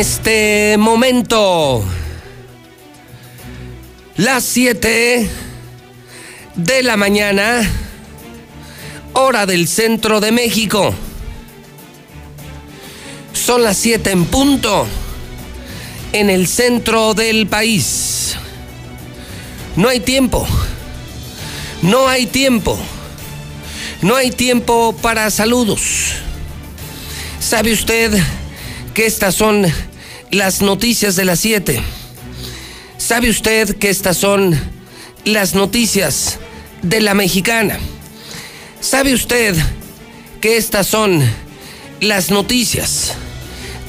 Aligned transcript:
este 0.00 0.76
momento 0.78 1.82
las 4.16 4.44
7 4.44 5.30
de 6.54 6.82
la 6.82 6.98
mañana, 6.98 7.62
hora 9.14 9.46
del 9.46 9.66
centro 9.66 10.20
de 10.20 10.32
México. 10.32 10.94
Son 13.32 13.62
las 13.62 13.78
7 13.78 14.10
en 14.10 14.26
punto 14.26 14.86
en 16.12 16.28
el 16.28 16.46
centro 16.46 17.14
del 17.14 17.46
país. 17.46 18.36
No 19.76 19.88
hay 19.88 20.00
tiempo. 20.00 20.46
No 21.80 22.06
hay 22.06 22.26
tiempo. 22.26 22.78
No 24.02 24.14
hay 24.14 24.30
tiempo 24.30 24.94
para 25.00 25.30
saludos. 25.30 26.12
¿Sabe 27.40 27.72
usted 27.72 28.12
que 28.96 29.04
estas 29.04 29.34
son 29.34 29.66
las 30.30 30.62
noticias 30.62 31.16
de 31.16 31.26
las 31.26 31.40
7? 31.40 31.82
¿Sabe 32.96 33.28
usted 33.28 33.76
que 33.76 33.90
estas 33.90 34.16
son 34.16 34.58
las 35.26 35.54
noticias 35.54 36.38
de 36.80 37.02
la 37.02 37.12
mexicana? 37.12 37.78
¿Sabe 38.80 39.12
usted 39.12 39.54
que 40.40 40.56
estas 40.56 40.86
son 40.86 41.22
las 42.00 42.30
noticias 42.30 43.12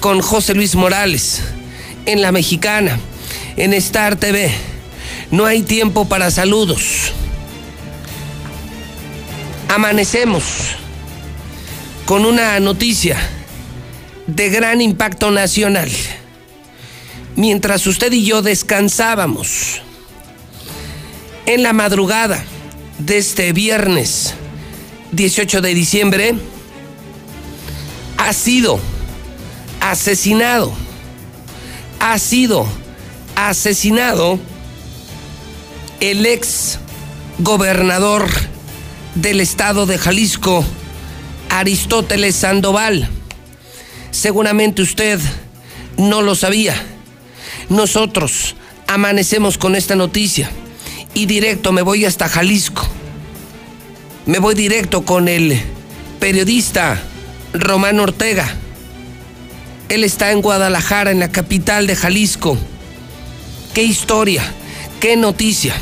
con 0.01 0.19
José 0.19 0.55
Luis 0.55 0.75
Morales 0.75 1.39
en 2.05 2.21
la 2.21 2.33
mexicana, 2.33 2.99
en 3.55 3.73
Star 3.75 4.17
TV? 4.17 4.51
No 5.31 5.45
hay 5.45 5.61
tiempo 5.61 6.09
para 6.09 6.29
saludos. 6.31 7.13
Amanecemos 9.69 10.43
con 12.05 12.25
una 12.25 12.59
noticia 12.59 13.17
de 14.27 14.49
gran 14.49 14.81
impacto 14.81 15.31
nacional 15.31 15.89
mientras 17.37 17.85
usted 17.87 18.11
y 18.11 18.25
yo 18.25 18.41
descansábamos 18.41 19.81
en 21.45 21.63
la 21.63 21.71
madrugada 21.71 22.43
de 22.97 23.19
este 23.19 23.53
viernes 23.53 24.33
18 25.11 25.61
de 25.61 25.73
diciembre, 25.73 26.35
ha 28.17 28.33
sido 28.33 28.79
asesinado, 29.79 30.73
ha 31.99 32.17
sido 32.19 32.67
asesinado 33.35 34.39
el 35.99 36.25
ex 36.25 36.79
gobernador 37.39 38.27
del 39.15 39.39
estado 39.41 39.85
de 39.85 39.97
Jalisco, 39.97 40.65
Aristóteles 41.49 42.35
Sandoval. 42.35 43.09
Seguramente 44.17 44.81
usted 44.81 45.19
no 45.97 46.23
lo 46.23 46.33
sabía 46.33 46.75
nosotros 47.69 48.55
amanecemos 48.87 49.57
con 49.57 49.75
esta 49.75 49.95
noticia 49.95 50.49
y 51.13 51.25
directo 51.25 51.71
me 51.71 51.81
voy 51.81 52.05
hasta 52.05 52.29
Jalisco. 52.29 52.87
Me 54.25 54.39
voy 54.39 54.55
directo 54.55 55.03
con 55.03 55.27
el 55.27 55.59
periodista 56.19 57.01
Román 57.53 57.99
Ortega. 57.99 58.55
Él 59.89 60.03
está 60.03 60.31
en 60.31 60.41
Guadalajara, 60.41 61.11
en 61.11 61.19
la 61.19 61.31
capital 61.31 61.87
de 61.87 61.95
Jalisco. 61.95 62.57
Qué 63.73 63.83
historia, 63.83 64.43
qué 64.99 65.15
noticia. 65.15 65.75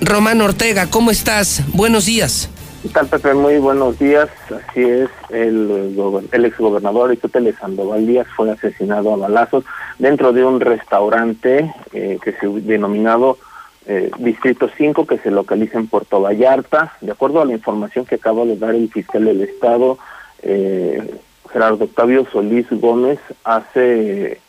Román 0.00 0.40
Ortega, 0.40 0.88
¿cómo 0.88 1.10
estás? 1.10 1.62
Buenos 1.68 2.06
días. 2.06 2.48
¿Qué 2.84 2.90
tal, 2.90 3.06
Pepe? 3.06 3.32
Muy 3.32 3.56
buenos 3.56 3.98
días. 3.98 4.28
Así 4.50 4.82
es, 4.82 5.08
el, 5.30 5.96
el 6.30 6.44
exgobernador 6.44 7.08
Aristóteles 7.08 7.56
Sandoval 7.56 8.06
Díaz 8.06 8.26
fue 8.36 8.50
asesinado 8.50 9.14
a 9.14 9.16
balazos 9.16 9.64
dentro 9.98 10.34
de 10.34 10.44
un 10.44 10.60
restaurante 10.60 11.74
eh, 11.94 12.18
que 12.22 12.32
se 12.32 12.46
denominado 12.46 13.38
eh, 13.86 14.10
Distrito 14.18 14.68
5, 14.76 15.06
que 15.06 15.16
se 15.16 15.30
localiza 15.30 15.78
en 15.78 15.86
Puerto 15.86 16.20
Vallarta. 16.20 16.92
De 17.00 17.12
acuerdo 17.12 17.40
a 17.40 17.46
la 17.46 17.54
información 17.54 18.04
que 18.04 18.16
acaba 18.16 18.44
de 18.44 18.58
dar 18.58 18.74
el 18.74 18.90
fiscal 18.90 19.24
del 19.24 19.40
Estado, 19.40 19.96
eh, 20.42 21.18
Gerardo 21.50 21.86
Octavio 21.86 22.26
Solís 22.30 22.66
Gómez, 22.68 23.18
hace 23.44 24.42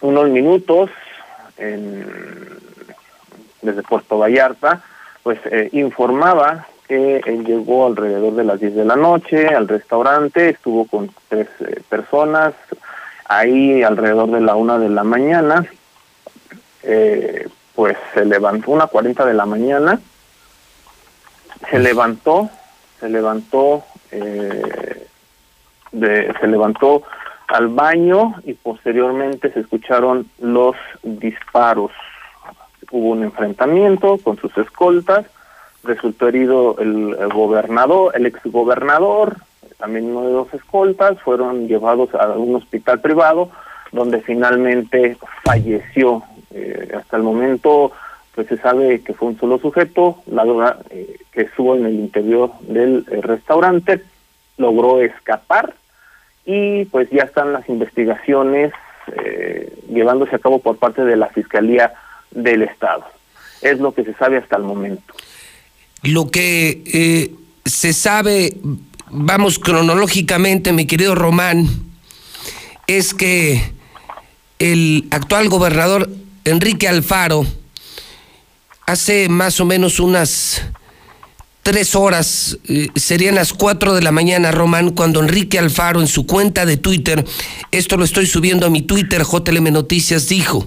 unos 0.00 0.30
minutos 0.30 0.88
en, 1.58 2.06
desde 3.60 3.82
Puerto 3.82 4.16
Vallarta, 4.16 4.82
pues 5.22 5.38
eh, 5.46 5.68
informaba 5.72 6.66
que 6.90 7.18
él 7.24 7.44
llegó 7.44 7.86
alrededor 7.86 8.34
de 8.34 8.44
las 8.44 8.58
10 8.58 8.74
de 8.74 8.84
la 8.84 8.96
noche 8.96 9.46
al 9.46 9.68
restaurante, 9.68 10.48
estuvo 10.48 10.86
con 10.86 11.08
tres 11.28 11.48
eh, 11.60 11.82
personas, 11.88 12.52
ahí 13.26 13.84
alrededor 13.84 14.32
de 14.32 14.40
la 14.40 14.56
una 14.56 14.76
de 14.76 14.88
la 14.88 15.04
mañana, 15.04 15.64
eh, 16.82 17.46
pues 17.76 17.96
se 18.12 18.24
levantó, 18.24 18.72
una 18.72 18.88
40 18.88 19.24
de 19.24 19.34
la 19.34 19.46
mañana, 19.46 20.00
se 21.70 21.78
levantó, 21.78 22.50
se 22.98 23.08
levantó, 23.08 23.84
eh, 24.10 25.06
de, 25.92 26.34
se 26.40 26.46
levantó 26.48 27.04
al 27.46 27.68
baño 27.68 28.34
y 28.44 28.54
posteriormente 28.54 29.52
se 29.52 29.60
escucharon 29.60 30.28
los 30.40 30.74
disparos 31.04 31.92
hubo 32.90 33.10
un 33.10 33.22
enfrentamiento 33.22 34.18
con 34.18 34.36
sus 34.38 34.56
escoltas, 34.58 35.26
resultó 35.82 36.28
herido 36.28 36.76
el, 36.78 37.16
gobernador, 37.32 38.12
el 38.14 38.26
exgobernador, 38.26 39.36
también 39.78 40.06
uno 40.06 40.26
de 40.26 40.32
los 40.32 40.54
escoltas, 40.54 41.20
fueron 41.20 41.68
llevados 41.68 42.14
a 42.14 42.28
un 42.30 42.56
hospital 42.56 43.00
privado 43.00 43.50
donde 43.92 44.20
finalmente 44.20 45.16
falleció. 45.44 46.22
Eh, 46.52 46.88
hasta 46.96 47.16
el 47.16 47.22
momento 47.22 47.92
pues 48.34 48.46
se 48.48 48.56
sabe 48.58 49.02
que 49.02 49.14
fue 49.14 49.28
un 49.28 49.38
solo 49.38 49.58
sujeto, 49.58 50.22
la 50.26 50.44
verdad 50.44 50.80
eh, 50.90 51.16
que 51.32 51.42
estuvo 51.42 51.74
en 51.76 51.86
el 51.86 51.94
interior 51.94 52.52
del 52.60 53.06
eh, 53.10 53.20
restaurante, 53.22 54.02
logró 54.56 55.00
escapar 55.00 55.74
y 56.44 56.84
pues 56.86 57.08
ya 57.10 57.22
están 57.22 57.52
las 57.52 57.68
investigaciones 57.68 58.72
llevándose 59.88 60.36
a 60.36 60.38
cabo 60.38 60.60
por 60.60 60.76
parte 60.76 61.04
de 61.04 61.16
la 61.16 61.26
Fiscalía 61.28 61.94
del 62.30 62.62
Estado. 62.62 63.04
Es 63.62 63.78
lo 63.78 63.94
que 63.94 64.04
se 64.04 64.14
sabe 64.14 64.38
hasta 64.38 64.56
el 64.56 64.62
momento. 64.62 65.14
Lo 66.02 66.30
que 66.30 66.82
eh, 66.86 67.34
se 67.64 67.92
sabe, 67.92 68.56
vamos 69.10 69.58
cronológicamente, 69.58 70.72
mi 70.72 70.86
querido 70.86 71.14
Román, 71.14 71.68
es 72.86 73.12
que 73.14 73.72
el 74.58 75.06
actual 75.10 75.48
gobernador 75.48 76.08
Enrique 76.44 76.88
Alfaro, 76.88 77.44
hace 78.86 79.28
más 79.28 79.60
o 79.60 79.64
menos 79.64 80.00
unas 80.00 80.62
tres 81.62 81.94
horas, 81.94 82.58
eh, 82.66 82.88
serían 82.96 83.34
las 83.34 83.52
cuatro 83.52 83.94
de 83.94 84.02
la 84.02 84.10
mañana, 84.10 84.50
Román, 84.50 84.90
cuando 84.90 85.20
Enrique 85.20 85.58
Alfaro 85.58 86.00
en 86.00 86.06
su 86.06 86.26
cuenta 86.26 86.64
de 86.64 86.78
Twitter, 86.78 87.24
esto 87.70 87.96
lo 87.96 88.04
estoy 88.04 88.26
subiendo 88.26 88.66
a 88.66 88.70
mi 88.70 88.82
Twitter, 88.82 89.22
JLM 89.22 89.70
Noticias, 89.72 90.28
dijo, 90.28 90.66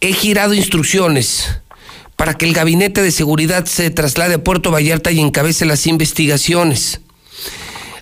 he 0.00 0.12
girado 0.12 0.54
instrucciones 0.54 1.60
para 2.16 2.34
que 2.34 2.46
el 2.46 2.54
gabinete 2.54 3.02
de 3.02 3.12
seguridad 3.12 3.66
se 3.66 3.90
traslade 3.90 4.34
a 4.34 4.44
Puerto 4.44 4.70
Vallarta 4.70 5.10
y 5.10 5.20
encabece 5.20 5.64
las 5.64 5.86
investigaciones. 5.86 7.00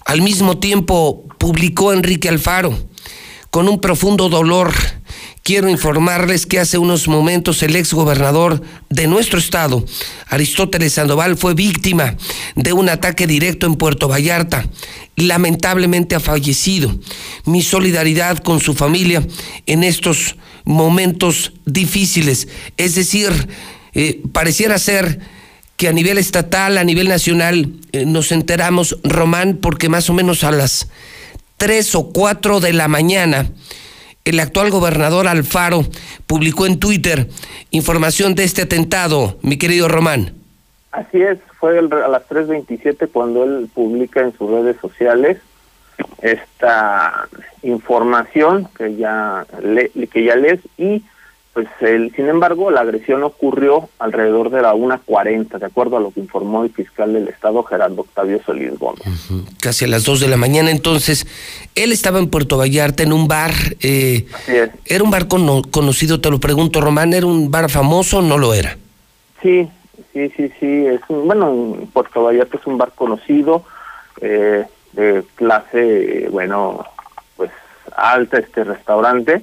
Al 0.05 0.23
mismo 0.23 0.59
tiempo, 0.59 1.25
publicó 1.39 1.93
Enrique 1.93 2.29
Alfaro, 2.29 2.77
con 3.51 3.69
un 3.69 3.81
profundo 3.81 4.29
dolor, 4.29 4.73
quiero 5.43 5.69
informarles 5.69 6.47
que 6.47 6.59
hace 6.59 6.79
unos 6.79 7.09
momentos 7.09 7.63
el 7.63 7.77
ex 7.77 7.95
gobernador 7.95 8.63
de 8.91 9.07
nuestro 9.07 9.39
estado, 9.39 9.85
Aristóteles 10.29 10.95
Sandoval, 10.95 11.37
fue 11.37 11.55
víctima 11.55 12.17
de 12.55 12.73
un 12.73 12.89
ataque 12.89 13.27
directo 13.27 13.67
en 13.67 13.77
Puerto 13.77 14.09
Vallarta. 14.09 14.67
Lamentablemente 15.17 16.15
ha 16.15 16.21
fallecido. 16.21 16.99
Mi 17.45 17.63
solidaridad 17.63 18.39
con 18.39 18.61
su 18.61 18.75
familia 18.75 19.27
en 19.67 19.85
estos 19.85 20.37
momentos 20.65 21.53
difíciles. 21.65 22.49
Es 22.77 22.95
decir, 22.95 23.31
eh, 23.95 24.23
pareciera 24.33 24.79
ser 24.79 25.21
que 25.77 25.89
a 25.89 25.93
nivel 25.93 26.19
estatal, 26.19 26.77
a 26.77 26.85
nivel 26.85 27.09
nacional, 27.09 27.73
eh, 27.93 28.05
nos 28.05 28.33
enteramos, 28.33 28.99
Román, 29.05 29.59
porque 29.61 29.89
más 29.89 30.11
o 30.11 30.15
menos 30.15 30.43
a 30.45 30.51
las 30.51 30.91
3 31.57 31.95
o 31.95 32.13
4 32.13 32.61
de 32.61 32.73
la 32.73 32.89
mañana, 32.89 33.51
el 34.25 34.41
actual 34.41 34.71
gobernador 34.71 35.29
Alfaro 35.29 35.87
publicó 36.27 36.67
en 36.67 36.79
Twitter 36.79 37.29
información 37.71 38.35
de 38.35 38.45
este 38.45 38.63
atentado, 38.63 39.39
mi 39.43 39.57
querido 39.57 39.89
Román. 39.89 40.35
Así 40.91 41.21
es, 41.23 41.39
fue 41.61 41.79
a 41.79 41.83
las 41.83 42.29
3.27 42.29 43.09
cuando 43.13 43.45
él 43.45 43.69
publica 43.73 44.21
en 44.21 44.37
sus 44.37 44.51
redes 44.51 44.77
sociales 44.81 45.39
esta 46.23 47.29
información 47.63 48.69
que 48.77 48.97
ya 48.97 49.47
le, 49.63 49.91
que 49.91 50.25
ya 50.25 50.37
lees 50.37 50.61
y 50.77 51.03
pues 51.59 51.67
el, 51.81 52.15
sin 52.15 52.29
embargo, 52.29 52.71
la 52.71 52.83
agresión 52.83 53.25
ocurrió 53.25 53.89
alrededor 53.99 54.51
de 54.51 54.63
la 54.63 54.75
1.40, 54.75 55.59
de 55.59 55.67
acuerdo 55.67 55.97
a 55.97 56.01
lo 56.01 56.13
que 56.13 56.21
informó 56.21 56.63
el 56.63 56.71
fiscal 56.71 57.13
del 57.13 57.27
Estado, 57.27 57.65
Gerardo 57.65 58.03
Octavio 58.03 58.41
Solís 58.45 58.79
Gómez. 58.79 59.03
Casi 59.61 59.85
a 59.85 59.89
las 59.89 60.05
2 60.05 60.21
de 60.21 60.29
la 60.29 60.37
mañana, 60.37 60.71
entonces, 60.71 61.27
él 61.75 61.91
estaba 61.91 62.21
en 62.21 62.31
Puerto 62.31 62.59
Vallarta, 62.59 63.03
en 63.03 63.13
un 63.13 63.27
bar. 63.27 63.51
Eh, 63.81 64.27
Así 64.33 64.57
es. 64.57 64.71
¿Era 64.85 65.03
un 65.03 65.11
bar 65.11 65.27
conocido, 65.27 66.21
te 66.21 66.31
lo 66.31 66.39
pregunto, 66.39 66.81
Román? 66.81 67.13
¿Era 67.13 67.27
un 67.27 67.51
bar 67.51 67.69
famoso 67.69 68.19
o 68.19 68.23
no 68.23 68.39
lo 68.39 68.55
era? 68.55 68.79
Sí, 69.43 69.69
sí, 70.13 70.33
sí, 70.37 70.53
sí. 70.61 70.87
Es 70.87 71.01
un, 71.09 71.27
bueno, 71.27 71.77
Puerto 71.93 72.23
Vallarta 72.23 72.57
es 72.57 72.67
un 72.69 72.79
bar 72.79 72.93
conocido, 72.95 73.65
eh, 74.21 74.65
de 74.93 75.25
clase, 75.37 76.29
bueno, 76.31 76.85
pues 77.37 77.51
alta 77.97 78.39
este 78.39 78.65
restaurante. 78.65 79.43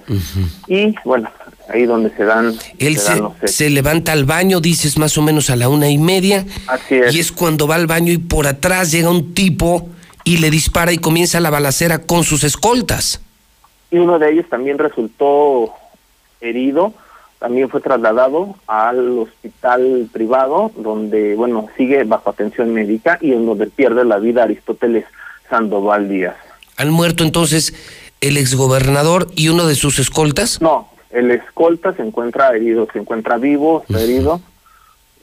Y 0.68 0.96
bueno, 1.06 1.30
ahí 1.70 1.86
donde 1.86 2.10
se 2.12 2.24
dan. 2.26 2.54
Él 2.78 2.98
se, 2.98 3.70
levanta 3.70 4.12
al 4.12 4.26
baño, 4.26 4.60
dices 4.60 4.98
más 4.98 5.18
o 5.18 5.22
menos 5.22 5.50
a 5.50 5.56
la 5.56 5.70
una 5.70 5.90
y 5.90 5.98
media. 5.98 6.46
Así 6.68 6.96
es. 6.96 7.16
Y 7.16 7.20
es 7.20 7.32
cuando 7.32 7.68
va 7.68 7.76
al 7.76 7.88
baño 7.88 8.12
y 8.12 8.18
por 8.18 8.48
atrás 8.48 8.92
llega 8.92 9.10
un 9.10 9.34
tipo 9.34 9.90
y 10.24 10.38
le 10.38 10.50
dispara 10.50 10.92
y 10.92 10.98
comienza 10.98 11.40
la 11.40 11.50
balacera 11.50 12.00
con 12.00 12.24
sus 12.24 12.44
escoltas. 12.44 13.22
Y 13.92 13.98
uno 13.98 14.20
de 14.20 14.32
ellos 14.32 14.50
también 14.50 14.78
resultó 14.78 15.72
herido, 16.42 16.94
también 17.40 17.70
fue 17.70 17.80
trasladado 17.80 18.56
al 18.68 19.20
hospital 19.20 20.10
privado, 20.12 20.72
donde, 20.76 21.36
bueno, 21.36 21.68
sigue 21.78 22.04
bajo 22.04 22.30
atención 22.30 22.74
médica 22.74 23.20
y 23.22 23.34
en 23.34 23.46
donde 23.46 23.68
pierde 23.68 24.04
la 24.04 24.18
vida 24.18 24.44
Aristóteles 24.44 25.06
Sandoval 25.50 26.10
Díaz. 26.10 26.36
¿Han 26.78 26.90
muerto 26.90 27.24
entonces 27.24 27.74
el 28.22 28.38
exgobernador 28.38 29.28
y 29.36 29.50
uno 29.50 29.68
de 29.68 29.76
sus 29.76 30.00
escoltas? 30.00 30.62
No, 30.62 30.90
el 31.12 31.32
escolta 31.32 31.94
se 31.94 32.02
encuentra 32.02 32.56
herido, 32.56 32.88
se 32.92 33.00
encuentra 33.00 33.38
vivo, 33.38 33.84
está 33.88 34.02
herido. 34.02 34.42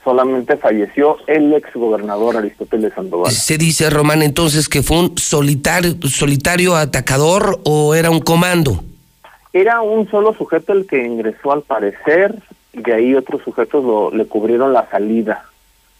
Solamente 0.04 0.56
falleció 0.56 1.18
el 1.28 1.52
exgobernador 1.54 2.36
Aristóteles 2.36 2.92
Sandoval. 2.94 3.30
Se 3.30 3.56
dice, 3.56 3.88
Román, 3.88 4.22
entonces 4.22 4.68
que 4.68 4.82
fue 4.82 4.98
un 4.98 5.16
solitario, 5.16 5.94
solitario 6.08 6.74
atacador 6.74 7.60
o 7.64 7.94
era 7.94 8.10
un 8.10 8.20
comando. 8.20 8.82
Era 9.52 9.82
un 9.82 10.10
solo 10.10 10.34
sujeto 10.34 10.72
el 10.72 10.86
que 10.86 11.04
ingresó 11.04 11.52
al 11.52 11.62
parecer 11.62 12.34
y 12.72 12.80
de 12.80 12.94
ahí 12.94 13.14
otros 13.14 13.42
sujetos 13.42 13.84
lo, 13.84 14.10
le 14.10 14.26
cubrieron 14.26 14.72
la 14.72 14.88
salida. 14.90 15.44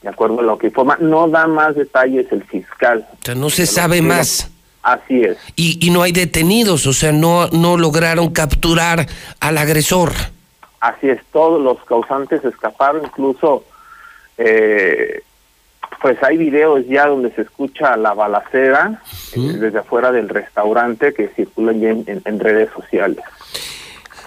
De 0.03 0.09
acuerdo 0.09 0.41
a 0.41 0.43
lo 0.43 0.59
que 0.59 0.69
informa, 0.69 0.97
no 1.01 1.29
da 1.29 1.47
más 1.47 1.77
detalles 1.77 2.27
el 2.33 2.43
fiscal. 2.45 3.07
O 3.13 3.25
sea, 3.25 3.35
no 3.35 3.51
se 3.51 3.67
sabe 3.67 4.03
más. 4.03 4.51
Así 4.83 5.23
es. 5.23 5.39
Y, 5.55 5.79
y 5.87 5.91
no 5.91 6.03
hay 6.03 6.11
detenidos, 6.11 6.87
o 6.87 6.93
sea, 6.93 7.13
no, 7.13 7.47
no 7.49 7.77
lograron 7.77 8.31
capturar 8.31 9.07
al 9.39 9.59
agresor. 9.59 10.13
Así 10.81 11.09
es, 11.09 11.21
todos 11.33 11.63
los 11.63 11.79
causantes 11.85 12.45
escaparon, 12.45 13.05
incluso 13.05 13.65
eh, 14.37 15.23
pues 16.01 16.21
hay 16.23 16.37
videos 16.37 16.85
ya 16.89 17.07
donde 17.07 17.33
se 17.33 17.43
escucha 17.43 17.97
la 17.97 18.13
balacera 18.13 19.01
eh, 19.37 19.39
desde 19.39 19.79
afuera 19.79 20.11
del 20.11 20.29
restaurante 20.29 21.15
que 21.15 21.29
circulan 21.29 21.81
ya 21.81 21.91
en, 21.91 22.41
redes 22.41 22.71
sociales. 22.75 23.21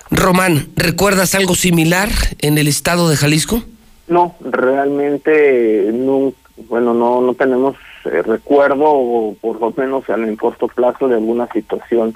Román, 0.09 0.69
¿recuerdas 0.77 1.35
algo 1.35 1.55
similar 1.55 2.07
en 2.39 2.57
el 2.57 2.69
estado 2.69 3.09
de 3.09 3.17
Jalisco? 3.17 3.61
No, 4.07 4.35
realmente 4.39 5.89
no, 5.91 6.33
bueno, 6.67 6.93
no, 6.93 7.21
no 7.21 7.33
tenemos 7.33 7.75
eh, 8.05 8.21
recuerdo, 8.21 8.83
o 8.85 9.35
por 9.41 9.59
lo 9.59 9.71
menos 9.71 10.07
en 10.09 10.25
el 10.25 10.37
corto 10.37 10.67
plazo, 10.67 11.07
de 11.07 11.15
alguna 11.15 11.47
situación 11.47 12.13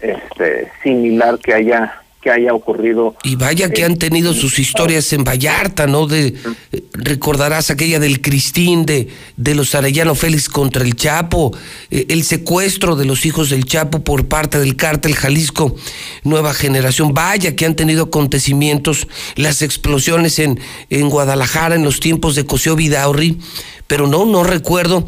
este, 0.00 0.70
similar 0.82 1.38
que 1.38 1.54
haya 1.54 2.00
que 2.26 2.32
haya 2.32 2.52
ocurrido. 2.52 3.14
Y 3.22 3.36
vaya 3.36 3.70
que 3.70 3.84
han 3.84 3.98
tenido 3.98 4.34
sus 4.34 4.58
historias 4.58 5.12
en 5.12 5.22
Vallarta, 5.22 5.86
¿no? 5.86 6.08
De 6.08 6.34
eh, 6.72 6.82
recordarás 6.92 7.70
aquella 7.70 8.00
del 8.00 8.20
Cristín, 8.20 8.84
de, 8.84 9.06
de 9.36 9.54
los 9.54 9.76
Arellano 9.76 10.16
Félix 10.16 10.48
contra 10.48 10.82
el 10.82 10.96
Chapo, 10.96 11.56
eh, 11.88 12.06
el 12.08 12.24
secuestro 12.24 12.96
de 12.96 13.04
los 13.04 13.26
hijos 13.26 13.48
del 13.48 13.64
Chapo 13.64 14.02
por 14.02 14.26
parte 14.26 14.58
del 14.58 14.74
cártel 14.74 15.14
Jalisco 15.14 15.76
Nueva 16.24 16.52
Generación. 16.52 17.14
Vaya 17.14 17.54
que 17.54 17.64
han 17.64 17.76
tenido 17.76 18.06
acontecimientos, 18.06 19.06
las 19.36 19.62
explosiones 19.62 20.40
en, 20.40 20.58
en 20.90 21.08
Guadalajara 21.08 21.76
en 21.76 21.84
los 21.84 22.00
tiempos 22.00 22.34
de 22.34 22.44
Cosío 22.44 22.74
Vidaurri, 22.74 23.38
pero 23.86 24.08
no, 24.08 24.26
no 24.26 24.42
recuerdo 24.42 25.06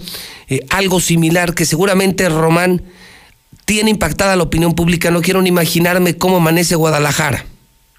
eh, 0.49 0.61
algo 0.71 1.00
similar 1.00 1.55
que 1.55 1.64
seguramente 1.64 2.29
Román 2.29 2.85
tiene 3.69 3.91
impactada 3.91 4.35
la 4.35 4.44
opinión 4.44 4.73
pública. 4.73 5.11
No 5.11 5.20
quiero 5.20 5.43
ni 5.43 5.50
imaginarme 5.50 6.17
cómo 6.17 6.38
amanece 6.38 6.75
Guadalajara. 6.75 7.44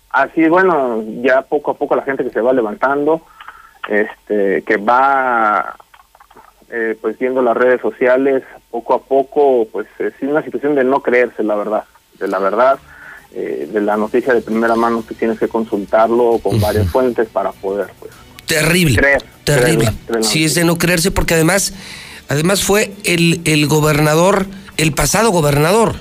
Así, 0.10 0.48
bueno, 0.48 1.04
ya 1.22 1.44
poco 1.44 1.70
a 1.70 1.74
poco 1.76 1.96
la 1.96 2.02
gente 2.02 2.24
que 2.24 2.32
se 2.32 2.42
va 2.42 2.54
levantando, 2.54 3.22
este, 3.88 4.64
que 4.64 4.78
va 4.78 5.76
eh, 6.72 6.98
pues 7.00 7.20
viendo 7.20 7.44
las 7.44 7.56
redes 7.56 7.80
sociales, 7.82 8.42
poco 8.72 8.96
a 8.96 9.00
poco, 9.04 9.68
pues 9.72 9.86
es 10.00 10.14
una 10.22 10.42
situación 10.42 10.74
de 10.74 10.84
no 10.84 11.02
creerse, 11.02 11.44
la 11.44 11.54
verdad, 11.54 11.84
de 12.20 12.28
la 12.28 12.40
verdad, 12.40 12.80
eh, 13.36 13.70
de 13.72 13.80
la 13.82 13.96
noticia 13.96 14.34
de 14.34 14.42
primera 14.42 14.74
mano 14.74 15.06
que 15.08 15.14
tienes 15.14 15.38
que 15.38 15.48
consultarlo 15.48 16.40
con 16.42 16.60
varias 16.60 16.88
fuentes 16.88 17.30
para 17.30 17.52
poder, 17.52 17.92
pues. 18.00 18.12
Terrible. 18.48 18.96
Creer, 18.98 19.24
terrible. 19.44 19.92
sí, 20.22 20.46
es 20.46 20.56
de 20.56 20.64
no 20.64 20.80
creerse 20.80 21.12
porque 21.12 21.36
además, 21.36 21.76
además 22.28 22.64
fue 22.64 22.92
el, 23.04 23.42
el 23.46 23.68
gobernador 23.68 24.48
el 24.80 24.94
pasado 24.94 25.32
gobernador. 25.32 25.96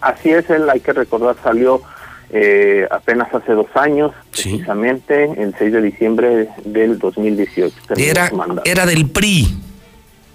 Así 0.00 0.30
es, 0.30 0.48
él 0.50 0.68
hay 0.70 0.80
que 0.80 0.92
recordar, 0.92 1.36
salió 1.42 1.82
eh, 2.30 2.86
apenas 2.90 3.32
hace 3.34 3.52
dos 3.52 3.66
años, 3.74 4.12
precisamente 4.30 5.24
el 5.24 5.54
6 5.56 5.72
de 5.72 5.82
diciembre 5.82 6.48
del 6.64 6.98
2018. 6.98 7.76
Era, 7.96 8.30
era 8.64 8.86
del 8.86 9.08
PRI. 9.10 9.56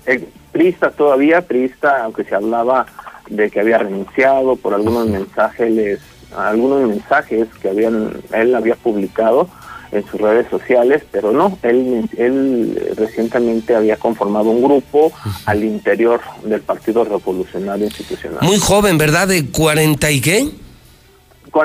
El 0.06 0.28
PRIista 0.52 0.92
todavía, 0.92 1.42
PRIista, 1.42 2.04
aunque 2.04 2.24
se 2.24 2.36
hablaba 2.36 2.86
de 3.30 3.50
que 3.50 3.60
había 3.60 3.80
renunciado 3.80 4.56
por 4.56 4.74
algunos 4.74 5.08
mensajes, 5.08 6.00
algunos 6.36 6.88
mensajes 6.88 7.48
que 7.62 7.70
habían 7.70 8.14
él 8.34 8.56
había 8.56 8.76
publicado, 8.76 9.50
en 9.92 10.06
sus 10.06 10.20
redes 10.20 10.48
sociales, 10.50 11.04
pero 11.12 11.32
no, 11.32 11.58
él, 11.64 12.10
él 12.18 12.94
recientemente 12.96 13.76
había 13.76 13.98
conformado 13.98 14.50
un 14.50 14.64
grupo 14.64 15.12
al 15.46 15.64
interior 15.64 16.22
del 16.44 16.62
Partido 16.62 17.04
Revolucionario 17.04 17.86
Institucional. 17.86 18.40
Muy 18.42 18.60
joven, 18.60 18.98
¿verdad? 18.98 19.28
¿De 19.28 19.46
40 19.48 20.12
y 20.12 20.22
qué? 20.22 20.50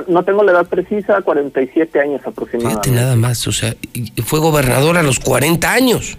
No 0.08 0.24
tengo 0.24 0.42
la 0.42 0.52
edad 0.52 0.66
precisa, 0.66 1.20
47 1.20 2.00
años 2.00 2.22
aproximadamente. 2.24 2.88
Fíjate 2.88 3.02
nada 3.02 3.16
más, 3.16 3.46
o 3.46 3.52
sea, 3.52 3.74
fue 4.24 4.40
gobernador 4.40 4.96
a 4.96 5.02
los 5.02 5.20
40 5.20 5.70
años. 5.70 6.16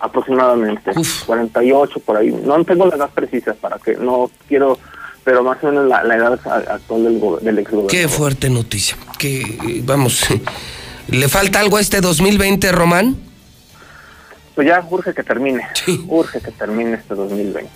Aproximadamente, 0.00 0.92
48 1.26 2.00
por 2.00 2.16
ahí. 2.16 2.30
No 2.30 2.62
tengo 2.64 2.86
la 2.86 2.94
edad 2.94 3.10
precisa 3.10 3.54
para 3.54 3.78
que 3.78 3.96
no 3.96 4.30
quiero 4.46 4.78
pero 5.24 5.42
más 5.42 5.62
o 5.62 5.66
menos 5.66 5.86
la, 5.86 6.16
edad 6.16 6.40
actual 6.70 7.04
del, 7.04 7.20
del 7.42 7.58
ex 7.58 7.70
gobernador. 7.70 7.90
Qué 7.90 8.08
fuerte 8.08 8.48
noticia. 8.48 8.96
Que 9.18 9.82
vamos, 9.84 10.26
¿Le 11.08 11.28
falta 11.28 11.60
algo 11.60 11.78
a 11.78 11.80
este 11.80 12.00
2020, 12.00 12.70
Román? 12.70 13.16
Pues 14.54 14.66
ya 14.66 14.84
urge 14.90 15.14
que 15.14 15.22
termine. 15.22 15.62
Urge 16.08 16.40
que 16.40 16.50
termine 16.50 16.94
este 16.94 17.14
2020. 17.14 17.70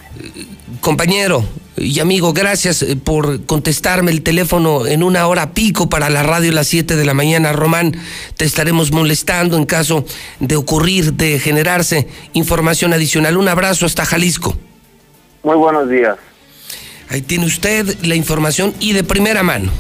Compañero 0.81 1.45
y 1.77 2.01
amigo, 2.01 2.33
gracias 2.33 2.83
eh, 2.83 2.97
por 2.97 3.47
contestarme 3.47 4.11
el 4.11 4.23
teléfono 4.23 4.87
en 4.87 5.03
una 5.03 5.27
hora 5.29 5.53
pico 5.53 5.89
para 5.89 6.11
la 6.11 6.23
radio 6.23 6.51
a 6.51 6.55
las 6.55 6.67
7 6.67 6.97
de 6.97 7.05
la 7.05 7.15
mañana. 7.15 7.53
Román, 7.53 7.97
te 8.37 8.45
estaremos 8.45 8.93
molestando 8.93 9.57
en 9.57 9.65
caso 9.65 10.05
de 10.41 10.57
ocurrir, 10.57 11.15
de 11.15 11.39
generarse 11.39 12.09
información 12.35 12.93
adicional. 12.93 13.37
Un 13.39 13.49
abrazo 13.49 13.87
hasta 13.87 14.05
Jalisco. 14.05 14.57
Muy 15.43 15.57
buenos 15.57 15.89
días. 15.89 16.19
Ahí 17.09 17.23
tiene 17.23 17.47
usted 17.47 17.97
la 18.03 18.15
información 18.15 18.75
y 18.81 18.93
de 18.93 19.05
primera 19.05 19.43
mano 19.43 19.71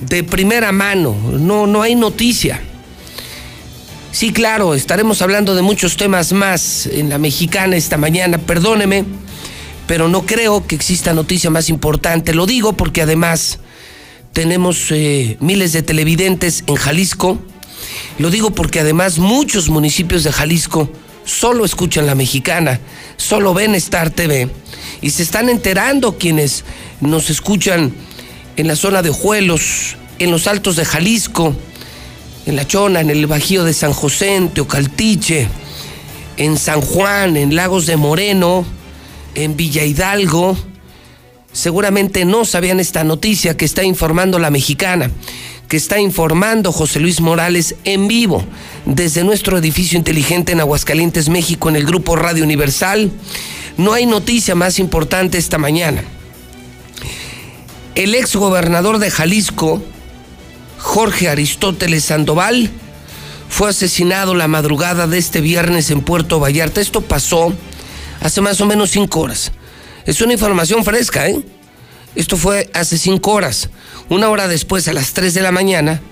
de 0.00 0.24
primera 0.24 0.72
mano, 0.72 1.16
no, 1.32 1.66
no 1.66 1.82
hay 1.82 1.94
noticia. 1.94 2.60
Sí, 4.12 4.32
claro, 4.32 4.74
estaremos 4.74 5.20
hablando 5.20 5.54
de 5.54 5.62
muchos 5.62 5.96
temas 5.96 6.32
más 6.32 6.86
en 6.86 7.10
la 7.10 7.18
mexicana 7.18 7.76
esta 7.76 7.98
mañana, 7.98 8.38
perdóneme, 8.38 9.04
pero 9.86 10.08
no 10.08 10.24
creo 10.24 10.66
que 10.66 10.74
exista 10.74 11.12
noticia 11.12 11.50
más 11.50 11.68
importante. 11.68 12.34
Lo 12.34 12.46
digo 12.46 12.72
porque 12.72 13.02
además 13.02 13.58
tenemos 14.32 14.90
eh, 14.90 15.36
miles 15.40 15.72
de 15.72 15.82
televidentes 15.82 16.64
en 16.66 16.76
Jalisco. 16.76 17.38
Lo 18.18 18.30
digo 18.30 18.50
porque 18.50 18.80
además 18.80 19.18
muchos 19.18 19.68
municipios 19.68 20.24
de 20.24 20.32
Jalisco 20.32 20.90
solo 21.24 21.64
escuchan 21.64 22.06
la 22.06 22.14
mexicana, 22.14 22.80
solo 23.16 23.52
ven 23.52 23.74
Star 23.74 24.10
TV 24.10 24.48
y 25.02 25.10
se 25.10 25.22
están 25.22 25.48
enterando 25.48 26.16
quienes 26.16 26.64
nos 27.00 27.28
escuchan 27.28 27.92
en 28.56 28.66
la 28.66 28.76
zona 28.76 29.02
de 29.02 29.10
Juelos, 29.10 29.96
en 30.18 30.30
los 30.30 30.46
altos 30.46 30.76
de 30.76 30.84
Jalisco, 30.84 31.54
en 32.46 32.56
La 32.56 32.66
Chona, 32.66 33.00
en 33.00 33.10
el 33.10 33.26
Bajío 33.26 33.64
de 33.64 33.74
San 33.74 33.92
José, 33.92 34.36
en 34.36 34.48
Teocaltiche, 34.48 35.48
en 36.36 36.56
San 36.58 36.80
Juan, 36.80 37.36
en 37.36 37.54
Lagos 37.54 37.86
de 37.86 37.96
Moreno, 37.96 38.64
en 39.34 39.56
Villa 39.56 39.84
Hidalgo. 39.84 40.56
Seguramente 41.52 42.24
no 42.24 42.44
sabían 42.44 42.80
esta 42.80 43.04
noticia 43.04 43.56
que 43.56 43.64
está 43.64 43.84
informando 43.84 44.38
la 44.38 44.50
mexicana. 44.50 45.10
que 45.68 45.76
está 45.76 45.98
informando 45.98 46.70
José 46.70 47.00
Luis 47.00 47.20
Morales 47.20 47.74
en 47.82 48.06
vivo 48.06 48.44
desde 48.84 49.24
nuestro 49.24 49.58
edificio 49.58 49.98
inteligente 49.98 50.52
en 50.52 50.60
Aguascalientes, 50.60 51.28
México, 51.28 51.68
en 51.68 51.74
el 51.74 51.84
grupo 51.84 52.14
Radio 52.14 52.44
Universal. 52.44 53.10
No 53.76 53.92
hay 53.92 54.06
noticia 54.06 54.54
más 54.54 54.78
importante 54.78 55.38
esta 55.38 55.58
mañana. 55.58 56.04
El 57.96 58.14
ex 58.14 58.36
gobernador 58.36 58.98
de 58.98 59.10
Jalisco, 59.10 59.82
Jorge 60.76 61.30
Aristóteles 61.30 62.04
Sandoval, 62.04 62.68
fue 63.48 63.70
asesinado 63.70 64.34
la 64.34 64.48
madrugada 64.48 65.06
de 65.06 65.16
este 65.16 65.40
viernes 65.40 65.90
en 65.90 66.02
Puerto 66.02 66.38
Vallarta. 66.38 66.82
Esto 66.82 67.00
pasó 67.00 67.54
hace 68.20 68.42
más 68.42 68.60
o 68.60 68.66
menos 68.66 68.90
cinco 68.90 69.20
horas. 69.20 69.50
Es 70.04 70.20
una 70.20 70.34
información 70.34 70.84
fresca, 70.84 71.26
¿eh? 71.26 71.40
Esto 72.14 72.36
fue 72.36 72.68
hace 72.74 72.98
cinco 72.98 73.32
horas. 73.32 73.70
Una 74.10 74.28
hora 74.28 74.46
después, 74.46 74.86
a 74.88 74.92
las 74.92 75.14
tres 75.14 75.32
de 75.32 75.40
la 75.40 75.50
mañana, 75.50 76.02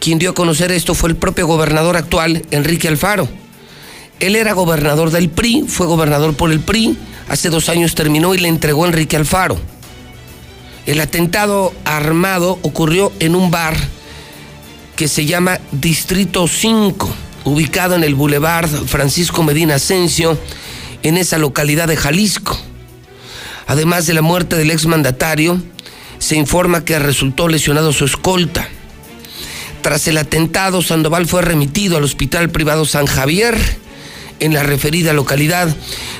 quien 0.00 0.18
dio 0.18 0.30
a 0.30 0.34
conocer 0.34 0.70
esto 0.70 0.94
fue 0.94 1.08
el 1.08 1.16
propio 1.16 1.46
gobernador 1.46 1.96
actual, 1.96 2.44
Enrique 2.50 2.88
Alfaro. 2.88 3.26
Él 4.20 4.36
era 4.36 4.52
gobernador 4.52 5.10
del 5.10 5.30
PRI, 5.30 5.64
fue 5.66 5.86
gobernador 5.86 6.34
por 6.34 6.52
el 6.52 6.60
PRI, 6.60 6.98
hace 7.30 7.48
dos 7.48 7.70
años 7.70 7.94
terminó 7.94 8.34
y 8.34 8.38
le 8.38 8.48
entregó 8.48 8.84
a 8.84 8.88
Enrique 8.88 9.16
Alfaro. 9.16 9.58
El 10.86 11.00
atentado 11.00 11.72
armado 11.84 12.58
ocurrió 12.62 13.12
en 13.20 13.36
un 13.36 13.50
bar 13.50 13.76
que 14.96 15.06
se 15.06 15.26
llama 15.26 15.60
Distrito 15.70 16.48
5, 16.48 17.08
ubicado 17.44 17.94
en 17.94 18.04
el 18.04 18.14
Boulevard 18.14 18.68
Francisco 18.68 19.42
Medina 19.44 19.76
Asensio, 19.76 20.36
en 21.02 21.16
esa 21.16 21.38
localidad 21.38 21.86
de 21.86 21.96
Jalisco. 21.96 22.58
Además 23.66 24.06
de 24.06 24.14
la 24.14 24.22
muerte 24.22 24.56
del 24.56 24.70
exmandatario, 24.70 25.62
se 26.18 26.36
informa 26.36 26.84
que 26.84 26.98
resultó 26.98 27.48
lesionado 27.48 27.92
su 27.92 28.04
escolta. 28.04 28.68
Tras 29.82 30.06
el 30.08 30.18
atentado, 30.18 30.82
Sandoval 30.82 31.26
fue 31.26 31.42
remitido 31.42 31.96
al 31.96 32.04
Hospital 32.04 32.50
Privado 32.50 32.84
San 32.84 33.06
Javier, 33.06 33.56
en 34.42 34.52
la 34.52 34.64
referida 34.64 35.12
localidad, 35.12 35.74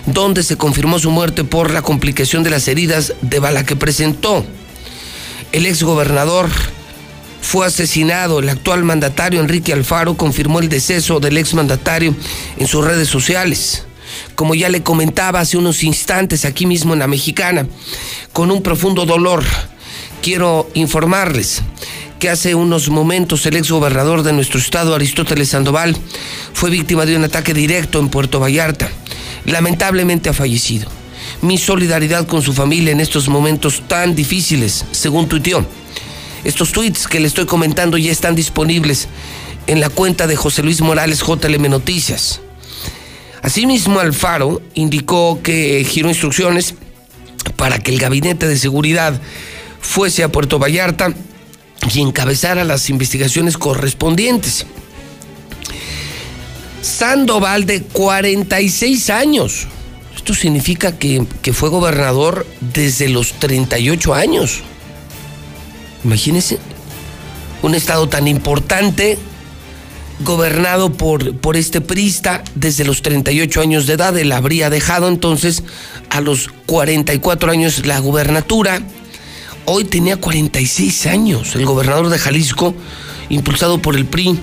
donde 0.06 0.44
se 0.44 0.56
confirmó 0.56 1.00
su 1.00 1.10
muerte 1.10 1.42
por 1.42 1.72
la 1.72 1.82
complicación 1.82 2.44
de 2.44 2.50
las 2.50 2.68
heridas 2.68 3.14
de 3.20 3.40
bala 3.40 3.66
que 3.66 3.74
presentó. 3.74 4.46
El 5.50 5.66
exgobernador 5.66 6.48
fue 7.40 7.66
asesinado. 7.66 8.38
El 8.38 8.48
actual 8.48 8.84
mandatario 8.84 9.40
Enrique 9.40 9.72
Alfaro 9.72 10.16
confirmó 10.16 10.60
el 10.60 10.68
deceso 10.68 11.18
del 11.18 11.36
exmandatario 11.36 12.14
en 12.56 12.66
sus 12.68 12.84
redes 12.84 13.08
sociales. 13.08 13.86
Como 14.36 14.54
ya 14.54 14.68
le 14.68 14.84
comentaba 14.84 15.40
hace 15.40 15.56
unos 15.56 15.82
instantes 15.82 16.44
aquí 16.44 16.64
mismo 16.64 16.92
en 16.92 17.00
la 17.00 17.08
mexicana, 17.08 17.66
con 18.32 18.52
un 18.52 18.62
profundo 18.62 19.04
dolor, 19.04 19.42
quiero 20.22 20.70
informarles 20.74 21.62
que 22.22 22.30
hace 22.30 22.54
unos 22.54 22.88
momentos 22.88 23.44
el 23.46 23.56
exgobernador 23.56 24.22
de 24.22 24.32
nuestro 24.32 24.60
estado, 24.60 24.94
Aristóteles 24.94 25.48
Sandoval, 25.48 25.96
fue 26.52 26.70
víctima 26.70 27.04
de 27.04 27.16
un 27.16 27.24
ataque 27.24 27.52
directo 27.52 27.98
en 27.98 28.10
Puerto 28.10 28.38
Vallarta. 28.38 28.88
Lamentablemente 29.44 30.28
ha 30.28 30.32
fallecido. 30.32 30.88
Mi 31.40 31.58
solidaridad 31.58 32.28
con 32.28 32.40
su 32.40 32.52
familia 32.52 32.92
en 32.92 33.00
estos 33.00 33.28
momentos 33.28 33.82
tan 33.88 34.14
difíciles, 34.14 34.84
según 34.92 35.28
tuiteó. 35.28 35.66
Estos 36.44 36.70
tweets 36.70 37.08
que 37.08 37.18
le 37.18 37.26
estoy 37.26 37.46
comentando 37.46 37.98
ya 37.98 38.12
están 38.12 38.36
disponibles 38.36 39.08
en 39.66 39.80
la 39.80 39.88
cuenta 39.88 40.28
de 40.28 40.36
José 40.36 40.62
Luis 40.62 40.80
Morales 40.80 41.24
JLM 41.26 41.68
Noticias. 41.68 42.40
Asimismo, 43.42 43.98
Alfaro 43.98 44.62
indicó 44.74 45.40
que 45.42 45.84
giró 45.84 46.08
instrucciones 46.08 46.76
para 47.56 47.80
que 47.80 47.90
el 47.90 47.98
gabinete 47.98 48.46
de 48.46 48.56
seguridad 48.56 49.20
fuese 49.80 50.22
a 50.22 50.30
Puerto 50.30 50.60
Vallarta 50.60 51.12
y 51.90 52.00
encabezara 52.00 52.64
las 52.64 52.88
investigaciones 52.90 53.56
correspondientes. 53.56 54.66
Sandoval 56.80 57.66
de 57.66 57.82
46 57.82 59.10
años. 59.10 59.66
Esto 60.16 60.34
significa 60.34 60.98
que, 60.98 61.26
que, 61.42 61.52
fue 61.52 61.68
gobernador 61.68 62.46
desde 62.60 63.08
los 63.08 63.32
38 63.34 64.14
años. 64.14 64.60
Imagínense, 66.04 66.58
un 67.62 67.74
estado 67.74 68.08
tan 68.08 68.28
importante, 68.28 69.18
gobernado 70.20 70.92
por, 70.92 71.36
por 71.38 71.56
este 71.56 71.80
prista 71.80 72.44
desde 72.54 72.84
los 72.84 73.02
38 73.02 73.60
años 73.60 73.86
de 73.86 73.94
edad. 73.94 74.16
Él 74.16 74.32
habría 74.32 74.70
dejado 74.70 75.08
entonces 75.08 75.62
a 76.10 76.20
los 76.20 76.48
44 76.66 77.50
años 77.50 77.86
la 77.86 77.98
gubernatura 77.98 78.82
Hoy 79.64 79.84
tenía 79.84 80.16
46 80.16 81.06
años. 81.06 81.54
El 81.54 81.64
gobernador 81.64 82.08
de 82.08 82.18
Jalisco, 82.18 82.74
impulsado 83.28 83.80
por 83.80 83.96
el 83.96 84.06
PRI, 84.06 84.38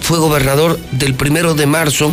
fue 0.00 0.18
gobernador 0.18 0.78
del 0.92 1.14
primero 1.14 1.54
de 1.54 1.66
marzo 1.66 2.12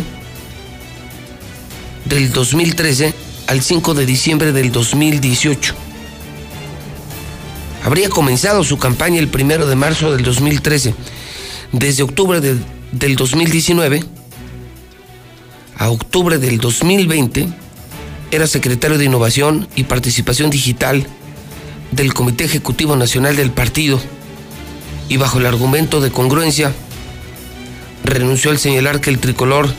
del 2.06 2.32
2013 2.32 3.14
al 3.46 3.62
5 3.62 3.94
de 3.94 4.06
diciembre 4.06 4.52
del 4.52 4.72
2018. 4.72 5.74
Habría 7.84 8.08
comenzado 8.08 8.64
su 8.64 8.78
campaña 8.78 9.18
el 9.20 9.28
primero 9.28 9.66
de 9.66 9.76
marzo 9.76 10.10
del 10.10 10.24
2013. 10.24 10.94
Desde 11.72 12.02
octubre 12.02 12.40
del 12.40 13.16
2019 13.16 14.02
a 15.76 15.90
octubre 15.90 16.38
del 16.38 16.58
2020 16.58 17.63
era 18.34 18.46
secretario 18.48 18.98
de 18.98 19.04
Innovación 19.04 19.68
y 19.76 19.84
Participación 19.84 20.50
Digital 20.50 21.06
del 21.92 22.14
Comité 22.14 22.44
Ejecutivo 22.44 22.96
Nacional 22.96 23.36
del 23.36 23.52
partido 23.52 24.00
y 25.08 25.18
bajo 25.18 25.38
el 25.38 25.46
argumento 25.46 26.00
de 26.00 26.10
congruencia 26.10 26.72
renunció 28.02 28.50
al 28.50 28.58
señalar 28.58 29.00
que 29.00 29.10
el 29.10 29.20
tricolor 29.20 29.72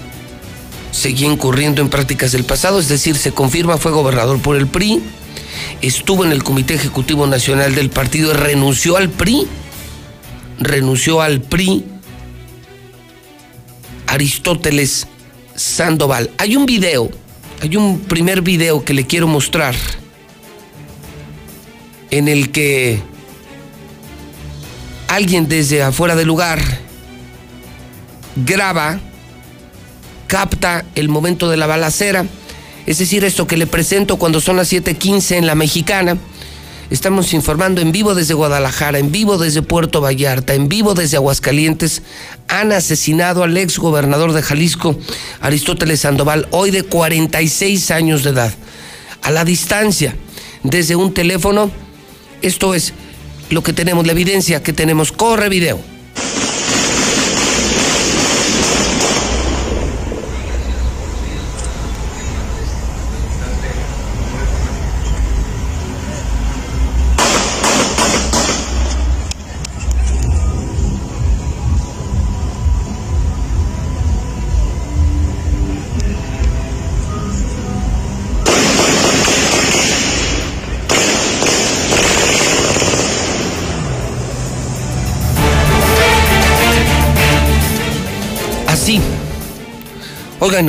seguía 0.91 1.27
incurriendo 1.27 1.81
en 1.81 1.89
prácticas 1.89 2.31
del 2.31 2.45
pasado, 2.45 2.79
es 2.79 2.87
decir, 2.87 3.17
se 3.17 3.33
confirma 3.33 3.77
fue 3.77 3.91
gobernador 3.91 4.39
por 4.41 4.55
el 4.55 4.67
PRI, 4.67 5.03
estuvo 5.81 6.23
en 6.23 6.31
el 6.31 6.43
Comité 6.43 6.75
Ejecutivo 6.75 7.27
Nacional 7.27 7.75
del 7.75 7.89
partido 7.89 8.33
renunció 8.33 8.95
al 8.95 9.09
PRI, 9.09 9.47
renunció 10.59 11.21
al 11.21 11.41
PRI 11.41 11.83
Aristóteles 14.07 15.07
Sandoval. 15.55 16.31
Hay 16.37 16.55
un 16.55 16.65
video 16.65 17.11
hay 17.65 17.77
un 17.77 18.01
primer 18.01 18.43
video 18.43 18.85
que 18.85 18.93
le 18.93 19.07
quiero 19.07 19.25
mostrar 19.27 19.73
en 22.11 22.27
el 22.27 22.51
que 22.51 23.01
alguien 25.07 25.49
desde 25.49 25.81
afuera 25.81 26.15
del 26.15 26.27
lugar 26.27 26.59
graba, 28.35 28.99
capta 30.27 30.85
el 30.93 31.09
momento 31.09 31.49
de 31.49 31.57
la 31.57 31.65
balacera, 31.65 32.27
es 32.85 32.99
decir, 32.99 33.23
esto 33.23 33.47
que 33.47 33.57
le 33.57 33.65
presento 33.65 34.17
cuando 34.17 34.39
son 34.41 34.57
las 34.57 34.71
7:15 34.71 35.35
en 35.35 35.47
la 35.47 35.55
mexicana 35.55 36.19
Estamos 36.91 37.33
informando 37.33 37.81
en 37.81 37.91
vivo 37.91 38.13
desde 38.13 38.35
Guadalajara, 38.35 38.99
en 38.99 39.11
vivo 39.11 39.39
desde 39.39 39.63
Puerto 39.63 40.01
Vallarta, 40.01 40.53
en 40.53 40.69
vivo 40.69 40.93
desde 40.93 41.17
Aguascalientes. 41.17 42.03
Han 42.47 42.71
asesinado 42.71 43.43
al 43.43 43.57
ex 43.57 43.79
gobernador 43.79 44.33
de 44.33 44.43
Jalisco, 44.43 44.95
Aristóteles 45.41 46.01
Sandoval, 46.01 46.47
hoy 46.51 46.69
de 46.69 46.83
46 46.83 47.89
años 47.89 48.23
de 48.23 48.29
edad. 48.29 48.53
A 49.23 49.31
la 49.31 49.43
distancia, 49.43 50.15
desde 50.61 50.95
un 50.95 51.11
teléfono. 51.11 51.71
Esto 52.43 52.75
es 52.75 52.93
lo 53.49 53.63
que 53.63 53.73
tenemos, 53.73 54.05
la 54.05 54.11
evidencia 54.11 54.61
que 54.61 54.73
tenemos. 54.73 55.11
Corre 55.11 55.49
video. 55.49 55.94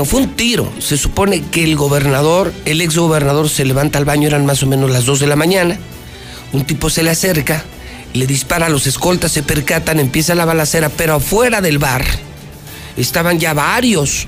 Fue 0.07 0.23
un 0.23 0.35
tiro. 0.35 0.73
Se 0.79 0.97
supone 0.97 1.43
que 1.43 1.65
el 1.65 1.77
gobernador, 1.77 2.53
el 2.65 2.81
ex 2.81 2.97
gobernador, 2.97 3.49
se 3.49 3.65
levanta 3.65 3.99
al 3.99 4.05
baño, 4.05 4.29
eran 4.29 4.47
más 4.47 4.63
o 4.63 4.67
menos 4.67 4.91
las 4.91 5.05
2 5.05 5.21
de 5.21 5.27
la 5.27 5.37
mañana. 5.37 5.79
Un 6.53 6.65
tipo 6.65 6.89
se 6.91 7.03
le 7.03 7.11
acerca, 7.11 7.65
le 8.15 8.27
dispara 8.27 8.69
los 8.69 8.87
escoltas, 8.87 9.33
se 9.33 9.43
percatan, 9.43 10.01
empieza 10.01 10.35
la 10.35 10.45
balacera, 10.45 10.89
pero 10.89 11.15
afuera 11.15 11.61
del 11.61 11.79
bar 11.79 12.05
estaban 12.97 13.39
ya 13.39 13.53
varios 13.53 14.27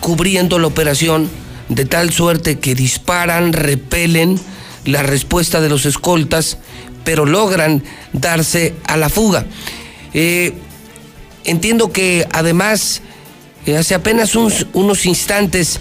cubriendo 0.00 0.58
la 0.58 0.66
operación 0.66 1.30
de 1.68 1.84
tal 1.84 2.12
suerte 2.12 2.58
que 2.58 2.74
disparan, 2.74 3.52
repelen 3.52 4.38
la 4.84 5.02
respuesta 5.02 5.60
de 5.60 5.68
los 5.68 5.86
escoltas, 5.86 6.58
pero 7.04 7.24
logran 7.24 7.82
darse 8.12 8.74
a 8.86 8.96
la 8.96 9.08
fuga. 9.08 9.46
Eh, 10.12 10.54
entiendo 11.44 11.92
que 11.92 12.26
además, 12.32 13.02
hace 13.72 13.94
apenas 13.94 14.34
unos 14.36 15.06
instantes, 15.06 15.80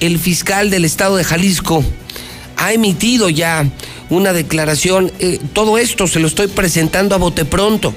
el 0.00 0.18
fiscal 0.18 0.70
del 0.70 0.84
estado 0.84 1.16
de 1.16 1.24
Jalisco 1.24 1.84
ha 2.56 2.72
emitido 2.72 3.28
ya 3.28 3.66
una 4.10 4.32
declaración. 4.32 5.12
Eh, 5.18 5.38
todo 5.52 5.78
esto 5.78 6.06
se 6.06 6.20
lo 6.20 6.26
estoy 6.26 6.48
presentando 6.48 7.14
a 7.14 7.18
bote 7.18 7.44
pronto, 7.44 7.94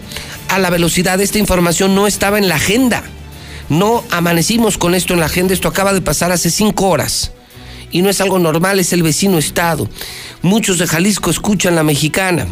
a 0.49 0.59
la 0.59 0.69
velocidad. 0.69 1.19
Esta 1.21 1.39
información 1.39 1.95
no 1.95 2.07
estaba 2.07 2.37
en 2.37 2.49
la 2.49 2.55
agenda. 2.55 3.03
No 3.69 4.03
amanecimos 4.11 4.77
con 4.77 4.95
esto 4.95 5.13
en 5.13 5.19
la 5.19 5.27
agenda. 5.27 5.53
Esto 5.53 5.67
acaba 5.67 5.93
de 5.93 6.01
pasar 6.01 6.31
hace 6.31 6.51
cinco 6.51 6.89
horas. 6.89 7.31
Y 7.91 8.01
no 8.01 8.09
es 8.09 8.21
algo 8.21 8.39
normal, 8.39 8.79
es 8.79 8.93
el 8.93 9.03
vecino 9.03 9.37
estado. 9.37 9.89
Muchos 10.41 10.77
de 10.77 10.87
Jalisco 10.87 11.29
escuchan 11.29 11.75
la 11.75 11.83
mexicana. 11.83 12.47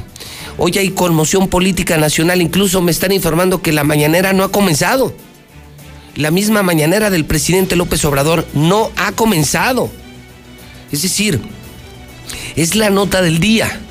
Hoy 0.58 0.78
hay 0.78 0.90
conmoción 0.90 1.48
política 1.48 1.98
nacional. 1.98 2.42
Incluso 2.42 2.82
me 2.82 2.92
están 2.92 3.12
informando 3.12 3.62
que 3.62 3.72
la 3.72 3.84
mañanera 3.84 4.34
no 4.34 4.44
ha 4.44 4.52
comenzado. 4.52 5.14
La 6.16 6.32
misma 6.32 6.64
mañanera 6.64 7.10
del 7.10 7.26
presidente 7.26 7.76
López 7.76 8.04
Obrador 8.06 8.46
no 8.54 8.92
ha 8.98 9.12
comenzado. 9.14 9.90
Es 10.92 11.02
decir, 11.02 11.40
es 12.56 12.76
la 12.76 12.90
nota 12.90 13.22
del 13.22 13.40
día. 13.40 13.82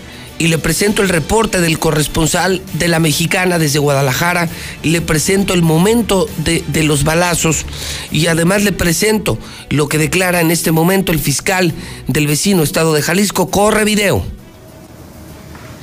Y 0.40 0.46
le 0.46 0.58
presento 0.58 1.02
el 1.02 1.08
reporte 1.08 1.60
del 1.60 1.80
corresponsal 1.80 2.62
de 2.74 2.86
la 2.86 3.00
mexicana 3.00 3.58
desde 3.58 3.80
Guadalajara. 3.80 4.48
Le 4.84 5.00
presento 5.00 5.52
el 5.52 5.62
momento 5.62 6.28
de, 6.38 6.82
los 6.84 7.02
balazos. 7.02 7.66
Y 8.12 8.28
además 8.28 8.62
le 8.62 8.70
presento 8.70 9.36
lo 9.68 9.88
que 9.88 9.98
declara 9.98 10.40
en 10.40 10.52
este 10.52 10.70
momento 10.70 11.10
el 11.10 11.18
fiscal 11.18 11.72
del 12.06 12.28
vecino 12.28 12.62
estado 12.62 12.94
de 12.94 13.02
Jalisco. 13.02 13.50
Corre 13.50 13.84
video. 13.84 14.22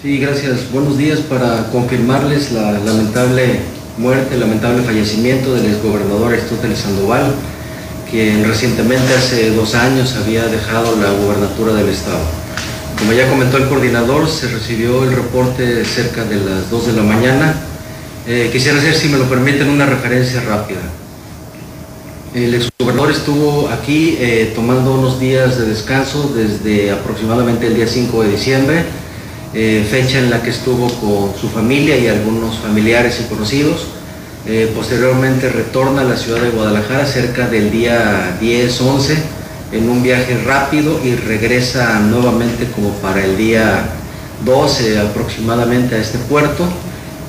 Sí, 0.02 0.20
gracias. 0.20 0.72
Buenos 0.72 0.98
días 0.98 1.20
para 1.20 1.70
confirmarles 1.72 2.54
la 2.54 2.74
lamentable 2.74 3.60
muerte, 3.98 4.38
lamentable 4.38 4.84
fallecimiento 4.84 5.54
del 5.54 5.68
exgobernador 5.68 6.34
Aristóteles 6.34 6.80
Sandoval, 6.80 7.34
quien 8.10 8.46
recientemente 8.46 9.14
hace 9.14 9.52
dos 9.52 9.76
años 9.76 10.16
había 10.16 10.46
dejado 10.46 10.96
la 10.98 11.12
gubernatura 11.12 11.74
del 11.74 11.90
estado. 11.90 12.24
Como 12.98 13.14
ya 13.14 13.30
comentó 13.30 13.58
el 13.58 13.68
coordinador, 13.68 14.30
se 14.30 14.48
recibió 14.48 15.04
el 15.04 15.16
reporte 15.16 15.84
cerca 15.86 16.24
de 16.24 16.38
las 16.38 16.70
2 16.70 16.88
de 16.88 16.94
la 16.94 17.04
mañana. 17.04 17.56
Eh, 18.28 18.50
quisiera 18.52 18.78
hacer, 18.78 18.96
si 18.96 19.10
me 19.10 19.18
lo 19.18 19.26
permiten, 19.26 19.70
una 19.70 19.86
referencia 19.86 20.42
rápida. 20.42 20.80
El 22.34 22.54
exgobernador 22.54 23.12
estuvo 23.12 23.70
aquí 23.70 24.18
eh, 24.20 24.52
tomando 24.56 24.94
unos 24.94 25.20
días 25.20 25.58
de 25.58 25.68
descanso 25.68 26.34
desde 26.36 26.92
aproximadamente 26.92 27.68
el 27.68 27.76
día 27.76 27.88
5 27.88 28.24
de 28.24 28.32
diciembre, 28.32 28.86
eh, 29.58 29.88
fecha 29.90 30.20
en 30.20 30.30
la 30.30 30.44
que 30.44 30.50
estuvo 30.50 30.90
con 31.00 31.34
su 31.40 31.48
familia 31.48 31.98
y 31.98 32.10
algunos 32.10 32.60
familiares 32.60 33.22
y 33.22 33.34
conocidos. 33.34 33.88
Eh, 34.46 34.70
posteriormente 34.76 35.48
retorna 35.48 36.02
a 36.02 36.04
la 36.04 36.18
ciudad 36.18 36.42
de 36.42 36.50
Guadalajara 36.50 37.06
cerca 37.06 37.48
del 37.48 37.72
día 37.72 38.38
10-11 38.42 39.16
en 39.72 39.90
un 39.90 40.04
viaje 40.04 40.44
rápido 40.46 41.00
y 41.02 41.16
regresa 41.16 42.02
nuevamente 42.02 42.68
como 42.76 42.90
para 42.96 43.24
el 43.24 43.38
día 43.38 43.92
12 44.44 45.00
aproximadamente 45.00 45.96
a 45.96 46.00
este 46.00 46.18
puerto. 46.18 46.68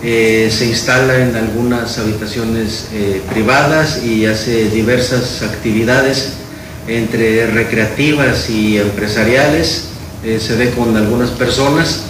Eh, 0.02 0.50
se 0.50 0.66
instala 0.66 1.18
en 1.18 1.36
algunas 1.36 1.96
habitaciones 1.96 2.86
privadas 3.30 4.02
y 4.02 4.26
hace 4.26 4.68
diversas 4.68 5.42
actividades 5.42 6.32
entre 6.88 7.46
recreativas 7.46 8.50
y 8.50 8.78
empresariales. 8.78 9.84
Se 10.40 10.56
ve 10.56 10.70
con 10.70 10.96
algunas 10.96 11.30
personas. 11.30 12.00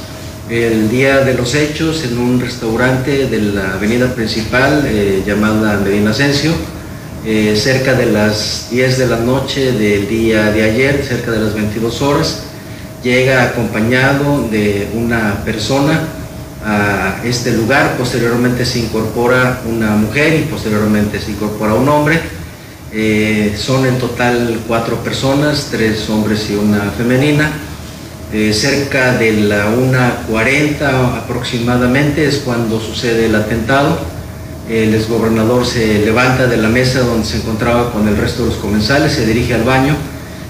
El 0.48 0.88
día 0.88 1.24
de 1.24 1.34
los 1.34 1.56
hechos 1.56 2.04
en 2.04 2.18
un 2.18 2.40
restaurante 2.40 3.26
de 3.26 3.42
la 3.42 3.74
avenida 3.74 4.14
principal 4.14 4.88
llamada 5.26 5.80
Medina 5.80 6.12
Asensio, 6.12 6.52
eh, 7.24 7.56
cerca 7.56 7.94
de 7.94 8.06
las 8.06 8.68
10 8.70 8.98
de 8.98 9.06
la 9.08 9.16
noche 9.16 9.72
del 9.72 10.06
día 10.08 10.52
de 10.52 10.62
ayer, 10.62 11.04
cerca 11.04 11.32
de 11.32 11.40
las 11.40 11.54
22 11.54 12.00
horas, 12.00 12.42
llega 13.02 13.42
acompañado 13.42 14.46
de 14.48 14.88
una 14.94 15.42
persona 15.44 16.04
a 16.64 17.20
este 17.24 17.50
lugar, 17.50 17.96
posteriormente 17.98 18.64
se 18.64 18.78
incorpora 18.78 19.62
una 19.68 19.96
mujer 19.96 20.32
y 20.38 20.42
posteriormente 20.44 21.18
se 21.18 21.32
incorpora 21.32 21.74
un 21.74 21.88
hombre. 21.88 22.20
Eh, 22.92 23.56
son 23.58 23.84
en 23.84 23.98
total 23.98 24.60
cuatro 24.68 25.02
personas, 25.02 25.66
tres 25.72 26.08
hombres 26.08 26.48
y 26.48 26.54
una 26.54 26.92
femenina. 26.96 27.50
Eh, 28.32 28.52
cerca 28.52 29.16
de 29.18 29.32
la 29.32 29.66
1.40 29.68 31.16
aproximadamente 31.16 32.26
es 32.26 32.38
cuando 32.38 32.80
sucede 32.80 33.26
el 33.26 33.34
atentado 33.36 33.98
el 34.68 34.96
exgobernador 34.96 35.64
se 35.64 36.00
levanta 36.00 36.48
de 36.48 36.56
la 36.56 36.68
mesa 36.68 37.00
donde 37.00 37.24
se 37.24 37.36
encontraba 37.36 37.92
con 37.92 38.08
el 38.08 38.16
resto 38.16 38.42
de 38.42 38.48
los 38.48 38.58
comensales, 38.58 39.12
se 39.12 39.24
dirige 39.24 39.54
al 39.54 39.62
baño 39.62 39.94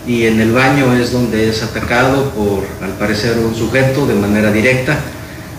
y 0.07 0.25
en 0.25 0.41
el 0.41 0.53
baño 0.53 0.95
es 0.95 1.12
donde 1.12 1.51
es 1.51 1.62
atacado 1.62 2.31
por, 2.31 2.65
al 2.83 2.95
parecer, 2.95 3.37
un 3.37 3.55
sujeto 3.55 4.07
de 4.07 4.15
manera 4.15 4.51
directa 4.51 4.99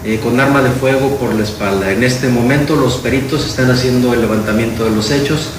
eh, 0.03 0.19
con 0.23 0.39
arma 0.39 0.63
de 0.63 0.71
fuego 0.71 1.17
por 1.17 1.35
la 1.35 1.43
espalda. 1.43 1.91
En 1.91 2.03
este 2.03 2.29
momento 2.29 2.75
los 2.75 2.95
peritos 2.95 3.45
están 3.45 3.69
haciendo 3.69 4.15
el 4.15 4.21
levantamiento 4.21 4.85
de 4.85 4.91
los 4.91 5.11
hechos 5.11 5.49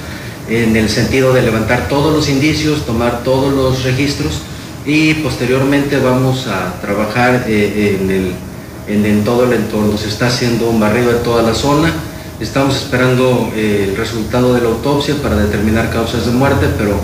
en 0.48 0.76
el 0.76 0.88
sentido 0.88 1.32
de 1.32 1.42
levantar 1.42 1.86
todos 1.88 2.12
los 2.12 2.28
indicios, 2.28 2.84
tomar 2.84 3.22
todos 3.22 3.54
los 3.54 3.84
registros 3.84 4.40
y 4.88 5.14
posteriormente 5.14 5.98
vamos 5.98 6.48
a 6.48 6.80
trabajar 6.80 7.44
eh, 7.46 7.98
en, 8.00 8.10
el, 8.10 9.06
en 9.06 9.22
todo 9.22 9.44
el 9.44 9.52
entorno. 9.52 9.96
Se 9.96 10.08
está 10.08 10.26
haciendo 10.26 10.68
un 10.68 10.80
barrido 10.80 11.12
de 11.12 11.18
toda 11.18 11.42
la 11.42 11.54
zona 11.54 11.92
Estamos 12.40 12.76
esperando 12.76 13.50
eh, 13.56 13.88
el 13.88 13.96
resultado 13.96 14.54
de 14.54 14.60
la 14.60 14.68
autopsia 14.68 15.16
para 15.20 15.34
determinar 15.34 15.90
causas 15.90 16.24
de 16.24 16.30
muerte, 16.30 16.68
pero 16.78 16.94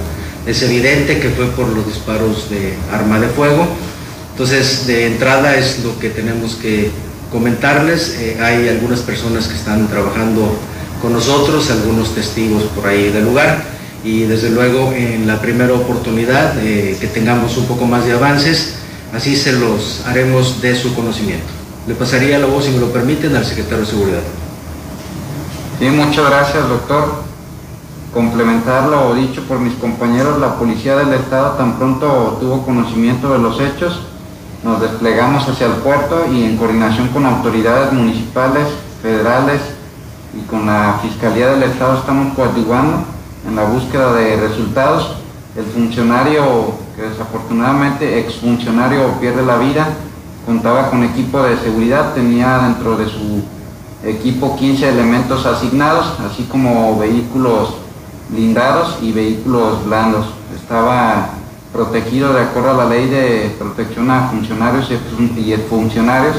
es 0.46 0.62
evidente 0.62 1.18
que 1.18 1.28
fue 1.30 1.46
por 1.46 1.66
los 1.70 1.84
disparos 1.88 2.48
de 2.50 2.74
arma 2.92 3.18
de 3.18 3.26
fuego. 3.26 3.66
Entonces, 4.30 4.86
de 4.86 5.08
entrada 5.08 5.56
es 5.56 5.80
lo 5.82 5.98
que 5.98 6.10
tenemos 6.10 6.54
que 6.54 6.92
comentarles. 7.32 8.14
Eh, 8.20 8.36
hay 8.40 8.68
algunas 8.68 9.00
personas 9.00 9.48
que 9.48 9.56
están 9.56 9.88
trabajando 9.88 10.56
con 11.02 11.12
nosotros, 11.12 11.68
algunos 11.72 12.14
testigos 12.14 12.62
por 12.74 12.86
ahí 12.86 13.10
del 13.10 13.24
lugar 13.24 13.73
y 14.04 14.24
desde 14.24 14.50
luego 14.50 14.92
en 14.92 15.26
la 15.26 15.40
primera 15.40 15.72
oportunidad 15.72 16.58
eh, 16.58 16.96
que 17.00 17.06
tengamos 17.06 17.56
un 17.56 17.64
poco 17.64 17.86
más 17.86 18.04
de 18.04 18.12
avances, 18.12 18.74
así 19.14 19.34
se 19.34 19.52
los 19.52 20.04
haremos 20.06 20.60
de 20.60 20.76
su 20.76 20.94
conocimiento. 20.94 21.46
Le 21.88 21.94
pasaría 21.94 22.38
la 22.38 22.46
voz, 22.46 22.66
si 22.66 22.70
me 22.70 22.80
lo 22.80 22.92
permiten, 22.92 23.34
al 23.34 23.46
secretario 23.46 23.80
de 23.80 23.86
Seguridad. 23.86 24.22
Sí, 25.78 25.86
muchas 25.86 26.28
gracias, 26.28 26.68
doctor. 26.68 27.24
Complementar 28.12 28.88
lo 28.88 29.14
dicho 29.14 29.42
por 29.42 29.58
mis 29.58 29.74
compañeros, 29.74 30.38
la 30.38 30.56
Policía 30.56 30.96
del 30.96 31.14
Estado 31.14 31.52
tan 31.56 31.78
pronto 31.78 32.36
tuvo 32.40 32.64
conocimiento 32.64 33.32
de 33.32 33.38
los 33.38 33.58
hechos, 33.60 34.02
nos 34.62 34.80
desplegamos 34.80 35.48
hacia 35.48 35.66
el 35.66 35.72
puerto 35.74 36.24
y 36.30 36.44
en 36.44 36.56
coordinación 36.56 37.08
con 37.08 37.26
autoridades 37.26 37.92
municipales, 37.92 38.68
federales 39.02 39.60
y 40.32 40.46
con 40.46 40.66
la 40.66 41.00
Fiscalía 41.02 41.48
del 41.48 41.64
Estado 41.64 41.98
estamos 41.98 42.34
coadyuvando 42.34 43.13
en 43.46 43.56
la 43.56 43.64
búsqueda 43.64 44.12
de 44.14 44.36
resultados. 44.36 45.16
El 45.56 45.64
funcionario, 45.64 46.72
que 46.96 47.02
desafortunadamente 47.02 48.18
exfuncionario 48.20 49.20
pierde 49.20 49.44
la 49.44 49.56
vida, 49.58 49.88
contaba 50.44 50.90
con 50.90 51.04
equipo 51.04 51.42
de 51.42 51.56
seguridad, 51.56 52.12
tenía 52.14 52.58
dentro 52.58 52.96
de 52.96 53.06
su 53.06 53.42
equipo 54.04 54.56
15 54.56 54.88
elementos 54.88 55.46
asignados, 55.46 56.14
así 56.20 56.44
como 56.44 56.98
vehículos 56.98 57.74
blindados 58.28 58.98
y 59.00 59.12
vehículos 59.12 59.84
blandos. 59.84 60.26
Estaba 60.54 61.28
protegido 61.72 62.32
de 62.32 62.42
acuerdo 62.42 62.70
a 62.70 62.84
la 62.84 62.88
ley 62.88 63.08
de 63.08 63.54
protección 63.58 64.10
a 64.10 64.28
funcionarios 64.28 64.88
y 64.90 65.54
funcionarios 65.68 66.36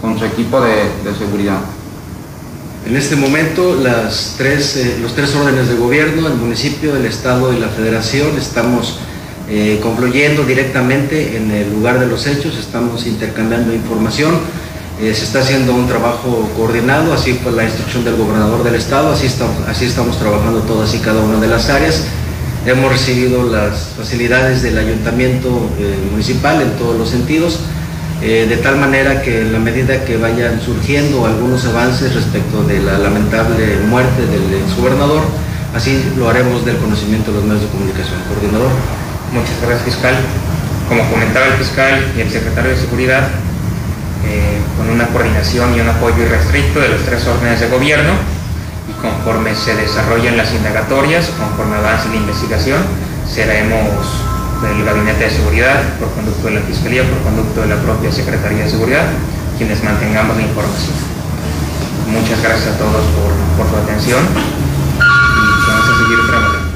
con 0.00 0.18
su 0.18 0.24
equipo 0.24 0.60
de, 0.60 1.14
seguridad. 1.16 1.58
En 2.86 2.96
este 2.96 3.16
momento 3.16 3.76
las 3.76 4.34
tres, 4.36 4.76
eh, 4.76 4.98
los 5.00 5.14
tres 5.14 5.34
órdenes 5.34 5.68
de 5.68 5.76
gobierno, 5.76 6.26
el 6.26 6.34
municipio, 6.34 6.96
el 6.96 7.06
estado 7.06 7.52
y 7.52 7.58
la 7.58 7.68
federación, 7.68 8.36
estamos 8.36 8.98
eh, 9.48 9.80
directamente 10.46 11.36
en 11.36 11.50
el 11.50 11.70
lugar 11.72 12.00
de 12.00 12.06
los 12.06 12.26
hechos, 12.26 12.56
estamos 12.58 13.06
intercambiando 13.06 13.72
información 13.72 14.34
eh, 15.02 15.14
se 15.14 15.24
está 15.24 15.40
haciendo 15.40 15.74
un 15.74 15.88
trabajo 15.88 16.48
coordinado, 16.56 17.12
así 17.12 17.32
fue 17.32 17.50
la 17.50 17.64
instrucción 17.64 18.04
del 18.04 18.14
gobernador 18.14 18.62
del 18.62 18.76
estado, 18.76 19.12
así 19.12 19.26
estamos, 19.26 19.56
así 19.66 19.86
estamos 19.86 20.16
trabajando 20.16 20.60
todas 20.60 20.94
y 20.94 20.98
cada 20.98 21.20
una 21.22 21.40
de 21.40 21.48
las 21.48 21.70
áreas. 21.70 22.04
Hemos 22.66 22.92
recibido 22.92 23.42
las 23.42 23.88
facilidades 23.96 24.62
del 24.62 24.78
ayuntamiento 24.78 25.48
eh, 25.80 25.96
municipal 26.10 26.62
en 26.62 26.70
todos 26.72 26.96
los 26.96 27.08
sentidos, 27.08 27.58
eh, 28.22 28.46
de 28.48 28.56
tal 28.58 28.76
manera 28.76 29.20
que 29.20 29.40
en 29.40 29.52
la 29.52 29.58
medida 29.58 30.04
que 30.04 30.16
vayan 30.16 30.60
surgiendo 30.60 31.26
algunos 31.26 31.64
avances 31.66 32.14
respecto 32.14 32.62
de 32.62 32.78
la 32.80 32.96
lamentable 32.98 33.78
muerte 33.88 34.26
del 34.26 34.62
exgobernador, 34.62 35.22
así 35.74 36.00
lo 36.16 36.30
haremos 36.30 36.64
del 36.64 36.76
conocimiento 36.76 37.32
de 37.32 37.38
los 37.38 37.46
medios 37.46 37.62
de 37.62 37.68
comunicación. 37.68 38.22
Coordinador. 38.28 38.70
Muchas 39.32 39.58
gracias, 39.60 39.82
fiscal. 39.82 40.14
Como 40.88 41.02
comentaba 41.10 41.46
el 41.46 41.54
fiscal 41.54 42.12
y 42.16 42.20
el 42.20 42.30
secretario 42.30 42.70
de 42.70 42.76
Seguridad, 42.76 43.28
eh, 44.24 44.60
con 44.76 44.88
una 44.88 45.08
coordinación 45.08 45.74
y 45.74 45.80
un 45.80 45.88
apoyo 45.88 46.22
irrestricto 46.22 46.78
de 46.78 46.90
los 46.90 47.02
tres 47.02 47.26
órdenes 47.26 47.58
de 47.58 47.68
gobierno 47.68 48.12
y 48.88 48.92
conforme 49.02 49.52
se 49.56 49.74
desarrollen 49.74 50.36
las 50.36 50.52
indagatorias, 50.52 51.26
conforme 51.38 51.74
avance 51.74 52.08
la 52.08 52.16
investigación, 52.16 52.82
seremos 53.26 54.31
del 54.62 54.84
Gabinete 54.84 55.24
de 55.24 55.30
Seguridad, 55.30 55.82
por 55.98 56.10
conducto 56.12 56.46
de 56.46 56.54
la 56.54 56.60
Fiscalía, 56.62 57.02
por 57.02 57.18
conducto 57.22 57.60
de 57.62 57.66
la 57.68 57.76
propia 57.82 58.12
Secretaría 58.12 58.64
de 58.64 58.70
Seguridad, 58.70 59.06
quienes 59.58 59.82
mantengamos 59.82 60.36
la 60.36 60.42
información. 60.42 60.94
Muchas 62.08 62.42
gracias 62.42 62.74
a 62.74 62.78
todos 62.78 63.04
por, 63.14 63.32
por 63.56 63.70
su 63.70 63.76
atención 63.76 64.22
y 64.24 65.68
vamos 65.68 65.88
a 65.88 65.98
seguir 66.02 66.18
trabajando. 66.28 66.72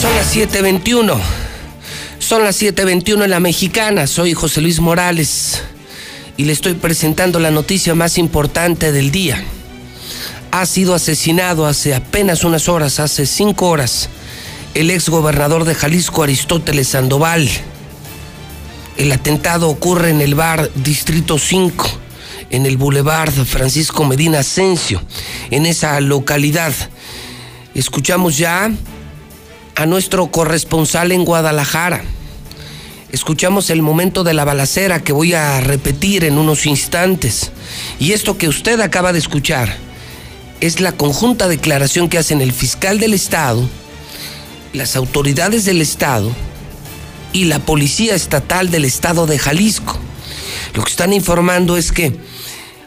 Son 0.00 0.16
las 0.16 0.34
7.21. 0.34 1.20
Son 2.18 2.44
las 2.44 2.62
7.21 2.62 3.24
en 3.24 3.30
la 3.30 3.40
mexicana. 3.40 4.06
Soy 4.06 4.34
José 4.34 4.60
Luis 4.60 4.80
Morales 4.80 5.62
y 6.36 6.44
le 6.44 6.52
estoy 6.52 6.74
presentando 6.74 7.38
la 7.38 7.50
noticia 7.50 7.94
más 7.94 8.16
importante 8.16 8.92
del 8.92 9.10
día. 9.10 9.44
Ha 10.52 10.66
sido 10.66 10.96
asesinado 10.96 11.64
hace 11.64 11.94
apenas 11.94 12.42
unas 12.42 12.68
horas, 12.68 12.98
hace 12.98 13.24
cinco 13.24 13.68
horas, 13.68 14.08
el 14.74 14.90
ex 14.90 15.08
gobernador 15.08 15.64
de 15.64 15.76
Jalisco, 15.76 16.24
Aristóteles 16.24 16.88
Sandoval. 16.88 17.48
El 18.96 19.12
atentado 19.12 19.68
ocurre 19.68 20.10
en 20.10 20.20
el 20.20 20.34
bar 20.34 20.68
Distrito 20.74 21.38
5, 21.38 21.88
en 22.50 22.66
el 22.66 22.78
Boulevard 22.78 23.30
Francisco 23.30 24.04
Medina 24.04 24.40
Asensio, 24.40 25.00
en 25.52 25.66
esa 25.66 26.00
localidad. 26.00 26.72
Escuchamos 27.76 28.36
ya 28.36 28.72
a 29.76 29.86
nuestro 29.86 30.32
corresponsal 30.32 31.12
en 31.12 31.24
Guadalajara. 31.24 32.02
Escuchamos 33.12 33.70
el 33.70 33.82
momento 33.82 34.24
de 34.24 34.34
la 34.34 34.44
balacera 34.44 35.00
que 35.00 35.12
voy 35.12 35.32
a 35.32 35.60
repetir 35.60 36.24
en 36.24 36.38
unos 36.38 36.66
instantes. 36.66 37.52
Y 38.00 38.12
esto 38.12 38.36
que 38.36 38.48
usted 38.48 38.80
acaba 38.80 39.12
de 39.12 39.20
escuchar 39.20 39.89
es 40.60 40.80
la 40.80 40.92
conjunta 40.92 41.48
declaración 41.48 42.08
que 42.08 42.18
hacen 42.18 42.40
el 42.40 42.52
fiscal 42.52 42.98
del 42.98 43.14
Estado, 43.14 43.68
las 44.72 44.94
autoridades 44.96 45.64
del 45.64 45.80
Estado 45.80 46.30
y 47.32 47.44
la 47.44 47.60
Policía 47.60 48.14
Estatal 48.14 48.70
del 48.70 48.84
Estado 48.84 49.26
de 49.26 49.38
Jalisco. 49.38 49.98
Lo 50.74 50.84
que 50.84 50.90
están 50.90 51.12
informando 51.12 51.76
es 51.76 51.92
que 51.92 52.14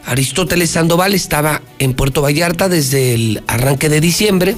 Aristóteles 0.05 0.71
Sandoval 0.71 1.13
estaba 1.13 1.62
en 1.79 1.93
Puerto 1.93 2.21
Vallarta 2.21 2.69
desde 2.69 3.15
el 3.15 3.43
arranque 3.47 3.89
de 3.89 4.01
diciembre, 4.01 4.55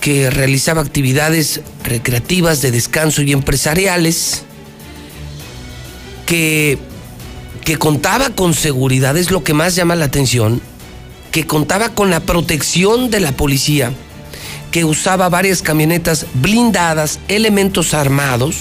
que 0.00 0.30
realizaba 0.30 0.82
actividades 0.82 1.60
recreativas 1.84 2.62
de 2.62 2.70
descanso 2.70 3.22
y 3.22 3.32
empresariales, 3.32 4.42
que, 6.26 6.78
que 7.64 7.76
contaba 7.76 8.30
con 8.30 8.54
seguridad, 8.54 9.16
es 9.16 9.30
lo 9.30 9.44
que 9.44 9.54
más 9.54 9.74
llama 9.74 9.96
la 9.96 10.06
atención, 10.06 10.60
que 11.36 11.46
contaba 11.46 11.90
con 11.90 12.08
la 12.08 12.20
protección 12.20 13.10
de 13.10 13.20
la 13.20 13.30
policía, 13.30 13.92
que 14.70 14.86
usaba 14.86 15.28
varias 15.28 15.60
camionetas 15.60 16.24
blindadas, 16.32 17.20
elementos 17.28 17.92
armados, 17.92 18.56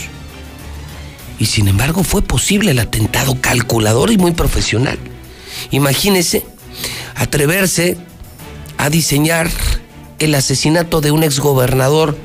y 1.40 1.46
sin 1.46 1.70
embargo 1.70 2.04
fue 2.04 2.22
posible 2.22 2.72
el 2.72 2.80
atentado 2.80 3.40
calculador 3.40 4.12
y 4.12 4.18
muy 4.18 4.32
profesional. 4.34 5.00
Imagínese 5.72 6.46
atreverse 7.16 7.96
a 8.78 8.90
diseñar 8.90 9.50
el 10.20 10.36
asesinato 10.36 11.00
de 11.00 11.12
un 11.12 11.24
exgobernador 11.24 12.18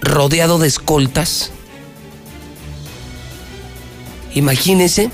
rodeado 0.00 0.58
de 0.58 0.66
escoltas. 0.66 1.52
Imagínese 4.34 5.12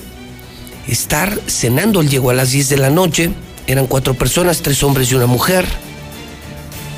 estar 0.87 1.39
cenando, 1.47 2.01
él 2.01 2.09
llegó 2.09 2.31
a 2.31 2.35
las 2.35 2.53
10 2.53 2.71
de 2.71 2.77
la 2.79 2.89
noche, 2.89 3.35
eran 3.69 3.87
cuatro 3.87 4.15
personas, 4.15 4.63
tres 4.63 4.83
hombres 4.83 5.13
y 5.13 5.15
una 5.15 5.27
mujer, 5.27 5.67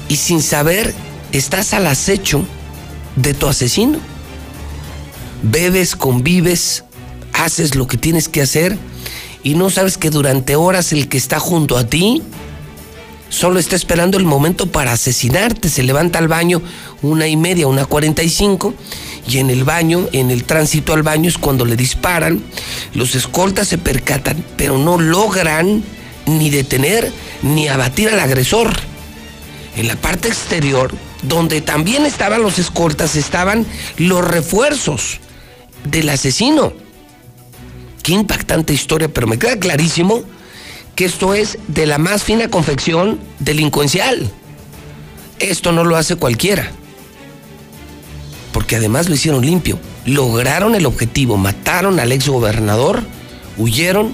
y 0.09 0.17
sin 0.17 0.41
saber 0.41 0.95
estás 1.33 1.75
al 1.75 1.87
acecho 1.87 2.45
de 3.17 3.35
tu 3.35 3.49
asesino. 3.49 3.99
Bebes, 5.43 5.97
convives, 5.97 6.85
haces 7.33 7.75
lo 7.75 7.87
que 7.87 7.97
tienes 7.97 8.29
que 8.29 8.41
hacer 8.41 8.79
y 9.43 9.55
no 9.55 9.69
sabes 9.69 9.99
que 9.99 10.11
durante 10.11 10.55
horas 10.55 10.93
el 10.93 11.09
que 11.09 11.19
está 11.19 11.41
junto 11.41 11.77
a 11.77 11.87
ti 11.87 12.23
solo 13.31 13.59
está 13.59 13.75
esperando 13.75 14.17
el 14.17 14.25
momento 14.25 14.67
para 14.67 14.93
asesinarte. 14.93 15.69
Se 15.69 15.83
levanta 15.83 16.21
al 16.21 16.29
baño 16.29 16.63
una 17.03 17.27
y 17.27 17.37
media, 17.37 17.67
una 17.67 17.85
cuarenta 17.85 18.23
y 18.23 18.29
cinco, 18.29 18.75
y 19.27 19.39
en 19.39 19.51
el 19.51 19.65
baño, 19.65 20.09
en 20.13 20.31
el 20.31 20.45
tránsito 20.45 20.93
al 20.93 21.03
baño 21.03 21.29
es 21.29 21.39
cuando 21.39 21.65
le 21.65 21.75
disparan. 21.75 22.43
Los 22.95 23.17
escoltas 23.17 23.67
se 23.67 23.79
percatan, 23.79 24.45
pero 24.57 24.79
no 24.79 24.99
logran 24.99 25.83
ni 26.39 26.51
detener 26.51 27.13
ni 27.43 27.69
abatir 27.69 28.09
al 28.09 28.21
agresor. 28.21 28.71
En 29.77 29.89
la 29.89 29.97
parte 29.97 30.29
exterior, 30.29 30.93
donde 31.23 31.61
también 31.61 32.07
estaban 32.07 32.43
los 32.43 32.59
escoltas, 32.59 33.17
estaban 33.17 33.67
los 33.99 34.27
refuerzos 34.27 35.19
del 35.85 36.09
asesino. 36.09 36.73
Qué 38.03 38.13
impactante 38.13 38.73
historia, 38.73 39.09
pero 39.13 39.27
me 39.27 39.39
queda 39.39 39.59
clarísimo 39.59 40.23
que 40.97 41.05
esto 41.05 41.35
es 41.35 41.59
de 41.69 41.87
la 41.87 41.99
más 41.99 42.25
fina 42.25 42.49
confección 42.49 43.21
delincuencial. 43.39 44.31
Esto 45.39 45.73
no 45.73 45.85
lo 45.85 45.97
hace 45.97 46.17
cualquiera. 46.17 46.71
Porque 48.53 48.77
además 48.77 49.09
lo 49.09 49.15
hicieron 49.15 49.45
limpio. 49.45 49.79
Lograron 50.05 50.75
el 50.75 50.87
objetivo, 50.87 51.37
mataron 51.37 52.01
al 52.01 52.13
ex 52.13 52.29
gobernador, 52.29 53.03
huyeron, 53.59 54.13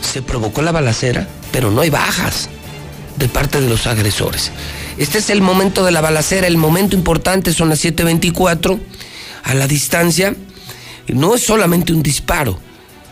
se 0.00 0.22
provocó 0.22 0.62
la 0.62 0.72
balacera, 0.72 1.28
pero 1.52 1.70
no 1.70 1.80
hay 1.80 1.90
bajas 1.90 2.48
de 3.16 3.28
parte 3.28 3.60
de 3.60 3.68
los 3.68 3.86
agresores. 3.86 4.50
Este 4.98 5.18
es 5.18 5.30
el 5.30 5.42
momento 5.42 5.84
de 5.84 5.92
la 5.92 6.00
balacera, 6.00 6.46
el 6.46 6.56
momento 6.56 6.96
importante, 6.96 7.52
son 7.52 7.68
las 7.68 7.84
7.24, 7.84 8.78
a 9.44 9.54
la 9.54 9.66
distancia. 9.66 10.34
No 11.08 11.34
es 11.34 11.42
solamente 11.44 11.92
un 11.92 12.02
disparo, 12.02 12.58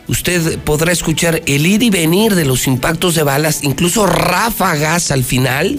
usted 0.09 0.59
podrá 0.61 0.92
escuchar 0.92 1.42
el 1.46 1.66
ir 1.66 1.83
y 1.83 1.90
venir 1.90 2.35
de 2.35 2.44
los 2.44 2.66
impactos 2.66 3.14
de 3.14 3.22
balas, 3.22 3.62
incluso 3.62 4.07
ráfagas 4.07 5.11
al 5.11 5.24
final, 5.24 5.79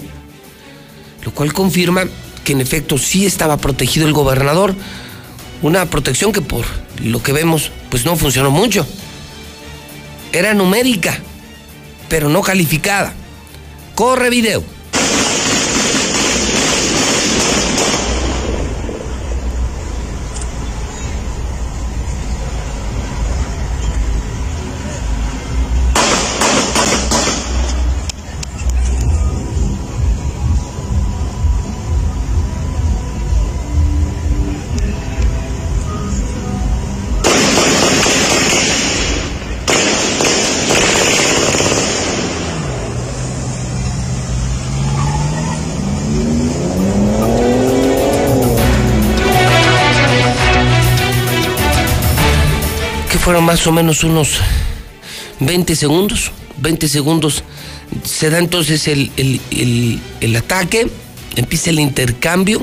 lo 1.24 1.32
cual 1.32 1.52
confirma 1.52 2.04
que 2.44 2.52
en 2.52 2.60
efecto 2.60 2.96
sí 2.98 3.26
estaba 3.26 3.56
protegido 3.56 4.06
el 4.06 4.12
gobernador, 4.12 4.74
una 5.62 5.86
protección 5.86 6.32
que 6.32 6.40
por 6.40 6.64
lo 7.02 7.22
que 7.22 7.32
vemos 7.32 7.70
pues 7.90 8.04
no 8.04 8.16
funcionó 8.16 8.50
mucho. 8.50 8.86
Era 10.32 10.54
numérica, 10.54 11.18
pero 12.08 12.28
no 12.28 12.42
calificada. 12.42 13.12
Corre 13.94 14.30
video. 14.30 14.62
Más 53.60 53.66
o 53.66 53.72
menos 53.72 54.04
unos 54.04 54.40
20 55.40 55.76
segundos. 55.76 56.32
20 56.62 56.88
segundos. 56.88 57.44
Se 58.04 58.30
da 58.30 58.38
entonces 58.38 58.88
el, 58.88 59.12
el, 59.18 60.00
el, 60.22 60.36
ataque, 60.36 60.90
empieza 61.36 61.68
el 61.68 61.78
intercambio. 61.78 62.62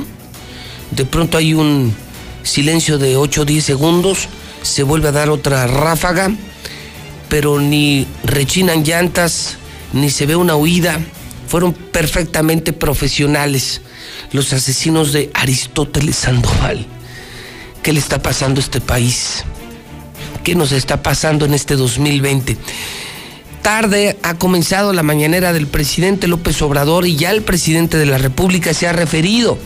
De 0.89 1.05
pronto 1.05 1.38
hay 1.38 1.53
un 1.53 1.93
silencio 2.41 2.97
de 2.97 3.15
8 3.15 3.41
o 3.41 3.45
10 3.45 3.63
segundos. 3.63 4.27
Se 4.63 4.81
vuelve 4.81 5.10
a 5.10 5.12
dar 5.12 5.29
otra 5.29 5.67
ráfaga, 5.67 6.31
pero 7.29 7.60
ni 7.60 8.07
rechinan 8.23 8.83
llantas, 8.83 9.57
ni 9.93 10.10
se 10.10 10.25
ve 10.25 10.36
una 10.36 10.55
huida. 10.55 10.99
Fueron 11.47 11.73
perfectamente 11.73 12.73
profesionales 12.73 13.81
los 14.31 14.51
asesinos 14.51 15.13
de 15.13 15.29
Aristóteles 15.36 16.15
Sandoval. 16.15 16.88
¿Qué 17.83 17.93
le 17.93 17.99
está 17.99 18.19
pasando 18.19 18.60
a 18.60 18.63
este 18.63 18.81
país? 18.81 19.43
Qué 20.47 20.55
nos 20.55 20.71
está 20.71 21.03
pasando 21.03 21.43
en 21.43 21.53
este 21.53 21.75
2020. 21.75 22.55
Tarde 23.62 24.17
ha 24.23 24.36
comenzado 24.36 24.93
la 24.93 25.03
mañanera 25.03 25.51
del 25.51 25.67
presidente 25.67 26.25
López 26.29 26.62
Obrador 26.62 27.05
y 27.05 27.17
ya 27.17 27.31
el 27.31 27.41
presidente 27.41 27.97
de 27.97 28.05
la 28.05 28.17
República 28.17 28.73
se 28.73 28.88
ha 28.88 28.93
referido. 28.93 29.57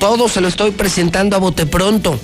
Todo 0.00 0.28
se 0.28 0.40
lo 0.40 0.48
estoy 0.48 0.72
presentando 0.72 1.36
a 1.36 1.38
bote 1.38 1.66
pronto. 1.66 2.18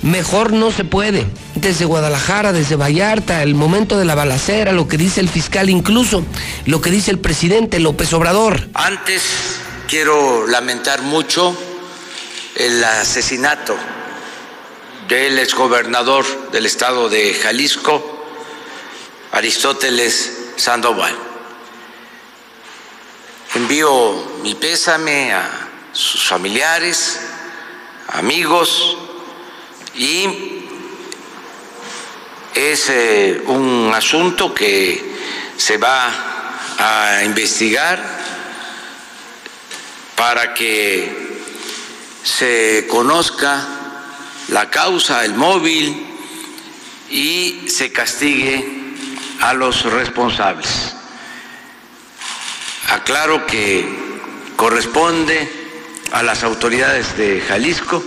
Mejor 0.00 0.54
no 0.54 0.70
se 0.70 0.84
puede. 0.84 1.26
Desde 1.54 1.84
Guadalajara, 1.84 2.54
desde 2.54 2.76
Vallarta, 2.76 3.42
el 3.42 3.54
momento 3.54 3.98
de 3.98 4.06
la 4.06 4.14
balacera, 4.14 4.72
lo 4.72 4.88
que 4.88 4.96
dice 4.96 5.20
el 5.20 5.28
fiscal, 5.28 5.68
incluso 5.68 6.24
lo 6.64 6.80
que 6.80 6.90
dice 6.90 7.10
el 7.10 7.18
presidente 7.18 7.78
López 7.78 8.10
Obrador. 8.14 8.70
Antes 8.72 9.22
quiero 9.86 10.46
lamentar 10.46 11.02
mucho 11.02 11.54
el 12.56 12.82
asesinato 12.82 13.76
del 15.08 15.38
exgobernador 15.38 16.50
del 16.50 16.66
estado 16.66 17.08
de 17.08 17.32
Jalisco, 17.32 18.26
Aristóteles 19.32 20.50
Sandoval. 20.56 21.16
Envío 23.54 24.40
mi 24.42 24.54
pésame 24.54 25.32
a 25.32 25.50
sus 25.92 26.28
familiares, 26.28 27.20
amigos, 28.08 28.98
y 29.94 30.66
es 32.54 32.90
eh, 32.90 33.42
un 33.46 33.90
asunto 33.94 34.54
que 34.54 35.16
se 35.56 35.78
va 35.78 36.12
a 36.78 37.24
investigar 37.24 37.98
para 40.14 40.52
que 40.52 41.40
se 42.22 42.86
conozca 42.90 43.77
la 44.48 44.70
causa, 44.70 45.24
el 45.24 45.34
móvil 45.34 46.06
y 47.10 47.68
se 47.68 47.92
castigue 47.92 48.64
a 49.40 49.54
los 49.54 49.84
responsables. 49.84 50.94
Aclaro 52.88 53.46
que 53.46 53.86
corresponde 54.56 55.48
a 56.12 56.22
las 56.22 56.42
autoridades 56.42 57.16
de 57.16 57.40
Jalisco 57.42 58.02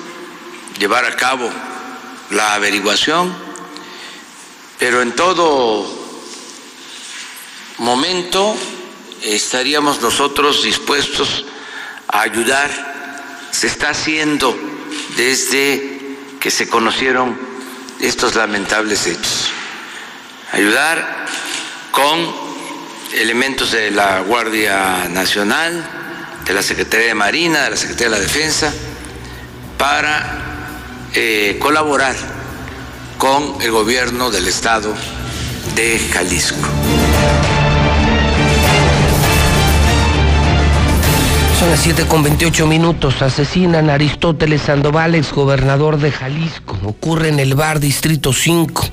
llevar 0.79 1.05
a 1.05 1.15
cabo 1.15 1.49
la 2.31 2.55
averiguación, 2.55 3.33
pero 4.79 5.01
en 5.01 5.11
todo 5.13 6.01
momento 7.77 8.55
estaríamos 9.21 10.01
nosotros 10.01 10.63
dispuestos 10.63 11.45
a 12.07 12.21
ayudar. 12.21 13.49
Se 13.51 13.67
está 13.67 13.89
haciendo 13.89 14.57
desde 15.15 15.90
que 16.41 16.49
se 16.51 16.67
conocieron 16.67 17.37
estos 18.01 18.35
lamentables 18.35 19.05
hechos. 19.05 19.51
Ayudar 20.51 21.27
con 21.91 22.33
elementos 23.13 23.71
de 23.71 23.91
la 23.91 24.21
Guardia 24.21 25.07
Nacional, 25.09 25.87
de 26.43 26.53
la 26.53 26.63
Secretaría 26.63 27.07
de 27.07 27.13
Marina, 27.13 27.63
de 27.65 27.69
la 27.69 27.77
Secretaría 27.77 28.09
de 28.09 28.17
la 28.17 28.23
Defensa, 28.23 28.73
para 29.77 30.39
eh, 31.13 31.57
colaborar 31.59 32.15
con 33.19 33.61
el 33.61 33.71
gobierno 33.71 34.31
del 34.31 34.47
estado 34.47 34.95
de 35.75 35.99
Jalisco. 36.11 36.90
Son 41.61 41.69
las 41.69 41.81
7 41.81 42.07
con 42.07 42.23
28 42.23 42.65
minutos. 42.65 43.21
Asesinan 43.21 43.91
a 43.91 43.93
Aristóteles 43.93 44.63
Sandoval, 44.63 45.13
exgobernador 45.13 45.99
de 45.99 46.11
Jalisco. 46.11 46.75
Ocurre 46.83 47.29
en 47.29 47.39
el 47.39 47.53
bar 47.53 47.79
Distrito 47.79 48.33
5, 48.33 48.83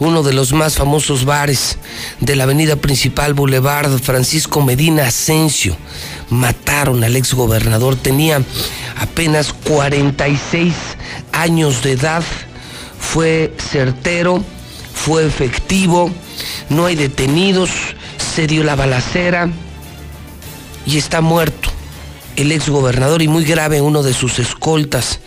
uno 0.00 0.22
de 0.22 0.34
los 0.34 0.52
más 0.52 0.76
famosos 0.76 1.24
bares 1.24 1.78
de 2.20 2.36
la 2.36 2.44
avenida 2.44 2.76
principal 2.76 3.32
Boulevard 3.32 3.98
Francisco 4.00 4.60
Medina 4.60 5.06
Asensio. 5.06 5.78
Mataron 6.28 7.02
al 7.04 7.16
exgobernador. 7.16 7.96
Tenía 7.96 8.42
apenas 8.98 9.54
46 9.54 10.74
años 11.32 11.82
de 11.82 11.92
edad. 11.92 12.22
Fue 12.98 13.54
certero, 13.56 14.44
fue 14.92 15.24
efectivo, 15.24 16.10
no 16.68 16.84
hay 16.84 16.96
detenidos, 16.96 17.70
se 18.18 18.46
dio 18.46 18.62
la 18.62 18.76
balacera 18.76 19.48
y 20.84 20.98
está 20.98 21.22
muerto 21.22 21.69
el 22.40 22.52
exgobernador 22.52 23.22
y 23.22 23.28
muy 23.28 23.44
grave 23.44 23.80
uno 23.80 24.02
de 24.02 24.14
sus 24.14 24.38
escoltas. 24.38 25.20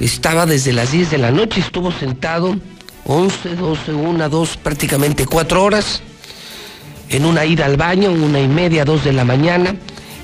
Estaba 0.00 0.46
desde 0.46 0.72
las 0.72 0.92
10 0.92 1.10
de 1.10 1.18
la 1.18 1.30
noche, 1.30 1.60
estuvo 1.60 1.92
sentado 1.92 2.56
11, 3.06 3.56
12, 3.56 3.92
1, 3.92 4.28
2, 4.28 4.56
prácticamente 4.56 5.26
4 5.26 5.62
horas 5.62 6.02
en 7.08 7.24
una 7.24 7.44
ida 7.44 7.66
al 7.66 7.76
baño, 7.76 8.10
una 8.12 8.40
y 8.40 8.48
media, 8.48 8.84
dos 8.84 9.04
de 9.04 9.12
la 9.12 9.24
mañana 9.24 9.74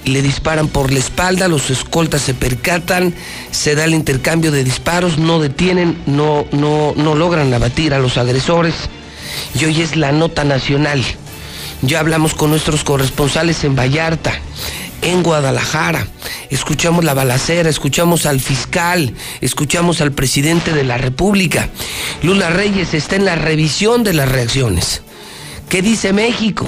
le 0.07 0.23
disparan 0.23 0.69
por 0.69 0.93
la 0.93 1.01
espalda, 1.01 1.49
los 1.49 1.69
escoltas 1.71 2.23
se 2.23 2.33
percatan, 2.33 3.13
se 3.51 3.75
da 3.75 3.85
el 3.85 3.95
intercambio 3.95 4.53
de 4.53 4.63
disparos, 4.63 5.19
no 5.19 5.41
detienen, 5.41 6.01
no, 6.07 6.47
no, 6.53 6.95
no 6.97 7.15
logran 7.17 7.53
abatir 7.53 7.93
a 7.93 7.99
los 7.99 8.17
agresores. 8.17 8.75
Y 9.59 9.65
hoy 9.65 9.81
es 9.81 9.97
la 9.97 10.13
nota 10.13 10.45
nacional. 10.45 11.03
Ya 11.83 12.01
hablamos 12.01 12.35
con 12.35 12.51
nuestros 12.51 12.85
corresponsales 12.85 13.65
en 13.65 13.75
Vallarta, 13.75 14.33
en 15.07 15.23
Guadalajara. 15.23 16.07
Escuchamos 16.51 17.05
la 17.05 17.15
balacera, 17.15 17.71
escuchamos 17.71 18.27
al 18.27 18.41
fiscal, 18.41 19.15
escuchamos 19.41 20.01
al 20.01 20.13
presidente 20.13 20.73
de 20.73 20.85
la 20.85 20.99
República. 20.99 21.69
Lula 22.23 22.51
Reyes 22.51 22.93
está 22.93 23.17
en 23.17 23.25
la 23.25 23.37
revisión 23.37 24.03
de 24.03 24.15
las 24.15 24.29
reacciones. 24.29 25.03
¿Qué 25.69 25.81
dice 25.81 26.13
México? 26.13 26.67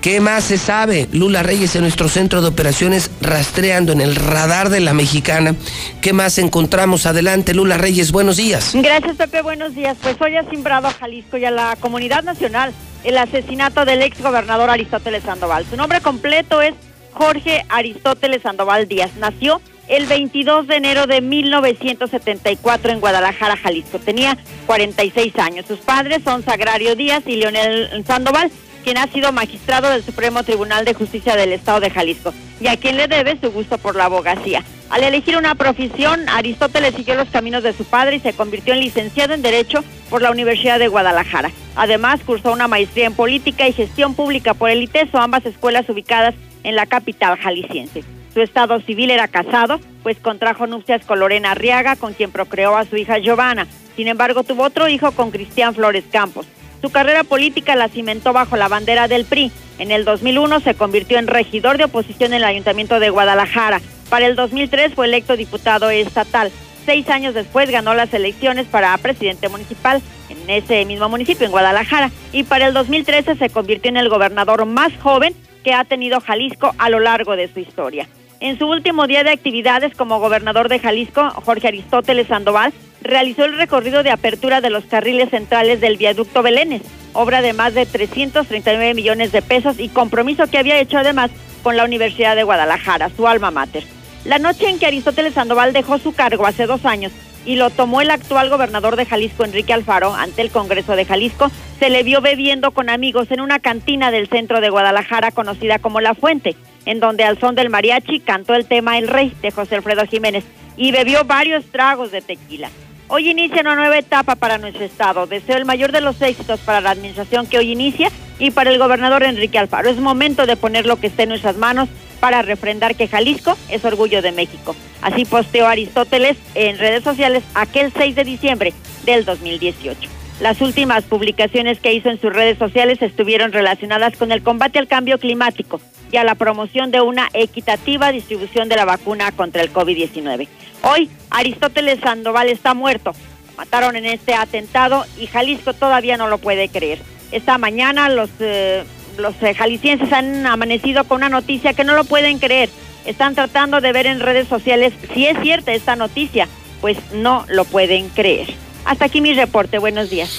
¿Qué 0.00 0.20
más 0.20 0.44
se 0.44 0.58
sabe? 0.58 1.08
Lula 1.12 1.42
Reyes 1.42 1.74
en 1.76 1.82
nuestro 1.82 2.08
centro 2.08 2.40
de 2.42 2.48
operaciones 2.48 3.10
rastreando 3.20 3.92
en 3.92 4.00
el 4.00 4.14
radar 4.14 4.68
de 4.68 4.80
la 4.80 4.92
mexicana. 4.92 5.56
¿Qué 6.02 6.12
más 6.12 6.38
encontramos? 6.38 7.06
Adelante, 7.06 7.54
Lula 7.54 7.78
Reyes, 7.78 8.12
buenos 8.12 8.36
días. 8.36 8.72
Gracias, 8.74 9.16
Pepe, 9.16 9.42
buenos 9.42 9.74
días. 9.74 9.96
Pues 10.02 10.20
hoy 10.20 10.36
ha 10.36 10.48
simbrado 10.50 10.88
a 10.88 10.92
Jalisco 10.92 11.36
y 11.38 11.46
a 11.46 11.50
la 11.50 11.76
comunidad 11.80 12.22
nacional 12.22 12.72
el 13.02 13.18
asesinato 13.18 13.84
del 13.84 14.02
ex 14.02 14.20
gobernador 14.20 14.70
Aristóteles 14.70 15.24
Sandoval. 15.24 15.64
Su 15.70 15.76
nombre 15.76 16.00
completo 16.00 16.60
es 16.60 16.74
Jorge 17.14 17.64
Aristóteles 17.68 18.42
Sandoval 18.42 18.88
Díaz. 18.88 19.12
Nació 19.16 19.60
el 19.88 20.06
22 20.06 20.66
de 20.66 20.76
enero 20.76 21.06
de 21.06 21.20
1974 21.20 22.92
en 22.92 23.00
Guadalajara, 23.00 23.56
Jalisco. 23.56 23.98
Tenía 23.98 24.36
46 24.66 25.38
años. 25.38 25.66
Sus 25.66 25.78
padres 25.78 26.22
son 26.24 26.42
Sagrario 26.44 26.96
Díaz 26.96 27.22
y 27.26 27.36
Leonel 27.36 28.04
Sandoval 28.06 28.50
quien 28.84 28.98
ha 28.98 29.06
sido 29.06 29.32
magistrado 29.32 29.88
del 29.88 30.04
Supremo 30.04 30.44
Tribunal 30.44 30.84
de 30.84 30.92
Justicia 30.92 31.36
del 31.36 31.54
Estado 31.54 31.80
de 31.80 31.90
Jalisco 31.90 32.34
y 32.60 32.66
a 32.66 32.76
quien 32.76 32.98
le 32.98 33.08
debe 33.08 33.38
su 33.40 33.50
gusto 33.50 33.78
por 33.78 33.96
la 33.96 34.04
abogacía. 34.04 34.62
Al 34.90 35.02
elegir 35.02 35.38
una 35.38 35.54
profesión, 35.54 36.28
Aristóteles 36.28 36.94
siguió 36.94 37.14
los 37.14 37.30
caminos 37.30 37.62
de 37.62 37.72
su 37.72 37.84
padre 37.84 38.16
y 38.16 38.20
se 38.20 38.34
convirtió 38.34 38.74
en 38.74 38.80
licenciado 38.80 39.32
en 39.32 39.40
Derecho 39.40 39.82
por 40.10 40.20
la 40.20 40.30
Universidad 40.30 40.78
de 40.78 40.88
Guadalajara. 40.88 41.50
Además, 41.74 42.20
cursó 42.24 42.52
una 42.52 42.68
maestría 42.68 43.06
en 43.06 43.14
Política 43.14 43.66
y 43.66 43.72
Gestión 43.72 44.14
Pública 44.14 44.52
por 44.52 44.68
el 44.68 44.82
ITESO, 44.82 45.18
ambas 45.18 45.46
escuelas 45.46 45.88
ubicadas 45.88 46.34
en 46.64 46.74
la 46.74 46.86
capital 46.86 47.38
jalisciense. 47.38 48.02
Su 48.34 48.40
estado 48.40 48.80
civil 48.80 49.12
era 49.12 49.28
casado, 49.28 49.78
pues 50.02 50.18
contrajo 50.18 50.66
nupcias 50.66 51.06
con 51.06 51.20
Lorena 51.20 51.52
Arriaga, 51.52 51.94
con 51.94 52.14
quien 52.14 52.32
procreó 52.32 52.76
a 52.76 52.84
su 52.84 52.96
hija 52.96 53.18
Giovanna. 53.18 53.68
Sin 53.94 54.08
embargo, 54.08 54.42
tuvo 54.42 54.64
otro 54.64 54.88
hijo 54.88 55.12
con 55.12 55.30
Cristian 55.30 55.74
Flores 55.74 56.04
Campos. 56.10 56.46
Su 56.82 56.90
carrera 56.90 57.22
política 57.22 57.76
la 57.76 57.88
cimentó 57.88 58.32
bajo 58.32 58.56
la 58.56 58.68
bandera 58.68 59.06
del 59.06 59.24
PRI. 59.24 59.52
En 59.78 59.92
el 59.92 60.04
2001 60.04 60.60
se 60.60 60.74
convirtió 60.74 61.18
en 61.18 61.28
regidor 61.28 61.78
de 61.78 61.84
oposición 61.84 62.32
en 62.32 62.38
el 62.38 62.44
Ayuntamiento 62.44 62.98
de 62.98 63.10
Guadalajara. 63.10 63.80
Para 64.10 64.26
el 64.26 64.34
2003 64.36 64.94
fue 64.94 65.06
electo 65.06 65.36
diputado 65.36 65.88
estatal. 65.90 66.50
Seis 66.84 67.08
años 67.08 67.34
después 67.34 67.70
ganó 67.70 67.94
las 67.94 68.12
elecciones 68.12 68.66
para 68.66 68.98
presidente 68.98 69.48
municipal 69.48 70.02
en 70.28 70.50
ese 70.50 70.84
mismo 70.84 71.08
municipio, 71.08 71.46
en 71.46 71.52
Guadalajara. 71.52 72.10
Y 72.32 72.42
para 72.42 72.66
el 72.66 72.74
2013 72.74 73.36
se 73.36 73.48
convirtió 73.48 73.88
en 73.88 73.96
el 73.96 74.08
gobernador 74.08 74.66
más 74.66 74.92
joven 75.00 75.34
que 75.64 75.74
ha 75.74 75.84
tenido 75.84 76.20
Jalisco 76.20 76.72
a 76.78 76.90
lo 76.90 77.00
largo 77.00 77.34
de 77.34 77.52
su 77.52 77.58
historia. 77.58 78.06
En 78.40 78.58
su 78.58 78.68
último 78.68 79.06
día 79.06 79.24
de 79.24 79.30
actividades 79.30 79.96
como 79.96 80.20
gobernador 80.20 80.68
de 80.68 80.78
Jalisco, 80.78 81.30
Jorge 81.30 81.68
Aristóteles 81.68 82.28
Sandoval 82.28 82.72
realizó 83.00 83.44
el 83.44 83.56
recorrido 83.56 84.02
de 84.02 84.10
apertura 84.10 84.60
de 84.60 84.70
los 84.70 84.84
carriles 84.84 85.30
centrales 85.30 85.80
del 85.80 85.96
viaducto 85.96 86.42
Belénes, 86.42 86.82
obra 87.14 87.42
de 87.42 87.52
más 87.52 87.74
de 87.74 87.86
339 87.86 88.94
millones 88.94 89.32
de 89.32 89.42
pesos 89.42 89.78
y 89.78 89.88
compromiso 89.88 90.46
que 90.46 90.58
había 90.58 90.78
hecho 90.78 90.98
además 90.98 91.30
con 91.62 91.76
la 91.76 91.84
Universidad 91.84 92.36
de 92.36 92.44
Guadalajara, 92.44 93.10
su 93.16 93.26
alma 93.26 93.50
mater. 93.50 93.84
La 94.24 94.38
noche 94.38 94.68
en 94.68 94.78
que 94.78 94.86
Aristóteles 94.86 95.34
Sandoval 95.34 95.72
dejó 95.72 95.98
su 95.98 96.12
cargo 96.14 96.46
hace 96.46 96.66
dos 96.66 96.84
años 96.84 97.12
y 97.44 97.56
lo 97.56 97.70
tomó 97.70 98.00
el 98.00 98.10
actual 98.10 98.50
gobernador 98.50 98.96
de 98.96 99.06
Jalisco, 99.06 99.44
Enrique 99.44 99.72
Alfaro, 99.72 100.14
ante 100.14 100.42
el 100.42 100.50
Congreso 100.50 100.96
de 100.96 101.04
Jalisco, 101.04 101.50
se 101.78 101.90
le 101.90 102.02
vio 102.02 102.20
bebiendo 102.20 102.70
con 102.70 102.88
amigos 102.88 103.30
en 103.30 103.40
una 103.40 103.58
cantina 103.58 104.10
del 104.10 104.28
centro 104.28 104.60
de 104.60 104.70
Guadalajara 104.70 105.30
conocida 105.30 105.78
como 105.78 106.00
La 106.00 106.14
Fuente 106.14 106.56
en 106.86 107.00
donde 107.00 107.24
al 107.24 107.38
son 107.38 107.54
del 107.54 107.70
mariachi 107.70 108.20
cantó 108.20 108.54
el 108.54 108.66
tema 108.66 108.98
El 108.98 109.08
Rey 109.08 109.34
de 109.42 109.50
José 109.50 109.76
Alfredo 109.76 110.06
Jiménez 110.06 110.44
y 110.76 110.92
bebió 110.92 111.24
varios 111.24 111.64
tragos 111.66 112.10
de 112.10 112.20
tequila. 112.20 112.70
Hoy 113.08 113.30
inicia 113.30 113.60
una 113.60 113.76
nueva 113.76 113.98
etapa 113.98 114.34
para 114.34 114.58
nuestro 114.58 114.84
estado. 114.84 115.26
Deseo 115.26 115.56
el 115.56 115.64
mayor 115.64 115.92
de 115.92 116.00
los 116.00 116.20
éxitos 116.22 116.60
para 116.60 116.80
la 116.80 116.90
administración 116.90 117.46
que 117.46 117.58
hoy 117.58 117.70
inicia 117.70 118.10
y 118.38 118.50
para 118.50 118.70
el 118.70 118.78
gobernador 118.78 119.22
Enrique 119.22 119.58
Alfaro. 119.58 119.90
Es 119.90 119.98
momento 119.98 120.46
de 120.46 120.56
poner 120.56 120.86
lo 120.86 120.96
que 120.98 121.08
esté 121.08 121.24
en 121.24 121.28
nuestras 121.28 121.56
manos 121.56 121.88
para 122.24 122.40
refrendar 122.40 122.96
que 122.96 123.06
Jalisco 123.06 123.54
es 123.68 123.84
orgullo 123.84 124.22
de 124.22 124.32
México. 124.32 124.74
Así 125.02 125.26
posteó 125.26 125.66
Aristóteles 125.66 126.38
en 126.54 126.78
redes 126.78 127.04
sociales 127.04 127.44
aquel 127.52 127.92
6 127.94 128.16
de 128.16 128.24
diciembre 128.24 128.72
del 129.04 129.26
2018. 129.26 130.08
Las 130.40 130.62
últimas 130.62 131.04
publicaciones 131.04 131.80
que 131.80 131.92
hizo 131.92 132.08
en 132.08 132.18
sus 132.18 132.32
redes 132.32 132.56
sociales 132.56 133.02
estuvieron 133.02 133.52
relacionadas 133.52 134.16
con 134.16 134.32
el 134.32 134.42
combate 134.42 134.78
al 134.78 134.88
cambio 134.88 135.18
climático 135.18 135.82
y 136.10 136.16
a 136.16 136.24
la 136.24 136.34
promoción 136.34 136.90
de 136.90 137.02
una 137.02 137.28
equitativa 137.34 138.10
distribución 138.10 138.70
de 138.70 138.76
la 138.76 138.86
vacuna 138.86 139.30
contra 139.32 139.60
el 139.60 139.70
COVID-19. 139.70 140.48
Hoy, 140.80 141.10
Aristóteles 141.28 142.00
Sandoval 142.00 142.48
está 142.48 142.72
muerto. 142.72 143.12
Mataron 143.58 143.96
en 143.96 144.06
este 144.06 144.32
atentado 144.32 145.04
y 145.18 145.26
Jalisco 145.26 145.74
todavía 145.74 146.16
no 146.16 146.28
lo 146.28 146.38
puede 146.38 146.70
creer. 146.70 147.00
Esta 147.32 147.58
mañana 147.58 148.08
los 148.08 148.30
eh, 148.40 148.82
los 149.18 149.34
eh, 149.42 149.54
jaliscienses 149.54 150.12
han 150.12 150.46
amanecido 150.46 151.04
con 151.04 151.18
una 151.18 151.28
noticia 151.28 151.72
que 151.74 151.84
no 151.84 151.94
lo 151.94 152.04
pueden 152.04 152.38
creer. 152.38 152.68
Están 153.04 153.34
tratando 153.34 153.80
de 153.80 153.92
ver 153.92 154.06
en 154.06 154.20
redes 154.20 154.48
sociales 154.48 154.92
si 155.14 155.26
es 155.26 155.38
cierta 155.42 155.72
esta 155.72 155.96
noticia, 155.96 156.48
pues 156.80 156.96
no 157.12 157.44
lo 157.48 157.64
pueden 157.64 158.08
creer. 158.08 158.54
Hasta 158.84 159.06
aquí 159.06 159.20
mi 159.20 159.34
reporte, 159.34 159.78
buenos 159.78 160.10
días. 160.10 160.30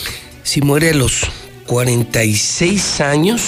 Si 0.43 0.61
muere 0.61 0.91
a 0.91 0.93
los 0.93 1.25
46 1.67 3.01
años, 3.01 3.41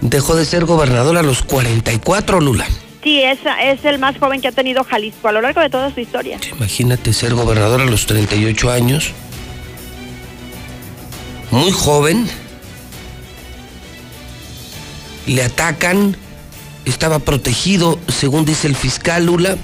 dejó 0.00 0.36
de 0.36 0.44
ser 0.44 0.64
gobernador 0.64 1.16
a 1.16 1.22
los 1.22 1.42
44, 1.42 2.40
Lula. 2.40 2.66
Sí, 3.02 3.20
es, 3.20 3.40
es 3.62 3.84
el 3.84 3.98
más 3.98 4.16
joven 4.18 4.40
que 4.40 4.48
ha 4.48 4.52
tenido 4.52 4.84
Jalisco 4.84 5.26
a 5.26 5.32
lo 5.32 5.40
largo 5.40 5.60
de 5.60 5.70
toda 5.70 5.92
su 5.92 5.98
historia. 5.98 6.38
Imagínate 6.56 7.12
ser 7.12 7.34
gobernador 7.34 7.80
a 7.80 7.84
los 7.84 8.06
38 8.06 8.70
años. 8.70 9.12
Muy 11.50 11.72
joven 11.72 12.28
le 15.26 15.42
atacan, 15.42 16.16
estaba 16.84 17.18
protegido, 17.20 17.98
según 18.08 18.44
dice 18.44 18.66
el 18.66 18.76
fiscal 18.76 19.26
Lula. 19.26 19.56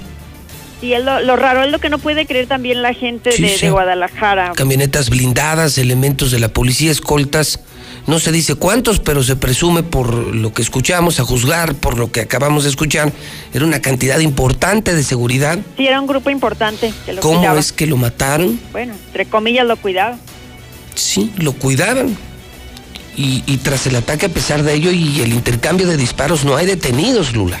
Y 0.81 0.95
lo, 0.97 1.19
lo, 1.21 1.35
raro 1.35 1.63
es 1.63 1.71
lo 1.71 1.79
que 1.79 1.89
no 1.89 1.99
puede 1.99 2.25
creer 2.25 2.47
también 2.47 2.81
la 2.81 2.93
gente 2.93 3.31
de, 3.31 3.69
Guadalajara. 3.69 4.53
Camionetas 4.55 5.09
blindadas, 5.09 5.77
elementos 5.77 6.31
de 6.31 6.39
la 6.39 6.47
policía, 6.47 6.89
escoltas, 6.89 7.59
no 8.07 8.17
se 8.17 8.31
dice 8.31 8.55
cuántos, 8.55 8.99
pero 8.99 9.21
se 9.21 9.35
presume 9.35 9.83
por 9.83 10.13
lo 10.13 10.53
que 10.53 10.61
escuchamos, 10.61 11.19
a 11.19 11.25
juzgar 11.25 11.75
por 11.75 11.97
lo 11.97 12.13
que 12.13 12.21
acabamos 12.21 12.63
de 12.63 12.69
escuchar, 12.69 13.11
era 13.53 13.65
una 13.65 13.81
cantidad 13.81 14.19
importante 14.19 14.95
de 14.95 15.03
seguridad. 15.03 15.59
Sí, 15.75 15.85
era 15.85 15.99
un 15.99 16.07
grupo 16.07 16.29
importante. 16.29 16.93
Que 17.05 17.11
lo 17.11 17.21
¿Cómo 17.21 17.55
es 17.55 17.73
que 17.73 17.85
lo 17.85 17.97
mataron? 17.97 18.57
Bueno, 18.71 18.93
entre 19.07 19.25
comillas 19.25 19.67
lo 19.67 19.75
cuidaban. 19.75 20.17
Sí, 20.95 21.33
lo 21.37 21.51
cuidaban 21.53 22.17
y, 23.21 23.57
tras 23.57 23.85
el 23.85 23.97
ataque, 23.97 24.27
a 24.27 24.29
pesar 24.29 24.63
de 24.63 24.73
ello 24.73 24.91
y 24.91 25.19
el 25.19 25.33
intercambio 25.33 25.87
de 25.87 25.97
disparos, 25.97 26.45
no 26.45 26.55
hay 26.55 26.65
detenidos, 26.65 27.33
Lula. 27.33 27.59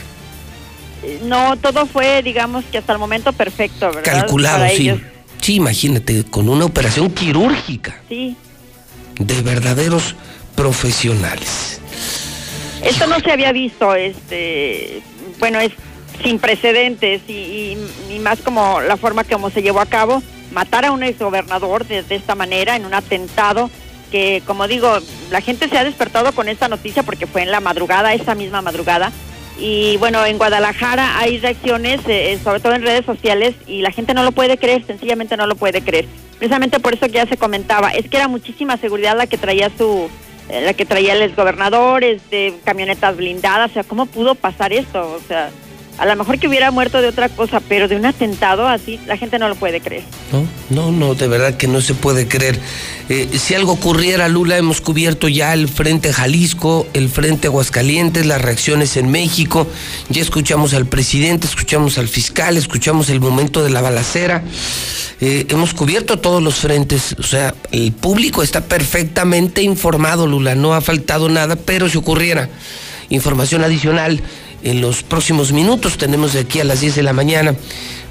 No, 1.23 1.57
todo 1.57 1.85
fue, 1.85 2.23
digamos 2.23 2.63
que 2.71 2.77
hasta 2.77 2.93
el 2.93 2.99
momento 2.99 3.33
perfecto, 3.33 3.87
¿verdad? 3.87 4.03
Calculado, 4.03 4.65
sí. 4.69 4.93
Sí, 5.41 5.55
imagínate, 5.55 6.23
con 6.25 6.47
una 6.49 6.65
operación 6.65 7.09
quirúrgica. 7.09 8.01
Sí. 8.07 8.35
De 9.17 9.41
verdaderos 9.41 10.15
profesionales. 10.55 11.81
Esto 12.83 13.07
no 13.07 13.19
se 13.19 13.31
había 13.31 13.51
visto, 13.51 13.95
este, 13.95 15.01
bueno, 15.39 15.59
es 15.59 15.71
sin 16.23 16.39
precedentes 16.39 17.21
y, 17.29 17.77
más 18.21 18.39
como 18.39 18.81
la 18.81 18.97
forma 18.97 19.23
como 19.23 19.49
se 19.49 19.61
llevó 19.61 19.79
a 19.81 19.85
cabo, 19.85 20.21
matar 20.51 20.85
a 20.85 20.91
un 20.91 21.03
exgobernador 21.03 21.85
de, 21.85 22.03
de 22.03 22.15
esta 22.15 22.35
manera 22.35 22.75
en 22.75 22.85
un 22.85 22.93
atentado 22.93 23.69
que 24.11 24.41
como 24.45 24.67
digo, 24.67 24.97
la 25.31 25.41
gente 25.41 25.69
se 25.69 25.77
ha 25.77 25.83
despertado 25.83 26.31
con 26.33 26.49
esta 26.49 26.67
noticia 26.67 27.03
porque 27.03 27.27
fue 27.27 27.41
en 27.41 27.51
la 27.51 27.59
madrugada, 27.59 28.13
esa 28.13 28.35
misma 28.35 28.61
madrugada. 28.61 29.11
Y 29.59 29.97
bueno, 29.97 30.25
en 30.25 30.37
Guadalajara 30.37 31.19
hay 31.19 31.37
reacciones, 31.37 31.99
eh, 32.07 32.31
eh, 32.31 32.39
sobre 32.41 32.61
todo 32.61 32.73
en 32.73 32.81
redes 32.81 33.05
sociales, 33.05 33.55
y 33.67 33.81
la 33.81 33.91
gente 33.91 34.13
no 34.13 34.23
lo 34.23 34.31
puede 34.31 34.57
creer, 34.57 34.85
sencillamente 34.85 35.35
no 35.35 35.47
lo 35.47 35.55
puede 35.55 35.81
creer. 35.81 36.05
Precisamente 36.37 36.79
por 36.79 36.93
eso 36.93 37.07
que 37.07 37.13
ya 37.13 37.25
se 37.25 37.35
comentaba, 37.35 37.89
es 37.89 38.07
que 38.07 38.17
era 38.17 38.29
muchísima 38.29 38.77
seguridad 38.77 39.17
la 39.17 39.27
que 39.27 39.37
traía 39.37 39.69
su, 39.77 40.09
eh, 40.47 40.61
la 40.61 40.73
que 40.73 40.85
traía 40.85 41.13
el 41.13 41.23
exgobernador, 41.23 42.05
este, 42.05 42.55
camionetas 42.63 43.17
blindadas, 43.17 43.71
o 43.71 43.73
sea, 43.73 43.83
¿cómo 43.83 44.05
pudo 44.05 44.35
pasar 44.35 44.71
esto? 44.71 45.11
O 45.11 45.19
sea, 45.27 45.51
a 45.99 46.05
lo 46.05 46.15
mejor 46.15 46.39
que 46.39 46.47
hubiera 46.47 46.71
muerto 46.71 47.01
de 47.01 47.09
otra 47.09 47.27
cosa, 47.27 47.59
pero 47.59 47.89
de 47.89 47.97
un 47.97 48.05
atentado 48.05 48.67
así, 48.67 48.99
la 49.05 49.17
gente 49.17 49.37
no 49.37 49.49
lo 49.49 49.55
puede 49.55 49.81
creer. 49.81 50.03
No, 50.31 50.47
no, 50.69 50.91
no, 50.91 51.15
de 51.15 51.27
verdad 51.27 51.55
que 51.57 51.67
no 51.67 51.81
se 51.81 51.93
puede 51.93 52.27
creer. 52.27 52.59
Eh, 53.09 53.27
si 53.37 53.53
algo 53.53 53.73
ocurriera, 53.73 54.29
Lula, 54.29 54.57
hemos 54.57 54.79
cubierto 54.79 55.27
ya 55.27 55.53
el 55.53 55.67
Frente 55.67 56.13
Jalisco, 56.13 56.87
el 56.93 57.09
Frente 57.09 57.47
Aguascalientes, 57.47 58.25
las 58.25 58.41
reacciones 58.41 58.95
en 58.95 59.11
México, 59.11 59.67
ya 60.07 60.21
escuchamos 60.21 60.73
al 60.73 60.85
presidente, 60.85 61.47
escuchamos 61.47 61.97
al 61.97 62.07
fiscal, 62.07 62.55
escuchamos 62.55 63.09
el 63.09 63.19
momento 63.19 63.61
de 63.61 63.69
la 63.69 63.81
balacera. 63.81 64.43
Eh, 65.19 65.47
hemos 65.49 65.73
cubierto 65.73 66.19
todos 66.19 66.41
los 66.41 66.55
frentes, 66.55 67.13
o 67.19 67.23
sea, 67.23 67.53
el 67.71 67.91
público 67.91 68.41
está 68.41 68.61
perfectamente 68.61 69.61
informado, 69.63 70.27
Lula, 70.27 70.55
no 70.55 70.73
ha 70.73 70.79
faltado 70.79 71.27
nada, 71.27 71.57
pero 71.57 71.89
si 71.89 71.97
ocurriera 71.97 72.49
información 73.09 73.63
adicional, 73.63 74.21
en 74.63 74.81
los 74.81 75.03
próximos 75.03 75.51
minutos. 75.51 75.97
Tenemos 75.97 76.33
de 76.33 76.41
aquí 76.41 76.59
a 76.59 76.63
las 76.63 76.81
10 76.81 76.95
de 76.95 77.03
la 77.03 77.13
mañana. 77.13 77.55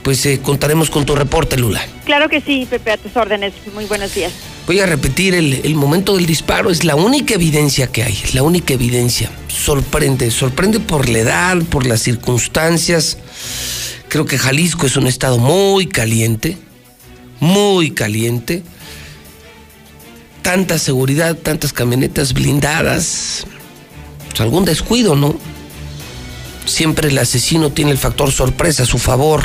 Pues 0.02 0.24
eh, 0.26 0.40
contaremos 0.42 0.90
con 0.90 1.04
tu 1.04 1.14
reporte, 1.14 1.56
Lula. 1.56 1.84
Claro 2.04 2.28
que 2.28 2.40
sí, 2.40 2.66
Pepe, 2.68 2.92
a 2.92 2.96
tus 2.96 3.16
órdenes. 3.16 3.52
Muy 3.74 3.84
buenos 3.84 4.14
días. 4.14 4.32
Voy 4.66 4.80
a 4.80 4.86
repetir, 4.86 5.34
el, 5.34 5.60
el 5.64 5.74
momento 5.74 6.16
del 6.16 6.26
disparo 6.26 6.70
es 6.70 6.84
la 6.84 6.94
única 6.94 7.34
evidencia 7.34 7.88
que 7.88 8.02
hay, 8.02 8.18
la 8.32 8.42
única 8.42 8.74
evidencia. 8.74 9.30
Sorprende, 9.48 10.30
sorprende 10.30 10.80
por 10.80 11.08
la 11.08 11.18
edad, 11.18 11.56
por 11.64 11.86
las 11.86 12.02
circunstancias. 12.02 13.18
Creo 14.08 14.24
que 14.24 14.38
Jalisco 14.38 14.86
es 14.86 14.96
un 14.96 15.06
estado 15.06 15.38
muy 15.38 15.86
caliente, 15.86 16.56
muy 17.40 17.90
caliente. 17.90 18.62
Tanta 20.42 20.78
seguridad, 20.78 21.36
tantas 21.36 21.72
camionetas 21.72 22.32
blindadas. 22.32 23.46
Pues 24.28 24.40
algún 24.40 24.64
descuido, 24.64 25.14
¿no? 25.14 25.36
Siempre 26.68 27.08
el 27.08 27.16
asesino 27.16 27.70
tiene 27.70 27.92
el 27.92 27.98
factor 27.98 28.30
sorpresa 28.30 28.82
a 28.82 28.86
su 28.86 28.98
favor. 28.98 29.42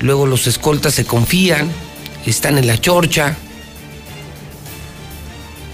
Luego 0.00 0.26
los 0.26 0.46
escoltas 0.46 0.94
se 0.94 1.04
confían, 1.04 1.68
están 2.24 2.56
en 2.56 2.68
la 2.68 2.80
chorcha 2.80 3.36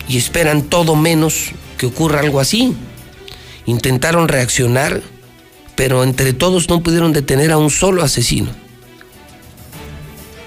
y 0.08 0.16
esperan 0.16 0.62
todo 0.62 0.96
menos 0.96 1.50
que 1.76 1.86
ocurra 1.86 2.20
algo 2.20 2.40
así. 2.40 2.74
Intentaron 3.66 4.28
reaccionar, 4.28 5.02
pero 5.76 6.02
entre 6.02 6.32
todos 6.32 6.70
no 6.70 6.82
pudieron 6.82 7.12
detener 7.12 7.52
a 7.52 7.58
un 7.58 7.70
solo 7.70 8.02
asesino. 8.02 8.50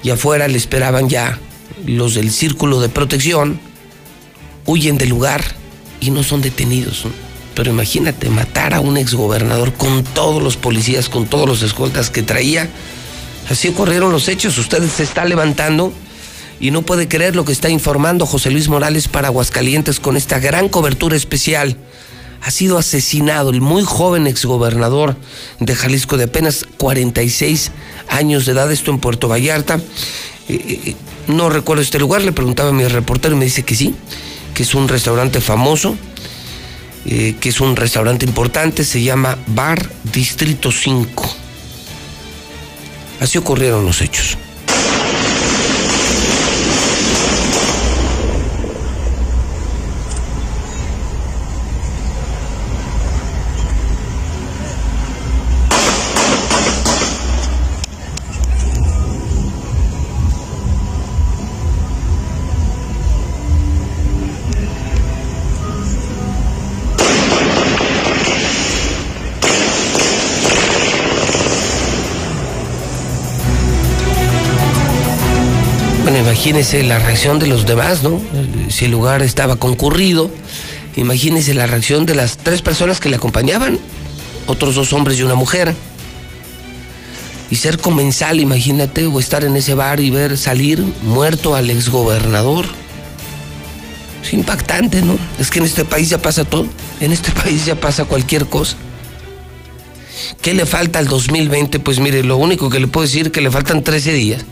Y 0.02 0.10
afuera 0.10 0.48
le 0.48 0.58
esperaban 0.58 1.08
ya 1.08 1.38
los 1.86 2.15
del 2.15 2.32
círculo 2.32 2.82
de 2.82 2.89
protección, 2.89 3.60
huyen 4.65 4.98
del 4.98 5.10
lugar 5.10 5.43
y 6.02 6.10
no 6.10 6.24
son 6.24 6.41
detenidos. 6.41 7.06
Pero 7.55 7.71
imagínate 7.71 8.29
matar 8.29 8.73
a 8.73 8.79
un 8.79 8.97
exgobernador 8.97 9.73
con 9.73 10.03
todos 10.03 10.41
los 10.41 10.57
policías, 10.57 11.09
con 11.09 11.27
todos 11.27 11.47
los 11.47 11.61
escoltas 11.61 12.09
que 12.09 12.23
traía. 12.23 12.69
Así 13.49 13.67
ocurrieron 13.67 14.11
los 14.11 14.27
hechos. 14.27 14.57
Usted 14.57 14.87
se 14.89 15.03
está 15.03 15.25
levantando 15.25 15.93
y 16.59 16.71
no 16.71 16.81
puede 16.81 17.07
creer 17.07 17.35
lo 17.35 17.45
que 17.45 17.51
está 17.51 17.69
informando 17.69 18.25
José 18.25 18.49
Luis 18.49 18.69
Morales 18.69 19.07
para 19.07 19.27
Aguascalientes 19.27 19.99
con 19.99 20.17
esta 20.17 20.39
gran 20.39 20.69
cobertura 20.69 21.15
especial. 21.15 21.77
Ha 22.41 22.51
sido 22.51 22.77
asesinado 22.77 23.51
el 23.51 23.62
muy 23.62 23.83
joven 23.83 24.27
exgobernador 24.27 25.15
de 25.60 25.75
Jalisco 25.75 26.17
de 26.17 26.25
apenas 26.25 26.65
46 26.77 27.71
años 28.10 28.45
de 28.45 28.51
edad, 28.51 28.71
esto 28.71 28.91
en 28.91 28.99
Puerto 28.99 29.27
Vallarta. 29.27 29.75
Eh, 30.49 30.81
eh, 30.85 30.95
no 31.27 31.49
recuerdo 31.49 31.81
este 31.81 31.99
lugar, 31.99 32.21
le 32.21 32.33
preguntaba 32.33 32.69
a 32.69 32.73
mi 32.73 32.85
reportero 32.85 33.35
y 33.35 33.39
me 33.39 33.45
dice 33.45 33.63
que 33.63 33.75
sí, 33.75 33.95
que 34.54 34.63
es 34.63 34.75
un 34.75 34.89
restaurante 34.89 35.39
famoso 35.39 35.95
eh, 37.06 37.35
que 37.39 37.49
es 37.49 37.62
un 37.62 37.75
restaurante 37.75 38.25
importante, 38.25 38.83
se 38.83 39.01
llama 39.01 39.37
Bar 39.47 39.89
Distrito 40.04 40.71
5. 40.71 41.35
Así 43.19 43.37
ocurrieron 43.37 43.85
los 43.85 44.01
hechos. 44.01 44.37
Imagínese 76.50 76.83
la 76.83 77.00
reacción 77.00 77.39
de 77.39 77.48
los 77.48 77.65
demás, 77.65 78.04
¿no? 78.04 78.21
Si 78.69 78.85
el 78.85 78.91
lugar 78.91 79.21
estaba 79.21 79.56
concurrido, 79.56 80.29
Imagínense 80.96 81.54
la 81.54 81.65
reacción 81.65 82.06
de 82.06 82.13
las 82.13 82.37
tres 82.37 82.62
personas 82.62 83.00
que 83.00 83.10
le 83.10 83.15
acompañaban, 83.15 83.79
otros 84.46 84.75
dos 84.75 84.94
hombres 84.94 85.17
y 85.17 85.23
una 85.23 85.35
mujer. 85.35 85.73
Y 87.50 87.56
ser 87.56 87.79
comensal, 87.79 88.39
imagínate, 88.39 89.06
o 89.08 89.19
estar 89.19 89.44
en 89.44 89.56
ese 89.56 89.73
bar 89.73 90.00
y 90.00 90.10
ver 90.10 90.37
salir 90.37 90.83
muerto 91.04 91.56
al 91.56 91.69
exgobernador. 91.69 92.65
Es 94.23 94.33
impactante, 94.33 95.02
¿no? 95.02 95.17
Es 95.39 95.50
que 95.50 95.60
en 95.60 95.65
este 95.65 95.83
país 95.83 96.10
ya 96.10 96.21
pasa 96.21 96.46
todo. 96.46 96.67
En 97.00 97.12
este 97.12 97.31
país 97.44 97.65
ya 97.65 97.75
pasa 97.75 98.06
cualquier 98.06 98.46
cosa. 98.46 98.75
¿Qué 100.41 100.54
le 100.54 100.65
falta 100.65 101.00
al 101.00 101.08
2020? 101.08 101.79
Pues 101.79 102.00
mire, 102.00 102.23
lo 102.23 102.37
único 102.37 102.69
que 102.69 102.79
le 102.79 102.87
puedo 102.87 103.06
decir 103.06 103.27
es 103.27 103.31
que 103.31 103.41
le 103.41 103.50
faltan 103.50 103.83
13 103.83 104.13
días. 104.13 104.46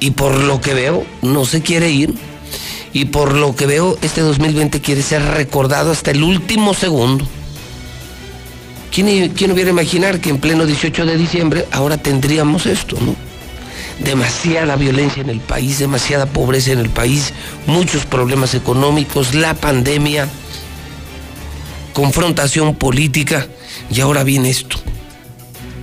Y 0.00 0.12
por 0.12 0.34
lo 0.34 0.60
que 0.60 0.74
veo, 0.74 1.06
no 1.22 1.44
se 1.44 1.60
quiere 1.60 1.90
ir. 1.90 2.14
Y 2.92 3.06
por 3.06 3.34
lo 3.34 3.54
que 3.54 3.66
veo, 3.66 3.96
este 4.02 4.22
2020 4.22 4.80
quiere 4.80 5.02
ser 5.02 5.22
recordado 5.22 5.92
hasta 5.92 6.10
el 6.10 6.22
último 6.22 6.74
segundo. 6.74 7.26
¿Quién, 8.90 9.28
quién 9.34 9.52
hubiera 9.52 9.70
imaginar 9.70 10.20
que 10.20 10.30
en 10.30 10.38
pleno 10.38 10.66
18 10.66 11.06
de 11.06 11.16
diciembre 11.16 11.66
ahora 11.70 11.98
tendríamos 11.98 12.66
esto, 12.66 12.96
no? 13.00 13.14
Demasiada 14.04 14.74
violencia 14.76 15.22
en 15.22 15.30
el 15.30 15.40
país, 15.40 15.78
demasiada 15.78 16.26
pobreza 16.26 16.72
en 16.72 16.80
el 16.80 16.88
país, 16.88 17.32
muchos 17.66 18.06
problemas 18.06 18.54
económicos, 18.54 19.34
la 19.34 19.54
pandemia, 19.54 20.26
confrontación 21.92 22.74
política 22.74 23.46
y 23.90 24.00
ahora 24.00 24.24
viene 24.24 24.50
esto. 24.50 24.78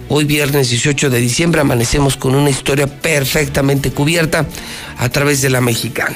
Hoy 0.09 0.23
viernes 0.23 0.69
18 0.69 1.09
de 1.09 1.19
diciembre 1.19 1.61
amanecemos 1.61 2.15
con 2.15 2.33
una 2.33 2.49
historia 2.49 2.87
perfectamente 2.87 3.91
cubierta 3.91 4.45
a 4.97 5.09
través 5.09 5.41
de 5.41 5.49
la 5.49 5.59
mexicana. 5.59 6.15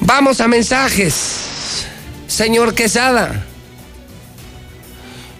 Vamos 0.00 0.40
a 0.40 0.46
mensajes. 0.46 1.86
Señor 2.28 2.74
Quesada. 2.74 3.44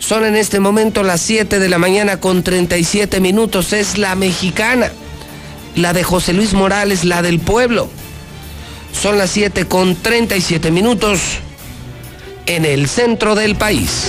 Son 0.00 0.24
en 0.24 0.34
este 0.34 0.58
momento 0.58 1.02
las 1.04 1.20
7 1.20 1.60
de 1.60 1.68
la 1.68 1.78
mañana 1.78 2.18
con 2.18 2.42
37 2.42 3.20
minutos. 3.20 3.72
Es 3.72 3.96
la 3.96 4.16
mexicana. 4.16 4.90
La 5.76 5.92
de 5.92 6.02
José 6.02 6.32
Luis 6.32 6.54
Morales, 6.54 7.04
la 7.04 7.22
del 7.22 7.38
pueblo. 7.38 7.88
Son 9.00 9.16
las 9.16 9.30
7 9.30 9.66
con 9.66 9.94
37 9.94 10.72
minutos 10.72 11.20
en 12.46 12.64
el 12.64 12.88
centro 12.88 13.34
del 13.34 13.54
país. 13.54 14.08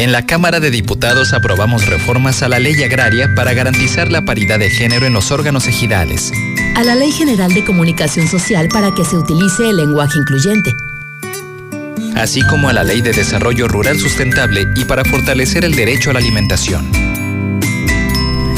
En 0.00 0.12
la 0.12 0.24
Cámara 0.24 0.60
de 0.60 0.70
Diputados 0.70 1.34
aprobamos 1.34 1.84
reformas 1.84 2.42
a 2.42 2.48
la 2.48 2.58
ley 2.58 2.82
agraria 2.82 3.34
para 3.34 3.52
garantizar 3.52 4.10
la 4.10 4.24
paridad 4.24 4.58
de 4.58 4.70
género 4.70 5.04
en 5.04 5.12
los 5.12 5.30
órganos 5.30 5.66
ejidales. 5.66 6.32
A 6.74 6.82
la 6.84 6.94
Ley 6.94 7.12
General 7.12 7.52
de 7.52 7.66
Comunicación 7.66 8.26
Social 8.26 8.68
para 8.72 8.94
que 8.94 9.04
se 9.04 9.18
utilice 9.18 9.68
el 9.68 9.76
lenguaje 9.76 10.18
incluyente. 10.18 10.74
Así 12.16 12.40
como 12.40 12.70
a 12.70 12.72
la 12.72 12.82
Ley 12.82 13.02
de 13.02 13.12
Desarrollo 13.12 13.68
Rural 13.68 13.98
Sustentable 13.98 14.66
y 14.74 14.86
para 14.86 15.04
fortalecer 15.04 15.66
el 15.66 15.74
derecho 15.74 16.08
a 16.08 16.12
la 16.14 16.20
alimentación. 16.20 16.90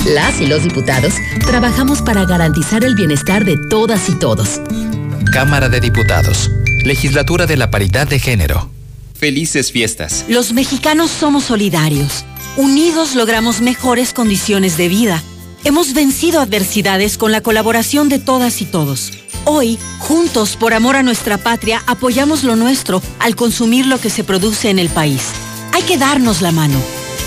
Las 0.07 0.41
y 0.41 0.47
los 0.47 0.63
diputados 0.63 1.15
trabajamos 1.45 2.03
para 2.03 2.25
garantizar 2.25 2.85
el 2.85 2.95
bienestar 2.95 3.45
de 3.45 3.57
todas 3.57 4.09
y 4.09 4.15
todos. 4.15 4.61
Cámara 5.33 5.69
de 5.69 5.81
Diputados. 5.81 6.53
Legislatura 6.85 7.47
de 7.47 7.57
la 7.57 7.69
Paridad 7.73 8.07
de 8.07 8.21
Género. 8.21 8.71
Felices 9.23 9.71
fiestas. 9.71 10.25
Los 10.27 10.53
mexicanos 10.53 11.09
somos 11.09 11.45
solidarios. 11.45 12.25
Unidos 12.57 13.15
logramos 13.15 13.61
mejores 13.61 14.13
condiciones 14.13 14.77
de 14.77 14.89
vida. 14.89 15.23
Hemos 15.63 15.95
vencido 15.95 16.41
adversidades 16.41 17.19
con 17.19 17.31
la 17.31 17.41
colaboración 17.41 18.09
de 18.09 18.19
todas 18.19 18.61
y 18.63 18.65
todos. 18.65 19.13
Hoy, 19.45 19.79
juntos, 20.01 20.57
por 20.57 20.75
amor 20.75 20.97
a 20.97 21.05
nuestra 21.05 21.39
patria, 21.39 21.85
apoyamos 21.87 22.43
lo 22.43 22.57
nuestro 22.57 23.01
al 23.21 23.37
consumir 23.37 23.87
lo 23.87 24.01
que 24.01 24.11
se 24.11 24.25
produce 24.25 24.71
en 24.71 24.81
el 24.81 24.89
país. 24.89 25.23
Hay 25.73 25.83
que 25.83 25.99
darnos 25.99 26.43
la 26.43 26.51
mano. 26.51 26.81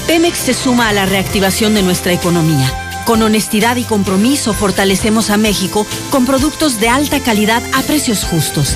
Pemex 0.06 0.38
se 0.38 0.54
suma 0.54 0.90
a 0.90 0.94
la 0.94 1.06
reactivación 1.06 1.76
de 1.76 1.82
nuestra 1.82 2.12
economía. 2.12 2.70
Con 3.06 3.22
honestidad 3.22 3.78
y 3.78 3.84
compromiso 3.84 4.54
fortalecemos 4.54 5.30
a 5.30 5.38
México 5.38 5.88
con 6.12 6.26
productos 6.26 6.78
de 6.82 6.90
alta 6.90 7.22
calidad 7.22 7.64
a 7.74 7.84
precios 7.84 8.26
justos. 8.26 8.76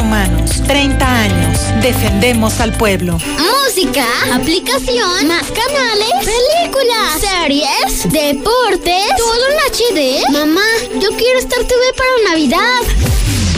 Humanos. 0.00 0.50
30 0.66 1.06
años. 1.06 1.58
Defendemos 1.80 2.58
al 2.58 2.72
pueblo. 2.72 3.18
Música, 3.38 4.04
aplicación, 4.32 5.28
más 5.28 5.44
canales, 5.44 6.10
películas, 6.18 7.20
series, 7.20 8.12
deportes, 8.12 9.04
todo 9.16 9.46
en 9.48 9.58
HD. 9.70 10.32
Mamá, 10.32 10.66
yo 11.00 11.10
quiero 11.16 11.38
estar 11.38 11.60
TV 11.60 11.80
para 11.96 12.30
Navidad. 12.30 12.80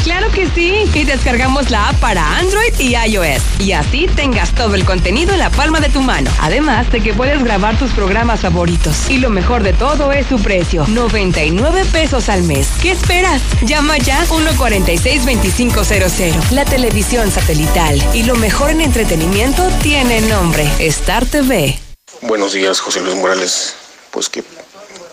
Claro 0.02 0.30
que 0.32 0.50
sí, 0.50 0.84
y 0.94 1.04
descargamos 1.04 1.70
la 1.70 1.90
app 1.90 2.00
para 2.00 2.38
Android 2.38 2.74
y 2.80 2.96
iOS. 2.96 3.60
Y 3.60 3.70
así 3.70 4.08
tengas 4.08 4.52
todo 4.52 4.74
el 4.74 4.84
contenido 4.84 5.32
en 5.32 5.38
la 5.38 5.50
palma 5.50 5.78
de 5.78 5.90
tu 5.90 6.02
mano. 6.02 6.28
Además 6.40 6.90
de 6.90 7.00
que 7.00 7.14
puedes 7.14 7.40
grabar 7.44 7.78
tus 7.78 7.92
programas 7.92 8.40
favoritos. 8.40 9.08
Y 9.08 9.18
lo 9.18 9.30
mejor 9.30 9.62
de 9.62 9.74
todo 9.74 10.10
es 10.10 10.26
su 10.26 10.42
precio, 10.42 10.84
99 10.88 11.84
pesos 11.92 12.28
al 12.28 12.42
mes. 12.42 12.66
¿Qué 12.82 12.90
esperas? 12.90 13.40
Llama 13.62 13.96
ya 13.98 14.26
146-2500. 14.26 16.50
La 16.50 16.64
televisión 16.64 17.30
satelital 17.30 18.02
y 18.12 18.24
lo 18.24 18.34
mejor 18.34 18.70
en 18.70 18.80
entretenimiento 18.80 19.64
tiene 19.82 20.20
nombre, 20.22 20.68
Star 20.80 21.26
TV. 21.26 21.78
Buenos 22.22 22.54
días, 22.54 22.80
José 22.80 23.02
Luis 23.02 23.14
Morales. 23.14 23.76
Pues 24.10 24.28
qué 24.28 24.42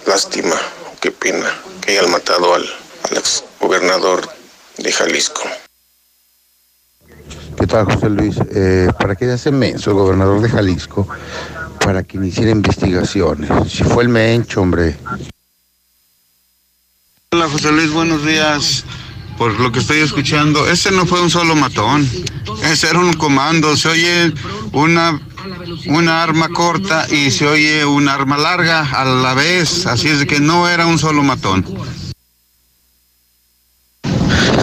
lástima, 0.07 0.55
qué 0.99 1.11
pena 1.11 1.53
que 1.81 1.91
hayan 1.91 2.09
matado 2.09 2.55
al, 2.55 2.67
al 3.09 3.17
ex 3.17 3.43
gobernador 3.59 4.38
de 4.81 4.91
Jalisco. 4.91 5.41
¿Qué 7.57 7.67
tal, 7.67 7.85
José 7.85 8.09
Luis? 8.09 8.35
Eh, 8.53 8.89
¿Para 8.99 9.15
qué 9.15 9.29
hace 9.29 9.51
menso 9.51 9.91
el 9.91 9.97
gobernador 9.97 10.41
de 10.41 10.49
Jalisco? 10.49 11.07
Para 11.83 12.03
que 12.03 12.17
iniciara 12.17 12.51
investigaciones. 12.51 13.49
Si 13.71 13.83
fue 13.83 14.03
el 14.03 14.09
mencho, 14.09 14.61
hombre. 14.61 14.97
Hola, 17.31 17.49
José 17.49 17.71
Luis, 17.71 17.91
buenos 17.91 18.25
días. 18.25 18.85
Por 19.37 19.57
lo 19.59 19.71
que 19.71 19.79
estoy 19.79 19.99
escuchando, 19.99 20.69
ese 20.69 20.91
no 20.91 21.05
fue 21.05 21.21
un 21.21 21.29
solo 21.29 21.55
matón. 21.55 22.09
Ese 22.63 22.89
era 22.89 22.99
un 22.99 23.13
comando. 23.13 23.75
Se 23.77 23.89
oye 23.89 24.33
una 24.73 25.19
una 25.87 26.23
arma 26.23 26.49
corta 26.49 27.07
y 27.09 27.31
se 27.31 27.47
oye 27.47 27.85
un 27.85 28.07
arma 28.09 28.37
larga 28.37 28.81
a 28.81 29.05
la 29.05 29.33
vez, 29.33 29.85
así 29.85 30.07
es 30.07 30.19
de 30.19 30.27
que 30.27 30.39
no 30.39 30.67
era 30.67 30.85
un 30.85 30.99
solo 30.99 31.23
matón. 31.23 31.65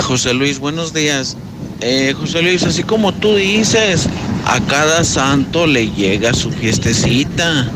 José 0.07 0.35
Luis, 0.35 0.61
buenos 0.61 0.95
días. 0.95 1.37
Eh, 1.81 2.15
José 2.17 2.41
Luis, 2.41 2.63
así 2.63 2.85
como 2.85 3.13
tú 3.13 3.35
dices, 3.35 4.07
a 4.45 4.61
cada 4.61 5.03
santo 5.03 5.67
le 5.67 5.91
llega 5.91 6.33
su 6.33 6.53
fiestecita. 6.53 7.69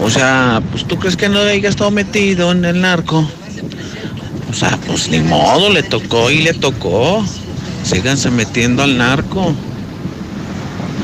O 0.00 0.08
sea, 0.08 0.62
pues 0.70 0.84
tú 0.84 0.96
crees 0.96 1.16
que 1.16 1.28
no 1.28 1.40
haya 1.40 1.68
estado 1.68 1.90
metido 1.90 2.52
en 2.52 2.64
el 2.64 2.80
narco. 2.80 3.28
O 4.48 4.54
sea, 4.54 4.78
pues 4.86 5.08
ni 5.08 5.18
modo, 5.18 5.68
le 5.68 5.82
tocó 5.82 6.30
y 6.30 6.42
le 6.42 6.54
tocó. 6.54 7.24
Síganse 7.82 8.30
metiendo 8.30 8.84
al 8.84 8.96
narco. 8.96 9.52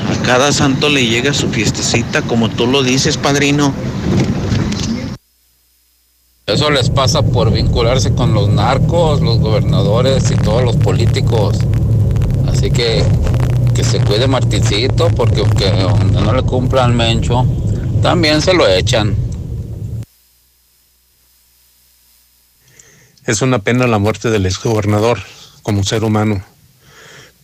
A 0.09 0.23
cada 0.25 0.53
santo 0.53 0.89
le 0.89 1.05
llega 1.05 1.35
su 1.35 1.49
fiestecita, 1.49 2.23
como 2.23 2.49
tú 2.49 2.69
lo 2.69 2.85
dices, 2.85 3.17
padrino. 3.17 3.75
Eso 6.47 6.71
les 6.71 6.91
pasa 6.91 7.23
por 7.23 7.53
vincularse 7.53 8.13
con 8.15 8.35
los 8.35 8.49
narcos, 8.49 9.21
los 9.21 9.39
gobernadores 9.39 10.31
y 10.31 10.35
todos 10.35 10.65
los 10.65 10.77
políticos. 10.77 11.59
Así 12.47 12.71
que 12.71 13.05
que 13.75 13.85
se 13.85 14.01
cuide 14.01 14.27
Martincito 14.27 15.09
porque 15.11 15.41
aunque 15.41 15.71
no 16.13 16.35
le 16.35 16.43
cumplan 16.43 16.97
Mencho, 16.97 17.47
también 18.03 18.43
se 18.43 18.53
lo 18.53 18.69
echan. 18.69 19.17
Es 23.25 23.41
una 23.41 23.61
pena 23.61 23.87
la 23.87 23.99
muerte 23.99 24.31
del 24.31 24.47
exgobernador 24.47 25.21
como 25.63 25.85
ser 25.85 26.05
humano, 26.05 26.45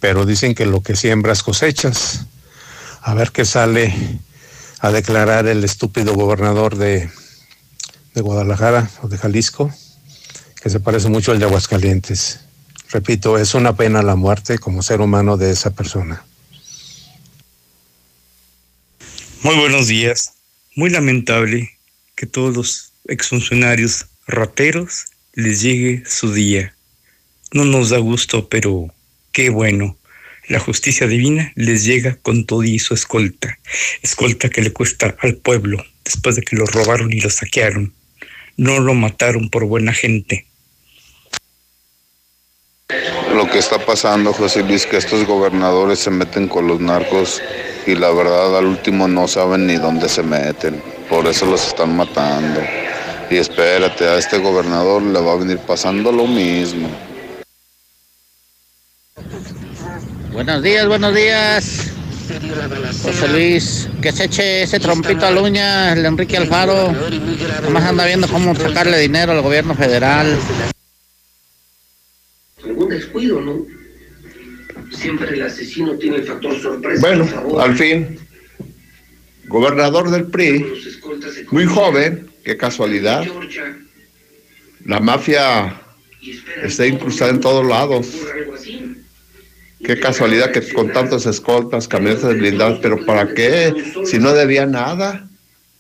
pero 0.01 0.27
dicen 0.27 0.55
que 0.55 0.67
lo 0.67 0.83
que 0.83 0.97
siembras 0.97 1.43
cosechas. 1.43 2.27
A 3.01 3.15
ver 3.15 3.31
qué 3.31 3.45
sale 3.45 3.95
a 4.81 4.91
declarar 4.91 5.47
el 5.47 5.65
estúpido 5.65 6.15
gobernador 6.15 6.77
de, 6.77 7.11
de 8.19 8.23
Guadalajara 8.23 8.91
o 9.01 9.09
de 9.09 9.17
Jalisco, 9.17 9.73
que 10.61 10.71
se 10.71 10.81
parece 10.81 11.09
mucho 11.09 11.31
al 11.31 11.39
de 11.39 11.45
Aguascalientes. 11.45 12.41
Repito, 12.91 13.39
es 13.39 13.55
una 13.55 13.77
pena 13.77 14.03
la 14.03 14.17
muerte 14.17 14.59
como 14.59 14.83
ser 14.83 15.01
humano 15.01 15.37
de 15.37 15.53
esa 15.53 15.71
persona. 15.71 16.25
Muy 19.43 19.55
buenos 19.55 19.87
días. 19.87 20.33
Muy 20.75 20.91
lamentable 20.91 21.71
que 22.17 22.27
todos 22.27 22.57
los 22.57 22.93
exfuncionarios 23.07 24.07
rateros 24.27 25.05
les 25.35 25.63
llegue 25.63 26.03
su 26.05 26.33
día. 26.33 26.75
No 27.53 27.65
nos 27.65 27.91
da 27.91 27.99
gusto, 27.99 28.49
pero 28.49 28.93
qué 29.31 29.51
bueno. 29.51 29.97
La 30.49 30.59
justicia 30.59 31.07
divina 31.07 31.53
les 31.55 31.85
llega 31.85 32.17
con 32.17 32.47
todo 32.47 32.65
y 32.65 32.81
su 32.81 32.95
escolta. 32.95 33.61
Escolta 34.03 34.49
que 34.49 34.63
le 34.63 34.73
cuesta 34.73 35.15
al 35.21 35.37
pueblo 35.37 35.85
después 36.05 36.35
de 36.35 36.43
que 36.43 36.57
lo 36.57 36.67
robaron 36.67 37.13
y 37.13 37.21
lo 37.21 37.31
saquearon. 37.31 37.95
No 38.59 38.81
lo 38.81 38.93
mataron 38.93 39.49
por 39.51 39.65
buena 39.67 39.93
gente. 39.93 40.45
Lo 43.33 43.49
que 43.49 43.59
está 43.59 43.79
pasando, 43.79 44.33
José 44.33 44.65
Luis, 44.65 44.85
que 44.85 44.97
estos 44.97 45.25
gobernadores 45.27 46.01
se 46.01 46.11
meten 46.11 46.49
con 46.49 46.67
los 46.67 46.81
narcos 46.81 47.41
y 47.87 47.95
la 47.95 48.11
verdad 48.11 48.59
al 48.59 48.67
último 48.67 49.07
no 49.07 49.29
saben 49.29 49.69
ni 49.69 49.77
dónde 49.77 50.09
se 50.09 50.25
meten. 50.25 50.83
Por 51.09 51.29
eso 51.29 51.47
los 51.47 51.69
están 51.69 51.97
matando. 51.97 52.61
Y 53.31 53.37
espérate, 53.37 54.05
a 54.05 54.19
este 54.19 54.39
gobernador 54.39 55.03
le 55.03 55.21
va 55.21 55.35
a 55.35 55.37
venir 55.37 55.59
pasando 55.59 56.11
lo 56.11 56.27
mismo. 56.27 56.91
Buenos 60.33 60.63
días, 60.65 60.89
buenos 60.89 61.15
días. 61.15 61.98
José 63.03 63.29
Luis, 63.29 63.89
que 64.03 64.13
se 64.13 64.25
eche 64.25 64.63
ese 64.63 64.79
trompito 64.79 65.25
a 65.25 65.41
uña, 65.41 65.93
el 65.93 66.05
Enrique 66.05 66.37
Alfaro. 66.37 66.93
Nomás 67.63 67.85
anda 67.85 68.05
viendo 68.05 68.29
cómo 68.29 68.55
sacarle 68.55 68.99
dinero 68.99 69.33
al 69.33 69.41
gobierno 69.41 69.75
federal. 69.75 70.39
Algún 72.65 72.89
descuido, 72.91 73.41
¿no? 73.41 73.65
Siempre 74.93 75.35
el 75.35 75.43
asesino 75.43 75.95
tiene 75.95 76.17
el 76.17 76.25
factor 76.25 76.61
sorpresa. 76.61 77.01
Bueno, 77.01 77.61
al 77.61 77.77
fin, 77.77 78.19
gobernador 79.47 80.11
del 80.11 80.27
PRI, 80.27 80.67
muy 81.51 81.65
joven, 81.65 82.29
qué 82.45 82.57
casualidad. 82.57 83.27
La 84.85 85.01
mafia 85.01 85.81
está 86.63 86.87
incrustada 86.87 87.31
en 87.31 87.41
todos 87.41 87.67
lados. 87.67 88.07
Qué 89.85 90.01
casualidad 90.01 90.51
que 90.51 90.73
con 90.73 90.93
tantas 90.93 91.27
escoltas, 91.27 91.87
camionetas 91.87 92.35
blindadas, 92.35 92.79
pero 92.83 93.05
¿para 93.07 93.33
qué? 93.33 93.73
Si 94.05 94.19
no 94.19 94.33
debía 94.33 94.67
nada. 94.67 95.25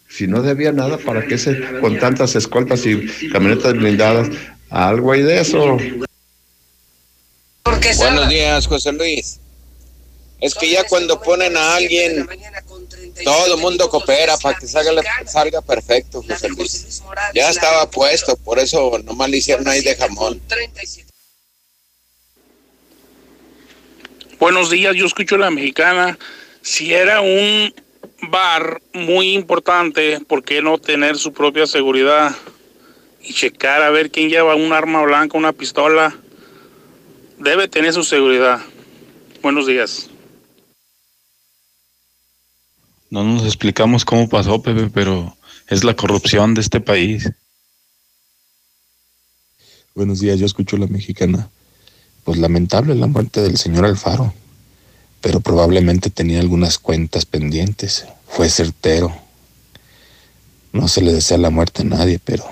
Si 0.09 0.27
no 0.27 0.41
debía 0.41 0.73
nada, 0.73 0.97
¿para 0.97 1.27
qué 1.27 1.37
se, 1.37 1.81
con 1.81 1.99
tantas 1.99 2.35
escoltas 2.35 2.87
y 2.87 3.29
camionetas 3.31 3.75
blindadas? 3.75 4.29
Algo 4.71 5.13
hay 5.13 5.23
de 5.23 5.41
eso. 5.41 5.77
Buenos 7.99 8.29
días, 8.29 8.67
José 8.67 8.93
Luis. 8.93 9.39
Es 10.41 10.55
que 10.55 10.71
ya 10.71 10.85
cuando 10.85 11.21
ponen 11.21 11.57
a 11.57 11.75
alguien, 11.75 12.27
todo 13.25 13.55
el 13.55 13.61
mundo 13.61 13.91
coopera 13.91 14.37
para 14.39 14.59
que 14.59 14.67
salga, 14.67 15.03
salga 15.27 15.61
perfecto, 15.61 16.23
José 16.23 16.49
Luis. 16.51 17.03
Ya 17.35 17.51
estaba 17.51 17.91
puesto, 17.91 18.37
por 18.37 18.59
eso 18.59 18.99
nomás 19.05 19.29
le 19.29 19.39
hicieron 19.39 19.67
ahí 19.69 19.83
de 19.83 19.97
jamón. 19.97 20.41
Buenos 24.39 24.71
días, 24.71 24.95
yo 24.95 25.05
escucho 25.05 25.37
la 25.37 25.51
mexicana. 25.51 26.17
Si 26.63 26.95
era 26.95 27.21
un 27.21 27.75
bar 28.31 28.81
muy 28.93 29.33
importante, 29.33 30.21
¿por 30.21 30.45
qué 30.45 30.63
no 30.63 30.79
tener 30.79 31.17
su 31.17 31.33
propia 31.33 31.67
seguridad? 31.67 32.37
Y 33.21 33.33
checar 33.33 33.83
a 33.83 33.91
ver 33.91 34.13
quién 34.13 34.29
lleva 34.29 34.55
un 34.55 34.73
arma 34.73 35.03
blanca, 35.03 35.37
una 35.37 35.53
pistola. 35.53 36.17
Debe 37.39 37.67
tener 37.67 37.93
su 37.93 38.05
seguridad. 38.05 38.61
Buenos 39.43 39.67
días. 39.67 40.09
No 43.11 43.25
nos 43.25 43.45
explicamos 43.45 44.05
cómo 44.05 44.29
pasó, 44.29 44.63
Pepe, 44.63 44.89
pero 44.95 45.37
es 45.67 45.83
la 45.83 45.97
corrupción 45.97 46.55
de 46.55 46.61
este 46.61 46.81
país. 46.81 47.29
Buenos 49.97 50.21
días, 50.21 50.39
yo 50.39 50.47
escucho 50.47 50.77
la 50.77 50.87
mexicana. 50.87 51.51
Pues 52.29 52.41
lamentable 52.41 52.95
la 52.95 53.07
muerte 53.07 53.41
del 53.41 53.57
señor 53.57 53.87
Alfaro, 53.87 54.35
pero 55.23 55.41
probablemente 55.41 56.11
tenía 56.11 56.41
algunas 56.41 56.79
cuentas 56.79 57.25
pendientes. 57.25 58.05
Fue 58.27 58.51
certero. 58.51 59.17
No 60.75 60.89
se 60.89 61.01
le 61.01 61.15
desea 61.15 61.39
la 61.39 61.49
muerte 61.49 61.81
a 61.81 61.87
nadie, 61.87 62.21
pero 62.23 62.45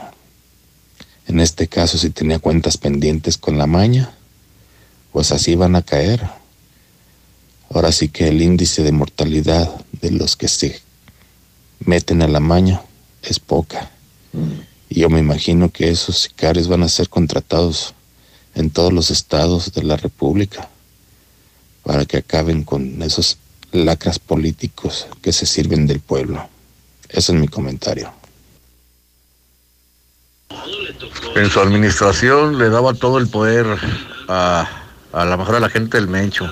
en 1.27 1.41
este 1.41 1.69
caso 1.69 1.99
si 1.99 2.09
tenía 2.09 2.39
cuentas 2.39 2.79
pendientes 2.79 3.37
con 3.37 3.59
la 3.59 3.67
maña, 3.67 4.15
pues 5.13 5.31
así 5.31 5.57
van 5.57 5.77
a 5.77 5.83
caer. 5.83 6.27
Ahora 7.69 7.93
sí 7.93 8.09
que 8.09 8.29
el 8.29 8.41
índice 8.41 8.83
de 8.83 8.93
mortalidad 8.93 9.85
de 10.01 10.11
los 10.11 10.37
que 10.37 10.49
se 10.49 10.81
meten 11.81 12.23
a 12.23 12.29
la 12.29 12.41
maña 12.41 12.81
es 13.23 13.39
poca. 13.41 13.91
Y 14.89 15.01
yo 15.01 15.11
me 15.11 15.19
imagino 15.19 15.71
que 15.71 15.91
esos 15.91 16.21
sicarios 16.21 16.67
van 16.67 16.83
a 16.83 16.89
ser 16.89 17.11
contratados 17.11 17.95
en 18.57 18.71
todos 18.71 18.93
los 18.93 19.11
estados 19.11 19.73
de 19.73 19.85
la 19.85 19.97
República 19.97 20.69
para 21.85 22.05
que 22.05 22.17
acaben 22.17 22.65
con 22.65 23.01
esos 23.03 23.39
lacras 23.71 24.19
políticos 24.19 25.07
que 25.23 25.33
se 25.33 25.47
sirven 25.47 25.87
del 25.87 26.01
pueblo. 26.01 26.49
Ese 27.09 27.33
es 27.33 27.39
mi 27.39 27.47
comentario. 27.47 28.13
En 31.37 31.51
su 31.51 31.61
administración 31.61 32.59
le 32.59 32.71
daba 32.71 32.95
todo 32.95 33.19
el 33.19 33.29
poder 33.29 33.67
a, 34.29 34.69
a 35.13 35.25
la 35.25 35.37
mejor 35.37 35.57
a 35.57 35.61
la 35.61 35.69
gente 35.69 35.99
del 35.99 36.09
Mencho. 36.09 36.51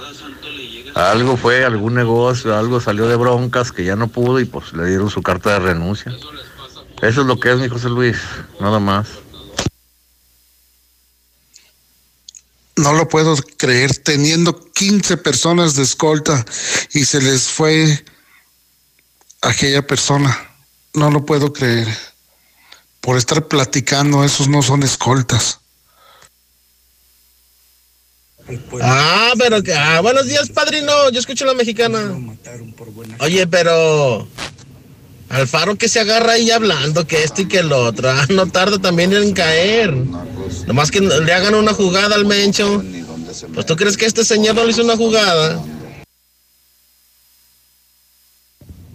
Algo 0.95 1.37
fue, 1.37 1.65
algún 1.65 1.95
negocio, 1.95 2.57
algo 2.57 2.81
salió 2.81 3.09
de 3.09 3.17
broncas 3.17 3.73
que 3.73 3.85
ya 3.85 3.97
no 3.97 4.09
pudo 4.09 4.39
y 4.39 4.45
pues 4.45 4.73
le 4.75 4.87
dieron 4.87 5.11
su 5.11 5.23
carta 5.23 5.55
de 5.55 5.59
renuncia. 5.61 6.13
Eso 7.03 7.21
es 7.23 7.27
lo 7.27 7.41
que 7.41 7.51
es 7.51 7.59
mi 7.59 7.69
José 7.69 7.89
Luis, 7.89 8.19
nada 8.61 8.79
más. 8.79 9.24
No 12.77 12.93
lo 12.93 13.09
puedo 13.09 13.37
creer, 13.57 13.97
teniendo 13.99 14.71
15 14.73 15.17
personas 15.19 15.77
de 15.77 15.85
escolta 15.85 16.45
y 16.93 17.05
se 17.05 17.21
les 17.21 17.49
fue 17.49 18.05
aquella 19.43 19.87
persona. 19.87 20.51
No 20.95 21.11
lo 21.11 21.25
puedo 21.25 21.53
creer. 21.53 21.89
Por 23.01 23.17
estar 23.17 23.47
platicando, 23.47 24.25
esos 24.25 24.49
no 24.49 24.63
son 24.63 24.83
escoltas. 24.83 25.61
Ah, 28.83 29.33
pero 29.39 29.63
que. 29.63 29.75
Ah, 29.75 30.01
buenos 30.01 30.27
días, 30.27 30.51
padrino. 30.51 31.11
Yo 31.11 31.21
escucho 31.21 31.45
la 31.45 31.55
mexicana. 31.55 32.17
Oye, 33.21 33.47
pero. 33.47 34.29
Alfaro 35.31 35.77
que 35.77 35.89
se 35.89 36.01
agarra 36.01 36.33
ahí 36.33 36.51
hablando 36.51 37.07
que 37.07 37.25
esto 37.25 37.43
y 37.43 37.49
que 37.49 37.61
el 37.61 37.73
otro. 37.73 38.11
Ah, 38.11 38.27
no 38.29 38.47
tarda 38.47 38.79
también 38.79 39.13
en 39.13 39.33
caer. 39.33 39.95
Nomás 40.67 40.91
que 40.91 41.01
le 41.01 41.33
hagan 41.33 41.55
una 41.55 41.73
jugada 41.73 42.15
al 42.15 42.25
Mencho. 42.25 42.83
Pues 43.53 43.67
tú 43.67 43.77
crees 43.77 43.97
que 43.97 44.07
este 44.07 44.25
señor 44.25 44.55
no 44.55 44.65
le 44.65 44.71
hizo 44.71 44.83
una 44.83 44.97
jugada. 44.97 45.63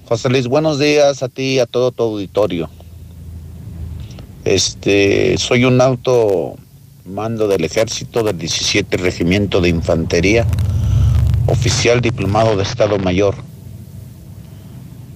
José 0.08 0.30
Luis, 0.30 0.48
buenos 0.48 0.80
días 0.80 1.22
a 1.22 1.30
ti 1.30 1.56
y 1.56 1.60
a 1.60 1.66
todo 1.68 1.92
tu 1.92 2.04
auditorio. 2.04 2.70
Este, 4.44 5.38
soy 5.38 5.66
un 5.66 5.80
auto 5.82 6.56
mando 7.06 7.48
del 7.48 7.64
ejército 7.64 8.24
del 8.24 8.38
17 8.38 8.98
Regimiento 8.98 9.62
de 9.62 9.70
Infantería, 9.70 10.48
oficial 11.48 12.02
diplomado 12.02 12.56
de 12.56 12.64
Estado 12.64 12.98
Mayor. 12.98 13.36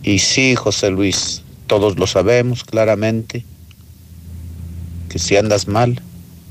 Y 0.03 0.19
sí, 0.19 0.55
José 0.55 0.91
Luis, 0.91 1.41
todos 1.65 1.97
lo 1.97 2.05
sabemos 2.05 2.63
claramente, 2.63 3.45
que 5.09 5.17
si 5.17 5.37
andas 5.37 5.67
mal, 5.67 6.01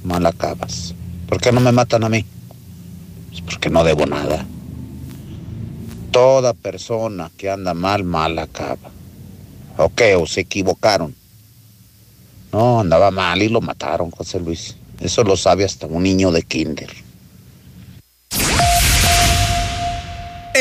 mal 0.05 0.27
acabas. 0.27 0.95
¿Por 1.29 1.41
qué 1.41 1.53
no 1.53 1.61
me 1.61 1.73
matan 1.73 2.05
a 2.05 2.09
mí? 2.09 2.25
Pues 3.31 3.41
porque 3.43 3.71
no 3.71 3.85
debo 3.85 4.07
nada. 4.07 4.47
Toda 6.11 6.53
persona 6.53 7.31
que 7.37 7.51
anda 7.51 7.75
mal, 7.75 8.05
mal 8.05 8.39
acaba. 8.39 8.91
¿O 9.79 9.91
qué? 9.95 10.15
¿O 10.17 10.27
se 10.27 10.43
equivocaron? 10.43 11.15
No, 12.53 12.81
andaba 12.81 13.11
mal 13.11 13.41
y 13.41 13.49
lo 13.49 13.61
mataron, 13.63 14.11
José 14.11 14.39
Luis. 14.39 14.77
Eso 15.01 15.25
lo 15.25 15.37
sabe 15.37 15.65
hasta 15.65 15.87
un 15.87 16.03
niño 16.03 16.31
de 16.31 16.43
kinder. 16.43 16.91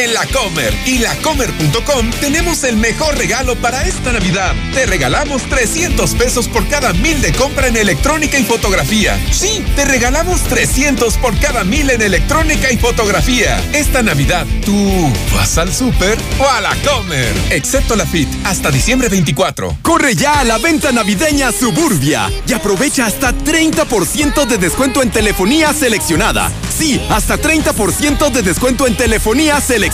En 0.01 0.15
la 0.15 0.25
Comer 0.25 0.73
y 0.87 0.97
lacomer.com 0.97 2.09
tenemos 2.21 2.63
el 2.63 2.75
mejor 2.75 3.15
regalo 3.19 3.55
para 3.55 3.83
esta 3.83 4.11
Navidad. 4.11 4.55
Te 4.73 4.87
regalamos 4.87 5.43
300 5.43 6.15
pesos 6.15 6.47
por 6.47 6.67
cada 6.67 6.91
mil 6.93 7.21
de 7.21 7.31
compra 7.33 7.67
en 7.67 7.77
electrónica 7.77 8.39
y 8.39 8.43
fotografía. 8.43 9.19
Sí, 9.31 9.63
te 9.75 9.85
regalamos 9.85 10.41
300 10.45 11.17
por 11.17 11.37
cada 11.37 11.63
mil 11.63 11.87
en 11.91 12.01
electrónica 12.01 12.71
y 12.71 12.77
fotografía. 12.77 13.63
Esta 13.73 14.01
Navidad, 14.01 14.47
¿tú 14.65 15.13
vas 15.35 15.59
al 15.59 15.71
súper 15.71 16.17
o 16.39 16.49
a 16.49 16.61
la 16.61 16.75
Comer? 16.77 17.31
Excepto 17.51 17.95
la 17.95 18.07
FIT, 18.07 18.27
hasta 18.43 18.71
diciembre 18.71 19.07
24. 19.07 19.77
Corre 19.83 20.15
ya 20.15 20.39
a 20.39 20.43
la 20.43 20.57
venta 20.57 20.91
navideña 20.91 21.51
Suburbia 21.51 22.27
y 22.47 22.53
aprovecha 22.53 23.05
hasta 23.05 23.33
30% 23.33 24.47
de 24.47 24.57
descuento 24.57 25.03
en 25.03 25.11
telefonía 25.11 25.71
seleccionada. 25.73 26.51
Sí, 26.75 26.99
hasta 27.11 27.37
30% 27.37 28.31
de 28.31 28.41
descuento 28.41 28.87
en 28.87 28.97
telefonía 28.97 29.61
seleccionada 29.61 29.90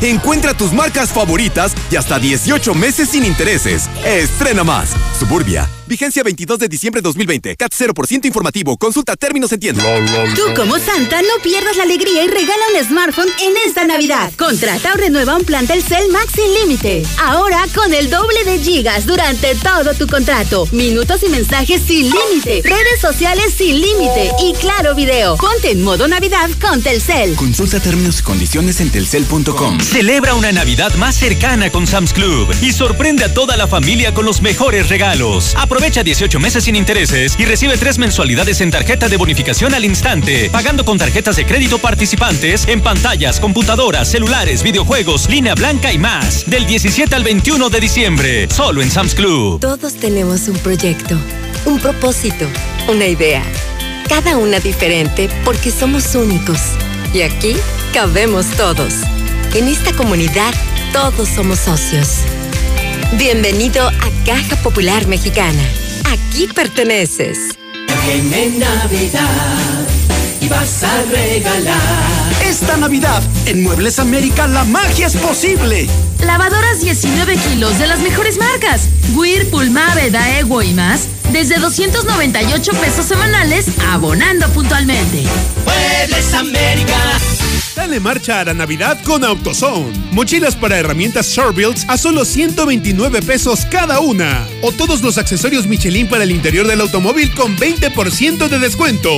Encuentra 0.00 0.54
tus 0.54 0.72
marcas 0.72 1.12
favoritas 1.12 1.74
y 1.90 1.96
hasta 1.96 2.18
18 2.18 2.74
meses 2.74 3.08
sin 3.10 3.24
intereses. 3.24 3.88
Estrena 4.04 4.64
más. 4.64 4.90
Suburbia. 5.18 5.68
Vigencia 5.94 6.24
22 6.24 6.58
de 6.58 6.68
diciembre 6.68 7.00
de 7.00 7.04
2020. 7.04 7.54
CAT 7.54 7.72
0% 7.72 8.24
informativo. 8.26 8.76
Consulta 8.76 9.14
términos 9.14 9.52
en 9.52 9.60
tienda. 9.60 9.84
Tú 10.34 10.42
como 10.56 10.76
Santa 10.76 11.22
no 11.22 11.40
pierdas 11.40 11.76
la 11.76 11.84
alegría 11.84 12.24
y 12.24 12.26
regala 12.26 12.64
un 12.74 12.84
smartphone 12.84 13.28
en 13.40 13.52
esta 13.64 13.84
Navidad. 13.84 14.32
Contrata 14.36 14.92
o 14.92 14.96
renueva 14.96 15.36
un 15.36 15.44
plan 15.44 15.68
Telcel 15.68 16.10
Max 16.10 16.32
sin 16.34 16.52
límite. 16.52 17.04
Ahora 17.22 17.64
con 17.72 17.94
el 17.94 18.10
doble 18.10 18.42
de 18.42 18.58
gigas 18.58 19.06
durante 19.06 19.54
todo 19.54 19.94
tu 19.94 20.08
contrato. 20.08 20.66
Minutos 20.72 21.22
y 21.22 21.28
mensajes 21.28 21.82
sin 21.86 22.10
límite. 22.10 22.62
Redes 22.64 23.00
sociales 23.00 23.54
sin 23.56 23.80
límite. 23.80 24.32
Y 24.42 24.52
claro 24.54 24.96
video. 24.96 25.36
Ponte 25.36 25.70
en 25.70 25.84
modo 25.84 26.08
Navidad 26.08 26.50
con 26.60 26.82
Telcel. 26.82 27.36
Consulta 27.36 27.78
términos 27.78 28.18
y 28.18 28.22
condiciones 28.24 28.80
en 28.80 28.90
telcel.com. 28.90 29.78
Celebra 29.78 30.34
una 30.34 30.50
Navidad 30.50 30.92
más 30.96 31.14
cercana 31.14 31.70
con 31.70 31.86
Sam's 31.86 32.12
Club 32.12 32.52
y 32.62 32.72
sorprende 32.72 33.22
a 33.22 33.32
toda 33.32 33.56
la 33.56 33.68
familia 33.68 34.12
con 34.12 34.24
los 34.24 34.42
mejores 34.42 34.88
regalos. 34.88 35.54
Aprovecha 35.56 35.83
18 35.90 36.40
meses 36.40 36.64
sin 36.64 36.76
intereses 36.76 37.36
y 37.38 37.44
recibe 37.44 37.76
tres 37.76 37.98
mensualidades 37.98 38.62
en 38.62 38.70
tarjeta 38.70 39.06
de 39.06 39.18
bonificación 39.18 39.74
al 39.74 39.84
instante, 39.84 40.48
pagando 40.50 40.82
con 40.84 40.96
tarjetas 40.96 41.36
de 41.36 41.44
crédito 41.44 41.78
participantes 41.78 42.66
en 42.68 42.80
pantallas, 42.80 43.38
computadoras, 43.38 44.10
celulares, 44.10 44.62
videojuegos, 44.62 45.28
línea 45.28 45.54
blanca 45.54 45.92
y 45.92 45.98
más. 45.98 46.48
Del 46.48 46.66
17 46.66 47.14
al 47.14 47.22
21 47.22 47.68
de 47.68 47.80
diciembre, 47.80 48.48
solo 48.50 48.80
en 48.80 48.90
Sam's 48.90 49.14
Club. 49.14 49.60
Todos 49.60 49.94
tenemos 49.94 50.48
un 50.48 50.56
proyecto, 50.56 51.18
un 51.66 51.78
propósito, 51.78 52.46
una 52.88 53.06
idea. 53.06 53.42
Cada 54.08 54.38
una 54.38 54.60
diferente 54.60 55.28
porque 55.44 55.70
somos 55.70 56.14
únicos. 56.14 56.60
Y 57.12 57.20
aquí 57.20 57.56
cabemos 57.92 58.46
todos. 58.56 58.94
En 59.54 59.68
esta 59.68 59.92
comunidad 59.92 60.54
todos 60.94 61.28
somos 61.28 61.58
socios. 61.58 62.20
Bienvenido 63.12 63.86
a 63.86 64.26
Caja 64.26 64.56
Popular 64.56 65.06
Mexicana. 65.06 65.62
Aquí 66.10 66.48
perteneces. 66.48 67.38
Viene 68.04 68.58
Navidad 68.58 69.86
y 70.40 70.48
vas 70.48 70.82
a 70.82 71.02
regalar. 71.04 72.32
Esta 72.44 72.76
Navidad, 72.76 73.22
en 73.46 73.62
Muebles 73.62 73.98
América, 74.00 74.48
la 74.48 74.64
magia 74.64 75.06
es 75.06 75.16
posible. 75.16 75.86
Lavadoras 76.20 76.80
19 76.80 77.36
kilos 77.36 77.78
de 77.78 77.86
las 77.86 78.00
mejores 78.00 78.36
marcas. 78.36 78.88
Whirlpool, 79.14 79.70
Mave, 79.70 80.10
Daewoo 80.10 80.62
y 80.62 80.74
más. 80.74 81.06
Desde 81.32 81.58
298 81.58 82.72
pesos 82.72 83.06
semanales, 83.06 83.66
abonando 83.90 84.48
puntualmente. 84.48 85.22
Muebles 85.64 86.34
América. 86.34 86.98
Dale 87.76 87.98
marcha 87.98 88.40
a 88.40 88.44
la 88.44 88.54
Navidad 88.54 89.02
con 89.02 89.24
AutoZone. 89.24 89.92
Mochilas 90.12 90.54
para 90.54 90.78
herramientas 90.78 91.28
Shorebuilds 91.28 91.84
a 91.88 91.98
solo 91.98 92.24
129 92.24 93.22
pesos 93.22 93.66
cada 93.70 94.00
una. 94.00 94.46
O 94.62 94.70
todos 94.70 95.02
los 95.02 95.18
accesorios 95.18 95.66
Michelin 95.66 96.08
para 96.08 96.22
el 96.22 96.30
interior 96.30 96.66
del 96.66 96.80
automóvil 96.80 97.34
con 97.34 97.56
20% 97.56 98.48
de 98.48 98.58
descuento. 98.58 99.10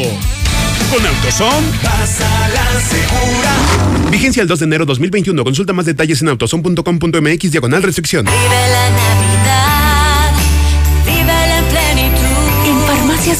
Con 0.91 1.05
AutoZone. 1.05 1.67
Pasa 1.83 2.49
la 2.49 2.81
segura. 2.81 4.11
Vigencia 4.11 4.43
el 4.43 4.49
2 4.49 4.59
de 4.61 4.65
enero 4.65 4.87
2021. 4.87 5.45
Consulta 5.45 5.73
más 5.73 5.85
detalles 5.85 6.23
en 6.23 6.29
autozone.com.mx 6.29 7.51
diagonal 7.51 7.83
restricción. 7.83 8.25
Vive 8.25 8.69
la 8.71 8.91
Navidad. 8.91 9.26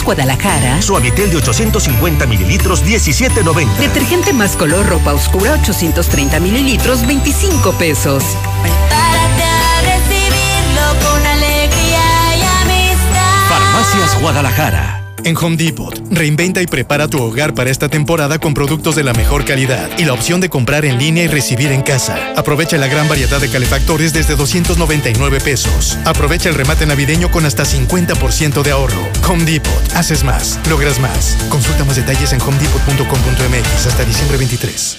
Guadalajara. 0.03 0.83
Suavitel 0.83 1.31
de 1.31 1.37
850 1.37 2.27
mililitros, 2.27 2.85
17.90. 2.85 3.77
Detergente 3.77 4.33
más 4.33 4.57
color 4.57 4.87
ropa 4.87 5.13
oscura, 5.13 5.55
830 5.55 6.41
mililitros, 6.41 7.07
25 7.07 7.73
pesos. 7.73 8.23
Prepárate 8.63 9.43
a 9.43 9.81
recibirlo 9.83 11.09
con 11.09 11.27
alegría 11.27 12.37
y 12.37 12.43
amistad. 12.63 13.49
Farmacias 13.49 14.21
Guadalajara. 14.21 14.96
En 15.27 15.37
Home 15.39 15.57
Depot, 15.57 15.93
reinventa 16.09 16.63
y 16.63 16.69
prepara 16.69 17.09
tu 17.09 17.21
hogar 17.21 17.53
para 17.53 17.69
esta 17.69 17.89
temporada 17.89 18.39
con 18.39 18.55
productos 18.55 18.95
de 18.95 19.03
la 19.03 19.13
mejor 19.13 19.45
calidad 19.45 19.91
y 19.99 20.05
la 20.05 20.13
opción 20.13 20.41
de 20.41 20.49
comprar 20.49 20.85
en 20.85 20.99
línea 20.99 21.25
y 21.25 21.27
recibir 21.27 21.73
en 21.73 21.83
casa. 21.83 22.33
Aprovecha 22.37 22.77
la 22.77 22.87
gran 22.87 23.09
variedad 23.09 23.41
de 23.41 23.51
calefactores 23.51 24.13
desde 24.13 24.37
299 24.37 25.41
pesos. 25.41 25.99
Aprovecha 26.05 26.49
el 26.49 26.55
remate 26.55 26.87
navideño 26.87 27.29
con 27.33 27.45
hasta 27.45 27.65
50% 27.65 28.63
de 28.63 28.71
ahorro. 28.71 29.03
Home 29.29 29.45
Depot, 29.45 29.97
haces 29.97 30.23
más, 30.23 30.61
logras 30.71 31.01
más. 31.01 31.37
Consulta 31.49 31.85
más 31.85 31.97
detalles 31.97 32.33
en 32.33 32.41
homedepot.com.mx 32.41 33.87
hasta 33.87 34.05
diciembre 34.05 34.39
23. 34.39 34.99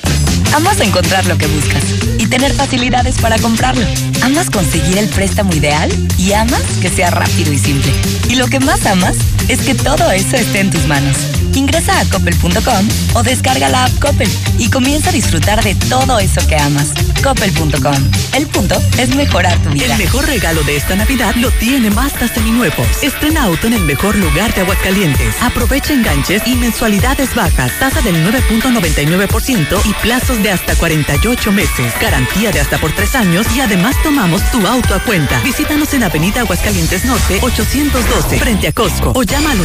Amas 0.54 0.80
encontrar 0.80 1.26
lo 1.26 1.38
que 1.38 1.48
buscas 1.48 1.84
y 2.18 2.28
tener 2.28 2.54
facilidades 2.54 3.20
para 3.20 3.38
comprarlo. 3.38 3.86
Amas 4.22 4.50
conseguir 4.50 4.98
el 4.98 5.10
préstamo 5.10 5.54
ideal 5.54 5.92
y 6.18 6.34
amas 6.34 6.64
que 6.82 6.90
sea 6.90 7.10
rápido 7.10 7.54
y 7.54 7.58
simple. 7.58 7.92
Y 8.30 8.36
lo 8.36 8.48
que 8.48 8.60
más 8.60 8.86
amas 8.86 9.18
es 9.48 9.62
que 9.62 9.76
todo 9.76 10.12
eso 10.12 10.36
esté 10.36 10.60
en 10.60 10.72
tus 10.72 10.86
manos. 10.88 11.16
Ingresa 11.58 12.00
a 12.00 12.06
coppel.com 12.06 12.88
o 13.16 13.24
descarga 13.24 13.68
la 13.68 13.86
app 13.86 14.00
Coppel 14.00 14.30
y 14.60 14.70
comienza 14.70 15.10
a 15.10 15.12
disfrutar 15.12 15.64
de 15.64 15.74
todo 15.74 16.20
eso 16.20 16.46
que 16.48 16.56
amas. 16.56 16.90
Coppel.com. 17.24 17.96
El 18.36 18.46
punto 18.46 18.80
es 19.00 19.16
mejorar 19.16 19.58
tu 19.64 19.72
vida. 19.72 19.86
El 19.86 19.98
mejor 19.98 20.28
regalo 20.28 20.62
de 20.64 20.76
esta 20.76 20.96
Navidad 20.96 21.34
lo 21.36 21.50
tiene 21.50 21.90
Mazda 21.90 22.28
Seminuevos. 22.28 22.88
Estrena 23.02 23.46
auto 23.46 23.66
en 23.66 23.74
el 23.74 23.82
mejor 23.82 24.16
lugar 24.18 24.54
de 24.54 24.62
Aguascalientes. 24.62 25.34
Aprovecha 25.42 25.94
enganches 25.94 26.44
y 26.46 26.54
mensualidades 26.54 27.34
bajas. 27.34 27.72
Tasa 27.80 28.02
del 28.02 28.16
9.99% 28.32 29.82
y 29.86 29.94
plazos 29.96 30.44
de 30.44 30.52
hasta 30.52 30.76
48 30.76 31.52
meses. 31.52 31.92
Garantía 32.00 32.52
de 32.52 32.60
hasta 32.60 32.78
por 32.78 32.92
tres 32.92 33.16
años 33.16 33.48
y 33.56 33.62
además 33.62 33.96
tomamos 34.04 34.44
tu 34.52 34.66
auto 34.68 34.94
a 34.94 35.00
cuenta. 35.00 35.40
Visítanos 35.40 35.92
en 35.96 36.04
Avenida 36.04 36.42
Aguascalientes 36.42 37.04
Norte 37.06 37.40
812 37.42 38.38
frente 38.38 38.68
a 38.68 38.72
Costco 38.72 39.14
o 39.16 39.24
llama 39.24 39.52
al 39.54 39.60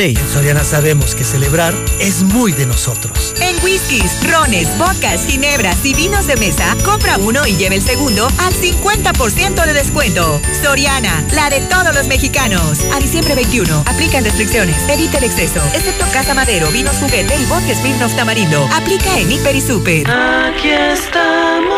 139-3816. 0.00 0.18
En 0.18 0.28
Soriana 0.28 0.64
sabemos 0.64 1.14
que 1.14 1.24
celebrar 1.24 1.74
es 1.98 2.22
muy 2.22 2.52
de 2.52 2.66
nosotros. 2.66 3.34
En 3.40 3.62
whiskies, 3.62 4.26
rones, 4.30 4.76
bocas, 4.78 5.26
ginebras 5.26 5.84
y 5.84 5.94
vinos 5.94 6.26
de 6.26 6.36
mesa, 6.36 6.74
compra 6.84 7.18
uno 7.18 7.46
y 7.46 7.56
lleve 7.56 7.76
el 7.76 7.82
segundo 7.82 8.26
al 8.38 8.54
50% 8.54 9.66
de 9.66 9.72
descuento. 9.72 10.40
Soriana, 10.62 11.24
la 11.34 11.50
de 11.50 11.60
todos 11.60 11.94
los 11.94 12.08
mexicanos. 12.08 12.80
A 12.94 12.98
diciembre 12.98 13.34
21, 13.34 13.84
aplican 13.86 14.24
restricciones. 14.24 14.76
Evita 14.88 15.18
el 15.18 15.24
exceso, 15.24 15.60
excepto 15.74 16.06
Casa 16.12 16.34
Madero, 16.34 16.70
vinos 16.70 16.96
juguete 16.96 17.34
y 17.36 17.44
vodka 17.46 17.74
Smirnoff 17.74 18.14
Tamarindo. 18.16 18.66
Aplica 18.72 19.18
en 19.18 19.30
Hiper 19.30 19.56
y 19.56 19.60
Super. 19.60 20.10
Aquí 20.10 20.70
estamos. 20.70 21.76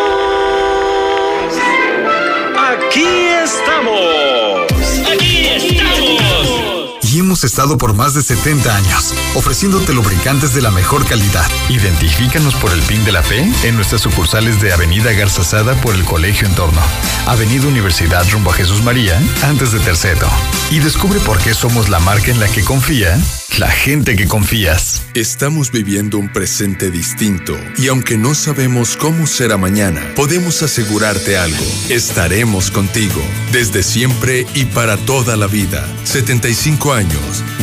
Aquí 2.57 3.05
estamos. 3.43 4.72
Hemos 7.15 7.45
estado 7.45 7.77
por 7.77 7.93
más 7.95 8.15
de 8.15 8.23
70 8.23 8.75
años, 8.75 9.15
ofreciéndote 9.35 9.93
lubricantes 9.93 10.55
de 10.55 10.63
la 10.63 10.71
mejor 10.71 11.05
calidad. 11.05 11.47
Identifícanos 11.69 12.55
por 12.55 12.73
el 12.73 12.81
PIN 12.83 13.05
de 13.05 13.13
la 13.13 13.23
fe 13.23 13.47
en 13.65 13.77
nuestras 13.77 14.01
sucursales 14.01 14.63
de 14.63 14.73
Avenida 14.73 15.13
Garzazada 15.13 15.75
por 15.83 15.95
el 15.95 16.05
Colegio 16.05 16.49
Entorno, 16.49 16.81
Avenida 17.27 17.69
Universidad 17.69 18.27
rumbo 18.31 18.51
a 18.51 18.55
Jesús 18.55 18.83
María, 18.83 19.21
antes 19.43 19.73
de 19.73 19.81
Terceto. 19.81 20.27
Y 20.71 20.79
descubre 20.79 21.21
por 21.21 21.39
qué 21.39 21.53
somos 21.53 21.91
la 21.91 21.99
marca 21.99 22.31
en 22.31 22.41
la 22.41 22.49
que 22.49 22.65
confía 22.65 23.21
la 23.59 23.71
gente 23.71 24.17
que 24.17 24.27
confías. 24.27 25.03
Estamos 25.15 25.71
viviendo 25.73 26.19
un 26.19 26.33
presente 26.33 26.91
distinto 26.91 27.55
y 27.77 27.89
aunque 27.89 28.17
no 28.17 28.35
sabemos 28.35 28.97
cómo 28.97 29.27
será 29.27 29.59
mañana, 29.59 30.01
podemos 30.17 30.63
asegurarte 30.63 31.37
algo. 31.37 31.65
Estaremos 31.89 32.71
contigo 32.71 33.21
desde 33.53 33.83
siempre 33.83 34.47
y 34.55 34.65
para 34.67 34.97
toda 34.97 35.37
la 35.37 35.47
vida. 35.47 35.87
75 36.05 36.93
años. 36.95 37.02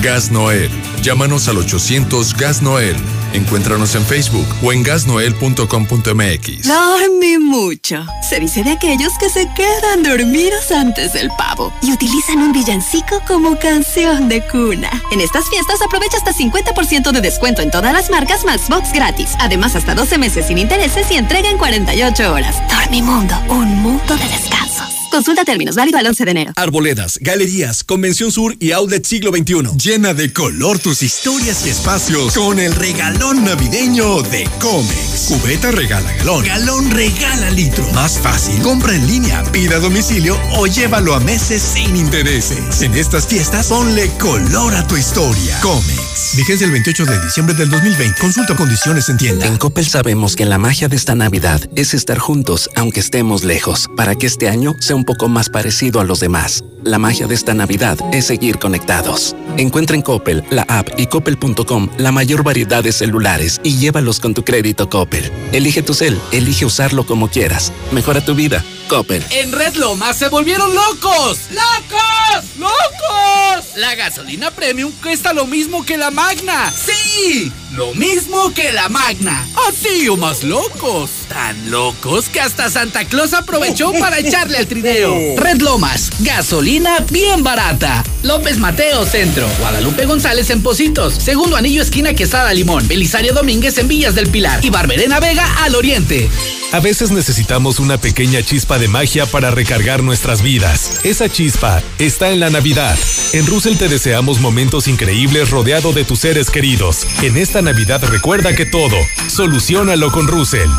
Gas 0.01 0.31
Noel. 0.31 0.69
Llámanos 1.01 1.47
al 1.47 1.57
800 1.57 2.35
Gas 2.35 2.61
Noel. 2.61 2.95
Encuéntranos 3.33 3.95
en 3.95 4.05
Facebook 4.05 4.47
o 4.63 4.73
en 4.73 4.83
gasnoel.com.mx. 4.83 6.67
Dormí 6.67 7.37
mucho. 7.37 8.05
Se 8.27 8.39
dice 8.39 8.63
de 8.63 8.71
aquellos 8.71 9.13
que 9.19 9.29
se 9.29 9.47
quedan 9.55 10.03
dormidos 10.03 10.71
antes 10.71 11.13
del 11.13 11.29
pavo 11.37 11.73
y 11.81 11.91
utilizan 11.91 12.39
un 12.39 12.51
villancico 12.51 13.21
como 13.27 13.57
canción 13.59 14.29
de 14.29 14.41
cuna. 14.47 14.89
En 15.11 15.21
estas 15.21 15.49
fiestas 15.49 15.81
aprovecha 15.81 16.17
hasta 16.17 16.33
50% 16.33 17.11
de 17.11 17.21
descuento 17.21 17.61
en 17.61 17.71
todas 17.71 17.93
las 17.93 18.09
marcas 18.09 18.45
Maxbox 18.45 18.93
gratis. 18.93 19.31
Además, 19.39 19.75
hasta 19.75 19.95
12 19.95 20.17
meses 20.17 20.47
sin 20.47 20.57
intereses 20.57 21.09
y 21.11 21.15
entrega 21.15 21.49
en 21.49 21.57
48 21.57 22.33
horas. 22.33 22.55
Dormimundo, 22.69 23.35
un 23.49 23.75
mundo 23.75 24.15
de 24.17 24.27
descansos. 24.27 24.98
Consulta 25.11 25.43
términos, 25.43 25.75
válido 25.75 25.97
al 25.97 26.05
11 26.05 26.25
de 26.25 26.31
enero. 26.31 26.53
Arboledas, 26.55 27.17
galerías, 27.21 27.83
Convención 27.83 28.31
Sur 28.31 28.55
y 28.59 28.71
Outlet 28.71 29.05
Siglo 29.05 29.31
XXI. 29.31 29.77
Llena 29.77 30.13
de 30.13 30.31
color 30.31 30.79
tus 30.79 31.01
historias 31.01 31.65
y 31.65 31.69
espacios 31.69 32.33
con 32.33 32.59
el 32.59 32.75
regalón 32.75 33.43
navideño 33.43 34.21
de 34.23 34.47
Comex. 34.61 35.25
Cubeta 35.27 35.71
regala 35.71 36.11
galón. 36.13 36.45
Galón 36.45 36.91
regala 36.91 37.49
litro. 37.51 37.85
Más 37.93 38.19
fácil, 38.19 38.61
compra 38.61 38.95
en 38.95 39.07
línea, 39.07 39.43
pida 39.51 39.77
a 39.77 39.79
domicilio 39.79 40.39
o 40.57 40.67
llévalo 40.67 41.15
a 41.15 41.19
meses 41.19 41.61
sin 41.61 41.95
intereses. 41.95 42.81
En 42.81 42.93
estas 42.93 43.25
fiestas, 43.25 43.67
ponle 43.67 44.09
color 44.19 44.75
a 44.75 44.87
tu 44.87 44.95
historia. 44.95 45.59
Comex. 45.61 46.35
Vigencia 46.35 46.65
el 46.65 46.71
28 46.71 47.05
de 47.05 47.21
diciembre 47.25 47.55
del 47.55 47.69
2020. 47.69 48.19
Consulta 48.19 48.55
condiciones 48.55 49.09
en 49.09 49.17
tienda. 49.17 49.47
En 49.47 49.57
Coppel 49.57 49.87
sabemos 49.87 50.35
que 50.35 50.45
la 50.45 50.59
magia 50.59 50.87
de 50.87 50.95
esta 50.95 51.15
Navidad 51.15 51.61
es 51.75 51.93
estar 51.93 52.19
juntos, 52.19 52.69
aunque 52.75 52.99
estemos 52.99 53.43
lejos, 53.43 53.89
para 53.95 54.15
que 54.15 54.27
este 54.27 54.47
año 54.47 54.75
sea 54.79 54.95
un 54.99 55.05
poco 55.05 55.29
más 55.29 55.49
parecido 55.49 56.01
a 56.01 56.03
los 56.03 56.19
demás. 56.19 56.65
La 56.83 56.99
magia 56.99 57.25
de 57.25 57.33
esta 57.33 57.53
Navidad 57.53 57.97
es 58.11 58.25
seguir 58.25 58.59
conectados. 58.59 59.33
Encuentra 59.57 59.95
en 59.95 60.01
Coppel, 60.01 60.43
la 60.49 60.63
app 60.63 60.89
y 60.97 61.07
coppel.com 61.07 61.89
la 61.97 62.11
mayor 62.11 62.43
variedad 62.43 62.83
de 62.83 62.91
celulares 62.91 63.61
y 63.63 63.77
llévalos 63.77 64.19
con 64.19 64.33
tu 64.33 64.43
crédito 64.43 64.89
Coppel. 64.89 65.31
Elige 65.53 65.81
tu 65.83 65.93
cel, 65.93 66.19
elige 66.33 66.65
usarlo 66.65 67.05
como 67.05 67.29
quieras. 67.29 67.71
Mejora 67.91 68.23
tu 68.23 68.35
vida. 68.35 68.63
Coppel. 68.89 69.23
En 69.29 69.51
Red 69.51 69.75
Lomas 69.75 70.17
se 70.17 70.27
volvieron 70.27 70.73
locos. 70.73 71.39
¡Locos! 71.51 72.57
¡Locos! 72.57 73.77
La 73.77 73.95
gasolina 73.95 74.51
premium 74.51 74.91
cuesta 75.01 75.31
lo 75.31 75.45
mismo 75.45 75.85
que 75.85 75.97
la 75.97 76.11
magna. 76.11 76.71
¡Sí! 76.71 77.51
Lo 77.75 77.93
mismo 77.93 78.51
que 78.53 78.71
la 78.71 78.89
magna. 78.89 79.47
Así 79.69 80.09
o 80.09 80.17
más 80.17 80.43
locos. 80.43 81.11
Tan 81.29 81.69
locos 81.69 82.27
que 82.29 82.41
hasta 82.41 82.69
Santa 82.69 83.05
Claus 83.05 83.33
aprovechó 83.33 83.93
para 83.93 84.17
echarle 84.17 84.57
al 84.57 84.67
Red 84.89 85.61
Lomas, 85.61 86.09
gasolina 86.19 87.05
bien 87.11 87.43
barata. 87.43 88.03
López 88.23 88.57
Mateo 88.57 89.05
Centro. 89.05 89.47
Guadalupe 89.59 90.05
González 90.07 90.49
en 90.49 90.63
Positos. 90.63 91.13
Segundo 91.13 91.57
anillo 91.57 91.83
esquina 91.83 92.15
Quesada 92.15 92.51
Limón. 92.53 92.87
Belisario 92.87 93.33
Domínguez 93.33 93.77
en 93.77 93.87
Villas 93.87 94.15
del 94.15 94.29
Pilar. 94.29 94.65
Y 94.65 94.71
Barberena 94.71 95.19
Vega 95.19 95.63
al 95.63 95.75
Oriente. 95.75 96.27
A 96.71 96.79
veces 96.79 97.11
necesitamos 97.11 97.79
una 97.79 97.99
pequeña 97.99 98.41
chispa 98.41 98.79
de 98.79 98.87
magia 98.87 99.27
para 99.27 99.51
recargar 99.51 100.01
nuestras 100.01 100.41
vidas. 100.41 101.01
Esa 101.03 101.29
chispa 101.29 101.83
está 101.99 102.31
en 102.31 102.39
la 102.39 102.49
Navidad. 102.49 102.97
En 103.33 103.45
Russell 103.45 103.77
te 103.77 103.89
deseamos 103.89 104.39
momentos 104.39 104.87
increíbles 104.87 105.51
rodeado 105.51 105.93
de 105.93 106.03
tus 106.03 106.19
seres 106.19 106.49
queridos. 106.49 107.05
En 107.21 107.37
esta 107.37 107.61
Navidad 107.61 108.03
recuerda 108.03 108.55
que 108.55 108.65
todo, 108.65 108.97
solucionalo 109.27 110.11
con 110.11 110.27
Russell. 110.27 110.69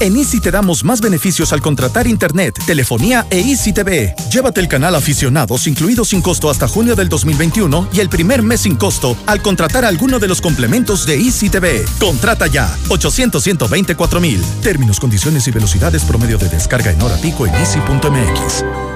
En 0.00 0.16
Easy 0.16 0.40
te 0.40 0.50
damos 0.50 0.84
más 0.84 1.00
beneficios 1.00 1.52
al 1.52 1.60
contratar 1.60 2.06
internet, 2.06 2.58
telefonía 2.66 3.26
e 3.30 3.40
Easy 3.40 3.72
TV. 3.72 4.14
Llévate 4.30 4.60
el 4.60 4.68
canal 4.68 4.94
Aficionados 4.94 5.66
incluido 5.66 6.04
sin 6.04 6.20
costo 6.20 6.50
hasta 6.50 6.68
junio 6.68 6.96
del 6.96 7.08
2021 7.08 7.88
y 7.92 8.00
el 8.00 8.08
primer 8.08 8.42
mes 8.42 8.62
sin 8.62 8.76
costo 8.76 9.16
al 9.26 9.40
contratar 9.40 9.84
alguno 9.84 10.18
de 10.18 10.28
los 10.28 10.40
complementos 10.40 11.06
de 11.06 11.16
Easy 11.16 11.48
TV. 11.48 11.84
Contrata 12.00 12.46
ya 12.46 12.76
800 12.88 13.42
124 13.42 14.20
mil. 14.20 14.42
Términos, 14.62 14.98
condiciones 14.98 15.46
y 15.48 15.50
velocidades 15.50 16.04
promedio 16.04 16.38
de 16.38 16.48
descarga 16.48 16.90
en 16.90 17.00
hora 17.00 17.16
pico 17.16 17.46
en 17.46 17.54
easy.mx. 17.54 18.93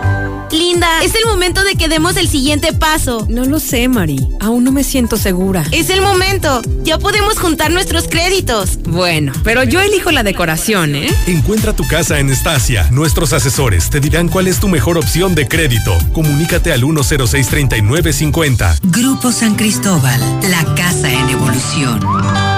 Linda, 0.51 1.03
es 1.03 1.15
el 1.15 1.27
momento 1.27 1.63
de 1.65 1.75
que 1.75 1.89
demos 1.89 2.17
el 2.17 2.29
siguiente 2.29 2.73
paso. 2.73 3.27
No 3.29 3.45
lo 3.45 3.61
sé, 3.61 3.89
Mari. 3.89 4.27
Aún 4.41 4.65
no 4.65 4.73
me 4.73 4.85
siento 4.85 5.17
segura. 5.17 5.65
Es 5.73 5.91
el 5.91 6.01
momento. 6.01 6.63
Ya 6.83 6.99
podemos 6.99 7.39
juntar 7.39 7.71
nuestros 7.71 8.09
créditos. 8.09 8.79
Bueno, 8.85 9.33
pero 9.45 9.63
yo 9.65 9.81
elijo 9.81 10.11
la 10.11 10.23
decoración, 10.23 10.95
¿eh? 10.95 11.09
Encuentra 11.27 11.75
tu 11.75 11.87
casa 11.87 12.19
en 12.19 12.31
Estacia. 12.31 12.89
Nuestros 12.91 13.33
asesores 13.33 13.91
te 13.91 14.01
dirán 14.01 14.29
cuál 14.29 14.49
es 14.49 14.61
tu 14.61 14.69
mejor 14.69 14.97
opción 14.99 15.35
de 15.35 15.47
crédito. 15.49 15.97
Comunícate 16.13 16.73
al 16.73 16.83
106-3950. 16.83 18.79
Grupo 18.85 19.33
San 19.33 19.55
Cristóbal, 19.55 20.21
la 20.51 20.75
casa 20.75 21.13
en 21.13 21.29
evolución. 21.29 22.58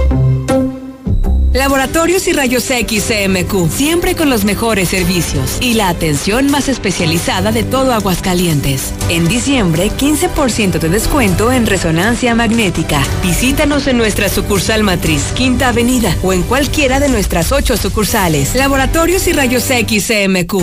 Laboratorios 1.53 2.27
y 2.27 2.33
Rayos 2.33 2.71
X 2.71 3.07
CMQ, 3.09 3.69
siempre 3.69 4.15
con 4.15 4.29
los 4.29 4.45
mejores 4.45 4.87
servicios 4.87 5.57
y 5.59 5.73
la 5.73 5.89
atención 5.89 6.49
más 6.49 6.69
especializada 6.69 7.51
de 7.51 7.63
todo 7.63 7.93
Aguascalientes. 7.93 8.93
En 9.09 9.27
diciembre, 9.27 9.91
15% 9.91 10.79
de 10.79 10.87
descuento 10.87 11.51
en 11.51 11.65
resonancia 11.65 12.35
magnética. 12.35 13.03
Visítanos 13.21 13.87
en 13.87 13.97
nuestra 13.97 14.29
sucursal 14.29 14.83
matriz, 14.83 15.23
Quinta 15.35 15.67
Avenida, 15.69 16.15
o 16.23 16.31
en 16.31 16.43
cualquiera 16.43 17.01
de 17.01 17.09
nuestras 17.09 17.51
ocho 17.51 17.75
sucursales. 17.75 18.55
Laboratorios 18.55 19.27
y 19.27 19.33
Rayos 19.33 19.69
X 19.69 20.07
CMQ. 20.07 20.61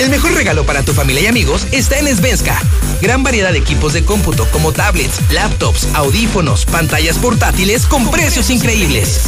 El 0.00 0.08
mejor 0.08 0.32
regalo 0.32 0.64
para 0.64 0.82
tu 0.82 0.94
familia 0.94 1.20
y 1.20 1.26
amigos 1.26 1.66
está 1.72 1.98
en 1.98 2.16
Svenska. 2.16 2.58
Gran 3.02 3.22
variedad 3.22 3.52
de 3.52 3.58
equipos 3.58 3.92
de 3.92 4.02
cómputo 4.02 4.46
como 4.50 4.72
tablets, 4.72 5.20
laptops, 5.30 5.88
audífonos, 5.92 6.64
pantallas 6.64 7.18
portátiles 7.18 7.84
con 7.84 8.10
precios 8.10 8.48
increíbles. 8.48 9.24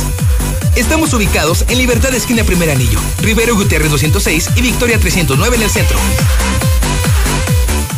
Estamos 0.75 1.13
ubicados 1.13 1.67
en 1.69 1.77
Libertad 1.77 2.15
Esquina 2.15 2.43
Primer 2.43 2.71
Anillo, 2.71 2.99
Rivero 3.21 3.55
Gutiérrez 3.55 3.91
206 3.91 4.49
y 4.57 4.63
Victoria 4.63 4.99
309 4.99 5.57
en 5.57 5.63
el 5.63 5.71
centro. 5.71 5.99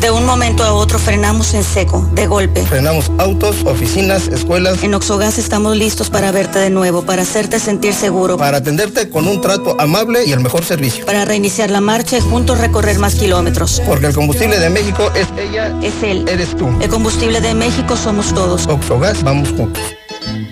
De 0.04 0.10
un 0.10 0.26
momento 0.26 0.62
a 0.62 0.74
otro 0.74 0.98
frenamos 0.98 1.54
en 1.54 1.64
seco, 1.64 2.06
de 2.12 2.26
golpe. 2.26 2.62
Frenamos 2.66 3.10
autos, 3.16 3.64
oficinas, 3.64 4.28
escuelas. 4.28 4.82
En 4.82 4.92
Oxogas 4.92 5.38
estamos 5.38 5.78
listos 5.78 6.10
para 6.10 6.30
verte 6.30 6.58
de 6.58 6.68
nuevo, 6.68 7.06
para 7.06 7.22
hacerte 7.22 7.58
sentir 7.58 7.94
seguro. 7.94 8.36
Para 8.36 8.58
atenderte 8.58 9.08
con 9.08 9.26
un 9.26 9.40
trato 9.40 9.80
amable 9.80 10.26
y 10.26 10.32
el 10.32 10.40
mejor 10.40 10.62
servicio. 10.62 11.06
Para 11.06 11.24
reiniciar 11.24 11.70
la 11.70 11.80
marcha 11.80 12.18
y 12.18 12.20
juntos 12.20 12.58
recorrer 12.58 12.98
más 12.98 13.14
kilómetros. 13.14 13.80
Porque 13.86 14.04
el 14.04 14.12
combustible 14.12 14.58
de 14.58 14.68
México 14.68 15.10
es 15.14 15.26
ella. 15.38 15.74
Es 15.82 15.94
él. 16.02 16.28
Eres 16.28 16.54
tú. 16.54 16.68
El 16.82 16.90
combustible 16.90 17.40
de 17.40 17.54
México 17.54 17.96
somos 17.96 18.34
todos. 18.34 18.66
Oxogas, 18.66 19.22
vamos 19.22 19.48
juntos. 19.56 19.82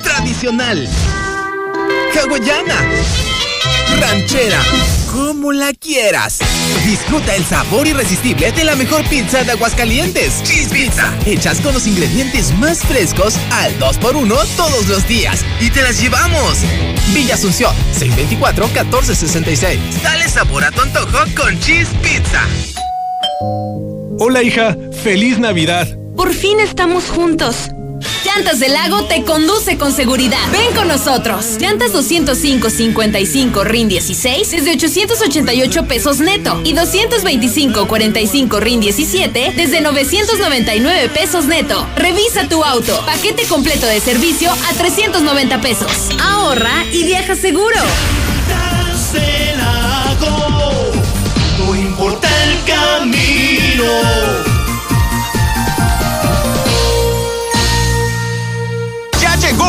Tradicional. 0.03 0.89
Hawaiana. 2.19 2.89
Ranchera. 4.01 4.63
Como 5.13 5.53
la 5.53 5.75
quieras. 5.75 6.39
Disfruta 6.85 7.35
el 7.37 7.45
sabor 7.45 7.87
irresistible 7.87 8.51
de 8.51 8.65
la 8.65 8.75
mejor 8.75 9.09
pizza 9.09 9.45
de 9.45 9.53
Aguascalientes. 9.53 10.43
Cheese 10.43 10.69
Pizza. 10.69 11.17
Hechas 11.25 11.61
con 11.61 11.75
los 11.75 11.87
ingredientes 11.87 12.53
más 12.59 12.81
frescos 12.81 13.37
al 13.53 13.79
2x1 13.79 14.57
todos 14.57 14.89
los 14.89 15.07
días. 15.07 15.45
Y 15.61 15.71
te 15.71 15.81
las 15.83 16.01
llevamos. 16.01 16.59
Villa 17.15 17.35
Asunción, 17.35 17.73
624-1466. 17.99 19.79
Dale 20.03 20.29
sabor 20.29 20.65
a 20.65 20.73
tu 20.73 20.81
antojo 20.83 21.19
con 21.37 21.59
Cheese 21.61 21.91
Pizza. 22.03 22.43
Hola 24.19 24.43
hija, 24.43 24.77
feliz 25.05 25.39
Navidad. 25.39 25.89
Por 26.17 26.35
fin 26.35 26.59
estamos 26.59 27.05
juntos. 27.05 27.72
¡Ya 28.33 28.39
Llantas 28.39 28.61
del 28.61 28.73
Lago 28.73 29.05
te 29.05 29.25
conduce 29.25 29.77
con 29.77 29.93
seguridad. 29.93 30.39
Ven 30.53 30.75
con 30.75 30.89
nosotros. 30.89 31.59
Llantas 31.61 31.93
205-55 31.93 33.65
RIN 33.65 33.89
16 33.89 34.51
desde 34.51 34.73
888 34.73 35.87
pesos 35.87 36.19
neto 36.19 36.61
y 36.65 36.75
225-45 36.75 38.59
RIN 38.59 38.81
17 38.81 39.53
desde 39.55 39.81
999 39.81 41.09
pesos 41.11 41.45
neto. 41.45 41.87
Revisa 41.97 42.49
tu 42.49 42.65
auto. 42.65 43.01
Paquete 43.05 43.45
completo 43.47 43.87
de 43.87 44.01
servicio 44.01 44.51
a 44.51 44.75
390 44.75 45.61
pesos. 45.61 45.93
Ahorra 46.21 46.85
y 46.91 47.05
viaja 47.05 47.37
seguro. 47.37 47.77
del 49.13 49.59
Lago, 49.59 50.93
no 51.59 51.75
importa 51.77 52.29
el 52.45 52.65
camino. 52.65 54.52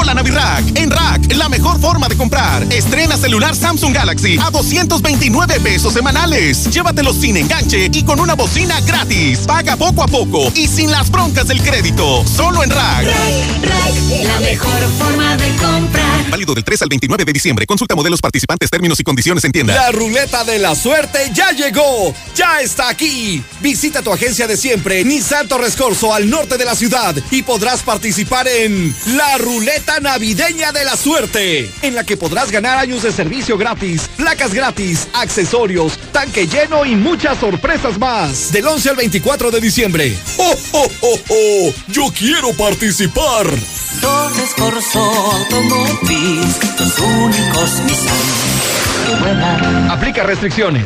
Llegó 0.04 0.06
la 0.06 0.14
Navirack. 0.14 0.78
En 0.78 0.92
Rack, 0.92 1.34
la 1.36 1.50
mejor 1.50 1.80
forma 1.80 2.08
de 2.08 2.16
comprar. 2.16 2.64
Estrena 2.72 3.18
celular 3.18 3.56
Samsung 3.56 3.94
Galaxy 3.94 4.38
a 4.42 4.50
229 4.50 5.60
pesos 5.60 5.94
semanales. 5.94 6.70
Llévatelo 6.70 7.14
sin 7.14 7.38
enganche 7.38 7.90
y 7.92 8.04
con 8.04 8.20
una 8.20 8.36
bocina 8.36 8.80
gratis. 8.82 9.40
Paga 9.40 9.76
poco 9.76 10.04
a 10.04 10.08
poco 10.08 10.52
y 10.56 10.68
sin 10.68 10.92
las 10.92 11.10
broncas 11.10 11.48
del 11.48 11.62
crédito. 11.62 12.24
Solo 12.26 12.64
en 12.64 12.70
Rack. 12.70 13.08
La 14.24 14.40
mejor 14.40 14.80
forma 14.98 15.38
de 15.38 15.50
comprar. 15.56 16.30
Válido 16.30 16.54
del 16.54 16.64
3 16.64 16.82
al 16.84 16.90
29 16.90 17.26
de 17.26 17.34
diciembre. 17.34 17.66
Consulta 17.66 17.96
modelos 17.96 18.22
participantes, 18.22 18.70
términos 18.70 19.00
y 19.00 19.04
condiciones 19.04 19.44
en 19.44 19.52
tienda. 19.52 19.74
La 19.74 19.92
ruleta 19.92 20.44
de 20.44 20.60
la 20.60 20.76
suerte 20.76 21.32
ya 21.34 21.52
llegó, 21.52 22.14
ya 22.36 22.62
está 22.62 22.90
aquí. 22.90 23.44
Visita 23.62 24.02
tu 24.02 24.12
agencia 24.12 24.48
de 24.48 24.58
siempre, 24.58 25.04
Nissan 25.04 25.48
Torres 25.48 25.76
Corso, 25.76 26.14
al 26.14 26.30
norte 26.30 26.58
de 26.58 26.66
la 26.66 26.76
ciudad 26.76 27.16
y 27.32 27.44
podrás 27.44 27.82
participar 27.84 28.48
en 28.48 28.96
la 29.16 29.38
ruleta 29.38 29.93
navideña 30.00 30.72
de 30.72 30.86
la 30.86 30.96
suerte, 30.98 31.72
en 31.82 31.96
la 31.96 32.04
que 32.04 32.18
podrás 32.18 32.52
ganar 32.52 32.78
años 32.78 33.04
de 33.04 33.12
servicio 33.12 33.58
gratis, 33.58 34.10
placas 34.16 34.54
gratis, 34.54 35.08
accesorios, 35.14 35.98
tanque 36.12 36.48
lleno 36.48 36.86
y 36.86 36.96
muchas 36.96 37.40
sorpresas 37.40 37.98
más. 37.98 38.52
Del 38.52 38.68
11 38.68 38.90
al 38.90 38.96
24 38.96 39.52
de 39.52 39.62
diciembre. 39.62 40.18
¡Oh, 40.38 40.56
oh, 40.74 40.88
oh, 41.02 41.20
oh! 41.30 41.74
Yo 41.88 42.06
quiero 42.18 42.54
participar. 42.54 43.46
Torres 44.02 44.50
Corso 44.58 45.00
Automotriz, 45.00 46.60
los 46.80 47.00
únicos 47.00 47.72
Nissan 47.86 48.54
que 49.08 49.16
vuelan. 49.16 49.92
Aplica 49.92 50.24
restricciones. 50.24 50.86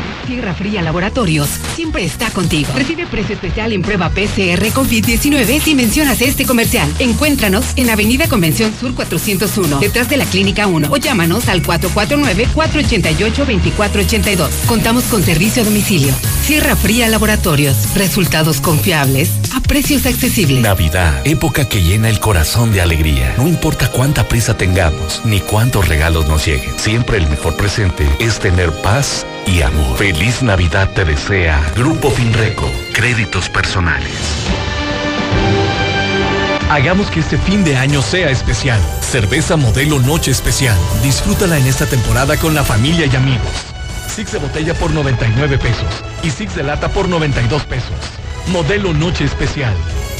Tierra 0.25 0.53
Fría 0.53 0.81
Laboratorios 0.81 1.49
siempre 1.75 2.05
está 2.05 2.29
contigo. 2.31 2.71
Recibe 2.75 3.05
precio 3.07 3.35
especial 3.35 3.73
en 3.73 3.81
prueba 3.81 4.09
PCR 4.09 4.63
COVID-19 4.73 5.61
si 5.61 5.75
mencionas 5.75 6.21
este 6.21 6.45
comercial. 6.45 6.89
Encuéntranos 6.99 7.65
en 7.75 7.89
Avenida 7.89 8.27
Convención 8.27 8.73
Sur 8.79 8.93
401, 8.95 9.79
detrás 9.79 10.09
de 10.09 10.17
la 10.17 10.25
Clínica 10.25 10.67
1 10.67 10.89
o 10.91 10.97
llámanos 10.97 11.47
al 11.49 11.63
449-488-2482. 11.63 14.49
Contamos 14.67 15.05
con 15.05 15.23
servicio 15.23 15.61
a 15.61 15.65
domicilio. 15.65 16.13
Tierra 16.47 16.75
Fría 16.75 17.07
Laboratorios. 17.07 17.95
Resultados 17.95 18.61
confiables 18.61 19.31
a 19.55 19.61
precios 19.61 20.05
accesibles. 20.05 20.61
Navidad, 20.61 21.21
época 21.25 21.67
que 21.67 21.81
llena 21.81 22.09
el 22.09 22.19
corazón 22.19 22.71
de 22.71 22.81
alegría. 22.81 23.33
No 23.37 23.47
importa 23.47 23.91
cuánta 23.91 24.27
prisa 24.27 24.57
tengamos, 24.57 25.21
ni 25.25 25.39
cuántos 25.39 25.87
regalos 25.87 26.27
nos 26.27 26.45
lleguen. 26.45 26.77
Siempre 26.77 27.17
el 27.17 27.27
mejor 27.29 27.55
presente 27.55 28.07
es 28.19 28.39
tener 28.39 28.71
paz 28.81 29.25
y 29.47 29.61
amor. 29.61 29.97
Feliz 29.97 30.41
Navidad 30.43 30.89
te 30.93 31.05
desea 31.05 31.61
Grupo 31.75 32.09
Finreco, 32.09 32.69
créditos 32.93 33.49
personales. 33.49 34.11
Hagamos 36.69 37.09
que 37.11 37.19
este 37.19 37.37
fin 37.37 37.63
de 37.63 37.75
año 37.75 38.01
sea 38.01 38.29
especial. 38.29 38.79
Cerveza 39.01 39.57
modelo 39.57 39.99
Noche 39.99 40.31
Especial. 40.31 40.77
Disfrútala 41.03 41.57
en 41.57 41.67
esta 41.67 41.85
temporada 41.85 42.37
con 42.37 42.55
la 42.55 42.63
familia 42.63 43.07
y 43.07 43.15
amigos. 43.15 43.51
Six 44.07 44.31
de 44.31 44.39
botella 44.39 44.73
por 44.73 44.91
99 44.91 45.57
pesos 45.57 46.03
y 46.23 46.29
Six 46.29 46.55
de 46.55 46.63
lata 46.63 46.87
por 46.87 47.09
92 47.09 47.63
pesos. 47.63 47.91
Modelo 48.47 48.93
Noche 48.93 49.25
Especial. 49.25 49.73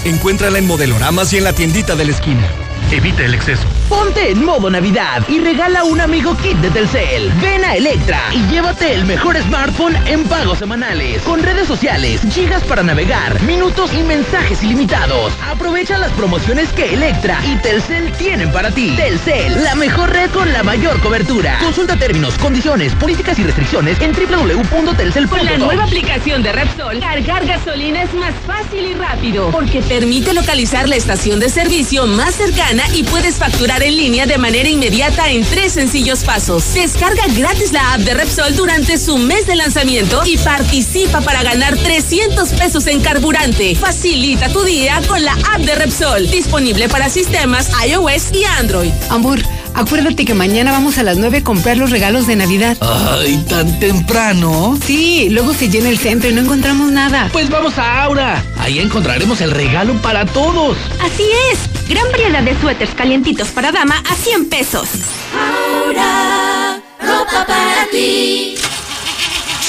Encuéntrala 0.04 0.58
en 0.58 0.68
modeloramas 0.68 1.32
y 1.32 1.38
en 1.38 1.46
la 1.46 1.54
tiendita 1.54 1.96
de 1.96 2.06
la 2.06 2.12
esquina. 2.12 2.48
Evita 2.90 3.24
el 3.24 3.34
exceso. 3.34 3.68
Ponte 3.88 4.32
en 4.32 4.44
modo 4.44 4.70
Navidad 4.70 5.24
y 5.28 5.40
regala 5.40 5.84
un 5.84 6.02
amigo 6.02 6.36
kit 6.38 6.58
de 6.58 6.70
Telcel. 6.70 7.32
Ven 7.42 7.64
a 7.64 7.76
Electra 7.76 8.20
y 8.32 8.42
llévate 8.52 8.94
el 8.94 9.06
mejor 9.06 9.38
smartphone 9.38 9.96
en 10.06 10.24
pagos 10.26 10.60
semanales, 10.60 11.22
con 11.24 11.44
redes 11.44 11.68
sociales, 11.68 12.22
gigas 12.34 12.64
para 12.64 12.84
navegar, 12.84 13.42
minutos 13.44 13.94
y 13.94 14.04
mensajes 14.04 14.64
ilimitados. 14.64 15.34
Aprovecha 15.46 15.98
las 15.98 16.12
promociones 16.14 16.70
que 16.70 16.94
Electra 16.94 17.40
y 17.46 17.56
Telcel 17.58 18.12
tienen 18.14 18.52
para 18.52 18.72
ti. 18.72 18.94
Telcel, 18.96 19.64
la 19.64 19.76
mejor 19.76 20.10
red 20.12 20.30
con 20.32 20.52
la 20.52 20.64
mayor 20.64 21.00
cobertura. 21.02 21.60
Consulta 21.60 21.98
términos, 21.98 22.38
condiciones, 22.38 22.96
políticas 22.96 23.38
y 23.40 23.44
restricciones 23.44 24.00
en 24.02 24.14
www.telcel.com. 24.14 25.38
Con 25.38 25.46
la 25.46 25.58
nueva 25.58 25.84
aplicación 25.84 26.44
de 26.44 26.52
Repsol, 26.52 27.00
cargar 27.00 27.46
gasolina 27.46 28.04
es 28.04 28.14
más 28.14 28.34
fácil 28.46 28.86
y 28.86 28.94
rápido 28.94 29.52
porque 29.52 29.82
permite 29.82 30.34
localizar 30.34 30.88
la 30.88 30.96
estación 30.96 31.40
de 31.40 31.50
servicio 31.50 32.08
más 32.08 32.36
cercana 32.36 32.71
y 32.94 33.04
puedes 33.04 33.36
facturar 33.36 33.84
en 33.84 33.98
línea 33.98 34.26
de 34.26 34.38
manera 34.38 34.70
inmediata 34.70 35.30
en 35.30 35.44
tres 35.44 35.74
sencillos 35.74 36.24
pasos. 36.24 36.74
Descarga 36.74 37.24
gratis 37.36 37.74
la 37.74 37.94
app 37.94 38.00
de 38.00 38.14
Repsol 38.14 38.56
durante 38.56 38.98
su 38.98 39.18
mes 39.18 39.46
de 39.46 39.58
lanzamiento 39.58 40.22
y 40.26 40.38
participa 40.38 41.20
para 41.20 41.44
ganar 41.44 41.76
300 41.76 42.54
pesos 42.54 42.88
en 42.88 43.02
carburante. 43.02 43.76
Facilita 43.76 44.48
tu 44.48 44.64
día 44.64 45.02
con 45.10 45.22
la 45.22 45.34
app 45.54 45.60
de 45.62 45.76
Repsol, 45.76 46.32
disponible 46.32 46.88
para 46.88 47.10
sistemas 47.10 47.70
iOS 47.86 48.32
y 48.32 48.46
Android. 48.46 48.94
Amor, 49.10 49.42
acuérdate 49.74 50.26
que 50.26 50.34
mañana 50.34 50.72
vamos 50.72 50.98
a 50.98 51.04
las 51.04 51.18
9 51.18 51.40
a 51.40 51.44
comprar 51.44 51.78
los 51.78 51.90
regalos 51.92 52.28
de 52.28 52.36
Navidad. 52.36 52.78
Ay, 52.82 53.44
tan 53.50 53.80
temprano. 53.80 54.78
Sí, 54.86 55.30
luego 55.30 55.54
se 55.54 55.70
llena 55.70 55.90
el 55.90 55.98
centro 55.98 56.30
y 56.30 56.34
no 56.34 56.42
encontramos 56.42 56.92
nada. 56.92 57.30
Pues 57.32 57.50
vamos 57.50 57.78
a 57.78 58.04
Aura. 58.04 58.44
Ahí 58.58 58.80
encontraremos 58.80 59.42
el 59.42 59.52
regalo 59.52 59.94
para 60.02 60.26
todos. 60.26 60.78
Así 61.02 61.24
es. 61.52 61.90
Gran 61.90 62.10
variedad 62.12 62.44
de 62.44 62.60
suéteres 62.60 62.94
calientitos 62.96 63.50
para 63.50 63.72
dama 63.72 64.02
a 64.10 64.16
100 64.16 64.50
pesos. 64.50 64.88
Ahora, 65.34 66.82
ropa 67.00 67.46
para 67.46 67.86
ti. 67.92 68.56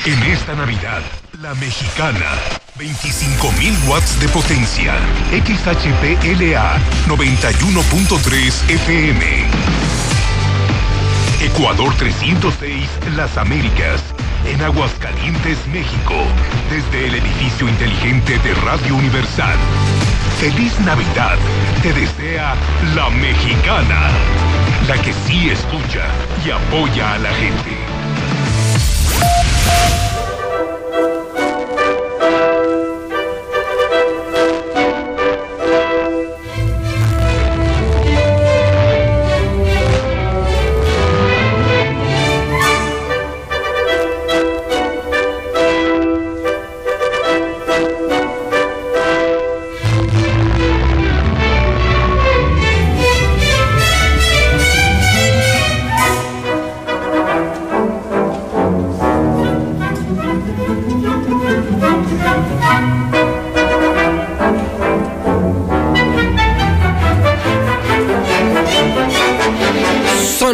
En 0.05 0.23
esta 0.23 0.55
Navidad, 0.55 1.01
la 1.41 1.53
mexicana. 1.55 2.25
25.000 2.79 3.87
watts 3.87 4.19
de 4.19 4.27
potencia. 4.29 4.93
XHPLA 5.31 6.77
91.3 7.07 8.69
FM. 8.69 9.45
Ecuador 11.41 11.93
306, 11.95 12.89
Las 13.15 13.37
Américas. 13.37 14.01
En 14.45 14.61
Aguascalientes, 14.61 15.57
México. 15.67 16.15
Desde 16.69 17.07
el 17.07 17.15
edificio 17.15 17.67
inteligente 17.67 18.39
de 18.39 18.53
Radio 18.55 18.95
Universal. 18.95 19.57
Feliz 20.39 20.79
Navidad. 20.81 21.37
Te 21.83 21.93
desea 21.93 22.55
la 22.95 23.09
mexicana. 23.09 24.09
La 24.87 24.99
que 25.01 25.13
sí 25.27 25.49
escucha 25.49 26.05
y 26.45 26.51
apoya 26.51 27.13
a 27.13 27.19
la 27.19 27.33
gente. 27.33 27.77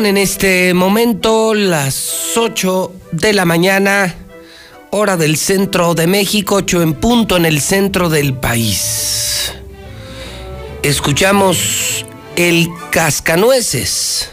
En 0.05 0.17
este 0.17 0.73
momento 0.73 1.53
las 1.53 2.35
8 2.35 2.91
de 3.13 3.31
la 3.31 3.45
mañana, 3.45 4.13
hora 4.91 5.15
del 5.15 5.37
centro 5.37 5.95
de 5.95 6.07
México, 6.07 6.55
8 6.55 6.81
en 6.81 6.93
punto 6.95 7.37
en 7.37 7.45
el 7.45 7.61
centro 7.61 8.09
del 8.09 8.33
país. 8.33 9.53
Escuchamos 10.81 12.05
el 12.35 12.67
cascanueces. 12.91 14.29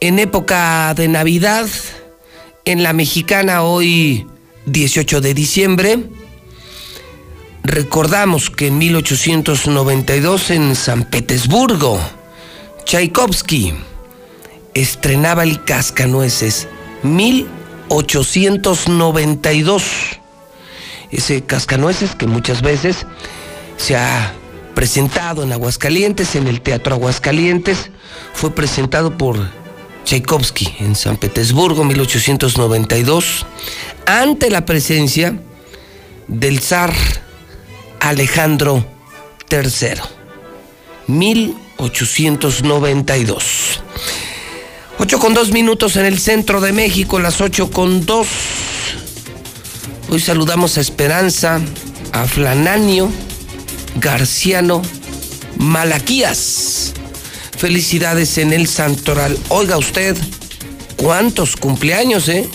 En 0.00 0.18
época 0.18 0.92
de 0.94 1.08
Navidad, 1.08 1.66
en 2.66 2.82
la 2.82 2.92
mexicana 2.92 3.62
hoy 3.62 4.26
18 4.66 5.22
de 5.22 5.32
diciembre, 5.32 6.04
recordamos 7.64 8.50
que 8.50 8.66
en 8.66 8.76
1892 8.76 10.50
en 10.50 10.76
San 10.76 11.04
Petersburgo, 11.04 11.98
Tchaikovsky 12.84 13.95
estrenaba 14.76 15.42
el 15.42 15.64
Cascanueces 15.64 16.68
1892. 17.02 19.82
Ese 21.10 21.42
Cascanueces 21.42 22.14
que 22.14 22.26
muchas 22.26 22.60
veces 22.60 23.06
se 23.78 23.96
ha 23.96 24.34
presentado 24.74 25.42
en 25.42 25.52
Aguascalientes, 25.52 26.36
en 26.36 26.46
el 26.46 26.60
Teatro 26.60 26.94
Aguascalientes, 26.94 27.90
fue 28.34 28.50
presentado 28.50 29.16
por 29.16 29.38
Tchaikovsky 30.04 30.74
en 30.80 30.94
San 30.94 31.16
Petersburgo 31.16 31.82
1892, 31.84 33.46
ante 34.04 34.50
la 34.50 34.66
presencia 34.66 35.40
del 36.28 36.60
zar 36.60 36.92
Alejandro 38.00 38.84
III. 39.50 40.02
1892. 41.06 43.80
8 44.98 45.18
con 45.18 45.34
2 45.34 45.52
minutos 45.52 45.96
en 45.96 46.06
el 46.06 46.18
centro 46.18 46.62
de 46.62 46.72
México, 46.72 47.20
las 47.20 47.42
8 47.42 47.70
con 47.70 48.06
2. 48.06 48.26
Hoy 50.08 50.20
saludamos 50.20 50.78
a 50.78 50.80
Esperanza, 50.80 51.60
a 52.12 52.26
Flananio, 52.26 53.10
Garciano, 53.96 54.80
Malaquías. 55.58 56.94
Felicidades 57.58 58.38
en 58.38 58.54
el 58.54 58.66
Santoral. 58.68 59.38
Oiga 59.48 59.76
usted, 59.76 60.16
¿cuántos 60.96 61.56
cumpleaños, 61.56 62.28
eh? 62.30 62.48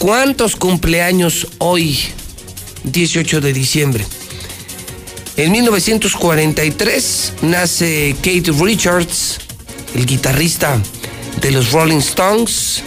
¿Cuántos 0.00 0.56
cumpleaños 0.56 1.46
hoy, 1.58 1.96
18 2.82 3.40
de 3.40 3.52
diciembre? 3.52 4.04
En 5.36 5.52
1943 5.52 7.32
nace 7.42 8.16
Kate 8.22 8.52
Richards, 8.60 9.38
el 9.94 10.04
guitarrista 10.04 10.80
de 11.40 11.50
los 11.50 11.72
Rolling 11.72 11.98
Stones. 11.98 12.82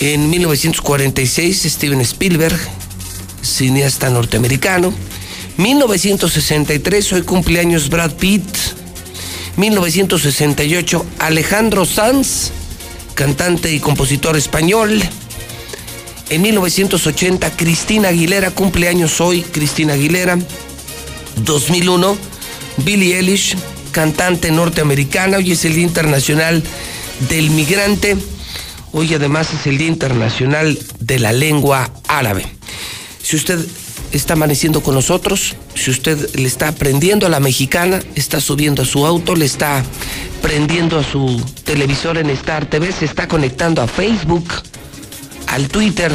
En 0.00 0.28
1946 0.28 1.62
Steven 1.64 2.00
Spielberg, 2.00 2.58
cineasta 3.42 4.10
norteamericano. 4.10 4.92
1963 5.56 7.12
hoy 7.12 7.22
cumpleaños 7.22 7.88
Brad 7.88 8.12
Pitt. 8.12 8.44
1968 9.56 11.06
Alejandro 11.20 11.84
Sanz, 11.84 12.50
cantante 13.14 13.72
y 13.72 13.80
compositor 13.80 14.36
español. 14.36 15.02
En 16.30 16.42
1980 16.42 17.56
Cristina 17.56 18.08
Aguilera, 18.08 18.50
cumpleaños 18.50 19.20
hoy 19.20 19.42
Cristina 19.42 19.94
Aguilera. 19.94 20.38
2001 21.44 22.16
Billie 22.78 23.16
Eilish, 23.16 23.56
cantante 23.92 24.50
norteamericana. 24.50 25.38
Hoy 25.38 25.52
es 25.52 25.64
el 25.64 25.74
Día 25.74 25.84
Internacional 25.84 26.62
del 27.28 27.50
Migrante. 27.50 28.16
Hoy 28.92 29.14
además 29.14 29.52
es 29.52 29.66
el 29.66 29.78
Día 29.78 29.88
Internacional 29.88 30.78
de 31.00 31.18
la 31.18 31.32
Lengua 31.32 31.90
Árabe. 32.06 32.46
Si 33.22 33.36
usted 33.36 33.58
está 34.12 34.34
amaneciendo 34.34 34.82
con 34.82 34.94
nosotros, 34.94 35.56
si 35.74 35.90
usted 35.90 36.34
le 36.36 36.46
está 36.46 36.68
aprendiendo 36.68 37.26
a 37.26 37.30
la 37.30 37.40
mexicana, 37.40 38.02
está 38.14 38.40
subiendo 38.40 38.82
a 38.82 38.86
su 38.86 39.04
auto, 39.06 39.34
le 39.34 39.44
está 39.44 39.84
prendiendo 40.42 40.98
a 40.98 41.04
su 41.04 41.42
televisor 41.64 42.18
en 42.18 42.30
Star 42.30 42.66
TV, 42.66 42.92
se 42.92 43.06
está 43.06 43.26
conectando 43.26 43.82
a 43.82 43.88
Facebook, 43.88 44.46
al 45.48 45.68
Twitter, 45.68 46.12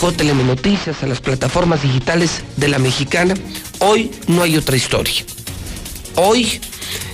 JLM 0.00 0.46
Noticias, 0.46 1.02
a 1.02 1.06
las 1.06 1.20
plataformas 1.20 1.82
digitales 1.82 2.42
de 2.56 2.68
la 2.68 2.78
mexicana, 2.78 3.34
hoy 3.80 4.10
no 4.26 4.42
hay 4.42 4.56
otra 4.56 4.76
historia. 4.76 5.24
Hoy 6.14 6.60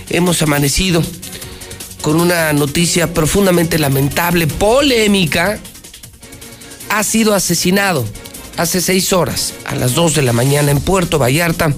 hemos 0.09 0.41
amanecido 0.41 1.03
con 2.05 2.21
una 2.21 2.53
noticia 2.53 3.15
profundamente 3.15 3.79
lamentable, 3.79 4.45
polémica. 4.45 5.57
Ha 6.91 7.03
sido 7.03 7.33
asesinado 7.33 8.05
hace 8.57 8.79
seis 8.79 9.11
horas, 9.11 9.55
a 9.65 9.73
las 9.73 9.95
dos 9.95 10.13
de 10.13 10.21
la 10.21 10.31
mañana 10.31 10.69
en 10.69 10.81
Puerto 10.81 11.17
Vallarta, 11.17 11.73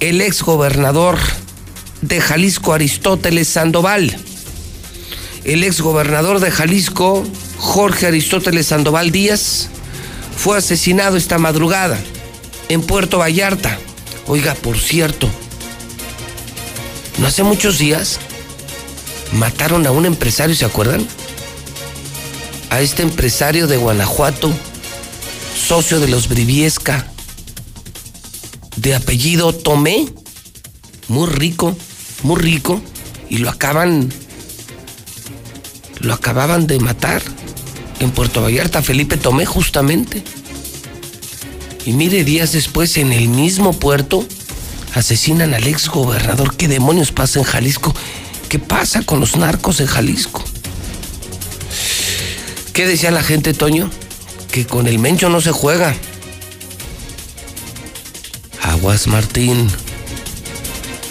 el 0.00 0.22
ex 0.22 0.42
gobernador 0.42 1.18
de 2.00 2.20
Jalisco, 2.20 2.72
Aristóteles 2.72 3.46
Sandoval. 3.46 4.16
El 5.44 5.62
ex 5.62 5.80
gobernador 5.82 6.40
de 6.40 6.50
Jalisco, 6.50 7.24
Jorge 7.56 8.08
Aristóteles 8.08 8.66
Sandoval 8.66 9.12
Díaz, 9.12 9.68
fue 10.36 10.58
asesinado 10.58 11.16
esta 11.16 11.38
madrugada 11.38 11.96
en 12.70 12.82
Puerto 12.82 13.18
Vallarta. 13.18 13.78
Oiga, 14.26 14.56
por 14.56 14.80
cierto, 14.80 15.30
no 17.18 17.28
hace 17.28 17.44
muchos 17.44 17.78
días 17.78 18.18
mataron 19.32 19.86
a 19.86 19.90
un 19.90 20.06
empresario, 20.06 20.54
¿se 20.54 20.64
acuerdan? 20.64 21.06
A 22.70 22.80
este 22.80 23.02
empresario 23.02 23.66
de 23.66 23.76
Guanajuato, 23.76 24.52
socio 25.56 26.00
de 26.00 26.08
los 26.08 26.28
Briviesca, 26.28 27.06
de 28.76 28.94
apellido 28.94 29.52
Tomé, 29.52 30.06
muy 31.08 31.28
rico, 31.28 31.76
muy 32.22 32.40
rico, 32.40 32.80
y 33.28 33.38
lo 33.38 33.50
acaban, 33.50 34.12
lo 36.00 36.14
acababan 36.14 36.66
de 36.66 36.78
matar 36.80 37.22
en 38.00 38.10
Puerto 38.10 38.42
Vallarta, 38.42 38.82
Felipe 38.82 39.16
Tomé 39.16 39.46
justamente. 39.46 40.22
Y 41.84 41.92
mire, 41.92 42.24
días 42.24 42.52
después 42.52 42.96
en 42.96 43.12
el 43.12 43.28
mismo 43.28 43.72
puerto 43.72 44.24
asesinan 44.94 45.54
al 45.54 45.66
ex 45.66 45.88
gobernador. 45.88 46.56
¿Qué 46.56 46.68
demonios 46.68 47.12
pasa 47.12 47.38
en 47.38 47.44
Jalisco? 47.44 47.94
¿Qué 48.50 48.58
pasa 48.58 49.02
con 49.02 49.20
los 49.20 49.36
narcos 49.36 49.78
en 49.78 49.86
Jalisco? 49.86 50.42
¿Qué 52.72 52.84
decía 52.84 53.12
la 53.12 53.22
gente, 53.22 53.54
Toño? 53.54 53.88
Que 54.50 54.66
con 54.66 54.88
el 54.88 54.98
mencho 54.98 55.28
no 55.28 55.40
se 55.40 55.52
juega. 55.52 55.94
Aguas 58.60 59.06
Martín. 59.06 59.68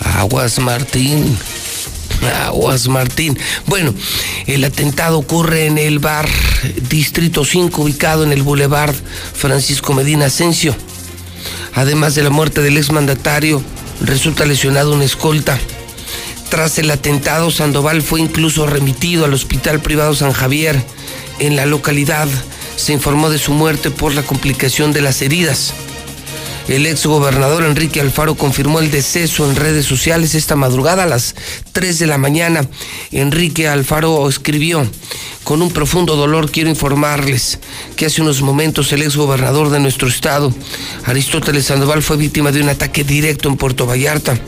Aguas 0.01 0.59
Martín. 0.59 1.37
Aguas 2.43 2.89
Martín. 2.89 3.39
Bueno, 3.67 3.93
el 4.45 4.65
atentado 4.65 5.17
ocurre 5.17 5.65
en 5.65 5.77
el 5.77 5.99
bar 5.99 6.27
Distrito 6.89 7.45
5, 7.45 7.83
ubicado 7.83 8.25
en 8.25 8.33
el 8.33 8.43
Boulevard 8.43 8.95
Francisco 9.33 9.93
Medina 9.93 10.25
Asensio. 10.25 10.75
Además 11.73 12.15
de 12.15 12.23
la 12.23 12.31
muerte 12.31 12.61
del 12.61 12.75
exmandatario, 12.75 13.63
resulta 14.01 14.45
lesionado 14.45 14.91
un 14.91 15.03
escolta. 15.03 15.57
Tras 16.49 16.79
el 16.79 16.89
atentado, 16.89 17.51
Sandoval 17.51 18.01
fue 18.01 18.19
incluso 18.19 18.65
remitido 18.65 19.23
al 19.23 19.33
Hospital 19.33 19.81
Privado 19.81 20.15
San 20.15 20.33
Javier. 20.33 20.81
En 21.37 21.55
la 21.55 21.67
localidad 21.67 22.27
se 22.75 22.91
informó 22.91 23.29
de 23.29 23.37
su 23.37 23.53
muerte 23.53 23.91
por 23.91 24.15
la 24.15 24.23
complicación 24.23 24.91
de 24.91 25.01
las 25.01 25.21
heridas. 25.21 25.73
El 26.69 26.85
ex 26.85 27.07
gobernador 27.07 27.63
Enrique 27.63 27.99
Alfaro 27.99 28.35
confirmó 28.35 28.79
el 28.79 28.91
deceso 28.91 29.49
en 29.49 29.55
redes 29.55 29.87
sociales 29.87 30.35
esta 30.35 30.55
madrugada 30.55 31.01
a 31.01 31.07
las 31.07 31.33
3 31.71 31.97
de 31.97 32.05
la 32.05 32.19
mañana. 32.19 32.61
Enrique 33.11 33.67
Alfaro 33.67 34.29
escribió, 34.29 34.85
con 35.43 35.63
un 35.63 35.71
profundo 35.71 36.15
dolor 36.15 36.51
quiero 36.51 36.69
informarles 36.69 37.57
que 37.95 38.05
hace 38.05 38.21
unos 38.21 38.43
momentos 38.43 38.93
el 38.93 39.01
ex 39.01 39.17
gobernador 39.17 39.71
de 39.71 39.79
nuestro 39.79 40.07
estado, 40.07 40.53
Aristóteles 41.05 41.65
Sandoval, 41.65 42.03
fue 42.03 42.17
víctima 42.17 42.51
de 42.51 42.61
un 42.61 42.69
ataque 42.69 43.03
directo 43.03 43.49
en 43.49 43.57
Puerto 43.57 43.87
Vallarta. 43.87 44.39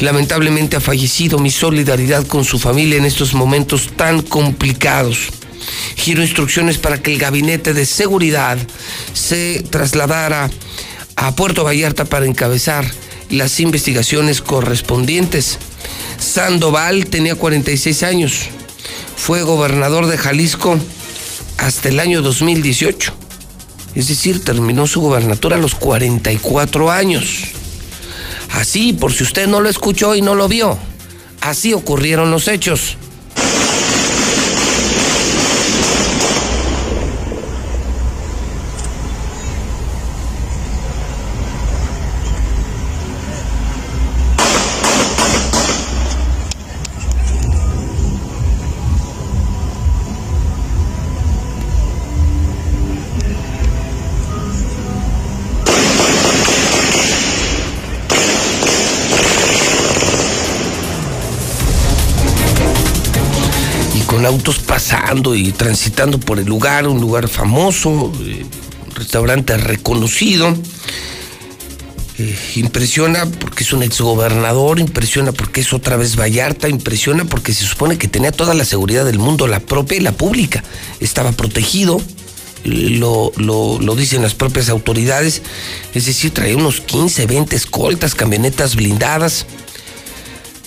Lamentablemente 0.00 0.78
ha 0.78 0.80
fallecido 0.80 1.38
mi 1.38 1.50
solidaridad 1.50 2.26
con 2.26 2.46
su 2.46 2.58
familia 2.58 2.96
en 2.96 3.04
estos 3.04 3.34
momentos 3.34 3.90
tan 3.96 4.22
complicados 4.22 5.28
giro 5.96 6.22
instrucciones 6.22 6.78
para 6.78 7.02
que 7.02 7.12
el 7.12 7.18
gabinete 7.18 7.74
de 7.74 7.84
seguridad 7.84 8.56
se 9.12 9.62
trasladara 9.68 10.50
a 11.20 11.32
Puerto 11.32 11.64
Vallarta 11.64 12.06
para 12.06 12.24
encabezar 12.24 12.90
las 13.28 13.60
investigaciones 13.60 14.40
correspondientes. 14.40 15.58
Sandoval 16.18 17.06
tenía 17.06 17.34
46 17.34 18.02
años, 18.04 18.48
fue 19.16 19.42
gobernador 19.42 20.06
de 20.06 20.16
Jalisco 20.16 20.78
hasta 21.58 21.90
el 21.90 22.00
año 22.00 22.22
2018, 22.22 23.12
es 23.94 24.08
decir, 24.08 24.42
terminó 24.42 24.86
su 24.86 25.02
gobernatura 25.02 25.56
a 25.56 25.60
los 25.60 25.74
44 25.74 26.90
años. 26.90 27.48
Así, 28.52 28.94
por 28.94 29.12
si 29.12 29.22
usted 29.22 29.46
no 29.46 29.60
lo 29.60 29.68
escuchó 29.68 30.14
y 30.14 30.22
no 30.22 30.34
lo 30.34 30.48
vio, 30.48 30.78
así 31.42 31.74
ocurrieron 31.74 32.30
los 32.30 32.48
hechos. 32.48 32.96
Y 65.10 65.50
transitando 65.50 66.20
por 66.20 66.38
el 66.38 66.46
lugar, 66.46 66.86
un 66.86 67.00
lugar 67.00 67.26
famoso, 67.28 68.12
eh, 68.22 68.44
restaurante 68.94 69.56
reconocido. 69.56 70.54
Eh, 72.18 72.36
impresiona 72.54 73.26
porque 73.26 73.64
es 73.64 73.72
un 73.72 73.82
exgobernador, 73.82 74.78
impresiona 74.78 75.32
porque 75.32 75.62
es 75.62 75.72
otra 75.72 75.96
vez 75.96 76.16
Vallarta, 76.16 76.68
impresiona 76.68 77.24
porque 77.24 77.52
se 77.52 77.64
supone 77.64 77.98
que 77.98 78.06
tenía 78.06 78.30
toda 78.30 78.54
la 78.54 78.64
seguridad 78.64 79.04
del 79.04 79.18
mundo, 79.18 79.48
la 79.48 79.58
propia 79.58 79.96
y 79.96 80.00
la 80.00 80.12
pública. 80.12 80.62
Estaba 81.00 81.32
protegido, 81.32 82.00
lo, 82.62 83.32
lo, 83.36 83.80
lo, 83.80 83.96
dicen 83.96 84.22
las 84.22 84.34
propias 84.34 84.68
autoridades, 84.68 85.42
es 85.92 86.06
decir, 86.06 86.30
traía 86.30 86.56
unos 86.56 86.80
15, 86.82 87.26
20 87.26 87.56
escoltas, 87.56 88.14
camionetas 88.14 88.76
blindadas. 88.76 89.44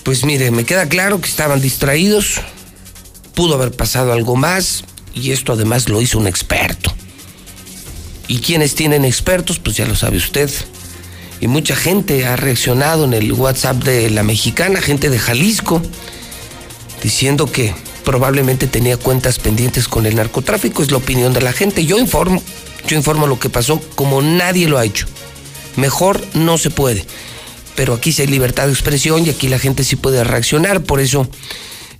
Pues 0.03 0.25
mire, 0.25 0.51
me 0.51 0.65
queda 0.65 0.89
claro 0.89 1.21
que 1.21 1.29
estaban 1.29 1.61
distraídos, 1.61 2.41
pudo 3.33 3.55
haber 3.55 3.71
pasado 3.71 4.13
algo 4.13 4.35
más 4.35 4.83
y 5.13 5.31
esto 5.31 5.53
además 5.53 5.89
lo 5.89 6.01
hizo 6.01 6.17
un 6.17 6.27
experto. 6.27 6.93
¿Y 8.27 8.39
quienes 8.39 8.75
tienen 8.75 9.05
expertos? 9.05 9.59
Pues 9.59 9.75
ya 9.75 9.85
lo 9.85 9.95
sabe 9.95 10.17
usted. 10.17 10.49
Y 11.39 11.47
mucha 11.47 11.75
gente 11.75 12.25
ha 12.25 12.35
reaccionado 12.35 13.05
en 13.05 13.13
el 13.13 13.31
WhatsApp 13.33 13.83
de 13.83 14.09
la 14.09 14.23
mexicana, 14.23 14.81
gente 14.81 15.09
de 15.09 15.19
Jalisco, 15.19 15.81
diciendo 17.01 17.51
que 17.51 17.75
probablemente 18.05 18.67
tenía 18.67 18.97
cuentas 18.97 19.39
pendientes 19.39 19.87
con 19.87 20.05
el 20.05 20.15
narcotráfico, 20.15 20.81
es 20.81 20.91
la 20.91 20.97
opinión 20.97 21.33
de 21.33 21.41
la 21.41 21.51
gente. 21.51 21.85
Yo 21.85 21.99
informo, 21.99 22.41
yo 22.87 22.95
informo 22.95 23.27
lo 23.27 23.39
que 23.39 23.49
pasó 23.49 23.81
como 23.95 24.21
nadie 24.21 24.69
lo 24.69 24.77
ha 24.77 24.85
hecho. 24.85 25.05
Mejor 25.75 26.21
no 26.33 26.57
se 26.57 26.69
puede 26.69 27.05
pero 27.75 27.93
aquí 27.93 28.11
sí 28.11 28.21
hay 28.21 28.27
libertad 28.27 28.67
de 28.67 28.73
expresión 28.73 29.25
y 29.25 29.29
aquí 29.29 29.47
la 29.47 29.59
gente 29.59 29.83
sí 29.83 29.95
puede 29.95 30.23
reaccionar, 30.23 30.81
por 30.81 30.99
eso 30.99 31.27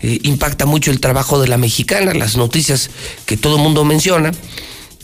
eh, 0.04 0.20
impacta 0.24 0.66
mucho 0.66 0.92
el 0.92 1.00
trabajo 1.00 1.42
de 1.42 1.48
la 1.48 1.58
mexicana, 1.58 2.14
las 2.14 2.36
noticias 2.36 2.90
que 3.26 3.38
todo 3.38 3.56
el 3.56 3.62
mundo 3.64 3.86
menciona 3.86 4.32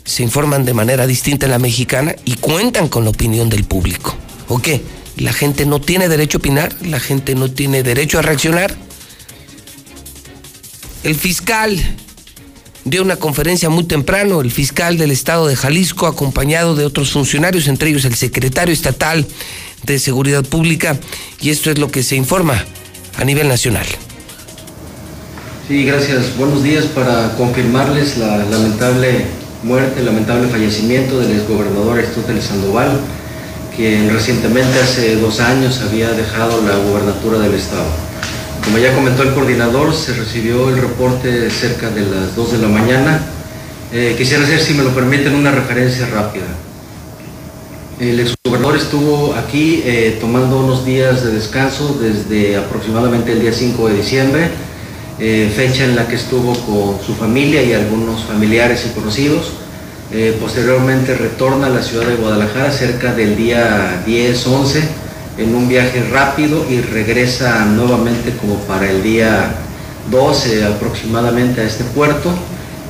se 0.04 0.24
informan 0.24 0.66
de 0.66 0.74
manera 0.74 1.08
distinta 1.08 1.46
en 1.46 1.52
la 1.52 1.60
mexicana 1.60 2.16
y 2.26 2.36
cuentan 2.36 2.90
con 2.90 3.06
la 3.06 3.12
opinión 3.12 3.50
del 3.50 3.64
público. 3.64 4.16
¿O 4.50 4.60
qué? 4.60 4.82
¿La 5.18 5.32
gente 5.34 5.66
no 5.66 5.80
tiene 5.80 6.10
derecho 6.10 6.38
a 6.38 6.40
opinar? 6.40 6.76
¿La 6.82 7.00
gente 7.00 7.36
no 7.36 7.50
tiene 7.50 7.82
derecho 7.84 8.20
a 8.20 8.24
reaccionar? 8.24 8.76
El 11.04 11.16
fiscal 11.16 11.78
dio 12.84 13.02
una 13.04 13.16
conferencia 13.16 13.70
muy 13.70 13.86
temprano, 13.86 14.42
el 14.42 14.52
fiscal 14.52 14.98
del 14.98 15.12
estado 15.12 15.48
de 15.48 15.56
Jalisco, 15.56 16.08
acompañado 16.08 16.76
de 16.76 16.86
otros 16.86 17.12
funcionarios, 17.12 17.68
entre 17.68 17.90
ellos 17.90 18.04
el 18.04 18.16
secretario 18.16 18.74
estatal 18.74 19.26
de 19.84 20.00
Seguridad 20.00 20.44
Pública, 20.44 21.00
y 21.40 21.52
esto 21.52 21.72
es 21.72 21.78
lo 21.78 21.90
que 21.90 22.04
se 22.04 22.16
informa 22.16 22.66
a 23.18 23.24
nivel 23.24 23.48
nacional. 23.48 23.86
Sí, 25.70 25.86
gracias. 25.86 26.36
Buenos 26.36 26.64
días 26.64 26.86
para 26.86 27.36
confirmarles 27.38 28.18
la 28.18 28.38
lamentable 28.38 29.26
muerte, 29.62 30.00
el 30.00 30.08
lamentable 30.08 30.48
fallecimiento 30.48 31.20
del 31.20 31.34
exgobernador 31.34 32.00
Aristóteles 32.00 32.46
Sandoval, 32.46 33.00
quien 33.76 34.10
recientemente, 34.12 34.80
hace 34.80 35.18
dos 35.18 35.40
años, 35.40 35.80
había 35.82 36.10
dejado 36.10 36.64
la 36.64 36.76
gubernatura 36.76 37.38
del 37.38 37.54
estado. 37.54 37.86
Como 38.66 38.80
ya 38.80 38.96
comentó 38.96 39.22
el 39.22 39.36
coordinador, 39.36 39.94
se 39.94 40.16
recibió 40.16 40.70
el 40.70 40.82
reporte 40.82 41.52
cerca 41.52 41.92
de 41.92 42.02
las 42.02 42.36
2 42.36 42.54
de 42.54 42.58
la 42.58 42.68
mañana. 42.68 43.22
Eh, 43.94 44.16
quisiera 44.18 44.46
hacer, 44.46 44.60
si 44.60 44.74
me 44.74 44.82
lo 44.82 44.90
permiten, 44.90 45.36
una 45.36 45.52
referencia 45.52 46.08
rápida. 46.08 46.48
El 48.00 48.22
exgobernador 48.22 48.76
estuvo 48.76 49.36
aquí 49.36 49.84
eh, 49.86 50.18
tomando 50.20 50.62
unos 50.62 50.84
días 50.84 51.24
de 51.24 51.32
descanso 51.32 51.96
desde 52.02 52.58
aproximadamente 52.58 53.34
el 53.34 53.42
día 53.42 53.54
5 53.54 53.88
de 53.90 53.94
diciembre, 53.94 54.50
eh, 55.20 55.52
fecha 55.56 55.84
en 55.84 55.96
la 55.96 56.08
que 56.08 56.16
estuvo 56.16 56.54
con 56.54 57.06
su 57.06 57.14
familia 57.16 57.62
y 57.64 57.74
algunos 57.74 58.24
familiares 58.24 58.86
y 58.90 58.94
conocidos. 58.94 59.54
posteriormente 60.40 61.14
retorna 61.14 61.68
a 61.68 61.70
la 61.70 61.84
ciudad 61.84 62.08
de 62.08 62.16
Guadalajara 62.16 62.72
cerca 62.72 63.14
del 63.14 63.36
día 63.36 64.04
10-11 64.08 64.82
en 65.40 65.56
un 65.56 65.70
viaje 65.70 66.04
rápido 66.12 66.66
y 66.70 66.82
regresa 66.82 67.66
nuevamente 67.66 68.34
como 68.42 68.56
para 68.62 68.90
el 68.90 69.02
día 69.02 69.56
12 70.12 70.66
aproximadamente 70.66 71.62
a 71.62 71.64
este 71.64 71.84
puerto. 71.84 72.34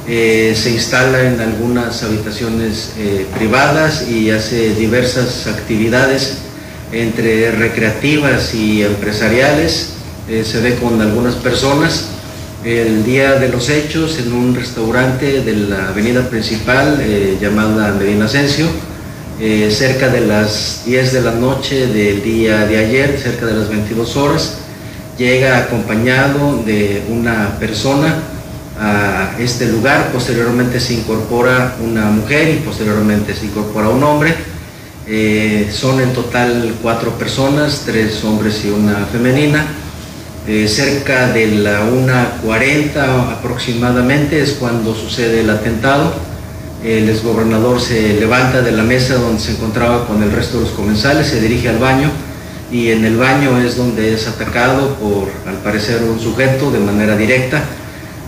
Eh, 0.07 0.55
se 0.55 0.71
instala 0.71 1.21
en 1.21 1.39
algunas 1.39 2.01
habitaciones 2.01 2.93
eh, 2.97 3.27
privadas 3.37 4.07
y 4.09 4.31
hace 4.31 4.73
diversas 4.73 5.45
actividades 5.45 6.37
entre 6.91 7.51
recreativas 7.51 8.55
y 8.55 8.81
empresariales. 8.81 9.89
Eh, 10.27 10.43
se 10.43 10.61
ve 10.61 10.75
con 10.75 10.99
algunas 10.99 11.35
personas. 11.35 12.05
El 12.63 13.05
día 13.05 13.35
de 13.35 13.47
los 13.47 13.69
hechos 13.69 14.19
en 14.19 14.33
un 14.33 14.53
restaurante 14.53 15.43
de 15.43 15.55
la 15.55 15.87
avenida 15.89 16.29
principal 16.29 17.01
llamada 17.39 17.93
Medina 17.93 18.25
Asensio, 18.25 18.67
eh, 19.39 19.71
cerca 19.71 20.09
de 20.09 20.19
las 20.27 20.83
10 20.85 21.13
de 21.13 21.21
la 21.21 21.31
noche 21.31 21.87
del 21.87 22.21
día 22.21 22.65
de 22.65 22.77
ayer, 22.77 23.17
cerca 23.17 23.45
de 23.45 23.53
las 23.53 23.69
22 23.69 24.17
horas, 24.17 24.57
llega 25.17 25.57
acompañado 25.57 26.61
de 26.65 27.01
una 27.07 27.57
persona 27.59 28.15
a 28.77 29.31
este 29.39 29.67
lugar, 29.67 30.11
posteriormente 30.11 30.81
se 30.81 30.95
incorpora 30.95 31.77
una 31.81 32.11
mujer 32.11 32.49
y 32.49 32.57
posteriormente 32.57 33.33
se 33.33 33.45
incorpora 33.45 33.87
un 33.87 34.03
hombre. 34.03 34.35
Eh, 35.07 35.69
son 35.71 36.01
en 36.01 36.11
total 36.11 36.75
cuatro 36.81 37.11
personas, 37.17 37.83
tres 37.85 38.21
hombres 38.25 38.65
y 38.65 38.69
una 38.69 39.05
femenina. 39.05 39.65
Eh, 40.47 40.67
cerca 40.67 41.31
de 41.31 41.47
la 41.47 41.81
1.40 41.83 43.31
aproximadamente 43.33 44.41
es 44.41 44.53
cuando 44.53 44.95
sucede 44.95 45.41
el 45.41 45.49
atentado 45.49 46.13
el 46.83 47.09
exgobernador 47.09 47.81
se 47.81 48.13
levanta 48.13 48.61
de 48.61 48.71
la 48.71 48.83
mesa 48.83 49.15
donde 49.15 49.41
se 49.41 49.51
encontraba 49.51 50.07
con 50.07 50.23
el 50.23 50.31
resto 50.31 50.57
de 50.57 50.63
los 50.63 50.73
comensales, 50.73 51.27
se 51.27 51.41
dirige 51.41 51.67
al 51.67 51.77
baño 51.77 52.09
y 52.71 52.89
en 52.91 53.03
el 53.03 53.17
baño 53.17 53.59
es 53.59 53.75
donde 53.75 54.13
es 54.13 54.27
atacado 54.27 54.95
por, 54.95 55.27
al 55.45 55.57
parecer, 55.57 56.01
un 56.03 56.19
sujeto 56.21 56.71
de 56.71 56.79
manera 56.79 57.17
directa 57.17 57.63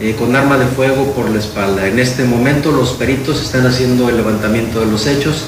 eh, 0.02 0.16
con 0.20 0.36
arma 0.36 0.58
de 0.58 0.66
fuego 0.66 1.14
por 1.14 1.30
la 1.30 1.40
espalda. 1.40 1.88
En 1.88 1.98
este 1.98 2.26
momento 2.26 2.74
los 2.74 2.92
peritos 2.92 3.42
están 3.42 3.66
haciendo 3.66 4.10
el 4.10 4.18
levantamiento 4.18 4.82
de 4.82 4.88
los 4.88 5.08
hechos 5.08 5.46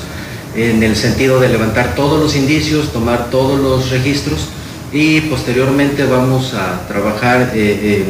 en 0.56 0.82
el 0.82 0.96
sentido 0.96 1.42
de 1.42 1.50
levantar 1.50 1.96
todos 1.96 2.22
los 2.22 2.38
indicios, 2.38 2.94
tomar 2.94 3.30
todos 3.30 3.60
los 3.60 3.90
registros 3.90 4.48
y 4.94 5.22
posteriormente 5.22 6.06
vamos 6.06 6.54
a 6.54 6.88
trabajar 6.88 7.52
eh, 7.56 8.06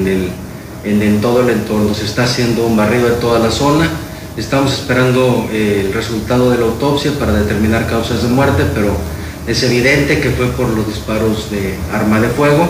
en, 0.83 1.01
en 1.01 1.21
todo 1.21 1.41
el 1.41 1.49
entorno. 1.49 1.93
Se 1.93 2.05
está 2.05 2.25
haciendo 2.25 2.67
un 2.67 2.75
barrido 2.75 3.09
de 3.09 3.15
toda 3.15 3.39
la 3.39 3.49
zona 3.49 3.89
Estamos 4.35 4.73
esperando 4.73 5.47
eh, 5.51 5.83
el 5.85 5.93
resultado 5.93 6.49
de 6.49 6.57
la 6.57 6.65
autopsia 6.65 7.11
para 7.19 7.33
determinar 7.33 7.85
causas 7.85 8.23
de 8.23 8.29
muerte, 8.29 8.63
pero 8.73 8.97
es 9.45 9.61
evidente 9.61 10.19
que 10.21 10.31
fue 10.31 10.47
por 10.47 10.69
los 10.69 10.87
disparos 10.87 11.51
de 11.51 11.75
arma 11.93 12.19
de 12.19 12.29
fuego. 12.29 12.67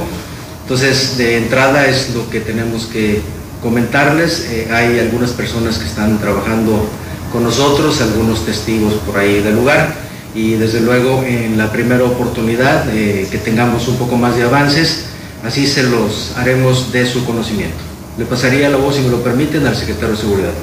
Entonces, 0.63 1.17
de 1.17 1.37
entrada 1.37 1.87
es 1.87 2.13
lo 2.13 2.29
que 2.29 2.41
tenemos 2.41 2.87
que 2.87 3.21
comentarles. 3.61 4.47
Eh, 4.49 4.67
hay 4.73 4.99
algunas 4.99 5.31
personas 5.31 5.77
que 5.77 5.85
están 5.85 6.19
trabajando 6.19 6.85
con 7.31 7.45
nosotros, 7.45 8.01
algunos 8.01 8.45
testigos 8.45 8.95
por 9.05 9.17
ahí 9.17 9.41
del 9.41 9.55
lugar 9.55 10.02
y 10.35 10.55
desde 10.55 10.81
luego 10.81 11.23
en 11.23 11.57
la 11.57 11.71
primera 11.71 12.03
oportunidad 12.03 12.87
eh, 12.89 13.27
que 13.29 13.37
tengamos 13.37 13.87
un 13.87 13.97
poco 13.97 14.17
más 14.17 14.35
de 14.35 14.43
avances, 14.43 15.05
así 15.45 15.67
se 15.67 15.83
los 15.83 16.33
haremos 16.37 16.91
de 16.91 17.05
su 17.05 17.23
conocimiento. 17.25 17.77
Le 18.17 18.25
pasaría 18.25 18.69
la 18.69 18.77
voz, 18.77 18.95
si 18.95 19.01
me 19.01 19.09
lo 19.09 19.23
permiten, 19.23 19.65
al 19.65 19.75
secretario 19.75 20.15
de 20.15 20.21
Seguridad. 20.21 20.53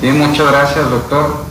Sí, 0.00 0.08
muchas 0.08 0.50
gracias, 0.50 0.90
doctor. 0.90 1.44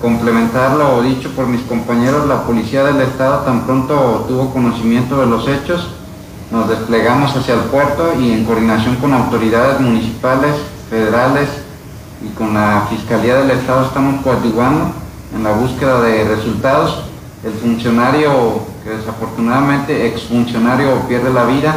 Complementar 0.00 0.76
lo 0.76 1.02
dicho 1.02 1.30
por 1.30 1.46
mis 1.46 1.60
compañeros, 1.62 2.26
la 2.26 2.44
Policía 2.44 2.84
del 2.84 3.00
Estado 3.02 3.40
tan 3.40 3.66
pronto 3.66 4.24
tuvo 4.26 4.52
conocimiento 4.52 5.20
de 5.20 5.26
los 5.26 5.46
hechos, 5.46 5.88
nos 6.50 6.68
desplegamos 6.68 7.36
hacia 7.36 7.54
el 7.54 7.60
puerto 7.60 8.14
y 8.18 8.32
en 8.32 8.44
coordinación 8.44 8.96
con 8.96 9.12
autoridades 9.12 9.78
municipales, 9.78 10.54
federales 10.88 11.48
y 12.24 12.34
con 12.34 12.54
la 12.54 12.86
Fiscalía 12.88 13.36
del 13.36 13.50
Estado 13.50 13.86
estamos 13.86 14.22
coadyuvando 14.22 14.92
en 15.34 15.44
la 15.44 15.52
búsqueda 15.52 16.00
de 16.00 16.24
resultados. 16.24 17.04
El 17.44 17.52
funcionario, 17.52 18.60
que 18.84 18.90
desafortunadamente 18.90 20.06
exfuncionario 20.06 21.00
pierde 21.08 21.32
la 21.32 21.44
vida, 21.44 21.74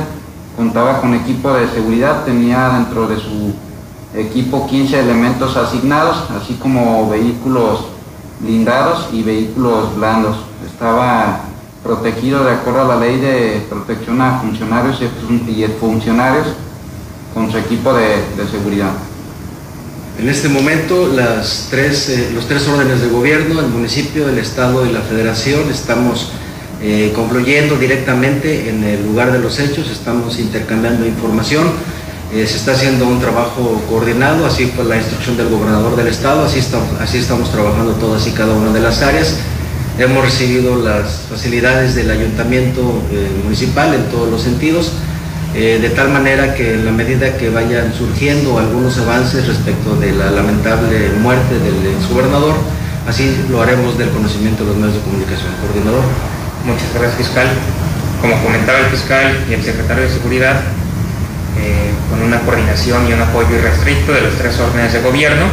contaba 0.57 0.99
con 0.99 1.13
equipo 1.13 1.53
de 1.53 1.67
seguridad, 1.69 2.25
tenía 2.25 2.69
dentro 2.69 3.07
de 3.07 3.17
su 3.17 3.53
equipo 4.15 4.67
15 4.67 4.99
elementos 4.99 5.55
asignados, 5.57 6.29
así 6.31 6.55
como 6.55 7.09
vehículos 7.09 7.85
blindados 8.39 9.07
y 9.11 9.23
vehículos 9.23 9.95
blandos. 9.95 10.37
Estaba 10.65 11.41
protegido 11.83 12.43
de 12.43 12.51
acuerdo 12.51 12.81
a 12.81 12.95
la 12.95 12.97
ley 12.97 13.19
de 13.19 13.65
protección 13.69 14.21
a 14.21 14.39
funcionarios 14.39 15.01
y 15.01 15.65
funcionarios 15.79 16.47
con 17.33 17.51
su 17.51 17.57
equipo 17.57 17.93
de, 17.93 18.47
seguridad. 18.49 18.91
En 20.19 20.29
este 20.29 20.47
momento 20.47 21.07
las 21.07 21.67
tres, 21.71 22.09
eh, 22.09 22.29
los 22.33 22.47
tres 22.47 22.67
órdenes 22.67 23.01
de 23.01 23.07
gobierno, 23.07 23.59
el 23.59 23.67
municipio, 23.67 24.29
el 24.29 24.37
estado 24.37 24.85
y 24.85 24.91
la 24.91 25.01
federación, 25.01 25.69
estamos 25.71 26.31
eh, 26.81 27.11
concluyendo 27.15 27.77
directamente 27.77 28.69
en 28.69 28.83
el 28.83 29.05
lugar 29.05 29.31
de 29.31 29.39
los 29.39 29.59
hechos, 29.59 29.89
estamos 29.89 30.39
intercambiando 30.39 31.05
información 31.05 31.67
Eh, 32.33 32.47
se 32.47 32.57
está 32.57 32.71
haciendo 32.71 33.05
un 33.05 33.19
trabajo 33.19 33.79
coordinado, 33.87 34.47
así 34.47 34.65
por 34.65 34.85
la 34.85 34.97
instrucción 34.97 35.37
del 35.37 35.49
gobernador 35.49 35.95
del 35.95 36.07
estado, 36.07 36.43
así 36.43 36.57
estamos, 36.57 36.89
así 36.99 37.19
estamos 37.19 37.51
trabajando 37.51 37.93
todas 37.93 38.25
y 38.25 38.31
cada 38.31 38.53
una 38.53 38.73
de 38.73 38.79
las 38.79 39.03
áreas. 39.03 39.35
Hemos 39.99 40.25
recibido 40.25 40.77
las 40.77 41.29
facilidades 41.29 41.93
del 41.93 42.09
ayuntamiento 42.09 42.81
eh, 43.11 43.29
municipal 43.43 43.93
en 43.93 44.05
todos 44.09 44.31
los 44.31 44.41
sentidos, 44.41 44.93
eh, 45.55 45.77
de 45.79 45.89
tal 45.89 46.09
manera 46.09 46.55
que 46.55 46.73
en 46.73 46.85
la 46.85 46.91
medida 46.91 47.37
que 47.37 47.49
vayan 47.49 47.93
surgiendo 47.93 48.57
algunos 48.57 48.97
avances 48.97 49.47
respecto 49.47 49.95
de 49.95 50.11
la 50.11 50.31
lamentable 50.31 51.09
muerte 51.21 51.59
del 51.59 51.93
exgobernador, 51.95 52.55
así 53.07 53.45
lo 53.49 53.61
haremos 53.61 53.97
del 53.97 54.09
conocimiento 54.09 54.63
de 54.63 54.69
los 54.69 54.77
medios 54.77 54.95
de 54.95 55.01
comunicación. 55.01 55.51
Coordinador. 55.61 56.03
Muchas 56.65 56.89
gracias, 56.93 57.27
fiscal. 57.27 57.47
Como 58.19 58.41
comentaba 58.41 58.79
el 58.79 58.85
fiscal 58.85 59.45
y 59.47 59.53
el 59.53 59.63
secretario 59.63 60.03
de 60.03 60.09
Seguridad, 60.09 60.61
eh, 61.59 61.91
con 62.09 62.21
una 62.21 62.39
coordinación 62.41 63.07
y 63.07 63.13
un 63.13 63.21
apoyo 63.21 63.55
irrestricto 63.55 64.11
de 64.11 64.21
los 64.21 64.33
tres 64.35 64.59
órdenes 64.59 64.93
de 64.93 65.01
gobierno 65.01 65.45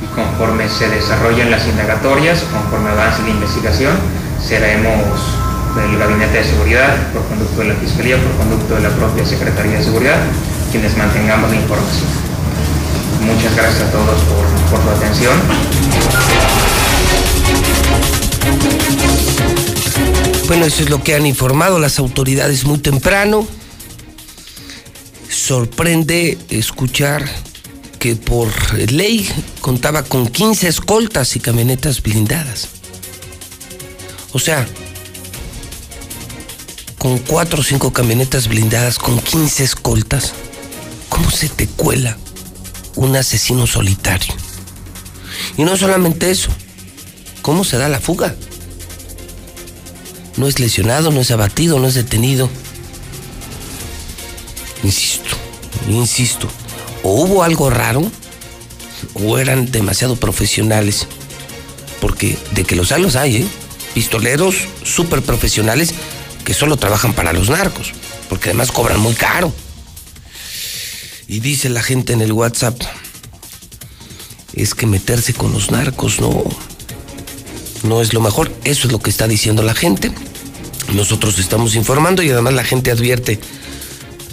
y 0.00 0.06
conforme 0.14 0.68
se 0.68 0.88
desarrollen 0.88 1.50
las 1.50 1.66
indagatorias, 1.66 2.44
conforme 2.52 2.90
avance 2.90 3.22
la 3.22 3.30
investigación, 3.30 3.94
seremos 4.40 5.43
del 5.74 5.98
Gabinete 5.98 6.38
de 6.38 6.44
Seguridad, 6.44 7.12
por 7.12 7.26
conducto 7.26 7.60
de 7.60 7.68
la 7.68 7.74
Fiscalía, 7.74 8.16
por 8.16 8.36
conducto 8.36 8.74
de 8.74 8.80
la 8.82 8.90
propia 8.90 9.24
Secretaría 9.24 9.78
de 9.78 9.84
Seguridad, 9.84 10.18
quienes 10.70 10.96
mantengamos 10.96 11.50
la 11.50 11.56
información. 11.56 12.06
Muchas 13.22 13.56
gracias 13.56 13.82
a 13.82 13.90
todos 13.90 14.20
por, 14.22 14.46
por 14.70 14.82
su 14.82 14.90
atención. 14.90 15.40
Bueno, 20.46 20.66
eso 20.66 20.82
es 20.82 20.90
lo 20.90 21.02
que 21.02 21.14
han 21.14 21.26
informado 21.26 21.78
las 21.78 21.98
autoridades 21.98 22.64
muy 22.64 22.78
temprano 22.78 23.46
sorprende 25.44 26.38
escuchar 26.48 27.28
que 27.98 28.16
por 28.16 28.50
ley 28.90 29.28
contaba 29.60 30.02
con 30.02 30.28
15 30.28 30.68
escoltas 30.68 31.36
y 31.36 31.40
camionetas 31.40 32.02
blindadas. 32.02 32.68
O 34.32 34.38
sea, 34.38 34.66
con 37.04 37.18
4 37.18 37.60
o 37.60 37.62
5 37.62 37.92
camionetas 37.92 38.48
blindadas, 38.48 38.98
con 38.98 39.20
15 39.20 39.62
escoltas, 39.62 40.32
¿cómo 41.10 41.30
se 41.30 41.50
te 41.50 41.66
cuela 41.66 42.16
un 42.94 43.14
asesino 43.14 43.66
solitario? 43.66 44.32
Y 45.58 45.64
no 45.64 45.76
solamente 45.76 46.30
eso, 46.30 46.48
¿cómo 47.42 47.62
se 47.64 47.76
da 47.76 47.90
la 47.90 48.00
fuga? 48.00 48.34
No 50.38 50.48
es 50.48 50.58
lesionado, 50.58 51.10
no 51.10 51.20
es 51.20 51.30
abatido, 51.30 51.78
no 51.78 51.88
es 51.88 51.92
detenido. 51.92 52.48
Insisto, 54.82 55.36
insisto, 55.90 56.48
o 57.02 57.22
hubo 57.22 57.42
algo 57.42 57.68
raro 57.68 58.10
o 59.12 59.36
eran 59.36 59.70
demasiado 59.70 60.16
profesionales. 60.16 61.06
Porque 62.00 62.38
de 62.52 62.64
que 62.64 62.76
los 62.76 62.92
hay, 62.92 63.02
los 63.02 63.14
hay, 63.14 63.36
¿eh? 63.36 63.46
Pistoleros 63.92 64.56
súper 64.82 65.20
profesionales 65.20 65.92
que 66.44 66.54
solo 66.54 66.76
trabajan 66.76 67.14
para 67.14 67.32
los 67.32 67.48
narcos. 67.48 67.92
Porque 68.28 68.50
además 68.50 68.72
cobran 68.72 69.00
muy 69.00 69.14
caro. 69.14 69.52
Y 71.26 71.40
dice 71.40 71.68
la 71.68 71.82
gente 71.82 72.12
en 72.12 72.20
el 72.20 72.32
WhatsApp, 72.32 72.80
es 74.52 74.74
que 74.74 74.86
meterse 74.86 75.34
con 75.34 75.52
los 75.52 75.70
narcos 75.70 76.20
no, 76.20 76.44
no 77.82 78.02
es 78.02 78.12
lo 78.12 78.20
mejor. 78.20 78.52
Eso 78.64 78.86
es 78.86 78.92
lo 78.92 79.00
que 79.00 79.10
está 79.10 79.26
diciendo 79.26 79.62
la 79.62 79.74
gente. 79.74 80.12
Nosotros 80.92 81.38
estamos 81.38 81.74
informando 81.74 82.22
y 82.22 82.30
además 82.30 82.54
la 82.54 82.64
gente 82.64 82.90
advierte, 82.90 83.40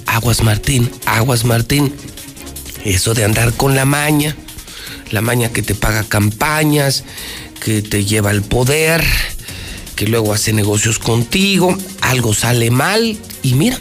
Aguas 0.05 0.43
Martín, 0.43 0.91
Aguas 1.05 1.45
Martín. 1.45 1.93
Eso 2.83 3.13
de 3.13 3.23
andar 3.23 3.53
con 3.53 3.75
la 3.75 3.85
maña, 3.85 4.35
la 5.11 5.21
maña 5.21 5.49
que 5.49 5.61
te 5.61 5.75
paga 5.75 6.03
campañas, 6.03 7.03
que 7.63 7.81
te 7.81 8.05
lleva 8.05 8.31
al 8.31 8.41
poder, 8.41 9.03
que 10.01 10.07
luego 10.07 10.33
hace 10.33 10.51
negocios 10.51 10.97
contigo, 10.97 11.77
algo 12.01 12.33
sale 12.33 12.71
mal 12.71 13.19
y 13.43 13.53
mira. 13.53 13.77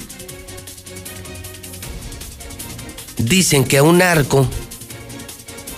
Dicen 3.17 3.65
que 3.65 3.79
a 3.79 3.83
un 3.83 4.03
arco 4.03 4.47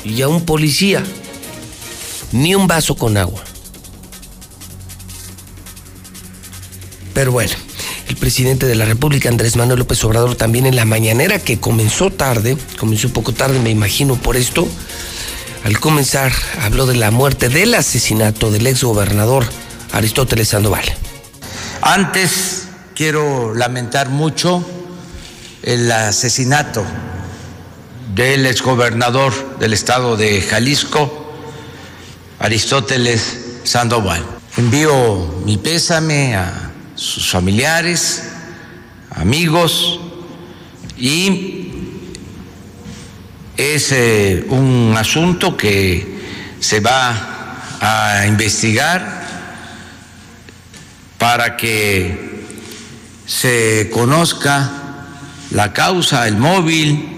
y 0.05 0.21
a 0.21 0.27
un 0.27 0.45
policía 0.45 1.05
ni 2.33 2.57
un 2.57 2.67
vaso 2.67 2.97
con 2.97 3.17
agua. 3.19 3.41
Pero 7.15 7.31
bueno, 7.31 7.55
el 8.09 8.17
presidente 8.17 8.67
de 8.67 8.75
la 8.75 8.85
República, 8.85 9.29
Andrés 9.29 9.55
Manuel 9.55 9.79
López 9.79 10.03
Obrador, 10.03 10.35
también 10.35 10.67
en 10.67 10.75
la 10.75 10.85
mañanera 10.85 11.39
que 11.39 11.61
comenzó 11.61 12.11
tarde, 12.11 12.57
comenzó 12.81 13.07
un 13.07 13.13
poco 13.13 13.33
tarde, 13.33 13.61
me 13.61 13.71
imagino 13.71 14.17
por 14.17 14.37
esto, 14.37 14.67
al 15.63 15.79
comenzar 15.79 16.33
habló 16.61 16.87
de 16.87 16.97
la 16.97 17.13
muerte, 17.13 17.49
del 17.49 17.75
asesinato 17.75 18.51
del 18.51 18.67
ex 18.67 18.83
gobernador 18.83 19.47
Aristóteles 19.93 20.49
Sandoval. 20.49 20.85
Antes 21.83 22.69
quiero 22.95 23.55
lamentar 23.55 24.09
mucho 24.09 24.65
el 25.63 25.91
asesinato 25.93 26.85
del 28.15 28.47
exgobernador 28.47 29.59
del 29.59 29.73
estado 29.73 30.17
de 30.17 30.41
Jalisco, 30.43 31.35
Aristóteles 32.39 33.61
Sandoval. 33.65 34.25
Envío 34.57 35.43
mi 35.45 35.57
pésame 35.57 36.37
a 36.37 36.71
sus 36.95 37.31
familiares, 37.31 38.25
amigos, 39.11 40.01
y 40.97 41.73
es 43.57 43.93
eh, 43.93 44.47
un 44.49 44.95
asunto 44.97 45.57
que 45.57 46.21
se 46.61 46.81
va 46.81 47.59
a 47.81 48.27
investigar 48.27 49.22
para 51.23 51.57
que 51.57 52.43
se 53.27 53.89
conozca 53.95 54.73
la 55.53 55.73
causa, 55.73 56.27
el 56.27 56.37
móvil 56.37 57.11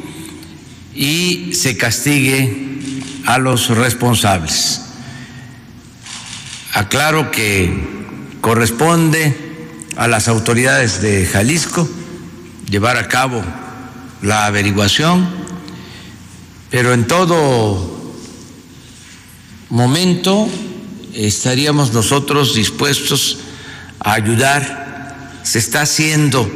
y 0.95 1.55
se 1.55 1.79
castigue 1.79 3.01
a 3.25 3.39
los 3.39 3.71
responsables. 3.71 4.83
Aclaro 6.75 7.31
que 7.31 7.73
corresponde 8.43 9.35
a 9.97 10.07
las 10.07 10.29
autoridades 10.29 11.01
de 11.01 11.25
Jalisco 11.25 11.89
llevar 12.69 12.99
a 12.99 13.09
cabo 13.09 13.43
la 14.21 14.45
averiguación, 14.45 15.27
pero 16.69 16.93
en 16.93 17.07
todo 17.07 18.13
momento 19.71 20.47
estaríamos 21.15 21.95
nosotros 21.95 22.55
dispuestos 22.55 23.39
ayudar. 24.01 25.41
Se 25.43 25.59
está 25.59 25.83
haciendo 25.83 26.51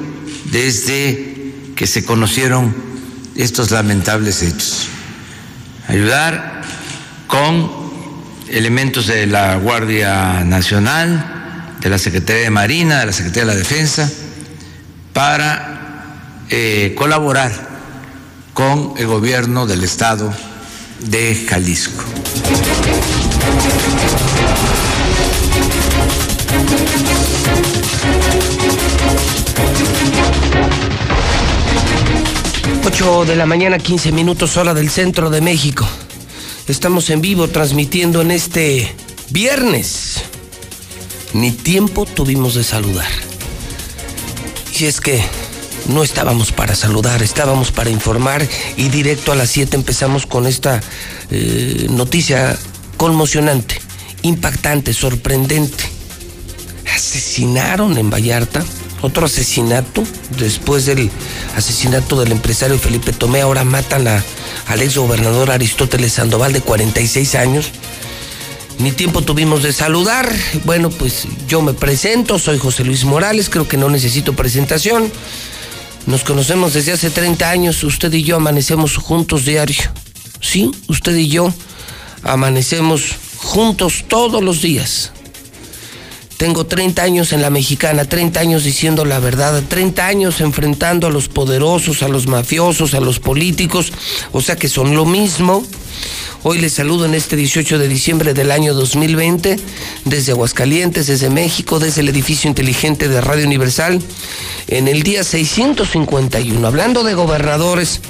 desde 0.50 1.52
que 1.76 1.86
se 1.86 2.04
conocieron 2.04 2.74
estos 3.36 3.70
lamentables 3.70 4.42
hechos. 4.42 4.88
Ayudar 5.88 6.62
con 7.26 7.70
elementos 8.48 9.06
de 9.06 9.26
la 9.26 9.56
Guardia 9.56 10.44
Nacional, 10.44 11.76
de 11.80 11.88
la 11.88 11.98
Secretaría 11.98 12.42
de 12.42 12.50
Marina, 12.50 13.00
de 13.00 13.06
la 13.06 13.12
Secretaría 13.12 13.46
de 13.46 13.54
la 13.54 13.58
Defensa, 13.58 14.10
para 15.12 15.78
eh, 16.50 16.94
colaborar 16.96 17.52
con 18.54 18.94
el 18.96 19.06
gobierno 19.06 19.66
del 19.66 19.84
estado 19.84 20.34
de 21.00 21.46
Jalisco. 21.48 22.04
Ocho 33.00 33.24
de 33.24 33.36
la 33.36 33.46
mañana, 33.46 33.78
15 33.78 34.10
minutos 34.10 34.56
hora 34.56 34.74
del 34.74 34.90
centro 34.90 35.30
de 35.30 35.40
México. 35.40 35.86
Estamos 36.66 37.10
en 37.10 37.20
vivo 37.20 37.46
transmitiendo 37.46 38.22
en 38.22 38.32
este 38.32 38.92
viernes 39.30 40.24
ni 41.32 41.52
tiempo 41.52 42.06
tuvimos 42.06 42.56
de 42.56 42.64
saludar. 42.64 43.06
Y 44.76 44.86
es 44.86 45.00
que 45.00 45.22
no 45.86 46.02
estábamos 46.02 46.50
para 46.50 46.74
saludar, 46.74 47.22
estábamos 47.22 47.70
para 47.70 47.88
informar 47.88 48.44
y 48.76 48.88
directo 48.88 49.30
a 49.30 49.36
las 49.36 49.50
7 49.50 49.76
empezamos 49.76 50.26
con 50.26 50.48
esta 50.48 50.80
eh, 51.30 51.86
noticia 51.90 52.58
conmocionante, 52.96 53.80
impactante, 54.22 54.92
sorprendente. 54.92 55.84
Asesinaron 56.92 57.96
en 57.96 58.10
Vallarta, 58.10 58.64
otro 59.02 59.26
asesinato, 59.26 60.02
después 60.38 60.86
del 60.86 61.10
asesinato 61.56 62.18
del 62.20 62.32
empresario 62.32 62.78
Felipe 62.78 63.12
Tomé, 63.12 63.40
ahora 63.40 63.64
matan 63.64 64.08
a, 64.08 64.24
al 64.66 64.82
ex 64.82 64.96
gobernador 64.96 65.50
Aristóteles 65.50 66.12
Sandoval 66.14 66.52
de 66.52 66.60
46 66.60 67.34
años 67.34 67.72
ni 68.78 68.92
tiempo 68.92 69.22
tuvimos 69.22 69.62
de 69.62 69.72
saludar. 69.72 70.30
Bueno, 70.64 70.90
pues 70.90 71.26
yo 71.48 71.62
me 71.62 71.74
presento, 71.74 72.38
soy 72.38 72.58
José 72.58 72.84
Luis 72.84 73.04
Morales, 73.04 73.50
creo 73.50 73.66
que 73.66 73.76
no 73.76 73.88
necesito 73.90 74.34
presentación. 74.34 75.10
Nos 76.06 76.22
conocemos 76.22 76.74
desde 76.74 76.92
hace 76.92 77.10
30 77.10 77.50
años, 77.50 77.82
usted 77.84 78.12
y 78.12 78.22
yo 78.22 78.36
amanecemos 78.36 78.96
juntos 78.96 79.44
diario. 79.44 79.82
Sí, 80.40 80.70
usted 80.86 81.16
y 81.16 81.28
yo 81.28 81.52
amanecemos 82.22 83.16
juntos 83.36 84.04
todos 84.08 84.42
los 84.42 84.62
días. 84.62 85.12
Tengo 86.38 86.66
30 86.66 87.02
años 87.02 87.32
en 87.32 87.42
la 87.42 87.50
mexicana, 87.50 88.04
30 88.04 88.38
años 88.38 88.62
diciendo 88.62 89.04
la 89.04 89.18
verdad, 89.18 89.60
30 89.66 90.06
años 90.06 90.40
enfrentando 90.40 91.08
a 91.08 91.10
los 91.10 91.26
poderosos, 91.28 92.04
a 92.04 92.08
los 92.08 92.28
mafiosos, 92.28 92.94
a 92.94 93.00
los 93.00 93.18
políticos, 93.18 93.92
o 94.30 94.40
sea 94.40 94.54
que 94.54 94.68
son 94.68 94.94
lo 94.94 95.04
mismo. 95.04 95.66
Hoy 96.44 96.58
les 96.58 96.74
saludo 96.74 97.06
en 97.06 97.14
este 97.14 97.34
18 97.34 97.80
de 97.80 97.88
diciembre 97.88 98.34
del 98.34 98.52
año 98.52 98.72
2020, 98.72 99.58
desde 100.04 100.30
Aguascalientes, 100.30 101.08
desde 101.08 101.28
México, 101.28 101.80
desde 101.80 102.02
el 102.02 102.08
edificio 102.08 102.48
inteligente 102.48 103.08
de 103.08 103.20
Radio 103.20 103.44
Universal, 103.44 104.00
en 104.68 104.86
el 104.86 105.02
día 105.02 105.24
651, 105.24 106.64
hablando 106.64 107.02
de 107.02 107.14
gobernadores, 107.14 108.00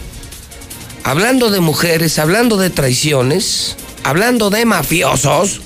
hablando 1.02 1.50
de 1.50 1.60
mujeres, 1.60 2.18
hablando 2.18 2.58
de 2.58 2.68
traiciones, 2.68 3.76
hablando 4.04 4.50
de 4.50 4.66
mafiosos. 4.66 5.62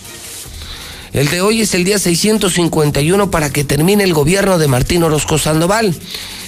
El 1.13 1.29
de 1.29 1.43
hoy 1.43 1.61
es 1.61 1.75
el 1.75 1.85
día 1.85 1.99
651 1.99 3.31
para 3.31 3.51
que 3.51 3.65
termine 3.65 4.03
el 4.03 4.15
gobierno 4.15 4.57
de 4.57 4.67
Martín 4.67 5.03
Orozco 5.03 5.37
Sandoval. 5.37 5.95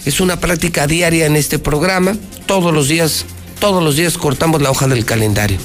Es 0.07 0.21
una 0.21 0.41
práctica 0.41 0.87
diaria 0.87 1.27
en 1.27 1.37
este 1.37 1.59
programa. 1.59 2.17
Todos 2.47 2.73
los 2.73 2.89
días, 2.89 3.27
todos 3.61 3.85
los 3.85 3.97
días 3.97 4.17
cortamos 4.17 4.63
la 4.63 4.71
hoja 4.71 4.89
del 4.89 5.05
calendario. 5.05 5.59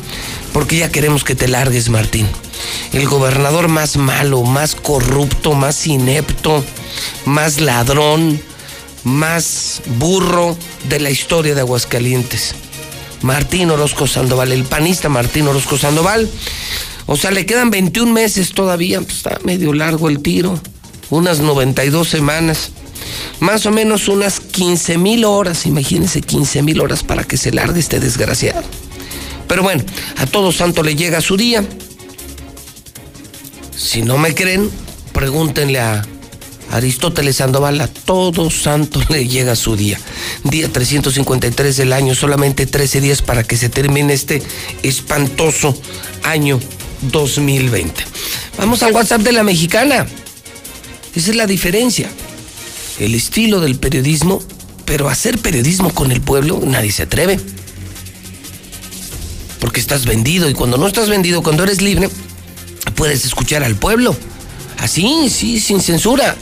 Porque 0.51 0.75
ya 0.75 0.91
queremos 0.91 1.23
que 1.23 1.33
te 1.33 1.47
largues, 1.47 1.87
Martín. 1.87 2.27
El 2.91 3.07
gobernador 3.07 3.69
más 3.69 3.95
malo, 3.95 4.43
más 4.43 4.75
corrupto, 4.75 5.53
más 5.53 5.87
inepto, 5.87 6.61
más 7.23 7.61
ladrón, 7.61 8.41
más 9.05 9.81
burro 9.97 10.57
de 10.89 10.99
la 10.99 11.09
historia 11.09 11.55
de 11.55 11.61
Aguascalientes. 11.61 12.53
Martín 13.21 13.71
Orozco 13.71 14.07
Sandoval, 14.07 14.51
el 14.51 14.65
panista 14.65 15.07
Martín 15.07 15.47
Orozco 15.47 15.77
Sandoval 15.77 16.29
o 17.11 17.17
sea, 17.17 17.31
le 17.31 17.47
quedan 17.47 17.71
21 17.71 18.11
meses 18.11 18.51
todavía, 18.51 19.01
pues 19.01 19.17
está 19.17 19.39
medio 19.43 19.73
largo 19.73 20.09
el 20.09 20.19
tiro, 20.21 20.59
unas 21.09 21.39
92 21.39 22.07
semanas, 22.07 22.69
más 23.39 23.65
o 23.65 23.71
menos 23.71 24.07
unas 24.07 24.39
15 24.39 24.99
mil 24.99 25.25
horas, 25.25 25.65
imagínense 25.65 26.21
15 26.21 26.61
mil 26.61 26.79
horas 26.79 27.01
para 27.01 27.23
que 27.23 27.35
se 27.35 27.51
largue 27.51 27.79
este 27.79 27.99
desgraciado. 27.99 28.61
Pero 29.47 29.63
bueno, 29.63 29.83
a 30.17 30.27
todo 30.27 30.51
santo 30.51 30.83
le 30.83 30.95
llega 30.95 31.19
su 31.19 31.35
día. 31.35 31.63
Si 33.75 34.03
no 34.03 34.19
me 34.19 34.35
creen, 34.35 34.69
pregúntenle 35.11 35.79
a 35.79 36.05
Aristóteles 36.69 37.37
Sandoval, 37.37 37.81
a 37.81 37.87
todo 37.87 38.51
santo 38.51 39.01
le 39.09 39.27
llega 39.27 39.55
su 39.55 39.75
día. 39.75 39.99
Día 40.43 40.71
353 40.71 41.75
del 41.75 41.91
año, 41.91 42.13
solamente 42.13 42.67
13 42.67 43.01
días 43.01 43.23
para 43.23 43.43
que 43.43 43.57
se 43.57 43.69
termine 43.69 44.13
este 44.13 44.43
espantoso 44.83 45.75
año 46.21 46.59
2020. 47.01 48.03
Vamos 48.57 48.83
al 48.83 48.93
WhatsApp 48.93 49.21
de 49.21 49.31
la 49.31 49.43
mexicana. 49.43 50.05
Esa 51.15 51.29
es 51.31 51.35
la 51.35 51.47
diferencia. 51.47 52.09
El 52.99 53.15
estilo 53.15 53.61
del 53.61 53.77
periodismo, 53.77 54.41
pero 54.85 55.09
hacer 55.09 55.39
periodismo 55.39 55.93
con 55.93 56.11
el 56.11 56.21
pueblo 56.21 56.61
nadie 56.63 56.91
se 56.91 57.03
atreve. 57.03 57.39
Porque 59.59 59.79
estás 59.79 60.05
vendido 60.05 60.49
y 60.49 60.53
cuando 60.53 60.77
no 60.77 60.87
estás 60.87 61.09
vendido, 61.09 61.43
cuando 61.43 61.63
eres 61.63 61.81
libre, 61.81 62.09
puedes 62.95 63.25
escuchar 63.25 63.63
al 63.63 63.75
pueblo. 63.75 64.15
Así, 64.77 65.29
sí, 65.29 65.59
sin 65.59 65.81
censura. 65.81 66.35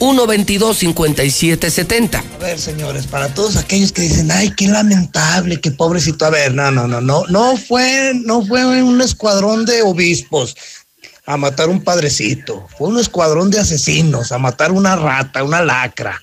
122-5770. 0.00 2.16
A 2.16 2.38
ver, 2.38 2.58
señores, 2.58 3.06
para 3.06 3.32
todos 3.32 3.56
aquellos 3.56 3.92
que 3.92 4.02
dicen, 4.02 4.28
ay, 4.30 4.52
qué 4.56 4.66
lamentable, 4.66 5.60
qué 5.60 5.70
pobrecito. 5.70 6.24
A 6.24 6.30
ver, 6.30 6.54
no, 6.54 6.70
no, 6.70 6.88
no, 6.88 7.02
no, 7.02 7.24
no 7.28 7.56
fue, 7.56 8.12
no 8.24 8.44
fue 8.44 8.82
un 8.82 9.00
escuadrón 9.00 9.64
de 9.66 9.82
obispos 9.82 10.56
a 11.26 11.36
matar 11.36 11.68
un 11.68 11.84
padrecito. 11.84 12.66
Fue 12.76 12.88
un 12.88 12.98
escuadrón 12.98 13.50
de 13.50 13.60
asesinos 13.60 14.32
a 14.32 14.38
matar 14.38 14.72
una 14.72 14.96
rata, 14.96 15.44
una 15.44 15.62
lacra. 15.62 16.20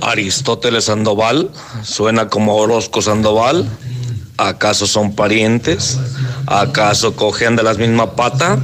Aristóteles 0.00 0.86
Sandoval, 0.86 1.52
suena 1.82 2.28
como 2.28 2.56
Orozco 2.56 3.02
Sandoval. 3.02 3.68
¿Acaso 4.38 4.86
son 4.86 5.14
parientes? 5.14 5.98
¿Acaso 6.46 7.14
cogen 7.14 7.56
de 7.56 7.62
la 7.62 7.74
misma 7.74 8.16
pata? 8.16 8.58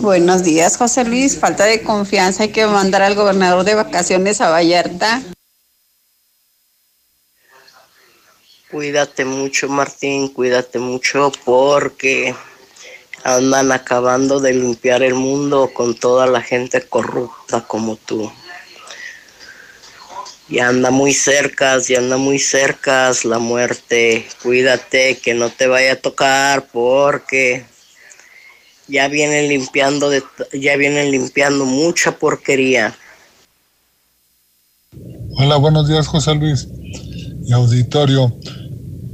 Buenos 0.00 0.42
días, 0.42 0.76
José 0.76 1.04
Luis. 1.04 1.38
Falta 1.38 1.64
de 1.64 1.82
confianza. 1.82 2.42
Hay 2.42 2.50
que 2.50 2.66
mandar 2.66 3.02
al 3.02 3.14
gobernador 3.14 3.64
de 3.64 3.74
vacaciones 3.74 4.40
a 4.40 4.50
Vallarta. 4.50 5.22
Cuídate 8.70 9.24
mucho, 9.24 9.68
Martín. 9.68 10.28
Cuídate 10.28 10.78
mucho 10.78 11.30
porque 11.44 12.34
andan 13.22 13.72
acabando 13.72 14.40
de 14.40 14.54
limpiar 14.54 15.02
el 15.02 15.14
mundo 15.14 15.70
con 15.72 15.94
toda 15.94 16.26
la 16.26 16.42
gente 16.42 16.82
corrupta 16.82 17.62
como 17.62 17.96
tú. 17.96 18.32
Y 20.48 20.58
anda 20.58 20.90
muy 20.90 21.14
cerca, 21.14 21.78
y 21.88 21.94
anda 21.94 22.16
muy 22.16 22.38
cerca 22.38 23.12
la 23.22 23.38
muerte. 23.38 24.26
Cuídate 24.42 25.18
que 25.18 25.34
no 25.34 25.50
te 25.50 25.68
vaya 25.68 25.92
a 25.92 25.96
tocar 25.96 26.66
porque 26.70 27.64
ya 28.88 29.08
vienen 29.08 29.48
limpiando 29.48 30.10
de, 30.10 30.22
ya 30.52 30.76
vienen 30.76 31.10
limpiando 31.10 31.64
mucha 31.64 32.12
porquería. 32.12 32.94
Hola, 35.36 35.56
buenos 35.56 35.88
días, 35.88 36.06
José 36.06 36.34
Luis 36.34 36.68
y 37.46 37.52
auditorio. 37.52 38.32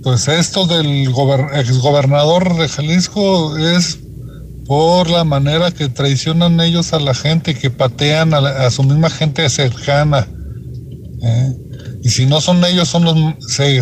Pues 0.03 0.29
esto 0.29 0.67
del 0.67 1.09
exgobernador 1.55 2.57
de 2.57 2.69
Jalisco 2.69 3.57
es 3.59 3.99
por 4.67 5.11
la 5.11 5.25
manera 5.25 5.71
que 5.71 5.89
traicionan 5.89 6.61
ellos 6.61 6.93
a 6.93 7.01
la 7.01 7.15
gente, 7.15 7.55
que 7.55 7.71
patean 7.71 8.33
a, 8.35 8.71
su 8.71 8.83
misma 8.83 9.11
gente 9.11 9.49
cercana. 9.51 10.29
¿eh? 11.23 11.57
Y 12.03 12.09
si 12.11 12.25
no 12.25 12.41
son 12.41 12.65
ellos, 12.65 12.89
son 12.89 13.05
los, 13.05 13.17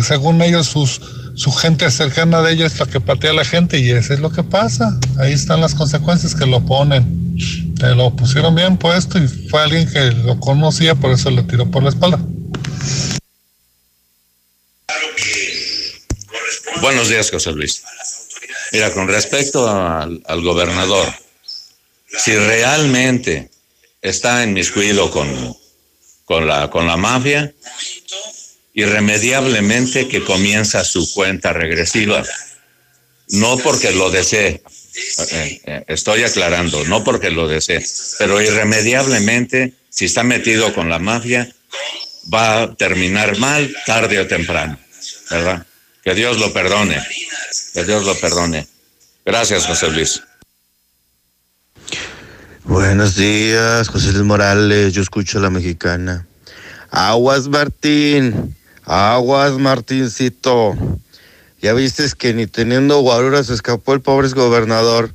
según 0.05 0.41
ellos, 0.41 0.67
sus 0.67 0.99
su 1.39 1.53
gente 1.53 1.89
cercana 1.89 2.41
de 2.41 2.51
ella 2.51 2.65
es 2.65 2.77
la 2.79 2.85
que 2.85 2.99
patea 2.99 3.31
a 3.31 3.33
la 3.33 3.45
gente 3.45 3.79
y 3.79 3.89
eso 3.91 4.13
es 4.13 4.19
lo 4.19 4.29
que 4.29 4.43
pasa. 4.43 4.99
Ahí 5.17 5.31
están 5.31 5.61
las 5.61 5.73
consecuencias 5.73 6.35
que 6.35 6.45
lo 6.45 6.65
ponen. 6.65 7.37
Te 7.79 7.95
lo 7.95 8.13
pusieron 8.13 8.55
bien 8.55 8.75
puesto 8.75 9.17
y 9.17 9.25
fue 9.25 9.61
alguien 9.61 9.89
que 9.89 10.11
lo 10.11 10.37
conocía, 10.37 10.95
por 10.95 11.11
eso 11.13 11.31
le 11.31 11.43
tiró 11.43 11.71
por 11.71 11.81
la 11.81 11.89
espalda. 11.91 12.19
Buenos 16.81 17.07
días, 17.07 17.31
José 17.31 17.53
Luis. 17.53 17.83
Mira, 18.73 18.91
con 18.91 19.07
respecto 19.07 19.65
al, 19.69 20.21
al 20.27 20.41
gobernador, 20.41 21.07
si 22.17 22.35
realmente 22.35 23.49
está 24.01 24.43
en 24.43 24.51
miscuido 24.51 25.09
con, 25.09 25.55
con, 26.25 26.45
la, 26.45 26.69
con 26.69 26.85
la 26.85 26.97
mafia, 26.97 27.53
irremediablemente 28.79 30.07
que 30.07 30.23
comienza 30.23 30.83
su 30.83 31.11
cuenta 31.13 31.53
regresiva. 31.53 32.23
No 33.29 33.57
porque 33.57 33.91
lo 33.91 34.09
desee, 34.09 34.63
eh, 35.31 35.61
eh, 35.65 35.83
estoy 35.87 36.23
aclarando, 36.23 36.83
no 36.85 37.03
porque 37.03 37.29
lo 37.29 37.47
desee, 37.47 37.85
pero 38.17 38.41
irremediablemente, 38.41 39.73
si 39.89 40.05
está 40.05 40.23
metido 40.23 40.73
con 40.73 40.89
la 40.89 40.99
mafia, 40.99 41.47
va 42.33 42.63
a 42.63 42.75
terminar 42.75 43.37
mal 43.37 43.73
tarde 43.85 44.19
o 44.19 44.27
temprano, 44.27 44.79
¿verdad? 45.29 45.65
Que 46.03 46.15
Dios 46.15 46.39
lo 46.39 46.51
perdone, 46.53 46.97
que 47.73 47.83
Dios 47.83 48.03
lo 48.05 48.15
perdone. 48.15 48.67
Gracias, 49.25 49.67
José 49.67 49.91
Luis. 49.91 50.23
Buenos 52.63 53.15
días, 53.15 53.89
José 53.89 54.11
Luis 54.11 54.23
Morales, 54.23 54.93
yo 54.93 55.01
escucho 55.01 55.37
a 55.37 55.41
la 55.41 55.49
mexicana. 55.49 56.27
Aguas 56.91 57.47
Martín, 57.47 58.55
Aguas, 58.91 59.51
Martincito. 59.59 60.75
Ya 61.61 61.73
viste 61.73 62.09
que 62.17 62.33
ni 62.33 62.47
teniendo 62.47 62.99
guaruras 63.01 63.51
escapó 63.51 63.93
el 63.93 64.01
pobre 64.01 64.29
gobernador. 64.29 65.13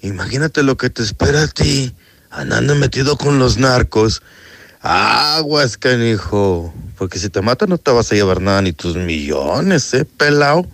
Imagínate 0.00 0.64
lo 0.64 0.76
que 0.76 0.90
te 0.90 1.04
espera 1.04 1.44
a 1.44 1.46
ti, 1.46 1.94
andando 2.32 2.74
metido 2.74 3.16
con 3.16 3.38
los 3.38 3.58
narcos. 3.58 4.22
Aguas, 4.80 5.76
canijo. 5.76 6.74
Porque 6.98 7.20
si 7.20 7.28
te 7.28 7.42
matan 7.42 7.68
no 7.68 7.78
te 7.78 7.92
vas 7.92 8.10
a 8.10 8.16
llevar 8.16 8.40
nada 8.40 8.60
ni 8.60 8.72
tus 8.72 8.96
millones, 8.96 9.94
¿eh, 9.94 10.04
pelao? 10.04 10.66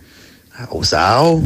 Usao. 0.71 1.43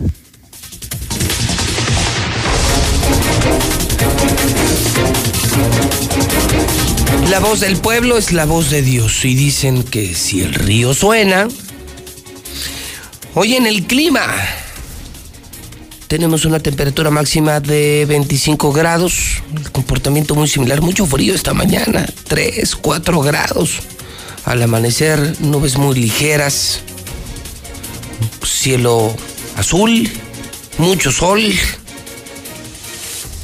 La 7.29 7.39
voz 7.39 7.61
del 7.61 7.77
pueblo 7.77 8.17
es 8.17 8.31
la 8.31 8.45
voz 8.45 8.69
de 8.69 8.81
Dios 8.81 9.25
y 9.25 9.35
dicen 9.35 9.83
que 9.83 10.13
si 10.13 10.41
el 10.41 10.53
río 10.53 10.93
suena, 10.93 11.47
hoy 13.33 13.55
en 13.55 13.65
el 13.65 13.85
clima, 13.85 14.25
tenemos 16.07 16.45
una 16.45 16.59
temperatura 16.59 17.09
máxima 17.09 17.59
de 17.59 18.05
25 18.07 18.71
grados, 18.71 19.41
comportamiento 19.71 20.35
muy 20.35 20.47
similar, 20.47 20.81
mucho 20.81 21.05
frío 21.05 21.33
esta 21.33 21.53
mañana, 21.53 22.05
3, 22.27 22.75
4 22.75 23.21
grados. 23.21 23.79
Al 24.45 24.61
amanecer, 24.61 25.37
nubes 25.39 25.77
muy 25.77 25.95
ligeras, 25.95 26.81
cielo 28.45 29.15
azul, 29.55 30.09
mucho 30.77 31.11
sol 31.11 31.41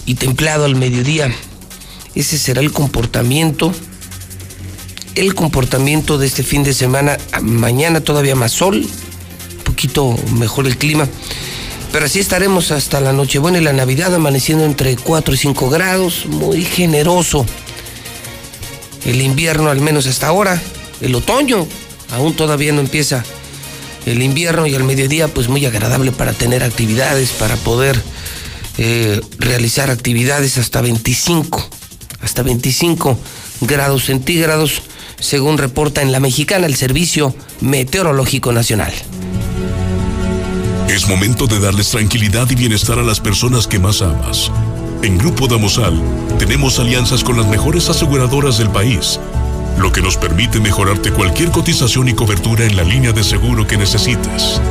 y 0.06 0.16
templado 0.16 0.66
al 0.66 0.76
mediodía. 0.76 1.34
Ese 2.16 2.38
será 2.38 2.62
el 2.62 2.72
comportamiento. 2.72 3.72
El 5.16 5.36
comportamiento 5.36 6.18
de 6.18 6.28
este 6.28 6.44
fin 6.44 6.64
de 6.64 6.74
semana. 6.74 7.18
Mañana 7.42 8.02
todavía 8.02 8.36
más 8.36 8.52
sol. 8.52 8.78
Un 9.58 9.64
poquito 9.64 10.16
mejor 10.34 10.68
el 10.68 10.78
clima. 10.78 11.08
Pero 11.92 12.06
así 12.06 12.20
estaremos 12.20 12.72
hasta 12.72 13.00
la 13.00 13.14
Nochebuena 13.14 13.58
y 13.58 13.62
la 13.62 13.74
Navidad 13.74 14.14
amaneciendo 14.14 14.66
entre 14.66 14.96
4 14.96 15.34
y 15.34 15.38
5 15.38 15.70
grados. 15.70 16.26
Muy 16.28 16.64
generoso. 16.64 17.46
El 19.06 19.22
invierno 19.22 19.70
al 19.70 19.82
menos 19.82 20.06
hasta 20.08 20.28
ahora. 20.28 20.62
El 21.02 21.16
otoño 21.16 21.66
aún 22.12 22.36
todavía 22.36 22.74
no 22.74 22.82
empieza 22.82 23.24
el 24.06 24.22
invierno 24.22 24.66
y 24.66 24.76
al 24.76 24.84
mediodía 24.84 25.28
pues 25.28 25.48
muy 25.48 25.66
agradable 25.66 26.12
para 26.12 26.34
tener 26.34 26.64
actividades, 26.64 27.32
para 27.32 27.56
poder 27.58 28.02
eh, 28.78 29.22
realizar 29.38 29.90
actividades 29.90 30.58
hasta 30.58 30.82
25, 30.82 31.70
hasta 32.22 32.44
25 32.44 33.18
grados 33.62 34.06
centígrados, 34.06 34.82
según 35.20 35.58
reporta 35.58 36.02
en 36.02 36.12
la 36.12 36.20
mexicana 36.20 36.66
el 36.66 36.76
Servicio 36.76 37.36
Meteorológico 37.62 38.52
Nacional. 38.52 38.94
Es 40.88 41.08
momento 41.08 41.48
de 41.48 41.60
darles 41.60 41.90
tranquilidad 41.90 42.50
y 42.50 42.56
bienestar 42.56 43.00
a 43.00 43.04
las 43.04 43.20
personas 43.20 43.68
que 43.68 43.80
más 43.80 44.02
amas. 44.02 44.52
En 45.02 45.18
Grupo 45.18 45.48
Damosal 45.48 46.02
tenemos 46.38 46.80
alianzas 46.80 47.24
con 47.24 47.38
las 47.38 47.48
mejores 47.48 47.90
aseguradoras 47.90 48.58
del 48.58 48.70
país 48.70 49.20
lo 49.80 49.94
que 49.94 50.02
nos 50.02 50.18
permite 50.18 50.60
mejorarte 50.60 51.12
cualquier 51.12 51.52
cotización 51.52 52.10
y 52.10 52.14
cobertura 52.14 52.66
en 52.66 52.76
la 52.76 52.84
línea 52.84 53.14
de 53.14 53.24
seguro 53.24 53.66
que 53.66 53.78
necesites. 53.78 54.62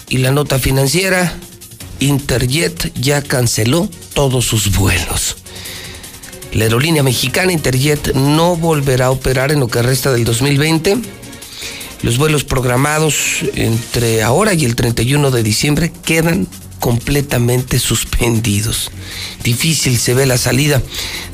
Y 0.08 0.18
la 0.18 0.32
nota 0.32 0.58
financiera, 0.58 1.38
Interjet 2.00 2.92
ya 3.00 3.22
canceló 3.22 3.88
todos 4.12 4.44
sus 4.44 4.76
vuelos. 4.76 5.36
La 6.56 6.64
aerolínea 6.64 7.02
mexicana 7.02 7.52
Interjet 7.52 8.14
no 8.14 8.56
volverá 8.56 9.06
a 9.06 9.10
operar 9.10 9.52
en 9.52 9.60
lo 9.60 9.68
que 9.68 9.82
resta 9.82 10.10
del 10.10 10.24
2020. 10.24 10.96
Los 12.00 12.16
vuelos 12.16 12.44
programados 12.44 13.42
entre 13.56 14.22
ahora 14.22 14.54
y 14.54 14.64
el 14.64 14.74
31 14.74 15.30
de 15.30 15.42
diciembre 15.42 15.92
quedan 16.02 16.48
completamente 16.80 17.78
suspendidos. 17.78 18.90
Difícil 19.44 19.98
se 19.98 20.14
ve 20.14 20.24
la 20.24 20.38
salida 20.38 20.82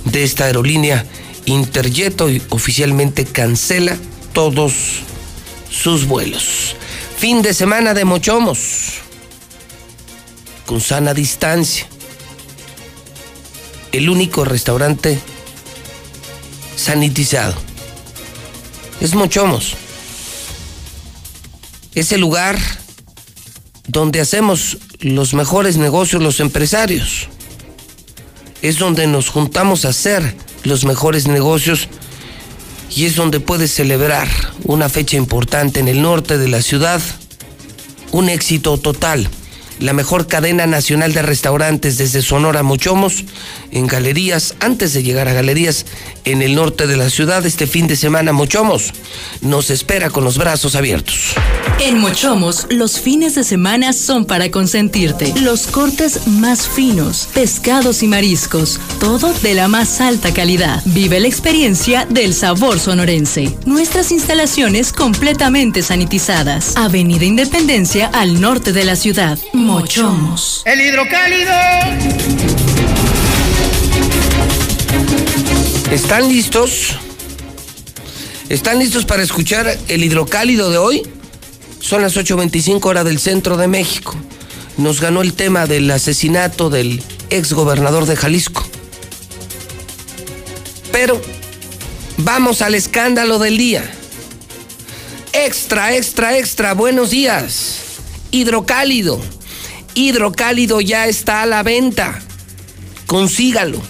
de 0.05 0.24
esta 0.24 0.47
aerolínea 0.47 1.07
Interjet 1.44 2.20
oficialmente 2.49 3.24
cancela 3.24 3.97
todos 4.32 4.73
sus 5.70 6.05
vuelos. 6.05 6.74
Fin 7.16 7.43
de 7.43 7.55
semana 7.55 7.94
de 7.94 8.05
Mochomos. 8.05 8.94
Con 10.66 10.81
sana 10.81 11.15
distancia. 11.15 11.86
El 13.93 14.09
único 14.09 14.47
restaurante 14.47 15.20
sanitizado. 16.77 17.55
Es 19.01 19.14
Mochomos. 19.14 19.74
Es 21.94 22.12
el 22.12 22.23
lugar 22.23 22.59
donde 23.86 24.23
hacemos 24.23 24.78
los 25.01 25.35
mejores 25.35 25.77
negocios 25.77 26.23
los 26.23 26.40
empresarios. 26.40 27.28
Es 28.62 28.78
donde 28.78 29.06
nos 29.06 29.28
juntamos 29.28 29.85
a 29.85 29.90
hacer 29.90 30.36
los 30.64 30.85
mejores 30.85 31.27
negocios 31.27 31.89
y 32.89 33.05
es 33.05 33.14
donde 33.14 33.40
puedes 33.40 33.74
celebrar 33.74 34.28
una 34.64 34.89
fecha 34.89 35.19
importante 35.19 35.81
en 35.81 35.89
el 35.89 36.01
norte 36.01 36.39
de 36.39 36.48
la 36.48 36.62
ciudad, 36.62 37.02
un 38.10 38.31
éxito 38.31 38.78
total 38.78 39.28
la 39.83 39.93
mejor 39.93 40.29
cadena 40.29 40.67
nacional 40.67 41.13
de 41.13 41.23
restaurantes 41.23 41.99
desde 41.99 42.23
Sonora 42.23 42.63
Mochomos, 42.63 43.25
en 43.73 43.89
galerías, 43.89 44.55
antes 44.61 44.93
de 44.93 45.03
llegar 45.03 45.27
a 45.27 45.33
galerías 45.33 45.87
en 46.25 46.41
el 46.41 46.55
norte 46.55 46.87
de 46.87 46.97
la 46.97 47.11
ciudad 47.11 47.45
este 47.45 47.67
fin 47.67 47.89
de 47.89 47.97
semana 47.97 48.33
Mochomos 48.33 48.93
nos 49.41 49.71
espera 49.71 50.11
con 50.11 50.23
los 50.23 50.39
brazos 50.39 50.77
abiertos. 50.77 51.35
En 51.81 51.99
Mochomos, 51.99 52.69
los 52.71 53.01
fines 53.01 53.35
de 53.35 53.43
semana 53.43 53.93
son 53.93 54.25
para 54.25 54.51
consentirte. 54.53 55.33
Los 55.41 55.67
cortes 55.67 56.29
más 56.29 56.69
finos, 56.69 57.29
pescados 57.35 58.05
y 58.05 58.09
mariscos, 58.09 58.79
todo 59.01 59.33
de 59.43 59.55
la 59.55 59.67
más 59.67 60.01
alta 60.01 60.33
calidad. 60.33 60.81
Vive 60.85 61.19
la 61.19 61.27
experiencia 61.27 62.07
del 62.09 62.35
sabor 62.35 62.79
sonorense. 62.79 63.57
Nuestras 63.67 64.13
instalaciones 64.13 64.93
completamente 64.93 65.83
sanitizadas. 65.83 66.77
Avenida 66.77 67.25
Independencia 67.25 68.07
al 68.07 68.41
norte 68.41 68.73
de 68.73 68.85
la 68.85 68.95
ciudad. 68.95 69.39
Mochomos. 69.73 70.62
El 70.66 70.82
hidrocálido. 70.82 71.51
¿Están 75.90 76.28
listos? 76.28 76.99
¿Están 78.51 78.81
listos 78.81 79.07
para 79.07 79.23
escuchar 79.23 79.78
el 79.89 80.05
hidrocálido 80.05 80.70
de 80.70 80.77
hoy? 80.77 81.03
Son 81.81 82.03
las 82.03 82.19
8.25 82.19 82.85
horas 82.85 83.07
del 83.07 83.19
centro 83.19 83.57
de 83.57 83.66
México. 83.66 84.15
Nos 84.77 85.01
ganó 85.01 85.23
el 85.23 85.32
tema 85.32 85.65
del 85.65 85.90
asesinato 85.90 86.69
del 86.69 87.03
ex 87.31 87.55
gobernador 87.55 88.05
de 88.05 88.16
Jalisco. 88.16 88.62
Pero 90.93 91.19
vamos 92.19 92.61
al 92.61 92.74
escándalo 92.74 93.39
del 93.39 93.57
día. 93.57 93.90
Extra, 95.32 95.97
extra, 95.97 96.36
extra, 96.36 96.74
buenos 96.74 97.09
días. 97.09 97.78
Hidrocálido. 98.32 99.19
Hidrocálido 99.94 100.81
ya 100.81 101.06
está 101.06 101.43
a 101.43 101.47
la 101.47 101.62
venta. 101.62 102.20
Consígalo. 103.06 103.81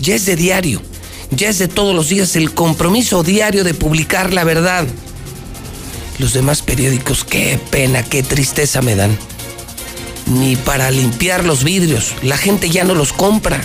Ya 0.00 0.14
es 0.14 0.26
de 0.26 0.36
diario. 0.36 0.82
Ya 1.30 1.48
es 1.48 1.58
de 1.58 1.68
todos 1.68 1.94
los 1.94 2.08
días 2.08 2.36
el 2.36 2.54
compromiso 2.54 3.22
diario 3.22 3.64
de 3.64 3.74
publicar 3.74 4.32
la 4.32 4.44
verdad. 4.44 4.86
Los 6.18 6.32
demás 6.32 6.62
periódicos, 6.62 7.24
qué 7.24 7.60
pena, 7.70 8.02
qué 8.02 8.22
tristeza 8.22 8.82
me 8.82 8.94
dan. 8.94 9.16
Ni 10.26 10.56
para 10.56 10.90
limpiar 10.90 11.44
los 11.44 11.64
vidrios. 11.64 12.14
La 12.22 12.36
gente 12.36 12.70
ya 12.70 12.84
no 12.84 12.94
los 12.94 13.12
compra. 13.12 13.60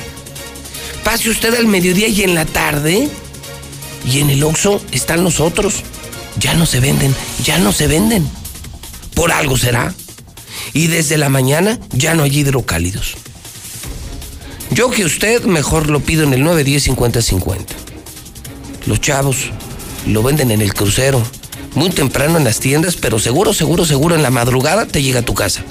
Pase 1.04 1.30
usted 1.30 1.54
al 1.56 1.68
mediodía 1.68 2.08
y 2.08 2.24
en 2.24 2.36
la 2.36 2.46
tarde. 2.46 3.10
Y 4.06 4.20
en 4.20 4.30
el 4.30 4.44
Oxxo 4.44 4.82
están 4.92 5.24
los 5.24 5.40
otros. 5.40 5.84
Ya 6.40 6.54
no 6.56 6.66
se 6.66 6.80
venden, 6.80 7.16
ya 7.44 7.58
no 7.60 7.72
se 7.72 7.88
venden. 7.88 8.28
Por 9.14 9.32
algo 9.32 9.58
será. 9.58 9.94
Y 10.72 10.88
desde 10.88 11.18
la 11.18 11.30
mañana 11.30 11.80
ya 11.92 12.16
no 12.16 12.24
hay 12.24 12.40
hidrocálidos. 12.40 13.16
Yo 14.72 14.90
que 14.90 15.06
usted 15.06 15.44
mejor 15.44 15.90
lo 15.90 16.00
pido 16.00 16.24
en 16.24 16.34
el 16.34 16.44
910-5050. 16.44 17.66
Los 18.86 19.02
chavos 19.02 19.52
lo 20.08 20.24
venden 20.24 20.52
en 20.52 20.62
el 20.62 20.74
crucero, 20.74 21.22
muy 21.76 21.90
temprano 21.90 22.38
en 22.38 22.44
las 22.44 22.60
tiendas, 22.60 22.96
pero 22.96 23.20
seguro, 23.20 23.54
seguro, 23.54 23.86
seguro 23.86 24.16
en 24.16 24.24
la 24.24 24.32
madrugada 24.32 24.86
te 24.86 25.04
llega 25.04 25.20
a 25.20 25.26
tu 25.26 25.34
casa. 25.34 25.64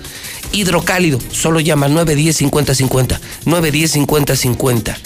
Hidrocálido, 0.52 1.18
solo 1.30 1.60
llama 1.60 1.88
910-5050. 1.88 3.18
910-5050. 3.46 4.96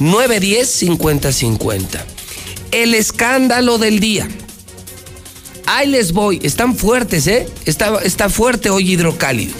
910-5050. 0.00 2.00
El 2.72 2.94
escándalo 2.94 3.78
del 3.78 4.00
día. 4.00 4.28
Ahí 5.66 5.88
les 5.88 6.12
voy, 6.12 6.38
están 6.44 6.76
fuertes, 6.76 7.26
¿eh? 7.26 7.48
Está, 7.64 7.98
está 8.02 8.28
fuerte 8.28 8.70
hoy 8.70 8.92
hidrocálido. 8.92 9.54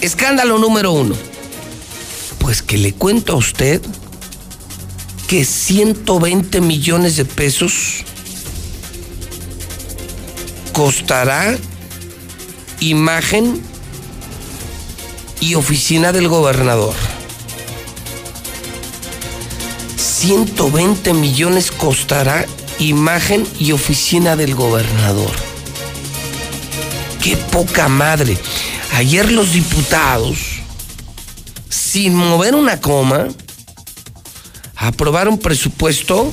Escándalo 0.00 0.58
número 0.58 0.92
uno. 0.92 1.16
Pues 2.38 2.62
que 2.62 2.78
le 2.78 2.92
cuento 2.92 3.32
a 3.32 3.36
usted 3.36 3.82
que 5.26 5.44
120 5.44 6.60
millones 6.60 7.16
de 7.16 7.24
pesos 7.24 8.04
costará 10.72 11.56
imagen 12.80 13.62
y 15.40 15.54
oficina 15.56 16.12
del 16.12 16.28
gobernador. 16.28 16.94
120 19.96 21.14
millones 21.14 21.72
costará 21.72 22.46
imagen 22.82 23.46
y 23.58 23.72
oficina 23.72 24.36
del 24.36 24.54
gobernador. 24.54 25.32
Qué 27.22 27.36
poca 27.36 27.88
madre. 27.88 28.36
Ayer 28.94 29.30
los 29.30 29.52
diputados, 29.52 30.38
sin 31.68 32.14
mover 32.14 32.54
una 32.54 32.80
coma, 32.80 33.28
aprobaron 34.76 35.38
presupuesto 35.38 36.32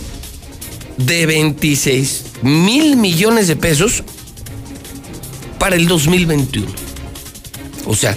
de 0.97 1.25
26 1.25 2.23
mil 2.41 2.97
millones 2.97 3.47
de 3.47 3.55
pesos 3.55 4.03
para 5.57 5.75
el 5.75 5.87
2021. 5.87 6.67
O 7.85 7.95
sea, 7.95 8.15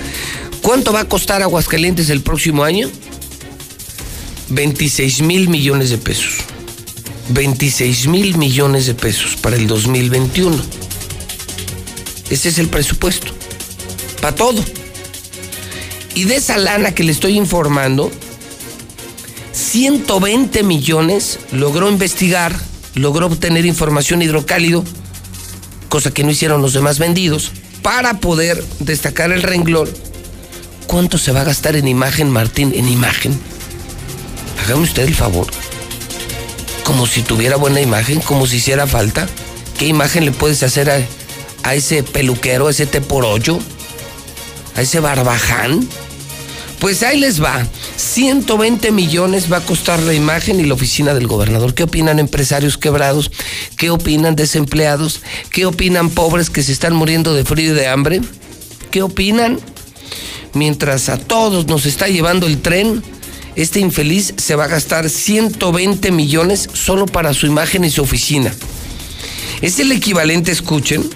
¿cuánto 0.60 0.92
va 0.92 1.00
a 1.00 1.04
costar 1.08 1.42
Aguascalientes 1.42 2.10
el 2.10 2.22
próximo 2.22 2.64
año? 2.64 2.90
26 4.48 5.22
mil 5.22 5.48
millones 5.48 5.90
de 5.90 5.98
pesos. 5.98 6.41
26 7.28 8.06
mil 8.08 8.36
millones 8.36 8.86
de 8.86 8.94
pesos 8.94 9.36
para 9.36 9.56
el 9.56 9.66
2021. 9.66 10.56
Ese 12.30 12.48
es 12.48 12.58
el 12.58 12.68
presupuesto. 12.68 13.32
Para 14.20 14.34
todo. 14.34 14.64
Y 16.14 16.24
de 16.24 16.36
esa 16.36 16.58
lana 16.58 16.94
que 16.94 17.04
le 17.04 17.12
estoy 17.12 17.36
informando, 17.36 18.10
120 19.52 20.62
millones 20.62 21.38
logró 21.52 21.90
investigar, 21.90 22.54
logró 22.94 23.26
obtener 23.26 23.64
información 23.64 24.22
hidrocálido, 24.22 24.84
cosa 25.88 26.12
que 26.12 26.24
no 26.24 26.30
hicieron 26.30 26.62
los 26.62 26.72
demás 26.72 26.98
vendidos, 26.98 27.52
para 27.82 28.20
poder 28.20 28.62
destacar 28.80 29.32
el 29.32 29.42
renglón. 29.42 29.88
¿Cuánto 30.86 31.18
se 31.18 31.32
va 31.32 31.40
a 31.40 31.44
gastar 31.44 31.76
en 31.76 31.88
imagen, 31.88 32.30
Martín? 32.30 32.72
En 32.74 32.88
imagen. 32.88 33.38
Hágame 34.62 34.82
usted 34.82 35.04
el 35.04 35.14
favor. 35.14 35.46
Como 36.84 37.06
si 37.06 37.22
tuviera 37.22 37.56
buena 37.56 37.80
imagen, 37.80 38.20
como 38.20 38.46
si 38.46 38.56
hiciera 38.56 38.86
falta. 38.86 39.28
¿Qué 39.78 39.86
imagen 39.86 40.24
le 40.24 40.32
puedes 40.32 40.62
hacer 40.62 40.90
a, 40.90 41.00
a 41.62 41.74
ese 41.74 42.02
peluquero, 42.02 42.68
a 42.68 42.70
ese 42.70 42.86
te 42.86 43.00
por 43.00 43.24
ocho? 43.24 43.58
¿A 44.76 44.82
ese 44.82 45.00
barbaján? 45.00 45.88
Pues 46.82 47.04
ahí 47.04 47.20
les 47.20 47.40
va. 47.40 47.64
120 47.96 48.90
millones 48.90 49.52
va 49.52 49.58
a 49.58 49.64
costar 49.64 50.00
la 50.00 50.14
imagen 50.14 50.58
y 50.58 50.64
la 50.64 50.74
oficina 50.74 51.14
del 51.14 51.28
gobernador. 51.28 51.74
¿Qué 51.74 51.84
opinan 51.84 52.18
empresarios 52.18 52.76
quebrados? 52.76 53.30
¿Qué 53.76 53.90
opinan 53.90 54.34
desempleados? 54.34 55.20
¿Qué 55.50 55.64
opinan 55.64 56.10
pobres 56.10 56.50
que 56.50 56.64
se 56.64 56.72
están 56.72 56.94
muriendo 56.94 57.34
de 57.34 57.44
frío 57.44 57.70
y 57.70 57.76
de 57.76 57.86
hambre? 57.86 58.20
¿Qué 58.90 59.02
opinan? 59.02 59.60
Mientras 60.54 61.08
a 61.08 61.18
todos 61.18 61.66
nos 61.66 61.86
está 61.86 62.08
llevando 62.08 62.48
el 62.48 62.60
tren, 62.60 63.04
este 63.54 63.80
infeliz 63.80 64.34
se 64.36 64.56
va 64.56 64.64
a 64.64 64.68
gastar 64.68 65.10
120 65.10 66.10
millones 66.10 66.68
solo 66.72 67.06
para 67.06 67.34
su 67.34 67.46
imagen 67.46 67.84
y 67.84 67.90
su 67.90 68.02
oficina. 68.02 68.52
Es 69.60 69.78
el 69.78 69.92
equivalente, 69.92 70.50
escuchen, 70.50 71.08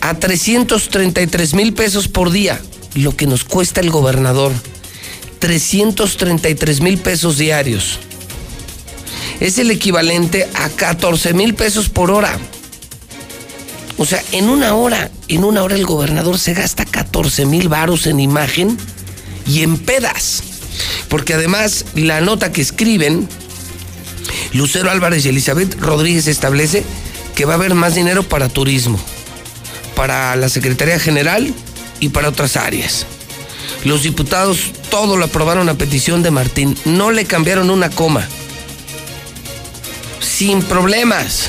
a 0.00 0.14
333 0.14 1.54
mil 1.54 1.72
pesos 1.74 2.08
por 2.08 2.30
día, 2.30 2.60
lo 2.94 3.16
que 3.16 3.26
nos 3.26 3.44
cuesta 3.44 3.80
el 3.80 3.90
gobernador. 3.90 4.52
333 5.38 6.80
mil 6.80 6.98
pesos 6.98 7.38
diarios. 7.38 7.98
Es 9.40 9.58
el 9.58 9.70
equivalente 9.70 10.48
a 10.54 10.68
14 10.68 11.32
mil 11.32 11.54
pesos 11.54 11.88
por 11.88 12.10
hora. 12.10 12.38
O 13.96 14.04
sea, 14.04 14.22
en 14.32 14.48
una 14.48 14.74
hora, 14.74 15.10
en 15.28 15.44
una 15.44 15.62
hora 15.62 15.76
el 15.76 15.86
gobernador 15.86 16.38
se 16.38 16.54
gasta 16.54 16.84
14 16.84 17.46
mil 17.46 17.68
varos 17.68 18.06
en 18.06 18.20
imagen 18.20 18.76
y 19.46 19.62
en 19.62 19.78
pedas. 19.78 20.42
Porque 21.08 21.34
además 21.34 21.84
la 21.94 22.20
nota 22.20 22.52
que 22.52 22.62
escriben 22.62 23.28
Lucero 24.52 24.90
Álvarez 24.90 25.24
y 25.24 25.28
Elizabeth 25.28 25.78
Rodríguez 25.80 26.26
establece 26.26 26.84
que 27.34 27.44
va 27.44 27.54
a 27.54 27.56
haber 27.56 27.74
más 27.74 27.94
dinero 27.94 28.22
para 28.22 28.48
turismo, 28.48 28.98
para 29.94 30.34
la 30.36 30.48
Secretaría 30.48 30.98
General 30.98 31.52
y 32.00 32.08
para 32.10 32.28
otras 32.28 32.56
áreas. 32.56 33.06
Los 33.84 34.02
diputados 34.02 34.72
todo 34.90 35.16
lo 35.16 35.24
aprobaron 35.24 35.68
a 35.68 35.74
petición 35.74 36.22
de 36.22 36.30
Martín, 36.30 36.76
no 36.84 37.10
le 37.10 37.24
cambiaron 37.24 37.70
una 37.70 37.90
coma. 37.90 38.26
Sin 40.20 40.62
problemas. 40.62 41.48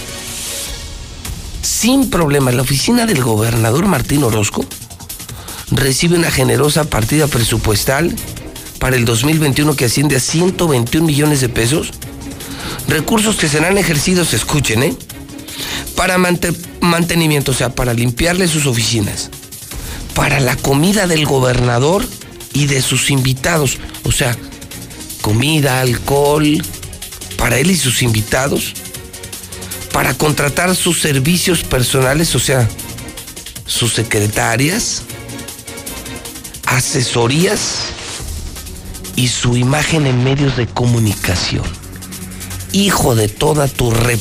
Sin 1.62 2.10
problemas. 2.10 2.54
La 2.54 2.62
oficina 2.62 3.06
del 3.06 3.24
gobernador 3.24 3.88
Martín 3.88 4.24
Orozco 4.24 4.66
recibe 5.72 6.18
una 6.18 6.32
generosa 6.32 6.84
partida 6.84 7.28
presupuestal 7.28 8.16
para 8.82 8.96
el 8.96 9.06
2021 9.06 9.76
que 9.76 9.86
asciende 9.86 10.16
a 10.16 10.20
121 10.20 11.06
millones 11.06 11.40
de 11.40 11.50
pesos. 11.50 11.92
Recursos 12.88 13.36
que 13.36 13.48
serán 13.48 13.78
ejercidos, 13.78 14.34
escuchen, 14.34 14.82
¿eh? 14.82 14.96
Para 15.96 16.18
mantenimiento, 16.18 17.52
o 17.52 17.54
sea, 17.54 17.76
para 17.76 17.94
limpiarle 17.94 18.48
sus 18.48 18.66
oficinas, 18.66 19.30
para 20.16 20.40
la 20.40 20.56
comida 20.56 21.06
del 21.06 21.28
gobernador 21.28 22.04
y 22.54 22.66
de 22.66 22.82
sus 22.82 23.12
invitados, 23.12 23.78
o 24.04 24.12
sea, 24.12 24.36
comida, 25.22 25.82
alcohol, 25.82 26.66
para 27.38 27.60
él 27.60 27.70
y 27.70 27.78
sus 27.78 28.02
invitados, 28.02 28.74
para 29.94 30.16
contratar 30.16 30.76
sus 30.76 31.00
servicios 31.00 31.62
personales, 31.62 32.34
o 32.34 32.40
sea, 32.40 32.68
sus 33.68 33.94
secretarias, 33.94 35.04
asesorías 36.66 37.94
y 39.22 39.28
su 39.28 39.56
imagen 39.56 40.08
en 40.08 40.24
medios 40.24 40.58
de 40.58 40.66
comunicación. 40.66 41.64
Hijo 42.72 43.14
de 43.14 43.28
toda 43.28 43.68
tu 43.68 43.92
rep. 43.92 44.20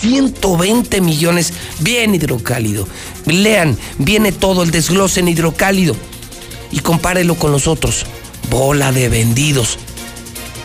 120 0.00 1.00
millones, 1.00 1.52
bien 1.78 2.12
hidrocálido. 2.12 2.88
Lean, 3.26 3.78
viene 3.98 4.32
todo 4.32 4.64
el 4.64 4.72
desglose 4.72 5.20
en 5.20 5.28
hidrocálido 5.28 5.94
y 6.72 6.80
compárelo 6.80 7.36
con 7.36 7.52
los 7.52 7.68
otros. 7.68 8.06
Bola 8.50 8.90
de 8.90 9.08
vendidos. 9.08 9.78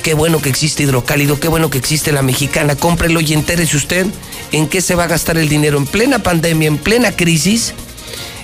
Qué 0.02 0.15
bueno 0.15 0.41
que 0.41 0.49
existe 0.49 0.82
hidrocálido, 0.82 1.40
qué 1.40 1.48
bueno 1.48 1.69
que 1.69 1.77
existe 1.77 2.11
la 2.11 2.23
mexicana. 2.23 2.76
Cómprelo 2.76 3.22
y 3.22 3.34
entérese 3.34 3.77
usted 3.77 4.07
en 4.52 4.68
qué 4.68 4.82
se 4.82 4.95
va 4.95 5.03
a 5.03 5.07
gastar 5.07 5.38
el 5.38 5.48
dinero 5.48 5.77
en 5.77 5.86
plena 5.86 6.23
pandemia, 6.23 6.69
en 6.69 6.80
plena 6.80 7.11
crisis. 7.11 7.76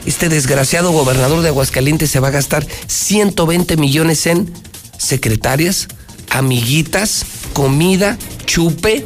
Este 0.06 0.30
desgraciado 0.30 0.91
gobernador 0.91 1.41
de 1.41 1.49
Aguascalientes 1.49 2.10
se 2.10 2.19
va 2.19 2.30
a 2.30 2.32
gastar 2.32 2.65
120 2.88 3.78
millones 3.78 4.26
en 4.28 4.52
secretarias, 4.98 5.88
amiguitas, 6.30 7.26
comida, 7.53 8.18
chupe 8.45 9.06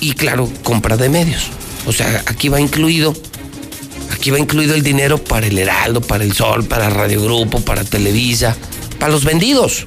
y 0.00 0.12
claro, 0.12 0.48
compra 0.62 0.96
de 0.96 1.08
medios. 1.08 1.48
O 1.86 1.92
sea, 1.92 2.22
aquí 2.26 2.48
va 2.48 2.60
incluido 2.60 3.14
Aquí 4.22 4.30
va 4.30 4.38
incluido 4.38 4.76
el 4.76 4.84
dinero 4.84 5.18
para 5.18 5.48
el 5.48 5.58
Heraldo, 5.58 6.00
para 6.00 6.22
el 6.22 6.32
Sol, 6.32 6.62
para 6.62 6.88
Radio 6.88 7.24
Grupo, 7.24 7.60
para 7.60 7.82
Televisa, 7.82 8.56
para 9.00 9.10
los 9.10 9.24
vendidos. 9.24 9.84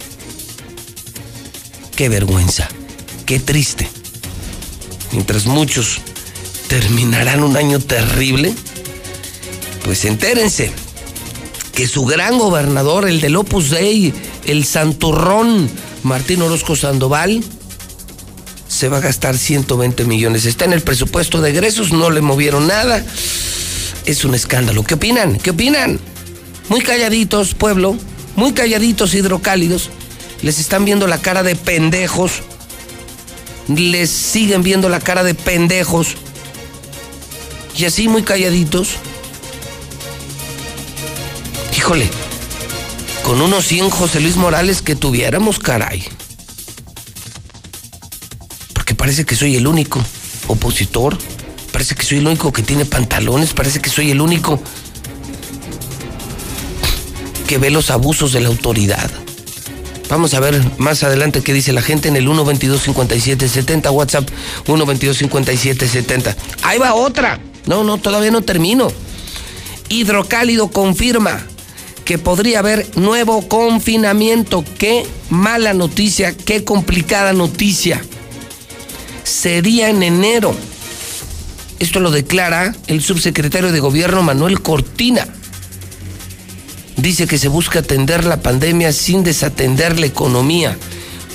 Qué 1.96 2.10
vergüenza, 2.10 2.68
qué 3.26 3.40
triste. 3.40 3.88
Mientras 5.14 5.46
muchos 5.46 6.02
terminarán 6.82 7.42
un 7.42 7.56
año 7.56 7.80
terrible, 7.80 8.54
pues 9.86 10.04
entérense 10.04 10.74
que 11.74 11.88
su 11.88 12.04
gran 12.04 12.38
gobernador, 12.38 13.08
el 13.08 13.22
del 13.22 13.38
Opus 13.38 13.70
Dei, 13.70 14.14
el 14.46 14.66
santurrón 14.66 15.70
Martín 16.04 16.42
Orozco 16.42 16.76
Sandoval, 16.76 17.42
se 18.68 18.90
va 18.90 18.98
a 18.98 19.00
gastar 19.00 19.38
120 19.38 20.04
millones. 20.04 20.44
Está 20.44 20.66
en 20.66 20.74
el 20.74 20.82
presupuesto 20.82 21.40
de 21.40 21.52
egresos, 21.52 21.94
no 21.94 22.10
le 22.10 22.20
movieron 22.20 22.68
nada 22.68 23.06
es 24.06 24.26
un 24.26 24.36
escándalo. 24.36 24.84
¿Qué 24.84 24.96
opinan? 24.96 25.38
¿Qué 25.38 25.52
opinan? 25.52 25.98
Muy 26.68 26.82
calladitos, 26.82 27.56
pueblo, 27.56 27.96
muy 28.36 28.52
calladitos 28.52 29.14
hidrocálidos. 29.14 29.92
Les 30.42 30.60
están 30.60 30.84
viendo 30.84 31.08
la 31.08 31.20
cara 31.20 31.42
de 31.42 31.56
pendejos. 31.56 32.42
Les 33.70 34.10
siguen 34.10 34.62
viendo 34.62 34.90
la 34.90 35.00
cara 35.00 35.24
de 35.24 35.36
pendejos. 35.36 36.18
Y 37.78 37.86
así 37.86 38.08
muy 38.08 38.24
calladitos. 38.24 38.96
Híjole, 41.78 42.10
con 43.24 43.42
unos 43.42 43.66
100 43.66 43.90
José 43.90 44.20
Luis 44.20 44.38
Morales 44.38 44.82
que 44.82 44.96
tuviéramos, 44.96 45.60
caray. 45.60 46.04
Porque 48.74 48.96
parece 48.96 49.26
que 49.26 49.36
soy 49.36 49.56
el 49.56 49.68
único 49.68 50.04
opositor 50.48 51.18
parece 51.76 51.94
que 51.96 52.06
soy 52.06 52.20
el 52.20 52.28
único 52.28 52.54
que 52.54 52.64
tiene 52.64 52.86
pantalones, 52.86 53.54
parece 53.54 53.82
que 53.82 53.90
soy 53.90 54.10
el 54.10 54.22
único 54.22 54.62
que 57.50 57.58
ve 57.58 57.70
los 57.70 57.92
abusos 57.92 58.32
de 58.32 58.40
la 58.40 58.48
autoridad. 58.48 59.12
Vamos 60.08 60.34
a 60.36 60.40
ver 60.40 60.64
más 60.78 61.04
adelante 61.04 61.42
qué 61.42 61.52
dice 61.52 61.74
la 61.74 61.82
gente 61.82 62.08
en 62.08 62.16
el 62.16 62.30
122-5770, 62.30 63.92
WhatsApp 63.92 64.30
122-5770. 64.66 66.34
Ahí 66.64 66.80
va 66.80 66.94
otra. 66.94 67.42
No, 67.68 67.84
no, 67.84 67.98
todavía 67.98 68.32
no 68.32 68.42
termino. 68.42 68.88
Hidrocálido 69.90 70.70
confirma 70.70 71.46
que 72.06 72.18
podría 72.18 72.60
haber 72.60 72.98
nuevo 72.98 73.48
confinamiento. 73.48 74.64
Qué 74.78 75.06
mala 75.30 75.74
noticia, 75.74 76.36
qué 76.36 76.64
complicada 76.64 77.34
noticia. 77.34 78.02
Sería 79.24 79.90
en 79.90 80.04
enero. 80.04 80.56
Esto 81.80 82.00
lo 82.00 82.12
declara 82.12 82.76
el 82.88 83.02
subsecretario 83.02 83.72
de 83.72 83.80
Gobierno 83.80 84.24
Manuel 84.24 84.62
Cortina. 84.62 85.28
Dice 86.96 87.28
que 87.28 87.38
se 87.38 87.50
busca 87.50 87.80
atender 87.80 88.24
la 88.24 88.42
pandemia 88.42 88.94
sin 88.94 89.24
desatender 89.24 90.00
la 90.00 90.06
economía. 90.06 90.78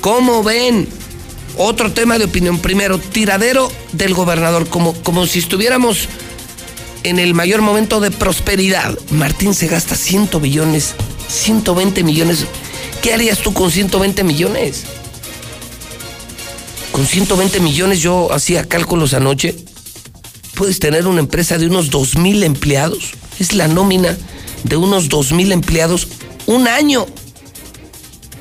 ¿Cómo 0.00 0.42
ven? 0.42 0.88
Otro 1.62 1.92
tema 1.92 2.18
de 2.18 2.24
opinión. 2.24 2.58
Primero, 2.58 2.98
tiradero 2.98 3.70
del 3.92 4.14
gobernador, 4.14 4.66
como, 4.70 4.94
como 5.02 5.26
si 5.26 5.40
estuviéramos 5.40 6.08
en 7.02 7.18
el 7.18 7.34
mayor 7.34 7.60
momento 7.60 8.00
de 8.00 8.10
prosperidad. 8.10 8.98
Martín 9.10 9.52
se 9.52 9.66
gasta 9.66 9.94
100 9.94 10.30
millones, 10.40 10.94
120 11.28 12.02
millones. 12.02 12.46
¿Qué 13.02 13.12
harías 13.12 13.40
tú 13.40 13.52
con 13.52 13.70
120 13.70 14.24
millones? 14.24 14.84
Con 16.92 17.04
120 17.04 17.60
millones 17.60 18.00
yo 18.00 18.32
hacía 18.32 18.66
cálculos 18.66 19.12
anoche. 19.12 19.54
Puedes 20.54 20.80
tener 20.80 21.06
una 21.06 21.20
empresa 21.20 21.58
de 21.58 21.66
unos 21.66 21.90
2 21.90 22.16
mil 22.16 22.42
empleados. 22.42 23.10
Es 23.38 23.52
la 23.52 23.68
nómina 23.68 24.16
de 24.64 24.76
unos 24.76 25.10
2 25.10 25.32
mil 25.32 25.52
empleados 25.52 26.08
un 26.46 26.68
año. 26.68 27.04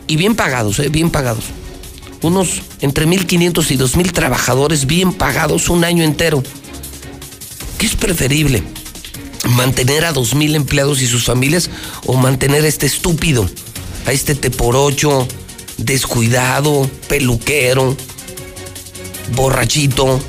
Y 0.07 0.15
bien 0.15 0.35
pagados, 0.35 0.79
¿eh? 0.79 0.87
bien 0.87 1.09
pagados. 1.09 1.43
Unos 2.21 2.61
entre 2.81 3.05
1.500 3.05 3.71
y 3.71 3.77
2.000 3.77 4.11
trabajadores 4.11 4.85
bien 4.85 5.13
pagados 5.13 5.69
un 5.69 5.83
año 5.83 6.03
entero. 6.03 6.43
¿Qué 7.77 7.85
es 7.85 7.95
preferible? 7.95 8.63
¿Mantener 9.49 10.05
a 10.05 10.13
2.000 10.13 10.55
empleados 10.55 11.01
y 11.01 11.07
sus 11.07 11.25
familias 11.25 11.69
o 12.05 12.15
mantener 12.15 12.65
a 12.65 12.67
este 12.67 12.85
estúpido, 12.85 13.49
a 14.05 14.11
este 14.11 14.35
teporocho, 14.35 15.27
descuidado, 15.77 16.89
peluquero, 17.07 17.95
borrachito? 19.35 20.19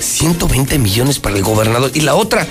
120 0.00 0.78
millones 0.78 1.18
para 1.18 1.36
el 1.36 1.42
gobernador. 1.42 1.90
Y 1.94 2.00
la 2.00 2.14
otra, 2.14 2.46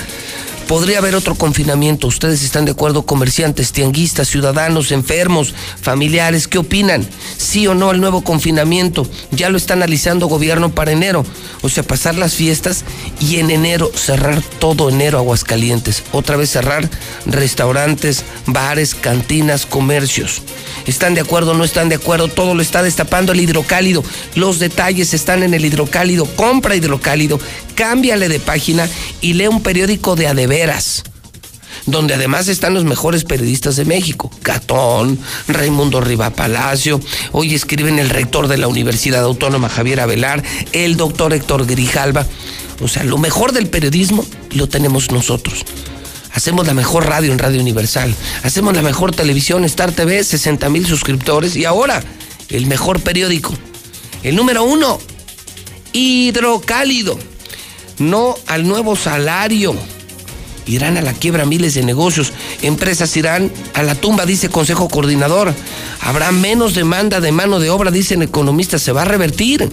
Podría 0.67 0.97
haber 0.97 1.15
otro 1.15 1.35
confinamiento. 1.35 2.07
¿Ustedes 2.07 2.43
están 2.43 2.65
de 2.65 2.71
acuerdo? 2.71 3.03
Comerciantes, 3.03 3.71
tianguistas, 3.71 4.27
ciudadanos, 4.27 4.91
enfermos, 4.91 5.53
familiares, 5.81 6.49
¿qué 6.49 6.57
opinan? 6.57 7.07
¿Sí 7.37 7.67
o 7.67 7.73
no 7.73 7.89
al 7.89 8.01
nuevo 8.01 8.21
confinamiento? 8.21 9.07
Ya 9.31 9.49
lo 9.49 9.57
está 9.57 9.75
analizando 9.75 10.27
gobierno 10.27 10.75
para 10.75 10.91
enero. 10.91 11.25
O 11.61 11.69
sea, 11.69 11.83
pasar 11.83 12.15
las 12.15 12.33
fiestas 12.33 12.83
y 13.21 13.37
en 13.37 13.49
enero 13.49 13.89
cerrar 13.95 14.41
todo 14.59 14.89
enero 14.89 15.17
Aguascalientes. 15.19 16.03
Otra 16.11 16.35
vez 16.35 16.49
cerrar 16.49 16.89
restaurantes, 17.25 18.25
bares, 18.45 18.93
cantinas, 18.93 19.65
comercios. 19.65 20.41
¿Están 20.85 21.13
de 21.13 21.21
acuerdo 21.21 21.53
no 21.53 21.63
están 21.63 21.87
de 21.87 21.95
acuerdo? 21.95 22.27
Todo 22.27 22.55
lo 22.55 22.61
está 22.61 22.83
destapando 22.83 23.31
el 23.31 23.39
hidrocálido. 23.39 24.03
Los 24.35 24.59
detalles 24.59 25.13
están 25.13 25.43
en 25.43 25.53
el 25.53 25.63
hidrocálido. 25.63 26.25
Compra 26.35 26.75
hidrocálido, 26.75 27.39
cámbiale 27.75 28.27
de 28.27 28.39
página 28.39 28.89
y 29.21 29.33
lee 29.33 29.47
un 29.47 29.63
periódico 29.63 30.15
de 30.15 30.27
donde 31.85 32.15
además 32.15 32.47
están 32.47 32.73
los 32.73 32.83
mejores 32.83 33.23
periodistas 33.23 33.75
de 33.75 33.85
México, 33.85 34.31
Catón, 34.41 35.19
Raimundo 35.47 36.01
Riva 36.01 36.31
Palacio, 36.31 36.99
hoy 37.31 37.53
escriben 37.53 37.99
el 37.99 38.09
rector 38.09 38.47
de 38.47 38.57
la 38.57 38.67
Universidad 38.67 39.23
Autónoma 39.23 39.69
Javier 39.69 39.99
Avelar, 39.99 40.43
el 40.71 40.97
doctor 40.97 41.33
Héctor 41.33 41.65
Grijalva. 41.65 42.25
O 42.81 42.87
sea, 42.87 43.03
lo 43.03 43.17
mejor 43.17 43.51
del 43.51 43.67
periodismo 43.67 44.25
lo 44.51 44.67
tenemos 44.67 45.11
nosotros. 45.11 45.63
Hacemos 46.33 46.67
la 46.67 46.73
mejor 46.73 47.07
radio 47.07 47.31
en 47.31 47.39
Radio 47.39 47.61
Universal, 47.61 48.13
hacemos 48.43 48.75
la 48.75 48.81
mejor 48.81 49.15
televisión, 49.15 49.63
Star 49.65 49.91
TV, 49.91 50.23
60 50.23 50.69
mil 50.69 50.85
suscriptores 50.85 51.55
y 51.55 51.65
ahora 51.65 52.03
el 52.49 52.65
mejor 52.65 52.99
periódico, 52.99 53.53
el 54.23 54.35
número 54.35 54.63
uno, 54.63 54.99
Hidrocálido 55.93 57.17
no 57.99 58.35
al 58.47 58.67
nuevo 58.67 58.95
salario. 58.95 59.75
Irán 60.67 60.97
a 60.97 61.01
la 61.01 61.13
quiebra 61.13 61.45
miles 61.45 61.73
de 61.73 61.83
negocios, 61.83 62.33
empresas 62.61 63.15
irán 63.17 63.51
a 63.73 63.83
la 63.83 63.95
tumba, 63.95 64.25
dice 64.25 64.49
Consejo 64.49 64.89
Coordinador. 64.89 65.53
Habrá 66.01 66.31
menos 66.31 66.75
demanda 66.75 67.19
de 67.21 67.31
mano 67.31 67.59
de 67.59 67.69
obra, 67.69 67.91
dicen 67.91 68.21
economistas, 68.21 68.81
se 68.81 68.91
va 68.91 69.03
a 69.03 69.05
revertir. 69.05 69.69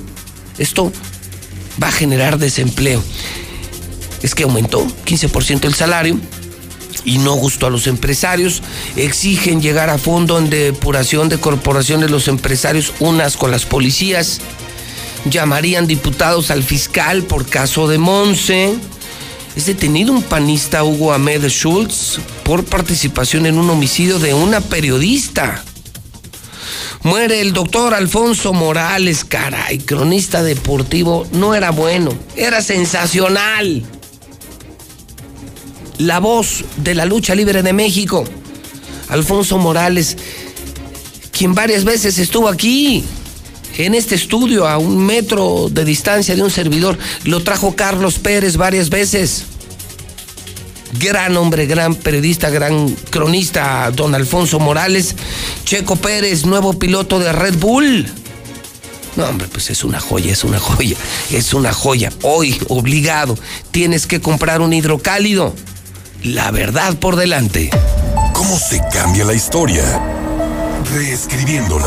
Esto 0.58 0.92
va 1.82 1.88
a 1.88 1.92
generar 1.92 2.38
desempleo. 2.38 3.02
Es 4.22 4.34
que 4.34 4.44
aumentó 4.44 4.86
15% 5.04 5.64
el 5.64 5.74
salario 5.74 6.18
y 7.04 7.18
no 7.18 7.34
gustó 7.34 7.66
a 7.66 7.70
los 7.70 7.86
empresarios. 7.86 8.62
Exigen 8.96 9.60
llegar 9.60 9.90
a 9.90 9.98
fondo 9.98 10.38
en 10.38 10.48
depuración 10.48 11.28
de 11.28 11.38
corporaciones 11.38 12.10
los 12.10 12.28
empresarios, 12.28 12.92
unas 13.00 13.36
con 13.36 13.50
las 13.50 13.64
policías 13.66 14.40
llamarían 15.24 15.86
diputados 15.86 16.50
al 16.50 16.62
fiscal 16.62 17.22
por 17.22 17.46
caso 17.46 17.88
de 17.88 17.98
Monse. 17.98 18.74
Es 19.56 19.66
detenido 19.66 20.12
un 20.12 20.22
panista 20.22 20.82
Hugo 20.82 21.12
Ahmed 21.12 21.48
Schultz 21.48 22.18
por 22.43 22.64
participación 22.64 23.47
en 23.47 23.56
un 23.56 23.70
homicidio 23.70 24.18
de 24.18 24.35
una 24.35 24.60
periodista. 24.60 25.64
Muere 27.05 27.40
el 27.40 27.52
doctor 27.52 27.94
Alfonso 27.94 28.52
Morales, 28.52 29.24
caray, 29.24 29.78
cronista 29.78 30.43
deportivo, 30.43 31.26
no 31.32 31.55
era 31.55 31.70
bueno, 31.70 32.10
era 32.35 32.62
sensacional. 32.62 33.85
La 35.98 36.18
voz 36.18 36.64
de 36.78 36.97
la 36.97 37.05
lucha 37.05 37.36
libre 37.36 37.62
de 37.62 37.72
México, 37.72 38.24
Alfonso 39.09 39.59
Morales, 39.59 40.16
quien 41.31 41.55
varias 41.55 41.85
veces 41.85 42.18
estuvo 42.18 42.48
aquí, 42.48 43.05
en 43.78 43.94
este 43.94 44.14
estudio 44.14 44.66
a 44.68 44.78
un 44.78 45.05
metro 45.05 45.68
de 45.70 45.84
distancia 45.84 46.34
de 46.34 46.42
un 46.42 46.51
servidor. 46.51 46.98
Lo 47.24 47.42
trajo 47.42 47.74
Carlos 47.74 48.18
Pérez 48.18 48.56
varias 48.56 48.90
veces. 48.90 49.44
Gran 50.98 51.36
hombre, 51.36 51.66
gran 51.66 51.94
periodista, 51.96 52.51
gran 52.51 52.90
cronista, 53.10 53.90
don 53.90 54.14
Alfonso 54.14 54.60
Morales. 54.60 55.16
Checo 55.64 55.96
Pérez, 55.96 56.46
nuevo 56.46 56.78
piloto 56.78 57.18
de 57.18 57.32
Red 57.32 57.56
Bull. 57.56 58.06
No, 59.16 59.24
hombre, 59.26 59.46
pues 59.51 59.70
es 59.70 59.84
una 59.84 60.01
joya, 60.01 60.32
es 60.32 60.42
una 60.44 60.59
joya, 60.59 60.96
es 61.30 61.55
una 61.55 61.72
joya. 61.72 62.12
Hoy, 62.22 62.56
obligado, 62.68 63.38
tienes 63.70 64.06
que 64.06 64.20
comprar 64.20 64.60
un 64.60 64.72
hidrocálido. 64.72 65.55
La 66.22 66.51
verdad 66.51 66.96
por 66.96 67.16
delante. 67.16 67.70
¿Cómo 68.32 68.59
se 68.59 68.80
cambia 68.92 69.24
la 69.24 69.34
historia? 69.34 69.84
Reescribiéndola 70.92 71.86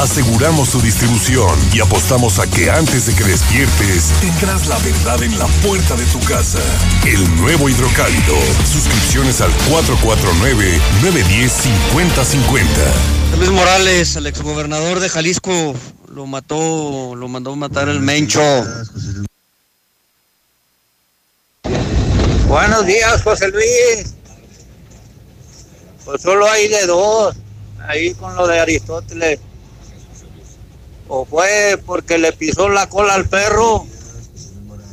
Aseguramos 0.00 0.70
su 0.70 0.80
distribución 0.80 1.54
y 1.74 1.80
apostamos 1.80 2.38
a 2.38 2.46
que 2.46 2.70
antes 2.70 3.04
de 3.04 3.14
que 3.14 3.22
despiertes 3.22 4.12
tendrás 4.22 4.66
la 4.66 4.78
verdad 4.78 5.22
en 5.22 5.38
la 5.38 5.46
puerta 5.62 5.94
de 5.94 6.06
tu 6.06 6.18
casa. 6.20 6.58
El 7.06 7.36
nuevo 7.36 7.68
hidrocálido. 7.68 8.34
Suscripciones 8.64 9.42
al 9.42 9.52
449-910-5050. 11.02 12.64
Luis 13.36 13.50
Morales, 13.50 14.16
el 14.16 14.26
exgobernador 14.26 15.00
de 15.00 15.10
Jalisco, 15.10 15.74
lo 16.08 16.26
mató, 16.26 17.14
lo 17.14 17.28
mandó 17.28 17.54
matar 17.54 17.90
el 17.90 18.00
Mencho. 18.00 18.40
Buenos 22.48 22.86
días, 22.86 23.22
José 23.22 23.48
Luis. 23.48 24.14
Pues 26.06 26.22
solo 26.22 26.50
hay 26.50 26.68
de 26.68 26.86
dos, 26.86 27.36
ahí 27.86 28.14
con 28.14 28.34
lo 28.34 28.46
de 28.46 28.60
Aristóteles. 28.60 29.40
O 31.12 31.24
fue 31.24 31.76
porque 31.84 32.18
le 32.18 32.32
pisó 32.32 32.68
la 32.68 32.88
cola 32.88 33.14
al 33.14 33.28
perro, 33.28 33.84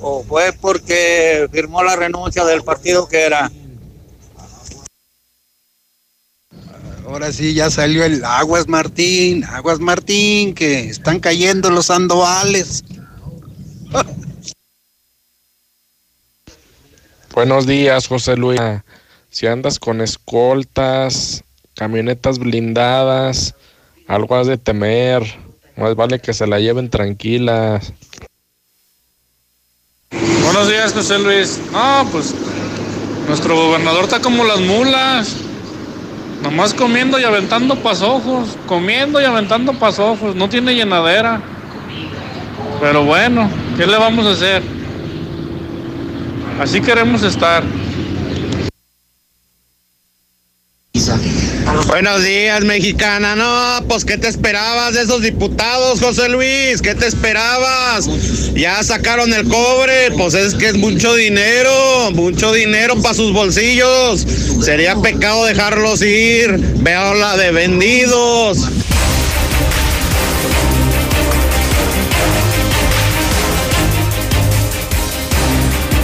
o 0.01 0.23
fue 0.23 0.51
porque 0.51 1.47
firmó 1.51 1.83
la 1.83 1.95
renuncia 1.95 2.43
del 2.43 2.63
partido 2.63 3.07
que 3.07 3.21
era. 3.21 3.51
Ahora 7.05 7.31
sí, 7.31 7.53
ya 7.53 7.69
salió 7.69 8.03
el 8.03 8.25
Aguas 8.25 8.67
Martín, 8.67 9.43
Aguas 9.43 9.79
Martín, 9.79 10.55
que 10.55 10.89
están 10.89 11.19
cayendo 11.19 11.69
los 11.69 11.91
andovales. 11.91 12.83
Buenos 17.35 17.67
días, 17.67 18.07
José 18.07 18.35
Luis. 18.35 18.59
Si 19.29 19.45
andas 19.45 19.77
con 19.77 20.01
escoltas, 20.01 21.43
camionetas 21.75 22.39
blindadas, 22.39 23.53
algo 24.07 24.35
has 24.35 24.47
de 24.47 24.57
temer. 24.57 25.45
Más 25.77 25.95
vale 25.95 26.19
que 26.19 26.33
se 26.33 26.47
la 26.47 26.59
lleven 26.59 26.89
tranquilas. 26.89 27.93
Buenos 30.43 30.69
días, 30.69 30.91
José 30.91 31.19
Luis. 31.19 31.61
No, 31.71 32.07
pues 32.11 32.33
nuestro 33.27 33.55
gobernador 33.55 34.05
está 34.05 34.19
como 34.19 34.43
las 34.43 34.59
mulas. 34.59 35.35
Nomás 36.41 36.73
comiendo 36.73 37.19
y 37.19 37.25
aventando 37.25 37.75
pasojos. 37.75 38.57
Comiendo 38.65 39.21
y 39.21 39.25
aventando 39.25 39.73
pasojos. 39.73 40.35
No 40.35 40.49
tiene 40.49 40.73
llenadera. 40.73 41.41
Pero 42.81 43.03
bueno, 43.05 43.47
¿qué 43.77 43.85
le 43.85 43.97
vamos 43.97 44.25
a 44.25 44.31
hacer? 44.31 44.63
Así 46.59 46.81
queremos 46.81 47.21
estar. 47.21 47.63
Buenos 51.99 52.23
días, 52.23 52.63
mexicana. 52.63 53.35
No, 53.35 53.87
pues 53.87 54.05
¿qué 54.05 54.19
te 54.19 54.27
esperabas 54.27 54.93
de 54.93 55.01
esos 55.01 55.23
diputados, 55.23 55.99
José 55.99 56.29
Luis? 56.29 56.79
¿Qué 56.79 56.93
te 56.93 57.07
esperabas? 57.07 58.07
Ya 58.53 58.83
sacaron 58.83 59.33
el 59.33 59.47
cobre, 59.47 60.11
pues 60.11 60.35
es 60.35 60.53
que 60.53 60.67
es 60.67 60.75
mucho 60.75 61.15
dinero, 61.15 62.11
mucho 62.13 62.53
dinero 62.53 63.01
para 63.01 63.15
sus 63.15 63.33
bolsillos. 63.33 64.27
Sería 64.63 64.95
pecado 64.97 65.45
dejarlos 65.45 66.03
ir. 66.03 66.59
Veo 66.75 67.15
la 67.15 67.35
de 67.35 67.51
vendidos. 67.51 68.59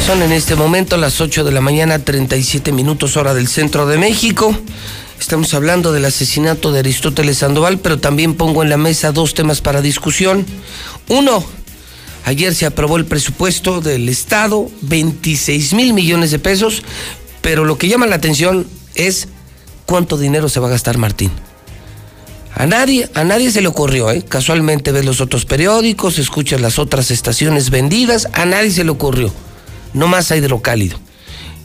Son 0.04 0.24
en 0.24 0.32
este 0.32 0.56
momento 0.56 0.98
las 0.98 1.22
8 1.22 1.44
de 1.44 1.52
la 1.52 1.62
mañana, 1.62 2.00
37 2.00 2.72
minutos 2.72 3.16
hora 3.16 3.36
del 3.36 3.48
centro 3.48 3.86
de 3.86 4.00
México. 4.00 4.58
Estamos 5.20 5.54
hablando 5.54 5.92
del 5.92 6.06
asesinato 6.06 6.72
de 6.72 6.80
Aristóteles 6.80 7.38
Sandoval, 7.40 7.80
pero 7.80 8.00
también 8.00 8.36
pongo 8.36 8.64
en 8.64 8.70
la 8.70 8.78
mesa 8.78 9.12
dos 9.12 9.34
temas 9.34 9.62
para 9.62 9.82
discusión. 9.82 10.46
Uno, 11.08 11.44
ayer 12.26 12.54
se 12.54 12.66
aprobó 12.66 12.98
el 12.98 13.06
presupuesto 13.06 13.82
del 13.82 14.10
Estado, 14.10 14.70
26 14.82 15.74
mil 15.74 15.94
millones 15.94 16.32
de 16.32 16.40
pesos, 16.40 16.84
pero 17.42 17.66
lo 17.66 17.78
que 17.78 17.88
llama 17.88 18.08
la 18.08 18.16
atención 18.16 18.68
es 18.96 19.28
cuánto 19.86 20.18
dinero 20.18 20.50
se 20.50 20.60
va 20.60 20.68
a 20.68 20.72
gastar 20.72 20.98
Martín. 20.98 21.32
A 22.56 22.68
nadie, 22.68 23.10
a 23.16 23.24
nadie 23.24 23.50
se 23.52 23.62
le 23.62 23.68
ocurrió, 23.68 24.12
¿eh? 24.12 24.24
Casualmente 24.24 24.92
ves 24.92 25.06
los 25.06 25.22
otros 25.22 25.46
periódicos, 25.46 26.20
escuchas 26.20 26.62
las 26.62 26.78
otras 26.78 27.10
estaciones 27.10 27.70
vendidas, 27.72 28.28
a 28.34 28.46
nadie 28.46 28.70
se 28.70 28.84
le 28.84 28.92
ocurrió 28.92 29.34
no 29.94 30.08
más 30.08 30.32
a 30.32 30.38
hidrocálido. 30.38 30.98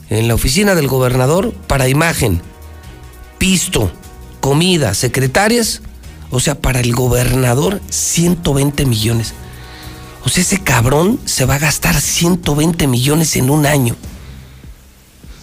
En 0.09 0.27
la 0.27 0.35
oficina 0.35 0.75
del 0.75 0.87
gobernador, 0.87 1.53
para 1.67 1.87
imagen, 1.87 2.41
pisto, 3.39 3.91
comida, 4.39 4.93
secretarias, 4.93 5.81
o 6.29 6.39
sea, 6.39 6.61
para 6.61 6.79
el 6.81 6.93
gobernador, 6.93 7.81
120 7.89 8.85
millones. 8.85 9.33
O 10.23 10.29
sea, 10.29 10.43
ese 10.43 10.61
cabrón 10.61 11.19
se 11.25 11.45
va 11.45 11.55
a 11.55 11.59
gastar 11.59 11.99
120 11.99 12.85
millones 12.85 13.35
en 13.35 13.49
un 13.49 13.65
año. 13.65 13.95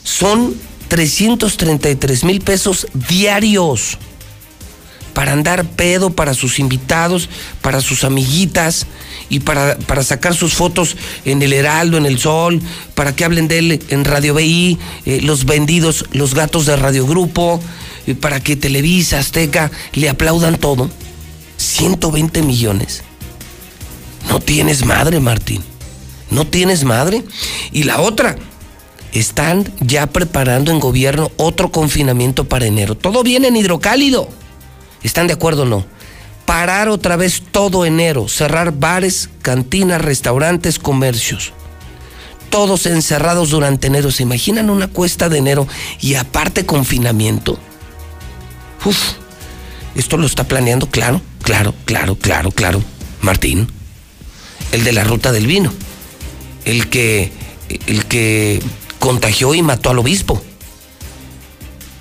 Son 0.04 0.54
333 0.88 2.22
mil 2.22 2.40
pesos 2.40 2.86
diarios 3.08 3.98
para 5.12 5.32
andar 5.32 5.64
pedo 5.64 6.10
para 6.10 6.34
sus 6.34 6.58
invitados, 6.58 7.28
para 7.62 7.80
sus 7.80 8.04
amiguitas 8.04 8.86
y 9.28 9.40
para, 9.40 9.76
para 9.78 10.02
sacar 10.02 10.34
sus 10.34 10.54
fotos 10.54 10.96
en 11.24 11.42
el 11.42 11.52
Heraldo, 11.52 11.96
en 11.96 12.06
el 12.06 12.18
Sol, 12.18 12.60
para 12.94 13.14
que 13.14 13.24
hablen 13.24 13.48
de 13.48 13.58
él 13.58 13.82
en 13.88 14.04
Radio 14.04 14.34
BI, 14.34 14.78
eh, 15.04 15.20
los 15.22 15.44
vendidos, 15.44 16.06
los 16.12 16.34
gatos 16.34 16.66
de 16.66 16.76
Radio 16.76 17.06
Grupo, 17.06 17.60
eh, 18.06 18.14
para 18.14 18.40
que 18.40 18.56
Televisa, 18.56 19.18
Azteca 19.18 19.70
le 19.94 20.08
aplaudan 20.08 20.56
todo. 20.58 20.90
120 21.56 22.42
millones. 22.42 23.02
No 24.28 24.40
tienes 24.40 24.84
madre, 24.84 25.20
Martín. 25.20 25.62
No 26.30 26.46
tienes 26.46 26.84
madre. 26.84 27.24
Y 27.72 27.84
la 27.84 28.00
otra, 28.00 28.36
están 29.12 29.64
ya 29.80 30.06
preparando 30.08 30.70
en 30.70 30.80
gobierno 30.80 31.30
otro 31.36 31.70
confinamiento 31.70 32.44
para 32.44 32.66
enero. 32.66 32.94
Todo 32.94 33.22
viene 33.22 33.48
en 33.48 33.56
hidrocálido. 33.56 34.28
¿Están 35.02 35.26
de 35.26 35.34
acuerdo 35.34 35.62
o 35.62 35.66
no? 35.66 35.86
Parar 36.46 36.88
otra 36.88 37.16
vez 37.16 37.42
todo 37.50 37.84
enero, 37.84 38.28
cerrar 38.28 38.72
bares, 38.72 39.28
cantinas, 39.42 40.00
restaurantes, 40.00 40.78
comercios. 40.78 41.52
Todos 42.50 42.86
encerrados 42.86 43.50
durante 43.50 43.88
enero. 43.88 44.12
¿Se 44.12 44.22
imaginan 44.22 44.70
una 44.70 44.86
cuesta 44.86 45.28
de 45.28 45.38
enero 45.38 45.66
y 46.00 46.14
aparte 46.14 46.64
confinamiento? 46.64 47.58
Uf, 48.84 48.96
esto 49.96 50.16
lo 50.16 50.26
está 50.26 50.44
planeando, 50.44 50.88
claro, 50.88 51.20
claro, 51.42 51.74
claro, 51.84 52.14
claro, 52.14 52.52
claro. 52.52 52.82
Martín, 53.20 53.66
el 54.70 54.84
de 54.84 54.92
la 54.92 55.02
ruta 55.02 55.32
del 55.32 55.48
vino, 55.48 55.72
el 56.64 56.88
que, 56.88 57.32
el 57.88 58.04
que 58.04 58.62
contagió 59.00 59.52
y 59.54 59.62
mató 59.62 59.90
al 59.90 59.98
obispo 59.98 60.42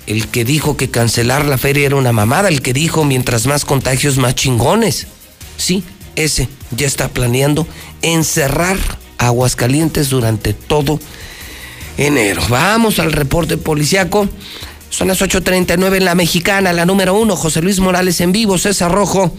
el 0.06 0.28
que 0.28 0.44
dijo 0.44 0.76
que 0.76 0.90
cancelar 0.90 1.44
la 1.44 1.58
feria 1.58 1.86
era 1.86 1.96
una 1.96 2.12
mamada, 2.12 2.48
el 2.48 2.62
que 2.62 2.72
dijo 2.72 3.04
mientras 3.04 3.46
más 3.46 3.64
contagios 3.64 4.18
más 4.18 4.34
chingones. 4.34 5.06
Sí, 5.56 5.82
ese 6.14 6.48
ya 6.70 6.86
está 6.86 7.08
planeando 7.08 7.66
encerrar 8.02 8.78
Aguascalientes 9.18 10.10
durante 10.10 10.52
todo 10.52 11.00
enero. 11.96 12.42
Vamos 12.48 12.98
al 12.98 13.12
reporte 13.12 13.56
policiaco. 13.56 14.28
Son 14.90 15.08
las 15.08 15.20
8.39 15.20 15.96
en 15.96 16.04
la 16.04 16.14
mexicana, 16.14 16.72
la 16.72 16.86
número 16.86 17.14
uno, 17.14 17.36
José 17.36 17.60
Luis 17.60 17.80
Morales 17.80 18.20
en 18.20 18.32
vivo, 18.32 18.56
César 18.58 18.92
Rojo. 18.92 19.34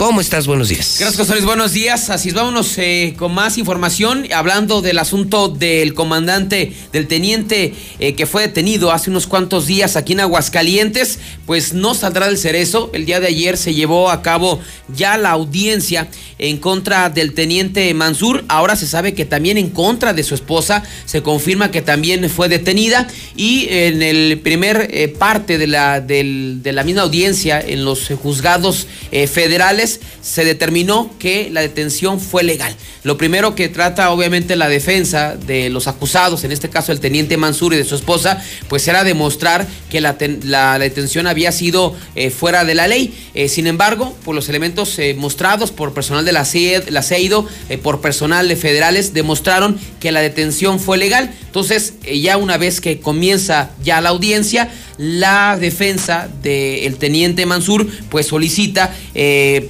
¿Cómo 0.00 0.22
estás? 0.22 0.46
Buenos 0.46 0.70
días. 0.70 0.96
Gracias, 0.98 1.18
José 1.18 1.32
Luis. 1.34 1.44
Buenos 1.44 1.74
días. 1.74 2.08
Así 2.08 2.30
es, 2.30 2.34
vámonos 2.34 2.78
eh, 2.78 3.14
con 3.18 3.34
más 3.34 3.58
información. 3.58 4.26
Hablando 4.34 4.80
del 4.80 4.98
asunto 4.98 5.48
del 5.48 5.92
comandante, 5.92 6.72
del 6.90 7.06
teniente 7.06 7.74
eh, 7.98 8.14
que 8.14 8.24
fue 8.24 8.40
detenido 8.40 8.92
hace 8.92 9.10
unos 9.10 9.26
cuantos 9.26 9.66
días 9.66 9.96
aquí 9.96 10.14
en 10.14 10.20
Aguascalientes, 10.20 11.18
pues 11.44 11.74
no 11.74 11.92
saldrá 11.92 12.28
del 12.28 12.38
cerezo. 12.38 12.90
El 12.94 13.04
día 13.04 13.20
de 13.20 13.26
ayer 13.26 13.58
se 13.58 13.74
llevó 13.74 14.10
a 14.10 14.22
cabo 14.22 14.58
ya 14.88 15.18
la 15.18 15.32
audiencia 15.32 16.08
en 16.38 16.56
contra 16.56 17.10
del 17.10 17.34
teniente 17.34 17.92
Mansur. 17.92 18.46
Ahora 18.48 18.76
se 18.76 18.86
sabe 18.86 19.12
que 19.12 19.26
también 19.26 19.58
en 19.58 19.68
contra 19.68 20.14
de 20.14 20.22
su 20.22 20.34
esposa. 20.34 20.82
Se 21.04 21.20
confirma 21.20 21.70
que 21.70 21.82
también 21.82 22.30
fue 22.30 22.48
detenida. 22.48 23.06
Y 23.36 23.66
en 23.68 24.00
el 24.00 24.40
primer 24.40 24.88
eh, 24.90 25.08
parte 25.08 25.58
de 25.58 25.66
la, 25.66 26.00
de 26.00 26.72
la 26.72 26.84
misma 26.84 27.02
audiencia, 27.02 27.60
en 27.60 27.84
los 27.84 28.08
juzgados 28.22 28.86
federales, 29.10 29.89
se 30.20 30.44
determinó 30.44 31.10
que 31.18 31.48
la 31.50 31.62
detención 31.62 32.20
fue 32.20 32.42
legal. 32.42 32.76
Lo 33.02 33.16
primero 33.16 33.54
que 33.54 33.68
trata 33.68 34.10
obviamente 34.10 34.56
la 34.56 34.68
defensa 34.68 35.36
de 35.36 35.70
los 35.70 35.88
acusados, 35.88 36.44
en 36.44 36.52
este 36.52 36.68
caso 36.68 36.92
el 36.92 37.00
teniente 37.00 37.38
Mansur 37.38 37.72
y 37.72 37.78
de 37.78 37.84
su 37.84 37.94
esposa, 37.94 38.42
pues 38.68 38.86
era 38.86 39.04
demostrar 39.04 39.66
que 39.90 40.00
la, 40.00 40.78
detención 40.78 41.26
había 41.26 41.50
sido 41.50 41.96
eh, 42.14 42.30
fuera 42.30 42.64
de 42.64 42.74
la 42.74 42.86
ley. 42.86 43.14
Eh, 43.34 43.48
sin 43.48 43.66
embargo, 43.66 44.14
por 44.24 44.34
los 44.34 44.48
elementos 44.48 44.98
eh, 44.98 45.14
mostrados 45.14 45.70
por 45.70 45.94
personal 45.94 46.24
de 46.24 46.32
la, 46.32 46.44
CED, 46.44 46.88
la 46.90 47.02
CEIDO, 47.02 47.48
por 47.82 48.00
personal 48.00 48.48
de 48.48 48.56
federales, 48.56 49.14
demostraron 49.14 49.78
que 49.98 50.12
la 50.12 50.20
detención 50.20 50.78
fue 50.78 50.98
legal. 50.98 51.32
Entonces, 51.46 51.94
ya 52.02 52.36
una 52.36 52.58
vez 52.58 52.80
que 52.80 53.00
comienza 53.00 53.70
ya 53.82 54.00
la 54.00 54.10
audiencia, 54.10 54.70
la 55.02 55.56
defensa 55.56 56.28
del 56.42 56.96
teniente 56.96 57.46
Mansur 57.46 57.86
pues 58.10 58.26
solicita 58.26 58.94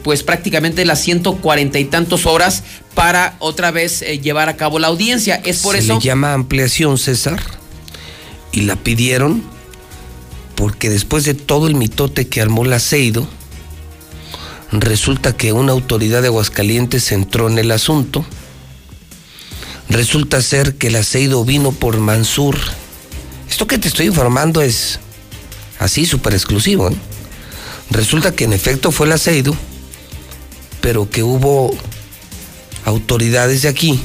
pues 0.02 0.24
prácticamente 0.24 0.85
las 0.85 1.01
140 1.02 1.78
y 1.78 1.85
tantos 1.85 2.27
horas 2.27 2.65
para 2.94 3.36
otra 3.39 3.70
vez 3.70 4.02
eh, 4.02 4.19
llevar 4.19 4.48
a 4.48 4.57
cabo 4.57 4.78
la 4.78 4.89
audiencia. 4.89 5.40
Es 5.44 5.62
por 5.62 5.74
Se 5.74 5.82
eso. 5.82 5.94
Le 5.94 6.01
llama 6.01 6.35
ampliación, 6.35 6.98
César, 6.98 7.40
y 8.52 8.62
la 8.62 8.77
pidieron 8.77 9.43
porque 10.55 10.90
después 10.90 11.24
de 11.24 11.35
todo 11.35 11.66
el 11.66 11.74
mitote 11.74 12.28
que 12.28 12.43
armó 12.43 12.65
la 12.65 12.81
CEIDO, 12.81 13.27
resulta 14.73 15.35
que 15.35 15.55
una 15.55 15.73
autoridad 15.73 16.20
de 16.20 16.28
Aguascalientes 16.28 17.12
entró 17.12 17.48
en 17.48 17.59
el 17.59 17.70
asunto. 17.70 18.27
Resulta 19.89 20.43
ser 20.43 20.74
que 20.74 20.90
la 20.90 21.02
CEIDO 21.02 21.44
vino 21.44 21.73
por 21.73 21.98
Mansur. 21.98 22.59
Esto 23.48 23.66
que 23.66 23.78
te 23.78 23.89
estoy 23.89 24.07
informando 24.07 24.61
es 24.61 25.01
así, 25.81 26.07
súper 26.07 26.35
exclusivo. 26.35 26.89
¿eh? 26.89 26.94
Resulta 27.90 28.32
que 28.32 28.44
en 28.44 28.52
efecto 28.52 28.93
fue 28.93 29.09
la 29.09 29.19
CEIDO 29.19 29.57
pero 30.81 31.11
que 31.11 31.23
hubo 31.23 31.70
autoridades 32.85 33.62
de 33.62 33.69
aquí 33.69 34.01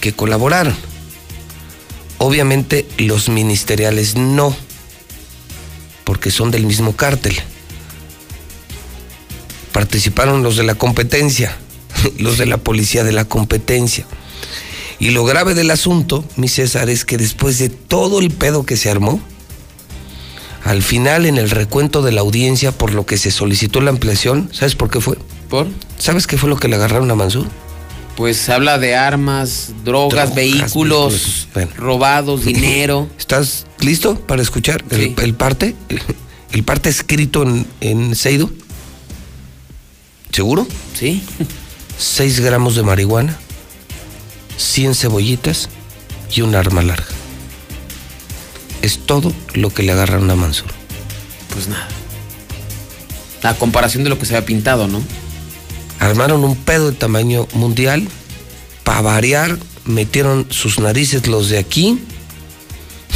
que 0.00 0.12
colaboraron. 0.12 0.74
Obviamente 2.18 2.86
los 2.98 3.28
ministeriales 3.28 4.16
no, 4.16 4.56
porque 6.04 6.30
son 6.30 6.50
del 6.50 6.66
mismo 6.66 6.96
cártel. 6.96 7.36
Participaron 9.72 10.42
los 10.42 10.56
de 10.56 10.64
la 10.64 10.74
competencia, 10.74 11.56
los 12.18 12.38
de 12.38 12.46
la 12.46 12.58
policía 12.58 13.04
de 13.04 13.12
la 13.12 13.24
competencia. 13.24 14.06
Y 15.00 15.10
lo 15.10 15.24
grave 15.24 15.54
del 15.54 15.70
asunto, 15.70 16.24
mi 16.36 16.48
César, 16.48 16.90
es 16.90 17.04
que 17.04 17.18
después 17.18 17.58
de 17.58 17.68
todo 17.68 18.18
el 18.18 18.30
pedo 18.30 18.66
que 18.66 18.76
se 18.76 18.90
armó, 18.90 19.20
al 20.64 20.82
final 20.82 21.26
en 21.26 21.38
el 21.38 21.50
recuento 21.50 22.02
de 22.02 22.12
la 22.12 22.20
audiencia 22.20 22.72
por 22.72 22.92
lo 22.92 23.06
que 23.06 23.16
se 23.16 23.30
solicitó 23.30 23.80
la 23.80 23.90
ampliación, 23.90 24.50
¿sabes 24.52 24.74
por 24.74 24.90
qué 24.90 25.00
fue? 25.00 25.18
¿Por? 25.48 25.66
¿Sabes 25.98 26.26
qué 26.26 26.36
fue 26.36 26.48
lo 26.48 26.56
que 26.56 26.68
le 26.68 26.76
agarraron 26.76 27.10
a 27.10 27.14
Mansur? 27.14 27.46
Pues 28.16 28.48
habla 28.48 28.78
de 28.78 28.96
armas, 28.96 29.72
drogas, 29.84 30.10
Drogas, 30.10 30.34
vehículos 30.34 31.12
vehículos. 31.14 31.48
Bueno. 31.54 31.70
robados, 31.76 32.44
dinero. 32.44 33.08
¿Estás 33.16 33.66
listo 33.80 34.18
para 34.18 34.42
escuchar 34.42 34.84
el, 34.90 35.14
el 35.22 35.34
parte? 35.34 35.74
El 36.50 36.64
parte 36.64 36.88
escrito 36.88 37.42
en, 37.42 37.66
en 37.82 38.14
Seido. 38.16 38.50
¿Seguro? 40.32 40.66
Sí. 40.94 41.22
6 41.98 42.40
gramos 42.40 42.74
de 42.76 42.82
marihuana, 42.82 43.36
100 44.56 44.94
cebollitas 44.94 45.68
y 46.34 46.42
un 46.42 46.54
arma 46.54 46.80
larga. 46.82 47.17
Es 48.82 48.98
todo 48.98 49.32
lo 49.54 49.70
que 49.70 49.82
le 49.82 49.92
agarraron 49.92 50.30
a 50.30 50.36
Mansur. 50.36 50.68
Pues 51.52 51.68
nada. 51.68 51.88
A 53.42 53.54
comparación 53.54 54.04
de 54.04 54.10
lo 54.10 54.18
que 54.18 54.26
se 54.26 54.36
había 54.36 54.46
pintado, 54.46 54.88
¿no? 54.88 55.02
Armaron 56.00 56.44
un 56.44 56.56
pedo 56.56 56.90
de 56.90 56.96
tamaño 56.96 57.48
mundial. 57.54 58.06
Para 58.84 59.00
variar, 59.00 59.58
metieron 59.84 60.46
sus 60.50 60.78
narices 60.78 61.26
los 61.26 61.48
de 61.48 61.58
aquí. 61.58 62.00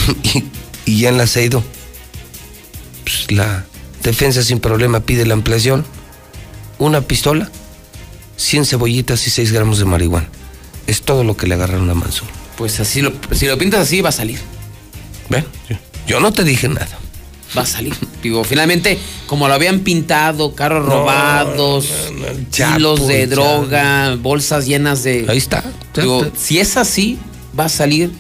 y, 0.23 0.45
y 0.85 1.01
ya 1.01 1.09
en 1.09 1.19
la 1.19 1.27
Seido. 1.27 1.63
pues, 3.05 3.31
la 3.31 3.65
defensa 4.03 4.43
sin 4.43 4.61
problema 4.61 5.01
pide 5.01 5.27
la 5.27 5.35
ampliación. 5.35 5.85
Una 6.79 7.03
pistola, 7.03 7.51
100 8.37 8.67
cebollitas 8.67 9.27
y 9.27 9.31
6 9.31 9.53
gramos 9.53 9.79
de 9.79 9.85
marihuana. 9.85 10.29
Es 10.87 11.03
todo 11.03 11.23
lo 11.23 11.37
que 11.37 11.47
le 11.47 11.55
agarraron 11.55 11.89
a 11.91 11.95
Mansur. 11.95 12.27
Pues 12.57 12.81
así 12.81 13.01
lo, 13.01 13.13
si 13.33 13.47
lo 13.47 13.57
pintas 13.57 13.81
así 13.81 14.01
va 14.01 14.09
a 14.09 14.13
salir. 14.13 14.41
¿Ven? 15.33 15.45
Yo, 16.07 16.21
no 16.21 16.33
te 16.33 16.45
dije 16.45 16.69
nada. 16.69 16.99
Va 17.57 17.63
a 17.63 17.67
salir. 17.67 17.95
Digo, 18.23 18.45
finalmente, 18.45 18.99
como 19.27 19.49
lo 19.49 19.55
habían 19.55 19.81
pintado, 19.81 20.55
carros 20.55 20.87
No, 20.87 20.95
robados, 20.95 21.87
Chapo, 22.51 22.77
kilos 22.77 23.09
de 23.09 23.27
droga, 23.27 24.15
bolsas 24.17 24.67
llenas 24.67 25.03
de. 25.03 25.27
Ahí 25.29 25.39
está. 25.39 25.65
Digo, 25.95 26.31
si 26.39 26.61
es 26.61 26.77
así, 26.77 27.19
va 27.59 27.65
a 27.65 27.69
salir. 27.69 28.11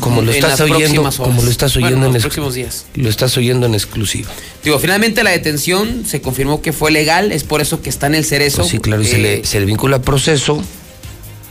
Como 0.00 0.22
lo 0.22 0.30
en 0.30 0.36
estás 0.36 0.60
las 0.60 0.70
oyendo, 0.70 1.10
como 1.10 1.42
lo 1.42 1.50
estás 1.50 1.76
oyendo 1.76 1.96
en 1.96 2.04
en 2.06 2.12
los 2.14 2.22
próximos 2.22 2.54
días. 2.54 2.86
Lo 2.94 3.10
estás 3.10 3.36
oyendo 3.36 3.66
en 3.66 3.74
exclusiva. 3.74 4.30
Digo, 4.64 4.78
finalmente 4.78 5.22
la 5.22 5.30
detención 5.30 6.04
se 6.06 6.22
confirmó 6.22 6.62
que 6.62 6.72
fue 6.72 6.90
legal, 6.90 7.32
es 7.32 7.44
por 7.44 7.60
eso 7.60 7.82
que 7.82 7.90
está 7.90 8.06
en 8.06 8.14
el 8.14 8.24
cerezo. 8.24 8.58
Pues 8.58 8.70
sí, 8.70 8.78
claro, 8.78 9.02
y 9.02 9.06
se, 9.06 9.16
Eh, 9.16 9.22
le, 9.22 9.44
se 9.44 9.60
le 9.60 9.66
vincula 9.66 10.00
proceso. 10.00 10.62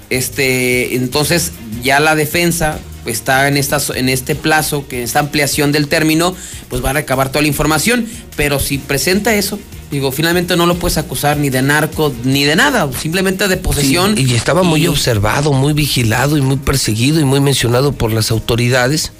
Este, 0.10 0.96
entonces 0.96 1.52
ya 1.84 2.00
la 2.00 2.16
defensa 2.16 2.80
está 3.12 3.48
en 3.48 3.58
esta, 3.58 3.80
en 3.96 4.10
este 4.10 4.36
plazo, 4.36 4.88
que 4.88 5.04
esta 5.04 5.20
ampliación 5.20 5.72
del 5.72 5.88
término, 5.88 6.36
pues 6.70 6.84
va 6.84 6.92
a 6.92 6.94
recabar 6.94 7.30
toda 7.30 7.42
la 7.42 7.48
información. 7.48 8.08
Pero 8.36 8.60
si 8.60 8.78
presenta 8.78 9.34
eso, 9.36 9.60
digo, 9.92 10.12
finalmente 10.12 10.56
no 10.56 10.66
lo 10.66 10.76
puedes 10.76 10.98
acusar 10.98 11.38
ni 11.38 11.50
de 11.50 11.62
narco 11.62 12.14
ni 12.24 12.44
de 12.44 12.56
nada, 12.56 12.90
simplemente 12.94 13.48
de 13.48 13.58
posesión. 13.58 14.16
Sí, 14.16 14.26
y 14.30 14.36
estaba 14.36 14.64
muy 14.64 14.84
y- 14.84 14.88
observado, 14.88 15.52
muy 15.54 15.74
vigilado 15.74 16.38
y 16.38 16.42
muy 16.42 16.58
perseguido 16.58 17.20
y 17.20 17.24
muy 17.26 17.40
mencionado 17.40 17.92
por 17.94 18.12
las 18.14 18.32
autoridades, 18.32 19.12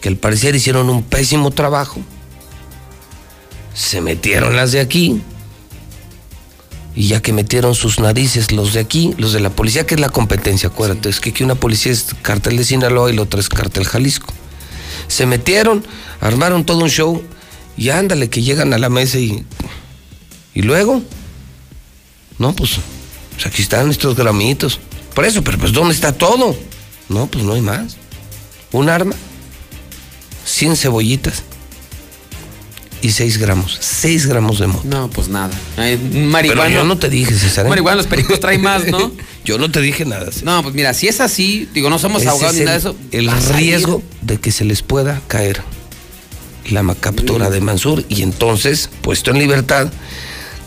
que 0.00 0.08
al 0.08 0.16
parecer 0.16 0.54
hicieron 0.54 0.88
un 0.90 1.02
pésimo 1.02 1.50
trabajo. 1.50 2.00
Se 3.74 4.00
metieron 4.00 4.56
las 4.56 4.72
de 4.72 4.80
aquí. 4.80 5.20
Y 6.98 7.06
ya 7.06 7.22
que 7.22 7.32
metieron 7.32 7.76
sus 7.76 8.00
narices 8.00 8.50
los 8.50 8.72
de 8.72 8.80
aquí, 8.80 9.14
los 9.18 9.32
de 9.32 9.38
la 9.38 9.50
policía, 9.50 9.86
que 9.86 9.94
es 9.94 10.00
la 10.00 10.08
competencia, 10.08 10.68
acuérdate, 10.68 11.08
es 11.08 11.20
que 11.20 11.30
aquí 11.30 11.44
una 11.44 11.54
policía 11.54 11.92
es 11.92 12.06
cartel 12.22 12.56
de 12.56 12.64
Sinaloa 12.64 13.08
y 13.08 13.14
la 13.14 13.22
otra 13.22 13.38
es 13.38 13.48
cartel 13.48 13.84
Jalisco. 13.84 14.34
Se 15.06 15.24
metieron, 15.24 15.86
armaron 16.20 16.66
todo 16.66 16.78
un 16.78 16.90
show 16.90 17.22
y 17.76 17.90
ándale 17.90 18.28
que 18.28 18.42
llegan 18.42 18.72
a 18.72 18.78
la 18.78 18.88
mesa 18.88 19.20
y... 19.20 19.44
Y 20.54 20.62
luego, 20.62 21.00
no, 22.36 22.52
pues, 22.52 22.80
pues 23.34 23.46
aquí 23.46 23.62
están 23.62 23.90
estos 23.90 24.16
gramitos. 24.16 24.80
Por 25.14 25.24
eso, 25.24 25.44
pero 25.44 25.56
pues 25.56 25.72
¿dónde 25.72 25.94
está 25.94 26.10
todo? 26.10 26.56
No, 27.08 27.28
pues 27.28 27.44
no 27.44 27.52
hay 27.52 27.60
más. 27.60 27.96
Un 28.72 28.88
arma, 28.88 29.14
100 30.44 30.74
cebollitas 30.74 31.44
y 33.02 33.10
6 33.10 33.38
gramos. 33.38 33.78
6 33.80 34.26
gramos 34.26 34.58
de 34.58 34.66
moto. 34.66 34.82
No, 34.84 35.08
pues 35.10 35.28
nada. 35.28 35.50
Ay, 35.76 35.96
marihuana. 35.96 36.62
Pero 36.64 36.80
yo 36.80 36.84
no 36.84 36.98
te 36.98 37.08
dije, 37.08 37.32
César. 37.34 37.66
¿eh? 37.66 37.68
Marihuana, 37.68 37.96
los 37.96 38.06
pericos 38.06 38.40
traen 38.40 38.62
más, 38.62 38.86
¿no? 38.86 39.12
yo 39.44 39.58
no 39.58 39.70
te 39.70 39.80
dije 39.80 40.04
nada. 40.04 40.26
César. 40.26 40.44
No, 40.44 40.62
pues 40.62 40.74
mira, 40.74 40.94
si 40.94 41.08
es 41.08 41.20
así, 41.20 41.68
digo, 41.72 41.90
no 41.90 41.98
somos 41.98 42.22
Ese 42.22 42.46
es 42.46 42.54
ni 42.54 42.60
nada 42.60 42.72
de 42.72 42.78
eso. 42.78 42.96
El 43.12 43.30
riesgo 43.54 44.02
de 44.22 44.38
que 44.38 44.52
se 44.52 44.64
les 44.64 44.82
pueda 44.82 45.20
caer 45.28 45.62
la 46.70 46.94
captura 46.94 47.50
de 47.50 47.60
Mansur 47.60 48.04
y 48.08 48.22
entonces, 48.22 48.90
puesto 49.02 49.30
en 49.30 49.38
libertad, 49.38 49.90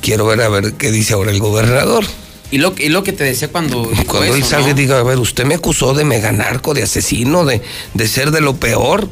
quiero 0.02 0.26
ver 0.26 0.42
a 0.42 0.50
ver 0.50 0.74
qué 0.74 0.92
dice 0.92 1.14
ahora 1.14 1.32
el 1.32 1.40
gobernador. 1.40 2.06
Y 2.52 2.58
lo, 2.58 2.74
y 2.78 2.90
lo 2.90 3.04
que 3.04 3.14
te 3.14 3.24
decía 3.24 3.48
cuando. 3.48 3.90
Cuando 4.08 4.36
él 4.36 4.44
salga 4.44 4.72
y 4.72 4.74
diga, 4.74 5.00
a 5.00 5.04
ver, 5.04 5.20
usted 5.20 5.46
me 5.46 5.56
acusó 5.56 5.94
de 5.94 6.04
meganarco, 6.04 6.74
de 6.74 6.84
asesino, 6.84 7.46
de, 7.46 7.62
de 7.94 8.08
ser 8.08 8.32
de 8.32 8.42
lo 8.42 8.58
peor. 8.58 9.10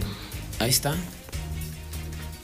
Ahí 0.59 0.69
está. 0.69 0.95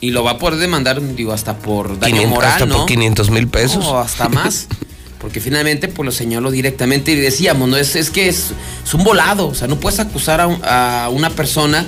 Y 0.06 0.10
lo 0.10 0.22
va 0.22 0.32
a 0.32 0.38
poder 0.38 0.58
demandar, 0.60 1.00
digo, 1.16 1.32
hasta 1.32 1.58
por 1.58 1.98
daño 1.98 2.14
500, 2.14 2.30
moral, 2.30 2.52
hasta 2.52 2.66
¿no? 2.66 2.76
por 2.76 2.86
500 2.86 3.30
mil 3.30 3.48
pesos. 3.48 3.84
No, 3.84 3.98
hasta 3.98 4.28
más. 4.28 4.68
Porque 5.20 5.40
finalmente, 5.40 5.88
pues 5.88 6.04
lo 6.06 6.12
señaló 6.12 6.50
directamente 6.50 7.10
y 7.10 7.16
decíamos, 7.16 7.68
no 7.68 7.76
es, 7.76 7.96
es 7.96 8.10
que 8.10 8.28
es, 8.28 8.52
es 8.84 8.94
un 8.94 9.02
volado. 9.02 9.48
O 9.48 9.54
sea, 9.54 9.66
no 9.66 9.80
puedes 9.80 9.98
acusar 9.98 10.40
a, 10.40 10.46
un- 10.46 10.60
a 10.62 11.08
una 11.10 11.30
persona 11.30 11.84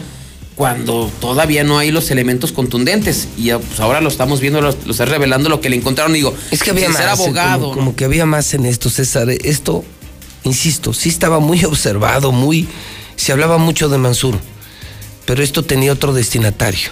cuando 0.57 1.09
todavía 1.21 1.63
no 1.63 1.79
hay 1.79 1.93
los 1.93 2.11
elementos 2.11 2.51
contundentes. 2.51 3.29
Y 3.37 3.45
ya, 3.45 3.59
pues 3.61 3.79
ahora 3.79 4.01
lo 4.01 4.09
estamos 4.09 4.41
viendo, 4.41 4.61
lo, 4.61 4.75
lo 4.85 4.91
está 4.91 5.05
revelando 5.05 5.49
lo 5.49 5.61
que 5.61 5.71
le 5.71 5.77
encontraron. 5.77 6.13
Digo, 6.15 6.35
Es 6.51 6.63
que 6.65 6.71
había 6.71 6.89
más. 6.89 6.97
ser 6.99 7.07
eh, 7.07 7.11
abogado. 7.11 7.63
Como, 7.69 7.75
como 7.77 7.95
que 7.97 8.05
había 8.05 8.27
más 8.27 8.53
en 8.55 8.67
esto, 8.67 8.91
César. 8.91 9.29
Esto, 9.31 9.85
insisto, 10.43 10.93
sí 10.93 11.09
estaba 11.09 11.39
muy 11.39 11.65
observado, 11.65 12.33
muy. 12.33 12.67
Se 13.15 13.31
hablaba 13.31 13.59
mucho 13.59 13.89
de 13.89 13.99
Mansur. 13.99 14.37
Pero 15.27 15.43
esto 15.45 15.63
tenía 15.65 15.93
otro 15.93 16.13
destinatario. 16.15 16.89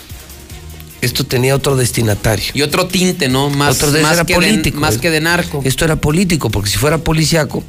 Esto 1.00 1.24
tenía 1.24 1.54
otro 1.54 1.76
destinatario. 1.76 2.46
Y 2.54 2.62
otro 2.62 2.86
tinte, 2.86 3.28
¿no? 3.28 3.50
Más, 3.50 3.76
Otro 3.76 3.92
de- 3.92 4.02
más, 4.02 4.24
que, 4.24 4.34
político. 4.34 4.76
de, 4.76 4.80
más 4.80 4.98
que 4.98 5.10
de 5.10 5.20
narco. 5.20 5.60
Esto 5.64 5.84
era 5.84 5.96
político, 5.96 6.50
porque 6.50 6.70
si 6.70 6.78
fuera 6.78 6.98
policiaco, 6.98 7.62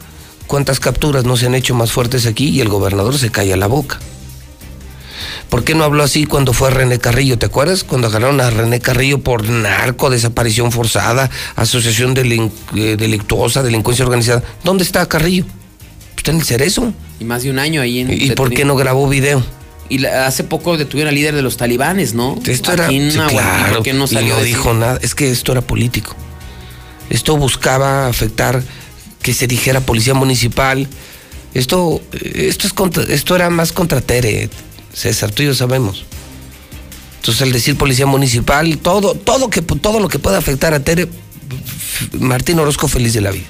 ¿cuántas 0.47 0.79
capturas 0.79 1.25
no 1.25 1.35
se 1.37 1.45
han 1.47 1.55
hecho 1.55 1.75
más 1.75 1.91
fuertes 1.91 2.25
aquí 2.25 2.47
y 2.49 2.61
el 2.61 2.69
gobernador 2.69 3.17
se 3.17 3.29
calla 3.29 3.57
la 3.57 3.67
boca? 3.67 3.99
¿Por 5.49 5.63
qué 5.63 5.75
no 5.75 5.83
habló 5.83 6.03
así 6.03 6.25
cuando 6.25 6.51
fue 6.53 6.69
René 6.71 6.99
Carrillo? 6.99 7.37
¿Te 7.37 7.45
acuerdas? 7.45 7.83
Cuando 7.83 8.07
agarraron 8.07 8.41
a 8.41 8.49
René 8.49 8.79
Carrillo 8.81 9.19
por 9.19 9.47
narco, 9.47 10.09
desaparición 10.09 10.71
forzada, 10.71 11.29
asociación 11.55 12.13
eh, 12.17 12.95
delictuosa, 12.97 13.63
delincuencia 13.63 14.03
organizada. 14.05 14.43
¿Dónde 14.63 14.83
está 14.83 15.05
Carrillo? 15.05 15.45
Está 16.17 16.31
en 16.31 16.37
el 16.37 16.43
cerezo. 16.43 16.93
Y 17.19 17.23
más 17.23 17.43
de 17.43 17.49
un 17.51 17.59
año 17.59 17.81
ahí 17.81 17.99
en. 17.99 18.11
¿Y 18.11 18.31
por 18.31 18.53
qué 18.53 18.65
no 18.65 18.75
grabó 18.75 19.07
video? 19.07 19.41
Y 19.89 19.99
la- 19.99 20.27
hace 20.27 20.43
poco 20.43 20.77
detuvieron 20.77 21.09
al 21.09 21.15
líder 21.15 21.33
de 21.35 21.41
los 21.41 21.57
talibanes, 21.57 22.13
¿no? 22.13 22.37
Esto 22.45 22.73
era. 22.73 22.89
Sí, 22.89 23.09
claro, 23.29 23.75
¿por 23.75 23.83
qué 23.83 23.93
no 23.93 24.05
y 24.05 24.07
salió 24.09 24.33
no 24.33 24.35
a 24.35 24.39
decir? 24.39 24.55
dijo 24.57 24.73
nada. 24.73 24.99
Es 25.01 25.15
que 25.15 25.31
esto 25.31 25.51
era 25.53 25.61
político. 25.61 26.15
Esto 27.09 27.37
buscaba 27.37 28.07
afectar 28.07 28.61
que 29.21 29.33
se 29.33 29.47
dijera 29.47 29.79
policía 29.81 30.13
municipal. 30.13 30.87
Esto, 31.53 32.01
esto, 32.11 32.67
es 32.67 32.73
contra- 32.73 33.03
esto 33.03 33.35
era 33.35 33.49
más 33.49 33.71
contra 33.71 34.01
Tere, 34.01 34.49
César, 34.93 35.31
tú 35.31 35.43
y 35.43 35.45
yo 35.47 35.55
sabemos. 35.55 36.03
Entonces, 37.17 37.41
al 37.41 37.51
decir 37.51 37.77
policía 37.77 38.05
municipal, 38.05 38.77
todo, 38.77 39.15
todo, 39.15 39.49
que, 39.49 39.61
todo 39.61 39.99
lo 39.99 40.07
que 40.09 40.19
pueda 40.19 40.37
afectar 40.37 40.73
a 40.73 40.81
Tere, 40.81 41.07
Martín 42.19 42.59
Orozco 42.59 42.87
feliz 42.87 43.13
de 43.13 43.21
la 43.21 43.31
vida. 43.31 43.45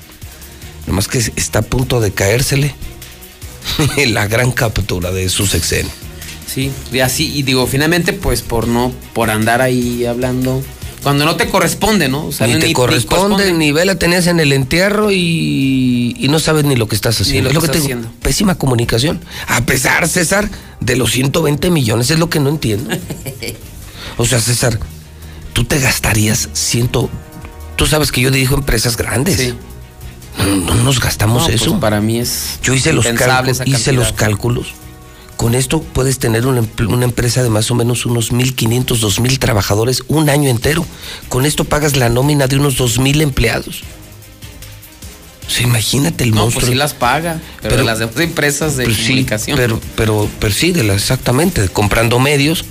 Nomás 0.85 1.07
que 1.07 1.18
está 1.18 1.59
a 1.59 1.61
punto 1.64 1.99
de 1.99 2.11
caérsele 2.11 2.73
la 4.07 4.27
gran 4.27 4.51
captura 4.51 5.11
de 5.11 5.27
su 5.30 5.45
sexenio. 5.47 5.91
Sí, 6.57 6.71
y 6.91 7.01
así, 7.01 7.31
y 7.38 7.43
digo, 7.43 7.67
finalmente, 7.67 8.13
pues 8.13 8.41
por 8.41 8.67
no, 8.67 8.91
por 9.13 9.29
andar 9.29 9.61
ahí 9.61 10.07
hablando. 10.07 10.63
Cuando 11.03 11.23
no 11.23 11.35
te 11.35 11.47
corresponde, 11.49 12.09
¿no? 12.09 12.25
O 12.25 12.31
sea, 12.31 12.47
ni 12.47 12.57
te 12.57 12.73
corresponde, 12.73 13.53
ni 13.53 13.71
vela 13.71 13.99
tenías 13.99 14.25
en 14.25 14.39
el 14.39 14.51
entierro 14.51 15.11
y, 15.11 16.15
y 16.17 16.27
no 16.29 16.39
sabes 16.39 16.65
ni 16.65 16.75
lo 16.75 16.88
que 16.88 16.95
estás 16.95 17.21
haciendo. 17.21 17.41
Ni 17.41 17.43
lo 17.43 17.49
es 17.49 17.53
lo 17.53 17.61
que 17.61 17.67
que 17.67 17.71
te 17.73 17.77
estás 17.77 17.88
digo. 17.89 17.99
haciendo. 17.99 18.23
Pésima 18.23 18.55
comunicación. 18.55 19.21
A 19.47 19.61
pesar, 19.67 20.07
César, 20.07 20.49
de 20.79 20.95
los 20.95 21.11
120 21.11 21.69
millones, 21.69 22.09
es 22.09 22.17
lo 22.17 22.27
que 22.31 22.39
no 22.39 22.49
entiendo. 22.49 22.89
o 24.17 24.25
sea, 24.25 24.39
César, 24.39 24.79
tú 25.53 25.63
te 25.63 25.79
gastarías 25.79 26.49
ciento. 26.53 27.07
Tú 27.75 27.85
sabes 27.85 28.11
que 28.11 28.19
yo 28.19 28.31
dirijo 28.31 28.55
empresas 28.55 28.97
grandes. 28.97 29.53
No, 30.39 30.73
no 30.73 30.84
nos 30.84 30.99
gastamos 30.99 31.43
No, 31.43 31.49
pues, 31.49 31.61
eso. 31.61 31.79
para 31.79 32.01
mí 32.01 32.19
es 32.19 32.57
Yo 32.63 32.73
hice 32.73 32.93
los, 32.93 33.05
cálculos, 33.05 33.61
hice 33.63 33.91
los 33.91 34.11
cálculos. 34.11 34.73
Con 35.38 35.53
esto 35.53 35.81
puedes 35.81 36.18
tener 36.18 36.47
una, 36.47 36.61
empresa 37.05 37.43
de 37.43 37.49
más 37.49 37.69
o 37.69 37.76
menos 37.76 38.05
unos 38.07 38.34
1.500, 38.34 38.85
2.000 38.85 39.38
trabajadores 39.38 40.03
un 40.07 40.30
año 40.30 40.49
entero. 40.49 40.85
Con 41.30 41.45
esto 41.45 41.64
pagas 41.64 41.95
la 41.95 42.09
nómina 42.09 42.47
de 42.47 42.57
unos 42.57 42.77
2.000 42.80 43.22
empleados. 43.22 43.84
O 45.47 45.49
sea, 45.49 45.64
imagínate 45.64 46.23
el 46.23 46.31
No, 46.31 46.38
monstruo. 46.41 46.61
pues 46.61 46.72
sí 46.72 46.76
las 46.76 46.93
paga, 46.93 47.39
pero, 47.61 47.69
Pero- 47.69 47.77
de 47.77 47.84
las 47.84 47.99
demás 47.99 48.18
empresas 48.18 48.76
de 48.77 48.85
Pues 48.85 48.97
sí, 48.97 49.26
pero, 49.55 49.80
pero, 49.95 50.27
pero 50.39 50.53
sí, 50.53 50.72
de 50.72 50.84
la- 50.84 50.95
exactamente, 50.95 51.69
comprando 51.69 52.19
medios. 52.19 52.65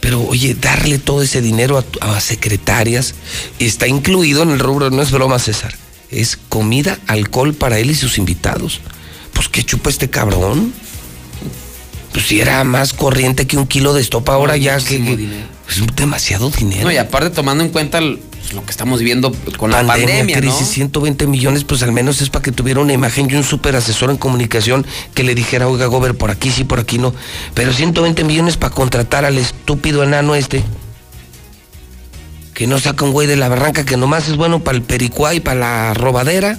Pero 0.00 0.22
oye, 0.22 0.54
darle 0.54 0.98
todo 0.98 1.22
ese 1.22 1.42
dinero 1.42 1.84
a, 2.00 2.16
a 2.16 2.20
secretarias 2.20 3.14
está 3.58 3.86
incluido 3.86 4.42
en 4.44 4.50
el 4.50 4.58
rubro, 4.60 4.90
no 4.90 5.02
es 5.02 5.10
broma, 5.10 5.38
César. 5.38 5.74
Es 6.10 6.38
comida, 6.48 6.98
alcohol 7.06 7.52
para 7.54 7.78
él 7.78 7.90
y 7.90 7.94
sus 7.94 8.16
invitados. 8.16 8.80
pues 9.34 9.48
¿qué 9.48 9.62
chupa 9.62 9.90
este 9.90 10.08
cabrón? 10.08 10.72
Pues 12.18 12.26
si 12.26 12.40
era 12.40 12.64
más 12.64 12.94
corriente 12.94 13.46
que 13.46 13.56
un 13.56 13.68
kilo 13.68 13.94
de 13.94 14.00
estopa 14.00 14.32
ahora 14.34 14.56
ya 14.56 14.76
que, 14.78 14.98
dinero. 14.98 15.46
es 15.70 15.80
demasiado 15.94 16.50
dinero. 16.50 16.82
No, 16.82 16.90
y 16.90 16.96
aparte 16.96 17.30
tomando 17.30 17.62
en 17.62 17.70
cuenta 17.70 17.98
el- 17.98 18.18
pues, 18.18 18.54
lo 18.54 18.64
que 18.64 18.72
estamos 18.72 18.98
viviendo 18.98 19.30
con 19.56 19.70
la 19.70 19.86
pandemia, 19.86 20.34
¿no? 20.34 20.40
crisis, 20.40 20.66
120 20.66 21.28
millones, 21.28 21.62
pues 21.62 21.84
al 21.84 21.92
menos 21.92 22.20
es 22.20 22.28
para 22.28 22.42
que 22.42 22.50
tuviera 22.50 22.80
una 22.80 22.92
imagen 22.92 23.30
y 23.30 23.36
un 23.36 23.44
super 23.44 23.76
asesor 23.76 24.10
en 24.10 24.16
comunicación 24.16 24.84
que 25.14 25.22
le 25.22 25.36
dijera, 25.36 25.68
oiga, 25.68 25.86
Gober, 25.86 26.16
por 26.16 26.32
aquí 26.32 26.50
sí, 26.50 26.64
por 26.64 26.80
aquí 26.80 26.98
no. 26.98 27.14
Pero 27.54 27.72
120 27.72 28.24
millones 28.24 28.56
para 28.56 28.74
contratar 28.74 29.24
al 29.24 29.38
estúpido 29.38 30.02
enano 30.02 30.34
este. 30.34 30.64
Que 32.52 32.66
no 32.66 32.80
saca 32.80 33.04
un 33.04 33.12
güey 33.12 33.28
de 33.28 33.36
la 33.36 33.48
barranca, 33.48 33.84
que 33.84 33.96
nomás 33.96 34.26
es 34.26 34.34
bueno 34.36 34.58
para 34.58 34.76
el 34.76 34.82
pericuá 34.82 35.34
y 35.34 35.38
para 35.40 35.60
la 35.60 35.94
robadera. 35.94 36.58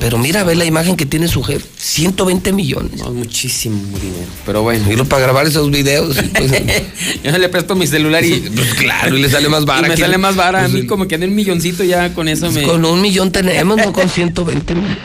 Pero 0.00 0.16
mira, 0.18 0.42
ve 0.44 0.54
la 0.56 0.64
imagen 0.64 0.96
que 0.96 1.04
tiene 1.06 1.28
su 1.28 1.42
jefe. 1.42 1.64
120 1.76 2.52
millones. 2.52 2.98
No, 3.00 3.10
muchísimo 3.12 3.76
dinero. 3.98 4.26
Pero 4.46 4.62
bueno. 4.62 4.90
Y 4.90 4.96
lo 4.96 5.04
para 5.04 5.22
grabar 5.22 5.46
esos 5.46 5.70
videos. 5.70 6.16
pues, 6.34 6.52
Yo 7.22 7.36
le 7.38 7.48
presto 7.50 7.76
mi 7.76 7.86
celular 7.86 8.24
y. 8.24 8.40
pues 8.54 8.74
claro, 8.74 9.14
y 9.16 9.20
le 9.20 9.28
sale 9.28 9.48
más 9.50 9.64
vara 9.66 9.86
Y 9.86 9.90
me 9.90 9.94
que- 9.96 10.00
sale 10.00 10.16
más 10.18 10.34
vara. 10.36 10.64
A 10.64 10.68
mí 10.68 10.78
pues, 10.78 10.88
como 10.88 11.06
que 11.06 11.18
de 11.18 11.26
un 11.26 11.34
milloncito 11.34 11.84
ya 11.84 12.14
con 12.14 12.28
eso 12.28 12.50
me. 12.50 12.62
Con 12.62 12.84
un 12.84 13.00
millón 13.02 13.30
tenemos, 13.30 13.76
no 13.76 13.92
con 13.92 14.08
120 14.08 14.74
millones. 14.74 14.96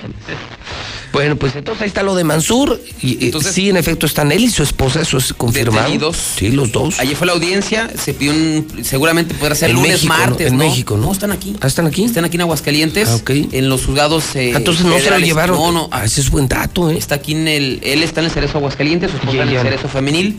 Bueno, 1.15 1.35
pues 1.37 1.55
entonces 1.55 1.81
ahí 1.81 1.87
está 1.87 2.03
lo 2.03 2.13
de 2.13 2.23
Mansur. 2.23 2.79
Y, 3.01 3.27
eh, 3.29 3.31
sí, 3.51 3.69
en 3.69 3.77
efecto, 3.77 4.05
están 4.05 4.31
él 4.31 4.43
y 4.43 4.49
su 4.49 4.63
esposa, 4.63 5.01
eso 5.01 5.17
es 5.17 5.33
confirmado. 5.33 5.83
Detenidos. 5.83 6.17
Sí, 6.37 6.49
los 6.51 6.71
dos. 6.71 6.99
Ayer 6.99 7.15
fue 7.15 7.25
la 7.27 7.33
audiencia, 7.33 7.89
se 7.97 8.13
pidió 8.13 8.33
un. 8.33 8.67
Seguramente 8.83 9.33
podrá 9.33 9.55
ser 9.55 9.69
En 9.69 9.77
lunes, 9.77 9.91
México, 10.03 10.13
¿no? 10.13 10.19
martes, 10.27 10.47
En 10.47 10.57
¿no? 10.57 10.63
México, 10.65 10.97
¿no? 10.97 11.11
están 11.11 11.31
aquí. 11.31 11.55
¿Ah, 11.61 11.67
están 11.67 11.87
aquí? 11.87 12.03
Están 12.03 12.25
aquí 12.25 12.35
en 12.35 12.41
Aguascalientes. 12.41 13.07
Ah, 13.09 13.15
ok. 13.15 13.29
En 13.53 13.69
los 13.69 13.85
juzgados. 13.85 14.35
eh, 14.35 14.51
Ah, 14.53 14.57
entonces 14.57 14.85
no 14.85 14.99
se 14.99 15.09
lo 15.09 15.17
llevaron. 15.19 15.57
No, 15.57 15.71
no. 15.71 15.89
Ah, 15.91 16.05
ese 16.05 16.21
es 16.21 16.29
buen 16.29 16.47
dato, 16.47 16.89
¿eh? 16.91 16.97
Está 16.97 17.15
aquí 17.15 17.31
en 17.31 17.47
el. 17.47 17.79
Él 17.83 18.03
está 18.03 18.19
en 18.19 18.25
el 18.27 18.31
Cerezo 18.31 18.57
Aguascalientes, 18.57 19.09
su 19.11 19.17
esposa 19.17 19.37
Ya, 19.37 19.43
en 19.43 19.49
el. 19.49 19.61
Cerezo 19.61 19.87
Femenil. 19.87 20.37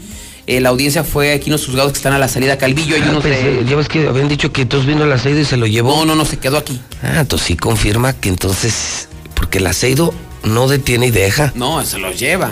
Eh, 0.49 0.61
la 0.61 0.69
audiencia 0.69 1.03
fue 1.03 1.33
aquí 1.33 1.47
en 1.47 1.53
los 1.53 1.67
juzgados 1.67 1.91
que 1.93 1.97
están 1.97 2.13
a 2.13 2.19
la 2.21 2.29
salida 2.29 2.57
Calvillo. 2.57 2.95
Hay 2.95 3.03
Ah, 3.03 3.11
unos 3.11 3.25
de- 3.25 3.33
eh, 3.61 3.65
ya 3.69 3.75
ves 3.75 3.89
que 3.89 4.07
habían 4.07 4.29
dicho 4.29 4.53
que 4.53 4.63
entonces 4.63 4.87
vino 4.87 5.03
el 5.05 5.11
aceido 5.11 5.41
y 5.41 5.45
se 5.45 5.57
lo 5.57 5.67
llevó. 5.67 5.97
No, 5.97 6.05
no, 6.05 6.15
no, 6.15 6.25
se 6.25 6.37
quedó 6.37 6.59
aquí. 6.59 6.79
Ah, 7.03 7.21
entonces 7.21 7.49
sí 7.49 7.57
confirma 7.57 8.13
que 8.13 8.29
entonces. 8.29 9.09
Porque 9.35 9.59
el 9.59 9.67
aceido 9.67 10.15
no 10.47 10.69
detiene 10.69 11.09
y 11.09 11.11
deja. 11.11 11.53
No, 11.55 11.85
se 11.85 11.99
los 11.99 12.19
lleva. 12.19 12.51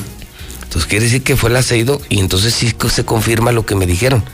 Entonces 0.63 0.87
quiere 0.89 1.05
decir 1.05 1.23
que 1.23 1.37
fue 1.37 1.51
el 1.51 1.57
aceido 1.57 2.01
y 2.09 2.19
entonces 2.19 2.55
sí 2.55 2.75
se 2.91 3.05
confirma 3.05 3.53
lo 3.53 3.65
que 3.65 3.75
me 3.75 3.87
dijeron. 3.87 4.25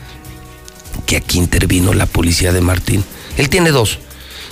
Que 1.06 1.16
aquí 1.16 1.38
intervino 1.38 1.92
la 1.92 2.06
policía 2.06 2.52
de 2.52 2.60
Martín. 2.60 3.04
Él 3.36 3.48
tiene 3.48 3.70
dos. 3.70 3.98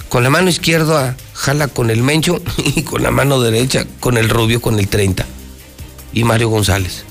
Con 0.08 0.22
la 0.22 0.30
mano 0.30 0.48
izquierda 0.48 1.16
jala 1.34 1.68
con 1.68 1.90
el 1.90 2.02
Mencho 2.02 2.40
y 2.58 2.82
con 2.82 3.02
la 3.02 3.10
mano 3.10 3.40
derecha 3.40 3.86
con 4.00 4.16
el 4.18 4.28
Rubio 4.28 4.60
con 4.60 4.78
el 4.78 4.88
30. 4.88 5.26
Y 6.12 6.24
Mario 6.24 6.48
González. 6.48 7.04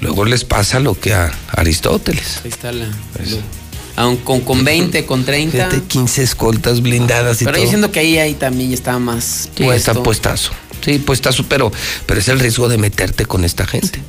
Luego 0.00 0.24
les 0.24 0.44
pasa 0.44 0.80
lo 0.80 0.98
que 0.98 1.12
a 1.12 1.32
Aristóteles. 1.48 2.40
Ahí 2.44 2.50
está 2.50 2.72
la. 2.72 2.86
Aun 3.96 4.16
con, 4.18 4.40
con 4.40 4.64
20, 4.64 5.04
con 5.04 5.24
30. 5.24 5.52
Fíjate, 5.52 5.82
15 5.86 6.22
escoltas 6.22 6.80
blindadas 6.80 7.42
y 7.42 7.44
Pero 7.44 7.56
todo. 7.56 7.64
yo 7.64 7.68
siento 7.70 7.92
que 7.92 8.00
ahí, 8.00 8.18
ahí 8.18 8.34
también 8.34 8.72
está 8.72 8.98
más 8.98 9.50
Sí, 9.56 9.64
puesto. 9.64 9.90
está 9.92 10.02
puestazo. 10.02 10.52
Sí, 10.84 10.98
puestazo, 10.98 11.44
pero, 11.48 11.70
pero 12.06 12.18
es 12.20 12.28
el 12.28 12.40
riesgo 12.40 12.68
de 12.68 12.78
meterte 12.78 13.26
con 13.26 13.44
esta 13.44 13.66
gente. 13.66 14.00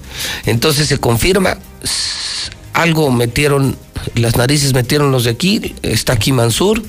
Entonces 0.46 0.88
se 0.88 0.98
confirma, 0.98 1.58
algo 2.74 3.12
metieron, 3.12 3.78
las 4.16 4.38
narices 4.38 4.74
metieron 4.74 5.12
los 5.12 5.26
de 5.26 5.32
aquí, 5.32 5.76
está 5.84 6.14
aquí 6.14 6.32
Mansur, 6.32 6.82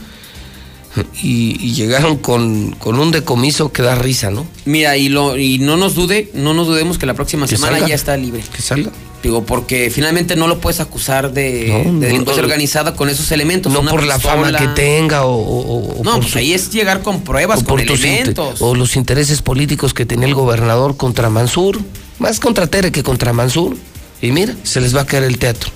y, 1.21 1.57
y 1.61 1.75
llegaron 1.75 2.16
con, 2.19 2.71
con 2.79 2.99
un 3.01 3.11
decomiso 3.11 3.73
que 3.73 3.83
da 3.83 3.97
risa, 3.97 4.31
¿no? 4.31 4.47
Mira, 4.65 4.97
y, 4.97 5.09
lo, 5.09 5.37
y 5.37 5.59
no 5.59 5.77
nos 5.77 5.95
dude, 5.97 6.31
no 6.35 6.55
nos 6.55 6.69
dudemos 6.69 6.97
que 6.99 7.05
la 7.07 7.15
próxima 7.15 7.47
Que 7.47 7.57
semana 7.57 7.73
salga. 7.75 7.89
ya 7.89 7.95
está 7.97 8.16
libre. 8.16 8.43
Que 8.55 8.62
salga. 8.62 8.93
Digo, 9.24 9.42
porque 9.44 9.90
finalmente 9.90 10.36
no 10.36 10.46
lo 10.46 10.60
puedes 10.60 10.80
acusar 10.80 11.32
de, 11.32 11.82
No, 11.84 11.98
de 11.98 12.06
delincuencia 12.09 12.42
no. 12.42 12.46
organizada 12.46 12.94
con 12.94 13.09
esos 13.09 13.32
elementos. 13.32 13.72
No 13.72 13.82
por 13.84 14.02
la 14.05 14.20
fama 14.20 14.52
que 14.56 14.68
tenga 14.68 15.24
o, 15.24 15.34
o- 15.34 16.01
o 16.01 16.05
No, 16.05 16.16
pues 16.20 16.32
su- 16.32 16.38
ahí 16.38 16.52
es 16.52 16.70
llegar 16.70 17.01
con 17.02 17.22
pruebas, 17.22 17.64
con 17.64 17.80
elementos. 17.80 18.60
o 18.60 18.74
los 18.74 18.96
intereses 18.96 19.40
políticos 19.40 19.94
que 19.94 20.05
tenía 20.05 20.26
el 20.28 20.34
gobernador 20.34 20.98
contra 20.98 21.30
Mansur, 21.30 21.80
más 22.18 22.38
contra 22.38 22.66
Tere 22.66 22.92
que 22.92 23.02
contra 23.02 23.32
Mansur. 23.32 23.76
Y 24.20 24.30
mira, 24.30 24.55
se 24.62 24.80
les 24.82 24.94
va 24.94 25.01
a 25.01 25.06
caer 25.06 25.24
el 25.24 25.38
teatro. 25.38 25.70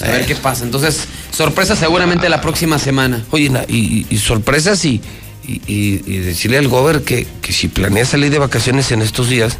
A 0.00 0.06
ver 0.08 0.26
qué 0.26 0.34
pasa. 0.34 0.64
Entonces, 0.64 1.00
sorpresa 1.30 1.76
seguramente 1.76 2.28
la 2.28 2.40
próxima 2.40 2.78
semana. 2.78 3.24
Oye, 3.30 3.50
y, 3.68 4.16
sorpresas 4.18 4.84
y, 4.84 5.00
y, 5.46 5.60
y- 5.66 6.02
y 6.06 6.16
decirle 6.18 6.58
al 6.58 6.68
gober 6.68 7.02
que, 7.02 7.26
que 7.40 7.52
si 7.52 7.68
planea 7.68 8.04
salir 8.04 8.30
de 8.30 8.38
vacaciones 8.38 8.90
en 8.92 9.02
estos 9.02 9.28
días, 9.28 9.58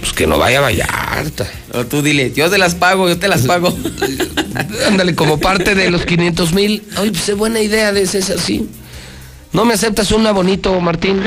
pues 0.00 0.12
que 0.12 0.26
no 0.26 0.38
vaya 0.38 0.58
a 0.58 0.62
Vallarta. 0.62 1.46
O 1.74 1.84
tú 1.86 2.02
dile, 2.02 2.32
yo 2.32 2.48
te 2.50 2.58
las 2.58 2.74
pago, 2.74 3.08
yo 3.08 3.18
te 3.18 3.28
las 3.28 3.42
pago. 3.42 3.76
Ándale, 4.86 5.14
como 5.14 5.38
parte 5.38 5.74
de 5.74 5.90
los 5.90 6.04
500 6.04 6.52
mil. 6.52 6.84
Oye, 7.00 7.10
pues 7.12 7.28
es 7.28 7.36
buena 7.36 7.60
idea 7.60 7.92
de 7.92 8.06
César, 8.06 8.38
sí. 8.38 8.68
¿No 9.52 9.64
me 9.66 9.74
aceptas 9.74 10.12
una 10.12 10.32
bonito, 10.32 10.80
Martín? 10.80 11.20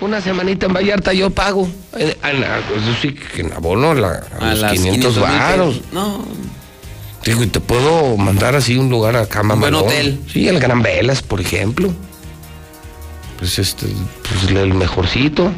Una 0.00 0.20
semanita 0.20 0.66
en 0.66 0.72
Vallarta 0.72 1.12
yo 1.12 1.30
pago. 1.30 1.68
Eh, 1.96 2.16
Eso 2.22 2.96
sí, 3.00 3.12
que 3.14 3.40
en 3.42 3.52
abono 3.52 3.92
la- 3.94 4.24
a, 4.38 4.48
A 4.48 4.50
los 4.52 4.60
las 4.60 4.72
500 4.72 5.14
500 5.14 5.16
mil 5.16 5.38
varos. 5.38 5.80
No, 5.92 6.24
Digo, 7.24 7.42
y 7.44 7.46
te 7.46 7.60
puedo 7.60 8.16
mandar 8.16 8.56
así 8.56 8.76
un 8.76 8.88
lugar 8.90 9.16
acá, 9.16 9.42
Un 9.42 9.60
buen 9.60 9.74
hotel. 9.74 10.20
Sí, 10.32 10.48
el 10.48 10.58
Gran 10.58 10.82
Velas, 10.82 11.22
por 11.22 11.40
ejemplo. 11.40 11.92
Pues 13.38 13.58
este, 13.58 13.86
pues 14.28 14.50
el 14.56 14.74
mejorcito. 14.74 15.52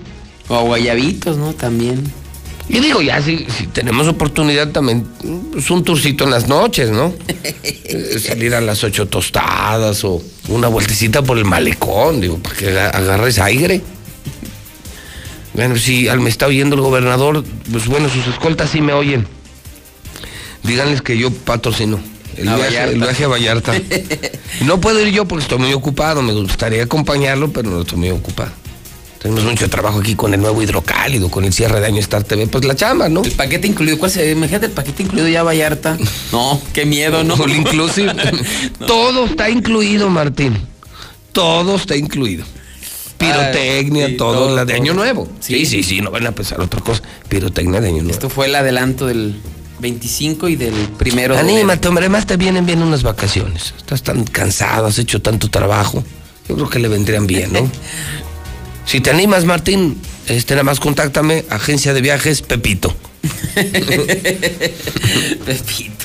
O 0.49 0.55
a 0.57 0.63
guayabitos, 0.63 1.37
¿no? 1.37 1.53
También. 1.55 2.03
Y 2.69 2.81
digo, 2.81 3.03
ya 3.03 3.21
si, 3.21 3.47
si 3.59 3.67
tenemos 3.67 4.09
oportunidad 4.09 4.71
también, 4.71 5.07
es 5.57 5.71
un 5.71 5.85
tourcito 5.85 6.25
en 6.25 6.31
las 6.31 6.49
noches, 6.49 6.91
¿no? 6.91 7.13
Eh, 7.63 8.19
Salir 8.19 8.55
a 8.55 8.61
las 8.63 8.83
ocho 8.85 9.07
tostadas 9.07 10.03
o 10.05 10.23
una 10.49 10.69
vueltecita 10.69 11.21
por 11.23 11.37
el 11.37 11.45
malecón, 11.45 12.21
digo, 12.23 12.39
para 12.39 12.57
que 12.57 12.69
aga- 12.71 12.89
agarres 12.91 13.39
aire. 13.39 13.83
Bueno, 15.53 15.77
si 15.77 16.09
al 16.09 16.21
me 16.21 16.31
está 16.31 16.47
oyendo 16.47 16.75
el 16.75 16.81
gobernador, 16.81 17.45
pues 17.71 17.87
bueno, 17.87 18.09
sus 18.09 18.27
escoltas 18.27 18.71
sí 18.71 18.81
me 18.81 18.93
oyen. 18.95 19.27
Díganles 20.63 21.03
que 21.03 21.19
yo 21.19 21.31
patrocino 21.31 22.01
el, 22.39 22.49
A 22.49 22.57
viaje, 22.57 22.83
el 22.85 22.99
viaje 22.99 23.25
a 23.25 23.29
Vallarta. 23.29 23.73
No 24.63 24.81
puedo 24.81 25.01
ir 25.01 25.13
yo 25.13 25.27
porque 25.27 25.43
estoy 25.43 25.59
muy 25.59 25.73
ocupado, 25.75 26.23
me 26.23 26.33
gustaría 26.33 26.85
acompañarlo, 26.85 27.53
pero 27.53 27.71
no 27.71 27.83
estoy 27.83 27.99
muy 27.99 28.11
ocupado. 28.11 28.53
Tenemos 29.25 29.45
mucho 29.45 29.71
trabajo 29.71 30.01
aquí 30.01 30.15
con 30.15 30.35
el 30.35 30.41
nuevo 30.43 30.63
hidrocálido, 30.63 31.31
con 31.31 31.47
el 31.47 31.53
cierre 31.55 31.81
de 31.81 31.87
año 31.87 31.99
Star 32.01 32.25
TV, 32.25 32.47
pues 32.47 32.63
la 32.67 32.75
chamba, 32.77 33.09
¿no? 33.09 33.25
El 33.25 33.33
paquete 33.33 33.67
incluido, 33.67 33.99
¿cuál 33.99 34.11
se 34.11 34.31
Imagínate 34.31 34.67
el 34.67 34.73
paquete 34.73 35.03
incluido 35.03 35.27
ya 35.29 35.43
Vallarta. 35.43 35.97
No, 36.33 36.61
qué 36.75 36.85
miedo, 36.85 37.25
¿no? 37.25 37.33
All 37.33 37.51
inclusive. 37.57 38.15
Todo 38.87 39.25
está 39.25 39.49
incluido, 39.49 40.11
Martín. 40.11 40.59
Todo 41.33 41.77
está 41.77 41.97
incluido. 41.97 42.45
Pirotecnia, 43.17 44.05
Ah, 44.05 44.09
sí, 44.11 44.17
todo, 44.19 44.35
todo, 44.35 44.57
la 44.57 44.67
de 44.67 44.75
todo. 44.75 44.83
Año 44.83 44.93
Nuevo. 44.93 45.27
Sí, 45.41 45.61
Sí. 45.61 45.65
sí, 45.65 45.83
sí, 45.85 46.01
no 46.03 46.11
van 46.11 46.27
a 46.27 46.33
pensar 46.33 46.61
otra 46.61 46.83
cosa. 46.83 47.01
Pirotecnia 47.27 47.81
de 47.81 47.87
Año 47.89 47.97
Nuevo. 48.03 48.11
Esto 48.11 48.29
fue 48.29 48.45
el 48.45 48.55
adelanto 48.55 49.07
del 49.07 49.37
25 49.81 50.49
y 50.49 50.57
del 50.57 50.75
primero. 50.99 51.35
Anímate, 51.39 51.89
hombre, 51.89 52.11
más 52.11 52.27
te 52.27 52.37
vienen 52.37 52.67
bien 52.67 52.83
unas 52.83 53.03
vacaciones. 53.03 53.73
Estás 53.79 54.03
tan 54.03 54.25
cansado, 54.25 54.87
has 54.87 54.99
hecho 54.99 55.23
tanto 55.23 55.49
trabajo. 55.49 56.05
Yo 56.47 56.57
creo 56.57 56.69
que 56.69 56.79
le 56.79 56.89
vendrían 56.89 57.27
bien, 57.27 57.55
¿no? 57.55 57.71
si 58.87 59.01
te 59.01 59.11
animas, 59.11 59.45
Martín, 59.45 60.01
este 60.27 60.55
nada 60.55 60.65
más 60.65 60.81
contáctame, 60.81 61.45
agencia 61.51 61.93
de 61.95 62.01
viajes 62.01 62.43
Pepito. 62.43 62.95
Pepito. 65.47 66.05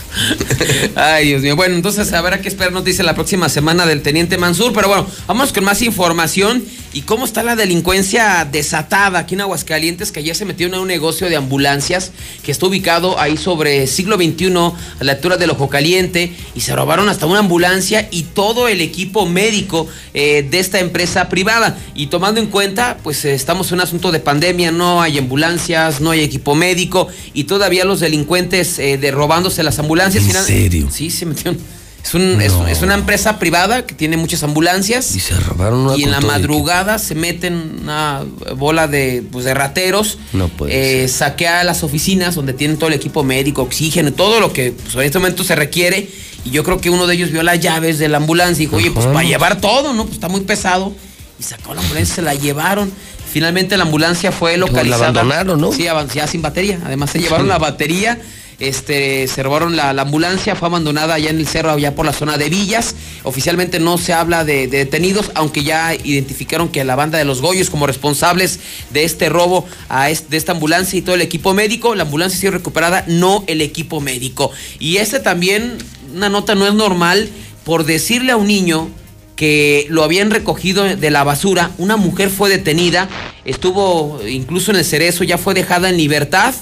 Ay, 0.96 1.28
Dios 1.28 1.42
mío. 1.42 1.56
Bueno, 1.56 1.76
entonces 1.76 2.12
habrá 2.14 2.42
que 2.42 2.48
esperar 2.48 2.72
noticias 2.72 3.06
la 3.06 3.16
próxima 3.16 3.50
semana 3.50 3.86
del 3.86 4.02
teniente 4.02 4.38
Mansur. 4.38 4.74
Pero 4.74 4.88
bueno, 4.88 5.08
vamos 5.28 5.54
con 5.54 5.64
más 5.64 5.82
información. 5.82 6.64
¿Y 6.91 7.02
cómo 7.02 7.26
está 7.26 7.44
la 7.44 7.56
delincuencia 7.56 8.48
desatada 8.52 9.20
aquí 9.20 9.36
en 9.36 9.41
Aguascalientes? 9.41 10.11
Que 10.11 10.22
ayer 10.22 10.36
se 10.36 10.45
metió 10.45 10.66
en 10.66 10.74
un 10.74 10.88
negocio 10.88 11.30
de 11.30 11.36
ambulancias 11.36 12.11
que 12.44 12.52
está 12.52 12.66
ubicado 12.66 13.20
ahí 13.20 13.38
sobre 13.38 13.86
siglo 13.86 14.16
XXI, 14.16 14.56
a 14.56 14.74
la 15.03 15.11
altura 15.11 15.38
del 15.38 15.52
Ojo 15.52 15.70
Caliente. 15.70 16.34
Y 16.56 16.61
se 16.61 16.76
robaron 16.76 17.07
hasta 17.07 17.28
una 17.28 17.40
ambulancia 17.40 18.07
y 18.10 18.24
todo 18.24 18.68
el 18.68 18.82
equipo 18.82 19.28
médico 19.28 19.88
eh, 20.16 20.48
de 20.49 20.60
esta 20.60 20.80
empresa 20.80 21.30
privada. 21.30 21.78
Y 21.94 22.07
tomando 22.07 22.41
en 22.41 22.48
cuenta, 22.48 22.98
pues 23.03 23.24
eh, 23.24 23.36
estamos 23.36 23.70
en 23.70 23.76
un 23.76 23.82
asunto 23.82 24.11
de 24.11 24.20
pandemia, 24.20 24.72
no 24.72 25.02
hay 25.02 25.20
ambulancias, 25.20 26.02
no 26.02 26.10
hay 26.10 26.22
equipo 26.22 26.56
médico 26.56 27.07
y 27.36 27.44
todavía 27.44 27.86
los 27.86 27.99
delincuentes 27.99 28.80
eh, 28.80 28.98
de 28.98 29.11
robándose 29.11 29.61
las 29.61 29.78
ambulancias. 29.78 30.24
¿En 30.26 30.44
serio? 30.44 30.90
Sí, 30.91 31.11
se 31.11 31.28
metieron. 31.28 31.79
Es, 32.04 32.14
un- 32.14 32.42
es- 32.42 32.54
es 32.70 32.82
una 32.82 32.94
empresa 32.96 33.38
privada 33.40 33.86
que 33.86 33.94
tiene 33.94 34.18
muchas 34.18 34.42
ambulancias. 34.44 35.16
Y 35.16 35.20
se 35.20 35.36
robaron 35.40 35.80
una 35.80 35.98
Y 35.98 36.04
en 36.04 36.12
la 36.12 36.22
madrugada 36.22 36.98
se 36.98 37.14
meten 37.16 37.80
una 37.82 38.24
bola 38.56 38.88
de, 38.88 39.24
pues, 39.32 39.46
de 39.46 39.54
rateros. 39.54 40.18
No 40.34 40.48
puede 40.48 41.04
eh, 41.04 41.08
saquea 41.08 41.64
las 41.64 41.84
oficinas 41.84 42.36
donde 42.36 42.54
tienen 42.54 42.78
todo 42.78 42.88
el 42.88 42.96
equipo 42.96 43.24
médico, 43.24 43.62
oxígeno, 43.64 44.12
todo 44.14 44.40
lo 44.40 44.54
que 44.54 44.72
pues, 44.72 44.96
en 44.96 45.02
este 45.02 45.20
momento 45.20 45.44
se 45.44 45.56
requiere. 45.56 46.10
Y 46.46 46.52
yo 46.52 46.64
creo 46.64 46.80
que 46.80 46.90
uno 46.90 47.06
de 47.06 47.16
ellos 47.16 47.32
vio 47.32 47.44
las 47.44 47.60
llaves 47.60 48.00
de 48.00 48.08
la 48.08 48.18
ambulancia 48.18 48.64
y 48.64 48.66
dijo, 48.66 48.78
oye, 48.78 48.92
pues 48.92 49.06
para 49.08 49.24
llevar 49.28 49.60
todo, 49.60 49.94
¿no? 49.94 50.04
Pues 50.04 50.16
está 50.16 50.30
muy 50.30 50.42
pesado. 50.42 50.94
y 51.40 51.44
sacó 51.44 51.74
la 51.74 51.82
ambulancia, 51.82 52.16
se 52.16 52.22
la 52.22 52.34
llevaron. 52.34 52.92
Finalmente 53.32 53.78
la 53.78 53.84
ambulancia 53.84 54.32
fue 54.32 54.58
localizada. 54.58 55.12
La 55.12 55.20
abandonaron, 55.20 55.62
¿no? 55.62 55.72
Sí, 55.72 55.86
ya 56.16 56.28
sin 56.28 56.42
batería. 56.42 56.80
Además 56.86 57.12
se 57.12 57.20
llevaron 57.20 57.48
la 57.48 57.58
batería 57.60 58.20
este, 58.60 59.27
se 59.27 59.41
robaron 59.41 59.76
la, 59.76 59.90
ambulancia, 59.90 60.56
fue 60.56 60.68
abandonada 60.68 61.15
allá 61.15 61.30
en 61.30 61.40
el 61.40 61.48
cerro, 61.48 61.72
allá 61.72 61.95
por 61.95 62.06
la 62.06 62.14
zona 62.14 62.38
de 62.38 62.49
Villas. 62.49 62.95
Oficialmente 63.23 63.80
no 63.80 63.98
se 63.98 64.14
habla 64.14 64.44
de, 64.44 64.68
detenidos, 64.68 65.31
aunque 65.36 65.64
ya 65.64 65.95
identificaron 65.95 66.69
que 66.69 66.84
la 66.84 66.95
banda 66.95 67.18
de 67.18 67.26
los 67.26 67.41
Goyos 67.41 67.69
como 67.69 67.88
responsables 67.88 68.60
de 68.91 69.03
este 69.03 69.30
robo 69.30 69.65
a 69.88 70.07
de 70.07 70.38
esta 70.38 70.52
ambulancia 70.52 70.98
y 70.98 71.02
todo 71.02 71.15
el 71.15 71.22
equipo 71.22 71.53
médico, 71.53 71.95
la 71.95 72.03
ambulancia 72.03 72.38
ha 72.38 72.41
sido 72.41 72.52
recuperada, 72.52 73.06
no 73.07 73.44
el 73.48 73.61
equipo 73.61 74.02
médico. 74.02 74.52
Y 74.80 74.98
este 74.98 75.19
también, 75.19 75.77
una 76.14 76.30
nota 76.30 76.56
no 76.56 76.68
es 76.68 76.73
normal, 76.73 77.30
por 77.64 77.86
decirle 77.86 78.31
a 78.31 78.38
un 78.38 78.48
niño 78.48 78.90
que 79.36 79.86
lo 79.90 80.03
habían 80.03 80.31
recogido 80.31 80.84
de 80.84 81.10
la 81.11 81.23
basura, 81.23 81.72
una 81.77 81.95
mujer 81.95 82.30
fue 82.30 82.49
detenida, 82.49 83.07
estuvo 83.45 84.19
incluso 84.27 84.72
en 84.72 84.77
el 84.77 84.84
cerezo, 84.84 85.23
ya 85.23 85.38
fue 85.38 85.53
dejada 85.53 85.88
en 85.88 85.95
libertad 85.95 86.53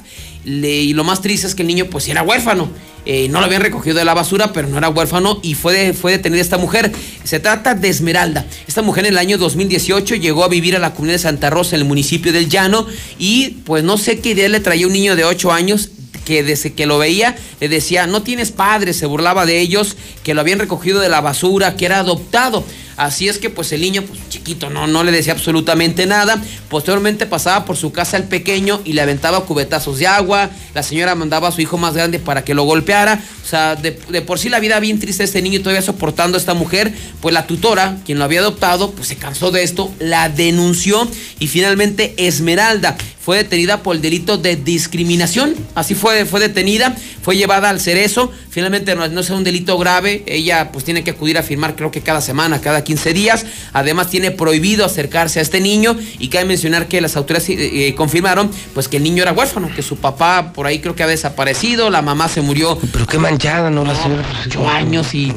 y 0.47 0.93
lo 0.93 1.03
más 1.03 1.21
triste 1.21 1.45
es 1.45 1.55
que 1.55 1.63
el 1.63 1.67
niño 1.67 1.87
pues 1.89 2.07
era 2.07 2.23
huérfano. 2.23 2.69
Eh, 3.05 3.29
no 3.29 3.39
lo 3.39 3.45
habían 3.45 3.61
recogido 3.61 3.97
de 3.97 4.05
la 4.05 4.13
basura, 4.13 4.51
pero 4.51 4.67
no 4.67 4.77
era 4.77 4.89
huérfano 4.89 5.39
y 5.41 5.53
fue, 5.53 5.93
fue 5.93 6.13
detenida 6.13 6.41
esta 6.41 6.57
mujer. 6.57 6.91
Se 7.23 7.39
trata 7.39 7.73
de 7.73 7.87
Esmeralda. 7.89 8.45
Esta 8.67 8.81
mujer 8.81 9.05
en 9.05 9.13
el 9.13 9.17
año 9.17 9.37
2018 9.37 10.15
llegó 10.15 10.43
a 10.43 10.49
vivir 10.49 10.75
a 10.75 10.79
la 10.79 10.93
comunidad 10.93 11.15
de 11.15 11.19
Santa 11.19 11.49
Rosa 11.49 11.75
en 11.75 11.83
el 11.83 11.87
municipio 11.87 12.33
del 12.33 12.49
Llano 12.49 12.85
y 13.17 13.59
pues 13.65 13.83
no 13.83 13.97
sé 13.97 14.19
qué 14.19 14.31
idea 14.31 14.49
le 14.49 14.59
traía 14.59 14.87
un 14.87 14.93
niño 14.93 15.15
de 15.15 15.23
8 15.23 15.51
años 15.51 15.89
que 16.25 16.43
desde 16.43 16.73
que 16.73 16.85
lo 16.85 16.97
veía 16.97 17.37
le 17.61 17.69
decía, 17.69 18.07
no 18.07 18.23
tienes 18.23 18.51
padre, 18.51 18.93
se 18.93 19.05
burlaba 19.05 19.45
de 19.45 19.61
ellos, 19.61 19.95
que 20.23 20.33
lo 20.33 20.41
habían 20.41 20.59
recogido 20.59 20.99
de 20.99 21.07
la 21.07 21.21
basura, 21.21 21.77
que 21.77 21.85
era 21.85 21.99
adoptado. 21.99 22.65
Así 22.97 23.29
es 23.29 23.37
que 23.37 23.51
pues 23.51 23.71
el 23.71 23.81
niño, 23.81 24.01
pues 24.01 24.19
chiquito, 24.29 24.71
no, 24.71 24.87
no 24.87 25.03
le 25.03 25.11
decía 25.11 25.33
absolutamente 25.33 26.07
nada. 26.07 26.41
Posteriormente 26.67 27.27
pasaba 27.27 27.63
por 27.63 27.77
su 27.77 27.91
casa 27.91 28.17
el 28.17 28.23
pequeño 28.23 28.81
y 28.83 28.93
le 28.93 29.01
aventaba 29.01 29.45
cubetazos 29.45 29.99
de 29.99 30.07
agua. 30.07 30.49
La 30.73 30.81
señora 30.81 31.13
mandaba 31.13 31.47
a 31.47 31.51
su 31.51 31.61
hijo 31.61 31.77
más 31.77 31.93
grande 31.93 32.17
para 32.17 32.43
que 32.43 32.55
lo 32.55 32.63
golpeara. 32.63 33.21
O 33.43 33.47
sea, 33.47 33.75
de, 33.75 33.91
por 33.93 34.39
sí 34.39 34.49
la 34.49 34.59
vida 34.59 34.79
bien 34.79 34.99
triste 34.99 35.23
de 35.23 35.25
este 35.25 35.41
niño 35.43 35.59
y 35.59 35.59
todavía 35.59 35.83
soportando 35.83 36.37
a 36.37 36.39
esta 36.39 36.55
mujer. 36.55 36.91
Pues 37.21 37.33
la 37.33 37.45
tutora, 37.45 37.97
quien 38.03 38.17
lo 38.17 38.25
había 38.25 38.39
adoptado, 38.39 38.91
pues 38.91 39.07
se 39.07 39.15
cansó 39.15 39.51
de 39.51 39.61
esto, 39.63 39.93
la 39.99 40.29
denunció 40.29 41.07
y 41.39 41.47
finalmente 41.47 42.15
Esmeralda 42.17 42.97
fue 43.27 43.35
detenida 43.35 43.83
por 43.83 43.93
el 43.93 44.01
delito 44.01 44.37
de 44.37 44.55
discriminación. 44.55 45.53
Así 45.75 45.95
fue, 45.95 46.25
fue 46.25 46.39
detenida, 46.39 46.95
fue 47.21 47.35
llevada 47.35 47.69
al 47.69 47.81
cerezo. 47.81 48.31
Finalmente 48.49 48.95
no, 48.95 49.05
no 49.09 49.19
es 49.19 49.29
un 49.29 49.43
delito 49.43 49.77
grave. 49.77 50.23
Ella 50.27 50.71
pues 50.71 50.85
tiene 50.85 51.03
que 51.03 51.11
acudir 51.11 51.37
a 51.37 51.43
firmar 51.43 51.75
creo 51.75 51.91
que 51.91 51.99
cada 51.99 52.21
semana, 52.21 52.61
cada 52.61 52.85
15 52.87 53.13
días. 53.13 53.45
Además 53.73 54.09
tiene 54.09 54.31
prohibido 54.31 54.85
acercarse 54.85 55.39
a 55.39 55.41
este 55.41 55.59
niño 55.59 55.97
y 56.19 56.29
cabe 56.29 56.45
mencionar 56.45 56.87
que 56.87 57.01
las 57.01 57.17
autoridades 57.17 57.49
eh, 57.49 57.87
eh, 57.87 57.95
confirmaron 57.95 58.49
pues 58.73 58.87
que 58.87 58.95
el 58.95 59.03
niño 59.03 59.23
era 59.23 59.33
huérfano, 59.33 59.69
que 59.75 59.81
su 59.81 59.97
papá 59.97 60.53
por 60.53 60.67
ahí 60.67 60.79
creo 60.79 60.95
que 60.95 61.03
ha 61.03 61.07
desaparecido, 61.07 61.89
la 61.89 62.01
mamá 62.01 62.29
se 62.29 62.41
murió. 62.41 62.79
Pero 62.93 63.05
qué 63.05 63.17
manchada, 63.19 63.69
¿no? 63.69 63.83
La 63.83 64.01
señora. 64.01 64.23
Ocho 64.45 64.69
años 64.69 65.13
y 65.13 65.33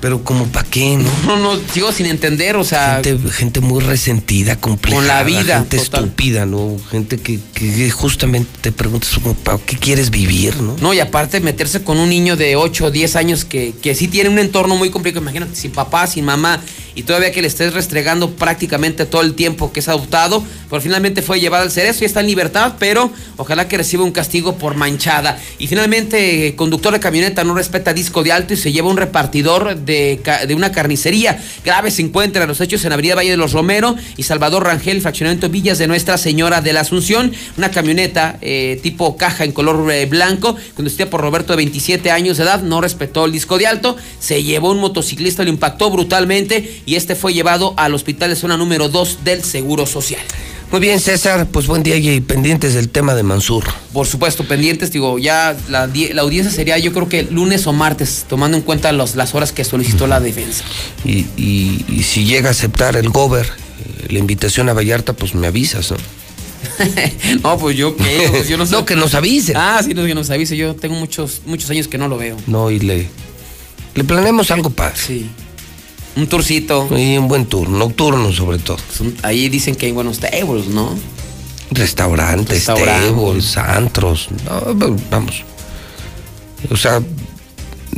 pero 0.00 0.22
como 0.22 0.46
para 0.46 0.68
qué, 0.68 0.96
¿no? 0.96 1.10
No, 1.26 1.36
no, 1.36 1.60
sigo 1.72 1.92
sin 1.92 2.06
entender, 2.06 2.56
o 2.56 2.64
sea. 2.64 3.02
Gente, 3.32 3.60
muy 3.60 3.82
resentida, 3.82 4.56
compleja. 4.56 4.96
Con 4.96 5.06
la 5.06 5.22
vida. 5.22 5.58
Gente 5.58 5.76
estúpida, 5.76 6.46
¿no? 6.46 6.76
Gente 6.90 7.18
que, 7.18 7.90
justamente 7.90 8.50
te 8.60 8.72
preguntas, 8.72 9.10
¿para 9.42 9.58
qué 9.58 9.76
quieres 9.76 10.10
vivir, 10.10 10.56
no? 10.62 10.76
No, 10.80 10.94
y 10.94 11.00
aparte 11.00 11.40
meterse 11.40 11.82
con 11.82 11.98
un 11.98 12.08
niño 12.08 12.36
de 12.36 12.56
8 12.56 12.86
o 12.86 12.90
10 12.90 13.16
años 13.16 13.44
que, 13.44 13.74
que 13.82 13.94
sí 13.94 14.08
tiene 14.08 14.30
un 14.30 14.38
entorno 14.38 14.76
muy 14.76 14.90
complicado, 14.90 15.22
imagínate, 15.22 15.54
sin 15.56 15.72
papá, 15.72 16.06
sin 16.06 16.24
mamá, 16.24 16.60
y 16.96 17.02
todavía 17.02 17.30
que 17.30 17.42
le 17.42 17.46
estés 17.46 17.74
restregando 17.74 18.30
prácticamente 18.30 19.04
todo 19.04 19.20
el 19.20 19.34
tiempo 19.34 19.70
que 19.70 19.80
es 19.80 19.88
adoptado, 19.88 20.42
pues 20.70 20.82
finalmente 20.82 21.20
fue 21.20 21.38
llevado 21.38 21.62
al 21.62 21.70
cerezo 21.70 22.02
y 22.02 22.06
está 22.06 22.20
en 22.20 22.26
libertad, 22.26 22.76
pero 22.78 23.12
ojalá 23.36 23.68
que 23.68 23.76
reciba 23.76 24.02
un 24.02 24.12
castigo 24.12 24.56
por 24.56 24.76
manchada. 24.76 25.38
Y 25.58 25.66
finalmente, 25.66 26.54
conductor 26.56 26.94
de 26.94 27.00
camioneta 27.00 27.44
no 27.44 27.54
respeta 27.54 27.92
disco 27.92 28.22
de 28.22 28.32
alto 28.32 28.54
y 28.54 28.56
se 28.56 28.72
lleva 28.72 28.88
un 28.88 28.96
repartidor 28.96 29.76
de, 29.76 30.20
una 30.56 30.72
carnicería. 30.72 31.38
Grave 31.64 31.90
se 31.90 32.00
encuentran 32.00 32.48
los 32.48 32.62
hechos 32.62 32.82
en 32.86 32.92
Avenida 32.92 33.14
Valle 33.14 33.30
de 33.30 33.36
los 33.36 33.52
Romero 33.52 33.94
y 34.16 34.22
Salvador 34.22 34.64
Rangel, 34.64 35.02
fraccionamiento 35.02 35.50
Villas 35.50 35.76
de 35.76 35.86
Nuestra 35.86 36.16
Señora 36.16 36.62
de 36.62 36.72
la 36.72 36.80
Asunción. 36.80 37.30
Una 37.58 37.70
camioneta 37.70 38.38
eh, 38.40 38.80
tipo 38.82 39.18
caja 39.18 39.44
en 39.44 39.52
color 39.52 39.92
eh, 39.92 40.06
blanco, 40.06 40.56
conducida 40.74 41.10
por 41.10 41.20
Roberto 41.20 41.52
de 41.52 41.58
27 41.58 42.10
años 42.10 42.38
de 42.38 42.44
edad, 42.44 42.62
no 42.62 42.80
respetó 42.80 43.26
el 43.26 43.32
disco 43.32 43.58
de 43.58 43.66
alto, 43.66 43.98
se 44.18 44.42
llevó 44.42 44.70
un 44.70 44.80
motociclista, 44.80 45.44
lo 45.44 45.50
impactó 45.50 45.90
brutalmente 45.90 46.82
y 46.86 46.94
este 46.94 47.16
fue 47.16 47.34
llevado 47.34 47.74
al 47.76 47.94
hospital 47.94 48.30
de 48.30 48.36
zona 48.36 48.56
número 48.56 48.88
2 48.88 49.24
del 49.24 49.42
Seguro 49.44 49.84
Social. 49.86 50.22
Muy 50.70 50.80
bien, 50.80 50.98
César, 50.98 51.46
pues 51.46 51.66
buen 51.66 51.82
día 51.82 51.96
y 51.96 52.20
pendientes 52.20 52.74
del 52.74 52.88
tema 52.88 53.14
de 53.14 53.22
Mansur. 53.22 53.64
Por 53.92 54.06
supuesto, 54.06 54.44
pendientes, 54.44 54.90
digo, 54.90 55.18
ya 55.18 55.56
la, 55.68 55.88
audiencia 56.18 56.50
sería 56.50 56.76
yo 56.78 56.92
creo 56.92 57.08
que 57.08 57.22
lunes 57.24 57.66
o 57.66 57.72
martes, 57.72 58.24
tomando 58.28 58.56
en 58.56 58.62
cuenta 58.62 58.90
las 58.92 59.34
horas 59.34 59.52
que 59.52 59.64
solicitó 59.64 60.06
la 60.06 60.20
defensa. 60.20 60.64
Y, 61.04 61.24
si 62.02 62.24
llega 62.24 62.48
a 62.48 62.52
aceptar 62.52 62.96
el 62.96 63.10
gober 63.10 63.46
eh, 63.46 64.06
la 64.12 64.18
invitación 64.18 64.68
a 64.68 64.72
Vallarta, 64.72 65.12
pues 65.12 65.34
me 65.34 65.46
avisas, 65.46 65.92
¿no? 65.92 65.96
no, 67.42 67.58
pues 67.58 67.76
yo 67.76 67.96
qué, 67.96 68.28
pues 68.30 68.48
yo 68.48 68.56
no 68.56 68.66
sé. 68.66 68.72
no, 68.72 68.84
que 68.84 68.96
nos 68.96 69.14
avise. 69.14 69.52
Ah, 69.54 69.80
sí, 69.84 69.94
no, 69.94 70.04
que 70.04 70.14
nos 70.14 70.30
avise. 70.30 70.56
Yo 70.56 70.74
tengo 70.74 70.96
muchos, 70.96 71.42
muchos 71.46 71.70
años 71.70 71.86
que 71.86 71.96
no 71.96 72.08
lo 72.08 72.18
veo. 72.18 72.36
No, 72.46 72.70
y 72.70 72.80
le, 72.80 73.08
le 73.94 74.04
planeamos 74.04 74.50
algo 74.50 74.70
padre. 74.70 74.96
Sí. 74.96 75.30
Un 76.16 76.26
tourcito. 76.28 76.88
Y 76.96 77.18
un 77.18 77.28
buen 77.28 77.44
tour, 77.44 77.68
nocturno 77.68 78.32
sobre 78.32 78.58
todo. 78.58 78.78
ahí 79.22 79.48
dicen 79.48 79.74
que 79.74 79.86
hay 79.86 79.92
buenos 79.92 80.18
tables, 80.18 80.66
¿no? 80.68 80.98
Restaurantes, 81.70 82.64
tables, 82.64 83.56
antros. 83.58 84.28
vamos. 85.10 85.44
O 86.70 86.76
sea, 86.76 87.02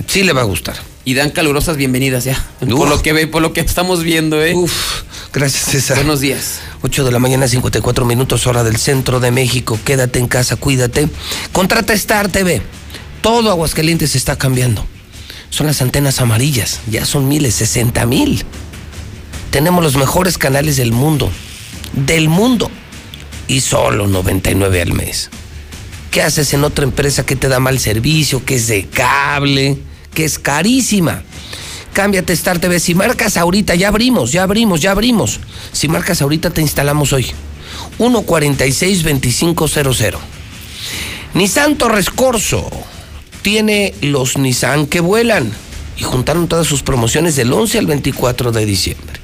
sí 0.07 0.25
le 0.25 0.33
va 0.33 0.41
a 0.41 0.45
gustar. 0.45 0.77
Y 1.05 1.15
dan 1.15 1.31
calurosas 1.31 1.77
bienvenidas 1.77 2.25
ya. 2.25 2.45
Por 2.59 2.89
lo 2.89 3.01
que 3.01 3.13
ve, 3.13 3.27
por 3.29 3.41
lo 3.41 3.53
que 3.53 3.61
estamos 3.61 4.03
viendo, 4.03 4.45
¿eh? 4.45 4.55
Uf, 4.55 5.03
gracias 5.33 5.65
César. 5.71 5.97
Buenos 5.97 6.21
días. 6.21 6.61
8 6.83 7.05
de 7.05 7.13
la 7.13 7.19
mañana, 7.19 7.47
54 7.47 8.05
minutos, 8.05 8.47
hora 8.47 8.65
del 8.65 8.77
centro 8.79 9.21
de 9.21 9.31
México. 9.31 9.79
Quédate 9.85 10.19
en 10.19 10.27
casa, 10.27 10.57
cuídate. 10.57 11.09
Contrata 11.53 11.93
Star 11.95 12.29
TV. 12.29 12.61
Todo 13.23 13.51
Aguascalientes 13.51 14.17
está 14.17 14.37
cambiando 14.37 14.85
son 15.51 15.67
las 15.67 15.83
antenas 15.83 16.21
amarillas. 16.21 16.81
Ya 16.91 17.05
son 17.05 17.29
miles, 17.29 17.55
60 17.57 18.07
mil. 18.07 18.45
Tenemos 19.51 19.83
los 19.83 19.97
mejores 19.97 20.39
canales 20.39 20.77
del 20.77 20.93
mundo. 20.93 21.31
Del 21.93 22.29
mundo. 22.29 22.71
Y 23.47 23.61
solo 23.61 24.07
99 24.07 24.83
al 24.83 24.93
mes. 24.93 25.31
¿Qué 26.11 26.23
haces 26.23 26.55
en 26.55 26.65
otra 26.65 26.85
empresa 26.85 27.27
que 27.27 27.37
te 27.37 27.49
da 27.49 27.61
mal 27.61 27.79
servicio, 27.79 28.45
que 28.45 28.57
es 28.57 28.67
de 28.67 28.87
cable, 28.87 29.79
que 30.15 30.25
es 30.25 30.39
carísima? 30.39 31.23
Cámbiate 31.93 32.33
Star 32.35 32.59
TV. 32.59 32.81
Si 32.81 32.95
marcas 32.95 33.37
ahorita, 33.37 33.75
ya 33.75 33.89
abrimos, 33.89 34.33
ya 34.33 34.43
abrimos, 34.43 34.81
ya 34.81 34.93
abrimos. 34.93 35.41
Si 35.73 35.89
marcas 35.89 36.23
ahorita, 36.23 36.51
te 36.51 36.61
instalamos 36.61 37.13
hoy. 37.13 37.27
146-2500. 37.99 40.19
Nissan 41.35 41.77
Torres 41.77 42.09
Corso 42.11 42.71
tiene 43.49 43.95
los 44.03 44.37
Nissan 44.37 44.85
que 44.85 45.01
vuelan 45.01 45.51
y 45.97 46.03
juntaron 46.03 46.49
todas 46.49 46.67
sus 46.67 46.83
promociones 46.83 47.35
del 47.35 47.51
11 47.51 47.79
al 47.79 47.87
24 47.87 48.53
de 48.53 48.67
diciembre. 48.67 49.19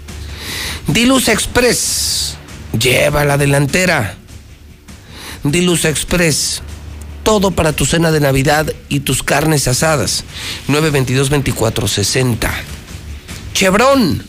Diluz 0.86 1.28
Express 1.28 2.36
lleva 2.72 3.26
la 3.26 3.36
delantera. 3.36 4.16
Diluz 5.42 5.84
Express, 5.84 6.62
todo 7.22 7.50
para 7.50 7.74
tu 7.74 7.84
cena 7.84 8.10
de 8.12 8.20
Navidad 8.20 8.72
y 8.88 9.00
tus 9.00 9.22
carnes 9.22 9.68
asadas. 9.68 10.24
922-2460. 10.68 12.48
Chevron 13.52 14.24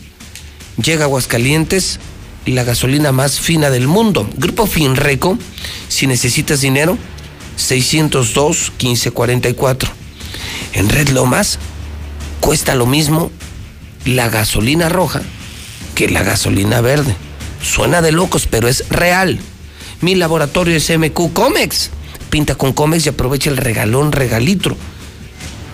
llega 0.76 1.04
a 1.04 1.06
Aguascalientes 1.06 2.00
la 2.44 2.64
gasolina 2.64 3.12
más 3.12 3.40
fina 3.40 3.70
del 3.70 3.86
mundo. 3.86 4.28
Grupo 4.36 4.66
Finreco, 4.66 5.38
si 5.88 6.06
necesitas 6.06 6.60
dinero, 6.60 6.98
602-1544. 7.58 9.88
En 10.74 10.88
Red 10.88 11.10
Lomas 11.10 11.58
cuesta 12.40 12.74
lo 12.74 12.86
mismo 12.86 13.30
la 14.04 14.28
gasolina 14.28 14.88
roja 14.88 15.22
que 15.94 16.08
la 16.08 16.22
gasolina 16.22 16.80
verde. 16.80 17.14
Suena 17.62 18.02
de 18.02 18.12
locos, 18.12 18.46
pero 18.48 18.68
es 18.68 18.84
real. 18.90 19.40
Mi 20.00 20.14
laboratorio 20.14 20.76
es 20.76 20.90
MQ 20.90 21.32
Comex. 21.32 21.90
Pinta 22.30 22.54
con 22.54 22.72
Comex 22.72 23.06
y 23.06 23.08
aprovecha 23.08 23.50
el 23.50 23.56
regalón 23.56 24.12
regalitro. 24.12 24.76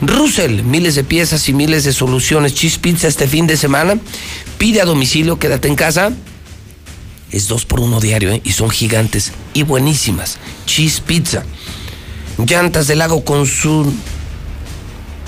Russell, 0.01 0.63
miles 0.63 0.95
de 0.95 1.05
piezas 1.05 1.49
y 1.49 1.53
miles 1.53 1.85
de 1.85 1.93
soluciones. 1.93 2.55
Cheese 2.55 2.79
Pizza 2.79 3.09
este 3.09 3.29
fin 3.29 3.47
de 3.47 3.57
semana. 3.57 3.99
Pide 4.59 4.81
a 4.81 4.85
domicilio, 4.85 5.39
quédate 5.39 5.69
en 5.69 5.77
casa. 5.77 6.13
Es 7.31 7.49
dos 7.49 7.65
por 7.65 7.81
uno 7.81 8.01
diario 8.01 8.31
¿eh? 8.31 8.41
y 8.45 8.53
son 8.53 8.71
gigantes 8.71 9.33
y 9.55 9.65
buenísimas. 9.65 10.39
Cheese 10.67 11.01
Pizza. 11.01 11.45
Llantas 12.39 12.87
del 12.87 12.99
Lago 12.99 13.25
con 13.25 13.47
su 13.47 13.93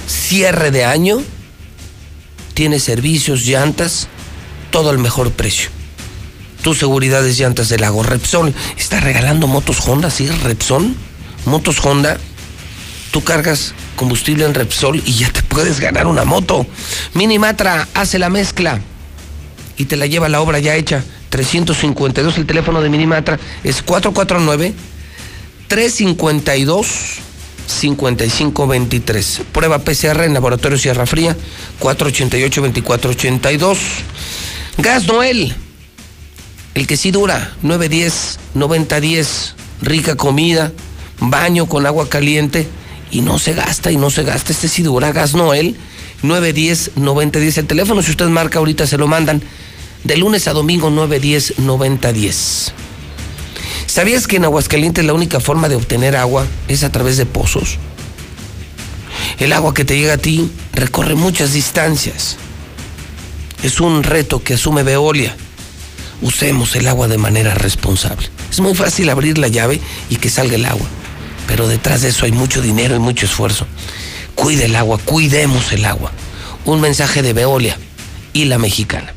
cierre 0.06 0.70
de 0.70 0.84
año. 0.84 1.22
Tiene 2.54 2.78
servicios, 2.78 3.44
llantas, 3.44 4.08
todo 4.70 4.90
al 4.90 4.98
mejor 4.98 5.32
precio. 5.32 5.70
Tu 6.62 6.74
seguridad 6.74 7.26
es 7.26 7.36
llantas 7.36 7.68
del 7.68 7.82
lago. 7.82 8.02
Repsol 8.02 8.54
está 8.78 9.00
regalando 9.00 9.46
motos 9.46 9.86
Honda, 9.86 10.10
¿sí? 10.10 10.26
Repsol. 10.28 10.94
Motos 11.46 11.84
Honda. 11.84 12.16
Tú 13.10 13.22
cargas 13.22 13.74
combustible 13.96 14.44
en 14.44 14.54
Repsol 14.54 15.02
y 15.04 15.12
ya 15.12 15.30
te 15.30 15.42
puedes 15.42 15.78
ganar 15.80 16.06
una 16.06 16.24
moto. 16.24 16.66
Minimatra 17.12 17.86
hace 17.94 18.18
la 18.18 18.30
mezcla 18.30 18.80
y 19.76 19.84
te 19.84 19.96
la 19.96 20.06
lleva 20.06 20.28
la 20.28 20.40
obra 20.40 20.58
ya 20.58 20.74
hecha. 20.74 21.04
352, 21.28 22.38
el 22.38 22.46
teléfono 22.46 22.80
de 22.80 22.88
Minimatra 22.88 23.38
es 23.64 23.82
449 23.82 24.72
352 25.74 26.86
5523. 27.66 29.40
Prueba 29.50 29.80
PCR 29.80 30.22
en 30.22 30.32
Laboratorio 30.32 30.78
Sierra 30.78 31.04
Fría 31.04 31.36
488 31.80 32.60
2482. 32.60 33.78
Gas 34.78 35.08
Noel. 35.08 35.52
El 36.74 36.86
que 36.86 36.96
sí 36.96 37.10
dura 37.10 37.56
910 37.62 38.38
9010. 38.54 39.54
Rica 39.82 40.14
comida, 40.14 40.70
baño 41.18 41.66
con 41.66 41.86
agua 41.86 42.08
caliente 42.08 42.68
y 43.10 43.22
no 43.22 43.40
se 43.40 43.54
gasta 43.54 43.90
y 43.90 43.96
no 43.96 44.10
se 44.10 44.22
gasta. 44.22 44.52
Este 44.52 44.68
sí 44.68 44.84
dura 44.84 45.10
Gas 45.10 45.34
Noel 45.34 45.76
910 46.22 46.92
9010. 46.94 47.58
El 47.58 47.66
teléfono 47.66 48.00
si 48.00 48.12
usted 48.12 48.28
marca 48.28 48.60
ahorita 48.60 48.86
se 48.86 48.96
lo 48.96 49.08
mandan 49.08 49.42
de 50.04 50.16
lunes 50.18 50.46
a 50.46 50.52
domingo 50.52 50.90
910 50.90 51.58
9010. 51.58 52.83
¿Sabías 53.94 54.26
que 54.26 54.34
en 54.34 54.44
Aguascalientes 54.44 55.04
la 55.04 55.12
única 55.12 55.38
forma 55.38 55.68
de 55.68 55.76
obtener 55.76 56.16
agua 56.16 56.48
es 56.66 56.82
a 56.82 56.90
través 56.90 57.16
de 57.16 57.26
pozos? 57.26 57.78
El 59.38 59.52
agua 59.52 59.72
que 59.72 59.84
te 59.84 59.96
llega 59.96 60.14
a 60.14 60.18
ti 60.18 60.50
recorre 60.72 61.14
muchas 61.14 61.52
distancias. 61.52 62.36
Es 63.62 63.78
un 63.78 64.02
reto 64.02 64.42
que 64.42 64.54
asume 64.54 64.82
Veolia. 64.82 65.36
Usemos 66.22 66.74
el 66.74 66.88
agua 66.88 67.06
de 67.06 67.18
manera 67.18 67.54
responsable. 67.54 68.28
Es 68.50 68.58
muy 68.58 68.74
fácil 68.74 69.10
abrir 69.10 69.38
la 69.38 69.46
llave 69.46 69.80
y 70.10 70.16
que 70.16 70.28
salga 70.28 70.56
el 70.56 70.66
agua, 70.66 70.88
pero 71.46 71.68
detrás 71.68 72.02
de 72.02 72.08
eso 72.08 72.24
hay 72.24 72.32
mucho 72.32 72.60
dinero 72.62 72.96
y 72.96 72.98
mucho 72.98 73.26
esfuerzo. 73.26 73.64
Cuide 74.34 74.64
el 74.64 74.74
agua, 74.74 74.98
cuidemos 75.04 75.70
el 75.70 75.84
agua. 75.84 76.10
Un 76.64 76.80
mensaje 76.80 77.22
de 77.22 77.32
Veolia 77.32 77.78
y 78.34 78.44
la 78.44 78.58
mexicana. 78.58 79.14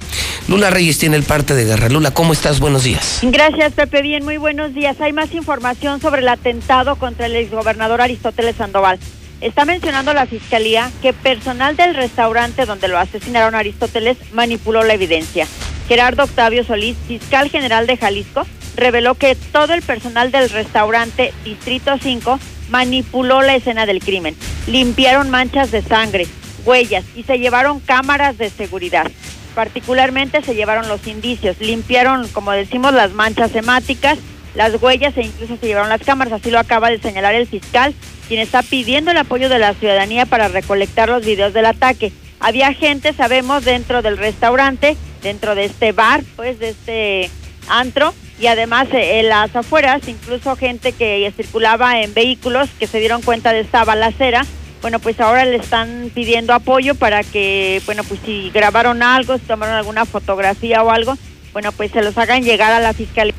Lula 0.48 0.70
Reyes 0.70 0.98
tiene 0.98 1.18
el 1.18 1.24
parte 1.24 1.54
de 1.56 1.66
guerra. 1.66 1.90
Lula, 1.90 2.12
¿cómo 2.12 2.32
estás? 2.32 2.62
Buenos 2.62 2.84
días. 2.84 3.20
Gracias, 3.24 3.74
Pepe. 3.74 4.02
Bien, 4.02 4.24
muy 4.24 4.38
buenos 4.38 4.74
días. 4.74 5.02
Hay 5.02 5.12
más 5.12 5.34
información 5.34 6.00
sobre 6.00 6.22
el 6.22 6.30
atentado 6.30 6.96
contra 6.96 7.26
el 7.26 7.36
exgobernador 7.36 8.00
Aristóteles 8.00 8.56
Sandoval. 8.56 8.98
Está 9.42 9.66
mencionando 9.66 10.14
la 10.14 10.26
fiscalía 10.26 10.90
que 11.02 11.12
personal 11.12 11.76
del 11.76 11.94
restaurante 11.96 12.66
donde 12.66 12.88
lo 12.88 12.98
asesinaron 12.98 13.56
Aristóteles 13.56 14.18
manipuló 14.32 14.84
la 14.84 14.94
evidencia. 14.94 15.46
Gerardo 15.88 16.24
Octavio 16.24 16.64
Solís, 16.64 16.96
fiscal 17.08 17.50
general 17.50 17.86
de 17.88 17.98
Jalisco, 17.98 18.48
reveló 18.76 19.16
que 19.16 19.36
todo 19.36 19.74
el 19.74 19.82
personal 19.82 20.32
del 20.32 20.50
restaurante 20.50 21.34
Distrito 21.44 21.98
5 22.02 22.40
manipuló 22.70 23.42
la 23.42 23.56
escena 23.56 23.86
del 23.86 24.00
crimen. 24.00 24.36
Limpiaron 24.68 25.30
manchas 25.30 25.72
de 25.72 25.82
sangre, 25.82 26.28
huellas 26.68 27.06
y 27.16 27.24
se 27.24 27.40
llevaron 27.40 27.80
cámaras 27.80 28.38
de 28.38 28.50
seguridad. 28.50 29.10
Particularmente 29.56 30.44
se 30.44 30.54
llevaron 30.54 30.88
los 30.88 31.08
indicios, 31.08 31.60
limpiaron, 31.60 32.28
como 32.28 32.52
decimos, 32.52 32.94
las 32.94 33.14
manchas 33.14 33.56
hemáticas, 33.56 34.20
las 34.54 34.80
huellas 34.82 35.18
e 35.18 35.24
incluso 35.24 35.58
se 35.58 35.68
llevaron 35.68 35.90
las 35.90 36.02
cámaras. 36.02 36.34
Así 36.34 36.52
lo 36.52 36.60
acaba 36.60 36.90
de 36.90 37.00
señalar 37.00 37.34
el 37.34 37.48
fiscal, 37.48 37.96
quien 38.28 38.40
está 38.40 38.62
pidiendo 38.62 39.12
el 39.12 39.18
apoyo 39.18 39.50
de 39.50 39.58
la 39.58 39.74
ciudadanía 39.74 40.26
para 40.26 40.50
recolectar 40.50 41.10
los 41.10 41.26
videos 41.26 41.54
del 41.54 41.66
ataque. 41.66 42.12
Había 42.40 42.74
gente, 42.74 43.14
sabemos, 43.14 43.66
dentro 43.66 44.04
del 44.04 44.18
restaurante, 44.18 44.96
dentro 45.24 45.56
de 45.56 45.66
este 45.66 45.92
bar, 45.92 46.22
pues 46.36 46.60
de 46.60 46.70
este 46.70 47.32
antro, 47.68 48.14
y 48.40 48.48
además 48.48 48.88
eh, 48.94 49.20
en 49.20 49.30
las 49.30 49.56
afueras, 49.56 50.08
incluso 50.08 50.56
gente 50.56 50.92
que 50.92 51.32
circulaba 51.36 52.02
en 52.02 52.14
vehículos 52.14 52.70
que 52.78 52.86
se 52.86 53.00
dieron 53.00 53.24
cuenta 53.24 53.54
de 53.54 53.62
esta 53.62 53.84
balacera 53.84 54.46
bueno, 54.82 55.00
pues 55.00 55.20
ahora 55.20 55.46
le 55.46 55.58
están 55.58 56.12
pidiendo 56.14 56.54
apoyo 56.54 56.96
para 56.96 57.24
que, 57.24 57.82
bueno, 57.86 58.04
pues 58.04 58.20
si 58.26 58.52
grabaron 58.52 59.04
algo, 59.04 59.38
si 59.38 59.46
tomaron 59.46 59.76
alguna 59.76 60.06
fotografía 60.06 60.84
o 60.84 60.92
algo, 60.92 61.18
bueno, 61.54 61.72
pues 61.72 61.92
se 61.92 62.02
los 62.02 62.18
hagan 62.18 62.44
llegar 62.44 62.72
a 62.72 62.80
la 62.80 62.94
fiscalía 62.94 63.34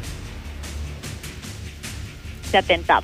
de 2.51 2.59
atentado. 2.59 3.03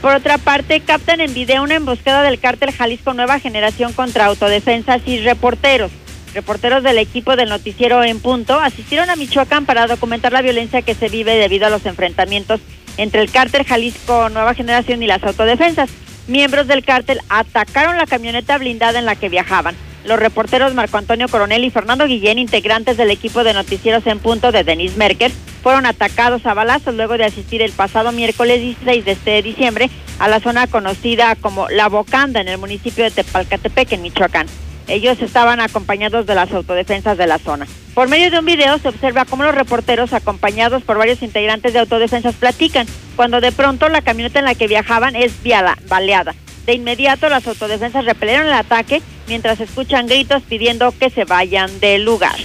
Por 0.00 0.14
otra 0.14 0.36
parte, 0.38 0.80
captan 0.80 1.20
en 1.20 1.32
video 1.32 1.62
una 1.62 1.76
emboscada 1.76 2.22
del 2.22 2.40
cártel 2.40 2.72
Jalisco 2.72 3.14
Nueva 3.14 3.38
Generación 3.38 3.92
contra 3.92 4.26
autodefensas 4.26 5.00
y 5.06 5.20
reporteros. 5.20 5.92
Reporteros 6.34 6.82
del 6.82 6.98
equipo 6.98 7.36
del 7.36 7.50
noticiero 7.50 8.02
En 8.02 8.18
Punto 8.18 8.58
asistieron 8.58 9.10
a 9.10 9.16
Michoacán 9.16 9.66
para 9.66 9.86
documentar 9.86 10.32
la 10.32 10.42
violencia 10.42 10.82
que 10.82 10.94
se 10.94 11.08
vive 11.08 11.36
debido 11.36 11.66
a 11.66 11.70
los 11.70 11.86
enfrentamientos 11.86 12.60
entre 12.96 13.20
el 13.20 13.30
cártel 13.30 13.64
Jalisco 13.64 14.28
Nueva 14.30 14.54
Generación 14.54 15.02
y 15.02 15.06
las 15.06 15.22
autodefensas 15.22 15.90
miembros 16.28 16.66
del 16.66 16.84
cártel 16.84 17.20
atacaron 17.28 17.96
la 17.96 18.06
camioneta 18.06 18.58
blindada 18.58 18.98
en 18.98 19.06
la 19.06 19.16
que 19.16 19.28
viajaban. 19.28 19.74
Los 20.04 20.18
reporteros 20.18 20.74
Marco 20.74 20.98
Antonio 20.98 21.28
Coronel 21.28 21.64
y 21.64 21.70
Fernando 21.70 22.06
Guillén, 22.06 22.38
integrantes 22.38 22.96
del 22.96 23.10
equipo 23.10 23.44
de 23.44 23.54
noticieros 23.54 24.06
en 24.06 24.18
punto 24.18 24.50
de 24.50 24.64
Denis 24.64 24.96
Merker, 24.96 25.30
fueron 25.62 25.86
atacados 25.86 26.44
a 26.44 26.54
balazos 26.54 26.94
luego 26.94 27.16
de 27.16 27.24
asistir 27.24 27.62
el 27.62 27.70
pasado 27.70 28.10
miércoles 28.10 28.60
16 28.60 29.04
de 29.04 29.12
este 29.12 29.42
diciembre 29.42 29.90
a 30.18 30.28
la 30.28 30.40
zona 30.40 30.66
conocida 30.66 31.36
como 31.36 31.68
La 31.68 31.88
Bocanda 31.88 32.40
en 32.40 32.48
el 32.48 32.58
municipio 32.58 33.04
de 33.04 33.12
Tepalcatepec, 33.12 33.92
en 33.92 34.02
Michoacán. 34.02 34.46
Ellos 34.88 35.20
estaban 35.20 35.60
acompañados 35.60 36.26
de 36.26 36.34
las 36.34 36.52
autodefensas 36.52 37.16
de 37.16 37.26
la 37.26 37.38
zona. 37.38 37.66
Por 37.94 38.08
medio 38.08 38.30
de 38.30 38.38
un 38.38 38.44
video 38.44 38.78
se 38.78 38.88
observa 38.88 39.24
cómo 39.24 39.44
los 39.44 39.54
reporteros, 39.54 40.12
acompañados 40.12 40.82
por 40.82 40.98
varios 40.98 41.22
integrantes 41.22 41.72
de 41.72 41.78
autodefensas, 41.78 42.34
platican, 42.34 42.86
cuando 43.16 43.40
de 43.40 43.52
pronto 43.52 43.88
la 43.88 44.02
camioneta 44.02 44.38
en 44.38 44.46
la 44.46 44.54
que 44.54 44.68
viajaban 44.68 45.14
es 45.14 45.42
viada, 45.42 45.76
baleada. 45.88 46.34
De 46.66 46.74
inmediato 46.74 47.28
las 47.28 47.46
autodefensas 47.46 48.04
repelieron 48.04 48.46
el 48.46 48.52
ataque 48.52 49.02
mientras 49.28 49.60
escuchan 49.60 50.06
gritos 50.06 50.42
pidiendo 50.42 50.92
que 50.98 51.10
se 51.10 51.24
vayan 51.24 51.80
del 51.80 52.04
lugar. 52.04 52.36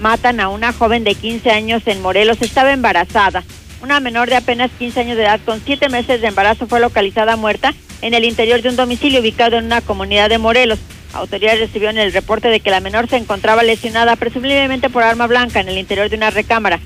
Matan 0.00 0.40
a 0.40 0.48
una 0.48 0.72
joven 0.72 1.04
de 1.04 1.14
15 1.14 1.50
años 1.50 1.82
en 1.86 2.02
Morelos, 2.02 2.42
estaba 2.42 2.72
embarazada. 2.72 3.44
Una 3.82 4.00
menor 4.00 4.28
de 4.28 4.36
apenas 4.36 4.70
15 4.78 5.00
años 5.00 5.16
de 5.16 5.24
edad 5.24 5.40
con 5.44 5.60
7 5.64 5.88
meses 5.88 6.20
de 6.20 6.28
embarazo 6.28 6.66
fue 6.66 6.80
localizada 6.80 7.36
muerta 7.36 7.74
en 8.02 8.14
el 8.14 8.24
interior 8.24 8.62
de 8.62 8.70
un 8.70 8.76
domicilio 8.76 9.20
ubicado 9.20 9.56
en 9.56 9.66
una 9.66 9.80
comunidad 9.80 10.28
de 10.28 10.38
Morelos. 10.38 10.78
Autoridades 11.14 11.60
recibieron 11.60 11.96
el 11.98 12.12
reporte 12.12 12.48
de 12.48 12.60
que 12.60 12.70
la 12.70 12.80
menor 12.80 13.08
se 13.08 13.16
encontraba 13.16 13.62
lesionada 13.62 14.16
presumiblemente 14.16 14.90
por 14.90 15.02
arma 15.02 15.26
blanca 15.26 15.60
en 15.60 15.68
el 15.68 15.78
interior 15.78 16.10
de 16.10 16.16
una 16.16 16.30
recámara. 16.30 16.80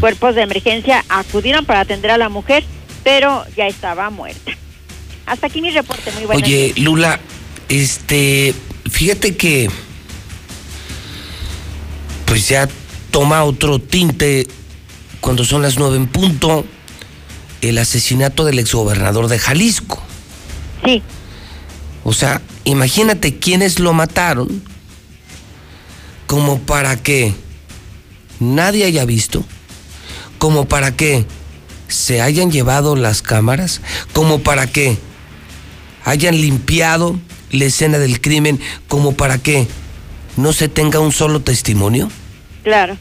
Cuerpos 0.00 0.34
de 0.34 0.42
emergencia 0.42 1.04
acudieron 1.08 1.64
para 1.64 1.80
atender 1.80 2.10
a 2.10 2.18
la 2.18 2.28
mujer, 2.28 2.64
pero 3.02 3.44
ya 3.56 3.66
estaba 3.66 4.10
muerta. 4.10 4.52
Hasta 5.26 5.46
aquí 5.46 5.60
mi 5.60 5.70
reporte, 5.70 6.12
muy 6.12 6.24
bueno. 6.26 6.44
Oye, 6.44 6.72
Lula, 6.76 7.18
este, 7.68 8.54
fíjate 8.90 9.36
que 9.36 9.68
pues 12.26 12.48
ya 12.48 12.68
toma 13.10 13.44
otro 13.44 13.78
tinte 13.78 14.46
cuando 15.20 15.44
son 15.44 15.62
las 15.62 15.78
nueve 15.78 15.96
en 15.96 16.06
punto 16.06 16.64
el 17.60 17.78
asesinato 17.78 18.44
del 18.44 18.58
exgobernador 18.58 19.28
de 19.28 19.38
Jalisco. 19.38 20.02
Sí. 20.84 21.02
O 22.04 22.12
sea, 22.12 22.42
imagínate 22.64 23.38
quiénes 23.38 23.78
lo 23.78 23.92
mataron 23.92 24.62
como 26.26 26.58
para 26.58 26.96
que 26.96 27.34
nadie 28.40 28.84
haya 28.84 29.04
visto, 29.04 29.44
como 30.38 30.66
para 30.66 30.96
que 30.96 31.26
se 31.88 32.20
hayan 32.20 32.50
llevado 32.50 32.96
las 32.96 33.22
cámaras, 33.22 33.80
como 34.12 34.40
para 34.40 34.66
que 34.66 34.98
hayan 36.04 36.40
limpiado 36.40 37.18
la 37.50 37.66
escena 37.66 37.98
del 37.98 38.20
crimen, 38.20 38.60
como 38.88 39.14
para 39.14 39.38
que 39.38 39.68
no 40.36 40.52
se 40.52 40.68
tenga 40.68 41.00
un 41.00 41.12
solo 41.12 41.40
testimonio. 41.40 42.10
Claro. 42.62 42.96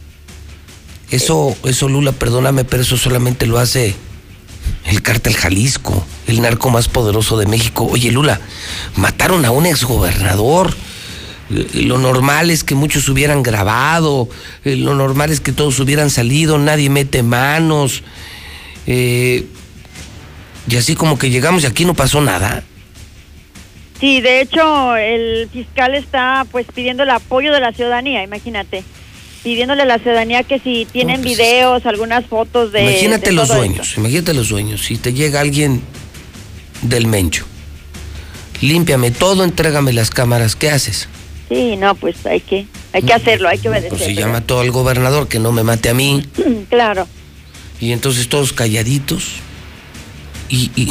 Eso, 1.10 1.56
eso 1.64 1.90
Lula, 1.90 2.12
perdóname, 2.12 2.66
pero 2.66 2.84
eso 2.84 2.98
solamente 2.98 3.46
lo 3.46 3.60
hace 3.60 3.96
el 4.86 5.02
cártel 5.02 5.36
Jalisco, 5.36 6.06
el 6.28 6.42
narco 6.42 6.70
más 6.70 6.88
poderoso 6.88 7.38
de 7.38 7.46
México. 7.46 7.88
Oye, 7.90 8.12
Lula, 8.12 8.40
mataron 8.96 9.46
a 9.46 9.52
un 9.52 9.66
exgobernador. 9.66 10.74
Lo 11.74 11.98
normal 11.98 12.50
es 12.50 12.64
que 12.64 12.74
muchos 12.74 13.08
hubieran 13.10 13.44
grabado, 13.44 14.30
lo 14.64 14.96
normal 14.96 15.30
es 15.30 15.40
que 15.40 15.52
todos 15.52 15.80
hubieran 15.80 16.10
salido, 16.10 16.58
nadie 16.58 16.90
mete 16.90 17.22
manos. 17.22 18.04
Eh, 18.88 19.46
y 20.68 20.76
así 20.78 20.96
como 20.96 21.18
que 21.20 21.30
llegamos 21.30 21.64
y 21.64 21.68
aquí 21.68 21.86
no 21.86 21.94
pasó 21.94 22.22
nada. 22.22 22.64
Sí, 24.00 24.22
de 24.22 24.42
hecho, 24.42 24.96
el 24.96 25.50
fiscal 25.52 25.96
está 25.96 26.46
pues 26.52 26.66
pidiendo 26.74 27.04
el 27.04 27.10
apoyo 27.10 27.54
de 27.54 27.60
la 27.60 27.72
ciudadanía, 27.72 28.24
imagínate 28.24 28.84
pidiéndole 29.44 29.82
a 29.82 29.86
la 29.86 30.00
ciudadanía 30.00 30.44
que 30.44 30.60
si 30.60 30.86
tienen 30.92 31.22
pues, 31.22 31.38
videos, 31.38 31.86
algunas 31.86 32.26
fotos 32.26 32.72
de... 32.72 32.84
Imagínate 32.84 33.28
de 33.28 33.32
los 33.34 33.50
esto. 33.50 34.00
imagínate 34.00 34.34
los 34.34 34.48
sueños. 34.48 34.82
Si 34.86 34.98
te 34.98 35.14
llega 35.14 35.42
alguien 35.42 35.82
del 36.82 37.08
Mencho, 37.08 37.46
límpiame 38.62 39.12
todo, 39.12 39.44
entrégame 39.44 39.94
las 39.94 40.10
cámaras, 40.10 40.56
¿qué 40.56 40.70
haces? 40.70 41.08
Sí, 41.50 41.76
no, 41.78 41.96
pues 41.96 42.26
hay 42.26 42.40
que... 42.40 42.66
Hay 42.94 43.02
que 43.02 43.14
hacerlo, 43.14 43.50
hay 43.50 43.58
que 43.58 43.70
Pues 43.70 43.82
si 43.84 43.90
obedecer. 43.90 44.16
llama 44.16 44.42
todo 44.42 44.60
al 44.62 44.70
gobernador 44.70 45.28
que 45.28 45.40
no 45.40 45.52
me 45.52 45.64
mate 45.64 45.90
a 45.90 45.94
mí. 45.96 46.24
claro. 46.70 47.08
Y 47.82 47.92
entonces 47.92 48.30
todos 48.30 48.54
calladitos. 48.54 49.30
Y, 50.48 50.70
y, 50.76 50.90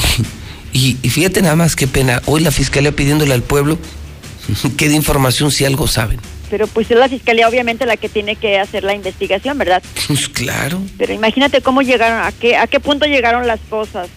y- 0.72 0.96
y 1.00 1.08
fíjate 1.10 1.42
nada 1.42 1.54
más 1.54 1.76
qué 1.76 1.86
pena. 1.86 2.20
Hoy 2.26 2.40
la 2.42 2.50
fiscalía 2.50 2.90
pidiéndole 2.90 3.32
al 3.32 3.42
pueblo 3.44 3.78
que 4.76 4.88
dé 4.88 4.96
información 4.96 5.52
si 5.52 5.64
algo 5.64 5.86
saben. 5.86 6.18
Pero 6.52 6.66
pues 6.66 6.90
es 6.90 6.98
la 6.98 7.08
fiscalía 7.08 7.48
obviamente 7.48 7.86
la 7.86 7.96
que 7.96 8.10
tiene 8.10 8.36
que 8.36 8.58
hacer 8.58 8.84
la 8.84 8.92
investigación, 8.94 9.56
¿verdad? 9.56 9.82
Pues 10.06 10.28
claro. 10.28 10.82
Pero 10.98 11.14
imagínate 11.14 11.62
cómo 11.62 11.80
llegaron, 11.80 12.22
a 12.26 12.30
qué, 12.30 12.58
a 12.58 12.66
qué 12.66 12.78
punto 12.78 13.06
llegaron 13.06 13.46
las 13.46 13.58
cosas. 13.70 14.08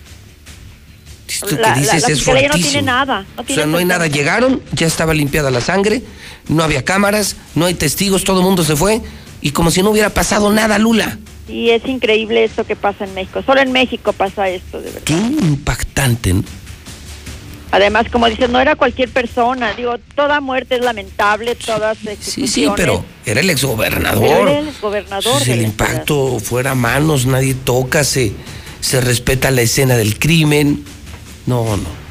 Esto 1.30 1.48
La, 1.56 1.70
la- 1.70 1.76
dices 1.76 2.02
la 2.02 2.08
es 2.10 2.18
fiscalía 2.18 2.50
no 2.50 2.56
tiene 2.56 2.82
nada. 2.82 3.26
No 3.38 3.42
O 3.42 3.46
tiene 3.46 3.62
sea, 3.62 3.72
no 3.72 3.78
hay 3.78 3.86
nada. 3.86 4.08
Llegaron, 4.08 4.62
ya 4.74 4.86
estaba 4.86 5.14
limpiada 5.14 5.50
la 5.50 5.62
sangre, 5.62 6.04
no 6.50 6.62
había 6.62 6.84
cámaras, 6.84 7.38
no 7.56 7.68
hay 7.68 7.74
testigos, 7.74 8.26
todo 8.26 8.40
el 8.42 8.46
mundo 8.46 8.66
se 8.66 8.76
fue. 8.76 9.00
Y 9.42 9.52
como 9.52 9.72
si 9.72 9.82
no 9.82 9.92
hubiera 9.92 10.10
pasado 10.10 10.52
nada, 10.52 10.78
Lula. 10.78 11.18
Y 11.48 11.70
es 11.70 11.86
increíble 11.86 12.44
esto 12.44 12.66
que 12.66 12.76
pasa 12.76 13.06
en 13.06 13.14
México. 13.14 13.44
Solo 13.46 13.62
en 13.62 13.72
México 13.72 14.12
pasa 14.12 14.50
esto, 14.50 14.80
de 14.82 14.88
verdad. 14.92 15.02
Qué 15.06 15.14
impactante. 15.14 16.34
¿no? 16.34 16.44
Además, 17.72 18.06
como 18.12 18.28
dices, 18.30 18.50
no 18.50 18.60
era 18.60 18.76
cualquier 18.76 19.10
persona. 19.10 19.74
Digo, 19.74 19.96
toda 20.16 20.40
muerte 20.40 20.76
es 20.76 20.82
lamentable, 20.82 21.56
todas 21.56 21.98
Sí, 22.20 22.48
sí, 22.48 22.68
pero 22.76 23.04
era 23.26 23.42
el 23.42 23.50
exgobernador. 23.50 24.48
era 24.50 24.60
el 24.60 24.72
gobernador. 24.82 25.34
Pues 25.34 25.46
de 25.46 25.54
el 25.54 25.62
impacto 25.64 26.40
fuera 26.40 26.72
a 26.72 26.76
manos, 26.76 27.26
nadie 27.26 27.54
toca, 27.54 28.04
se, 28.04 28.34
se 28.80 29.02
respeta 29.02 29.52
la 29.52 29.62
escena 29.62 29.96
del 29.98 30.18
crimen. 30.20 30.84
No, 31.46 31.78
no. 31.78 32.06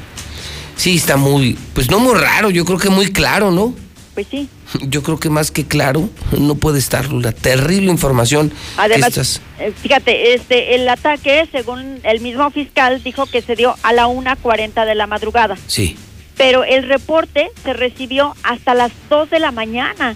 Sí, 0.75 0.97
está 0.97 1.17
muy, 1.17 1.57
pues 1.73 1.89
no 1.89 1.99
muy 1.99 2.15
raro, 2.15 2.49
yo 2.49 2.65
creo 2.65 2.77
que 2.77 2.89
muy 2.89 3.11
claro, 3.11 3.49
¿no? 3.51 3.73
Pues 4.15 4.27
sí. 4.31 4.47
Yo 4.87 5.03
creo 5.03 5.19
que 5.19 5.29
más 5.29 5.51
que 5.51 5.65
claro 5.67 6.09
no 6.39 6.55
puede 6.55 6.79
estar 6.79 7.11
la 7.11 7.33
terrible 7.33 7.91
información 7.91 8.51
Además, 8.77 9.09
estas- 9.09 9.41
eh, 9.59 9.73
fíjate, 9.79 10.33
este, 10.33 10.73
el 10.75 10.87
ataque, 10.87 11.47
según 11.51 11.99
el 12.03 12.21
mismo 12.21 12.49
fiscal, 12.49 13.03
dijo 13.03 13.25
que 13.25 13.41
se 13.41 13.55
dio 13.57 13.75
a 13.83 13.91
la 13.93 14.07
1.40 14.07 14.85
de 14.85 14.95
la 14.95 15.05
madrugada. 15.05 15.57
Sí. 15.67 15.97
Pero 16.37 16.63
el 16.63 16.87
reporte 16.87 17.49
se 17.63 17.73
recibió 17.73 18.35
hasta 18.43 18.73
las 18.73 18.91
2 19.09 19.29
de 19.29 19.39
la 19.39 19.51
mañana. 19.51 20.15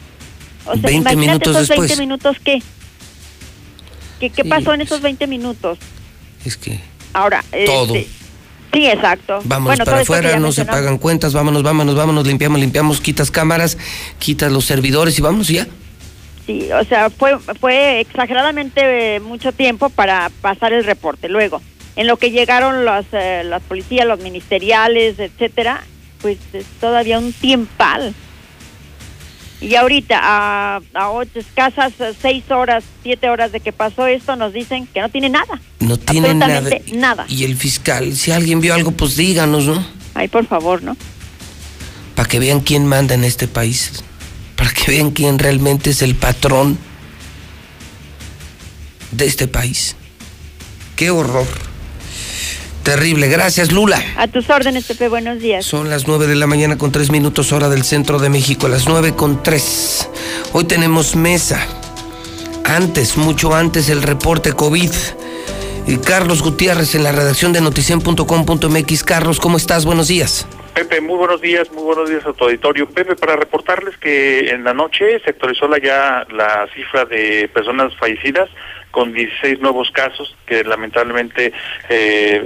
O 0.66 0.74
sea, 0.74 0.82
20 0.82 0.94
imagínate 0.94 1.18
minutos 1.20 1.56
esos 1.56 1.68
después. 1.68 1.90
20 1.90 2.02
minutos, 2.04 2.38
¿qué? 2.44 2.62
¿Qué, 4.20 4.30
qué 4.30 4.44
Sí, 4.44 4.50
pasó 4.50 4.74
en 4.74 4.82
esos 4.82 5.02
20 5.02 5.28
minutos? 5.28 5.78
Es 6.46 6.56
que 6.58 6.80
Ahora, 7.14 7.44
Todo. 7.66 7.96
este, 7.96 8.08
sí, 8.74 8.86
exacto. 8.86 9.40
Bueno, 9.44 9.76
todo 9.78 9.86
para 9.86 10.02
afuera, 10.02 10.40
no 10.40 10.52
se 10.52 10.66
pagan 10.66 10.98
cuentas, 10.98 11.34
vámonos, 11.34 11.64
vámonos, 11.64 11.96
vámonos, 11.96 12.28
limpiamos, 12.28 12.60
limpiamos, 12.60 13.02
quitas 13.02 13.32
cámaras, 13.32 13.78
quitas 14.20 14.52
los 14.52 14.66
servidores 14.66 15.18
y 15.18 15.22
vámonos 15.22 15.48
ya. 15.48 15.68
Sí, 16.46 16.70
o 16.72 16.84
sea, 16.84 17.10
fue, 17.10 17.38
fue 17.60 18.00
exageradamente 18.00 19.16
eh, 19.16 19.20
mucho 19.20 19.52
tiempo 19.52 19.90
para 19.90 20.32
pasar 20.42 20.74
el 20.74 20.84
reporte. 20.84 21.30
Luego, 21.30 21.62
en 21.96 22.08
lo 22.08 22.18
que 22.18 22.32
llegaron 22.32 22.86
las, 22.86 23.06
eh, 23.12 23.44
las 23.46 23.62
policías, 23.62 24.08
los 24.08 24.20
ministeriales, 24.20 25.20
etcétera, 25.20 25.84
pues 26.22 26.38
es 26.54 26.66
todavía 26.80 27.20
un 27.20 27.34
tiempal. 27.34 28.16
Y 29.62 29.76
ahorita, 29.76 30.18
a, 30.22 30.80
a 30.94 31.10
ocho 31.10 31.40
escasas 31.40 31.92
seis 32.22 32.50
horas, 32.50 32.84
siete 33.04 33.30
horas 33.30 33.52
de 33.52 33.60
que 33.60 33.74
pasó 33.74 34.08
esto, 34.08 34.36
nos 34.38 34.54
dicen 34.54 34.88
que 34.88 35.02
no 35.02 35.10
tiene 35.10 35.30
nada. 35.30 35.60
No 35.80 35.98
tiene 35.98 36.34
nada. 36.34 36.62
Nada. 36.94 37.26
Y 37.28 37.44
el 37.44 37.58
fiscal, 37.58 38.16
si 38.16 38.32
alguien 38.32 38.62
vio 38.62 38.74
algo, 38.74 38.92
pues 38.92 39.18
díganos, 39.18 39.66
¿no? 39.66 39.86
Ay, 40.14 40.30
por 40.30 40.46
favor, 40.46 40.82
¿no? 40.82 40.96
Para 42.16 42.30
que 42.30 42.40
vean 42.40 42.62
quién 42.62 42.86
manda 42.86 43.16
en 43.16 43.24
este 43.24 43.48
país. 43.48 44.04
Para 44.56 44.72
que 44.72 44.92
vean 44.92 45.12
quién 45.12 45.40
realmente 45.40 45.90
es 45.90 46.02
el 46.02 46.16
patrón 46.16 46.78
de 49.12 49.26
este 49.26 49.48
país. 49.48 49.96
Qué 50.96 51.12
horror. 51.12 51.48
Terrible. 52.84 53.28
Gracias, 53.28 53.72
Lula. 53.72 54.02
A 54.18 54.28
tus 54.28 54.50
órdenes, 54.50 54.86
Pepe, 54.86 55.08
buenos 55.10 55.40
días. 55.40 55.66
Son 55.66 55.90
las 55.90 56.08
9 56.08 56.28
de 56.28 56.36
la 56.36 56.48
mañana 56.48 56.78
con 56.78 56.92
3 56.92 57.12
minutos 57.12 57.52
hora 57.52 57.70
del 57.70 57.84
centro 57.84 58.20
de 58.20 58.30
México, 58.30 58.68
las 58.68 58.88
9 58.88 59.14
con 59.16 59.44
3. 59.44 60.10
Hoy 60.54 60.64
tenemos 60.64 61.16
mesa. 61.16 61.66
Antes, 62.66 63.18
mucho 63.18 63.54
antes, 63.54 63.90
el 63.90 64.02
reporte 64.02 64.54
COVID. 64.54 64.92
Y 65.88 65.98
Carlos 65.98 66.44
Gutiérrez 66.44 66.94
en 66.96 67.04
la 67.04 67.12
redacción 67.12 67.52
de 67.52 67.62
noticien.com.mx. 67.62 69.04
Carlos, 69.04 69.40
¿cómo 69.40 69.58
estás? 69.58 69.86
Buenos 69.86 70.08
días. 70.08 70.48
Pepe, 70.76 71.02
muy 71.02 71.18
buenos 71.18 71.42
días, 71.42 71.70
muy 71.72 71.84
buenos 71.84 72.10
días 72.10 72.26
a 72.26 72.34
tu 72.34 72.46
auditorio. 72.46 72.88
Pepe, 72.88 73.16
para 73.16 73.36
reportarles 73.36 73.98
que 73.98 74.52
en 74.52 74.64
la 74.64 74.74
noche 74.74 75.20
se 75.24 75.32
actualizó 75.32 75.68
la 75.68 75.80
ya 75.80 76.26
la 76.32 76.68
cifra 76.74 77.06
de 77.06 77.50
personas 77.54 77.96
fallecidas 77.98 78.50
con 78.92 79.14
16 79.14 79.60
nuevos 79.60 79.92
casos 79.92 80.36
que 80.46 80.64
lamentablemente 80.64 81.54
eh, 81.90 82.46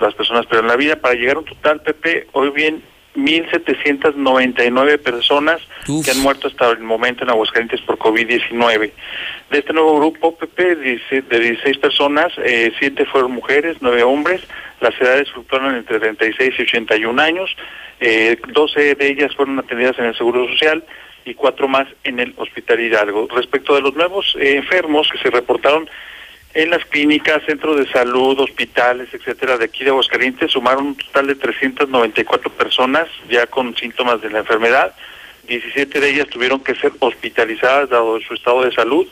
las 0.00 0.14
personas 0.14 0.46
perdieron 0.46 0.68
la 0.68 0.76
vida. 0.76 0.96
Para 0.96 1.14
llegar 1.14 1.36
a 1.36 1.40
un 1.40 1.44
total, 1.44 1.80
Pepe, 1.80 2.26
hoy 2.32 2.50
bien 2.50 2.82
1.799 3.16 4.98
personas 4.98 5.60
que 5.86 6.10
han 6.10 6.20
muerto 6.20 6.48
hasta 6.48 6.70
el 6.70 6.80
momento 6.80 7.22
en 7.22 7.30
Aguascalientes 7.30 7.80
por 7.82 7.98
COVID-19. 7.98 8.92
De 9.50 9.58
este 9.58 9.72
nuevo 9.72 9.96
grupo, 9.98 10.36
Pepe, 10.36 10.74
de 10.74 11.40
16 11.40 11.78
personas, 11.78 12.32
eh, 12.38 12.72
7 12.78 13.04
fueron 13.06 13.32
mujeres, 13.32 13.76
9 13.80 14.02
hombres, 14.02 14.42
las 14.80 15.00
edades 15.00 15.30
fluctúan 15.30 15.76
entre 15.76 16.00
36 16.00 16.54
y 16.58 16.62
81 16.62 17.22
años, 17.22 17.56
eh, 18.00 18.36
12 18.48 18.96
de 18.96 19.06
ellas 19.06 19.34
fueron 19.36 19.58
atendidas 19.60 19.98
en 19.98 20.06
el 20.06 20.16
Seguro 20.16 20.48
Social 20.48 20.84
y 21.24 21.34
cuatro 21.34 21.68
más 21.68 21.88
en 22.04 22.20
el 22.20 22.34
Hospital 22.36 22.80
Hidalgo. 22.80 23.28
Respecto 23.34 23.74
de 23.74 23.82
los 23.82 23.94
nuevos 23.94 24.36
eh, 24.38 24.56
enfermos 24.56 25.08
que 25.10 25.18
se 25.18 25.30
reportaron 25.30 25.88
en 26.54 26.70
las 26.70 26.84
clínicas, 26.84 27.42
centros 27.44 27.76
de 27.76 27.90
salud, 27.90 28.38
hospitales, 28.38 29.08
etcétera, 29.12 29.58
de 29.58 29.64
aquí 29.64 29.82
de 29.82 29.90
Aguascalientes, 29.90 30.52
sumaron 30.52 30.86
un 30.86 30.96
total 30.96 31.26
de 31.26 31.34
394 31.34 32.50
personas 32.52 33.08
ya 33.28 33.46
con 33.46 33.74
síntomas 33.76 34.22
de 34.22 34.30
la 34.30 34.38
enfermedad. 34.38 34.94
17 35.48 36.00
de 36.00 36.10
ellas 36.10 36.28
tuvieron 36.28 36.60
que 36.60 36.74
ser 36.76 36.92
hospitalizadas 37.00 37.90
dado 37.90 38.20
su 38.20 38.34
estado 38.34 38.62
de 38.62 38.72
salud. 38.72 39.06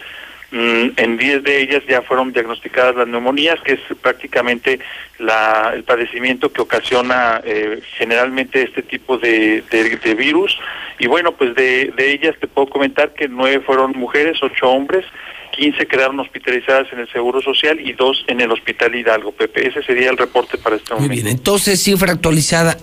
Mm, 0.52 0.90
en 0.98 1.16
10 1.16 1.42
de 1.44 1.62
ellas 1.62 1.82
ya 1.88 2.02
fueron 2.02 2.30
diagnosticadas 2.32 2.94
las 2.94 3.08
neumonías, 3.08 3.58
que 3.64 3.72
es 3.72 3.80
prácticamente 4.02 4.80
la, 5.18 5.72
el 5.74 5.82
padecimiento 5.82 6.52
que 6.52 6.60
ocasiona 6.60 7.40
eh, 7.42 7.80
generalmente 7.96 8.62
este 8.62 8.82
tipo 8.82 9.16
de, 9.16 9.62
de- 9.70 9.96
de 9.96 10.14
virus. 10.14 10.58
Y 10.98 11.06
bueno, 11.06 11.32
pues 11.32 11.54
de, 11.54 11.92
de 11.96 12.12
ellas 12.12 12.34
te 12.38 12.46
puedo 12.48 12.68
comentar 12.68 13.14
que 13.14 13.28
9 13.28 13.60
fueron 13.64 13.92
mujeres, 13.92 14.38
8 14.42 14.68
hombres, 14.68 15.06
15 15.52 15.86
quedaron 15.86 16.20
hospitalizadas 16.20 16.92
en 16.92 17.00
el 17.00 17.08
Seguro 17.12 17.40
Social 17.40 17.80
y 17.80 17.92
2 17.94 18.24
en 18.28 18.40
el 18.42 18.50
Hospital 18.52 18.94
Hidalgo, 18.94 19.32
Pepe. 19.32 19.68
Ese 19.68 19.82
sería 19.82 20.10
el 20.10 20.18
reporte 20.18 20.58
para 20.58 20.76
este 20.76 20.92
Muy 20.94 21.04
momento. 21.04 21.22
bien, 21.24 21.34
entonces 21.36 21.82
cifra 21.82 22.12
actualizada, 22.12 22.76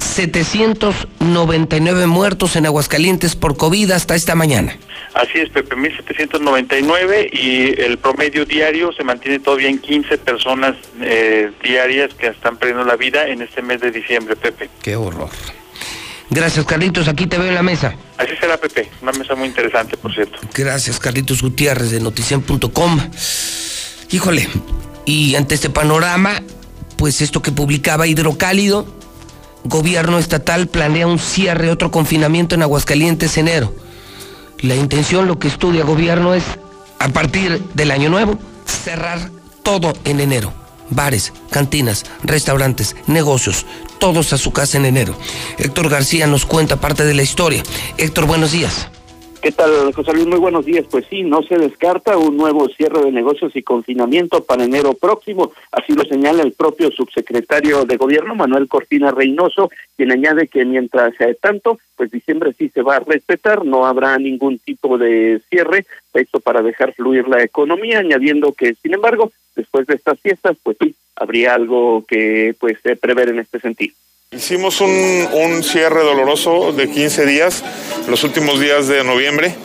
1.799 0.00 2.06
muertos 2.06 2.56
en 2.56 2.66
Aguascalientes 2.66 3.36
por 3.36 3.56
COVID 3.56 3.92
hasta 3.92 4.14
esta 4.14 4.34
mañana. 4.34 4.76
Así 5.14 5.38
es, 5.38 5.48
Pepe, 5.50 5.76
1799 5.76 7.30
y 7.32 7.80
el 7.80 7.98
promedio 7.98 8.44
diario 8.44 8.92
se 8.92 9.04
mantiene 9.04 9.38
todavía 9.40 9.68
en 9.68 9.78
15 9.78 10.18
personas 10.18 10.76
eh, 11.00 11.50
diarias 11.62 12.14
que 12.14 12.28
están 12.28 12.56
perdiendo 12.56 12.84
la 12.84 12.96
vida 12.96 13.28
en 13.28 13.42
este 13.42 13.62
mes 13.62 13.80
de 13.80 13.90
diciembre, 13.90 14.36
Pepe. 14.36 14.70
Qué 14.82 14.96
horror. 14.96 15.30
Gracias, 16.30 16.64
Carlitos, 16.64 17.08
aquí 17.08 17.26
te 17.26 17.38
veo 17.38 17.48
en 17.48 17.56
la 17.56 17.62
mesa. 17.62 17.96
Así 18.16 18.30
será, 18.40 18.56
Pepe, 18.56 18.88
una 19.02 19.10
mesa 19.12 19.34
muy 19.34 19.48
interesante, 19.48 19.96
por 19.96 20.14
cierto. 20.14 20.38
Gracias, 20.54 21.00
Carlitos 21.00 21.42
Gutiérrez 21.42 21.90
de 21.90 22.00
noticien.com. 22.00 23.00
Híjole, 24.12 24.48
y 25.06 25.34
ante 25.34 25.56
este 25.56 25.70
panorama, 25.70 26.40
pues 26.96 27.20
esto 27.20 27.42
que 27.42 27.50
publicaba 27.50 28.06
Hidrocálido, 28.06 28.86
gobierno 29.64 30.18
estatal 30.18 30.66
planea 30.66 31.06
un 31.06 31.18
cierre, 31.18 31.70
otro 31.70 31.90
confinamiento 31.90 32.54
en 32.54 32.62
Aguascalientes 32.62 33.36
enero. 33.38 33.74
La 34.60 34.76
intención, 34.76 35.26
lo 35.26 35.38
que 35.38 35.48
estudia 35.48 35.84
gobierno 35.84 36.34
es, 36.34 36.44
a 36.98 37.08
partir 37.08 37.62
del 37.74 37.90
año 37.90 38.10
nuevo, 38.10 38.38
cerrar 38.66 39.30
todo 39.62 39.92
en 40.04 40.20
enero. 40.20 40.52
Bares, 40.90 41.32
cantinas, 41.50 42.04
restaurantes, 42.22 42.96
negocios, 43.06 43.64
todos 43.98 44.32
a 44.32 44.38
su 44.38 44.52
casa 44.52 44.76
en 44.76 44.86
enero. 44.86 45.16
Héctor 45.58 45.88
García 45.88 46.26
nos 46.26 46.44
cuenta 46.44 46.80
parte 46.80 47.04
de 47.04 47.14
la 47.14 47.22
historia. 47.22 47.62
Héctor, 47.96 48.26
buenos 48.26 48.52
días. 48.52 48.88
¿Qué 49.42 49.52
tal, 49.52 49.90
José 49.94 50.12
Luis? 50.12 50.26
Muy 50.26 50.38
buenos 50.38 50.66
días. 50.66 50.84
Pues 50.90 51.06
sí, 51.08 51.22
no 51.22 51.42
se 51.42 51.56
descarta 51.56 52.18
un 52.18 52.36
nuevo 52.36 52.68
cierre 52.68 53.02
de 53.02 53.10
negocios 53.10 53.56
y 53.56 53.62
confinamiento 53.62 54.44
para 54.44 54.64
enero 54.64 54.92
próximo. 54.92 55.52
Así 55.72 55.94
lo 55.94 56.04
señala 56.04 56.42
el 56.42 56.52
propio 56.52 56.90
subsecretario 56.90 57.86
de 57.86 57.96
Gobierno, 57.96 58.34
Manuel 58.34 58.68
Cortina 58.68 59.10
Reynoso, 59.10 59.70
quien 59.96 60.12
añade 60.12 60.48
que 60.48 60.66
mientras 60.66 61.18
eh, 61.20 61.38
tanto, 61.40 61.78
pues 61.96 62.10
diciembre 62.10 62.52
sí 62.58 62.68
se 62.68 62.82
va 62.82 62.96
a 62.96 63.00
respetar, 63.00 63.64
no 63.64 63.86
habrá 63.86 64.18
ningún 64.18 64.58
tipo 64.58 64.98
de 64.98 65.40
cierre, 65.48 65.86
esto 66.12 66.40
para 66.40 66.60
dejar 66.60 66.92
fluir 66.92 67.26
la 67.26 67.42
economía, 67.42 68.00
añadiendo 68.00 68.52
que, 68.52 68.74
sin 68.82 68.92
embargo, 68.92 69.32
después 69.56 69.86
de 69.86 69.94
estas 69.94 70.20
fiestas, 70.20 70.58
pues 70.62 70.76
sí, 70.78 70.94
habría 71.16 71.54
algo 71.54 72.04
que 72.06 72.54
pues 72.60 72.76
eh, 72.84 72.94
prever 72.94 73.30
en 73.30 73.38
este 73.38 73.58
sentido. 73.58 73.94
Hicimos 74.32 74.80
un, 74.80 75.28
un 75.32 75.64
cierre 75.64 76.04
doloroso 76.04 76.70
de 76.70 76.88
15 76.88 77.26
días, 77.26 77.64
los 78.06 78.22
últimos 78.22 78.60
días 78.60 78.86
de 78.86 79.02
noviembre 79.02 79.56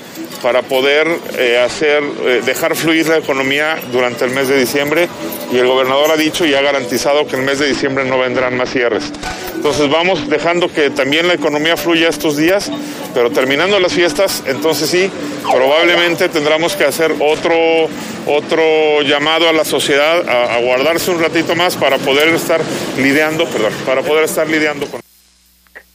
para 0.42 0.62
poder 0.62 1.08
eh, 1.38 1.58
hacer, 1.58 2.04
eh, 2.04 2.42
dejar 2.46 2.76
fluir 2.76 3.08
la 3.08 3.18
economía 3.18 3.78
durante 3.92 4.26
el 4.26 4.32
mes 4.32 4.48
de 4.48 4.60
diciembre 4.60 5.08
y 5.52 5.58
el 5.58 5.68
gobernador 5.68 6.12
ha 6.12 6.18
dicho 6.18 6.46
y 6.46 6.54
ha 6.54 6.62
garantizado 6.62 7.28
que 7.28 7.36
el 7.36 7.44
mes 7.44 7.60
de 7.60 7.68
diciembre 7.68 8.06
no 8.06 8.20
vendrán 8.20 8.56
más 8.58 8.70
cierres. 8.72 9.12
Entonces 9.56 9.90
vamos 9.90 10.30
dejando 10.30 10.72
que 10.72 10.90
también 10.92 11.28
la 11.28 11.34
economía 11.34 11.78
fluya 11.78 12.08
estos 12.08 12.38
días, 12.38 12.72
pero 13.14 13.32
terminando 13.32 13.80
las 13.80 13.94
fiestas, 13.94 14.44
entonces 14.46 14.90
sí, 14.90 15.10
probablemente 15.52 16.30
tendremos 16.30 16.76
que 16.76 16.84
hacer 16.84 17.12
otro, 17.20 17.56
otro 18.28 19.02
llamado 19.02 19.50
a 19.50 19.54
la 19.54 19.66
sociedad 19.66 20.28
a, 20.30 20.60
guardarse 20.60 21.10
un 21.12 21.22
ratito 21.22 21.56
más 21.56 21.76
para 21.78 21.98
poder 21.98 22.30
estar 22.30 22.62
lidiando, 22.98 23.46
perdón, 23.48 23.74
para 23.86 24.02
poder 24.02 24.26
estar 24.26 24.48
lidiando 24.48 24.86
con 24.88 25.05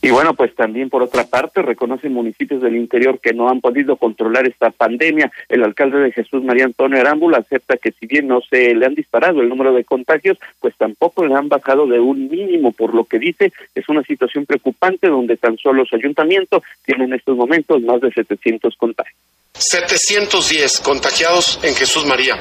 y 0.03 0.11
bueno, 0.11 0.35
pues 0.35 0.55
también 0.55 0.89
por 0.89 1.03
otra 1.03 1.25
parte 1.25 1.61
reconocen 1.61 2.15
municipios 2.15 2.63
del 2.63 2.77
interior 2.77 3.21
que 3.21 3.35
no 3.35 3.51
han 3.51 3.61
podido 3.61 3.97
controlar 3.97 4.47
esta 4.47 4.71
pandemia. 4.71 5.31
El 5.49 5.63
alcalde 5.63 5.99
de 5.99 6.13
Jesús 6.13 6.43
María 6.43 6.65
Antonio 6.65 7.01
Arámbula 7.01 7.39
acepta 7.39 7.77
que 7.77 7.93
si 7.93 8.07
bien 8.07 8.27
no 8.27 8.41
se 8.41 8.75
le 8.75 8.87
han 8.87 8.95
disparado 8.95 9.43
el 9.43 9.49
número 9.51 9.75
de 9.75 9.85
contagios, 9.85 10.39
pues 10.59 10.75
tampoco 10.77 11.27
le 11.27 11.35
han 11.35 11.49
bajado 11.49 11.87
de 11.87 12.01
un 12.01 12.31
mínimo, 12.31 12.73
por 12.73 12.95
lo 12.95 13.05
que 13.05 13.19
dice 13.19 13.53
es 13.75 13.89
una 13.89 14.03
situación 14.03 14.47
preocupante 14.47 15.09
donde 15.09 15.37
tan 15.37 15.59
solo 15.59 15.83
los 15.83 15.93
ayuntamientos 15.93 16.63
tienen 16.85 17.09
en 17.09 17.15
estos 17.15 17.37
momentos 17.37 17.83
más 17.83 18.01
de 18.01 18.11
700 18.11 18.75
contagios. 18.77 19.17
710 19.53 20.81
contagiados 20.81 21.61
en 21.63 21.75
Jesús 21.75 22.07
María. 22.07 22.39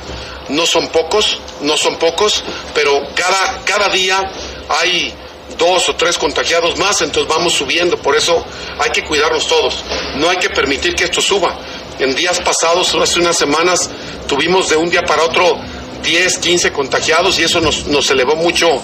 No 0.49 0.65
son 0.65 0.87
pocos, 0.87 1.41
no 1.61 1.75
son 1.75 1.99
pocos, 1.99 2.43
pero 2.73 2.91
cada, 3.15 3.65
cada 3.65 3.89
día 3.89 4.17
hay 4.69 5.13
dos 5.59 5.89
o 5.89 5.95
tres 5.95 6.17
contagiados 6.17 6.79
más, 6.79 7.01
entonces 7.01 7.27
vamos 7.29 7.53
subiendo, 7.53 7.97
por 7.97 8.15
eso 8.15 8.43
hay 8.79 8.89
que 8.89 9.03
cuidarnos 9.03 9.47
todos, 9.47 9.83
no 10.15 10.29
hay 10.29 10.37
que 10.37 10.49
permitir 10.49 10.95
que 10.95 11.03
esto 11.03 11.21
suba. 11.21 11.59
En 11.99 12.15
días 12.15 12.39
pasados, 12.39 12.95
hace 12.95 13.19
unas 13.19 13.37
semanas, 13.37 13.91
tuvimos 14.25 14.69
de 14.69 14.77
un 14.77 14.89
día 14.89 15.03
para 15.03 15.23
otro 15.23 15.59
10, 16.01 16.37
15 16.39 16.71
contagiados 16.71 17.37
y 17.39 17.43
eso 17.43 17.59
nos, 17.59 17.85
nos 17.87 18.09
elevó 18.09 18.35
mucho 18.35 18.81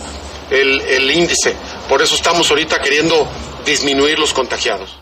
el, 0.51 0.81
el 0.81 1.09
índice. 1.09 1.55
Por 1.87 2.01
eso 2.01 2.13
estamos 2.13 2.49
ahorita 2.51 2.81
queriendo 2.81 3.27
disminuir 3.65 4.19
los 4.19 4.33
contagiados. 4.33 4.99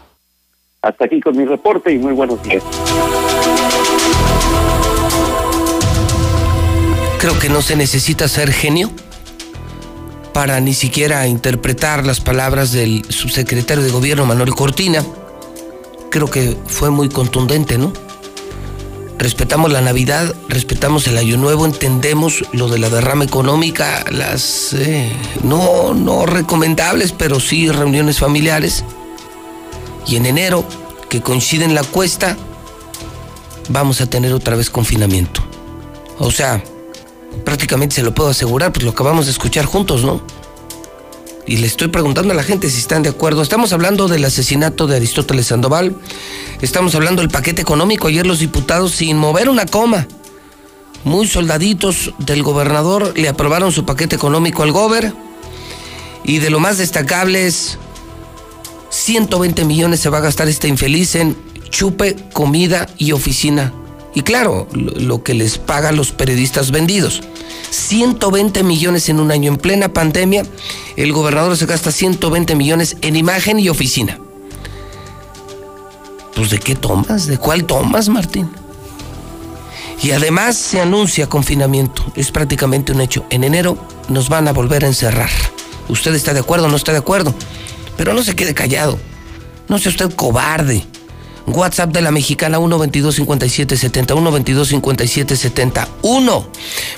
Hasta 0.82 1.06
aquí 1.06 1.20
con 1.22 1.36
mi 1.36 1.46
reporte 1.46 1.92
y 1.92 1.98
muy 1.98 2.14
buenos 2.14 2.42
días. 2.44 2.64
Creo 7.18 7.40
que 7.40 7.50
no 7.50 7.62
se 7.62 7.76
necesita 7.76 8.28
ser 8.28 8.52
genio 8.52 8.92
para 10.34 10.60
ni 10.60 10.74
siquiera 10.74 11.28
interpretar 11.28 12.06
las 12.06 12.20
palabras 12.20 12.72
del 12.72 13.06
subsecretario 13.10 13.84
de 13.84 13.92
gobierno 13.92 14.26
Manuel 14.26 14.56
Cortina. 14.56 15.06
Creo 16.10 16.30
que 16.30 16.58
fue 16.68 16.90
muy 16.90 17.10
contundente, 17.10 17.78
¿no? 17.78 17.94
Respetamos 19.20 19.72
la 19.72 19.82
Navidad, 19.82 20.36
respetamos 20.50 21.08
el 21.08 21.18
Año 21.18 21.38
Nuevo, 21.38 21.66
entendemos 21.66 22.44
lo 22.52 22.68
de 22.68 22.80
la 22.80 22.90
derrama 22.90 23.24
económica, 23.24 24.04
las 24.12 24.74
eh, 24.74 25.12
no, 25.44 25.94
no 25.94 26.26
recomendables, 26.26 27.14
pero 27.14 27.40
sí 27.40 27.70
reuniones 27.70 28.20
familiares. 28.20 28.84
Y 30.08 30.18
en 30.18 30.26
enero, 30.26 30.66
que 31.10 31.22
coincide 31.22 31.64
en 31.64 31.76
la 31.76 31.84
cuesta, 31.84 32.36
vamos 33.70 34.02
a 34.02 34.08
tener 34.08 34.34
otra 34.34 34.56
vez 34.56 34.70
confinamiento. 34.70 35.42
O 36.18 36.32
sea, 36.32 36.64
prácticamente 37.46 37.96
se 37.96 38.04
lo 38.04 38.14
puedo 38.14 38.30
asegurar, 38.30 38.72
pues 38.72 38.84
lo 38.84 38.92
acabamos 38.92 39.26
de 39.26 39.32
escuchar 39.32 39.66
juntos, 39.66 40.04
¿no? 40.04 40.22
Y 41.46 41.58
le 41.58 41.68
estoy 41.68 41.90
preguntando 41.90 42.34
a 42.34 42.36
la 42.36 42.44
gente 42.44 42.70
si 42.70 42.80
están 42.80 43.04
de 43.04 43.10
acuerdo. 43.10 43.42
Estamos 43.42 43.74
hablando 43.74 44.08
del 44.08 44.24
asesinato 44.24 44.88
de 44.88 44.96
Aristóteles 44.96 45.48
Sandoval. 45.48 45.96
Estamos 46.62 46.96
hablando 46.96 47.22
del 47.22 47.30
paquete 47.30 47.62
económico. 47.62 48.08
Ayer 48.08 48.26
los 48.26 48.40
diputados, 48.40 48.94
sin 48.94 49.18
mover 49.18 49.50
una 49.50 49.66
coma, 49.66 50.08
muy 51.04 51.28
soldaditos 51.28 52.14
del 52.18 52.44
gobernador, 52.44 53.14
le 53.18 53.28
aprobaron 53.28 53.74
su 53.74 53.86
paquete 53.86 54.16
económico 54.16 54.64
al 54.64 54.72
gober. 54.72 55.14
Y 56.24 56.40
de 56.40 56.50
lo 56.50 56.62
más 56.62 56.78
destacable 56.78 57.46
es 57.46 57.78
120 58.90 59.66
millones 59.66 60.00
se 60.00 60.10
va 60.10 60.20
a 60.20 60.22
gastar 60.22 60.48
este 60.48 60.70
infeliz 60.70 61.16
en 61.16 61.36
chupe, 61.70 62.16
comida 62.32 62.88
y 62.98 63.12
oficina 63.12 63.74
y 64.16 64.22
claro, 64.22 64.68
lo 64.74 65.24
que 65.24 65.34
les 65.34 65.58
pagan 65.58 65.96
los 65.96 66.12
periodistas 66.12 66.72
vendidos. 66.72 67.22
120 67.72 68.64
millones 68.64 69.10
en 69.10 69.20
un 69.20 69.32
año 69.32 69.52
en 69.52 69.58
plena 69.58 69.92
pandemia, 69.92 70.44
el 70.96 71.12
gobernador 71.12 71.58
se 71.58 71.66
gasta 71.66 71.92
120 71.92 72.56
millones 72.56 72.98
en 73.02 73.16
imagen 73.16 73.60
y 73.60 73.70
oficina. 73.70 74.20
Pues 76.36 76.50
de 76.52 76.60
qué 76.60 76.76
tomas, 76.76 77.26
de 77.26 77.38
cuál 77.38 77.66
tomas, 77.66 78.10
Martín. 78.10 78.50
Y 80.02 80.12
además 80.12 80.58
se 80.58 80.82
anuncia 80.82 81.28
confinamiento, 81.30 82.04
es 82.16 82.32
prácticamente 82.32 82.92
un 82.92 83.02
hecho. 83.02 83.26
En 83.30 83.44
enero 83.44 83.78
nos 84.10 84.30
van 84.30 84.48
a 84.48 84.54
volver 84.54 84.84
a 84.84 84.88
encerrar. 84.88 85.30
¿Usted 85.90 86.14
está 86.14 86.34
de 86.34 86.40
acuerdo 86.40 86.66
o 86.66 86.70
no 86.70 86.76
está 86.76 86.92
de 86.92 86.98
acuerdo? 86.98 87.34
Pero 87.98 88.14
no 88.14 88.24
se 88.24 88.36
quede 88.36 88.54
callado. 88.54 89.00
No 89.68 89.80
sea 89.80 89.92
usted 89.92 90.14
cobarde. 90.16 90.86
WhatsApp 91.46 91.92
de 91.92 92.02
la 92.02 92.12
mexicana 92.12 92.60
1 92.60 92.80
22 92.80 93.16
57 93.16 93.78
70 93.78 94.16
1 94.16 94.32
22 94.32 94.68
57 94.70 95.36
70 95.36 95.88
1 96.02 96.48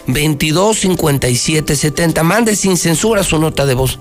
22 0.07 0.77
57 0.77 1.75
70 1.75 2.23
mande 2.23 2.55
sin 2.55 2.77
censura 2.77 3.23
su 3.23 3.39
nota 3.39 3.65
de 3.65 3.73
voz 3.73 3.99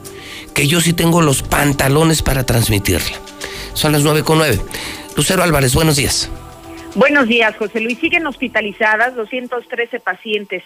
que 0.55 0.67
yo 0.67 0.81
sí 0.81 0.93
tengo 0.93 1.23
los 1.23 1.43
pantalones 1.43 2.23
para 2.23 2.45
transmitirla. 2.45 3.17
Son 3.73 3.93
las 3.93 4.03
9 4.03 4.23
con 4.23 4.39
9 4.39 4.61
Lucero 5.17 5.43
Álvarez 5.43 5.75
buenos 5.75 5.97
días. 5.97 6.31
Buenos 6.95 7.27
días 7.27 7.57
José 7.57 7.81
Luis. 7.81 7.99
Siguen 7.99 8.27
hospitalizadas 8.27 9.17
213 9.17 9.99
pacientes. 10.01 10.63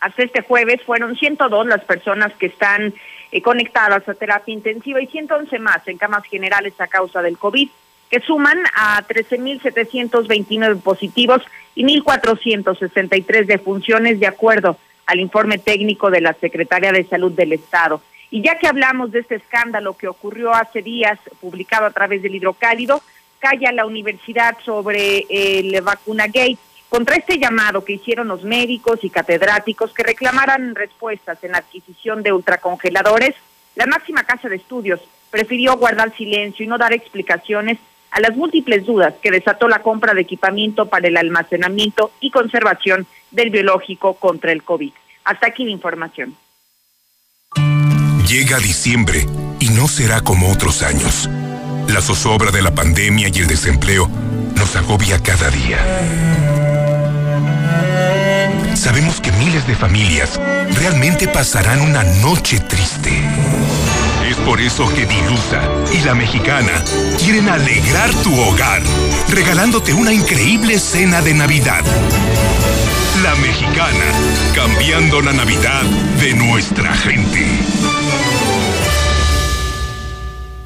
Hasta 0.00 0.22
este 0.22 0.42
jueves 0.42 0.80
fueron 0.86 1.16
102 1.16 1.66
las 1.66 1.84
personas 1.84 2.32
que 2.38 2.46
están 2.46 2.94
eh, 3.32 3.42
conectadas 3.42 4.08
a 4.08 4.14
terapia 4.14 4.54
intensiva 4.54 5.02
y 5.02 5.06
111 5.06 5.58
más 5.58 5.86
en 5.88 5.98
camas 5.98 6.24
generales 6.24 6.72
a 6.78 6.86
causa 6.86 7.20
del 7.20 7.36
COVID 7.36 7.68
que 8.10 8.20
suman 8.20 8.58
a 8.74 9.02
13.729 9.06 10.82
positivos 10.82 11.42
y 11.74 11.84
1.463 11.84 13.46
defunciones 13.46 14.18
de 14.20 14.26
acuerdo 14.26 14.76
al 15.06 15.20
informe 15.20 15.58
técnico 15.58 16.10
de 16.10 16.20
la 16.20 16.34
Secretaría 16.34 16.92
de 16.92 17.04
Salud 17.04 17.32
del 17.32 17.52
Estado. 17.52 18.02
Y 18.30 18.42
ya 18.42 18.58
que 18.58 18.66
hablamos 18.66 19.12
de 19.12 19.20
este 19.20 19.36
escándalo 19.36 19.96
que 19.96 20.08
ocurrió 20.08 20.52
hace 20.52 20.82
días, 20.82 21.18
publicado 21.40 21.86
a 21.86 21.90
través 21.90 22.22
del 22.22 22.34
hidrocálido, 22.34 23.02
calla 23.38 23.72
la 23.72 23.86
universidad 23.86 24.56
sobre 24.64 25.24
el 25.30 25.80
vacuna 25.80 26.26
gate 26.26 26.58
contra 26.88 27.14
este 27.14 27.38
llamado 27.38 27.84
que 27.84 27.94
hicieron 27.94 28.28
los 28.28 28.42
médicos 28.42 29.04
y 29.04 29.10
catedráticos 29.10 29.94
que 29.94 30.02
reclamaran 30.02 30.74
respuestas 30.74 31.42
en 31.44 31.52
la 31.52 31.58
adquisición 31.58 32.22
de 32.24 32.32
ultracongeladores, 32.32 33.36
la 33.76 33.86
máxima 33.86 34.24
casa 34.24 34.48
de 34.48 34.56
estudios 34.56 35.00
prefirió 35.30 35.76
guardar 35.76 36.14
silencio 36.16 36.64
y 36.64 36.68
no 36.68 36.78
dar 36.78 36.92
explicaciones 36.92 37.78
a 38.10 38.20
las 38.20 38.36
múltiples 38.36 38.84
dudas 38.86 39.14
que 39.22 39.30
desató 39.30 39.68
la 39.68 39.82
compra 39.82 40.14
de 40.14 40.22
equipamiento 40.22 40.86
para 40.86 41.08
el 41.08 41.16
almacenamiento 41.16 42.12
y 42.20 42.30
conservación 42.30 43.06
del 43.30 43.50
biológico 43.50 44.14
contra 44.14 44.52
el 44.52 44.62
COVID. 44.62 44.92
Hasta 45.24 45.48
aquí 45.48 45.64
la 45.64 45.70
información. 45.70 46.36
Llega 48.26 48.58
diciembre 48.58 49.26
y 49.58 49.68
no 49.70 49.88
será 49.88 50.20
como 50.20 50.50
otros 50.50 50.82
años. 50.82 51.28
La 51.88 52.00
zozobra 52.00 52.50
de 52.50 52.62
la 52.62 52.72
pandemia 52.72 53.28
y 53.28 53.38
el 53.38 53.48
desempleo 53.48 54.08
nos 54.54 54.76
agobia 54.76 55.20
cada 55.22 55.50
día. 55.50 55.78
Sabemos 58.76 59.20
que 59.20 59.32
miles 59.32 59.66
de 59.66 59.74
familias 59.74 60.40
realmente 60.78 61.28
pasarán 61.28 61.80
una 61.80 62.02
noche 62.22 62.60
triste. 62.60 63.10
Por 64.44 64.60
eso 64.60 64.88
que 64.94 65.06
Dilusa 65.06 65.62
y 65.92 66.00
la 66.00 66.14
mexicana 66.14 66.82
quieren 67.18 67.48
alegrar 67.48 68.12
tu 68.22 68.38
hogar, 68.40 68.82
regalándote 69.28 69.92
una 69.94 70.12
increíble 70.12 70.78
cena 70.78 71.20
de 71.22 71.34
Navidad. 71.34 71.84
La 73.22 73.34
mexicana, 73.36 74.04
cambiando 74.54 75.20
la 75.20 75.32
Navidad 75.32 75.82
de 76.20 76.34
nuestra 76.34 76.94
gente. 76.94 77.46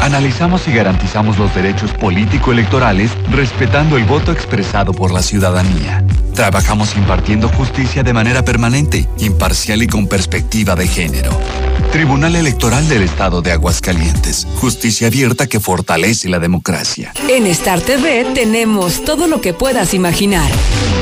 Analizamos 0.00 0.68
y 0.68 0.72
garantizamos 0.72 1.38
los 1.38 1.54
derechos 1.54 1.92
político-electorales 1.92 3.10
respetando 3.30 3.96
el 3.96 4.04
voto 4.04 4.32
expresado 4.32 4.92
por 4.92 5.12
la 5.12 5.22
ciudadanía. 5.22 6.04
Trabajamos 6.34 6.96
impartiendo 6.96 7.48
justicia 7.48 8.02
de 8.02 8.12
manera 8.12 8.44
permanente, 8.44 9.08
imparcial 9.18 9.82
y 9.82 9.86
con 9.86 10.08
perspectiva 10.08 10.74
de 10.74 10.88
género. 10.88 11.30
Tribunal 11.94 12.34
Electoral 12.34 12.88
del 12.88 13.02
Estado 13.02 13.40
de 13.40 13.52
Aguascalientes. 13.52 14.48
Justicia 14.56 15.06
abierta 15.06 15.46
que 15.46 15.60
fortalece 15.60 16.28
la 16.28 16.40
democracia. 16.40 17.12
En 17.28 17.46
Star 17.46 17.80
TV 17.80 18.26
tenemos 18.34 19.04
todo 19.04 19.28
lo 19.28 19.40
que 19.40 19.54
puedas 19.54 19.94
imaginar. 19.94 20.50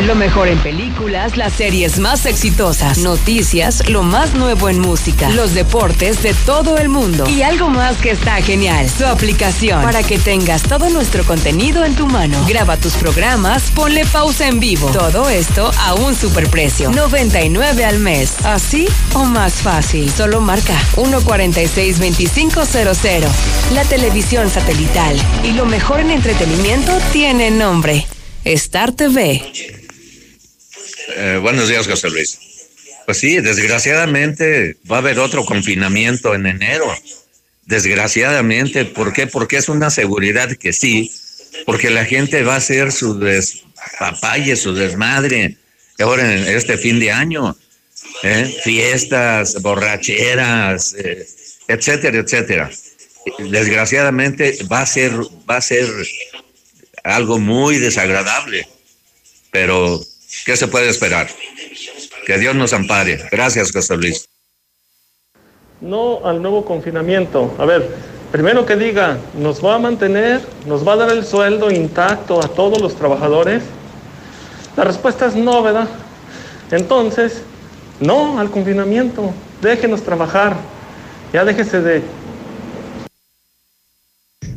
Lo 0.07 0.15
mejor 0.15 0.49
en 0.49 0.59
películas, 0.59 1.39
las 1.39 1.55
series 1.55 1.99
más 1.99 2.27
exitosas, 2.27 2.99
noticias, 2.99 3.89
lo 3.89 4.03
más 4.03 4.35
nuevo 4.35 4.69
en 4.69 4.81
música, 4.81 5.31
los 5.31 5.55
deportes 5.55 6.23
de 6.23 6.35
todo 6.35 6.77
el 6.77 6.91
mundo 6.91 7.27
y 7.27 7.41
algo 7.41 7.71
más 7.71 7.97
que 7.97 8.11
está 8.11 8.35
genial, 8.43 8.72
su 8.89 9.07
aplicación 9.07 9.83
para 9.83 10.03
que 10.03 10.19
tengas 10.19 10.63
todo 10.63 10.89
nuestro 10.91 11.25
contenido 11.25 11.85
en 11.85 11.95
tu 11.95 12.07
mano. 12.07 12.45
Graba 12.49 12.77
tus 12.77 12.95
programas, 12.95 13.71
ponle 13.71 14.05
pausa 14.07 14.49
en 14.49 14.61
vivo. 14.61 14.91
Todo 14.91 15.29
esto 15.29 15.71
a 15.79 15.95
un 15.95 16.15
superprecio. 16.15 16.91
99 16.91 17.85
al 17.85 17.99
mes. 17.99 18.37
¿Así 18.45 18.87
o 19.15 19.25
más 19.25 19.55
fácil? 19.55 20.11
Solo 20.11 20.41
marca 20.41 20.79
146-2500. 20.95 23.29
La 23.75 23.85
televisión 23.85 24.51
satelital. 24.51 25.17
Y 25.45 25.53
lo 25.53 25.67
mejor 25.67 26.01
en 26.01 26.11
entretenimiento 26.11 26.99
tiene 27.13 27.51
nombre. 27.51 28.07
Star 28.45 28.93
TV. 28.93 29.43
Eh, 31.17 31.39
buenos 31.41 31.69
días, 31.69 31.87
José 31.87 32.11
Luis. 32.11 32.39
Pues 33.05 33.19
sí, 33.19 33.41
desgraciadamente 33.41 34.77
va 34.91 34.97
a 34.97 35.01
haber 35.01 35.19
otro 35.19 35.45
confinamiento 35.45 36.35
en 36.35 36.47
enero. 36.47 36.87
Desgraciadamente, 37.67 38.85
¿por 38.85 39.13
qué? 39.13 39.27
Porque 39.27 39.57
es 39.57 39.69
una 39.69 39.91
seguridad 39.91 40.51
que 40.57 40.73
sí, 40.73 41.13
porque 41.65 41.91
la 41.91 42.05
gente 42.05 42.43
va 42.43 42.55
a 42.55 42.59
hacer 42.59 42.93
su 42.93 43.19
despapalle, 43.19 44.57
su 44.57 44.75
desmadre, 44.75 45.57
ahora 45.99 46.35
en 46.35 46.49
este 46.49 46.77
fin 46.77 46.99
de 46.99 47.13
año. 47.13 47.57
¿eh? 48.23 48.61
Fiestas, 48.65 49.61
borracheras, 49.63 50.95
eh, 50.95 51.27
etcétera, 51.69 52.19
etcétera. 52.19 52.71
Desgraciadamente 53.39 54.59
va 54.71 54.81
a 54.81 54.87
ser, 54.87 55.13
va 55.49 55.57
a 55.57 55.61
ser 55.61 55.87
algo 57.05 57.39
muy 57.39 57.79
desagradable, 57.79 58.67
pero 59.51 60.01
¿qué 60.45 60.57
se 60.57 60.69
puede 60.69 60.89
esperar? 60.89 61.29
Que 62.27 62.39
Dios 62.39 62.55
nos 62.55 62.73
ampare. 62.73 63.21
Gracias, 63.31 63.73
José 63.73 63.97
Luis. 63.97 64.32
No 65.83 66.25
al 66.25 66.41
nuevo 66.41 66.65
confinamiento. 66.65 67.53
A 67.59 67.65
ver, 67.65 67.91
primero 68.31 68.65
que 68.65 68.77
diga, 68.77 69.19
¿nos 69.37 69.65
va 69.65 69.75
a 69.75 69.79
mantener, 69.81 70.41
nos 70.65 70.87
va 70.87 70.93
a 70.93 70.97
dar 70.97 71.11
el 71.11 71.25
sueldo 71.25 71.73
intacto 71.73 72.39
a 72.39 72.47
todos 72.47 72.81
los 72.81 72.95
trabajadores? 72.95 73.65
La 74.77 74.85
respuesta 74.85 75.27
es 75.27 75.35
no, 75.35 75.61
¿verdad? 75.61 75.89
Entonces, 76.71 77.43
no 77.99 78.39
al 78.39 78.49
confinamiento. 78.49 79.33
Déjenos 79.61 80.03
trabajar. 80.03 80.57
Ya 81.33 81.45
déjese 81.45 81.81
de... 81.81 82.03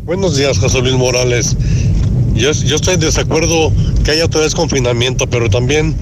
Buenos 0.04 0.38
días, 0.38 0.60
José 0.60 0.80
Luis 0.80 0.94
Morales. 0.94 1.58
Yo, 2.36 2.52
yo 2.52 2.76
estoy 2.76 2.94
en 2.94 3.00
desacuerdo 3.00 3.72
que 4.04 4.12
haya 4.12 4.26
otra 4.26 4.42
vez 4.42 4.54
confinamiento, 4.54 5.26
pero 5.26 5.50
también 5.50 5.96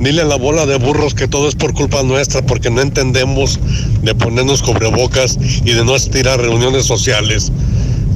dile 0.00 0.22
a 0.22 0.24
la 0.24 0.36
bola 0.36 0.66
de 0.66 0.76
burros 0.76 1.14
que 1.14 1.28
todo 1.28 1.48
es 1.48 1.54
por 1.54 1.74
culpa 1.74 2.02
nuestra, 2.02 2.42
porque 2.42 2.70
no 2.70 2.80
entendemos 2.80 3.58
de 4.02 4.14
ponernos 4.14 4.62
cubrebocas 4.62 5.38
y 5.64 5.72
de 5.72 5.84
no 5.84 5.94
asistir 5.94 6.28
a 6.28 6.36
reuniones 6.36 6.86
sociales. 6.86 7.52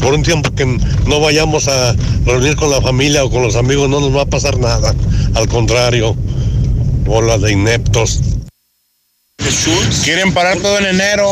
Por 0.01 0.15
un 0.15 0.23
tiempo 0.23 0.55
que 0.55 0.67
no 1.07 1.21
vayamos 1.21 1.69
a 1.69 1.95
reunir 2.25 2.57
con 2.57 2.71
la 2.71 2.81
familia 2.81 3.25
o 3.25 3.31
con 3.31 3.43
los 3.43 3.57
amigos, 3.57 3.89
no 3.89 4.01
nos 4.01 4.15
va 4.15 4.23
a 4.23 4.27
pasar 4.27 4.59
nada. 4.59 4.95
Al 5.35 5.49
contrario, 5.49 6.15
bola 7.05 7.39
de 7.39 7.53
ineptos. 7.53 8.21
Quieren 10.05 10.33
parar 10.33 10.59
todo 10.59 10.79
en 10.79 10.87
enero. 10.87 11.27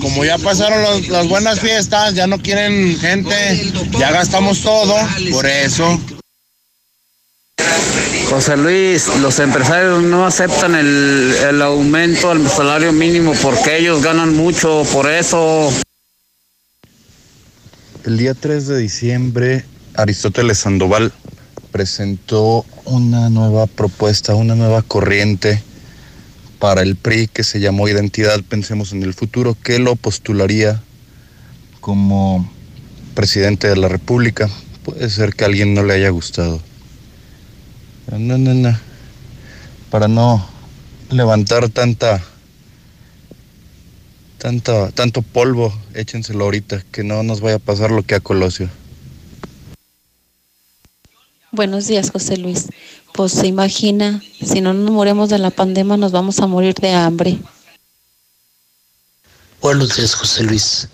Como 0.00 0.24
ya 0.24 0.38
pasaron 0.38 0.82
las 1.08 1.28
buenas 1.28 1.60
fiestas, 1.60 2.14
ya 2.14 2.26
no 2.26 2.38
quieren 2.38 2.98
gente. 2.98 3.72
Ya 3.98 4.10
gastamos 4.10 4.60
todo. 4.60 4.94
Por 5.32 5.46
eso. 5.46 6.00
José 8.34 8.56
Luis, 8.56 9.06
los 9.20 9.38
empresarios 9.38 10.02
no 10.02 10.26
aceptan 10.26 10.74
el, 10.74 11.62
aumento 11.62 12.32
al 12.32 12.50
salario 12.50 12.92
mínimo 12.92 13.32
porque 13.40 13.78
ellos 13.78 14.02
ganan 14.02 14.34
mucho, 14.34 14.82
por 14.92 15.08
eso. 15.08 15.70
El 18.04 18.18
día 18.18 18.34
3 18.34 18.66
de 18.66 18.78
diciembre, 18.78 19.64
Aristóteles 19.94 20.58
Sandoval 20.58 21.12
presentó 21.70 22.66
una 22.86 23.30
nueva 23.30 23.68
propuesta, 23.68 24.34
una 24.34 24.56
nueva 24.56 24.82
corriente 24.82 25.62
para 26.58 26.82
el 26.82 26.96
PRI 26.96 27.28
que 27.28 27.44
se 27.44 27.60
llamó 27.60 27.86
Identidad 27.86 28.42
Pensemos 28.42 28.92
en 28.92 29.04
el 29.04 29.14
Futuro, 29.14 29.56
que 29.62 29.78
lo 29.78 29.94
postularía 29.94 30.82
como 31.80 32.50
presidente 33.14 33.68
de 33.68 33.76
la 33.76 33.86
República. 33.86 34.50
Puede 34.82 35.08
ser 35.08 35.36
que 35.36 35.44
a 35.44 35.46
alguien 35.46 35.72
no 35.72 35.84
le 35.84 35.94
haya 35.94 36.08
gustado. 36.08 36.60
No, 38.10 38.38
no, 38.38 38.54
no. 38.54 38.78
Para 39.90 40.08
no 40.08 40.46
levantar 41.10 41.68
tanta, 41.68 42.22
tanta, 44.38 44.90
tanto 44.90 45.22
polvo, 45.22 45.72
échenselo 45.94 46.44
ahorita, 46.44 46.84
que 46.92 47.02
no 47.02 47.22
nos 47.22 47.40
vaya 47.40 47.56
a 47.56 47.60
pasar 47.60 47.90
lo 47.90 48.02
que 48.02 48.14
a 48.14 48.20
Colosio. 48.20 48.68
Buenos 51.50 51.86
días, 51.86 52.10
José 52.10 52.36
Luis. 52.36 52.66
Pues 53.12 53.32
se 53.32 53.46
imagina, 53.46 54.20
si 54.44 54.60
no 54.60 54.74
nos 54.74 54.90
morimos 54.90 55.28
de 55.28 55.38
la 55.38 55.50
pandemia, 55.50 55.96
nos 55.96 56.12
vamos 56.12 56.40
a 56.40 56.46
morir 56.46 56.74
de 56.74 56.92
hambre. 56.92 57.38
Buenos 59.62 59.96
días, 59.96 60.14
José 60.14 60.42
Luis. 60.42 60.88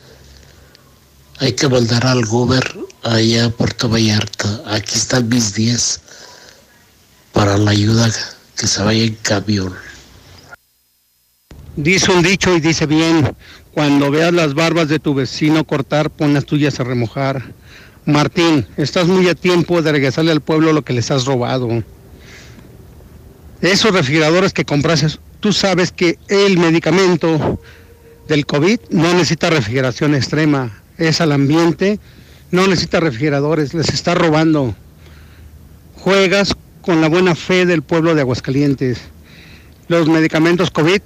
Hay 1.38 1.54
que 1.54 1.66
mandar 1.66 2.06
al 2.06 2.26
Gober 2.26 2.62
allá 3.02 3.46
a 3.46 3.50
Puerto 3.50 3.88
Vallarta. 3.88 4.62
Aquí 4.66 4.94
están 4.94 5.28
mis 5.30 5.54
10 5.54 6.02
para 7.32 7.56
la 7.56 7.70
ayuda 7.70 8.10
que 8.56 8.66
se 8.66 8.82
vaya 8.82 9.04
en 9.04 9.14
camión. 9.22 9.74
Dice 11.76 12.10
un 12.10 12.22
dicho 12.22 12.54
y 12.54 12.60
dice 12.60 12.86
bien, 12.86 13.34
cuando 13.72 14.10
veas 14.10 14.32
las 14.32 14.54
barbas 14.54 14.88
de 14.88 14.98
tu 14.98 15.14
vecino 15.14 15.64
cortar, 15.64 16.10
pon 16.10 16.34
las 16.34 16.44
tuyas 16.44 16.80
a 16.80 16.84
remojar. 16.84 17.54
Martín, 18.04 18.66
estás 18.76 19.06
muy 19.06 19.28
a 19.28 19.34
tiempo 19.34 19.80
de 19.80 19.92
regresarle 19.92 20.32
al 20.32 20.40
pueblo 20.40 20.72
lo 20.72 20.82
que 20.82 20.92
les 20.92 21.10
has 21.10 21.24
robado. 21.26 21.68
Esos 23.60 23.92
refrigeradores 23.92 24.52
que 24.52 24.64
compraste, 24.64 25.06
tú 25.38 25.52
sabes 25.52 25.92
que 25.92 26.18
el 26.28 26.58
medicamento 26.58 27.60
del 28.26 28.46
COVID 28.46 28.80
no 28.90 29.12
necesita 29.12 29.50
refrigeración 29.50 30.14
extrema, 30.14 30.82
es 30.98 31.20
al 31.20 31.32
ambiente, 31.32 32.00
no 32.50 32.66
necesita 32.66 33.00
refrigeradores, 33.00 33.74
les 33.74 33.88
está 33.88 34.14
robando. 34.14 34.74
Juegas 35.96 36.54
con 36.82 37.00
la 37.00 37.08
buena 37.08 37.34
fe 37.34 37.66
del 37.66 37.82
pueblo 37.82 38.14
de 38.14 38.22
Aguascalientes. 38.22 39.00
Los 39.88 40.08
medicamentos 40.08 40.70
COVID 40.70 41.00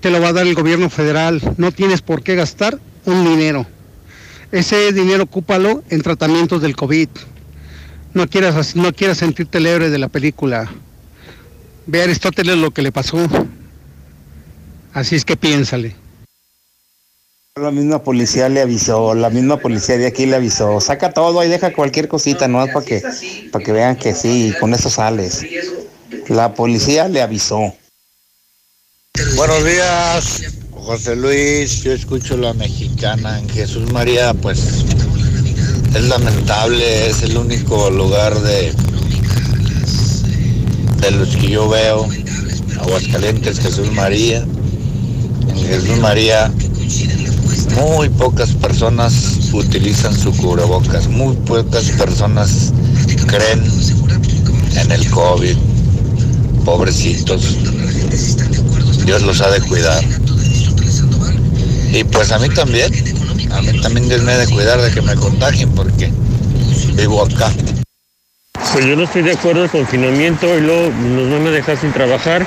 te 0.00 0.10
lo 0.10 0.20
va 0.20 0.28
a 0.28 0.32
dar 0.32 0.46
el 0.46 0.54
gobierno 0.54 0.90
federal, 0.90 1.40
no 1.56 1.72
tienes 1.72 2.02
por 2.02 2.22
qué 2.22 2.34
gastar 2.34 2.78
un 3.04 3.24
dinero. 3.24 3.66
Ese 4.52 4.92
dinero 4.92 5.24
ocúpalo 5.24 5.82
en 5.90 6.02
tratamientos 6.02 6.62
del 6.62 6.76
COVID. 6.76 7.08
No 8.12 8.28
quieras, 8.28 8.76
no 8.76 8.92
quieras 8.92 9.18
sentirte 9.18 9.58
libre 9.60 9.90
de 9.90 9.98
la 9.98 10.08
película. 10.08 10.70
Ve 11.86 12.00
a 12.00 12.04
Aristóteles 12.04 12.56
lo 12.56 12.70
que 12.70 12.82
le 12.82 12.92
pasó. 12.92 13.26
Así 14.92 15.16
es 15.16 15.24
que 15.24 15.36
piénsale. 15.36 15.96
La 17.60 17.70
misma 17.70 18.02
policía 18.02 18.48
le 18.48 18.60
avisó, 18.60 19.14
la 19.14 19.30
misma 19.30 19.58
policía 19.58 19.96
de 19.96 20.08
aquí 20.08 20.26
le 20.26 20.34
avisó. 20.34 20.80
Saca 20.80 21.12
todo 21.12 21.44
y 21.44 21.48
deja 21.48 21.72
cualquier 21.72 22.08
cosita, 22.08 22.48
no 22.48 22.66
para 22.66 22.84
que, 22.84 23.00
para 23.52 23.64
que 23.64 23.70
vean 23.70 23.94
que 23.94 24.12
sí, 24.12 24.52
con 24.58 24.74
eso 24.74 24.90
sales. 24.90 25.42
La 26.26 26.52
policía 26.52 27.06
le 27.06 27.22
avisó. 27.22 27.72
Buenos 29.36 29.64
días, 29.64 30.42
José 30.72 31.14
Luis. 31.14 31.84
Yo 31.84 31.92
escucho 31.92 32.36
la 32.36 32.54
mexicana 32.54 33.38
en 33.38 33.48
Jesús 33.48 33.92
María, 33.92 34.34
pues 34.34 34.84
es 35.94 36.04
lamentable, 36.08 37.08
es 37.08 37.22
el 37.22 37.36
único 37.36 37.88
lugar 37.88 38.36
de, 38.40 38.72
de 41.02 41.10
los 41.12 41.36
que 41.36 41.50
yo 41.50 41.68
veo. 41.68 42.08
Aguascalientes, 42.80 43.60
Jesús 43.60 43.92
María. 43.92 44.44
En 45.48 45.56
Jesús 45.56 45.98
María 46.00 46.52
muy 47.76 48.08
pocas 48.08 48.50
personas 48.52 49.50
utilizan 49.52 50.14
su 50.14 50.36
cubrebocas, 50.36 51.08
muy 51.08 51.36
pocas 51.36 51.90
personas 51.90 52.72
creen 53.26 53.62
en 54.76 54.92
el 54.92 55.10
COVID. 55.10 55.56
Pobrecitos. 56.64 57.58
Dios 59.04 59.22
los 59.22 59.40
ha 59.40 59.50
de 59.50 59.60
cuidar. 59.60 60.02
Y 61.92 62.04
pues 62.04 62.32
a 62.32 62.38
mí 62.38 62.48
también, 62.48 62.92
a 63.52 63.60
mí 63.62 63.80
también 63.80 64.08
Dios 64.08 64.22
me 64.22 64.32
ha 64.32 64.38
de 64.38 64.48
cuidar 64.48 64.80
de 64.80 64.90
que 64.90 65.02
me 65.02 65.14
contagien 65.14 65.70
porque 65.70 66.10
vivo 66.94 67.22
acá. 67.22 67.52
Pues 68.72 68.86
yo 68.86 68.96
no 68.96 69.04
estoy 69.04 69.22
de 69.22 69.32
acuerdo 69.32 69.64
el 69.64 69.70
confinamiento 69.70 70.46
y 70.58 70.62
luego 70.62 70.90
nos 70.90 71.30
van 71.30 71.46
a 71.46 71.50
dejar 71.50 71.78
sin 71.78 71.92
trabajar 71.92 72.44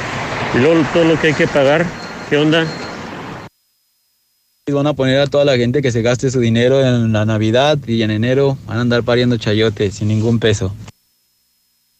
y 0.56 0.58
luego 0.58 0.84
todo 0.94 1.04
lo 1.06 1.20
que 1.22 1.28
hay 1.28 1.34
que 1.34 1.48
pagar. 1.48 1.86
¿Qué 2.30 2.38
onda? 2.38 2.66
Van 4.70 4.86
a 4.86 4.94
poner 4.94 5.18
a 5.22 5.28
toda 5.28 5.46
la 5.46 5.56
gente 5.56 5.82
que 5.82 5.94
se 5.94 6.02
gaste 6.02 6.30
su 6.30 6.42
dinero 6.42 6.86
en 6.86 7.14
la 7.14 7.24
Navidad 7.24 7.78
y 7.88 8.02
en 8.02 8.12
enero 8.12 8.58
van 8.66 8.78
a 8.78 8.82
andar 8.82 9.02
pariendo 9.02 9.38
chayotes 9.38 9.96
sin 9.96 10.10
ningún 10.10 10.40
peso. 10.40 10.76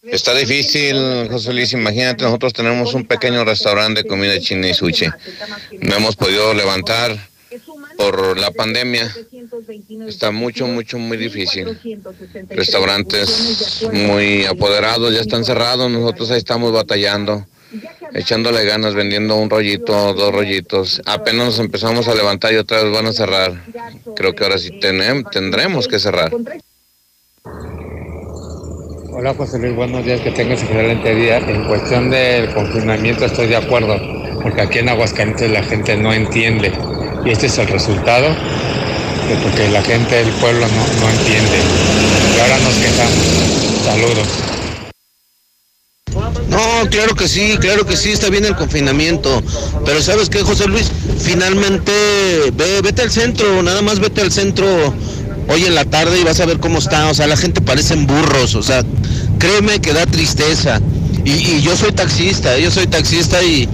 Está 0.02 0.34
difícil, 0.34 1.28
José 1.30 1.54
Luis. 1.54 1.72
Imagínate, 1.72 2.24
nosotros 2.24 2.52
tenemos 2.52 2.92
un 2.92 3.06
pequeño 3.06 3.42
restaurante 3.42 4.02
de 4.02 4.08
comida 4.08 4.38
china 4.38 4.68
y 4.68 4.74
sushi. 4.74 5.06
No 5.80 5.96
hemos 5.96 6.14
podido 6.14 6.52
levantar 6.52 7.16
por 7.96 8.38
la 8.38 8.50
pandemia. 8.50 9.16
Está 10.06 10.30
mucho, 10.30 10.66
mucho, 10.66 10.98
muy 10.98 11.16
difícil. 11.16 11.66
Restaurantes 12.50 13.82
muy 13.90 14.44
apoderados, 14.44 15.14
ya 15.14 15.22
están 15.22 15.46
cerrados. 15.46 15.90
Nosotros 15.90 16.30
ahí 16.30 16.38
estamos 16.38 16.70
batallando, 16.70 17.46
echándole 18.14 18.64
ganas, 18.64 18.94
vendiendo 18.94 19.36
un 19.36 19.50
rollito, 19.50 20.14
dos 20.14 20.32
rollitos. 20.32 21.02
Apenas 21.06 21.46
nos 21.46 21.58
empezamos 21.58 22.08
a 22.08 22.14
levantar 22.14 22.52
y 22.52 22.56
otra 22.56 22.82
vez 22.82 22.92
van 22.92 23.06
a 23.06 23.12
cerrar. 23.12 23.52
Creo 24.16 24.34
que 24.34 24.44
ahora 24.44 24.58
sí 24.58 24.70
tenemos, 24.80 25.30
tendremos 25.30 25.88
que 25.88 25.98
cerrar. 25.98 26.32
Hola 29.10 29.34
José 29.34 29.58
Luis, 29.58 29.74
buenos 29.74 30.04
días, 30.04 30.20
que 30.20 30.30
tengas 30.30 30.62
excelente 30.62 31.14
día. 31.14 31.38
En 31.38 31.66
cuestión 31.66 32.10
del 32.10 32.52
confinamiento 32.54 33.24
estoy 33.24 33.48
de 33.48 33.56
acuerdo, 33.56 33.96
porque 34.42 34.62
aquí 34.62 34.78
en 34.78 34.88
Aguascalientes 34.90 35.50
la 35.50 35.62
gente 35.64 35.96
no 35.96 36.12
entiende 36.12 36.72
y 37.24 37.30
este 37.30 37.46
es 37.46 37.58
el 37.58 37.66
resultado 37.66 38.28
de 38.28 39.36
porque 39.42 39.68
la 39.68 39.82
gente 39.82 40.14
del 40.14 40.32
pueblo 40.34 40.66
no, 40.66 41.00
no 41.00 41.10
entiende. 41.10 41.58
Y 42.36 42.40
ahora 42.40 42.58
nos 42.60 42.74
quejamos. 42.76 43.84
Saludos. 43.84 44.57
No, 46.48 46.88
claro 46.90 47.14
que 47.14 47.28
sí, 47.28 47.56
claro 47.60 47.84
que 47.84 47.96
sí, 47.96 48.10
está 48.10 48.30
bien 48.30 48.44
el 48.44 48.56
confinamiento. 48.56 49.42
Pero 49.84 50.00
¿sabes 50.02 50.28
qué, 50.28 50.42
José 50.42 50.66
Luis? 50.66 50.90
Finalmente, 51.20 51.92
ve, 52.54 52.80
vete 52.82 53.02
al 53.02 53.10
centro, 53.10 53.62
nada 53.62 53.82
más 53.82 54.00
vete 54.00 54.22
al 54.22 54.32
centro 54.32 54.66
hoy 55.48 55.64
en 55.64 55.74
la 55.74 55.84
tarde 55.84 56.20
y 56.20 56.24
vas 56.24 56.40
a 56.40 56.46
ver 56.46 56.58
cómo 56.58 56.78
está. 56.78 57.08
O 57.08 57.14
sea, 57.14 57.26
la 57.26 57.36
gente 57.36 57.60
parecen 57.60 58.06
burros, 58.06 58.54
o 58.54 58.62
sea, 58.62 58.82
créeme 59.38 59.80
que 59.80 59.92
da 59.92 60.06
tristeza. 60.06 60.80
Y, 61.24 61.60
yo 61.60 61.76
soy 61.76 61.92
taxista, 61.92 62.56
yo 62.58 62.70
soy 62.70 62.86
taxista 62.86 63.42
y, 63.42 63.68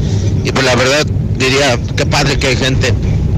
y 0.45 0.51
pues 0.51 0.65
la 0.65 0.75
verdad 0.75 1.07
diría, 1.39 1.79
qué 1.97 2.07
padre 2.07 2.39
que 2.39 2.49
hay 2.49 2.57
gente. 2.57 2.93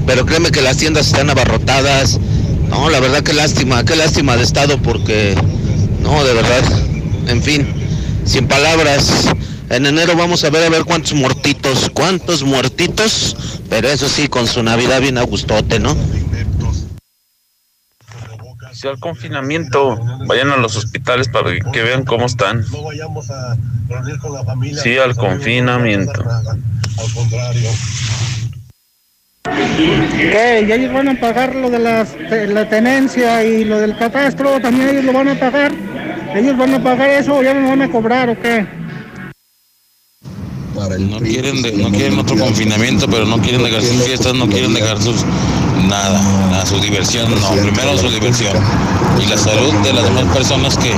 Pero 0.07 0.25
créeme 0.25 0.51
que 0.51 0.61
las 0.61 0.77
tiendas 0.77 1.07
están 1.07 1.29
abarrotadas. 1.29 2.19
No, 2.69 2.89
la 2.89 2.99
verdad 2.99 3.21
qué 3.21 3.33
lástima, 3.33 3.83
qué 3.85 3.95
lástima 3.95 4.35
de 4.35 4.43
estado 4.43 4.81
porque, 4.81 5.35
no, 6.01 6.23
de 6.23 6.33
verdad, 6.33 6.63
en 7.27 7.41
fin, 7.41 7.67
sin 8.27 8.47
palabras. 8.47 9.29
En 9.69 9.85
enero 9.85 10.15
vamos 10.15 10.43
a 10.43 10.49
ver 10.49 10.65
a 10.65 10.69
ver 10.69 10.83
cuántos 10.85 11.13
muertitos, 11.13 11.89
cuántos 11.93 12.43
muertitos, 12.43 13.35
pero 13.69 13.89
eso 13.89 14.07
sí, 14.07 14.27
con 14.27 14.47
su 14.47 14.63
Navidad 14.63 15.01
bien 15.01 15.17
a 15.17 15.23
gustote, 15.23 15.79
¿no? 15.79 15.95
Si 18.73 18.87
al 18.87 18.99
confinamiento, 18.99 19.97
vayan 20.27 20.51
a 20.51 20.57
los 20.57 20.75
hospitales 20.75 21.27
para 21.29 21.51
que 21.73 21.81
vean 21.81 22.03
cómo 22.05 22.27
están. 22.27 22.63
Sí, 24.83 24.97
al 24.97 25.15
confinamiento. 25.15 26.23
¿Qué? 30.31 30.65
¿Y 30.67 30.71
ellos 30.71 30.93
van 30.93 31.09
a 31.09 31.19
pagar 31.19 31.55
lo 31.55 31.69
de 31.69 31.79
las- 31.79 32.13
de 32.13 32.47
la 32.47 32.67
tenencia 32.69 33.43
y 33.43 33.63
lo 33.65 33.79
del 33.79 33.97
catastro? 33.97 34.59
¿También 34.61 34.89
ellos 34.89 35.05
lo 35.05 35.13
van 35.13 35.29
a 35.29 35.39
pagar? 35.39 35.71
¿Ellos 36.35 36.57
van 36.57 36.73
a 36.75 36.83
pagar 36.83 37.09
eso 37.09 37.35
o 37.35 37.43
ya 37.43 37.53
me 37.53 37.67
van 37.67 37.81
a 37.81 37.91
cobrar 37.91 38.29
o 38.29 38.39
qué? 38.39 38.67
No 40.99 41.19
quieren, 41.19 41.61
de- 41.63 41.71
no 41.73 41.89
quieren 41.89 42.17
otro 42.19 42.37
confinamiento, 42.37 43.07
pero 43.09 43.25
no 43.25 43.41
quieren 43.41 43.63
dejar 43.63 43.81
sus 43.81 44.03
fiestas, 44.03 44.33
no 44.35 44.47
quieren 44.47 44.73
dejar 44.73 45.01
sus 45.01 45.23
nada, 45.87 46.21
nada, 46.49 46.65
su 46.65 46.79
diversión, 46.79 47.29
no, 47.31 47.49
primero 47.51 47.97
su 47.97 48.09
diversión 48.09 48.53
y 49.21 49.25
la 49.27 49.37
salud 49.37 49.73
de 49.83 49.93
las 49.93 50.03
demás 50.03 50.25
personas 50.35 50.77
que 50.77 50.91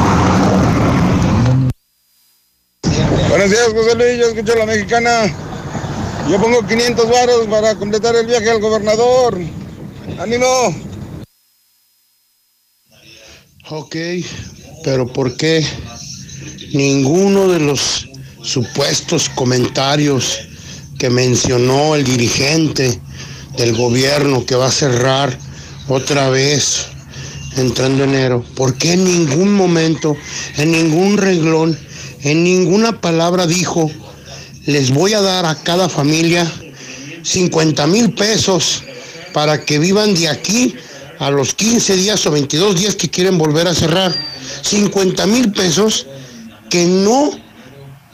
Buenos 3.29 3.49
días, 3.51 3.67
José 3.73 3.95
Luis. 3.95 4.17
Yo 4.19 4.27
escucho 4.27 4.53
a 4.53 4.55
la 4.57 4.65
mexicana. 4.65 5.11
Yo 6.29 6.41
pongo 6.41 6.65
500 6.65 7.09
varos 7.09 7.47
para 7.47 7.75
completar 7.75 8.15
el 8.15 8.25
viaje 8.25 8.49
al 8.49 8.59
gobernador. 8.59 9.37
¡Ánimo! 10.19 10.75
Ok, 13.69 13.95
pero 14.83 15.07
¿por 15.07 15.35
qué 15.35 15.65
ninguno 16.73 17.47
de 17.47 17.59
los 17.59 18.07
supuestos 18.41 19.29
comentarios 19.29 20.39
que 20.97 21.09
mencionó 21.09 21.95
el 21.95 22.03
dirigente 22.03 22.99
del 23.57 23.75
gobierno 23.75 24.45
que 24.45 24.55
va 24.55 24.67
a 24.67 24.71
cerrar 24.71 25.37
otra 25.87 26.29
vez 26.29 26.87
entrando 27.57 28.03
enero. 28.03 28.43
¿Por 28.55 28.75
qué 28.75 28.93
en 28.93 29.03
ningún 29.03 29.53
momento, 29.53 30.15
en 30.57 30.71
ningún 30.71 31.17
renglón, 31.17 31.77
en 32.21 32.43
ninguna 32.43 33.01
palabra 33.01 33.47
dijo, 33.47 33.89
les 34.65 34.91
voy 34.91 35.13
a 35.13 35.21
dar 35.21 35.45
a 35.45 35.55
cada 35.55 35.89
familia 35.89 36.51
50 37.23 37.87
mil 37.87 38.13
pesos 38.13 38.83
para 39.33 39.63
que 39.65 39.79
vivan 39.79 40.13
de 40.13 40.27
aquí 40.27 40.75
a 41.19 41.29
los 41.29 41.53
15 41.53 41.95
días 41.97 42.25
o 42.25 42.31
22 42.31 42.75
días 42.75 42.95
que 42.95 43.09
quieren 43.09 43.37
volver 43.37 43.67
a 43.67 43.75
cerrar? 43.75 44.13
50 44.61 45.25
mil 45.27 45.51
pesos 45.51 46.07
que 46.69 46.85
no 46.85 47.31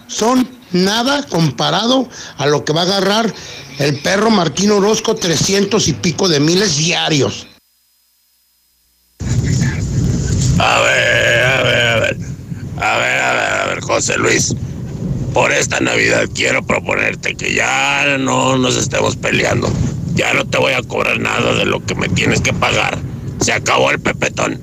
son 0.07 0.47
nada 0.71 1.23
comparado 1.23 2.09
a 2.37 2.47
lo 2.47 2.65
que 2.65 2.73
va 2.73 2.81
a 2.81 2.85
agarrar 2.85 3.33
el 3.79 3.99
perro 4.01 4.29
Martín 4.29 4.71
Orozco 4.71 5.15
300 5.15 5.87
y 5.87 5.93
pico 5.93 6.27
de 6.27 6.39
miles 6.39 6.77
diarios. 6.77 7.47
A 10.57 10.79
ver, 10.81 11.43
a 11.43 11.63
ver, 11.63 11.87
a 11.87 11.99
ver. 11.99 12.17
A 12.77 12.97
ver, 12.97 13.19
a 13.19 13.33
ver, 13.33 13.53
a 13.53 13.65
ver, 13.67 13.81
José 13.81 14.17
Luis. 14.17 14.55
Por 15.33 15.51
esta 15.51 15.81
Navidad 15.81 16.29
quiero 16.33 16.65
proponerte 16.65 17.35
que 17.35 17.53
ya 17.53 18.17
no 18.17 18.57
nos 18.57 18.77
estemos 18.77 19.17
peleando. 19.17 19.69
Ya 20.15 20.33
no 20.33 20.45
te 20.45 20.57
voy 20.57 20.73
a 20.73 20.81
cobrar 20.81 21.19
nada 21.19 21.53
de 21.53 21.65
lo 21.65 21.85
que 21.85 21.93
me 21.93 22.07
tienes 22.09 22.41
que 22.41 22.53
pagar. 22.53 22.97
Se 23.41 23.51
acabó 23.53 23.91
el 23.91 23.99
pepetón. 23.99 24.59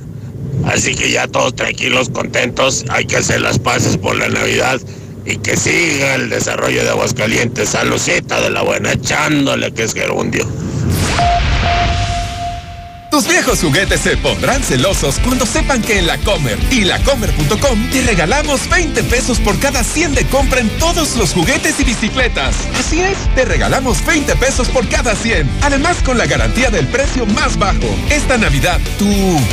Así 0.64 0.94
que 0.94 1.10
ya 1.10 1.28
todos 1.28 1.54
tranquilos, 1.54 2.08
contentos. 2.08 2.84
Hay 2.88 3.04
que 3.04 3.16
hacer 3.16 3.40
las 3.40 3.58
paces 3.58 3.96
por 3.98 4.16
la 4.16 4.28
Navidad 4.28 4.80
y 5.24 5.36
que 5.36 5.56
siga 5.56 6.14
el 6.14 6.30
desarrollo 6.30 6.82
de 6.82 6.90
Aguascalientes. 6.90 7.68
Salucita 7.68 8.40
de 8.40 8.50
la 8.50 8.62
buena, 8.62 8.92
echándole 8.92 9.72
que 9.72 9.84
es 9.84 9.94
gerundio. 9.94 10.46
Tus 13.12 13.28
viejos 13.28 13.60
juguetes 13.60 14.00
se 14.00 14.16
pondrán 14.16 14.62
celosos 14.62 15.18
cuando 15.18 15.44
sepan 15.44 15.82
que 15.82 15.98
en 15.98 16.06
la 16.06 16.16
Comer 16.16 16.58
y 16.70 16.84
lacomer.com 16.84 17.90
te 17.90 18.00
regalamos 18.00 18.66
20 18.70 19.04
pesos 19.04 19.38
por 19.38 19.58
cada 19.58 19.84
100 19.84 20.14
de 20.14 20.24
compra 20.28 20.60
en 20.60 20.70
todos 20.78 21.14
los 21.16 21.34
juguetes 21.34 21.78
y 21.78 21.84
bicicletas. 21.84 22.56
Así 22.74 23.02
es, 23.02 23.18
te 23.34 23.44
regalamos 23.44 24.02
20 24.06 24.34
pesos 24.36 24.66
por 24.70 24.88
cada 24.88 25.14
100. 25.14 25.46
Además, 25.60 25.98
con 26.02 26.16
la 26.16 26.24
garantía 26.24 26.70
del 26.70 26.86
precio 26.86 27.26
más 27.26 27.58
bajo. 27.58 27.94
Esta 28.08 28.38
Navidad, 28.38 28.80
¿tú 28.98 29.06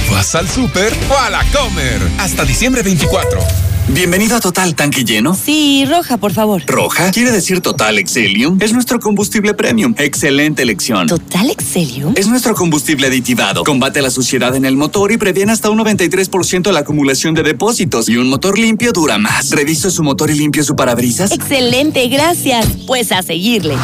vas 0.10 0.36
al 0.36 0.50
súper 0.50 0.94
o 1.10 1.18
a 1.18 1.30
la 1.30 1.44
Comer? 1.52 2.00
Hasta 2.18 2.46
diciembre 2.46 2.82
24. 2.82 3.69
Bienvenido 3.92 4.36
a 4.36 4.40
Total 4.40 4.76
Tanque 4.76 5.04
Lleno. 5.04 5.34
Sí, 5.36 5.84
roja, 5.90 6.18
por 6.18 6.32
favor. 6.32 6.62
Roja 6.68 7.10
quiere 7.10 7.32
decir 7.32 7.62
Total 7.62 7.98
Excelium. 7.98 8.60
Es 8.62 8.72
nuestro 8.72 9.00
combustible 9.00 9.56
premium. 9.56 9.96
Excelente 9.98 10.62
elección. 10.62 11.08
¿Total 11.08 11.50
Excelium? 11.50 12.14
Es 12.16 12.28
nuestro 12.28 12.54
combustible 12.54 13.08
aditivado. 13.08 13.64
Combate 13.64 14.04
la 14.04 14.12
suciedad 14.12 14.56
en 14.56 14.66
el 14.66 14.78
motor 14.78 15.12
y 15.12 15.18
previene 15.18 15.52
hasta 15.52 15.72
un 15.72 15.80
93% 15.80 16.72
la 16.72 16.82
acumulación 16.82 17.34
de 17.34 17.42
depósitos. 17.42 18.08
Y 18.10 18.18
un 18.18 18.30
motor 18.30 18.60
limpio 18.60 18.92
dura 18.92 19.18
más. 19.18 19.50
Revise 19.50 19.90
su 19.90 20.04
motor 20.04 20.30
y 20.30 20.36
limpie 20.36 20.64
su 20.64 20.76
parabrisas. 20.76 21.32
Excelente, 21.32 22.08
gracias. 22.10 22.68
Pues 22.86 23.12
a 23.12 23.24
seguirle. 23.24 23.76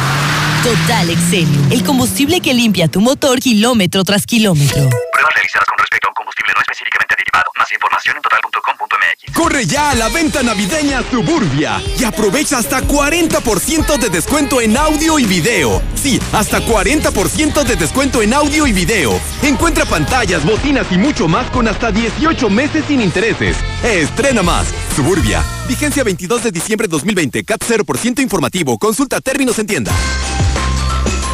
Total 0.62 1.10
Excelium, 1.10 1.72
el 1.72 1.82
combustible 1.82 2.40
que 2.40 2.54
limpia 2.54 2.88
tu 2.88 3.00
motor 3.00 3.40
kilómetro 3.40 4.02
tras 4.04 4.24
kilómetro. 4.24 4.88
Realizadas 5.36 5.68
con 5.68 5.76
respecto 5.76 6.08
a 6.08 6.14
combustible 6.14 6.52
no 6.54 6.60
específicamente 6.62 7.14
derivado. 7.14 7.44
Más 7.58 7.70
información 7.70 8.16
en 8.16 8.22
total.com.mx. 8.22 9.34
Corre 9.34 9.66
ya 9.66 9.90
a 9.90 9.94
la 9.94 10.08
venta 10.08 10.42
navideña 10.42 11.02
Suburbia 11.10 11.78
y 11.98 12.04
aprovecha 12.04 12.56
hasta 12.56 12.80
40% 12.80 13.98
de 13.98 14.08
descuento 14.08 14.62
en 14.62 14.78
audio 14.78 15.18
y 15.18 15.26
video. 15.26 15.82
Sí, 15.94 16.18
hasta 16.32 16.60
40% 16.60 17.64
de 17.64 17.76
descuento 17.76 18.22
en 18.22 18.32
audio 18.32 18.66
y 18.66 18.72
video. 18.72 19.20
Encuentra 19.42 19.84
pantallas, 19.84 20.42
bocinas 20.42 20.86
y 20.90 20.96
mucho 20.96 21.28
más 21.28 21.50
con 21.50 21.68
hasta 21.68 21.92
18 21.92 22.48
meses 22.48 22.86
sin 22.88 23.02
intereses. 23.02 23.58
Estrena 23.84 24.42
más. 24.42 24.72
Suburbia. 24.94 25.44
Vigencia 25.68 26.02
22 26.02 26.44
de 26.44 26.50
diciembre 26.50 26.88
2020. 26.88 27.44
CAT 27.44 27.62
0% 27.62 28.22
informativo. 28.22 28.78
Consulta 28.78 29.20
términos 29.20 29.58
en 29.58 29.66
tienda. 29.66 29.92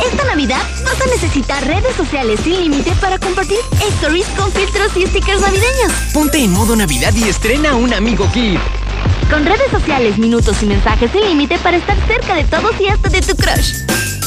Esta 0.00 0.24
Navidad 0.24 0.62
vas 0.84 1.00
a 1.00 1.06
necesitar 1.06 1.66
redes 1.66 1.94
sociales 1.96 2.40
sin 2.42 2.60
límite 2.60 2.92
para 3.00 3.18
compartir 3.18 3.58
stories 3.98 4.26
con 4.36 4.50
filtros 4.52 4.96
y 4.96 5.06
stickers 5.06 5.40
navideños. 5.40 5.92
Ponte 6.12 6.38
en 6.38 6.52
modo 6.52 6.76
Navidad 6.76 7.12
y 7.14 7.24
estrena 7.28 7.74
un 7.74 7.92
amigo 7.92 8.30
Kid. 8.32 8.58
Con 9.30 9.44
redes 9.44 9.70
sociales, 9.70 10.18
minutos 10.18 10.62
y 10.62 10.66
mensajes 10.66 11.10
sin 11.10 11.22
límite 11.22 11.58
para 11.58 11.76
estar 11.76 11.96
cerca 12.06 12.34
de 12.34 12.44
todos 12.44 12.72
y 12.80 12.88
hasta 12.88 13.08
de 13.08 13.20
tu 13.20 13.34
crush. 13.34 14.21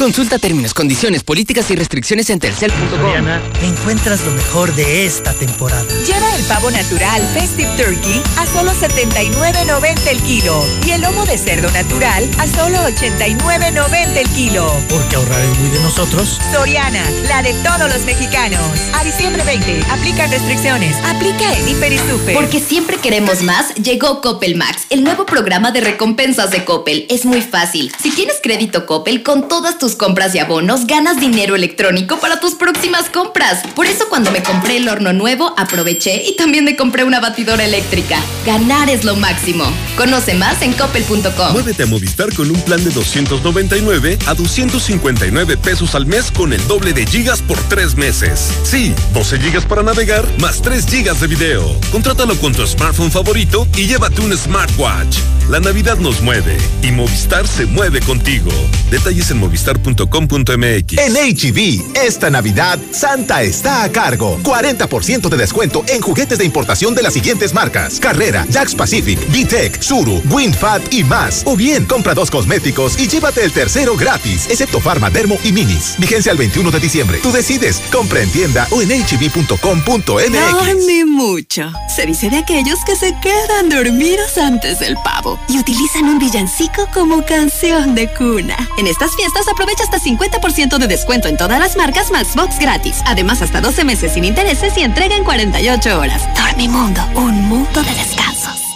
Consulta 0.00 0.38
términos, 0.38 0.72
condiciones, 0.72 1.22
políticas 1.22 1.70
y 1.70 1.76
restricciones 1.76 2.30
en 2.30 2.40
telcel.com. 2.40 3.28
encuentras 3.62 4.24
lo 4.24 4.32
mejor 4.32 4.74
de 4.74 5.04
esta 5.04 5.34
temporada. 5.34 5.84
Lleva 6.06 6.36
el 6.36 6.42
pavo 6.44 6.70
natural 6.70 7.20
Festive 7.34 7.68
Turkey 7.76 8.22
a 8.38 8.46
solo 8.46 8.72
79.90 8.72 10.08
el 10.08 10.22
kilo 10.22 10.64
y 10.86 10.92
el 10.92 11.02
lomo 11.02 11.26
de 11.26 11.36
cerdo 11.36 11.70
natural 11.72 12.26
a 12.38 12.46
solo 12.46 12.78
89.90 12.78 14.16
el 14.16 14.28
kilo. 14.30 14.72
Porque 14.88 15.16
ahorrar 15.16 15.42
es 15.42 15.58
muy 15.58 15.68
de 15.68 15.80
nosotros. 15.80 16.38
Soriana, 16.50 17.04
la 17.28 17.42
de 17.42 17.52
todos 17.62 17.92
los 17.92 18.02
mexicanos. 18.06 18.62
A 18.94 19.04
diciembre 19.04 19.44
20, 19.44 19.82
aplica 19.90 20.26
restricciones. 20.28 20.96
Aplica 21.04 21.54
en 21.54 21.68
Hiper 21.68 21.92
y 21.92 21.98
Super. 21.98 22.34
Porque 22.36 22.58
siempre 22.58 22.96
queremos 22.96 23.42
más, 23.42 23.74
llegó 23.74 24.22
Coppel 24.22 24.56
Max, 24.56 24.86
el 24.88 25.04
nuevo 25.04 25.26
programa 25.26 25.72
de 25.72 25.82
recompensas 25.82 26.50
de 26.50 26.64
Coppel. 26.64 27.04
Es 27.10 27.26
muy 27.26 27.42
fácil. 27.42 27.92
Si 28.02 28.10
tienes 28.10 28.36
crédito 28.42 28.86
Coppel, 28.86 29.22
con 29.22 29.46
todas 29.46 29.78
tus 29.78 29.89
compras 29.96 30.34
y 30.34 30.38
abonos, 30.38 30.86
ganas 30.86 31.20
dinero 31.20 31.56
electrónico 31.56 32.18
para 32.18 32.40
tus 32.40 32.54
próximas 32.54 33.08
compras. 33.10 33.62
Por 33.74 33.86
eso 33.86 34.06
cuando 34.08 34.30
me 34.30 34.42
compré 34.42 34.76
el 34.76 34.88
horno 34.88 35.12
nuevo, 35.12 35.54
aproveché 35.56 36.22
y 36.26 36.36
también 36.36 36.64
me 36.64 36.76
compré 36.76 37.04
una 37.04 37.20
batidora 37.20 37.64
eléctrica. 37.64 38.18
Ganar 38.46 38.90
es 38.90 39.04
lo 39.04 39.16
máximo. 39.16 39.64
Conoce 39.96 40.34
más 40.34 40.62
en 40.62 40.72
coppel.com. 40.72 41.52
Muévete 41.52 41.84
a 41.84 41.86
Movistar 41.86 42.32
con 42.34 42.50
un 42.50 42.60
plan 42.62 42.82
de 42.82 42.90
299 42.90 44.18
a 44.26 44.34
259 44.34 45.56
pesos 45.56 45.94
al 45.94 46.06
mes 46.06 46.30
con 46.30 46.52
el 46.52 46.66
doble 46.66 46.92
de 46.92 47.06
gigas 47.06 47.42
por 47.42 47.58
tres 47.68 47.96
meses. 47.96 48.52
Sí, 48.62 48.94
12 49.14 49.38
gigas 49.40 49.64
para 49.64 49.82
navegar 49.82 50.24
más 50.40 50.62
3 50.62 50.86
gigas 50.86 51.20
de 51.20 51.26
video. 51.26 51.78
Contrátalo 51.92 52.36
con 52.36 52.52
tu 52.52 52.66
smartphone 52.66 53.10
favorito 53.10 53.66
y 53.76 53.86
llévate 53.86 54.20
un 54.20 54.36
smartwatch. 54.36 55.18
La 55.48 55.58
Navidad 55.58 55.98
nos 55.98 56.20
mueve 56.20 56.56
y 56.82 56.92
Movistar 56.92 57.46
se 57.48 57.66
mueve 57.66 58.00
contigo. 58.00 58.50
Detalles 58.90 59.30
en 59.30 59.38
movistar.com.mx. 59.80 60.98
En 60.98 61.14
HB, 61.14 61.96
esta 61.96 62.30
Navidad, 62.30 62.78
Santa 62.92 63.42
está 63.42 63.82
a 63.82 63.92
cargo. 63.92 64.38
40% 64.42 65.28
de 65.28 65.36
descuento 65.36 65.84
en 65.88 66.00
juguetes 66.00 66.38
de 66.38 66.44
importación 66.44 66.94
de 66.94 67.02
las 67.02 67.14
siguientes 67.14 67.54
marcas: 67.54 67.98
Carrera, 68.00 68.46
Jax 68.52 68.74
Pacific, 68.74 69.18
VTech, 69.28 69.80
Suru, 69.80 70.22
WinFat 70.30 70.92
y 70.92 71.04
más. 71.04 71.42
O 71.46 71.56
bien, 71.56 71.84
compra 71.86 72.14
dos 72.14 72.30
cosméticos 72.30 72.98
y 72.98 73.08
llévate 73.08 73.44
el 73.44 73.52
tercero 73.52 73.96
gratis, 73.96 74.46
excepto 74.48 74.80
Pharma, 74.80 75.10
Dermo 75.10 75.38
y 75.44 75.52
Minis. 75.52 75.96
Vigencia 75.98 76.32
el 76.32 76.38
21 76.38 76.70
de 76.70 76.80
diciembre. 76.80 77.18
Tú 77.22 77.32
decides. 77.32 77.80
Compra 77.92 78.20
en 78.20 78.30
tienda 78.30 78.66
o 78.70 78.82
en 78.82 78.90
hb.com.mx. 78.90 80.06
Dormí 80.06 81.04
mucho. 81.04 81.72
Se 81.94 82.06
dice 82.06 82.30
de 82.30 82.38
aquellos 82.38 82.78
que 82.84 82.96
se 82.96 83.14
quedan 83.20 83.68
dormidos 83.68 84.38
antes 84.38 84.78
del 84.78 84.96
pavo 85.04 85.38
y 85.48 85.58
utilizan 85.58 86.04
un 86.04 86.18
villancico 86.18 86.86
como 86.92 87.24
canción 87.24 87.94
de 87.94 88.12
cuna. 88.14 88.56
En 88.78 88.86
estas 88.86 89.14
fiestas 89.16 89.46
aprovecha 89.60 89.84
hasta 89.84 89.98
50% 89.98 90.78
de 90.78 90.86
descuento 90.86 91.28
en 91.28 91.36
todas 91.36 91.58
las 91.58 91.76
marcas 91.76 92.10
más 92.10 92.34
box 92.34 92.58
gratis. 92.58 93.02
Además, 93.04 93.42
hasta 93.42 93.60
12 93.60 93.84
meses 93.84 94.12
sin 94.12 94.24
intereses 94.24 94.72
y 94.78 94.80
entrega 94.80 95.14
en 95.14 95.22
48 95.22 96.00
horas. 96.00 96.22
Dormimundo, 96.34 97.02
un 97.14 97.46
mundo 97.46 97.82
de 97.82 97.92
descansos. 97.92 98.29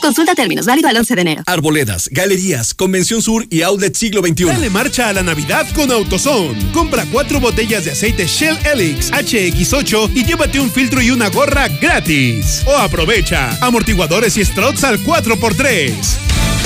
Consulta 0.05 0.35
términos, 0.35 0.67
válido 0.67 0.87
al 0.87 0.99
11 0.99 1.15
de 1.15 1.21
enero. 1.23 1.43
Arboledas, 1.47 2.11
galerías, 2.13 2.75
Convención 2.75 3.23
Sur 3.23 3.47
y 3.49 3.63
Outlet 3.63 3.97
Siglo 3.97 4.21
XXI. 4.21 4.45
Dale 4.45 4.69
marcha 4.69 5.09
a 5.09 5.15
la 5.15 5.23
Navidad 5.23 5.67
con 5.75 5.91
AutoZone. 5.91 6.73
Compra 6.75 7.07
cuatro 7.11 7.41
botellas 7.41 7.87
de 7.87 7.93
aceite 7.93 8.27
Shell 8.27 8.59
Helix 8.67 9.11
HX8 9.11 10.11
y 10.15 10.27
llévate 10.27 10.61
un 10.61 10.71
filtro 10.71 11.01
y 11.01 11.11
una 11.11 11.31
gorra 11.31 11.69
gratis. 11.69 12.65
O 12.67 12.77
aprovecha 12.77 13.57
amortiguadores 13.63 14.37
y 14.37 14.45
struts 14.45 14.85
al 14.85 15.03
4x3. 15.03 15.95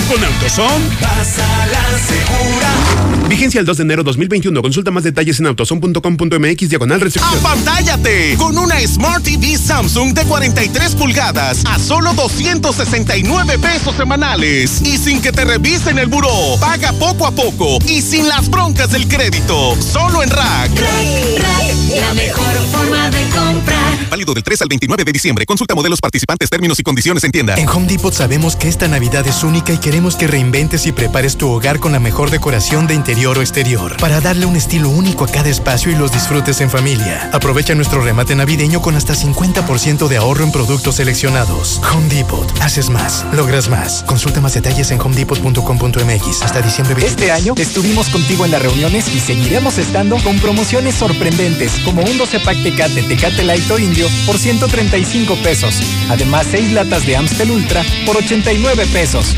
Con 0.08 0.24
AutoZone. 0.24 0.84
Vas 1.00 1.38
a 1.38 1.66
la 1.68 1.98
segura. 2.00 2.98
Vigencia 3.28 3.60
el 3.60 3.66
2 3.66 3.76
de 3.76 3.82
enero 3.82 4.02
2021. 4.02 4.62
Consulta 4.62 4.90
más 4.90 5.04
detalles 5.04 5.38
en 5.38 5.46
autozone.com.mx 5.46 6.68
diagonal 6.68 7.00
recepción. 7.00 7.38
¡Apantállate! 7.38 8.34
Con 8.38 8.56
una 8.56 8.80
Smart 8.80 9.22
TV 9.22 9.58
Samsung 9.58 10.14
de 10.14 10.24
43 10.24 10.94
pulgadas 10.94 11.62
a 11.66 11.78
solo 11.78 12.14
269 12.14 13.27
pesos 13.60 13.96
semanales. 13.96 14.82
Y 14.82 14.98
sin 14.98 15.20
que 15.20 15.32
te 15.32 15.44
revisen 15.44 15.98
el 15.98 16.06
buró. 16.06 16.56
Paga 16.60 16.92
poco 16.92 17.26
a 17.26 17.30
poco 17.30 17.78
y 17.86 18.02
sin 18.02 18.28
las 18.28 18.48
broncas 18.48 18.90
del 18.90 19.08
crédito. 19.08 19.76
Solo 19.80 20.22
en 20.22 20.30
Rack. 20.30 20.70
Rack, 20.70 21.38
Rack. 21.38 22.00
la 22.00 22.14
mejor 22.14 22.54
forma 22.70 23.10
de 23.10 23.22
comprar. 23.30 24.08
Válido 24.10 24.34
del 24.34 24.42
3 24.42 24.62
al 24.62 24.68
29 24.68 25.04
de 25.04 25.12
diciembre. 25.12 25.46
Consulta 25.46 25.74
modelos 25.74 26.00
participantes, 26.00 26.50
términos 26.50 26.78
y 26.78 26.82
condiciones 26.82 27.24
en 27.24 27.32
tienda. 27.32 27.56
En 27.56 27.68
Home 27.68 27.86
Depot 27.86 28.12
sabemos 28.12 28.56
que 28.56 28.68
esta 28.68 28.88
Navidad 28.88 29.26
es 29.26 29.42
única 29.42 29.72
y 29.72 29.78
queremos 29.78 30.16
que 30.16 30.26
reinventes 30.26 30.86
y 30.86 30.92
prepares 30.92 31.36
tu 31.36 31.50
hogar 31.50 31.78
con 31.78 31.92
la 31.92 32.00
mejor 32.00 32.30
decoración 32.30 32.86
de 32.86 32.94
interior 32.94 33.38
o 33.38 33.40
exterior 33.40 33.96
para 33.98 34.20
darle 34.20 34.46
un 34.46 34.56
estilo 34.56 34.88
único 34.88 35.24
a 35.24 35.28
cada 35.28 35.48
espacio 35.48 35.92
y 35.92 35.94
los 35.94 36.12
disfrutes 36.12 36.60
en 36.60 36.70
familia. 36.70 37.30
Aprovecha 37.32 37.74
nuestro 37.74 38.02
remate 38.02 38.34
navideño 38.34 38.80
con 38.80 38.96
hasta 38.96 39.14
50% 39.14 40.08
de 40.08 40.16
ahorro 40.16 40.44
en 40.44 40.52
productos 40.52 40.96
seleccionados. 40.96 41.80
Home 41.92 42.08
Depot. 42.08 42.50
Haces 42.60 42.88
más, 42.90 43.17
logras 43.32 43.68
más. 43.68 44.02
Consulta 44.04 44.40
más 44.40 44.54
detalles 44.54 44.90
en 44.90 45.00
homedepot.com.mx 45.00 46.42
hasta 46.42 46.60
diciembre 46.62 46.94
23. 46.94 47.10
Este 47.10 47.32
año 47.32 47.54
estuvimos 47.56 48.08
contigo 48.08 48.44
en 48.44 48.50
las 48.50 48.62
reuniones 48.62 49.08
y 49.14 49.20
seguiremos 49.20 49.78
estando 49.78 50.16
con 50.18 50.38
promociones 50.38 50.94
sorprendentes 50.94 51.72
como 51.84 52.02
un 52.02 52.18
12 52.18 52.40
pack 52.40 52.62
Tecate 52.62 53.02
Tecate 53.02 53.44
Light 53.44 53.70
o 53.70 53.78
Indio 53.78 54.06
por 54.26 54.38
135 54.38 55.36
pesos. 55.42 55.74
Además, 56.08 56.46
6 56.50 56.72
latas 56.72 57.06
de 57.06 57.16
Amstel 57.16 57.50
Ultra 57.50 57.84
por 58.06 58.16
89 58.16 58.86
pesos. 58.92 59.34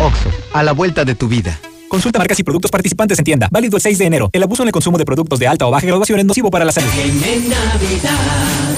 Oxo, 0.00 0.30
a 0.52 0.62
la 0.62 0.72
vuelta 0.72 1.04
de 1.04 1.14
tu 1.14 1.28
vida. 1.28 1.58
Consulta 1.88 2.18
marcas 2.18 2.38
y 2.38 2.42
productos 2.42 2.70
participantes 2.70 3.18
en 3.18 3.24
tienda. 3.24 3.48
Válido 3.50 3.76
el 3.76 3.82
6 3.82 3.98
de 3.98 4.06
enero. 4.06 4.30
El 4.32 4.42
abuso 4.42 4.62
en 4.62 4.68
el 4.68 4.72
consumo 4.72 4.96
de 4.96 5.04
productos 5.04 5.38
de 5.38 5.46
alta 5.46 5.66
o 5.66 5.70
baja 5.70 5.86
graduación 5.86 6.18
es 6.20 6.24
nocivo 6.24 6.50
para 6.50 6.64
la 6.64 6.72
salud. 6.72 6.88
En 6.96 7.48
Navidad 7.50 8.72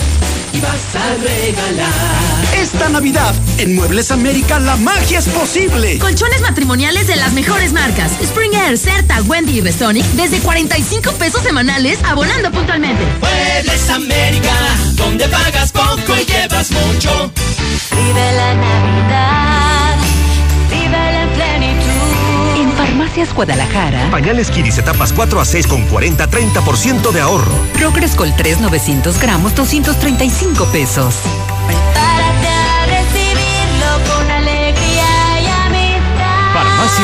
y 0.52 0.60
vas 0.60 0.96
a 0.96 1.14
regalar. 1.14 2.53
Esta 2.75 2.89
Navidad, 2.89 3.33
en 3.59 3.77
Muebles 3.77 4.11
América, 4.11 4.59
la 4.59 4.75
magia 4.75 5.20
es 5.20 5.28
posible. 5.28 5.97
Colchones 6.01 6.41
matrimoniales 6.41 7.07
de 7.07 7.15
las 7.15 7.33
mejores 7.33 7.73
marcas. 7.73 8.11
Spring 8.20 8.53
Air, 8.53 8.77
Certa, 8.77 9.23
Wendy 9.23 9.59
y 9.59 9.61
Restonic 9.61 10.05
desde 10.15 10.41
45 10.41 11.12
pesos 11.12 11.41
semanales 11.43 12.01
abonando 12.05 12.51
puntualmente. 12.51 13.05
Muebles 13.20 13.89
América, 13.91 14.53
donde 14.94 15.28
pagas 15.28 15.70
poco 15.70 16.17
y 16.20 16.25
llevas 16.25 16.73
mucho. 16.73 17.31
Vive 17.93 18.33
la 18.33 18.55
Navidad, 18.57 19.97
vive 20.69 21.23
en 21.23 21.28
plenitud. 21.31 22.61
En 22.61 22.73
Farmacias 22.73 23.33
Guadalajara. 23.33 24.11
Pañales 24.11 24.51
Kiris 24.51 24.78
etapas 24.78 25.12
4 25.12 25.41
a 25.41 25.44
6 25.44 25.69
con 25.69 25.83
40, 25.86 26.28
30% 26.28 27.12
de 27.12 27.20
ahorro. 27.20 27.53
Progrescol 27.75 28.35
3 28.36 28.59
900 28.62 29.20
gramos, 29.20 29.55
235 29.55 30.65
pesos. 30.73 31.15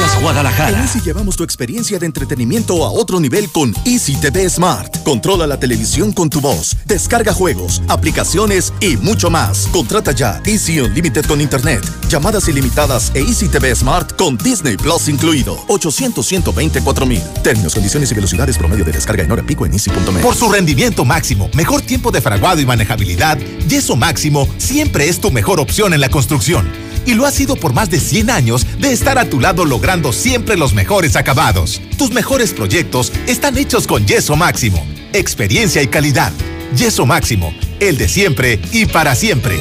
Farmacias 0.01 0.23
Guadalajara. 0.23 0.71
En 0.71 0.83
Easy 0.83 1.01
llevamos 1.01 1.37
tu 1.37 1.45
experiencia 1.45 1.99
de 1.99 2.07
entretenimiento 2.07 2.85
a 2.85 2.91
otro 2.91 3.21
nivel 3.21 3.51
con 3.51 3.75
Easy 3.85 4.15
TV 4.17 4.49
Smart. 4.49 5.03
Controla 5.03 5.47
la 5.47 5.59
televisión 5.59 6.13
con 6.13 6.31
tu 6.31 6.41
voz, 6.41 6.77
descarga 6.87 7.33
juegos, 7.33 7.83
aplicaciones 7.89 8.73
y 8.81 8.97
mucho 8.97 9.31
más. 9.31 9.69
Contrata 9.73 10.13
ya 10.13 10.41
Easy 10.47 10.81
Unlimited 10.81 11.27
con 11.27 11.41
Internet, 11.41 11.85
llamadas 12.09 12.49
ilimitadas 12.49 13.11
e 13.15 13.21
Easy 13.21 13.49
TV 13.49 13.75
Smart 13.75 14.17
con 14.17 14.39
Disney 14.39 14.77
Plus 14.77 15.09
incluido. 15.09 15.59
800 15.69 16.27
124 16.27 17.07
mil. 17.07 17.23
Términos, 17.43 17.75
condiciones 17.75 18.11
y 18.11 18.15
velocidades 18.15 18.57
promedio 18.57 18.85
de 18.85 18.93
descarga 18.93 19.23
en 19.23 19.33
hora 19.33 19.43
pico 19.43 19.67
en 19.67 19.75
easy.me. 19.75 20.21
Por 20.21 20.35
su 20.35 20.51
rendimiento 20.51 21.05
máximo, 21.05 21.51
mejor 21.55 21.83
tiempo 21.83 22.11
de 22.11 22.21
fraguado 22.21 22.61
y 22.61 22.67
manejabilidad, 22.67 23.39
Yeso 23.69 23.97
Máximo 23.97 24.49
siempre 24.59 25.09
es 25.09 25.21
tu 25.21 25.31
mejor 25.31 25.61
opción 25.61 25.93
en 25.93 26.01
la 26.01 26.09
construcción. 26.09 26.71
Y 27.07 27.15
lo 27.15 27.25
ha 27.25 27.31
sido 27.31 27.57
por 27.57 27.73
más 27.73 27.89
de 27.91 27.99
100 27.99 28.31
años 28.31 28.67
de 28.79 28.93
estar 28.93 29.19
a 29.19 29.25
tu 29.25 29.41
lado 29.41 29.65
logrando 29.65 29.90
siempre 30.13 30.57
los 30.57 30.73
mejores 30.73 31.17
acabados. 31.17 31.83
Tus 31.99 32.13
mejores 32.13 32.53
proyectos 32.53 33.13
están 33.27 33.59
hechos 33.59 33.89
con 33.89 34.07
Yeso 34.07 34.37
Máximo. 34.37 34.87
Experiencia 35.13 35.83
y 35.83 35.89
calidad. 35.89 36.33
Yeso 36.77 37.07
Máximo, 37.07 37.53
el 37.81 37.99
de 37.99 38.09
siempre 38.09 38.61
y 38.71 38.87
para 38.87 39.17
siempre. 39.17 39.59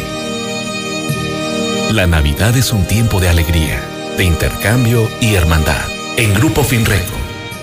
La 1.91 2.05
Navidad 2.05 2.55
es 2.55 2.71
un 2.71 2.85
tiempo 2.85 3.19
de 3.19 3.27
alegría, 3.27 3.81
de 4.17 4.25
intercambio 4.25 5.09
y 5.19 5.33
hermandad. 5.33 5.83
En 6.17 6.31
Grupo 6.35 6.63
Finreco, 6.63 7.17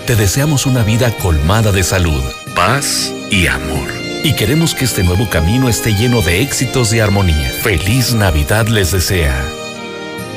te 0.05 0.17
deseamos 0.17 0.65
una 0.65 0.83
vida 0.83 1.11
colmada 1.19 1.71
de 1.71 1.83
salud, 1.83 2.21
paz 2.53 3.13
y 3.31 3.47
amor. 3.47 3.87
Y 4.25 4.33
queremos 4.33 4.75
que 4.75 4.83
este 4.83 5.03
nuevo 5.03 5.29
camino 5.29 5.69
esté 5.69 5.95
lleno 5.95 6.21
de 6.21 6.41
éxitos 6.41 6.93
y 6.93 6.99
armonía. 6.99 7.49
Feliz 7.63 8.13
Navidad 8.13 8.67
les 8.67 8.91
desea. 8.91 9.41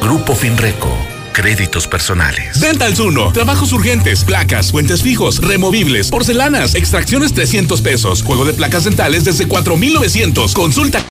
Grupo 0.01 0.37
Finreco. 0.37 0.97
Créditos 1.41 1.87
personales. 1.89 2.61
Dental 2.61 2.95
Zuno. 2.95 3.33
Trabajos 3.33 3.73
urgentes, 3.73 4.25
placas, 4.25 4.73
puentes 4.73 5.03
fijos, 5.03 5.39
removibles, 5.39 6.11
porcelanas, 6.11 6.75
extracciones 6.75 7.33
300 7.33 7.81
pesos. 7.81 8.23
Juego 8.23 8.45
de 8.45 8.53
placas 8.53 8.85
dentales 8.85 9.25
desde 9.25 9.49
4,900. 9.49 10.53
Consulta. 10.53 11.03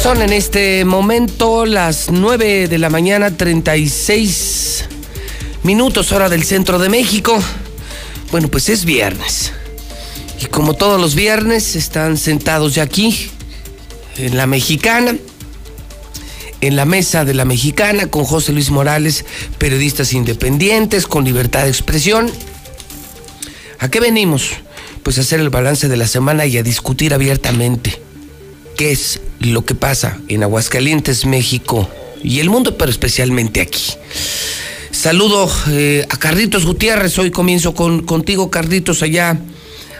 Son 0.00 0.22
en 0.22 0.32
este 0.32 0.84
momento 0.84 1.66
las 1.66 2.12
9 2.12 2.68
de 2.68 2.78
la 2.78 2.90
mañana, 2.90 3.36
36 3.36 4.84
minutos 5.64 6.12
hora 6.12 6.28
del 6.28 6.44
centro 6.44 6.78
de 6.78 6.88
México. 6.88 7.42
Bueno, 8.30 8.48
pues 8.48 8.68
es 8.68 8.84
viernes. 8.84 9.52
Y 10.40 10.46
como 10.46 10.74
todos 10.74 11.00
los 11.00 11.14
viernes, 11.14 11.76
están 11.76 12.16
sentados 12.18 12.74
ya 12.74 12.82
aquí, 12.82 13.30
en 14.18 14.36
la 14.36 14.46
mexicana, 14.46 15.16
en 16.60 16.76
la 16.76 16.84
mesa 16.84 17.24
de 17.24 17.34
la 17.34 17.44
mexicana, 17.44 18.08
con 18.08 18.24
José 18.24 18.52
Luis 18.52 18.70
Morales, 18.70 19.24
periodistas 19.58 20.12
independientes, 20.12 21.06
con 21.06 21.24
libertad 21.24 21.64
de 21.64 21.70
expresión. 21.70 22.30
¿A 23.78 23.88
qué 23.90 24.00
venimos? 24.00 24.50
Pues 25.02 25.18
a 25.18 25.22
hacer 25.22 25.40
el 25.40 25.50
balance 25.50 25.88
de 25.88 25.96
la 25.96 26.06
semana 26.06 26.44
y 26.46 26.58
a 26.58 26.62
discutir 26.62 27.14
abiertamente 27.14 27.98
qué 28.76 28.92
es 28.92 29.20
lo 29.40 29.64
que 29.64 29.74
pasa 29.74 30.20
en 30.28 30.42
Aguascalientes, 30.42 31.24
México 31.24 31.88
y 32.22 32.40
el 32.40 32.50
mundo, 32.50 32.76
pero 32.76 32.90
especialmente 32.90 33.60
aquí. 33.60 33.92
Saludo 34.98 35.48
eh, 35.70 36.04
a 36.10 36.16
Carlitos 36.16 36.66
Gutiérrez. 36.66 37.16
Hoy 37.20 37.30
comienzo 37.30 37.72
con, 37.72 38.02
contigo, 38.02 38.50
Carlitos, 38.50 39.00
allá 39.04 39.38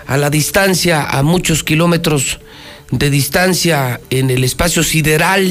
a 0.08 0.16
la 0.16 0.28
distancia, 0.28 1.04
a 1.04 1.22
muchos 1.22 1.62
kilómetros 1.62 2.40
de 2.90 3.08
distancia 3.08 4.00
en 4.10 4.28
el 4.28 4.42
espacio 4.42 4.82
sideral. 4.82 5.48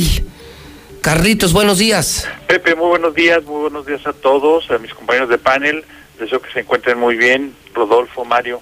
Carlitos, 0.99 1.53
buenos 1.53 1.77
días. 1.77 2.27
Pepe, 2.45 2.75
muy 2.75 2.89
buenos 2.89 3.15
días, 3.15 3.41
muy 3.45 3.61
buenos 3.61 3.85
días 3.85 4.05
a 4.05 4.11
todos, 4.11 4.69
a 4.69 4.79
mis 4.79 4.93
compañeros 4.93 5.29
de 5.29 5.37
panel. 5.37 5.85
Deseo 6.19 6.41
que 6.41 6.51
se 6.51 6.59
encuentren 6.59 6.99
muy 6.99 7.15
bien. 7.15 7.55
Rodolfo, 7.73 8.25
Mario. 8.25 8.61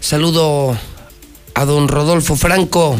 Saludo 0.00 0.76
a 1.54 1.64
don 1.64 1.86
Rodolfo 1.86 2.34
Franco 2.34 2.98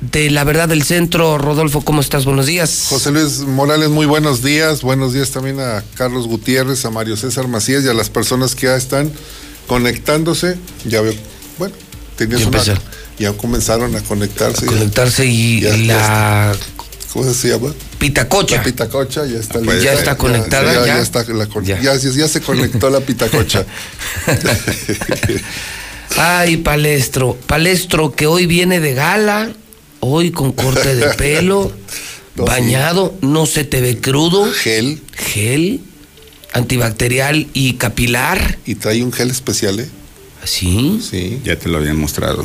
de 0.00 0.30
La 0.30 0.44
Verdad 0.44 0.68
del 0.68 0.82
Centro. 0.82 1.38
Rodolfo, 1.38 1.82
¿cómo 1.82 2.00
estás? 2.00 2.24
Buenos 2.24 2.46
días. 2.46 2.86
José 2.88 3.10
Luis 3.10 3.40
Morales, 3.40 3.88
muy 3.90 4.06
buenos 4.06 4.42
días. 4.42 4.82
Buenos 4.82 5.12
días 5.12 5.30
también 5.30 5.60
a 5.60 5.84
Carlos 5.94 6.26
Gutiérrez, 6.26 6.84
a 6.84 6.90
Mario 6.90 7.16
César 7.16 7.48
Macías 7.48 7.84
y 7.84 7.88
a 7.88 7.94
las 7.94 8.08
personas 8.10 8.54
que 8.54 8.66
ya 8.66 8.76
están 8.76 9.10
conectándose. 9.66 10.56
Ya 10.86 11.00
veo, 11.00 11.14
bueno, 11.58 11.74
tenías 12.16 12.40
Ya 12.40 12.48
una- 12.48 12.58
ya 13.18 13.32
comenzaron 13.34 13.94
a 13.94 14.00
conectarse. 14.02 14.64
A 14.64 14.68
conectarse 14.68 15.26
y 15.26 15.60
Ya- 15.60 15.76
la 15.76 16.52
¿Cómo 17.12 17.32
se 17.34 17.48
llama? 17.48 17.74
pitacocha. 17.98 18.56
La 18.56 18.62
pitacocha 18.62 19.26
ya 19.26 19.38
está 19.38 19.54
pues, 19.58 19.78
lista. 19.78 19.82
ya 19.84 19.92
está 19.98 20.16
conectada, 20.16 20.72
Ya, 20.72 20.80
ya. 20.80 20.86
ya 20.96 21.00
está 21.00 21.24
la 21.24 21.46
ya 22.16 22.28
se 22.28 22.40
conectó 22.40 22.88
la 22.88 23.00
pitacocha. 23.00 23.66
Ay, 26.16 26.56
Palestro. 26.58 27.36
Palestro 27.46 28.12
que 28.14 28.26
hoy 28.26 28.46
viene 28.46 28.80
de 28.80 28.94
gala, 28.94 29.50
hoy 30.00 30.30
con 30.30 30.52
corte 30.52 30.94
de 30.94 31.14
pelo, 31.14 31.72
bañado, 32.36 33.14
no 33.20 33.46
se 33.46 33.64
te 33.64 33.80
ve 33.80 33.98
crudo. 34.00 34.50
Gel. 34.52 35.00
Gel, 35.14 35.80
antibacterial 36.52 37.46
y 37.52 37.74
capilar. 37.74 38.58
Y 38.66 38.74
trae 38.76 39.02
un 39.02 39.12
gel 39.12 39.30
especial, 39.30 39.80
¿eh? 39.80 39.88
¿Sí? 40.44 41.00
Sí. 41.08 41.40
Ya 41.44 41.56
te 41.58 41.68
lo 41.68 41.78
habían 41.78 41.96
mostrado. 41.98 42.44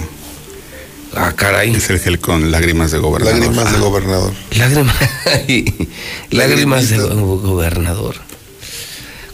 Ah, 1.13 1.33
caray. 1.33 1.73
Es 1.73 1.89
el 1.89 1.99
gel 1.99 2.19
con 2.19 2.51
lágrimas 2.51 2.91
de 2.91 2.97
gobernador. 2.97 3.39
Lágrimas 3.39 3.71
de 3.71 3.77
Ah. 3.77 3.79
gobernador. 3.79 4.33
Lágrimas, 4.57 4.95
lágrimas 6.31 6.89
de 6.89 6.97
go- 6.97 7.39
gobernador. 7.39 8.15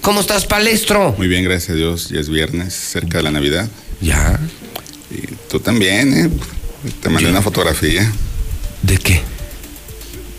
¿Cómo 0.01 0.21
estás, 0.21 0.45
Palestro? 0.45 1.13
Muy 1.17 1.27
bien, 1.27 1.43
gracias 1.43 1.71
a 1.71 1.73
Dios. 1.73 2.09
Ya 2.09 2.19
es 2.19 2.29
viernes, 2.29 2.73
cerca 2.73 3.17
de 3.17 3.23
la 3.23 3.31
Navidad. 3.31 3.67
Ya. 3.99 4.39
Y 5.09 5.27
tú 5.49 5.59
también, 5.59 6.13
¿eh? 6.13 6.29
Te 7.01 7.09
mandé 7.09 7.29
una 7.29 7.41
fotografía. 7.41 8.11
¿De 8.81 8.97
qué? 8.97 9.21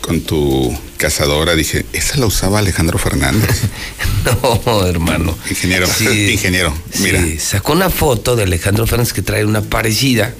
Con 0.01 0.21
tu 0.21 0.77
cazadora. 0.97 1.55
Dije, 1.55 1.85
esa 1.93 2.17
la 2.17 2.25
usaba 2.25 2.59
Alejandro 2.59 2.97
Fernández. 2.97 3.61
No, 4.23 4.85
hermano. 4.87 5.37
Ingeniero, 5.49 5.85
Sí. 5.85 6.07
ingeniero. 6.31 6.73
Mira. 6.99 7.21
Sí, 7.21 7.39
sacó 7.39 7.73
una 7.73 7.89
foto 7.89 8.37
de 8.37 8.43
Alejandro 8.43 8.87
Fernández 8.87 9.11
que 9.11 9.21
trae 9.21 9.43
una 9.43 9.61
parecida. 9.61 10.33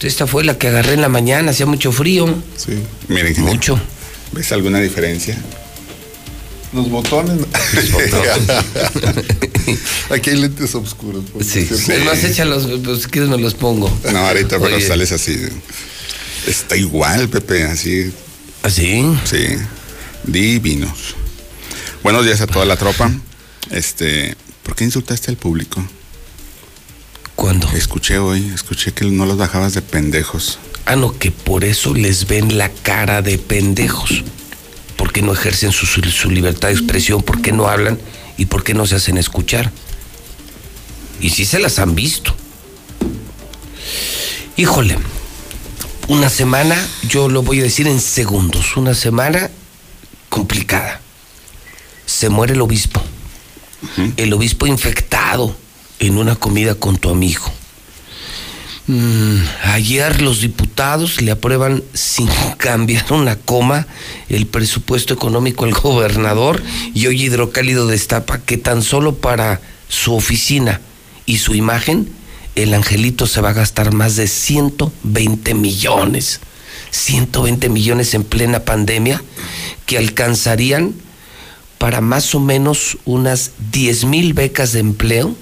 Esta 0.00 0.26
fue 0.26 0.42
la 0.42 0.58
que 0.58 0.66
agarré 0.68 0.94
en 0.94 1.00
la 1.00 1.08
mañana, 1.08 1.52
hacía 1.52 1.66
mucho 1.66 1.92
frío. 1.92 2.34
Sí. 2.56 2.72
Miren, 3.06 3.40
Mucho. 3.42 3.78
¿Ves 4.32 4.50
alguna 4.50 4.80
diferencia? 4.80 5.38
Los 6.74 6.90
botones. 6.90 7.38
Aquí 10.10 10.30
hay 10.30 10.36
lentes 10.36 10.74
oscuros. 10.74 11.24
Sí. 11.40 11.60
Es 11.70 12.04
más, 12.04 12.24
échalos, 12.24 12.68
pues 12.84 13.02
si 13.02 13.08
quieres 13.08 13.30
me 13.30 13.38
los 13.38 13.54
pongo. 13.54 13.96
No, 14.12 14.18
ahorita 14.18 14.58
pero 14.58 14.76
Oye. 14.76 14.86
sales 14.86 15.12
así. 15.12 15.38
Está 16.46 16.76
igual, 16.76 17.28
Pepe, 17.28 17.62
así. 17.64 18.12
¿Así? 18.62 19.04
Sí. 19.24 19.56
Divinos. 20.24 21.14
Buenos 22.02 22.24
días 22.24 22.40
a 22.40 22.46
toda 22.46 22.64
la 22.64 22.76
tropa. 22.76 23.10
Este, 23.70 24.36
¿por 24.62 24.74
qué 24.74 24.84
insultaste 24.84 25.30
al 25.30 25.36
público? 25.36 25.86
¿Cuándo? 27.36 27.68
Escuché 27.74 28.18
hoy, 28.18 28.50
escuché 28.54 28.92
que 28.92 29.04
no 29.04 29.26
los 29.26 29.36
bajabas 29.36 29.74
de 29.74 29.82
pendejos. 29.82 30.58
Ah, 30.86 30.96
no, 30.96 31.16
que 31.16 31.30
por 31.30 31.64
eso 31.64 31.94
les 31.94 32.26
ven 32.26 32.58
la 32.58 32.68
cara 32.68 33.22
de 33.22 33.38
pendejos. 33.38 34.24
¿Por 35.04 35.12
qué 35.12 35.20
no 35.20 35.34
ejercen 35.34 35.70
su, 35.70 35.84
su- 35.84 36.30
libertad 36.30 36.68
de 36.68 36.74
expresión? 36.74 37.22
¿Por 37.22 37.42
qué 37.42 37.52
no 37.52 37.68
hablan? 37.68 37.98
¿Y 38.38 38.46
por 38.46 38.64
qué 38.64 38.72
no 38.72 38.86
se 38.86 38.94
hacen 38.94 39.18
escuchar? 39.18 39.70
Y 41.20 41.28
sí 41.28 41.44
se 41.44 41.58
las 41.58 41.78
han 41.78 41.94
visto. 41.94 42.34
Híjole, 44.56 44.96
una 46.08 46.30
semana, 46.30 46.74
yo 47.06 47.28
lo 47.28 47.42
voy 47.42 47.60
a 47.60 47.64
decir 47.64 47.86
en 47.86 48.00
segundos, 48.00 48.78
una 48.78 48.94
semana 48.94 49.50
complicada. 50.30 51.02
Se 52.06 52.30
muere 52.30 52.54
el 52.54 52.62
obispo. 52.62 53.02
El 54.16 54.32
obispo 54.32 54.66
infectado 54.66 55.54
en 55.98 56.16
una 56.16 56.34
comida 56.34 56.76
con 56.76 56.96
tu 56.96 57.10
amigo. 57.10 57.44
Mm, 58.86 59.38
ayer 59.62 60.20
los 60.20 60.42
diputados 60.42 61.22
le 61.22 61.30
aprueban 61.30 61.82
sin 61.94 62.28
cambiar 62.58 63.12
una 63.14 63.36
coma 63.36 63.86
el 64.28 64.46
presupuesto 64.46 65.14
económico 65.14 65.64
al 65.64 65.72
gobernador 65.72 66.62
y 66.92 67.06
hoy 67.06 67.22
Hidrocálido 67.22 67.86
destapa 67.86 68.40
que 68.40 68.58
tan 68.58 68.82
solo 68.82 69.14
para 69.14 69.62
su 69.88 70.14
oficina 70.14 70.82
y 71.24 71.38
su 71.38 71.54
imagen 71.54 72.10
el 72.56 72.74
angelito 72.74 73.26
se 73.26 73.40
va 73.40 73.50
a 73.50 73.54
gastar 73.54 73.92
más 73.92 74.16
de 74.16 74.28
120 74.28 75.54
millones. 75.54 76.40
120 76.90 77.68
millones 77.70 78.14
en 78.14 78.22
plena 78.22 78.60
pandemia 78.60 79.22
que 79.86 79.98
alcanzarían 79.98 80.94
para 81.78 82.00
más 82.00 82.34
o 82.34 82.40
menos 82.40 82.98
unas 83.04 83.52
10 83.72 84.04
mil 84.04 84.32
becas 84.34 84.72
de 84.72 84.80
empleo, 84.80 85.34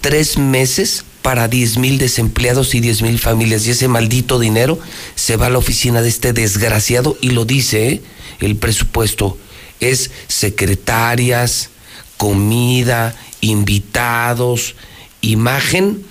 tres 0.00 0.38
meses 0.38 1.04
para 1.22 1.48
10 1.48 1.78
mil 1.78 1.98
desempleados 1.98 2.74
y 2.74 2.80
10 2.80 3.02
mil 3.02 3.18
familias. 3.18 3.66
Y 3.66 3.70
ese 3.70 3.88
maldito 3.88 4.38
dinero 4.38 4.78
se 5.14 5.36
va 5.36 5.46
a 5.46 5.50
la 5.50 5.58
oficina 5.58 6.02
de 6.02 6.08
este 6.08 6.32
desgraciado 6.32 7.16
y 7.20 7.30
lo 7.30 7.44
dice 7.44 7.88
¿eh? 7.88 8.02
el 8.40 8.56
presupuesto. 8.56 9.38
Es 9.80 10.10
secretarias, 10.28 11.70
comida, 12.16 13.14
invitados, 13.40 14.74
imagen 15.20 16.04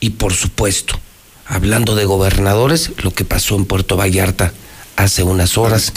y 0.00 0.10
por 0.10 0.34
supuesto, 0.34 0.98
hablando 1.46 1.94
de 1.94 2.04
gobernadores, 2.04 2.90
lo 3.02 3.12
que 3.12 3.24
pasó 3.24 3.56
en 3.56 3.64
Puerto 3.64 3.96
Vallarta 3.96 4.52
hace 4.96 5.22
unas 5.22 5.58
horas 5.58 5.92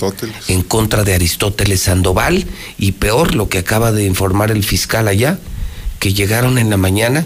en 0.47 0.63
contra 0.63 1.03
de 1.03 1.13
Aristóteles 1.13 1.81
Sandoval 1.81 2.45
y 2.77 2.93
peor 2.93 3.35
lo 3.35 3.49
que 3.49 3.59
acaba 3.59 3.91
de 3.91 4.05
informar 4.05 4.51
el 4.51 4.63
fiscal 4.63 5.07
allá, 5.07 5.39
que 5.99 6.13
llegaron 6.13 6.57
en 6.57 6.69
la 6.69 6.77
mañana, 6.77 7.25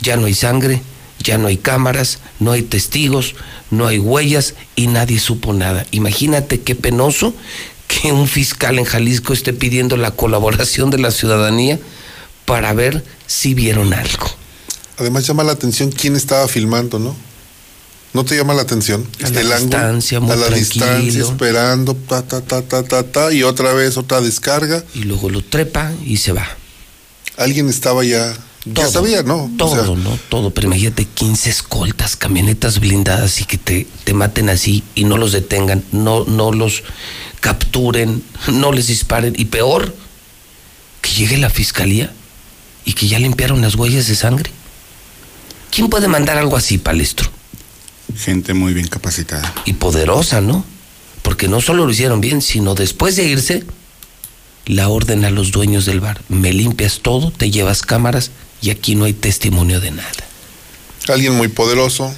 ya 0.00 0.16
no 0.16 0.26
hay 0.26 0.34
sangre, 0.34 0.82
ya 1.20 1.38
no 1.38 1.48
hay 1.48 1.56
cámaras, 1.56 2.18
no 2.40 2.52
hay 2.52 2.62
testigos, 2.62 3.34
no 3.70 3.86
hay 3.86 3.98
huellas 3.98 4.54
y 4.76 4.86
nadie 4.86 5.18
supo 5.18 5.52
nada. 5.52 5.86
Imagínate 5.90 6.60
qué 6.60 6.74
penoso 6.74 7.34
que 7.88 8.12
un 8.12 8.26
fiscal 8.26 8.78
en 8.78 8.84
Jalisco 8.84 9.32
esté 9.32 9.52
pidiendo 9.52 9.96
la 9.96 10.10
colaboración 10.12 10.90
de 10.90 10.98
la 10.98 11.10
ciudadanía 11.10 11.78
para 12.44 12.72
ver 12.72 13.04
si 13.26 13.54
vieron 13.54 13.92
algo. 13.94 14.26
Además 14.98 15.26
llama 15.26 15.44
la 15.44 15.52
atención 15.52 15.90
quién 15.90 16.16
estaba 16.16 16.48
filmando, 16.48 16.98
¿no? 16.98 17.14
¿No 18.12 18.24
te 18.24 18.36
llama 18.36 18.52
la 18.52 18.62
atención? 18.62 19.08
A 19.24 19.30
la 19.30 19.58
distancia, 19.58 20.20
muy 20.20 20.32
a 20.32 20.36
la 20.36 20.46
tranquilo. 20.48 20.86
distancia, 20.86 21.22
esperando, 21.22 21.94
ta, 21.94 22.22
ta, 22.22 22.42
ta, 22.42 22.60
ta, 22.60 22.82
ta, 22.82 23.02
ta, 23.04 23.32
y 23.32 23.42
otra 23.42 23.72
vez 23.72 23.96
otra 23.96 24.20
descarga. 24.20 24.84
Y 24.94 25.04
luego 25.04 25.30
lo 25.30 25.42
trepa 25.42 25.92
y 26.04 26.18
se 26.18 26.32
va. 26.32 26.46
Alguien 27.38 27.70
estaba 27.70 28.04
ya, 28.04 28.36
ya 28.64 28.88
sabía, 28.88 29.22
¿no? 29.22 29.44
O 29.44 29.50
Todo, 29.56 29.74
sea, 29.74 30.04
¿no? 30.04 30.18
Todo. 30.28 30.50
Pero 30.54 30.68
imagínate 30.68 31.04
15 31.04 31.50
escoltas, 31.50 32.16
camionetas 32.16 32.78
blindadas 32.78 33.40
y 33.40 33.44
que 33.44 33.58
te, 33.58 33.86
te 34.04 34.14
maten 34.14 34.48
así 34.50 34.84
y 34.94 35.04
no 35.04 35.18
los 35.18 35.32
detengan, 35.32 35.84
no, 35.90 36.24
no 36.24 36.52
los 36.52 36.84
capturen, 37.40 38.22
no 38.52 38.72
les 38.72 38.86
disparen. 38.86 39.34
Y 39.36 39.46
peor, 39.46 39.94
que 41.00 41.10
llegue 41.10 41.38
la 41.38 41.50
fiscalía 41.50 42.12
y 42.84 42.92
que 42.92 43.08
ya 43.08 43.18
limpiaron 43.18 43.60
las 43.60 43.74
huellas 43.74 44.06
de 44.06 44.14
sangre. 44.14 44.50
¿Quién 45.70 45.88
puede 45.88 46.06
mandar 46.06 46.38
algo 46.38 46.56
así, 46.56 46.78
palestro? 46.78 47.30
Gente 48.16 48.54
muy 48.54 48.74
bien 48.74 48.86
capacitada. 48.86 49.52
Y 49.64 49.72
poderosa, 49.72 50.40
¿no? 50.40 50.64
Porque 51.22 51.48
no 51.48 51.60
solo 51.60 51.86
lo 51.86 51.92
hicieron 51.92 52.20
bien, 52.20 52.42
sino 52.42 52.74
después 52.74 53.16
de 53.16 53.24
irse, 53.24 53.64
la 54.66 54.88
orden 54.88 55.24
a 55.24 55.30
los 55.30 55.50
dueños 55.50 55.84
del 55.86 56.00
bar. 56.00 56.20
Me 56.28 56.52
limpias 56.52 57.00
todo, 57.02 57.30
te 57.30 57.50
llevas 57.50 57.82
cámaras 57.82 58.30
y 58.62 58.70
aquí 58.70 58.94
no 58.94 59.04
hay 59.04 59.12
testimonio 59.12 59.80
de 59.80 59.90
nada. 59.90 60.10
alguien 61.08 61.34
muy 61.34 61.48
poderoso, 61.48 62.14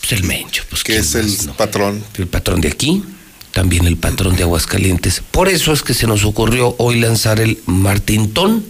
Pues 0.00 0.12
el 0.12 0.24
Mencho, 0.24 0.64
pues 0.68 0.82
que 0.82 0.96
es 0.96 1.14
el 1.14 1.30
patrón. 1.56 2.02
el 2.14 2.26
patrón 2.26 2.60
de 2.60 2.68
aquí, 2.68 3.04
también 3.52 3.86
el 3.86 3.96
patrón 3.98 4.34
de 4.34 4.42
Aguascalientes. 4.42 5.22
Por 5.30 5.48
eso 5.48 5.72
es 5.72 5.82
que 5.82 5.94
se 5.94 6.06
nos 6.06 6.24
ocurrió 6.24 6.74
hoy 6.78 6.98
lanzar 6.98 7.38
el 7.38 7.60
Martintón. 7.66 8.64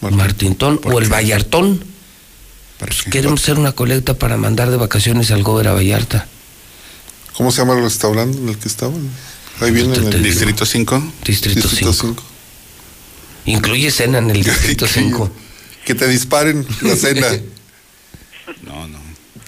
Martintón 0.00 0.80
o 0.84 0.98
el 0.98 1.08
Vallartón. 1.12 1.84
Pues 2.78 3.02
queremos 3.02 3.42
hacer 3.42 3.58
una 3.58 3.72
colecta 3.72 4.14
para 4.14 4.36
mandar 4.38 4.70
de 4.70 4.76
vacaciones 4.76 5.30
al 5.30 5.42
Gober 5.42 5.68
a 5.68 5.72
Vallarta. 5.74 6.26
¿Cómo 7.36 7.52
se 7.52 7.58
llama 7.58 7.74
el 7.74 7.82
restaurante 7.82 8.38
en 8.38 8.48
el 8.48 8.58
que 8.58 8.68
estaban? 8.68 9.08
Ahí 9.60 9.70
viene 9.70 9.94
en 9.96 10.12
el 10.12 10.22
Distrito 10.22 10.64
5. 10.64 11.12
Distrito 11.24 11.68
5. 11.68 12.16
Incluye 13.46 13.90
cena 13.90 14.18
en 14.18 14.30
el 14.30 14.42
Distrito 14.44 14.86
5. 14.86 15.30
Que 15.84 15.94
te 15.94 16.06
disparen 16.08 16.66
la 16.82 16.96
cena. 16.96 17.26
No, 18.66 18.86
no. 18.88 18.98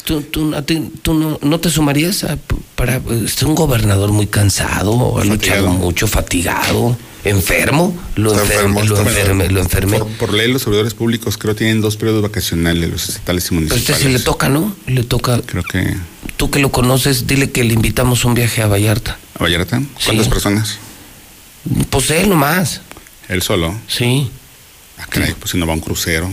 ¿Tú, 0.05 0.23
tú, 0.23 0.55
a 0.55 0.63
ti- 0.63 0.91
tú 1.03 1.15
no, 1.15 1.39
no 1.43 1.61
te 1.61 1.71
sumarías 1.71 2.25
a- 2.25 2.39
para 2.77 3.01
es 3.25 3.41
un 3.43 3.55
gobernador 3.55 4.11
muy 4.13 4.27
cansado, 4.27 5.19
ha 5.19 5.25
luchado 5.25 5.69
mucho, 5.71 6.07
fatigado, 6.07 6.97
enfermo? 7.25 7.97
Lo 8.17 8.31
Está 8.33 8.43
enferme, 8.43 8.81
enfermo, 8.81 8.85
lo 8.95 9.01
enferme, 9.09 9.49
lo 9.49 9.61
enferme. 9.61 9.99
Por, 9.99 10.09
por 10.13 10.33
ley, 10.35 10.53
los 10.53 10.63
servidores 10.63 10.95
públicos 10.95 11.37
creo 11.37 11.55
tienen 11.55 11.81
dos 11.81 11.97
periodos 11.97 12.23
vacacionales, 12.23 12.91
los 12.91 13.09
estatales 13.09 13.45
y 13.45 13.49
Pero 13.49 13.55
municipales. 13.61 13.91
este 13.91 14.03
sí 14.09 14.13
le 14.13 14.19
toca, 14.21 14.49
¿no? 14.49 14.75
Le 14.87 15.03
toca. 15.05 15.41
Creo 15.43 15.63
que. 15.65 15.97
Tú 16.37 16.51
que 16.51 16.59
lo 16.61 16.71
conoces, 16.73 17.27
dile 17.27 17.51
que 17.51 17.63
le 17.65 17.75
invitamos 17.75 18.25
un 18.25 18.35
viaje 18.35 18.63
a 18.63 18.67
Vallarta. 18.69 19.19
¿A 19.39 19.43
Vallarta? 19.43 19.83
¿Cuántas 20.05 20.29
personas? 20.29 20.79
Pues 21.91 22.11
él 22.11 22.29
nomás. 22.29 22.81
¿Él 23.33 23.41
solo? 23.41 23.75
Sí. 23.89 24.31
Ah, 24.99 25.07
caray, 25.09 25.35
pues 25.39 25.53
si 25.53 25.59
no 25.59 25.67
va 25.67 25.73
a 25.73 25.77
un 25.77 25.81
crucero. 25.81 26.31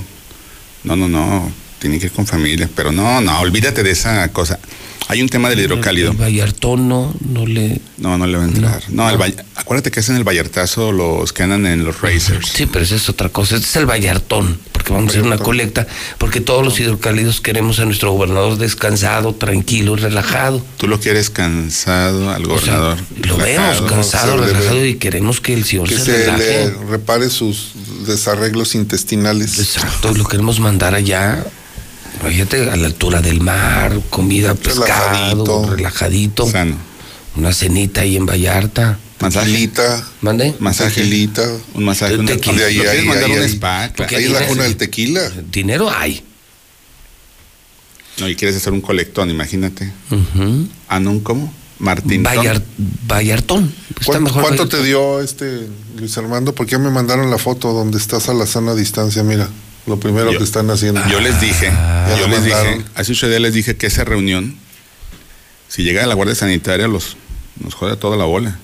No, 0.84 0.98
no, 0.98 1.08
no. 1.08 1.50
Tiene 1.80 1.98
que 1.98 2.08
ir 2.08 2.12
con 2.12 2.28
familia. 2.28 2.70
Pero 2.76 2.92
no, 2.92 3.22
no, 3.22 3.40
olvídate 3.40 3.84
de 3.84 3.92
esa 3.92 4.28
cosa. 4.34 4.60
Hay 5.12 5.24
un 5.24 5.28
tema 5.28 5.50
del 5.50 5.60
hidrocálido. 5.62 6.12
El 6.12 6.18
Vallartón 6.18 6.88
no, 6.88 7.14
no 7.28 7.46
le. 7.48 7.82
No, 7.98 8.18
no 8.20 8.28
le 8.28 8.38
va 8.38 8.44
a 8.44 8.48
entrar. 8.48 8.84
No, 8.90 9.10
el 9.10 9.18
Vall- 9.18 9.44
acuérdate 9.56 9.90
que 9.90 10.00
hacen 10.02 10.16
el 10.16 10.24
Vallartazo 10.24 10.92
los 10.92 11.34
que 11.34 11.42
andan 11.44 11.66
en 11.66 11.84
los 11.84 12.00
racers. 12.02 12.48
Sí, 12.50 12.68
pero 12.68 12.86
esa 12.86 12.96
es 12.96 13.10
otra 13.10 13.30
cosa. 13.30 13.56
Este 13.56 13.68
es 13.68 13.76
el 13.76 13.88
Vallartón, 13.88 14.60
porque 14.72 14.94
vamos 14.94 15.08
a 15.08 15.12
hacer 15.14 15.24
una 15.24 15.40
colecta, 15.40 15.88
porque 16.20 16.42
todos 16.42 16.64
los 16.64 16.80
hidrocálidos 16.80 17.42
queremos 17.42 17.80
a 17.80 17.86
nuestro 17.86 18.12
gobernador 18.12 18.58
descansado, 18.60 19.34
tranquilo 19.34 19.96
relajado. 19.96 20.64
Tú 20.78 20.88
lo 20.88 21.00
quieres 21.00 21.32
cansado 21.32 22.30
al 22.30 22.46
O 22.46 22.60
sea, 22.60 22.78
gobernador. 22.78 22.98
lo 23.26 23.38
vemos 23.38 23.46
relajado. 23.80 23.88
cansado, 23.88 24.32
se 24.34 24.38
le 24.42 24.46
ve. 24.46 24.54
relajado 24.54 24.86
y 24.86 24.96
queremos 24.96 25.42
que 25.42 25.54
el 25.56 25.66
señor 25.66 25.90
Que 25.90 25.98
se, 25.98 26.06
se 26.06 26.18
relaje. 26.26 26.44
le 26.68 26.86
repare 26.88 27.30
sus 27.32 27.72
desarreglos 28.06 28.76
intestinales. 28.76 29.58
Exacto, 29.58 30.14
lo 30.14 30.24
queremos 30.26 30.60
mandar 30.60 30.94
allá. 30.94 31.44
Fíjate, 32.28 32.70
a 32.70 32.76
la 32.76 32.88
altura 32.88 33.22
del 33.22 33.42
mar, 33.42 34.00
comida, 34.10 34.54
pescado, 34.56 35.70
relajadito. 35.76 36.48
Una 37.36 37.54
cenita 37.54 38.02
ahí 38.02 38.18
en 38.18 38.26
Vallarta. 38.26 39.00
Masajita. 39.20 40.06
¿Mande? 40.22 40.56
Masajilita. 40.60 41.44
Un 41.74 41.84
masaje. 41.86 42.14
De 42.14 42.20
una- 42.20 42.32
tequila. 42.32 42.58
de 42.58 42.66
ahí, 42.66 42.76
Lo 42.76 42.82
ahí, 42.84 42.88
quieres 42.90 43.06
mandar 43.06 43.24
ahí, 43.26 43.32
un 43.38 43.44
ahí. 43.44 43.50
spa, 43.50 43.92
porque 43.96 44.16
Ahí 44.16 44.26
es 44.26 44.32
la 44.32 44.48
cuna 44.48 44.64
del 44.64 44.78
tequila. 44.78 45.30
Dinero 45.52 45.90
hay. 45.90 46.24
No, 48.20 48.28
y 48.28 48.36
quieres 48.36 48.58
hacer 48.58 48.74
un 48.74 48.82
colectón, 48.82 49.30
imagínate. 49.30 49.92
Ujú. 50.12 50.68
Ah, 50.88 51.00
no, 51.00 51.22
¿cómo? 51.24 51.54
Martín. 51.80 52.24
Vallar- 52.24 52.62
Vallartón. 53.08 53.74
¿Cuánto, 54.06 54.22
mejor 54.26 54.42
cuánto 54.44 54.64
Vallartón. 54.64 54.80
te 54.82 54.86
dio 54.86 55.22
este 55.22 55.68
Luis 55.98 56.18
Armando? 56.18 56.54
Porque 56.54 56.74
ya 56.74 56.80
me 56.80 56.90
mandaron 56.90 57.30
la 57.32 57.38
foto 57.38 57.72
donde 57.72 57.98
estás 57.98 58.28
a 58.30 58.34
la 58.34 58.46
sana 58.46 58.76
distancia, 58.76 59.24
mira. 59.24 59.48
Lo 59.90 60.00
primero 60.00 60.30
que 60.30 60.44
están 60.44 60.70
haciendo. 60.70 61.02
Yo 61.10 61.20
les 61.20 61.42
dije, 61.42 61.66
Ya 61.66 62.16
yo 62.20 62.28
les 62.28 62.44
dije, 62.44 62.86
hace 62.94 63.12
ocho 63.12 63.28
días 63.28 63.42
les 63.42 63.54
dije 63.56 63.76
que 63.76 63.88
esa 63.88 64.04
reunión, 64.04 64.56
si 65.68 65.84
llega 65.84 66.06
la 66.06 66.14
Guardia 66.14 66.36
Sanitaria, 66.36 66.88
los, 66.88 67.18
nos 67.60 67.74
jode 67.74 67.98
toda 67.98 68.16
la 68.16 68.26
bola. 68.26 68.60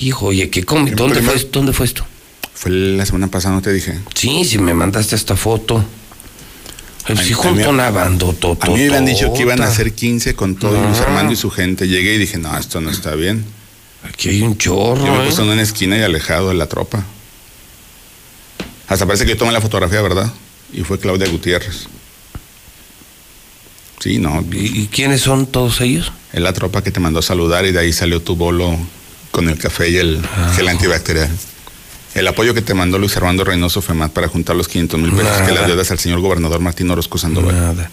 Hijo, 0.00 0.26
oye, 0.26 0.50
¿qué 0.50 0.64
come? 0.64 0.90
¿Dónde 0.90 1.22
fue, 1.22 1.34
esto? 1.34 1.48
¿Dónde 1.58 1.72
fue 1.72 1.86
esto? 1.86 2.04
Fue 2.52 2.70
la 2.70 3.06
semana 3.06 3.28
pasada, 3.28 3.54
no 3.54 3.62
te 3.62 3.72
dije. 3.72 3.98
Sí, 4.14 4.44
si 4.44 4.58
me 4.58 4.74
mandaste 4.74 5.16
esta 5.16 5.34
foto. 5.34 5.82
El 7.08 7.18
Ay, 7.18 7.26
sí 7.26 7.32
junto 7.32 7.70
una. 7.70 7.88
A 7.88 8.10
mí 8.10 8.18
me 8.74 8.86
habían 8.86 9.04
dicho 9.06 9.32
que 9.32 9.42
iban 9.42 9.62
a 9.62 9.66
hacer 9.66 9.94
15 9.94 10.34
con 10.34 10.56
todo 10.56 10.72
Luis 10.72 10.98
Ah. 11.00 11.04
Armando 11.08 11.32
y 11.32 11.36
su 11.36 11.50
gente. 11.50 11.88
Llegué 11.88 12.14
y 12.14 12.18
dije, 12.18 12.36
no, 12.38 12.56
esto 12.58 12.80
no 12.82 12.90
está 12.90 13.14
bien. 13.14 13.44
Aquí 14.02 14.28
hay 14.28 14.42
un 14.42 14.58
chorro. 14.58 15.04
Yo 15.06 15.14
me 15.14 15.24
¿eh? 15.24 15.26
puse 15.28 15.42
en 15.42 15.48
una 15.48 15.62
esquina 15.62 15.96
y 15.98 16.02
alejado 16.02 16.48
de 16.48 16.54
la 16.54 16.66
tropa. 16.66 17.04
Hasta 18.88 19.06
parece 19.06 19.24
que 19.24 19.30
yo 19.32 19.36
tomé 19.36 19.52
la 19.52 19.60
fotografía, 19.60 20.00
¿verdad? 20.02 20.32
Y 20.72 20.82
fue 20.82 20.98
Claudia 20.98 21.28
Gutiérrez. 21.28 21.86
Sí, 24.00 24.18
no. 24.18 24.44
¿Y, 24.52 24.82
y 24.82 24.86
quiénes 24.88 25.22
son 25.22 25.46
todos 25.46 25.80
ellos? 25.80 26.12
Es 26.32 26.40
la 26.40 26.52
tropa 26.52 26.82
que 26.82 26.90
te 26.90 27.00
mandó 27.00 27.20
a 27.20 27.22
saludar 27.22 27.64
y 27.64 27.72
de 27.72 27.78
ahí 27.80 27.92
salió 27.92 28.20
tu 28.20 28.36
bolo 28.36 28.76
con 29.30 29.48
el 29.48 29.58
café 29.58 29.88
y 29.90 29.96
el 29.96 30.20
Ah, 30.36 30.52
gel 30.54 30.68
antibacterial. 30.68 31.30
El 32.14 32.28
apoyo 32.28 32.54
que 32.54 32.62
te 32.62 32.74
mandó 32.74 32.98
Luis 32.98 33.16
Armando 33.16 33.42
Reynoso 33.44 33.80
FEMAT 33.82 34.12
para 34.12 34.28
juntar 34.28 34.54
los 34.56 34.68
500 34.68 35.00
mil 35.00 35.12
pesos 35.12 35.38
que 35.46 35.52
le 35.52 35.60
deudas 35.66 35.90
al 35.90 35.98
señor 35.98 36.20
gobernador 36.20 36.60
Martín 36.60 36.90
Orozco 36.90 37.18
Sandoval. 37.18 37.54
Nada. 37.54 37.90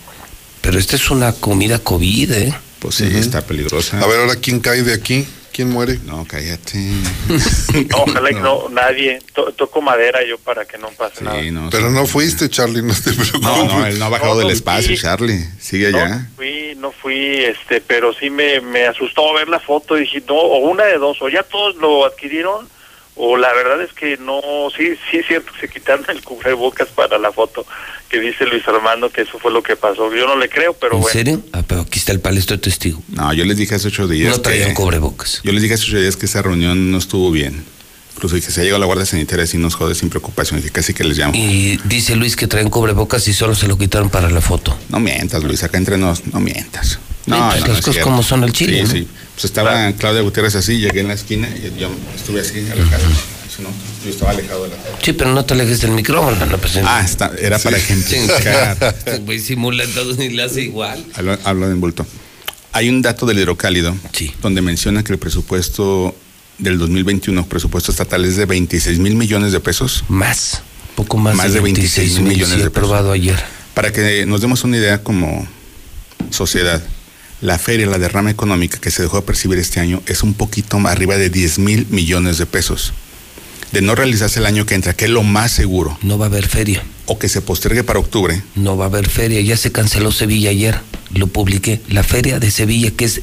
Pero 0.62 0.78
esta 0.78 0.96
es 0.96 1.10
una 1.10 1.32
comida 1.34 1.80
COVID, 1.80 2.32
¿eh? 2.34 2.54
Pues 2.80 2.96
sí, 2.96 3.06
está 3.06 3.42
peligrosa. 3.42 4.00
A 4.00 4.06
ver, 4.06 4.20
ahora, 4.20 4.36
¿quién 4.36 4.60
cae 4.60 4.84
de 4.84 4.94
aquí? 4.94 5.26
¿Quién 5.54 5.70
muere? 5.70 6.00
No, 6.06 6.26
cállate. 6.28 6.78
No, 7.90 8.04
ojalá 8.04 8.30
que 8.30 8.36
no, 8.40 8.70
nadie. 8.70 9.20
To- 9.34 9.52
toco 9.54 9.82
madera 9.82 10.20
yo 10.28 10.38
para 10.38 10.66
que 10.66 10.78
no 10.78 10.90
pase 10.90 11.24
nada. 11.24 11.40
Pero 11.72 11.90
no 11.90 12.06
fuiste, 12.06 12.50
Charlie, 12.50 12.82
no 12.82 12.94
te 12.94 13.12
preocupes. 13.14 13.42
No, 13.42 13.66
no, 13.66 13.86
él 13.86 13.98
no 14.00 14.06
ha 14.06 14.10
bajado 14.10 14.34
No, 14.34 14.40
del 14.40 14.48
no, 14.48 14.54
espacio, 14.54 14.96
sí. 14.96 15.02
Charlie. 15.02 15.46
Sigue 15.60 15.88
allá. 15.88 16.08
no 16.10 16.26
fui, 16.36 16.74
no 16.78 16.92
fui, 16.92 17.36
este, 17.44 17.82
pero 17.82 18.14
sí 18.14 18.30
me, 18.30 18.60
me 18.62 18.86
asustó 18.88 19.34
ver 19.34 19.48
la 19.50 19.60
foto 19.60 19.98
y 19.98 20.02
dije, 20.02 20.24
no, 20.28 20.36
o 20.36 20.70
una 20.70 20.84
de 20.86 20.98
dos, 20.98 21.22
o 21.22 21.30
ya 21.30 21.44
todos 21.44 21.76
lo 21.78 22.06
adquirieron, 22.06 22.68
o 23.24 23.38
la 23.38 23.54
verdad 23.54 23.80
es 23.84 23.94
que 23.94 24.18
no, 24.18 24.42
sí, 24.76 24.96
sí 25.12 25.18
es 25.18 25.28
cierto 25.28 25.52
que 25.54 25.68
se 25.68 25.70
quitaron 25.72 26.04
el 26.10 26.24
cubrebocas 26.24 26.88
para 26.90 27.20
la 27.20 27.32
foto 27.32 27.66
que 28.10 28.20
dice 28.20 28.46
Luis 28.48 28.68
Armando 28.68 29.10
que 29.12 29.22
eso 29.22 29.38
fue 29.40 29.52
lo 29.52 29.62
que 29.62 29.76
pasó. 29.76 30.12
Yo 30.14 30.26
no 30.26 30.36
le 30.36 30.50
creo, 30.50 30.74
pero 30.74 30.96
¿En 30.96 31.02
bueno. 31.02 31.14
serio? 31.14 31.42
Ah, 31.54 31.62
pero 31.68 31.82
aquí 31.82 32.00
está 32.00 32.12
el 32.12 32.20
palestro 32.20 32.58
de 32.58 32.64
testigo. 32.64 33.02
No, 33.10 33.32
yo 33.34 33.46
les 33.46 33.58
dije 33.58 33.76
hace 33.76 33.88
ocho 33.90 34.08
días. 34.08 34.36
No 34.36 34.42
traían 34.42 34.70
que- 34.70 34.74
cubrebocas. 34.74 35.40
Yo 35.44 35.52
les 35.52 35.62
dije 35.62 35.76
hace 35.76 35.84
ocho 35.86 36.00
días 36.00 36.18
que 36.18 36.26
esa 36.26 36.42
reunión 36.42 36.92
no 36.92 36.98
estuvo 36.98 37.30
bien. 37.32 37.64
Incluso 38.16 38.36
dije, 38.36 38.52
se 38.52 38.62
ha 38.62 38.64
llegado 38.64 38.80
la 38.80 38.86
Guardia 38.88 39.06
Sanitaria 39.06 39.46
y 39.54 39.58
nos 39.58 39.76
jode 39.76 39.96
sin 39.96 40.10
preocupación. 40.10 40.60
Dije, 40.60 40.72
casi 40.72 40.94
que 40.94 41.04
les 41.04 41.18
llamo. 41.18 41.34
Y 41.36 41.80
dice 41.86 42.16
Luis 42.16 42.36
que 42.36 42.48
traen 42.48 42.70
cubrebocas 42.70 43.28
y 43.28 43.34
solo 43.34 43.56
se 43.56 43.68
lo 43.68 43.78
quitaron 43.78 44.10
para 44.10 44.30
la 44.30 44.42
foto. 44.42 44.78
No 44.90 45.00
mientas, 45.00 45.44
Luis, 45.44 45.64
acá 45.64 45.78
entre 45.78 45.98
nos, 45.98 46.26
no 46.28 46.40
mientas. 46.40 47.00
No, 47.28 47.38
no, 47.38 47.50
las 47.56 47.68
no 47.68 47.74
es 47.76 47.82
cosas 47.86 48.04
como 48.04 48.24
son 48.24 48.44
al 48.44 48.52
chile, 48.52 48.78
Sí, 48.78 48.82
¿no? 48.84 48.90
sí. 48.90 49.08
Pues 49.42 49.50
estaba 49.50 49.92
Claudia 49.94 50.22
Gutiérrez 50.22 50.54
así, 50.54 50.78
llegué 50.78 51.00
en 51.00 51.08
la 51.08 51.16
esquina 51.16 51.50
y 51.50 51.80
yo 51.80 51.90
estuve 52.16 52.42
así, 52.42 52.60
alejado. 52.72 53.04
No, 53.58 53.70
yo 54.06 54.10
estaba 54.12 54.32
alejado 54.32 54.64
de 54.66 54.70
la 54.70 54.76
Sí, 55.02 55.14
pero 55.14 55.34
no 55.34 55.44
te 55.44 55.56
alejes 55.56 55.82
del 55.82 55.92
micrófono, 55.92 56.46
no 56.46 56.58
pues, 56.60 56.78
Ah, 56.84 57.02
está, 57.04 57.32
era 57.40 57.58
para 57.58 57.78
ejemplificar. 57.78 58.78
Este 59.00 59.18
güey 59.18 59.40
simula 59.40 59.84
todo 59.96 60.14
ni 60.14 60.30
le 60.30 60.44
hace 60.44 60.62
igual. 60.62 61.04
Hablo, 61.16 61.40
hablo 61.44 61.66
de 61.66 61.72
envolto. 61.74 62.06
Hay 62.72 62.88
un 62.90 63.02
dato 63.02 63.26
del 63.26 63.40
hidrocálido 63.40 63.96
donde 64.44 64.62
menciona 64.62 65.04
que 65.04 65.12
el 65.14 65.18
presupuesto 65.18 66.16
del 66.60 66.78
2021, 66.78 67.48
presupuesto 67.48 67.92
estatal, 67.92 68.24
es 68.26 68.36
de 68.36 68.46
26 68.46 69.00
mil 69.00 69.16
millones 69.16 69.54
de 69.54 69.60
pesos. 69.60 70.04
Más, 70.08 70.62
poco 70.96 71.18
más, 71.18 71.36
Más 71.36 71.52
de 71.52 71.62
26 71.62 72.20
mil 72.20 72.30
millones 72.30 72.58
sí, 72.58 72.62
de 72.64 72.70
pesos. 72.70 72.86
aprobado 72.86 73.12
ayer. 73.12 73.44
Para 73.74 73.92
que 73.92 74.24
nos 74.28 74.42
demos 74.42 74.64
una 74.64 74.78
idea 74.78 75.02
como 75.04 75.48
sociedad, 76.30 76.82
la 77.42 77.58
feria, 77.58 77.88
la 77.88 77.98
derrama 77.98 78.30
económica 78.30 78.80
que 78.80 78.92
se 78.92 79.02
dejó 79.02 79.18
de 79.18 79.24
percibir 79.24 79.58
este 79.58 79.80
año 79.80 80.02
es 80.06 80.24
un 80.24 80.34
poquito 80.34 80.80
más 80.80 80.94
arriba 80.94 81.18
de 81.18 81.30
10 81.30 81.60
mil 81.60 81.88
millones 81.90 82.38
de 82.38 82.46
pesos. 82.46 82.94
De 83.72 83.82
no 83.82 83.96
realizarse 83.96 84.40
el 84.40 84.46
año 84.46 84.66
que 84.66 84.76
entra, 84.76 84.94
que 84.94 85.06
es 85.06 85.12
lo 85.12 85.24
más 85.24 85.52
seguro. 85.52 85.98
No 86.02 86.18
va 86.18 86.26
a 86.26 86.30
haber 86.30 86.48
feria. 86.48 86.84
O 87.08 87.18
que 87.18 87.30
se 87.30 87.42
postergue 87.42 87.84
para 87.84 88.00
octubre. 88.00 88.44
No 88.56 88.78
va 88.78 88.86
a 88.86 88.88
haber 88.90 89.10
feria. 89.10 89.42
Ya 89.42 89.58
se 89.58 89.72
canceló 89.72 90.12
Sevilla 90.12 90.50
ayer. 90.50 90.82
Lo 91.14 91.28
publiqué. 91.28 91.82
La 91.90 92.04
feria 92.04 92.40
de 92.40 92.52
Sevilla, 92.52 92.92
que 92.92 93.06
es 93.06 93.22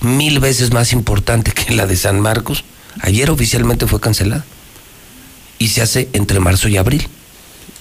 mil 0.00 0.40
veces 0.40 0.72
más 0.72 0.92
importante 0.92 1.52
que 1.52 1.74
la 1.74 1.86
de 1.86 1.96
San 1.96 2.18
Marcos, 2.20 2.64
ayer 3.00 3.30
oficialmente 3.30 3.86
fue 3.86 4.00
cancelada. 4.00 4.44
Y 5.58 5.68
se 5.68 5.82
hace 5.82 6.08
entre 6.14 6.40
marzo 6.40 6.68
y 6.68 6.78
abril. 6.78 7.06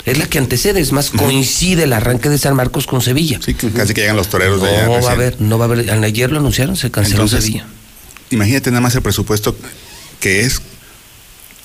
Es 0.06 0.18
la 0.18 0.26
que 0.28 0.38
antecede, 0.38 0.82
es 0.82 0.92
más, 0.92 1.12
coincide 1.12 1.84
el 1.84 1.94
arranque 1.94 2.28
de 2.30 2.38
San 2.38 2.56
Marcos 2.56 2.86
con 2.88 3.02
Sevilla. 3.02 3.40
Sí, 3.44 3.54
que 3.54 3.70
casi 3.72 3.94
que 3.94 4.02
llegan 4.02 4.18
los 4.18 4.28
toreros 4.28 4.62
de 4.62 4.68
allá. 4.70 4.86
No 4.88 5.02
va 5.02 5.10
a 5.10 5.14
haber, 5.14 5.40
no 5.42 5.58
va 5.58 5.66
a 5.66 5.68
haber. 5.70 5.90
Ayer 5.92 6.32
lo 6.32 6.40
anunciaron, 6.40 6.76
se 6.76 6.92
canceló 6.92 7.24
Entonces, 7.24 7.46
Sevilla. 7.46 7.66
Imagínate 8.30 8.70
nada 8.72 8.82
más 8.82 8.96
el 8.96 9.02
presupuesto 9.02 9.56
que 10.20 10.42
es 10.42 10.62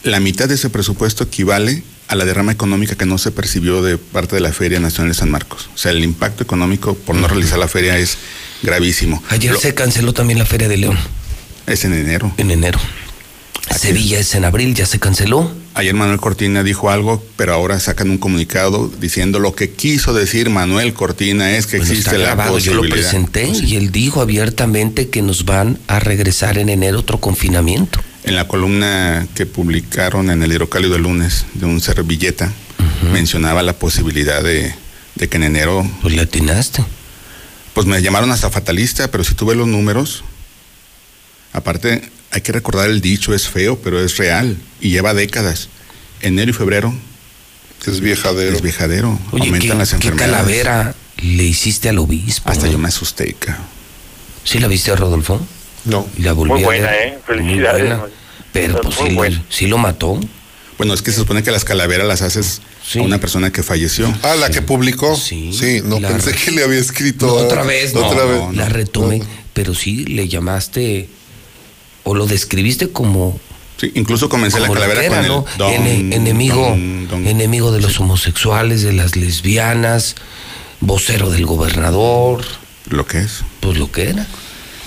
la 0.05 0.21
mitad 0.21 0.49
de 0.49 0.55
ese 0.55 0.71
presupuesto 0.71 1.25
equivale 1.25 1.83
a 2.07 2.15
la 2.15 2.25
derrama 2.25 2.53
económica 2.53 2.95
que 2.95 3.07
no 3.07 3.19
se 3.19 3.31
percibió 3.33 3.83
de 3.83 3.99
parte 3.99 4.37
de 4.37 4.41
la 4.41 4.53
Feria 4.53 4.79
Nacional 4.81 5.11
de 5.13 5.15
San 5.19 5.31
Marcos. 5.31 5.69
O 5.75 5.79
sea, 5.79 5.91
el 5.93 6.03
impacto 6.05 6.43
económico 6.43 6.95
por 6.95 7.17
no 7.17 7.27
realizar 7.29 7.59
la 7.59 7.69
feria 7.69 7.99
es 7.99 8.17
gravísimo. 8.63 9.23
Ayer 9.31 9.53
Lo- 9.53 9.61
se 9.61 9.75
canceló 9.75 10.13
también 10.15 10.39
la 10.39 10.47
Feria 10.47 10.69
de 10.69 10.77
León. 10.77 10.99
Es 11.67 11.85
en 11.85 11.93
enero. 11.93 12.33
En 12.39 12.51
enero. 12.51 12.79
Sevilla 13.77 14.19
es 14.19 14.35
en 14.35 14.45
abril, 14.45 14.75
ya 14.75 14.87
se 14.87 14.99
canceló. 14.99 15.51
Ayer 15.75 15.95
Manuel 15.95 16.19
Cortina 16.19 16.63
dijo 16.65 16.91
algo, 16.91 17.23
pero 17.37 17.55
ahora 17.55 17.79
sacan 17.79 18.11
un 18.11 18.19
comunicado 18.19 18.91
diciendo 19.01 19.39
lo 19.39 19.55
que 19.55 19.71
quiso 19.71 20.13
decir 20.13 20.51
Manuel 20.51 20.93
Cortina 20.93 21.53
es 21.53 21.67
que 21.67 21.79
Bueno, 21.79 21.93
existe 21.93 22.11
está 22.11 22.19
la 22.19 22.35
grabado, 22.35 22.59
yo 22.59 22.75
lo 22.75 22.83
presenté 22.83 23.47
y 23.47 23.77
él 23.77 23.93
dijo 23.93 24.21
abiertamente 24.21 25.09
que 25.09 25.23
nos 25.23 25.45
van 25.45 25.79
a 25.87 26.01
regresar 26.01 26.59
en 26.59 26.69
enero 26.69 26.99
otro 26.99 27.21
confinamiento. 27.21 28.01
En 28.25 28.35
la 28.35 28.49
columna 28.49 29.29
que 29.35 29.47
publicaron 29.47 30.31
en 30.31 30.43
el 30.43 30.51
Hidrocálido 30.51 30.97
el 30.97 31.03
lunes 31.03 31.47
de 31.55 31.67
un 31.67 31.81
servilleta, 31.81 32.53
mencionaba 33.13 33.63
la 33.63 33.75
posibilidad 33.75 34.43
de, 34.43 34.75
de 35.15 35.29
que 35.29 35.37
en 35.37 35.45
enero. 35.45 35.89
Pues 36.03 36.15
le 36.15 36.23
atinaste. 36.23 36.85
Pues 37.75 37.87
me 37.87 38.03
llamaron 38.03 38.33
hasta 38.33 38.51
fatalista, 38.51 39.11
pero 39.11 39.23
si 39.23 39.35
tú 39.35 39.47
ves 39.47 39.57
los 39.57 39.69
números, 39.69 40.25
aparte 41.53 42.11
hay 42.31 42.41
que 42.41 42.53
recordar 42.53 42.91
el 42.91 43.01
dicho, 43.01 43.35
es 43.35 43.49
feo, 43.49 43.79
pero 43.83 44.01
es 44.05 44.17
real 44.17 44.57
y 44.81 44.91
lleva 44.91 45.15
décadas. 45.15 45.69
Enero 46.21 46.51
y 46.51 46.55
febrero. 46.55 46.93
Es 47.87 48.01
viejadero. 48.01 48.55
Es 48.57 48.63
viejadero. 48.63 49.19
Oye, 49.33 49.45
Aumentan 49.47 49.71
¿qué, 49.71 49.75
las 49.77 49.91
qué 49.91 49.97
enfermedades. 49.97 50.33
calavera 50.35 50.95
le 51.23 51.45
hiciste 51.45 51.89
al 51.89 51.99
obispo? 51.99 52.51
Hasta 52.51 52.67
yo 52.69 52.79
me 52.79 52.89
asusté, 52.89 53.35
cabrón. 53.39 53.65
¿Sí 54.45 54.59
la 54.59 54.67
viste, 54.69 54.95
Rodolfo? 54.97 55.41
No. 55.85 56.07
Y 56.17 56.23
la 56.23 56.33
volví 56.33 56.53
Muy 56.55 56.63
a 56.63 56.67
buena, 56.67 56.91
ver. 56.91 57.09
¿eh? 57.09 57.19
Felicidades. 57.27 57.81
Muy 57.83 57.89
buena. 57.97 58.05
Pero 58.53 58.81
pues 58.81 58.99
Muy 59.01 59.09
sí, 59.11 59.15
buena. 59.15 59.37
lo, 59.37 59.43
sí 59.49 59.67
lo 59.69 59.79
mató. 59.79 60.21
Bueno, 60.77 60.95
es 60.95 61.03
que 61.03 61.13
se 61.13 61.19
supone 61.19 61.43
que 61.43 61.51
las 61.51 61.65
calaveras 61.65 62.07
las 62.07 62.23
haces 62.23 62.61
a 62.97 63.01
una 63.01 63.19
persona 63.21 63.53
que 63.53 63.63
falleció. 63.63 64.13
Ah, 64.23 64.35
la 64.37 64.51
que 64.51 64.63
publicó. 64.63 65.15
Sí, 65.17 65.53
no 65.85 66.01
la- 66.01 66.09
pensé 66.09 66.33
que 66.33 66.51
le 66.51 66.65
había 66.65 66.79
escrito. 66.79 67.27
No, 67.27 67.33
otra 67.35 67.63
vez, 67.63 67.95
no, 67.95 68.07
Otra 68.07 68.25
vez. 68.25 68.41
la 68.57 68.69
retomé. 68.69 69.23
Pero 69.53 69.75
sí 69.75 70.05
le 70.05 70.29
llamaste 70.29 71.09
o 72.09 72.15
lo 72.15 72.27
describiste 72.27 72.91
como 72.91 73.39
Sí, 73.81 73.93
incluso 73.95 74.29
comencé 74.29 74.59
la 74.59 74.67
como 74.67 74.75
lo 74.75 74.81
calavera 74.81 75.05
era, 75.07 75.17
con 75.17 75.25
el 75.25 75.31
¿no? 75.31 75.45
don, 75.57 75.73
Ene- 75.73 76.15
enemigo, 76.17 76.69
don- 76.71 77.07
don- 77.09 77.27
enemigo 77.29 77.71
de 77.71 77.81
los 77.81 78.01
homosexuales, 78.01 78.83
de 78.83 78.93
las 78.93 79.15
lesbianas, 79.15 80.17
vocero 80.81 81.31
del 81.31 81.47
gobernador. 81.47 82.45
Lo 82.91 83.07
que 83.07 83.19
es. 83.21 83.45
Pues 83.61 83.79
lo 83.79 83.93
que 83.93 84.09
era. 84.11 84.27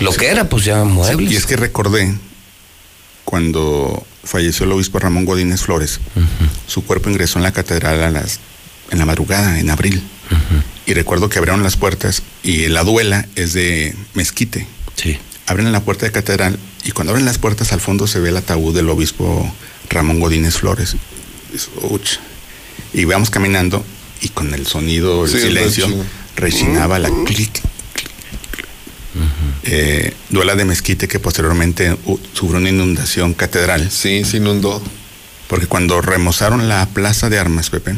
Lo 0.00 0.12
que 0.12 0.26
era, 0.28 0.48
pues 0.48 0.64
ya 0.66 0.84
muebles. 0.84 1.32
Y 1.32 1.36
es 1.36 1.46
que 1.46 1.56
recordé 1.56 2.14
cuando 3.24 4.04
falleció 4.24 4.66
el 4.66 4.72
obispo 4.72 4.98
Ramón 4.98 5.24
Godínez 5.24 5.62
Flores, 5.62 6.00
su 6.66 6.84
cuerpo 6.84 7.08
ingresó 7.10 7.38
en 7.38 7.44
la 7.44 7.52
catedral 7.52 8.02
a 8.02 8.10
las, 8.10 8.40
en 8.90 8.98
la 8.98 9.06
madrugada, 9.06 9.58
en 9.58 9.70
abril. 9.70 10.02
Y 10.86 10.94
recuerdo 10.94 11.28
que 11.28 11.38
abrieron 11.38 11.62
las 11.62 11.76
puertas 11.76 12.22
y 12.42 12.66
la 12.68 12.84
duela 12.84 13.26
es 13.36 13.52
de 13.52 13.94
mezquite. 14.14 14.66
Sí. 14.96 15.18
Abren 15.46 15.72
la 15.72 15.80
puerta 15.80 16.06
de 16.06 16.12
catedral 16.12 16.58
y 16.84 16.92
cuando 16.92 17.12
abren 17.12 17.24
las 17.24 17.38
puertas 17.38 17.72
al 17.72 17.80
fondo 17.80 18.06
se 18.06 18.20
ve 18.20 18.30
el 18.30 18.36
ataúd 18.36 18.74
del 18.74 18.88
obispo 18.88 19.52
Ramón 19.90 20.20
Godínez 20.20 20.56
Flores. 20.56 20.96
Es, 21.54 21.68
uch. 21.82 22.18
Y 22.92 23.04
vamos 23.04 23.30
caminando 23.30 23.84
y 24.20 24.28
con 24.28 24.54
el 24.54 24.66
sonido, 24.66 25.24
el 25.24 25.30
Sí, 25.30 25.36
el 25.38 25.42
silencio, 25.42 25.88
rechinaba 26.36 26.98
la 26.98 27.10
clic, 27.26 27.60
eh, 29.64 30.14
duela 30.30 30.56
de 30.56 30.64
mezquite 30.64 31.06
que 31.06 31.20
posteriormente 31.20 31.96
uh, 32.04 32.18
sufrió 32.32 32.58
una 32.58 32.70
inundación 32.70 33.34
catedral. 33.34 33.90
Sí, 33.90 34.24
se 34.24 34.38
inundó. 34.38 34.82
Porque 35.48 35.66
cuando 35.66 36.00
remozaron 36.00 36.68
la 36.68 36.86
plaza 36.86 37.28
de 37.28 37.38
armas, 37.38 37.68
Pepe, 37.68 37.94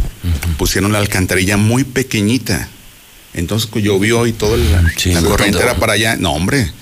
pusieron 0.59 0.93
la 0.93 0.99
alcantarilla 0.99 1.57
muy 1.57 1.85
pequeñita. 1.85 2.69
Entonces 3.33 3.71
llovió 3.75 4.27
y 4.27 4.33
toda 4.33 4.57
la, 4.57 4.93
Sí, 4.97 5.13
la 5.13 5.23
corriente 5.23 5.61
era 5.63 5.77
para 5.77 5.93
allá. 5.93 6.17
No, 6.17 6.33
hombre. 6.33 6.73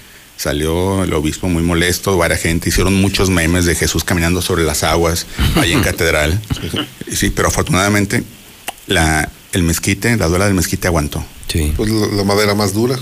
Salió 0.42 1.04
el 1.04 1.12
obispo 1.14 1.48
muy 1.48 1.62
molesto, 1.62 2.16
varias 2.16 2.40
gente, 2.40 2.68
hicieron 2.68 2.94
muchos 2.94 3.30
memes 3.30 3.64
de 3.64 3.76
Jesús 3.76 4.02
caminando 4.02 4.42
sobre 4.42 4.64
las 4.64 4.82
aguas, 4.82 5.26
ahí 5.54 5.72
en 5.72 5.80
catedral. 5.84 6.40
Sí, 7.12 7.30
pero 7.30 7.46
afortunadamente 7.46 8.24
la, 8.88 9.30
el 9.52 9.62
mezquite, 9.62 10.16
la 10.16 10.26
duela 10.26 10.46
del 10.46 10.54
mezquite 10.54 10.88
aguantó. 10.88 11.24
Sí. 11.46 11.72
Pues 11.76 11.88
la, 11.90 12.08
la 12.08 12.24
madera 12.24 12.56
más 12.56 12.74
dura. 12.74 12.98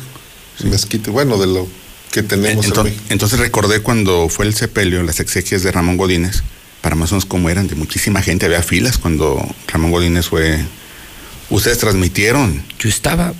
El 0.62 0.68
mezquite, 0.68 1.10
bueno, 1.10 1.38
de 1.38 1.46
lo 1.46 1.66
que 2.12 2.22
tenemos 2.22 2.66
en 2.66 2.72
Entonces, 2.72 2.94
entonces 3.08 3.38
recordé 3.38 3.80
cuando 3.80 4.28
fue 4.28 4.44
el 4.44 4.54
sepelio, 4.54 5.02
las 5.02 5.18
exequias 5.18 5.62
de 5.62 5.72
Ramón 5.72 5.96
Godínez, 5.96 6.42
para 6.82 6.94
más 6.94 7.10
o 7.10 7.14
menos 7.14 7.24
cómo 7.24 7.48
eran, 7.48 7.68
de 7.68 7.74
muchísima 7.74 8.20
gente, 8.20 8.44
había 8.44 8.62
filas 8.62 8.98
cuando 8.98 9.42
Ramón 9.66 9.92
Godínez 9.92 10.28
fue... 10.28 10.62
Ustedes 11.48 11.78
transmitieron. 11.78 12.62
Yo 12.78 12.90
estaba 12.90 13.32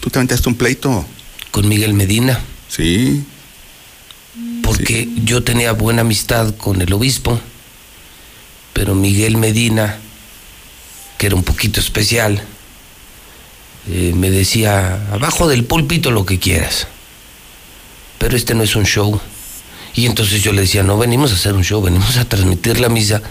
Tú 0.00 0.10
te 0.10 0.18
aventaste 0.18 0.46
un 0.50 0.56
pleito. 0.56 1.06
con 1.50 1.66
Miguel 1.66 1.94
Medina. 1.94 2.38
Sí. 2.74 3.24
Porque 4.62 5.08
yo 5.24 5.44
tenía 5.44 5.72
buena 5.72 6.00
amistad 6.00 6.54
con 6.56 6.82
el 6.82 6.92
obispo, 6.92 7.38
pero 8.72 8.94
Miguel 8.94 9.36
Medina, 9.36 9.98
que 11.18 11.26
era 11.26 11.36
un 11.36 11.44
poquito 11.44 11.78
especial, 11.78 12.42
eh, 13.88 14.12
me 14.16 14.30
decía, 14.30 15.06
abajo 15.12 15.46
del 15.46 15.64
púlpito 15.64 16.10
lo 16.10 16.26
que 16.26 16.40
quieras, 16.40 16.88
pero 18.18 18.36
este 18.36 18.54
no 18.54 18.64
es 18.64 18.74
un 18.74 18.86
show. 18.86 19.20
Y 19.94 20.06
entonces 20.06 20.42
yo 20.42 20.52
le 20.52 20.62
decía, 20.62 20.82
no 20.82 20.98
venimos 20.98 21.30
a 21.30 21.36
hacer 21.36 21.54
un 21.54 21.62
show, 21.62 21.80
venimos 21.80 22.16
a 22.16 22.24
transmitir 22.24 22.80
la 22.80 22.88
misa 22.88 23.22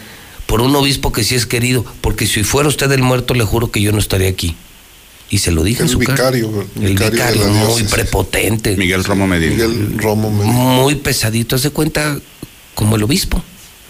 por 0.46 0.62
un 0.62 0.74
obispo 0.76 1.12
que 1.12 1.26
sí 1.26 1.36
es 1.36 1.46
querido, 1.46 1.84
porque 2.00 2.28
si 2.28 2.44
fuera 2.44 2.70
usted 2.70 2.90
el 2.94 3.04
muerto, 3.04 3.34
le 3.34 3.44
juro 3.44 3.72
que 3.72 3.82
yo 3.82 3.92
no 3.92 4.00
estaría 4.00 4.30
aquí. 4.30 4.56
Y 5.34 5.40
se 5.40 5.52
lo 5.52 5.64
dije 5.64 5.80
en 5.82 5.88
El 5.88 5.92
su 5.92 5.98
cara. 6.00 6.14
vicario, 6.30 6.68
El 6.80 6.90
vicario 6.90 7.10
de 7.10 7.10
vicario, 7.18 7.42
la 7.42 7.48
muy 7.50 7.60
diócesis. 7.60 7.92
prepotente. 7.92 8.78
Miguel 8.78 9.03
Romo 9.03 9.26
Medina. 9.26 9.52
Miguel 9.68 9.98
Romo 9.98 10.30
Medina. 10.30 10.53
Muy 10.53 10.94
pesadito, 10.94 11.56
hace 11.56 11.72
cuenta 11.72 12.20
como 12.76 12.98
el 12.98 13.03
obispo 13.03 13.42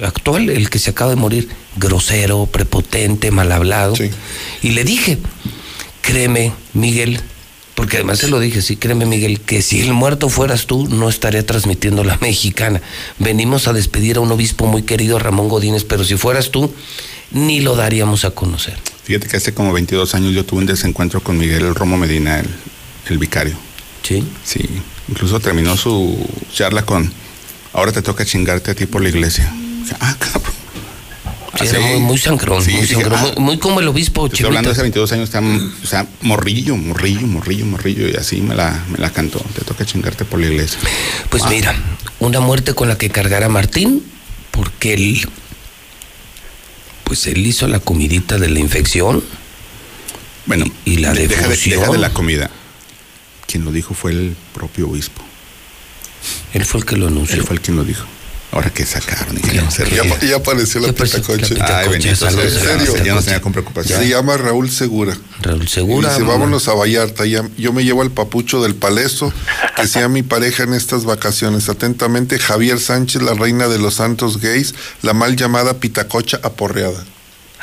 actual, 0.01 0.49
el 0.49 0.69
que 0.69 0.79
se 0.79 0.91
acaba 0.91 1.09
de 1.09 1.17
morir, 1.17 1.49
grosero, 1.75 2.45
prepotente, 2.45 3.29
mal 3.31 3.51
hablado. 3.51 3.93
Y 4.61 4.69
le 4.69 4.85
dije, 4.85 5.17
créeme, 6.01 6.53
Miguel, 6.73 7.19
porque 7.75 7.97
además 7.97 8.19
se 8.19 8.29
lo 8.29 8.39
dije, 8.39 8.61
sí, 8.61 8.77
créeme, 8.77 9.05
Miguel, 9.05 9.41
que 9.41 9.61
si 9.61 9.81
el 9.81 9.91
muerto 9.93 10.29
fueras 10.29 10.65
tú, 10.65 10.87
no 10.87 11.09
estaría 11.09 11.45
transmitiendo 11.45 12.05
la 12.05 12.17
mexicana. 12.21 12.81
Venimos 13.19 13.67
a 13.67 13.73
despedir 13.73 14.15
a 14.15 14.21
un 14.21 14.31
obispo 14.31 14.65
muy 14.65 14.83
querido, 14.83 15.19
Ramón 15.19 15.49
Godínez, 15.49 15.83
pero 15.83 16.05
si 16.05 16.15
fueras 16.15 16.51
tú, 16.51 16.73
ni 17.33 17.59
lo 17.61 17.75
daríamos 17.75 18.25
a 18.25 18.31
conocer. 18.31 18.77
Fíjate 19.03 19.27
que 19.27 19.37
hace 19.37 19.53
como 19.53 19.73
22 19.73 20.15
años 20.15 20.33
yo 20.33 20.45
tuve 20.45 20.61
un 20.61 20.65
desencuentro 20.65 21.21
con 21.21 21.37
Miguel 21.37 21.75
Romo 21.75 21.97
Medina, 21.97 22.39
el, 22.39 22.47
el 23.09 23.17
vicario. 23.17 23.55
¿Sí? 24.03 24.23
Sí. 24.43 24.61
Incluso 25.09 25.39
terminó 25.39 25.75
su 25.75 26.17
charla 26.53 26.85
con, 26.85 27.11
ahora 27.73 27.91
te 27.91 28.01
toca 28.01 28.23
chingarte 28.25 28.71
a 28.71 28.75
ti 28.75 28.85
por 28.85 29.01
la 29.01 29.09
iglesia. 29.09 29.51
Dije, 29.83 29.95
Ah, 29.99 30.15
cabrón. 30.17 30.53
Sí, 31.59 31.67
era 31.67 31.79
muy, 31.81 31.99
muy 31.99 32.17
sangrón, 32.17 32.63
Sí, 32.63 32.71
muy, 32.71 32.87
sangrón, 32.87 33.13
ah, 33.15 33.21
muy, 33.35 33.43
muy 33.45 33.57
como 33.59 33.79
el 33.79 33.87
obispo 33.87 34.25
Estoy 34.25 34.47
hablando 34.47 34.69
de 34.69 34.73
hace 34.73 34.81
22 34.81 35.11
años, 35.11 35.25
está, 35.25 35.39
o 35.39 35.85
sea, 35.87 36.07
morrillo, 36.21 36.75
morrillo, 36.75 37.27
morrillo, 37.27 37.65
morrillo, 37.67 38.09
y 38.09 38.15
así 38.15 38.41
me 38.41 38.55
la, 38.55 38.83
me 38.89 38.97
la 38.97 39.11
cantó. 39.11 39.39
Te 39.53 39.63
toca 39.63 39.85
chingarte 39.85 40.25
por 40.25 40.39
la 40.39 40.47
iglesia. 40.47 40.79
Pues 41.29 41.43
Ah. 41.43 41.49
mira, 41.49 41.75
una 42.19 42.39
muerte 42.39 42.73
con 42.73 42.87
la 42.87 42.97
que 42.97 43.09
cargará 43.11 43.49
Martín, 43.49 44.01
porque 44.49 44.93
él, 44.93 45.27
pues 47.03 47.27
él 47.27 47.45
hizo 47.45 47.67
la 47.67 47.79
comidita 47.79 48.37
de 48.37 48.49
la 48.49 48.59
infección. 48.59 49.23
Bueno, 50.45 50.65
y 50.85 50.97
la 50.97 51.13
de- 51.13 51.27
deja 51.27 51.47
de, 51.47 51.55
deja 51.55 51.91
de 51.91 51.97
la 51.97 52.09
comida. 52.13 52.49
Quien 53.47 53.65
lo 53.65 53.71
dijo 53.71 53.93
fue 53.93 54.11
el 54.11 54.35
propio 54.53 54.89
obispo. 54.89 55.21
Él 56.53 56.65
fue 56.65 56.79
el 56.81 56.85
que 56.85 56.95
lo 56.97 57.07
anunció. 57.07 57.35
Él 57.35 57.43
fue 57.43 57.55
el 57.55 57.61
quien 57.61 57.77
lo 57.77 57.83
dijo. 57.83 58.05
Ahora 58.53 58.69
que 58.69 58.85
sacaron 58.85 59.35
y 59.35 59.41
que 59.41 59.59
no 59.59 59.71
se 59.71 59.83
Ya, 59.89 60.03
ya 60.19 60.35
apareció 60.35 60.79
la 60.79 60.93
pitacoche. 60.93 61.55
Ay, 61.59 61.89
bendito 61.89 62.27
¿En 62.29 62.49
serio? 62.51 63.03
ya 63.03 63.15
no 63.15 63.21
tenía 63.23 63.41
con 63.41 63.51
preocupación. 63.51 63.99
Se 63.99 64.07
llama 64.07 64.37
Raúl 64.37 64.69
Segura. 64.69 65.17
Raúl 65.41 65.67
Segura. 65.67 66.09
Dice, 66.09 66.21
vámonos 66.21 66.67
a 66.67 66.73
Vallarta. 66.75 67.25
Ya- 67.25 67.49
yo 67.57 67.73
me 67.73 67.83
llevo 67.83 68.03
al 68.03 68.11
papucho 68.11 68.61
del 68.61 68.75
palesto, 68.75 69.33
que 69.75 69.87
sea 69.87 70.07
mi 70.07 70.21
pareja 70.21 70.63
en 70.63 70.75
estas 70.75 71.03
vacaciones. 71.03 71.67
Atentamente, 71.67 72.37
Javier 72.37 72.79
Sánchez, 72.79 73.23
la 73.23 73.33
reina 73.33 73.67
de 73.67 73.79
los 73.79 73.95
santos 73.95 74.39
gays, 74.39 74.75
la 75.01 75.13
mal 75.13 75.35
llamada 75.35 75.79
pitacocha 75.79 76.39
aporreada. 76.43 77.03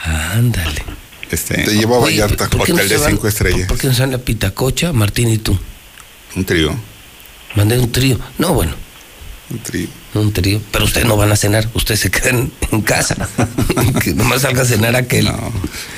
Ándale. 0.05 0.83
Este, 1.31 1.55
Te 1.63 1.71
llevo 1.77 1.95
a 1.95 1.99
Oye, 2.01 2.21
Vallarta. 2.21 2.49
¿por 2.49 2.65
qué 2.67 2.73
no 2.73 2.77
Hotel 2.79 2.89
se 2.89 2.95
de 2.95 3.01
van- 3.01 3.11
cinco 3.13 3.29
estrellas. 3.29 3.69
¿Por 3.69 3.79
qué 3.79 3.87
no 3.87 3.95
sale 3.95 4.11
la 4.11 4.19
pitacocha, 4.19 4.93
Martín 4.93 5.29
y 5.29 5.39
tú? 5.39 5.57
Un 6.35 6.45
trío. 6.45 6.75
Mandé 7.55 7.79
un 7.79 7.93
trío. 7.93 8.19
No, 8.39 8.55
bueno. 8.55 8.73
Un 9.51 9.59
trío. 9.61 9.87
Un 10.15 10.33
trío. 10.33 10.61
Pero 10.73 10.85
ustedes 10.85 11.07
no 11.07 11.17
van 11.17 11.31
a 11.31 11.37
cenar, 11.37 11.69
ustedes 11.75 12.01
se 12.01 12.11
quedan 12.11 12.51
en 12.73 12.81
casa. 12.83 13.29
que 14.03 14.13
nomás 14.15 14.43
salga 14.43 14.63
a 14.63 14.65
cenar 14.65 14.97
aquel. 14.97 15.27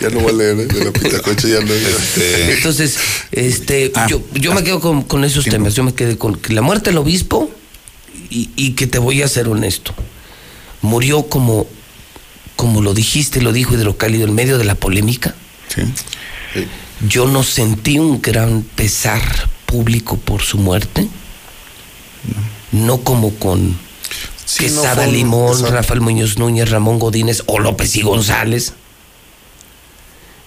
Ya 0.00 0.10
no 0.10 0.20
voy 0.20 0.32
a 0.32 0.36
leer, 0.36 0.60
¿eh? 0.60 0.66
de 0.66 0.84
la 0.84 0.92
pitacocha 0.92 1.48
ya 1.48 1.60
no. 1.60 1.72
Este, 1.72 2.52
Entonces, 2.54 2.98
este, 3.30 3.90
Ah, 3.94 4.06
yo, 4.08 4.22
yo 4.34 4.52
me 4.54 4.62
quedo 4.62 4.80
con, 4.80 5.02
con 5.02 5.24
esos 5.24 5.44
temas. 5.46 5.74
Yo 5.74 5.82
me 5.82 5.94
quedé 5.94 6.18
con 6.18 6.38
la 6.48 6.60
muerte 6.60 6.90
del 6.90 6.98
obispo 6.98 7.50
y, 8.28 8.50
y 8.54 8.72
que 8.72 8.86
te 8.86 8.98
voy 8.98 9.22
a 9.22 9.28
ser 9.28 9.48
honesto. 9.48 9.94
Murió 10.82 11.22
como, 11.28 11.66
como 12.56 12.82
lo 12.82 12.92
dijiste, 12.92 13.40
lo 13.40 13.52
dijo 13.52 13.74
Hidrocálido, 13.74 14.26
en 14.26 14.34
medio 14.34 14.58
de 14.58 14.64
la 14.64 14.74
polémica. 14.74 15.34
Sí. 15.74 15.82
Yo 17.08 17.26
no 17.26 17.42
sentí 17.42 17.98
un 17.98 18.20
gran 18.20 18.62
pesar 18.62 19.22
público 19.64 20.18
por 20.18 20.42
su 20.42 20.58
muerte. 20.58 21.08
No, 22.72 22.98
como 22.98 23.34
con 23.36 23.76
Sí, 24.52 24.64
Quesada 24.64 25.06
Limón, 25.06 25.52
exacto. 25.52 25.72
Rafael 25.74 26.00
Muñoz 26.02 26.36
Núñez, 26.38 26.68
Ramón 26.70 26.98
Godínez 26.98 27.42
o 27.46 27.58
López 27.58 27.96
y 27.96 28.02
González. 28.02 28.74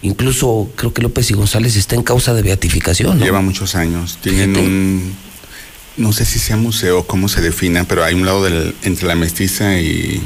Incluso 0.01 0.69
creo 0.75 0.93
que 0.93 1.01
López 1.01 1.31
y 1.31 1.33
González 1.33 1.75
está 1.75 1.95
en 1.95 2.03
causa 2.03 2.33
de 2.33 2.41
beatificación. 2.43 3.17
¿no? 3.17 3.25
Lleva 3.25 3.41
muchos 3.41 3.75
años. 3.75 4.19
Tienen 4.21 4.55
un. 4.57 5.15
No 5.97 6.11
sé 6.11 6.25
si 6.25 6.39
sea 6.39 6.57
museo, 6.57 7.07
cómo 7.07 7.29
se 7.29 7.41
defina, 7.41 7.85
pero 7.85 8.03
hay 8.03 8.13
un 8.13 8.25
lado 8.25 8.43
del, 8.43 8.75
entre 8.83 9.07
la 9.07 9.15
mestiza 9.15 9.79
y 9.79 10.21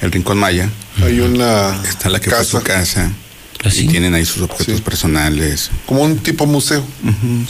el 0.00 0.12
Rincón 0.12 0.38
Maya. 0.38 0.70
Hay 1.02 1.20
una 1.20 1.78
Está 1.86 2.08
la 2.08 2.20
que 2.20 2.30
fue 2.30 2.44
su 2.44 2.62
casa. 2.62 3.10
¿Ah, 3.64 3.68
Y 3.74 3.88
tienen 3.88 4.14
ahí 4.14 4.24
sus 4.24 4.42
objetos 4.42 4.80
personales. 4.80 5.70
Como 5.84 6.02
un 6.02 6.18
tipo 6.18 6.46
museo. 6.46 6.82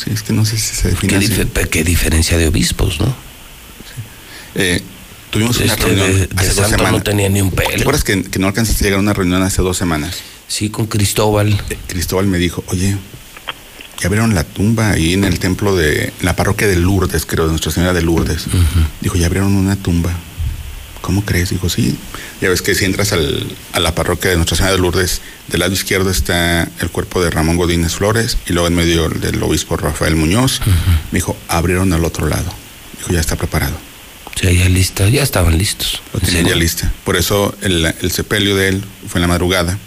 Sí, 0.03 0.11
es 0.13 0.23
que 0.23 0.33
no 0.33 0.45
sé 0.47 0.57
si 0.59 0.75
se 0.75 0.89
define 0.89 1.11
¿Qué, 1.13 1.17
así. 1.19 1.29
dif- 1.35 1.47
pe- 1.47 1.69
qué 1.69 1.85
diferencia 1.85 2.39
de 2.39 2.49
obispos, 2.49 2.99
¿no? 2.99 3.15
Eh, 4.55 4.83
tuvimos 5.31 5.57
una 5.59 5.73
Este, 5.73 5.85
reunión 5.85 6.13
de- 6.13 6.27
de 6.27 6.35
hace 6.37 6.47
dos 6.49 6.57
santo 6.57 6.71
no 6.79 6.85
semanas. 6.85 7.05
tenía 7.05 7.29
ni 7.29 7.41
un 7.41 7.51
¿Te 7.51 7.57
pelo. 7.63 7.81
acuerdas 7.81 8.05
que, 8.05 8.23
que 8.23 8.39
no 8.39 8.47
alcanzaste 8.47 8.83
a 8.83 8.87
llegar 8.87 8.99
a 8.99 9.03
una 9.03 9.13
reunión 9.13 9.43
hace 9.43 9.63
dos 9.63 9.77
semanas? 9.77 10.17
Sí, 10.49 10.71
con 10.71 10.87
Cristóbal. 10.87 11.61
Eh, 11.71 11.77
Cristóbal 11.87 12.27
me 12.27 12.39
dijo, 12.39 12.65
oye, 12.69 12.97
ya 14.01 14.09
vieron 14.09 14.35
la 14.35 14.45
tumba 14.45 14.91
ahí 14.91 15.13
en 15.13 15.25
el 15.25 15.39
templo 15.39 15.75
de 15.77 16.05
en 16.05 16.13
la 16.25 16.37
parroquia 16.37 16.67
de 16.69 16.77
Lourdes, 16.77 17.27
creo, 17.27 17.45
de 17.45 17.51
Nuestra 17.51 17.73
Señora 17.73 17.93
de 17.93 18.03
Lourdes. 18.03 18.45
Dijo, 19.01 19.17
ya 19.17 19.27
abrieron 19.27 19.55
una 19.55 19.77
tumba. 19.77 20.13
¿Cómo 21.01 21.25
crees? 21.25 21.51
Dijo, 21.51 21.69
sí. 21.69 21.97
Ya 22.41 22.49
ves 22.49 22.61
que 22.63 22.75
si 22.75 22.85
entras 22.85 23.13
al- 23.13 23.47
a 23.73 23.81
la 23.81 23.95
parroquia 23.95 24.31
de 24.31 24.37
Nuestra 24.37 24.57
Señora 24.57 24.75
de 24.75 24.81
Lourdes, 24.81 25.21
del 25.49 25.61
lado 25.61 25.73
izquierdo 25.73 26.11
está 26.11 26.69
el 26.81 26.91
cuerpo 26.91 27.23
de 27.23 27.31
Ramón 27.31 27.57
Godínez 27.57 27.95
Flores 27.95 28.37
y 28.47 28.53
luego 28.53 28.69
en 28.69 28.75
medio 28.75 29.07
el 29.07 29.21
del 29.21 29.43
obispo 29.43 29.77
Rafael 29.77 30.17
Muñoz. 30.17 30.61
Me 31.13 31.19
dijo, 31.19 31.37
abrieron 31.49 31.93
al 31.93 32.05
otro 32.05 32.27
lado. 32.29 32.53
Dijo, 32.99 33.13
ya 33.13 33.21
está 33.21 33.37
preparado. 33.37 33.77
Sí, 34.41 34.57
ya 34.57 34.69
lista, 34.69 35.09
ya 35.09 35.23
estaban 35.23 35.59
listos. 35.59 36.01
Lo 36.13 36.21
tenían 36.21 36.47
ya 36.47 36.55
lista. 36.55 36.93
Por 37.05 37.17
eso 37.17 37.57
el, 37.63 37.85
el 38.01 38.11
sepelio 38.13 38.55
de 38.57 38.69
él 38.69 38.85
fue 39.09 39.19
en 39.19 39.23
la 39.23 39.29
madrugada. 39.29 39.79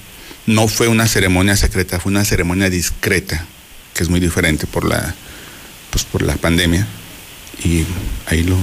No 0.46 0.68
fue 0.68 0.88
una 0.88 1.08
ceremonia 1.08 1.56
secreta, 1.56 2.00
fue 2.00 2.12
una 2.12 2.26
ceremonia 2.26 2.70
discreta, 2.70 3.46
que 3.94 4.04
es 4.04 4.10
muy 4.10 4.20
diferente 4.20 4.68
por 4.68 4.84
la, 4.86 5.14
pues 5.90 6.04
por 6.04 6.22
la 6.24 6.36
pandemia. 6.36 6.86
Y 7.64 7.86
ahí 8.28 8.44
lo, 8.44 8.58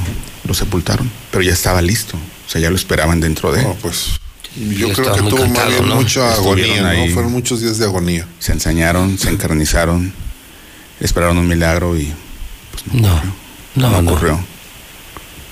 lo 0.45 0.55
sepultaron. 0.55 1.11
Pero 1.31 1.43
ya 1.43 1.53
estaba 1.53 1.81
listo. 1.81 2.17
O 2.17 2.51
sea, 2.51 2.61
ya 2.61 2.69
lo 2.71 2.77
esperaban 2.77 3.21
dentro 3.21 3.53
de 3.53 3.61
él. 3.61 3.67
No, 3.69 3.75
pues 3.77 4.19
yo 4.57 4.93
creo 4.93 5.13
que 5.13 5.21
tuvo 5.23 5.47
más 5.47 5.69
bien 5.69 5.89
¿no? 5.89 5.95
mucha 5.97 6.33
Estuvieron 6.35 6.77
agonía, 6.79 6.89
ahí. 6.89 7.09
¿no? 7.09 7.15
Fueron 7.15 7.33
muchos 7.33 7.61
días 7.63 7.79
de 7.79 7.85
agonía. 7.85 8.27
Se 8.41 8.53
ensañaron, 8.53 9.17
se 9.19 9.31
encarnizaron, 9.31 10.13
esperaron 11.01 11.39
un 11.39 11.47
milagro 11.47 11.97
y 11.97 12.13
No, 12.93 13.23
no, 13.77 13.91
no 13.91 14.03
no. 14.03 14.11
ocurrió. 14.11 14.45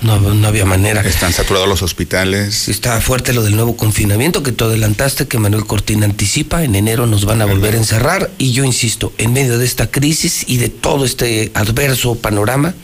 No, 0.02 0.18
no 0.20 0.49
había 0.49 0.66
manera. 0.66 1.00
Están 1.00 1.33
saturados 1.33 1.68
los 1.68 1.83
hospitales. 1.83 2.68
Está 2.68 3.00
fuerte 3.00 3.33
lo 3.33 3.42
del 3.42 3.57
nuevo 3.57 3.76
confinamiento 3.76 4.42
que 4.42 4.52
tú 4.52 4.66
adelantaste, 4.66 5.26
que 5.26 5.39
Manuel 5.39 5.65
Cortina 5.65 6.05
anticipa. 6.05 6.65
En 6.65 6.75
enero 6.75 7.07
nos 7.07 7.25
van 7.25 7.41
a 7.41 7.47
volver 7.47 7.75
a 7.75 7.78
encerrar. 7.78 8.31
Y 8.36 8.52
yo 8.52 8.65
insisto, 8.65 9.12
en 9.16 9.33
medio 9.33 9.58
de 9.58 9.65
esta 9.65 9.91
crisis 9.91 10.44
y 10.47 10.58
de 10.58 10.68
todo 10.68 11.05
este 11.05 11.50
adverso 11.55 12.16
panorama, 12.16 12.75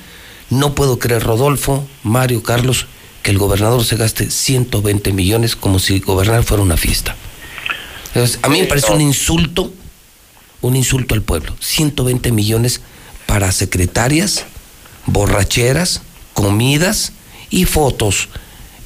no 0.48 0.74
puedo 0.74 0.98
creer, 0.98 1.22
Rodolfo, 1.22 1.86
Mario, 2.02 2.42
Carlos, 2.42 2.86
que 3.22 3.30
el 3.30 3.38
gobernador 3.38 3.84
se 3.84 3.96
gaste 3.96 4.30
120 4.30 5.12
millones 5.12 5.54
como 5.54 5.78
si 5.78 6.00
gobernar 6.00 6.44
fuera 6.44 6.62
una 6.62 6.76
fiesta. 6.76 7.14
Entonces, 8.08 8.38
a 8.42 8.48
mí 8.48 8.60
me 8.60 8.66
parece 8.66 8.92
un 8.92 9.00
insulto, 9.00 9.72
un 10.60 10.76
insulto 10.76 11.14
al 11.14 11.22
pueblo. 11.22 11.54
120 11.60 12.32
millones 12.32 12.80
para 13.26 13.52
secretarias, 13.52 14.44
borracheras, 15.06 16.02
comidas 16.34 17.12
y 17.50 17.64
fotos 17.64 18.28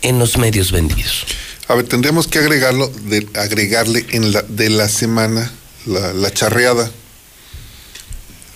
en 0.03 0.19
los 0.19 0.37
medios 0.39 0.73
vendidos. 0.73 1.25
A 1.69 1.75
ver, 1.75 1.87
tendríamos 1.87 2.27
que 2.29 2.39
agregarlo, 2.39 2.89
de, 3.05 3.27
agregarle 3.35 4.07
en 4.11 4.33
la, 4.33 4.43
de 4.43 4.71
la 4.71 4.89
semana 4.89 5.51
la, 5.87 6.13
la 6.13 6.33
charreada. 6.33 6.91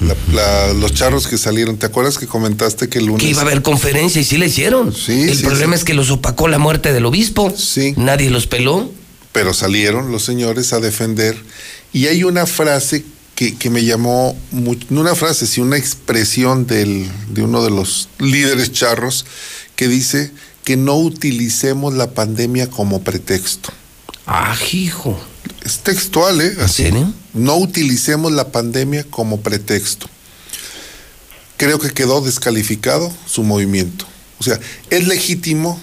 La- 0.01 0.17
la- 0.33 0.73
los 0.73 0.95
charros 0.95 1.27
que 1.27 1.37
salieron, 1.37 1.77
¿te 1.77 1.85
acuerdas 1.87 2.17
que 2.17 2.27
comentaste 2.27 2.89
que 2.89 2.99
el 2.99 3.07
lunes? 3.07 3.23
Que 3.23 3.31
iba 3.31 3.41
a 3.41 3.45
haber 3.45 3.61
conferencia 3.63 4.21
y 4.21 4.25
sí 4.25 4.39
la 4.39 4.47
hicieron. 4.47 4.95
Sí, 4.95 5.23
El 5.29 5.37
sí, 5.37 5.43
problema 5.45 5.75
sí. 5.77 5.81
es 5.81 5.85
que 5.85 5.93
los 5.95 6.11
opacó 6.11 6.49
la 6.49 6.59
muerte 6.59 6.93
del 6.95 7.05
obispo. 7.05 7.53
Sí. 7.57 7.93
Nadie 7.97 8.31
los 8.31 8.47
peló. 8.47 8.91
pero 9.33 9.53
salieron 9.55 10.11
los 10.11 10.25
señores 10.25 10.73
a 10.73 10.81
defender. 10.81 11.37
Y 11.93 12.07
hay 12.07 12.25
una 12.25 12.47
frase 12.47 13.05
que, 13.41 13.55
que 13.57 13.71
me 13.71 13.83
llamó, 13.87 14.37
mu- 14.51 14.77
no 14.91 15.01
una 15.01 15.15
frase, 15.15 15.47
sino 15.47 15.65
una 15.69 15.79
expresión 15.79 16.67
del, 16.67 17.11
de 17.31 17.41
uno 17.43 17.65
de 17.65 17.71
los 17.71 18.11
líderes 18.19 18.71
charros 18.71 19.25
que 19.77 19.89
dice 19.89 20.31
que 20.63 20.77
no 20.77 20.97
utilicemos 20.97 21.95
la 21.95 22.11
pandemia 22.11 22.69
como 22.69 23.01
pretexto. 23.01 23.73
Ah, 24.27 24.55
hijo. 24.71 25.19
Es 25.65 25.79
textual, 25.79 26.43
¿eh? 26.43 26.55
Así. 26.61 26.91
No 27.33 27.57
utilicemos 27.57 28.31
la 28.31 28.53
pandemia 28.53 29.05
como 29.05 29.41
pretexto. 29.41 30.07
Creo 31.57 31.79
que 31.79 31.89
quedó 31.95 32.21
descalificado 32.21 33.11
su 33.25 33.43
movimiento. 33.43 34.05
O 34.39 34.43
sea, 34.43 34.61
es 34.91 35.09
legítimo 35.09 35.81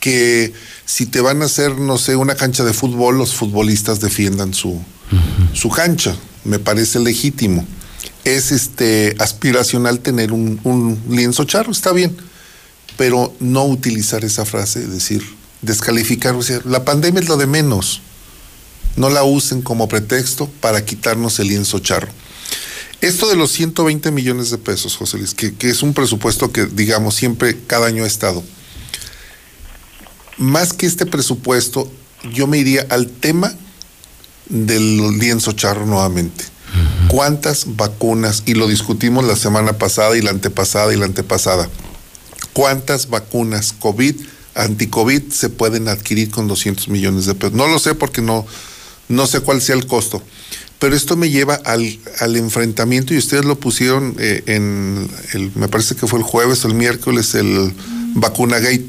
que 0.00 0.54
si 0.86 1.04
te 1.04 1.20
van 1.20 1.42
a 1.42 1.44
hacer, 1.44 1.76
no 1.78 1.98
sé, 1.98 2.16
una 2.16 2.34
cancha 2.34 2.64
de 2.64 2.72
fútbol, 2.72 3.18
los 3.18 3.34
futbolistas 3.34 4.00
defiendan 4.00 4.54
su, 4.54 4.80
su 5.52 5.68
cancha. 5.68 6.16
Me 6.44 6.58
parece 6.58 6.98
legítimo. 7.00 7.66
Es 8.24 8.52
este 8.52 9.16
aspiracional 9.18 10.00
tener 10.00 10.32
un, 10.32 11.00
lienzo 11.08 11.44
charro, 11.44 11.72
está 11.72 11.92
bien. 11.92 12.16
Pero 12.96 13.34
no 13.40 13.64
utilizar 13.64 14.24
esa 14.24 14.44
frase, 14.44 14.86
decir, 14.86 15.22
descalificar, 15.62 16.34
la 16.64 16.84
pandemia 16.84 17.20
es 17.20 17.28
lo 17.28 17.36
de 17.36 17.46
menos. 17.46 18.02
No 18.96 19.10
la 19.10 19.22
usen 19.22 19.62
como 19.62 19.88
pretexto 19.88 20.48
para 20.60 20.84
quitarnos 20.84 21.38
el 21.38 21.48
lienzo 21.48 21.78
charro. 21.78 22.08
Esto 23.00 23.28
de 23.28 23.36
los 23.36 23.52
120 23.52 24.10
millones 24.10 24.50
de 24.50 24.58
pesos, 24.58 24.96
José 24.96 25.18
Luis, 25.18 25.32
que, 25.32 25.54
que 25.54 25.70
es 25.70 25.82
un 25.82 25.94
presupuesto 25.94 26.50
que, 26.50 26.66
digamos, 26.66 27.14
siempre 27.14 27.56
cada 27.68 27.86
año 27.86 28.02
ha 28.02 28.08
estado. 28.08 28.42
Más 30.36 30.72
que 30.72 30.86
este 30.86 31.06
presupuesto, 31.06 31.90
yo 32.32 32.48
me 32.48 32.58
iría 32.58 32.86
al 32.90 33.08
tema 33.08 33.54
del 34.48 35.18
lienzo 35.18 35.52
charro 35.52 35.86
nuevamente. 35.86 36.44
¿Cuántas 37.08 37.76
vacunas, 37.76 38.42
y 38.44 38.54
lo 38.54 38.68
discutimos 38.68 39.24
la 39.24 39.36
semana 39.36 39.74
pasada 39.78 40.16
y 40.16 40.22
la 40.22 40.30
antepasada 40.30 40.92
y 40.92 40.96
la 40.96 41.06
antepasada, 41.06 41.68
cuántas 42.52 43.08
vacunas 43.08 43.72
COVID, 43.72 44.14
anti-COVID 44.54 45.30
se 45.30 45.48
pueden 45.48 45.88
adquirir 45.88 46.30
con 46.30 46.46
200 46.48 46.88
millones 46.88 47.24
de 47.26 47.34
pesos? 47.34 47.54
No 47.54 47.66
lo 47.66 47.78
sé 47.78 47.94
porque 47.94 48.20
no, 48.20 48.46
no 49.08 49.26
sé 49.26 49.40
cuál 49.40 49.62
sea 49.62 49.76
el 49.76 49.86
costo. 49.86 50.22
Pero 50.78 50.94
esto 50.94 51.16
me 51.16 51.30
lleva 51.30 51.54
al, 51.54 51.98
al 52.20 52.36
enfrentamiento 52.36 53.12
y 53.12 53.18
ustedes 53.18 53.44
lo 53.44 53.58
pusieron 53.58 54.14
eh, 54.18 54.42
en, 54.46 55.10
el, 55.32 55.50
me 55.56 55.68
parece 55.68 55.96
que 55.96 56.06
fue 56.06 56.20
el 56.20 56.24
jueves 56.24 56.64
o 56.64 56.68
el 56.68 56.74
miércoles, 56.74 57.34
el 57.34 57.72
vacuna 58.14 58.58
gate. 58.58 58.86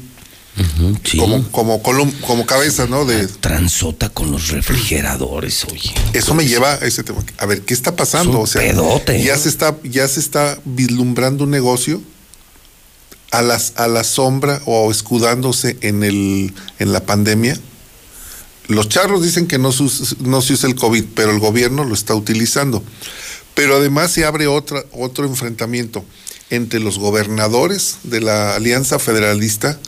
Como, 1.18 1.50
como, 1.50 1.82
colum- 1.82 2.18
como 2.20 2.46
cabeza, 2.46 2.86
¿no? 2.86 3.04
De, 3.04 3.26
Transota 3.26 4.08
con 4.08 4.30
los 4.30 4.48
refrigeradores, 4.48 5.64
oye. 5.64 5.92
eso 6.12 6.34
me 6.34 6.46
lleva 6.46 6.74
a 6.74 6.78
ese 6.86 7.02
tema. 7.02 7.24
A 7.38 7.46
ver, 7.46 7.62
¿qué 7.62 7.74
está 7.74 7.96
pasando? 7.96 8.30
Es 8.32 8.36
un 8.36 8.42
o 8.42 8.46
sea, 8.46 8.62
pedote. 8.62 9.22
ya 9.22 9.36
se 9.38 9.48
está, 9.48 9.76
ya 9.84 10.06
se 10.08 10.20
está 10.20 10.58
vislumbrando 10.64 11.44
un 11.44 11.50
negocio 11.50 12.02
a 13.30 13.42
las, 13.42 13.74
a 13.76 13.86
la 13.88 14.04
sombra 14.04 14.60
o 14.66 14.90
escudándose 14.90 15.76
en 15.82 16.02
el, 16.02 16.52
en 16.78 16.92
la 16.92 17.00
pandemia. 17.00 17.56
Los 18.68 18.88
charros 18.88 19.22
dicen 19.22 19.46
que 19.46 19.58
no 19.58 19.70
no 20.20 20.42
se 20.42 20.52
usa 20.52 20.68
el 20.68 20.74
COVID, 20.76 21.04
pero 21.14 21.30
el 21.32 21.38
gobierno 21.40 21.84
lo 21.84 21.94
está 21.94 22.14
utilizando. 22.14 22.82
Pero 23.54 23.76
además 23.76 24.12
se 24.12 24.24
abre 24.24 24.46
otra, 24.46 24.84
otro 24.92 25.26
enfrentamiento 25.26 26.04
entre 26.50 26.80
los 26.80 26.98
gobernadores 26.98 27.96
de 28.04 28.20
la 28.20 28.54
Alianza 28.54 28.98
Federalista 28.98 29.78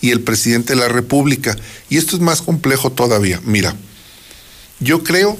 y 0.00 0.10
el 0.10 0.20
presidente 0.20 0.74
de 0.74 0.80
la 0.80 0.88
República. 0.88 1.56
Y 1.88 1.96
esto 1.96 2.16
es 2.16 2.22
más 2.22 2.42
complejo 2.42 2.90
todavía. 2.92 3.40
Mira, 3.44 3.74
yo 4.80 5.02
creo, 5.02 5.36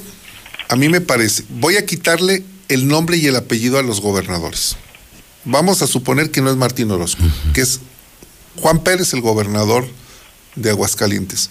a 0.69 0.75
mí 0.75 0.89
me 0.89 1.01
parece, 1.01 1.43
voy 1.49 1.77
a 1.77 1.85
quitarle 1.85 2.43
el 2.69 2.87
nombre 2.87 3.17
y 3.17 3.27
el 3.27 3.35
apellido 3.35 3.77
a 3.77 3.83
los 3.83 4.01
gobernadores. 4.01 4.75
Vamos 5.45 5.81
a 5.81 5.87
suponer 5.87 6.31
que 6.31 6.41
no 6.41 6.49
es 6.49 6.57
Martín 6.57 6.91
Orozco, 6.91 7.23
que 7.53 7.61
es 7.61 7.79
Juan 8.57 8.83
Pérez, 8.83 9.13
el 9.13 9.21
gobernador 9.21 9.87
de 10.55 10.71
Aguascalientes. 10.71 11.49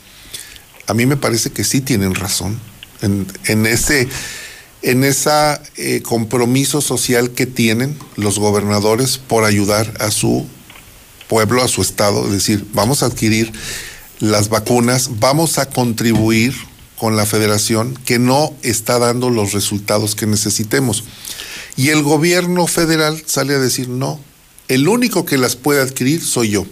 A 0.87 0.95
mí 0.95 1.07
me 1.07 1.17
parece 1.17 1.51
que 1.51 1.65
sí 1.65 1.81
tienen 1.81 2.15
razón 2.15 2.61
en, 3.01 3.27
en 3.47 3.67
ese 3.67 4.09
en 4.83 5.03
esa 5.03 5.61
eh, 5.77 6.03
compromiso 6.03 6.81
social 6.81 7.31
que 7.31 7.47
tienen 7.47 7.99
los 8.17 8.39
gobernadores 8.39 9.19
por 9.19 9.45
ayudar 9.45 9.93
a 9.99 10.11
su 10.11 10.47
pueblo, 11.29 11.63
a 11.63 11.69
su 11.69 11.83
estado, 11.83 12.27
es 12.27 12.33
decir, 12.33 12.67
vamos 12.73 13.03
a 13.03 13.07
adquirir 13.07 13.53
las 14.21 14.49
vacunas, 14.49 15.19
vamos 15.19 15.59
a 15.59 15.67
contribuir 15.67 16.55
con 16.97 17.17
la 17.17 17.27
federación 17.27 17.95
que 18.05 18.19
no 18.19 18.55
está 18.63 18.99
dando 18.99 19.31
los 19.31 19.53
resultados 19.53 20.15
que 20.15 20.27
necesitemos. 20.27 21.05
Y 21.77 21.91
el 21.91 22.03
gobierno 22.03 22.67
federal 22.67 23.23
sale 23.27 23.55
a 23.55 23.59
decir, 23.59 23.89
no, 23.89 24.19
el 24.69 24.89
único 24.89 25.25
que 25.27 25.37
las 25.37 25.57
puede 25.57 25.83
adquirir 25.83 26.23
soy 26.23 26.51
yo. 26.51 26.67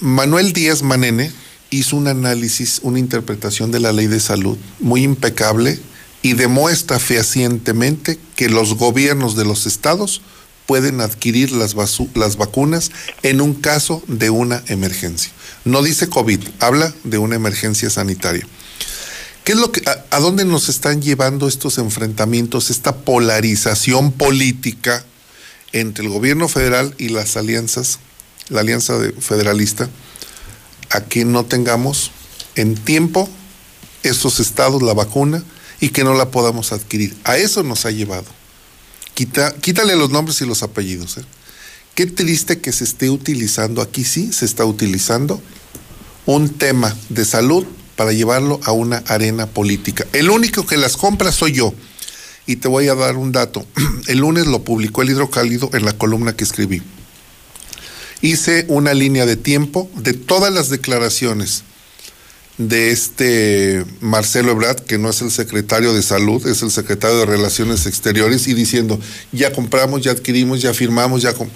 Manuel 0.00 0.52
Díaz 0.52 0.82
Manene 0.82 1.30
hizo 1.70 1.96
un 1.96 2.08
análisis, 2.08 2.80
una 2.82 2.98
interpretación 2.98 3.70
de 3.70 3.80
la 3.80 3.92
ley 3.92 4.06
de 4.06 4.20
salud 4.20 4.56
muy 4.80 5.02
impecable 5.02 5.78
y 6.22 6.32
demuestra 6.32 6.98
fehacientemente 6.98 8.18
que 8.34 8.48
los 8.48 8.74
gobiernos 8.74 9.36
de 9.36 9.44
los 9.44 9.66
estados 9.66 10.22
pueden 10.68 11.00
adquirir 11.00 11.50
las, 11.52 11.74
las 12.14 12.36
vacunas 12.36 12.90
en 13.22 13.40
un 13.40 13.54
caso 13.54 14.02
de 14.06 14.28
una 14.28 14.62
emergencia. 14.66 15.32
No 15.64 15.82
dice 15.82 16.10
COVID, 16.10 16.40
habla 16.60 16.92
de 17.04 17.16
una 17.16 17.36
emergencia 17.36 17.88
sanitaria. 17.88 18.46
¿Qué 19.44 19.52
es 19.52 19.58
lo 19.58 19.72
que, 19.72 19.80
a, 20.10 20.20
dónde 20.20 20.44
nos 20.44 20.68
están 20.68 21.00
llevando 21.00 21.48
estos 21.48 21.78
enfrentamientos, 21.78 22.68
esta 22.68 22.96
polarización 22.96 24.12
política 24.12 25.06
entre 25.72 26.04
el 26.04 26.10
gobierno 26.10 26.48
federal 26.48 26.94
y 26.98 27.08
las 27.08 27.38
alianzas, 27.38 27.98
la 28.50 28.60
alianza 28.60 28.98
de- 28.98 29.12
federalista, 29.12 29.88
a 30.90 31.00
que 31.00 31.24
no 31.24 31.46
tengamos 31.46 32.10
en 32.56 32.74
tiempo 32.74 33.26
estos 34.02 34.38
estados 34.38 34.82
la 34.82 34.92
vacuna 34.92 35.42
y 35.80 35.88
que 35.88 36.04
no 36.04 36.12
la 36.12 36.30
podamos 36.30 36.72
adquirir? 36.72 37.16
A 37.24 37.38
eso 37.38 37.62
nos 37.62 37.86
ha 37.86 37.90
llevado. 37.90 38.37
Quítale 39.26 39.96
los 39.96 40.10
nombres 40.10 40.40
y 40.40 40.46
los 40.46 40.62
apellidos. 40.62 41.18
¿eh? 41.18 41.24
Qué 41.94 42.06
triste 42.06 42.60
que 42.60 42.70
se 42.70 42.84
esté 42.84 43.10
utilizando, 43.10 43.82
aquí 43.82 44.04
sí 44.04 44.32
se 44.32 44.44
está 44.44 44.64
utilizando 44.64 45.42
un 46.26 46.50
tema 46.50 46.94
de 47.08 47.24
salud 47.24 47.66
para 47.96 48.12
llevarlo 48.12 48.60
a 48.62 48.70
una 48.70 48.98
arena 49.08 49.48
política. 49.48 50.06
El 50.12 50.30
único 50.30 50.64
que 50.64 50.76
las 50.76 50.96
compra 50.96 51.32
soy 51.32 51.52
yo. 51.52 51.74
Y 52.46 52.56
te 52.56 52.68
voy 52.68 52.86
a 52.88 52.94
dar 52.94 53.16
un 53.16 53.32
dato. 53.32 53.66
El 54.06 54.18
lunes 54.18 54.46
lo 54.46 54.62
publicó 54.62 55.02
el 55.02 55.10
hidrocálido 55.10 55.68
en 55.74 55.84
la 55.84 55.92
columna 55.92 56.34
que 56.34 56.44
escribí. 56.44 56.80
Hice 58.22 58.64
una 58.68 58.94
línea 58.94 59.26
de 59.26 59.36
tiempo 59.36 59.90
de 59.96 60.14
todas 60.14 60.52
las 60.52 60.70
declaraciones 60.70 61.64
de 62.58 62.90
este 62.90 63.84
Marcelo 64.00 64.50
Ebrard, 64.50 64.80
que 64.80 64.98
no 64.98 65.10
es 65.10 65.22
el 65.22 65.30
secretario 65.30 65.94
de 65.94 66.02
salud, 66.02 66.44
es 66.46 66.62
el 66.62 66.70
secretario 66.70 67.18
de 67.18 67.26
Relaciones 67.26 67.86
Exteriores, 67.86 68.48
y 68.48 68.54
diciendo, 68.54 68.98
ya 69.32 69.52
compramos, 69.52 70.02
ya 70.02 70.10
adquirimos, 70.12 70.60
ya 70.60 70.74
firmamos, 70.74 71.22
ya... 71.22 71.34
com-". 71.34 71.48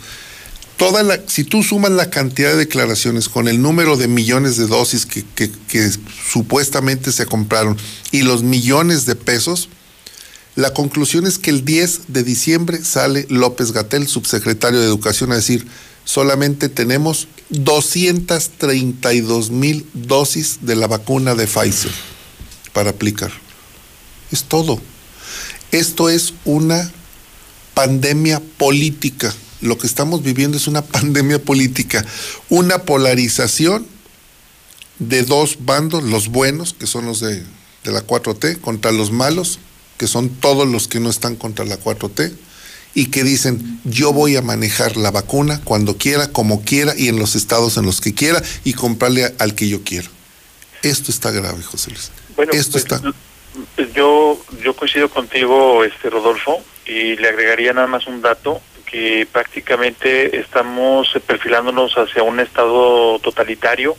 Toda 0.77 1.03
la, 1.03 1.21
si 1.27 1.45
tú 1.45 1.63
sumas 1.63 1.91
la 1.93 2.09
cantidad 2.11 2.51
de 2.51 2.57
declaraciones 2.57 3.29
con 3.29 3.47
el 3.47 3.61
número 3.61 3.97
de 3.97 4.09
millones 4.09 4.57
de 4.57 4.67
dosis 4.67 5.05
que, 5.07 5.25
que- 5.35 5.51
que 5.69 5.91
supuestamente 6.31 7.13
se 7.13 7.27
compraron 7.27 7.77
y 8.11 8.23
los 8.23 8.43
millones 8.43 9.05
de 9.07 9.15
pesos, 9.15 9.69
la 10.57 10.73
conclusión 10.73 11.27
es 11.27 11.39
que 11.39 11.51
el 11.51 11.65
10 11.65 12.03
de 12.09 12.23
diciembre 12.25 12.83
sale 12.85 13.27
López 13.29 13.73
Gatel, 13.73 14.07
subsecretario 14.09 14.81
de 14.81 14.87
Educación, 14.87 15.33
a 15.33 15.37
decir, 15.37 15.67
solamente 16.05 16.69
tenemos 16.69 17.29
232 17.51 19.51
mil 19.51 19.87
dosis 19.93 20.59
de 20.63 20.77
la 20.77 20.87
vacuna 20.87 21.35
de 21.35 21.47
Pfizer 21.47 21.93
para 22.73 22.91
aplicar. 22.91 23.33
Es 24.31 24.45
todo. 24.45 24.81
Esto 25.71 26.09
es 26.09 26.35
una 26.45 26.91
pandemia 27.75 28.41
política. 28.59 29.35
Lo 29.61 29.79
que 29.79 29.87
estamos 29.87 30.23
viviendo 30.23 30.57
es 30.57 30.67
una 30.67 30.83
pandemia 30.83 31.43
política, 31.43 32.05
una 32.49 32.83
polarización 32.83 33.87
de 34.99 35.23
dos 35.23 35.59
bandos, 35.61 36.03
los 36.05 36.29
buenos, 36.29 36.75
que 36.75 36.87
son 36.87 37.07
los 37.07 37.21
de, 37.21 37.43
la 37.85 38.07
4T, 38.07 38.61
contra 38.61 38.93
los 38.93 39.11
malos, 39.11 39.59
que 39.99 40.07
son 40.07 40.29
todos 40.29 40.69
los 40.69 40.89
que 40.89 41.01
no 41.01 41.11
están 41.11 41.37
contra 41.37 41.65
la 41.65 41.79
4T, 41.79 42.33
y 42.95 43.07
que 43.07 43.25
dicen, 43.25 43.81
yo 43.85 44.13
voy 44.13 44.37
a 44.37 44.43
manejar 44.43 44.97
la 44.97 45.11
vacuna 45.11 45.61
cuando 45.65 45.97
quiera, 45.97 46.31
como 46.31 46.63
quiera, 46.63 46.93
y 46.97 47.09
en 47.09 47.19
los 47.19 47.35
estados 47.35 47.77
en 47.77 47.87
los 47.87 48.01
que 48.01 48.15
quiera, 48.15 48.43
y 48.65 48.75
comprarle 48.75 49.35
al 49.39 49.55
que 49.55 49.69
yo 49.69 49.83
quiera. 49.83 50.09
Esto 50.83 51.11
está 51.11 51.31
grave, 51.31 51.63
José 51.63 51.91
Luis. 51.91 52.11
Bueno, 52.37 52.53
Esto 52.53 52.73
pues, 52.73 52.85
está... 52.85 53.01
Yo, 53.95 54.43
yo 54.63 54.75
coincido 54.75 55.11
contigo, 55.11 55.85
este 55.85 56.11
Rodolfo, 56.11 56.63
y 56.87 57.17
le 57.17 57.29
agregaría 57.29 57.73
nada 57.73 57.87
más 57.87 58.07
un 58.07 58.23
dato 58.23 58.61
que 58.87 59.27
prácticamente 59.31 60.39
estamos 60.39 61.09
perfilándonos 61.27 61.95
hacia 61.95 62.23
un 62.23 62.41
estado 62.41 63.19
totalitario 63.21 63.97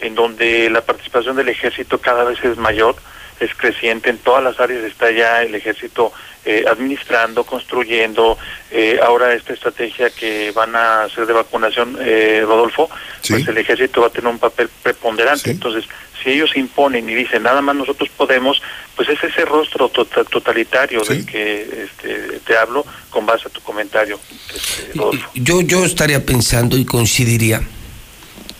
en 0.00 0.14
donde 0.14 0.70
la 0.70 0.82
participación 0.82 1.36
del 1.36 1.48
ejército 1.48 2.00
cada 2.00 2.22
vez 2.24 2.38
es 2.44 2.56
mayor, 2.56 2.94
es 3.40 3.52
creciente, 3.54 4.10
en 4.10 4.18
todas 4.18 4.42
las 4.42 4.60
áreas 4.60 4.84
está 4.84 5.10
ya 5.10 5.42
el 5.42 5.54
ejército 5.54 6.12
eh, 6.48 6.64
administrando, 6.66 7.44
construyendo, 7.44 8.38
eh, 8.70 8.98
ahora 9.04 9.34
esta 9.34 9.52
estrategia 9.52 10.08
que 10.08 10.50
van 10.52 10.74
a 10.74 11.02
hacer 11.02 11.26
de 11.26 11.34
vacunación, 11.34 11.98
eh, 12.00 12.42
Rodolfo, 12.42 12.88
pues 13.28 13.46
el 13.46 13.58
ejército 13.58 14.00
va 14.00 14.06
a 14.06 14.10
tener 14.10 14.30
un 14.32 14.38
papel 14.38 14.70
preponderante, 14.82 15.50
entonces 15.50 15.84
si 16.22 16.30
ellos 16.30 16.56
imponen 16.56 17.06
y 17.06 17.14
dicen 17.14 17.42
nada 17.42 17.60
más 17.60 17.76
nosotros 17.76 18.08
podemos, 18.16 18.62
pues 18.96 19.10
es 19.10 19.22
ese 19.22 19.44
rostro 19.44 19.90
tota- 19.90 20.24
totalitario 20.24 21.02
del 21.02 21.26
que 21.26 21.84
este, 21.84 22.40
te 22.46 22.56
hablo 22.56 22.82
con 23.10 23.26
base 23.26 23.48
a 23.48 23.50
tu 23.50 23.60
comentario. 23.60 24.18
Este, 24.54 24.98
Rodolfo. 24.98 25.30
Yo, 25.34 25.60
yo 25.60 25.84
estaría 25.84 26.24
pensando 26.24 26.78
y 26.78 26.86
coincidiría 26.86 27.60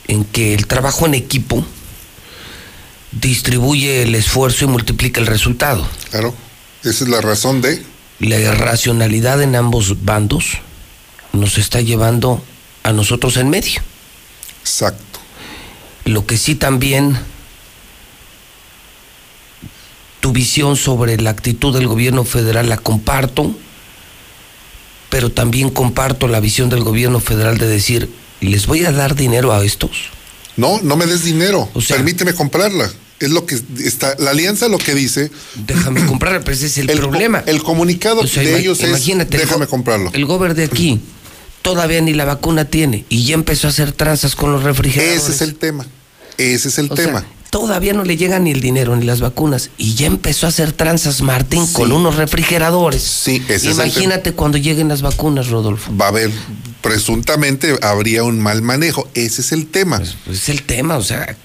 en 0.08 0.26
que 0.26 0.52
el 0.52 0.66
trabajo 0.66 1.06
en 1.06 1.14
equipo 1.14 1.64
distribuye 3.12 4.02
el 4.02 4.14
esfuerzo 4.14 4.66
y 4.66 4.68
multiplica 4.68 5.20
el 5.22 5.26
resultado. 5.26 5.88
Claro, 6.10 6.34
esa 6.90 7.04
es 7.04 7.10
la 7.10 7.20
razón 7.20 7.60
de... 7.60 7.82
La 8.20 8.38
irracionalidad 8.38 9.42
en 9.42 9.54
ambos 9.54 10.04
bandos 10.04 10.58
nos 11.32 11.58
está 11.58 11.80
llevando 11.80 12.42
a 12.82 12.92
nosotros 12.92 13.36
en 13.36 13.50
medio. 13.50 13.80
Exacto. 14.60 15.20
Lo 16.04 16.26
que 16.26 16.36
sí 16.36 16.54
también 16.54 17.18
tu 20.20 20.32
visión 20.32 20.76
sobre 20.76 21.20
la 21.20 21.30
actitud 21.30 21.72
del 21.74 21.86
gobierno 21.86 22.24
federal 22.24 22.68
la 22.68 22.78
comparto, 22.78 23.54
pero 25.10 25.30
también 25.30 25.70
comparto 25.70 26.28
la 26.28 26.40
visión 26.40 26.68
del 26.68 26.82
gobierno 26.82 27.20
federal 27.20 27.58
de 27.58 27.68
decir, 27.68 28.10
¿les 28.40 28.66
voy 28.66 28.84
a 28.84 28.92
dar 28.92 29.14
dinero 29.14 29.52
a 29.52 29.64
estos? 29.64 30.10
No, 30.56 30.80
no 30.82 30.96
me 30.96 31.06
des 31.06 31.22
dinero. 31.22 31.68
Permíteme 31.88 32.34
comprarla. 32.34 32.90
Es 33.20 33.30
lo 33.30 33.46
que 33.46 33.58
está. 33.84 34.14
La 34.18 34.30
alianza 34.30 34.68
lo 34.68 34.78
que 34.78 34.94
dice. 34.94 35.30
Déjame 35.66 36.06
comprarla, 36.06 36.40
pero 36.40 36.52
ese 36.52 36.66
es 36.66 36.78
el, 36.78 36.86
problema. 36.86 37.42
El 37.46 37.62
comunicado 37.62 38.20
O 38.20 38.26
sea, 38.26 38.42
de 38.44 38.58
ellos 38.58 38.80
es. 38.80 38.88
imagínate, 38.88 39.36
el 39.36 39.42
Déjame 39.42 39.64
go- 39.64 39.70
comprarlo. 39.70 40.10
El 40.14 40.24
gober 40.24 40.54
de 40.54 40.64
aquí 40.64 41.00
todavía 41.62 42.00
ni 42.00 42.12
la 42.14 42.24
vacuna 42.24 42.64
tiene 42.64 43.04
y 43.08 43.24
ya 43.24 43.34
empezó 43.34 43.66
a 43.66 43.70
hacer 43.70 43.90
tranzas 43.92 44.36
con 44.36 44.52
los 44.52 44.62
refrigeradores. 44.62 45.22
Ese 45.24 45.32
es 45.32 45.40
el 45.42 45.56
tema. 45.56 45.84
Ese 46.38 46.68
es 46.68 46.78
el 46.78 46.90
O 46.90 46.94
sea, 46.96 47.04
tema. 47.06 47.24
todavía 47.50 47.92
no 47.92 48.04
le 48.04 48.16
llega 48.16 48.38
ni 48.38 48.52
el 48.52 48.60
dinero 48.60 48.94
ni 48.94 49.04
las 49.04 49.20
vacunas 49.20 49.70
y 49.76 49.94
ya 49.94 50.06
empezó 50.06 50.46
a 50.46 50.50
hacer 50.50 50.70
tranzas 50.72 51.20
Martín 51.20 51.66
con 51.72 51.90
unos 51.90 52.14
refrigeradores. 52.14 53.02
Sí, 53.02 53.42
ese 53.48 53.54
es 53.54 53.64
el 53.64 53.72
Imagínate 53.72 54.32
cuando 54.32 54.56
lleguen 54.58 54.86
las 54.88 55.02
vacunas, 55.02 55.48
Rodolfo. 55.48 55.90
Va 55.96 56.04
a 56.06 56.08
haber. 56.08 56.30
Presuntamente 56.80 57.76
habría 57.82 58.22
un 58.22 58.38
mal 58.40 58.62
manejo. 58.62 59.08
Ese 59.14 59.40
es 59.40 59.52
el 59.52 59.66
tema. 59.66 60.00
Es 60.30 60.48
el 60.48 60.62
tema, 60.62 60.96
o 60.96 61.02
sea, 61.02 61.36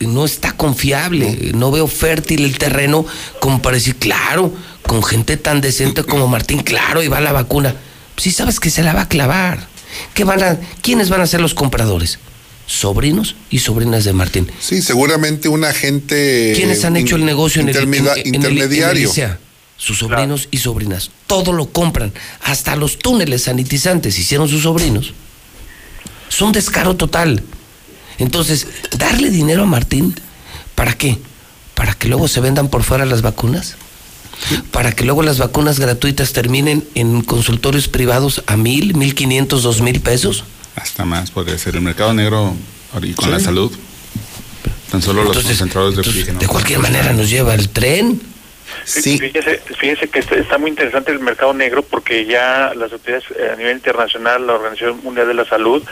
no 0.00 0.24
está 0.24 0.52
confiable, 0.52 1.52
no, 1.54 1.70
veo 1.70 1.86
fértil 1.86 2.44
el 2.44 2.58
terreno 2.58 3.06
como 3.40 3.62
para 3.62 3.76
decir, 3.76 3.96
claro, 3.96 4.52
con 4.82 5.02
gente 5.02 5.36
tan 5.36 5.60
decente 5.60 6.02
como 6.04 6.26
Martín, 6.28 6.62
claro, 6.62 7.02
y 7.02 7.08
va 7.08 7.20
la 7.20 7.32
vacuna. 7.32 7.74
Si 8.16 8.30
sabes 8.32 8.60
que 8.60 8.70
se 8.70 8.82
la 8.82 8.92
va 8.92 9.02
a 9.02 9.08
clavar. 9.08 9.68
¿Qué 10.14 10.24
van 10.24 10.42
a, 10.42 10.58
¿Quiénes 10.82 11.08
van 11.08 11.20
a 11.20 11.26
ser 11.26 11.40
los 11.40 11.54
compradores? 11.54 12.18
Sobrinos 12.66 13.34
y 13.50 13.58
sobrinas 13.60 14.04
de 14.04 14.12
Martín. 14.12 14.50
Sí, 14.60 14.82
seguramente 14.82 15.48
un 15.48 15.64
agente. 15.64 16.52
¿Quiénes 16.54 16.84
han 16.84 16.96
hecho 16.96 17.16
el 17.16 17.24
negocio 17.24 17.60
en 17.62 17.68
el, 17.70 17.76
en- 17.76 17.82
intermedia- 17.94 18.12
en- 18.14 18.18
en 18.18 18.26
el- 18.26 18.26
en 18.26 18.34
el 18.34 18.52
intermediario? 18.58 19.12
Sus 19.82 19.96
sobrinos 20.00 20.46
y 20.50 20.58
sobrinas. 20.58 21.10
Todo 21.26 21.54
lo 21.54 21.70
compran. 21.72 22.12
Hasta 22.42 22.76
los 22.76 22.98
túneles 22.98 23.44
sanitizantes 23.44 24.18
hicieron 24.18 24.46
sus 24.46 24.62
sobrinos. 24.64 25.14
Es 26.30 26.42
un 26.42 26.52
descaro 26.52 26.96
total. 26.96 27.42
Entonces, 28.18 28.66
darle 28.98 29.30
dinero 29.30 29.62
a 29.62 29.66
Martín, 29.66 30.14
¿para 30.74 30.92
qué? 30.98 31.18
¿Para 31.74 31.94
que 31.94 32.08
luego 32.08 32.28
se 32.28 32.40
vendan 32.40 32.68
por 32.68 32.82
fuera 32.82 33.06
las 33.06 33.22
vacunas? 33.22 33.76
¿Para 34.70 34.92
que 34.92 35.04
luego 35.04 35.22
las 35.22 35.38
vacunas 35.38 35.80
gratuitas 35.80 36.34
terminen 36.34 36.86
en 36.94 37.22
consultorios 37.22 37.88
privados 37.88 38.42
a 38.46 38.58
mil, 38.58 38.94
mil 38.94 39.14
quinientos, 39.14 39.62
dos 39.62 39.80
mil 39.80 40.00
pesos? 40.00 40.44
Hasta 40.76 41.06
más 41.06 41.30
podría 41.30 41.56
ser 41.56 41.76
el 41.76 41.80
mercado 41.80 42.12
negro 42.12 42.54
y 43.02 43.12
con 43.14 43.24
Sí. 43.24 43.30
la 43.30 43.40
salud. 43.40 43.72
Tan 44.90 45.00
solo 45.00 45.22
los 45.24 45.28
Entonces- 45.36 45.52
concentradores 45.58 45.94
de 45.96 46.00
oxígeno. 46.02 46.38
De 46.38 46.46
cualquier 46.48 46.80
manera 46.80 47.14
nos 47.14 47.30
lleva 47.30 47.54
el 47.54 47.70
tren. 47.70 48.20
Sí. 48.84 49.18
Fíjese, 49.18 49.58
fíjese 49.58 50.08
que 50.08 50.18
está, 50.20 50.34
está 50.36 50.58
muy 50.58 50.70
interesante 50.70 51.12
el 51.12 51.20
mercado 51.20 51.52
negro 51.54 51.82
porque 51.82 52.24
ya 52.24 52.72
las 52.74 52.92
autoridades 52.92 53.24
eh, 53.36 53.50
a 53.52 53.56
nivel 53.56 53.76
internacional, 53.76 54.46
la 54.46 54.54
Organización 54.54 55.00
Mundial 55.02 55.28
de 55.28 55.34
la 55.34 55.44
Salud, 55.44 55.82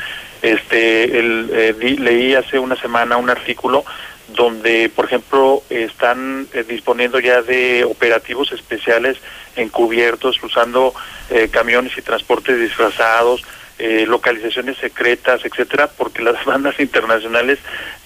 este, 0.43 1.19
el, 1.19 1.51
eh, 1.53 1.75
di- 1.79 1.97
leí 1.97 2.35
hace 2.35 2.59
una 2.59 2.77
semana 2.77 3.17
un 3.17 3.31
artículo 3.31 3.85
donde, 4.29 4.91
por 4.95 5.07
ejemplo, 5.07 5.63
están 5.71 6.47
eh, 6.53 6.65
disponiendo 6.69 7.19
ya 7.19 7.41
de 7.43 7.85
operativos 7.85 8.53
especiales 8.53 9.17
encubiertos, 9.57 10.43
usando 10.43 10.95
eh, 11.31 11.49
camiones 11.51 11.97
y 11.97 12.03
transportes 12.03 12.61
disfrazados, 12.61 13.43
eh, 13.79 14.05
localizaciones 14.07 14.77
secretas, 14.79 15.41
etcétera, 15.45 15.89
porque 15.97 16.23
las 16.23 16.45
bandas 16.47 16.79
internacionales 16.81 17.59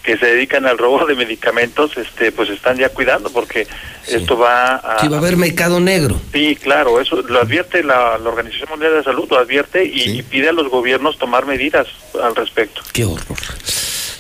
que 0.02 0.18
se 0.18 0.26
dedican 0.26 0.66
al 0.66 0.78
robo 0.78 1.06
de 1.06 1.14
medicamentos, 1.14 1.96
este, 1.96 2.32
pues 2.32 2.50
están 2.50 2.76
ya 2.76 2.88
cuidando, 2.88 3.30
porque 3.30 3.66
esto 4.08 4.36
va 4.36 4.76
a... 4.76 4.96
Que 5.00 5.08
va 5.08 5.16
a 5.16 5.20
haber 5.20 5.36
mercado 5.36 5.78
negro. 5.78 6.20
Sí, 6.32 6.56
claro, 6.60 7.00
eso 7.00 7.22
lo 7.22 7.40
advierte 7.40 7.84
la, 7.84 8.18
la 8.18 8.28
Organización 8.28 8.70
Mundial 8.70 8.92
de 8.92 8.98
la 8.98 9.04
Salud, 9.04 9.28
lo 9.30 9.38
advierte 9.38 9.84
y, 9.84 10.18
y 10.18 10.22
pide 10.22 10.48
a 10.48 10.52
los 10.52 10.68
gobiernos 10.68 11.18
tomar 11.18 11.46
medidas 11.46 11.86
al 12.20 12.34
respecto. 12.34 12.82
Qué 12.92 13.04
horror. 13.04 13.38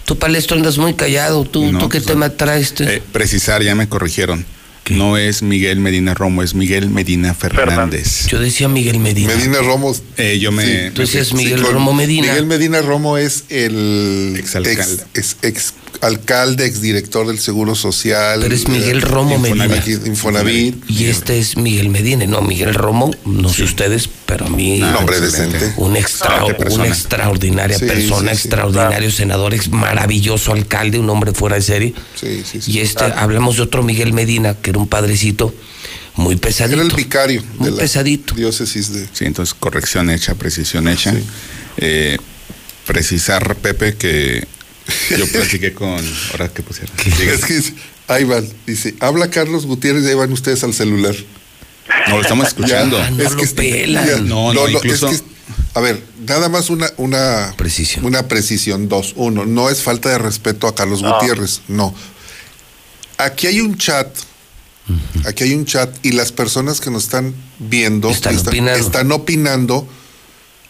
Tú, 0.04 0.18
Palestro, 0.18 0.56
andas 0.56 0.78
muy 0.78 0.94
callado. 0.94 1.44
¿Tú, 1.44 1.70
No, 1.72 1.78
¿tú 1.78 1.88
qué 1.88 1.98
pues, 1.98 2.06
tema 2.06 2.30
traes? 2.30 2.74
Eh, 2.80 3.02
precisar, 3.12 3.62
ya 3.62 3.74
me 3.74 3.88
corrigieron. 3.88 4.44
No 4.90 5.16
es 5.16 5.42
Miguel 5.42 5.78
Medina 5.80 6.12
Romo, 6.14 6.42
es 6.42 6.54
Miguel 6.54 6.90
Medina 6.90 7.34
Fernández. 7.34 8.26
Yo 8.26 8.40
decía 8.40 8.68
Miguel 8.68 8.98
Medina. 8.98 9.34
Medina 9.34 9.58
Romo. 9.60 9.94
Eh, 10.16 10.38
yo 10.40 10.50
me. 10.52 10.90
Tú 10.90 11.02
decías 11.02 11.32
me- 11.32 11.44
Miguel 11.44 11.60
Romo 11.62 11.92
Medina. 11.92 12.28
Miguel 12.28 12.46
Medina 12.46 12.82
Romo 12.82 13.16
es 13.16 13.44
el 13.48 14.34
Exalcalde. 14.36 14.80
ex, 14.82 15.06
ex, 15.14 15.36
ex 15.42 15.74
alcalde, 16.00 16.66
exdirector 16.66 17.28
del 17.28 17.38
Seguro 17.38 17.74
Social. 17.76 18.40
Pero 18.42 18.54
es 18.54 18.66
Miguel 18.68 18.98
eh, 18.98 19.00
Romo 19.02 19.38
Medina. 19.38 19.68
Infonavit. 20.06 20.82
Y 20.90 21.04
este 21.04 21.38
es 21.38 21.56
Miguel 21.56 21.88
Medina. 21.88 22.26
No, 22.26 22.42
Miguel 22.42 22.74
Romo, 22.74 23.12
no 23.24 23.48
sé 23.50 23.62
ustedes, 23.62 24.08
pero 24.26 24.46
a 24.46 24.50
mí. 24.50 24.82
Un 24.82 24.96
hombre 24.96 25.20
decente. 25.20 25.74
Un 25.76 25.96
extra, 25.96 26.40
Ah, 26.40 26.46
persona. 26.58 26.84
una 26.84 26.92
extraordinaria 26.92 27.78
Sí, 27.78 27.84
persona, 27.86 28.32
sí, 28.32 28.38
sí. 28.38 28.48
extraordinario 28.48 29.10
senador, 29.12 29.54
ex 29.54 29.68
maravilloso 29.70 30.52
alcalde, 30.52 30.98
un 30.98 31.08
hombre 31.08 31.32
fuera 31.32 31.54
de 31.56 31.62
serie. 31.62 31.94
Sí, 32.20 32.42
sí, 32.50 32.60
sí. 32.60 32.72
Y 32.72 32.80
este, 32.80 33.04
hablamos 33.04 33.56
de 33.56 33.62
otro 33.62 33.82
Miguel 33.84 34.12
Medina, 34.12 34.54
que 34.54 34.70
era 34.70 34.80
un 34.82 34.88
padrecito 34.88 35.54
muy 36.16 36.36
pesadito. 36.36 36.80
Era 36.80 36.88
el 36.90 36.94
vicario 36.94 37.42
Muy 37.58 37.66
de 37.70 37.76
la 37.76 37.82
pesadito. 37.82 38.34
diócesis 38.34 38.92
de. 38.92 39.08
Sí, 39.12 39.24
entonces 39.24 39.54
corrección 39.54 40.10
hecha, 40.10 40.34
precisión 40.34 40.88
hecha. 40.88 41.14
Eh, 41.78 42.18
precisar, 42.86 43.56
Pepe, 43.56 43.96
que 43.96 44.46
yo 45.16 45.26
platiqué 45.32 45.72
con. 45.72 45.98
Ahora 46.32 46.48
que 46.48 46.62
pusieron. 46.62 46.94
Es 46.98 47.44
que 47.44 47.54
dice, 47.54 47.74
ahí 48.08 48.24
van, 48.24 48.46
dice, 48.66 48.94
habla 49.00 49.30
Carlos 49.30 49.64
Gutiérrez 49.66 50.04
y 50.04 50.08
ahí 50.08 50.14
van 50.14 50.32
ustedes 50.32 50.62
al 50.64 50.74
celular. 50.74 51.14
No, 52.08 52.16
lo 52.16 52.22
estamos 52.22 52.48
escuchando. 52.48 52.98
Ya, 52.98 53.10
no 53.10 53.22
es 53.22 53.30
lo 53.32 53.36
que 53.38 53.44
está- 53.44 53.62
pelan. 53.62 54.06
ya, 54.06 54.16
No, 54.18 54.52
no, 54.52 54.68
incluso- 54.68 55.08
es 55.08 55.22
que- 55.22 55.32
a 55.74 55.80
ver, 55.80 56.02
nada 56.28 56.48
más 56.50 56.68
una, 56.70 56.90
una 56.98 57.54
precisión. 57.56 58.04
Una 58.04 58.28
precisión, 58.28 58.88
dos. 58.88 59.14
Uno, 59.16 59.46
no 59.46 59.70
es 59.70 59.82
falta 59.82 60.10
de 60.10 60.18
respeto 60.18 60.66
a 60.68 60.74
Carlos 60.74 61.00
No. 61.02 61.14
Gutiérrez, 61.14 61.62
no. 61.68 61.94
Aquí 63.18 63.46
hay 63.46 63.60
un 63.60 63.76
chat, 63.78 64.08
aquí 65.26 65.44
hay 65.44 65.54
un 65.54 65.64
chat 65.64 65.90
y 66.04 66.12
las 66.12 66.32
personas 66.32 66.80
que 66.80 66.90
nos 66.90 67.04
están 67.04 67.34
viendo 67.58 68.10
Están 68.10 68.36
opinando. 68.38 68.80
están 68.86 69.12
opinando 69.12 69.88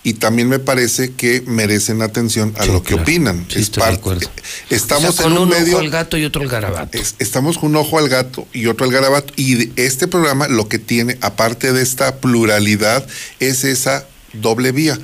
y 0.05 0.15
también 0.15 0.49
me 0.49 0.59
parece 0.59 1.13
que 1.13 1.43
merecen 1.47 2.03
atención 2.03 2.53
a 2.59 2.65
Sí, 2.65 2.73
lo 2.73 2.83
que 2.83 2.89
claro. 2.89 3.03
opinan. 3.03 3.47
Sí, 3.49 3.61
Es 3.61 3.71
parte-. 3.71 4.29
Estamos 4.69 5.11
O 5.11 5.13
sea, 5.13 5.23
con 5.25 5.33
en 5.35 5.39
un, 5.39 5.45
un 5.45 5.49
medio 5.51 5.75
ojo 5.75 5.81
al 5.85 5.91
gato 5.91 6.17
y 6.19 6.25
otro 6.25 6.43
al 6.43 6.49
garabato. 6.49 6.99
es- 6.99 7.15
estamos 7.21 7.57
con 7.57 7.71
un 7.71 7.77
ojo 7.77 7.99
al 7.99 8.09
gato 8.09 8.47
y 8.53 8.67
otro 8.67 8.85
al 8.85 8.91
garabato. 8.93 9.33
Y 9.37 9.55
de- 9.55 9.73
este 9.77 10.09
programa 10.09 10.49
lo 10.49 10.69
que 10.69 10.79
tiene, 10.81 11.19
aparte 11.21 11.73
de 11.73 11.83
esta 11.83 12.17
pluralidad, 12.17 13.07
es 13.39 13.63
esa 13.65 14.05
doble 14.33 14.73
vía. 14.73 14.99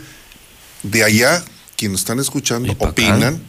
De 0.83 1.05
allá, 1.05 1.45
quienes 1.77 2.01
están 2.01 2.19
escuchando, 2.19 2.75
opinan, 2.79 3.41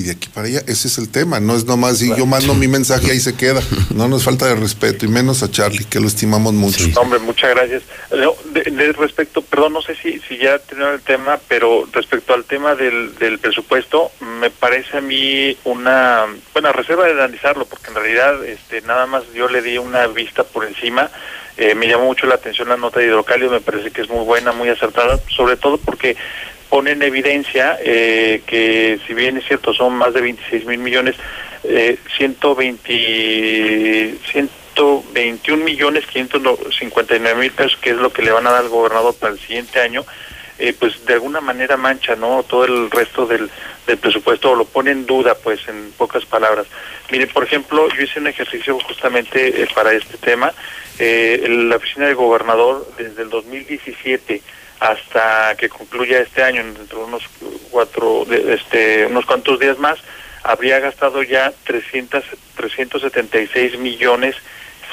y 0.00 0.02
de 0.02 0.12
aquí 0.12 0.28
para 0.28 0.46
allá. 0.46 0.62
Ese 0.66 0.88
es 0.88 0.98
el 0.98 1.10
tema. 1.10 1.40
No 1.40 1.54
es 1.54 1.64
nomás 1.64 1.98
si 1.98 2.08
yo 2.16 2.26
mando 2.26 2.54
mi 2.54 2.68
mensaje 2.68 3.08
y 3.08 3.10
ahí 3.10 3.20
se 3.20 3.34
queda. 3.34 3.62
No 3.94 4.08
nos 4.08 4.24
falta 4.24 4.46
de 4.46 4.54
respeto 4.54 5.04
y 5.04 5.08
menos 5.08 5.42
a 5.42 5.50
Charlie, 5.50 5.84
que 5.84 6.00
lo 6.00 6.06
estimamos 6.06 6.54
mucho. 6.54 6.84
Hombre, 6.98 7.18
muchas 7.18 7.50
gracias. 7.50 7.82
De, 8.10 8.70
de 8.70 8.92
respecto, 8.92 9.42
perdón, 9.42 9.74
no 9.74 9.82
sé 9.82 9.94
si, 9.94 10.20
si 10.20 10.38
ya 10.38 10.58
terminaron 10.58 10.94
el 10.94 11.02
tema, 11.02 11.38
pero 11.48 11.86
respecto 11.92 12.32
al 12.32 12.44
tema 12.44 12.74
del, 12.74 13.14
del 13.16 13.38
presupuesto, 13.38 14.10
me 14.40 14.48
parece 14.48 14.98
a 14.98 15.00
mí 15.00 15.56
una 15.64 16.24
buena 16.54 16.72
reserva 16.72 17.04
de 17.04 17.12
analizarlo, 17.12 17.66
porque 17.66 17.88
en 17.88 17.94
realidad 17.94 18.44
este, 18.44 18.80
nada 18.82 19.06
más 19.06 19.24
yo 19.34 19.48
le 19.48 19.60
di 19.60 19.76
una 19.76 20.06
vista 20.06 20.44
por 20.44 20.64
encima. 20.64 21.10
Eh, 21.56 21.74
me 21.74 21.88
llamó 21.88 22.06
mucho 22.06 22.26
la 22.26 22.36
atención 22.36 22.68
la 22.68 22.76
nota 22.76 23.00
de 23.00 23.06
hidrocalio, 23.06 23.50
me 23.50 23.60
parece 23.60 23.90
que 23.90 24.00
es 24.00 24.08
muy 24.08 24.24
buena, 24.24 24.52
muy 24.52 24.68
acertada, 24.68 25.18
sobre 25.28 25.56
todo 25.56 25.76
porque 25.76 26.16
pone 26.70 26.92
en 26.92 27.02
evidencia 27.02 27.76
eh, 27.84 28.42
que 28.46 28.98
si 29.06 29.12
bien 29.12 29.36
es 29.36 29.44
cierto 29.44 29.74
son 29.74 29.94
más 29.94 30.14
de 30.14 30.22
26 30.22 30.64
mil 30.64 30.78
millones, 30.78 31.16
eh, 31.64 31.98
120, 32.16 34.14
121 34.32 35.64
millones 35.64 36.06
559 36.06 37.38
mil 37.38 37.50
pesos, 37.50 37.76
que 37.82 37.90
es 37.90 37.96
lo 37.96 38.12
que 38.12 38.22
le 38.22 38.30
van 38.30 38.46
a 38.46 38.52
dar 38.52 38.62
al 38.62 38.70
gobernador 38.70 39.14
para 39.16 39.34
el 39.34 39.40
siguiente 39.40 39.80
año, 39.80 40.06
eh, 40.60 40.74
pues 40.78 41.04
de 41.06 41.14
alguna 41.14 41.40
manera 41.40 41.78
mancha 41.78 42.14
no 42.16 42.42
todo 42.42 42.66
el 42.66 42.90
resto 42.90 43.26
del, 43.26 43.50
del 43.86 43.96
presupuesto 43.96 44.54
lo 44.54 44.66
pone 44.66 44.90
en 44.90 45.06
duda 45.06 45.34
pues 45.34 45.66
en 45.68 45.90
pocas 45.92 46.26
palabras. 46.26 46.66
Mire 47.10 47.26
por 47.26 47.44
ejemplo 47.44 47.88
yo 47.88 48.02
hice 48.02 48.20
un 48.20 48.26
ejercicio 48.26 48.78
justamente 48.80 49.62
eh, 49.62 49.66
para 49.74 49.92
este 49.94 50.18
tema. 50.18 50.52
Eh, 50.98 51.46
la 51.48 51.76
oficina 51.76 52.06
del 52.06 52.14
gobernador 52.14 52.86
desde 52.98 53.22
el 53.22 53.30
2017 53.30 54.42
hasta 54.80 55.54
que 55.56 55.68
concluya 55.68 56.20
este 56.20 56.42
año 56.42 56.64
dentro 56.64 57.00
de 57.00 57.04
unos 57.04 57.22
cuatro 57.70 58.26
este 58.30 59.06
unos 59.06 59.26
cuantos 59.26 59.60
días 59.60 59.78
más 59.78 59.98
habría 60.42 60.80
gastado 60.80 61.22
ya 61.22 61.52
300 61.64 62.24
376 62.56 63.78
millones 63.78 64.36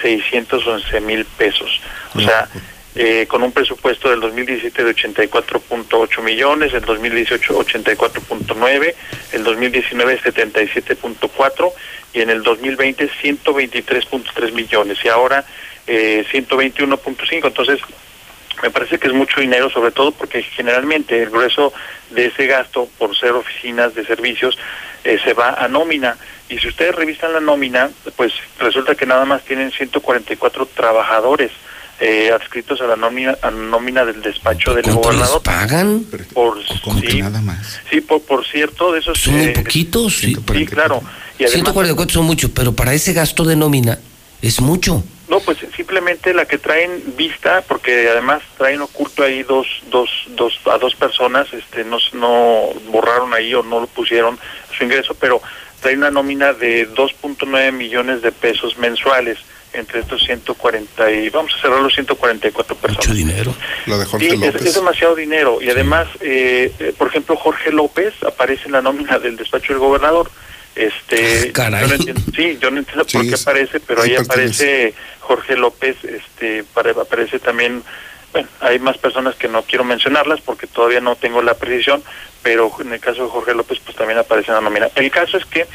611 0.02 1.02
mil 1.02 1.26
pesos 1.26 1.82
o 2.14 2.20
sea 2.20 2.50
eh, 3.00 3.28
con 3.28 3.44
un 3.44 3.52
presupuesto 3.52 4.10
del 4.10 4.22
2017 4.22 4.84
de 4.84 4.96
84.8 4.96 6.24
millones, 6.24 6.74
el 6.74 6.82
2018 6.82 7.60
84.9, 7.60 8.96
el 9.34 9.44
2019 9.44 10.20
77.4 10.20 11.74
y 12.14 12.22
en 12.22 12.32
el 12.32 12.42
2020 12.42 13.08
123.3 13.08 14.52
millones 14.52 14.98
y 15.06 15.10
ahora 15.10 15.46
eh, 15.86 16.26
121.5. 16.32 17.46
Entonces, 17.46 17.80
me 18.62 18.70
parece 18.72 18.98
que 18.98 19.08
es 19.08 19.14
mucho 19.14 19.40
dinero, 19.40 19.70
sobre 19.70 19.92
todo 19.92 20.12
porque 20.12 20.42
generalmente 20.42 21.22
el 21.22 21.30
grueso 21.30 21.74
de 22.12 22.28
ese 22.28 22.48
gasto 22.48 22.88
por 22.98 23.16
ser 23.16 23.32
oficinas 23.32 23.94
de 23.94 24.06
servicios 24.06 24.58
eh, 25.04 25.18
se 25.24 25.34
va 25.34 25.52
a 25.52 25.68
nómina. 25.68 26.18
Y 26.50 26.58
si 26.58 26.68
ustedes 26.70 26.96
revisan 26.96 27.34
la 27.34 27.40
nómina, 27.40 27.90
pues 28.16 28.34
resulta 28.60 28.96
que 28.96 29.06
nada 29.06 29.26
más 29.26 29.44
tienen 29.44 29.72
144 29.72 30.66
trabajadores 30.68 31.52
eh, 32.00 32.32
adscritos 32.32 32.80
a 32.82 32.88
la 32.88 32.96
nómina, 32.96 33.38
a 33.42 33.52
nómina 33.52 34.06
del 34.06 34.22
despacho 34.22 34.74
del 34.74 34.84
gobernador. 34.84 35.42
pagan? 35.42 36.06
Por, 36.34 36.64
sí, 36.64 37.02
que 37.02 37.22
nada 37.24 37.42
más. 37.42 37.80
sí, 37.90 38.02
por, 38.02 38.22
por 38.22 38.46
cierto, 38.46 38.94
de 38.94 39.00
esos... 39.00 39.20
Son 39.20 39.36
muy 39.36 39.48
eh, 39.48 39.54
poquitos. 39.54 40.18
Sí, 40.18 40.36
sí, 40.54 40.66
claro. 40.66 41.02
Y 41.40 41.44
además, 41.44 41.54
144 41.54 42.14
son 42.14 42.26
muchos, 42.26 42.52
pero 42.52 42.74
para 42.74 42.94
ese 42.94 43.14
gasto 43.14 43.44
de 43.44 43.56
nómina 43.56 43.98
es 44.42 44.62
mucho. 44.62 45.04
No, 45.28 45.42
pues 45.42 45.58
simplemente 45.76 46.34
la 46.34 46.46
que 46.46 46.58
traen 46.58 47.04
vista, 47.18 47.62
porque 47.68 48.10
además 48.10 48.42
traen 48.58 48.82
oculto 48.82 49.24
ahí 49.24 49.44
dos, 49.44 49.68
dos, 49.90 50.10
dos, 50.30 50.60
a 50.66 50.78
dos 50.78 50.96
personas, 50.96 51.52
este, 51.54 51.84
no, 51.84 51.98
no 52.14 52.70
borraron 52.90 53.34
ahí 53.34 53.54
o 53.54 53.62
no 53.62 53.82
lo 53.82 53.88
pusieron 53.88 54.40
su 54.76 54.86
ingreso, 54.86 55.16
pero 55.20 55.42
traen 55.82 55.98
una 56.00 56.12
nómina 56.12 56.54
de 56.54 56.90
2.9 56.90 57.72
millones 57.74 58.22
de 58.22 58.32
pesos 58.32 58.78
mensuales 58.78 59.38
entre 59.74 60.00
estos 60.00 60.24
140 60.24 61.12
y 61.12 61.30
vamos 61.30 61.54
a 61.54 61.62
cerrar 61.62 61.82
los 61.82 61.94
144 61.94 62.76
personas. 62.76 63.08
Mucho 63.08 63.18
dinero. 63.18 63.54
La 63.86 63.98
de 63.98 64.06
Jorge 64.06 64.28
es, 64.28 64.40
López. 64.40 64.66
es 64.66 64.76
demasiado 64.76 65.16
dinero 65.16 65.60
y 65.62 65.70
además, 65.70 66.08
eh, 66.22 66.72
eh, 66.80 66.94
por 66.98 67.08
ejemplo, 67.08 67.36
Jorge 67.36 67.72
López 67.72 68.14
aparece 68.26 68.66
en 68.66 68.72
la 68.74 68.82
nómina 68.82 69.20
del 69.20 69.36
despacho 69.36 69.74
del 69.74 69.80
gobernador. 69.80 70.32
Este, 70.78 71.50
Ah, 71.50 71.54
caray. 71.54 71.82
yo 71.82 71.88
no 71.88 71.94
entiendo- 71.96 72.22
sí, 72.36 72.58
yo 72.62 72.70
no 72.72 72.78
entiendo 72.80 73.04
por 73.06 73.22
Sí, 73.22 73.30
qué 73.30 73.34
es- 73.36 73.42
aparece, 73.42 73.80
pero 73.80 74.04
ahí 74.04 74.16
aparece 74.16 74.94
Jorge 75.22 75.56
López, 75.58 75.98
este, 76.04 76.64
pare- 76.66 76.92
aparece 76.92 77.40
también, 77.40 77.84
bueno, 78.32 78.48
hay 78.60 78.78
más 78.78 78.98
personas 79.00 79.36
que 79.36 79.48
no 79.48 79.64
quiero 79.64 79.84
mencionarlas 79.84 80.40
porque 80.42 80.68
todavía 80.68 81.02
no 81.02 81.16
tengo 81.16 81.42
la 81.42 81.56
precisión, 81.56 82.04
pero 82.44 82.72
en 82.80 82.94
el 82.94 83.00
caso 83.00 83.24
de 83.24 83.30
Jorge 83.30 83.56
López, 83.56 83.80
pues 83.84 83.98
también 83.98 84.20
aparece 84.20 84.52
en 84.52 84.56
la 84.56 84.62
nómina. 84.62 84.90
El 84.96 85.10
caso 85.10 85.38
es 85.38 85.46
que 85.46 85.66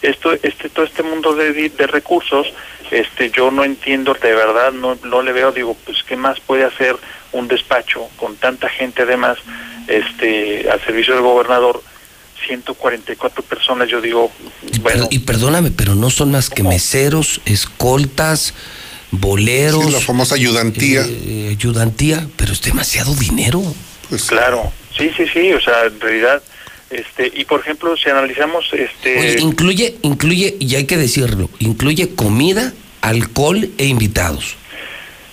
esto, 0.00 0.32
este, 0.32 0.68
todo 0.68 0.84
este 0.84 1.02
mundo 1.02 1.34
de, 1.34 1.52
de 1.52 1.86
recursos, 1.88 2.46
este, 2.92 3.30
yo 3.30 3.50
no 3.50 3.64
entiendo 3.64 4.14
de 4.14 4.32
verdad, 4.34 4.70
no, 4.72 4.96
no 5.02 5.22
le 5.22 5.32
veo, 5.32 5.50
digo, 5.50 5.76
pues 5.84 6.04
qué 6.04 6.14
más 6.16 6.38
puede 6.40 6.64
hacer 6.64 6.96
un 7.32 7.48
despacho 7.48 8.08
con 8.16 8.36
tanta 8.36 8.68
gente 8.68 9.02
además, 9.02 9.38
este, 9.88 10.70
al 10.70 10.80
servicio 10.84 11.14
del 11.14 11.22
gobernador, 11.24 11.82
144 12.46 13.42
personas, 13.44 13.88
yo 13.88 14.00
digo, 14.00 14.30
bueno, 14.82 15.08
Y 15.10 15.20
perdóname, 15.20 15.70
pero 15.70 15.94
no 15.94 16.10
son 16.10 16.30
más 16.32 16.50
que 16.50 16.62
meseros, 16.62 17.40
escoltas, 17.44 18.54
boleros. 19.10 19.84
Sí, 19.86 19.90
la 19.92 20.00
famosa 20.00 20.34
ayudantía. 20.34 21.04
eh, 21.06 21.48
ayudantía, 21.50 22.26
pero 22.36 22.52
es 22.52 22.62
demasiado 22.62 23.14
dinero. 23.14 23.62
Pues, 24.08 24.24
claro, 24.24 24.72
sí, 24.96 25.10
sí, 25.16 25.24
sí, 25.32 25.52
o 25.52 25.60
sea, 25.60 25.84
en 25.86 26.00
realidad, 26.00 26.42
este, 26.90 27.32
y 27.34 27.44
por 27.44 27.60
ejemplo, 27.60 27.96
si 27.96 28.10
analizamos, 28.10 28.66
este, 28.72 29.18
Oye, 29.18 29.36
incluye, 29.40 29.96
incluye, 30.02 30.56
y 30.60 30.74
hay 30.74 30.84
que 30.84 30.96
decirlo, 30.96 31.48
incluye 31.60 32.14
comida, 32.14 32.72
alcohol 33.00 33.70
e 33.78 33.86
invitados. 33.86 34.56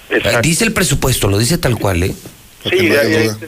Exacto. 0.10 0.42
Dice 0.42 0.64
el 0.66 0.74
presupuesto, 0.74 1.28
lo 1.28 1.38
dice 1.38 1.58
tal 1.58 1.78
cual, 1.78 2.04
¿eh? 2.04 2.16
Sí, 2.64 2.90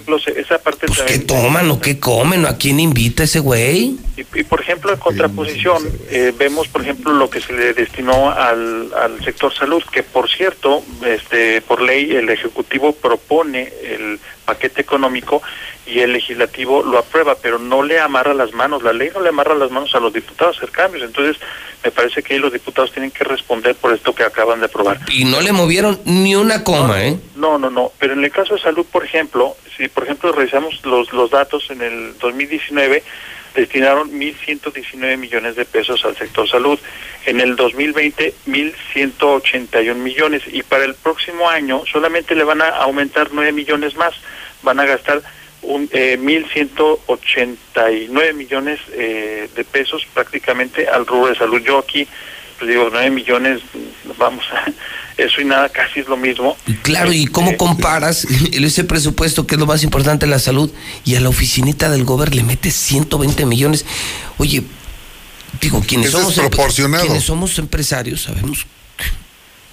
los- 0.07 0.27
esa 0.27 0.57
parte 0.59 0.87
Pues 0.87 1.01
qué 1.01 1.19
toman 1.19 1.69
o 1.71 1.79
qué 1.81 1.99
comen, 1.99 2.45
o 2.45 2.47
a 2.47 2.57
quién 2.57 2.79
invita 2.79 3.23
ese 3.23 3.39
güey. 3.39 3.95
Y, 4.17 4.39
y, 4.39 4.43
por 4.43 4.61
ejemplo, 4.61 4.91
en 4.91 4.99
contraposición, 4.99 5.83
eh, 6.09 6.33
vemos, 6.37 6.67
por 6.67 6.81
ejemplo, 6.81 7.11
lo 7.13 7.29
que 7.29 7.41
se 7.41 7.53
le 7.53 7.73
destinó 7.73 8.31
al, 8.31 8.91
al 8.93 9.23
sector 9.23 9.53
salud, 9.53 9.83
que 9.91 10.03
por 10.03 10.29
cierto, 10.29 10.83
este, 11.05 11.61
por 11.61 11.81
ley, 11.81 12.11
el 12.11 12.29
Ejecutivo 12.29 12.93
propone 12.93 13.71
el 13.83 14.19
paquete 14.45 14.81
económico 14.81 15.41
y 15.85 15.99
el 15.99 16.13
Legislativo 16.13 16.83
lo 16.83 16.97
aprueba, 16.99 17.35
pero 17.41 17.57
no 17.59 17.83
le 17.83 17.99
amarra 17.99 18.33
las 18.33 18.53
manos, 18.53 18.83
la 18.83 18.93
ley 18.93 19.09
no 19.13 19.21
le 19.21 19.29
amarra 19.29 19.55
las 19.55 19.71
manos 19.71 19.93
a 19.95 19.99
los 19.99 20.13
diputados 20.13 20.55
a 20.55 20.59
hacer 20.59 20.71
cambios. 20.71 21.03
Entonces, 21.03 21.37
me 21.83 21.91
parece 21.91 22.21
que 22.21 22.33
ahí 22.33 22.39
los 22.39 22.53
diputados 22.53 22.91
tienen 22.91 23.11
que 23.11 23.23
responder 23.23 23.75
por 23.75 23.93
esto 23.93 24.13
que 24.13 24.23
acaban 24.23 24.59
de 24.59 24.67
aprobar. 24.67 24.99
Y 25.11 25.25
no 25.25 25.41
le 25.41 25.51
movieron 25.51 25.99
ni 26.05 26.35
una 26.35 26.63
coma, 26.63 27.03
¿eh? 27.03 27.17
No, 27.35 27.57
no, 27.57 27.69
no. 27.69 27.91
Pero 27.97 28.13
en 28.13 28.23
el 28.23 28.31
caso 28.31 28.55
de 28.55 28.61
salud, 28.61 28.85
por 28.91 29.03
ejemplo, 29.03 29.55
si 29.77 29.87
por 29.87 30.03
ejemplo 30.03 30.31
revisamos 30.31 30.85
los, 30.85 31.11
los 31.11 31.31
datos 31.31 31.69
en 31.71 31.81
el 31.81 32.17
2019, 32.19 33.03
destinaron 33.55 34.11
1.119 34.11 35.17
millones 35.17 35.55
de 35.55 35.65
pesos 35.65 36.05
al 36.05 36.15
sector 36.15 36.47
salud. 36.47 36.79
En 37.25 37.39
el 37.39 37.55
2020, 37.55 38.33
1.181 38.47 39.95
millones. 39.95 40.43
Y 40.47 40.63
para 40.63 40.85
el 40.85 40.95
próximo 40.95 41.49
año 41.49 41.83
solamente 41.91 42.35
le 42.35 42.43
van 42.43 42.61
a 42.61 42.69
aumentar 42.69 43.29
9 43.31 43.51
millones 43.51 43.95
más. 43.95 44.13
Van 44.63 44.79
a 44.79 44.85
gastar 44.85 45.21
un, 45.63 45.87
eh, 45.91 46.17
1.189 46.19 48.33
millones 48.33 48.79
eh, 48.93 49.47
de 49.55 49.63
pesos 49.63 50.05
prácticamente 50.13 50.87
al 50.87 51.05
rubro 51.05 51.27
de 51.29 51.35
salud. 51.35 51.61
Yo 51.61 51.77
aquí, 51.77 52.07
pues 52.57 52.69
digo, 52.69 52.89
9 52.91 53.09
millones, 53.11 53.61
vamos, 54.17 54.43
eso 55.17 55.41
y 55.41 55.45
nada 55.45 55.69
casi 55.69 55.99
es 55.99 56.07
lo 56.07 56.17
mismo. 56.17 56.57
Claro, 56.81 57.13
¿y 57.13 57.27
cómo 57.27 57.55
comparas 57.57 58.25
ese 58.51 58.83
presupuesto, 58.83 59.45
que 59.45 59.55
es 59.55 59.59
lo 59.59 59.67
más 59.67 59.83
importante 59.83 60.25
la 60.27 60.39
salud, 60.39 60.71
y 61.05 61.15
a 61.15 61.19
la 61.19 61.29
oficinita 61.29 61.89
del 61.89 62.05
gobierno 62.05 62.35
le 62.37 62.43
metes 62.43 62.73
120 62.75 63.45
millones? 63.45 63.85
Oye, 64.37 64.63
digo, 65.59 65.81
quienes 65.85 66.07
Es 66.07 66.13
somos, 66.13 66.39
quienes 67.01 67.23
somos 67.23 67.59
empresarios 67.59 68.23
sabemos 68.23 68.65
que 68.97 69.05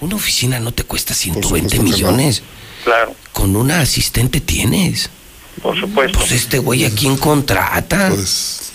una 0.01 0.17
oficina 0.17 0.61
no 0.61 0.73
te 0.73 0.85
cuesta 0.85 1.15
120 1.15 1.49
supuesto 1.49 1.71
que 1.71 1.79
no. 1.79 1.83
millones. 1.97 2.43
Claro, 2.85 3.15
Con 3.33 3.57
una 3.57 3.81
asistente 3.81 4.41
tienes. 4.41 5.11
Por 5.61 5.79
supuesto. 5.79 6.19
Pues 6.19 6.33
este 6.33 6.59
güey 6.59 6.85
a 6.85 6.91
quién 6.91 7.17
contrata. 7.17 8.09
Pues, 8.15 8.73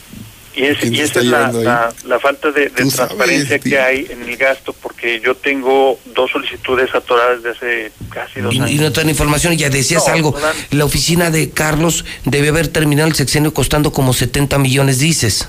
Y, 0.55 0.65
es- 0.65 0.77
¿Quién 0.77 0.93
y 0.93 0.97
se 0.97 1.03
esa 1.05 1.19
está 1.21 1.47
es 1.47 1.55
la, 1.55 1.63
la, 1.63 1.93
la 2.05 2.19
falta 2.19 2.51
de, 2.51 2.61
de 2.65 2.69
Tú 2.69 2.91
sabes, 2.91 2.95
transparencia 2.95 3.57
que 3.59 3.79
hay 3.79 4.07
en 4.09 4.21
el 4.23 4.37
gasto, 4.37 4.71
porque 4.73 5.19
yo 5.19 5.35
tengo 5.35 5.99
dos 6.13 6.29
solicitudes 6.31 6.93
atoradas 6.93 7.41
de 7.41 7.49
hace 7.49 7.91
casi 8.09 8.39
dos 8.39 8.53
Y, 8.53 8.57
y 8.57 8.61
años. 8.61 8.81
no 8.81 8.89
dan 8.91 9.09
información, 9.09 9.53
y 9.53 9.57
ya 9.57 9.69
decías 9.71 10.03
No, 10.07 10.13
algo. 10.13 10.39
no. 10.39 10.77
La 10.77 10.85
oficina 10.85 11.31
de 11.31 11.49
Carlos 11.49 12.05
debe 12.25 12.49
haber 12.49 12.67
terminado 12.67 13.07
el 13.09 13.15
sexenio 13.15 13.51
costando 13.53 13.91
como 13.91 14.13
70 14.13 14.59
millones, 14.59 14.99
dices. 14.99 15.47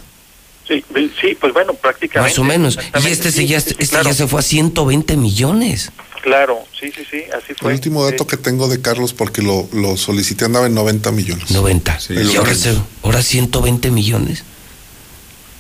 Sí, 0.67 0.83
sí, 1.21 1.37
pues 1.39 1.53
bueno, 1.53 1.75
prácticamente. 1.75 2.31
Más 2.31 2.39
o 2.39 2.45
menos. 2.45 2.79
Y 3.05 3.07
este, 3.09 3.31
se, 3.31 3.47
ya, 3.47 3.61
sí, 3.61 3.71
este 3.79 3.87
claro, 3.89 4.09
ya 4.09 4.15
se 4.15 4.27
fue 4.27 4.41
a 4.41 4.43
120 4.43 5.19
millones. 5.19 5.93
Claro, 6.25 6.65
sí, 6.81 6.91
sí, 6.91 7.05
sí, 7.11 7.23
así 7.37 7.51
el 7.51 7.57
fue. 7.57 7.73
último 7.75 8.03
dato 8.03 8.27
que 8.27 8.39
tengo 8.39 8.67
de 8.67 8.81
Carlos, 8.81 9.13
porque 9.13 9.43
lo, 9.43 9.69
lo 9.75 9.99
solicité, 9.99 10.47
andaba 10.47 10.65
en 10.65 10.75
90 10.75 11.11
millones. 11.13 11.51
90. 11.51 12.01
Sí. 12.01 12.15
y 12.15 12.37
ahora, 12.37 12.55
se- 12.55 12.79
ahora 13.03 13.21
120 13.21 13.91
millones. 13.91 14.43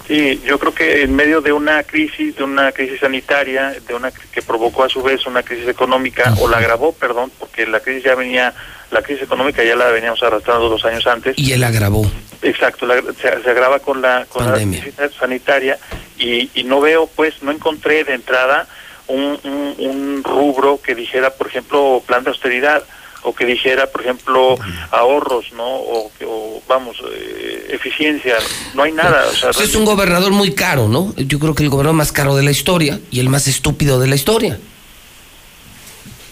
Sí, 0.09 0.41
yo 0.47 0.59
creo 0.59 0.75
que 0.75 1.02
en 1.02 1.15
medio 1.15 1.43
de 1.43 1.52
una 1.52 1.83
crisis, 1.83 2.36
de 2.36 2.44
una 2.44 2.73
crisis 2.73 3.01
sanitaria, 3.01 3.75
de 3.86 3.94
una 3.94 4.10
que 4.10 4.41
provocó 4.41 4.84
a 4.84 4.89
su 4.89 5.02
vez 5.02 5.26
una 5.26 5.43
crisis 5.43 5.68
económica, 5.68 6.34
o 6.41 6.49
la 6.49 6.57
agravó, 6.57 6.93
perdón, 6.93 7.31
porque 7.39 7.67
la 7.67 7.81
crisis 7.81 8.05
ya 8.05 8.15
venía, 8.15 8.55
la 8.91 9.02
crisis 9.02 9.23
económica 9.25 9.62
ya 9.62 9.76
la 9.76 9.89
veníamos 9.89 10.23
arrastrando 10.23 10.70
dos 10.70 10.83
años 10.86 11.07
antes. 11.07 11.39
Y 11.39 11.52
él 11.52 11.62
agravó. 11.62 12.10
Exacto, 12.41 12.86
la- 12.86 13.02
se, 13.02 13.43
se 13.43 13.51
agrava 13.51 13.81
con 13.81 14.01
la, 14.01 14.25
con 14.31 14.47
la 14.47 14.52
Pandemia. 14.52 14.81
crisis 14.81 14.99
sanitaria 15.18 15.78
y, 16.18 16.51
y 16.55 16.65
no 16.65 16.81
veo, 16.81 17.07
pues, 17.07 17.43
no 17.43 17.51
encontré 17.51 18.05
de 18.05 18.15
entrada 18.15 18.67
un, 19.08 19.39
un, 19.44 19.74
un 19.78 20.23
rubro 20.24 20.81
que 20.83 20.94
dijera, 20.94 21.31
por 21.31 21.47
ejemplo, 21.49 22.02
plan 22.07 22.24
de 22.24 22.31
austeridad 22.31 22.83
o 23.26 23.34
que 23.34 23.47
dijera, 23.47 23.86
por 23.86 24.02
ejemplo, 24.02 24.57
ahorros, 24.91 25.52
¿no? 25.57 25.65
O, 25.66 26.10
o, 26.26 26.62
vamos, 26.68 26.97
eh, 27.10 27.68
eficiencia. 27.70 28.36
No 28.74 28.83
hay 28.83 28.92
nada. 28.92 29.26
O 29.28 29.33
sea, 29.33 29.50
es 29.65 29.74
un 29.74 29.86
gobernador 29.86 30.31
muy 30.33 30.52
caro, 30.55 30.89
¿no? 30.89 31.15
Yo 31.16 31.39
creo 31.39 31.55
que 31.55 31.62
el 31.62 31.70
gobernador 31.70 31.97
más 31.97 32.12
caro 32.12 32.36
de 32.36 32.42
la 32.42 32.50
historia 32.50 33.00
y 33.10 33.20
el 33.20 33.31
más 33.31 33.47
estúpido 33.49 33.99
de 33.99 34.08
la 34.08 34.15
historia. 34.15 34.58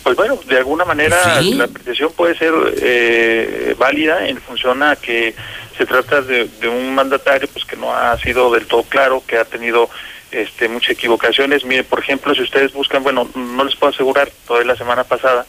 Pues 0.02 0.16
bueno, 0.16 0.38
de 0.48 0.58
alguna 0.58 0.84
manera 0.84 1.40
Sí. 1.40 1.54
la 1.54 1.64
apreciación 1.64 2.12
puede 2.12 2.36
ser 2.36 2.52
eh, 2.82 3.74
válida 3.78 4.26
en 4.26 4.36
función 4.38 4.82
a 4.82 4.96
que 4.96 5.34
se 5.78 5.86
trata 5.86 6.20
de, 6.20 6.48
de 6.60 6.68
un 6.68 6.94
mandatario 6.94 7.48
pues 7.52 7.64
que 7.64 7.76
no 7.76 7.94
ha 7.94 8.18
sido 8.18 8.52
del 8.52 8.66
todo 8.66 8.82
claro, 8.82 9.22
que 9.26 9.38
ha 9.38 9.44
tenido 9.44 9.88
este 10.32 10.68
muchas 10.68 10.92
equivocaciones. 10.92 11.64
Mire, 11.64 11.84
por 11.84 12.00
ejemplo, 12.00 12.34
si 12.34 12.42
ustedes 12.42 12.72
buscan, 12.72 13.02
bueno, 13.02 13.28
no 13.34 13.64
les 13.64 13.76
puedo 13.76 13.92
asegurar, 13.92 14.30
todavía 14.46 14.72
la 14.72 14.78
semana 14.78 15.04
pasada, 15.04 15.46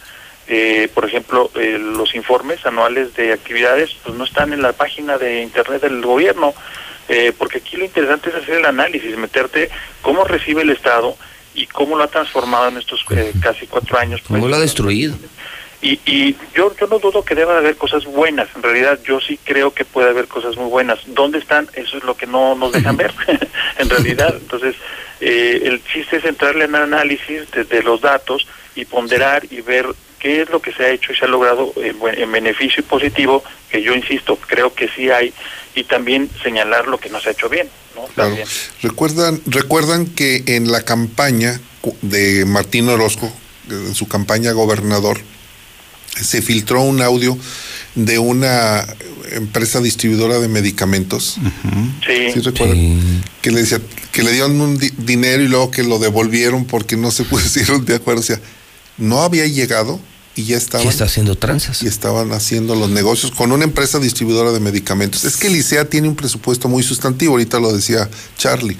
eh, 0.47 0.89
por 0.93 1.05
ejemplo, 1.05 1.49
eh, 1.55 1.77
los 1.79 2.15
informes 2.15 2.65
anuales 2.65 3.15
de 3.15 3.31
actividades 3.31 3.95
pues 4.03 4.15
no 4.15 4.25
están 4.25 4.51
en 4.53 4.61
la 4.61 4.73
página 4.73 5.17
de 5.17 5.41
internet 5.41 5.81
del 5.81 6.01
gobierno, 6.01 6.53
eh, 7.07 7.33
porque 7.37 7.59
aquí 7.59 7.77
lo 7.77 7.85
interesante 7.85 8.29
es 8.29 8.35
hacer 8.35 8.55
el 8.55 8.65
análisis, 8.65 9.17
meterte 9.17 9.69
cómo 10.01 10.23
recibe 10.25 10.61
el 10.61 10.69
Estado 10.69 11.15
y 11.55 11.67
cómo 11.67 11.95
lo 11.97 12.03
ha 12.03 12.07
transformado 12.07 12.67
en 12.69 12.77
estos 12.77 13.05
eh, 13.11 13.33
casi 13.41 13.67
cuatro 13.67 13.97
años. 13.97 14.21
pues. 14.21 14.39
¿Cómo 14.39 14.47
lo 14.47 14.55
ha 14.55 14.59
destruido? 14.59 15.15
Y, 15.83 15.99
y 16.05 16.35
yo, 16.55 16.73
yo 16.79 16.87
no 16.87 16.97
dudo 16.99 17.23
que 17.25 17.35
deba 17.35 17.53
de 17.53 17.59
haber 17.59 17.75
cosas 17.75 18.05
buenas. 18.05 18.47
En 18.55 18.63
realidad, 18.63 18.99
yo 19.05 19.19
sí 19.19 19.37
creo 19.43 19.73
que 19.73 19.83
puede 19.85 20.09
haber 20.09 20.27
cosas 20.27 20.55
muy 20.55 20.69
buenas. 20.69 20.99
¿Dónde 21.07 21.39
están? 21.39 21.67
Eso 21.73 21.97
es 21.97 22.03
lo 22.05 22.15
que 22.15 22.25
no 22.25 22.55
nos 22.55 22.71
dejan 22.71 22.95
ver, 22.97 23.13
en 23.77 23.89
realidad. 23.89 24.33
Entonces, 24.35 24.75
eh, 25.19 25.61
el 25.65 25.83
chiste 25.83 26.17
es 26.17 26.25
entrarle 26.25 26.65
en 26.65 26.75
análisis 26.75 27.51
de, 27.51 27.65
de 27.65 27.83
los 27.83 27.99
datos 28.01 28.47
y 28.75 28.85
ponderar 28.85 29.45
y 29.51 29.61
ver 29.61 29.85
qué 30.19 30.41
es 30.41 30.49
lo 30.49 30.61
que 30.61 30.71
se 30.71 30.85
ha 30.85 30.89
hecho 30.89 31.11
y 31.11 31.15
se 31.17 31.25
ha 31.25 31.27
logrado 31.27 31.73
en, 31.75 31.99
buen- 31.99 32.17
en 32.17 32.31
beneficio 32.31 32.79
y 32.79 32.83
positivo, 32.83 33.43
que 33.69 33.81
yo 33.83 33.93
insisto, 33.93 34.37
creo 34.37 34.73
que 34.73 34.87
sí 34.87 35.11
hay, 35.11 35.33
y 35.75 35.83
también 35.83 36.29
señalar 36.41 36.87
lo 36.87 36.97
que 36.97 37.09
no 37.09 37.19
se 37.19 37.27
ha 37.29 37.31
hecho 37.33 37.49
bien. 37.49 37.67
¿no? 37.93 38.05
Claro. 38.15 38.35
Recuerdan, 38.81 39.41
recuerdan 39.45 40.05
que 40.07 40.43
en 40.47 40.71
la 40.71 40.81
campaña 40.83 41.59
cu- 41.81 41.97
de 42.01 42.45
Martín 42.45 42.87
Orozco, 42.87 43.31
en 43.69 43.93
su 43.93 44.07
campaña 44.07 44.51
a 44.51 44.53
gobernador, 44.53 45.19
se 46.19 46.41
filtró 46.41 46.81
un 46.83 47.01
audio 47.01 47.37
de 47.95 48.19
una 48.19 48.85
empresa 49.31 49.79
distribuidora 49.81 50.39
de 50.39 50.47
medicamentos. 50.47 51.37
Sí. 52.05 52.39
recuerdan? 52.41 53.23
Que 53.41 53.51
le 53.51 53.61
decía, 53.61 53.79
que 54.11 54.23
le 54.23 54.31
dieron 54.31 54.59
un 54.61 54.77
di- 54.77 54.91
dinero 54.97 55.41
y 55.43 55.47
luego 55.47 55.71
que 55.71 55.83
lo 55.83 55.99
devolvieron 55.99 56.65
porque 56.65 56.97
no 56.97 57.11
se 57.11 57.23
pusieron 57.25 57.85
de 57.85 57.95
acuerdo. 57.95 58.21
O 58.21 58.23
sea, 58.23 58.39
no 58.97 59.21
había 59.23 59.45
llegado 59.47 59.99
y 60.35 60.43
ya 60.45 60.57
estaban. 60.57 60.85
Y 60.85 60.89
está 60.89 61.05
haciendo 61.05 61.35
tranzas. 61.35 61.81
Y 61.83 61.87
estaban 61.87 62.31
haciendo 62.31 62.75
los 62.75 62.89
negocios 62.89 63.31
con 63.31 63.51
una 63.51 63.63
empresa 63.63 63.99
distribuidora 63.99 64.51
de 64.51 64.59
medicamentos. 64.59 65.23
Es 65.25 65.37
que 65.37 65.49
Licea 65.49 65.85
tiene 65.89 66.07
un 66.09 66.15
presupuesto 66.15 66.67
muy 66.69 66.83
sustantivo, 66.83 67.33
ahorita 67.33 67.59
lo 67.59 67.71
decía 67.73 68.09
Charlie. 68.37 68.77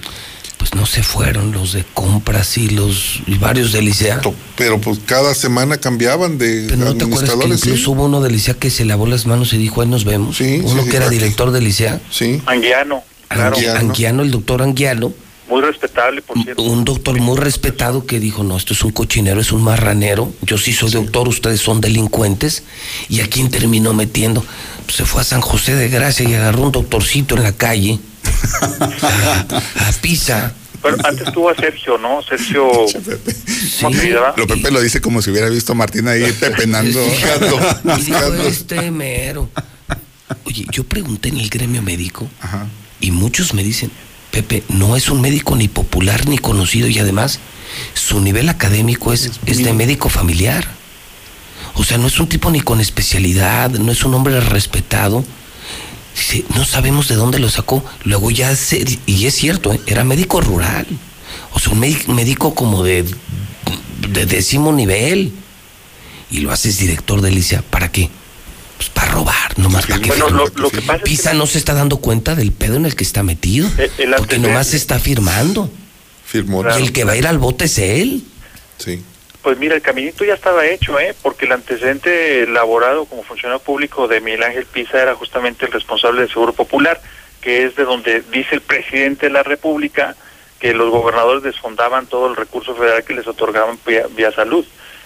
Pues 0.64 0.74
no 0.76 0.86
se 0.86 1.02
fueron 1.02 1.52
los 1.52 1.74
de 1.74 1.84
compras 1.92 2.56
y 2.56 2.70
los 2.70 3.20
y 3.26 3.36
varios 3.36 3.72
de 3.72 3.82
Licea. 3.82 4.22
Pero 4.56 4.80
pues 4.80 4.98
cada 5.04 5.34
semana 5.34 5.76
cambiaban 5.76 6.38
de 6.38 6.64
Pero 6.70 6.86
no 6.86 6.96
te 6.96 7.04
acuerdas 7.04 7.36
que 7.36 7.58
sí. 7.58 7.68
incluso 7.68 7.90
hubo 7.90 8.06
uno 8.06 8.22
de 8.22 8.30
Licea 8.30 8.54
que 8.54 8.70
se 8.70 8.86
lavó 8.86 9.06
las 9.06 9.26
manos 9.26 9.52
y 9.52 9.58
dijo, 9.58 9.82
ahí 9.82 9.88
nos 9.88 10.06
vemos. 10.06 10.40
uno 10.40 10.82
sí, 10.82 10.88
que 10.88 10.96
era 10.96 11.10
director 11.10 11.50
de 11.50 11.60
Licea. 11.60 12.00
Sí. 12.10 12.40
Anguiano, 12.46 13.02
claro. 13.28 13.56
Anguiano. 13.56 13.78
Anguiano, 13.78 14.22
el 14.22 14.30
doctor 14.30 14.62
Anguiano. 14.62 15.12
Muy 15.48 15.60
respetable, 15.60 16.22
por 16.22 16.42
cierto. 16.42 16.62
Un 16.62 16.84
doctor 16.84 17.20
muy 17.20 17.36
respetado 17.38 18.06
que 18.06 18.18
dijo, 18.18 18.42
no, 18.44 18.56
esto 18.56 18.72
es 18.72 18.82
un 18.82 18.92
cochinero, 18.92 19.40
es 19.40 19.52
un 19.52 19.62
marranero. 19.62 20.32
Yo 20.42 20.56
sí 20.56 20.72
soy 20.72 20.90
doctor, 20.90 21.28
ustedes 21.28 21.60
son 21.60 21.80
delincuentes. 21.80 22.62
¿Y 23.08 23.20
a 23.20 23.28
quién 23.28 23.50
terminó 23.50 23.92
metiendo? 23.92 24.44
Pues 24.84 24.96
se 24.96 25.04
fue 25.04 25.20
a 25.20 25.24
San 25.24 25.42
José 25.42 25.74
de 25.74 25.88
Gracia 25.88 26.28
y 26.28 26.34
agarró 26.34 26.62
un 26.62 26.72
doctorcito 26.72 27.36
en 27.36 27.42
la 27.42 27.52
calle. 27.52 27.98
a, 29.02 29.40
a 29.88 29.92
Pisa. 30.00 30.54
Bueno, 30.84 30.98
antes 31.04 31.32
tuvo 31.32 31.48
a 31.48 31.54
Sergio, 31.54 31.96
¿no? 31.96 32.22
Sergio. 32.22 32.68
¿Cómo 32.70 32.88
se 32.88 33.86
apellidaba? 33.86 34.34
Lo 34.36 34.46
Pepe 34.46 34.70
lo 34.70 34.82
dice 34.82 35.00
como 35.00 35.22
si 35.22 35.30
hubiera 35.30 35.48
visto 35.48 35.72
a 35.72 35.74
Martín 35.74 36.08
ahí 36.08 36.30
pepenando. 36.40 37.02
Y 37.98 38.02
dijo, 38.02 38.32
este 38.46 38.90
mero. 38.90 39.48
Oye, 40.44 40.66
yo 40.70 40.84
pregunté 40.84 41.30
en 41.30 41.38
el 41.38 41.48
gremio 41.48 41.80
médico 41.80 42.28
y 43.00 43.10
muchos 43.12 43.54
me 43.54 43.62
dicen, 43.62 43.90
Pepe, 44.34 44.64
no 44.68 44.96
es 44.96 45.10
un 45.10 45.20
médico 45.20 45.54
ni 45.54 45.68
popular 45.68 46.26
ni 46.26 46.38
conocido 46.38 46.88
y 46.88 46.98
además 46.98 47.38
su 47.94 48.20
nivel 48.20 48.48
académico 48.48 49.12
es, 49.12 49.30
es 49.46 49.62
de 49.62 49.72
médico 49.72 50.08
familiar. 50.08 50.66
O 51.74 51.84
sea, 51.84 51.98
no 51.98 52.08
es 52.08 52.18
un 52.18 52.26
tipo 52.26 52.50
ni 52.50 52.60
con 52.60 52.80
especialidad, 52.80 53.70
no 53.70 53.92
es 53.92 54.04
un 54.04 54.12
hombre 54.12 54.40
respetado. 54.40 55.24
Dice, 56.16 56.44
no 56.56 56.64
sabemos 56.64 57.06
de 57.06 57.14
dónde 57.14 57.38
lo 57.38 57.48
sacó. 57.48 57.84
Luego 58.02 58.32
ya 58.32 58.56
se, 58.56 58.84
y 59.06 59.26
es 59.26 59.36
cierto, 59.36 59.72
¿eh? 59.72 59.80
era 59.86 60.02
médico 60.02 60.40
rural. 60.40 60.88
O 61.52 61.60
sea, 61.60 61.72
un 61.72 61.78
médico, 61.78 62.12
médico 62.12 62.54
como 62.56 62.82
de, 62.82 63.04
de 64.10 64.26
décimo 64.26 64.72
nivel. 64.72 65.32
Y 66.28 66.40
lo 66.40 66.50
haces 66.50 66.78
director 66.78 67.20
de 67.20 67.30
Licia. 67.30 67.62
¿Para 67.62 67.92
qué? 67.92 68.10
Pues 68.76 68.88
para 68.90 69.12
robar, 69.12 69.58
nomás 69.58 69.86
para 69.86 70.00
que 70.00 70.08
Bueno, 70.08 70.30
lo- 70.30 70.48
lo 70.48 70.70
que 70.70 70.80
pasa 70.82 70.96
es 70.96 71.02
Pisa 71.02 71.34
no 71.34 71.46
se 71.46 71.58
está 71.58 71.74
dando 71.74 71.98
cuenta 71.98 72.34
del 72.34 72.52
pedo 72.52 72.76
en 72.76 72.86
el 72.86 72.96
que 72.96 73.04
está 73.04 73.22
metido. 73.22 73.68
Eh, 73.78 73.90
el 73.98 74.14
porque 74.16 74.38
nomás 74.38 74.68
se 74.68 74.76
está 74.76 74.98
firmando. 74.98 75.70
Firmó. 76.26 76.64
Y 76.78 76.82
el 76.82 76.92
que 76.92 77.04
va 77.04 77.12
a 77.12 77.16
ir 77.16 77.26
al 77.26 77.38
bote 77.38 77.66
es 77.66 77.78
él. 77.78 78.22
Sí. 78.78 79.02
Pues 79.42 79.58
mira, 79.58 79.74
el 79.76 79.82
caminito 79.82 80.24
ya 80.24 80.34
estaba 80.34 80.66
hecho, 80.66 80.98
¿eh? 80.98 81.14
Porque 81.22 81.44
el 81.44 81.52
antecedente 81.52 82.42
elaborado 82.44 83.04
como 83.04 83.22
funcionario 83.22 83.62
público 83.62 84.08
de 84.08 84.20
Miguel 84.20 84.42
Ángel 84.42 84.64
Pisa 84.66 85.00
era 85.02 85.14
justamente 85.14 85.66
el 85.66 85.72
responsable 85.72 86.22
del 86.22 86.30
Seguro 86.30 86.54
Popular, 86.54 87.00
que 87.42 87.64
es 87.66 87.76
de 87.76 87.84
donde 87.84 88.22
dice 88.32 88.54
el 88.54 88.62
presidente 88.62 89.26
de 89.26 89.32
la 89.32 89.42
República 89.42 90.16
que 90.58 90.72
los 90.72 90.90
gobernadores 90.90 91.42
desfondaban 91.42 92.06
todo 92.06 92.26
el 92.28 92.36
recurso 92.36 92.74
federal 92.74 93.04
que 93.04 93.12
les 93.14 93.26
otorgaban 93.26 93.78
vía, 93.86 94.06
vía 94.16 94.32
salud. 94.32 94.64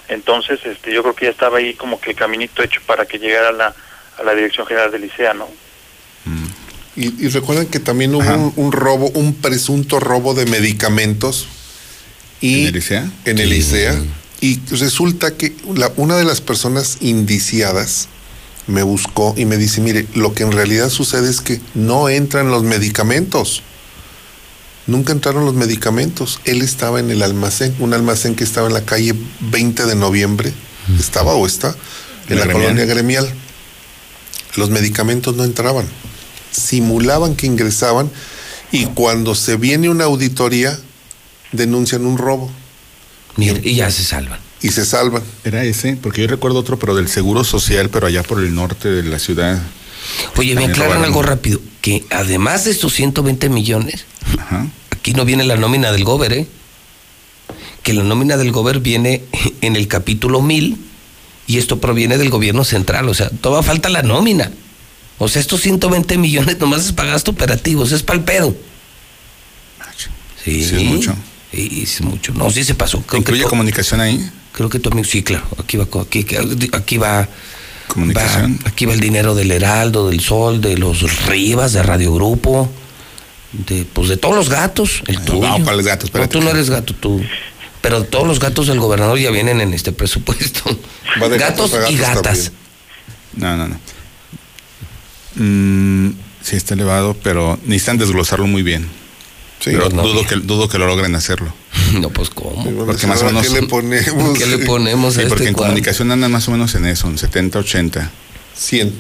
Entonces, 0.09 0.61
este, 0.65 0.93
yo 0.93 1.03
creo 1.03 1.15
que 1.15 1.27
ya 1.27 1.31
estaba 1.31 1.59
ahí 1.59 1.75
como 1.75 2.01
que 2.01 2.11
el 2.11 2.17
caminito 2.17 2.63
hecho 2.63 2.81
para 2.87 3.05
que 3.07 3.19
llegara 3.19 3.49
a 3.51 3.53
la, 3.53 3.75
a 4.19 4.23
la 4.23 4.35
Dirección 4.35 4.67
General 4.67 4.91
del 4.91 5.05
ICEA, 5.05 5.35
¿no? 5.35 5.49
Y, 6.97 7.25
y 7.25 7.29
recuerdan 7.29 7.67
que 7.67 7.79
también 7.79 8.13
hubo 8.15 8.25
un, 8.35 8.53
un 8.57 8.73
robo, 8.73 9.09
un 9.11 9.35
presunto 9.35 10.01
robo 10.01 10.35
de 10.35 10.47
medicamentos. 10.47 11.47
Y, 12.41 12.63
¿En 12.63 12.67
el 12.69 12.77
ICEA? 12.77 13.11
En 13.25 13.39
el 13.39 13.53
ICEA. 13.53 14.03
Y 14.41 14.59
resulta 14.71 15.37
que 15.37 15.53
la- 15.75 15.93
una 15.97 16.17
de 16.17 16.25
las 16.25 16.41
personas 16.41 16.99
indiciadas 17.01 18.09
me 18.67 18.83
buscó 18.83 19.33
y 19.37 19.45
me 19.45 19.57
dice, 19.57 19.81
mire, 19.81 20.07
lo 20.15 20.35
que 20.35 20.43
en 20.43 20.53
realidad 20.53 20.89
sucede 20.91 21.31
es 21.31 21.41
que 21.41 21.61
no 21.75 22.09
entran 22.09 22.51
los 22.51 22.65
medicamentos. 22.65 23.63
Nunca 24.89 25.13
entraron 25.13 25.45
los 25.45 25.55
medicamentos. 25.55 26.41
Él 26.45 26.63
estaba 26.63 26.99
en 26.99 27.11
el 27.11 27.23
almacén, 27.23 27.77
un 27.79 27.93
almacén 27.95 28.35
que 28.35 28.43
estaba 28.43 28.67
en 28.69 28.75
la 28.75 28.85
calle 28.85 29.15
20 29.41 29.85
de 29.85 29.95
noviembre. 29.95 30.53
Estaba 30.99 31.35
o 31.35 31.47
está 31.47 31.77
en 32.29 32.39
La 32.39 32.47
la, 32.47 32.47
gremial. 32.47 32.63
colonia 32.63 32.85
gremial. 32.87 33.35
Los 34.57 34.71
medicamentos 34.71 35.37
no 35.37 35.45
entraban. 35.45 35.87
Simulaban 36.51 37.37
que 37.37 37.47
ingresaban 37.47 38.11
y 38.73 38.87
cuando 38.87 39.35
se 39.35 39.57
viene 39.57 39.91
una 39.91 40.05
auditoría 40.05 40.79
denuncian 41.53 42.07
un 42.07 42.17
robo. 42.17 42.51
Mira, 43.37 43.61
y 43.63 43.77
ya 43.77 43.91
se 43.91 44.03
salvan. 44.03 44.41
Y 44.63 44.71
se 44.71 44.87
salvan. 44.87 45.23
Era 45.45 45.65
ese, 45.65 45.97
porque 46.03 46.23
yo 46.23 46.29
recuerdo 46.29 46.59
otro, 46.59 46.79
pero 46.79 46.95
del 46.97 47.09
Seguro 47.09 47.45
Social, 47.45 47.91
pero 47.91 48.07
allá 48.07 48.23
por 48.23 48.41
el 48.41 48.55
norte 48.55 48.89
de 48.89 49.03
la 49.03 49.19
ciudad. 49.19 49.61
Oye, 50.37 50.55
me 50.55 50.67
aclaran 50.67 51.05
algo 51.05 51.23
rápido, 51.23 51.61
que 51.81 52.05
además 52.11 52.65
de 52.65 52.71
estos 52.71 52.93
120 52.95 53.49
millones, 53.49 54.05
aquí 54.91 55.13
no 55.13 55.25
viene 55.25 55.45
la 55.45 55.57
nómina 55.57 55.93
del 55.93 56.05
gober, 56.05 56.33
¿eh? 56.33 56.47
Que 57.83 57.93
la 57.93 58.03
nómina 58.03 58.37
del 58.37 58.53
gober 58.53 58.81
viene 58.81 59.23
en 59.61 59.77
el 59.77 59.89
capítulo 59.89 60.43
1000 60.43 60.77
y 61.47 61.59
esto 61.59 61.81
proviene 61.81 62.19
del 62.19 62.31
gobierno 62.31 62.65
central, 62.65 63.09
o 63.09 63.15
sea, 63.15 63.31
todavía 63.31 63.67
falta 63.67 63.89
la 63.89 64.03
nómina. 64.03 64.53
O 65.19 65.29
sea, 65.29 65.41
estos 65.41 65.61
120 65.63 66.17
millones 66.19 66.59
nomás 66.61 66.85
es 66.87 66.93
para 66.93 67.11
gastos 67.11 67.35
operativos, 67.35 67.91
es 67.91 68.03
para 68.03 68.19
el 68.19 68.25
pedo. 68.25 68.57
Sí, 70.45 70.65
Sí, 70.65 70.77
es 70.77 70.85
mucho. 70.85 71.17
Sí, 71.53 71.81
es 71.83 72.01
mucho. 72.03 72.33
No, 72.35 72.51
sí 72.51 72.63
se 72.63 72.75
pasó. 72.75 73.03
Creo 73.03 73.21
¿Incluye 73.21 73.43
comunicación 73.45 74.01
ahí? 74.01 74.31
Creo 74.53 74.69
que 74.69 74.79
tu 74.79 74.91
amigo, 74.91 75.07
sí, 75.09 75.23
claro. 75.23 75.47
Aquí 75.59 75.77
va, 75.77 75.89
aquí 76.73 76.99
va, 76.99 77.29
Comunicación. 77.89 78.59
va- 78.65 78.69
aquí 78.71 78.87
va 78.87 78.93
el 78.95 79.01
dinero 79.01 79.35
del 79.35 79.51
Heraldo, 79.51 80.09
del 80.09 80.21
Sol, 80.21 80.61
de 80.61 80.77
los 80.79 81.27
Rivas, 81.27 81.73
de 81.73 81.83
Radio 81.83 82.15
Grupo. 82.15 82.71
De, 83.53 83.85
pues 83.93 84.09
de 84.11 84.17
todos 84.19 84.35
los 84.37 84.51
gatos, 84.51 85.03
el 85.07 85.21
tuyo. 85.25 85.59
No, 85.59 85.65
¿cuáles 85.65 85.87
gatos? 85.87 86.13
No, 86.13 86.29
tú 86.29 86.41
no 86.43 86.51
eres 86.51 86.69
gato, 86.71 86.95
tú. 86.95 87.21
Pero 87.81 88.05
todos 88.05 88.27
los 88.27 88.39
gatos 88.41 88.67
del 88.67 88.79
gobernador 88.79 89.19
ya 89.19 89.31
vienen 89.31 89.61
en 89.63 89.73
este 89.73 89.91
presupuesto. 89.93 90.63
Va 91.21 91.29
de 91.31 91.39
gatos, 91.39 91.73
y 91.89 91.97
gatas. 91.97 92.53
No, 93.35 93.57
no, 93.57 93.69
no. 93.69 93.81
Mm, 95.37 96.15
sí 96.43 96.57
está 96.57 96.75
elevado, 96.75 97.17
pero 97.23 97.59
necesitan 97.65 97.99
desglosarlo 97.99 98.47
muy 98.47 98.63
bien. 98.63 98.89
Sí, 99.61 99.71
pero 99.73 99.89
no, 99.91 100.03
dudo, 100.03 100.25
que, 100.27 100.37
dudo 100.37 100.69
que 100.69 100.79
lo 100.79 100.87
logren 100.87 101.15
hacerlo. 101.15 101.53
No, 102.01 102.11
pues 102.11 102.29
cómo. 102.31 102.65
Porque 102.87 103.07
más 103.07 103.23
o 103.23 103.27
menos. 103.27 103.47
¿Qué 103.47 103.61
le 103.61 103.63
ponemos? 103.67 104.39
¿Qué 104.39 104.47
le 104.47 104.59
ponemos 104.59 105.15
Sí, 105.15 105.21
a 105.23 105.29
porque 105.29 105.45
este 105.45 105.49
en 105.49 105.55
cuadro? 105.55 105.71
comunicación 105.71 106.11
andan 106.13 106.31
más 106.31 106.47
o 106.49 106.51
menos 106.51 106.75
en 106.75 106.85
eso, 106.87 107.09
en 107.09 107.17
70, 107.17 107.59
80. 107.61 108.11
100. 108.55 108.93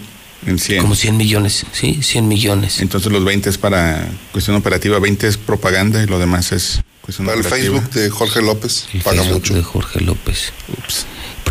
En 0.47 0.59
100. 0.59 0.83
Como 0.83 0.95
100 0.95 1.17
millones, 1.17 1.67
sí, 1.73 1.99
100 2.03 2.27
millones. 2.28 2.81
Entonces 2.81 3.11
los 3.12 3.25
20 3.25 3.51
es 3.51 3.59
para 3.59 4.09
cuestión 4.33 4.57
operativa, 4.57 4.99
20 4.99 5.27
es 5.28 5.37
propaganda 5.37 6.03
y 6.03 6.07
lo 6.07 6.19
demás 6.19 6.53
es 6.53 6.81
cuestión 7.03 7.27
Para 7.27 7.39
el 7.41 7.45
operativa. 7.47 7.81
Facebook 7.81 7.93
de 7.95 8.09
Jorge 8.11 8.41
López 8.43 8.87
El 8.95 9.01
paga 9.03 9.17
Facebook 9.23 9.35
mucho. 9.41 9.55
de 9.55 9.62
Jorge 9.62 10.01
López. 10.01 10.53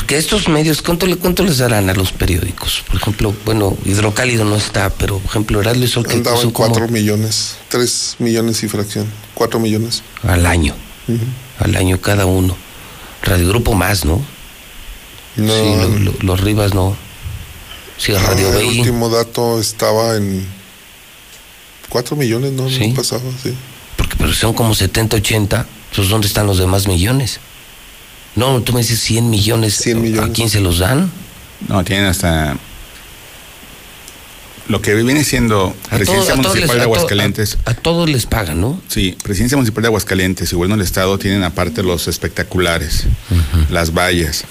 Porque 0.07 0.19
estos 0.19 0.47
medios, 0.47 0.81
¿cuánto, 0.81 1.05
le, 1.05 1.17
¿cuánto 1.17 1.43
les 1.43 1.57
darán 1.57 1.89
a 1.89 1.93
los 1.93 2.13
periódicos? 2.13 2.81
Por 2.87 2.95
ejemplo, 2.95 3.35
bueno, 3.43 3.75
Hidrocálido 3.83 4.45
no 4.45 4.55
está, 4.55 4.89
pero 4.89 5.17
por 5.19 5.29
ejemplo, 5.29 5.59
Heraldo 5.59 5.83
y 5.83 5.89
Sol 5.89 6.07
que 6.07 6.13
Andaba 6.13 6.37
son 6.37 6.45
en 6.45 6.51
como 6.53 6.69
4 6.69 6.87
millones, 6.87 7.57
3 7.67 8.15
millones 8.19 8.63
y 8.63 8.69
fracción. 8.69 9.05
4 9.33 9.59
millones. 9.59 10.03
al 10.23 10.45
año, 10.45 10.75
Ujú. 11.09 11.19
al 11.59 11.75
año 11.75 11.99
cada 11.99 12.25
uno. 12.25 12.55
Radio 13.21 13.49
Grupo 13.49 13.73
más, 13.73 14.05
¿no? 14.05 14.21
No, 15.35 15.53
Sí, 15.53 15.75
lo- 15.75 15.99
lo- 15.99 16.13
los 16.21 16.39
Rivas 16.39 16.73
no. 16.73 16.95
Sí, 17.97 18.13
ah, 18.13 18.23
Radio 18.27 18.47
el 18.53 18.65
BI. 18.65 18.79
último 18.79 19.09
dato 19.09 19.59
estaba 19.59 20.15
en 20.15 20.47
4 21.89 22.15
millones, 22.15 22.53
no, 22.53 22.69
Sí. 22.69 22.87
no 22.87 22.95
pasaba, 22.95 23.23
sí. 23.43 23.53
Porque 23.97 24.15
pero 24.17 24.31
son 24.33 24.53
como 24.53 24.73
70, 24.73 25.17
80. 25.17 25.67
Pues 25.93 26.07
¿dónde 26.07 26.27
están 26.27 26.47
los 26.47 26.59
demás 26.59 26.87
millones? 26.87 27.41
No, 28.37 28.61
tú 28.61 28.71
me 28.71 28.79
dices 28.81 28.99
100 29.01 29.29
millones. 29.29 29.75
100 29.75 30.01
millones. 30.01 30.29
¿A 30.29 30.33
quién 30.33 30.49
se 30.49 30.61
los 30.61 30.79
dan? 30.79 31.11
No, 31.67 31.83
tienen 31.83 32.05
hasta. 32.05 32.55
Lo 34.67 34.81
que 34.81 34.93
viene 34.95 35.23
siendo 35.23 35.73
Presidencia 35.89 36.33
todo- 36.33 36.41
a 36.41 36.43
todos 36.43 36.55
les- 36.55 36.67
Municipal 36.67 36.77
de 36.77 36.83
Aguascalientes. 36.83 37.57
A, 37.65 37.71
a 37.71 37.73
todos 37.73 38.09
les 38.09 38.25
pagan, 38.25 38.59
¿no? 38.59 38.81
Sí, 38.89 39.15
Presidencia 39.23 39.55
Municipal 39.57 39.81
de 39.83 39.87
Aguascalientes 39.87 40.51
y 40.51 40.55
Gobierno 40.55 40.75
del 40.75 40.85
Estado 40.85 41.17
tienen 41.17 41.43
aparte 41.43 41.83
los 41.83 42.07
espectaculares, 42.09 43.05
las 43.69 43.93
vallas, 43.93 44.43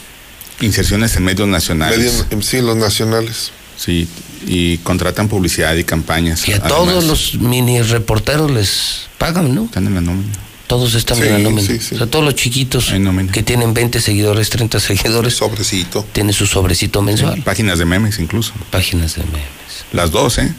inserciones 0.62 1.15
en 1.16 1.24
medios 1.24 1.47
nacionales. 1.48 2.24
Sí, 2.40 2.60
los 2.62 2.76
nacionales. 2.76 3.50
Sí, 3.76 4.08
y 4.47 4.78
contratan 4.78 5.28
publicidad 5.28 5.74
y 5.74 5.84
campañas. 5.84 6.48
Y 6.48 6.52
a 6.52 6.56
además. 6.56 6.73
todos 6.73 7.05
los 7.05 7.34
mini 7.34 7.82
reporteros 7.82 8.50
les 8.50 9.08
pagan, 9.18 9.55
¿no? 9.55 9.65
Están 9.66 9.86
en 9.86 9.94
la 9.97 10.00
nómina. 10.00 10.32
Todos 10.67 10.95
están 10.95 11.19
Sí, 11.19 11.25
en 11.25 11.33
la 11.33 11.39
nómina. 11.39 11.67
sí, 11.69 11.78
sí. 11.78 11.95
O 11.95 11.99
sea, 11.99 12.07
todos 12.09 12.25
los 12.25 12.35
chiquitos 12.35 12.93
que 13.33 13.43
tienen 13.43 13.73
20 13.73 14.01
seguidores, 14.01 14.51
30 14.51 14.81
seguidores, 14.81 15.35
Sobrecito. 15.35 16.05
tienen 16.12 16.33
su 16.33 16.47
sobrecito 16.47 17.03
mensual. 17.03 17.43
Páginas 17.45 17.78
de 17.78 17.85
memes 17.85 18.19
incluso. 18.19 18.53
Páginas 18.70 19.15
de 19.15 19.23
memes. 19.25 19.41
Las 19.93 20.11
dos, 20.11 20.39
¿eh? 20.39 20.53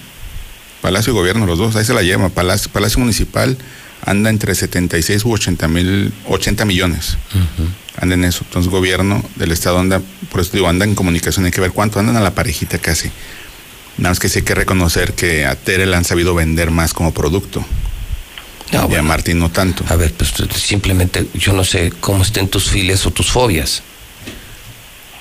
Palacio 0.81 1.11
y 1.11 1.15
Gobierno, 1.15 1.45
los 1.45 1.57
dos. 1.57 1.75
Ahí 1.75 1.83
se 1.83 1.93
la 1.93 2.03
lleva. 2.03 2.29
Palacio, 2.29 2.71
Palacio 2.71 2.99
Municipal 2.99 3.57
anda 4.05 4.29
entre 4.29 4.55
76 4.55 5.25
u 5.25 5.33
80 5.33 5.67
mil, 5.67 6.13
80 6.29 6.63
millones. 6.65 7.17
Anda 7.99 8.15
en 8.15 8.23
eso. 8.23 8.43
Entonces, 8.45 8.71
Gobierno 8.71 9.23
del 9.35 9.51
Estado 9.51 9.79
anda, 9.79 10.01
por 10.31 10.39
eso 10.39 10.51
digo, 10.53 10.69
anda 10.69 10.85
en 10.85 10.95
comunicación. 10.95 11.45
Hay 11.45 11.51
que 11.51 11.59
ver 11.61 11.71
cuánto 11.71 11.99
andan 11.99 12.15
a 12.15 12.21
la 12.21 12.33
parejita 12.33 12.77
casi. 12.77 13.09
Nada 13.97 14.11
más 14.11 14.19
que 14.19 14.29
sí 14.29 14.39
hay 14.39 14.45
que 14.45 14.53
reconocer 14.55 15.13
que 15.13 15.45
a 15.45 15.55
Tere 15.55 15.85
le 15.87 15.95
han 15.97 16.05
sabido 16.05 16.33
vender 16.35 16.69
más 16.71 16.93
como 16.93 17.11
producto. 17.13 17.65
No, 18.71 18.89
y 18.91 18.95
a 18.95 19.01
Martín 19.01 19.39
no 19.39 19.49
tanto. 19.49 19.83
a 19.87 19.95
ver, 19.95 20.13
pues 20.13 20.33
simplemente 20.55 21.25
yo 21.33 21.53
no 21.53 21.63
sé 21.63 21.91
cómo 22.01 22.23
estén 22.23 22.47
tus 22.49 22.69
filias 22.69 23.05
o 23.05 23.11
tus 23.11 23.31
fobias. 23.31 23.81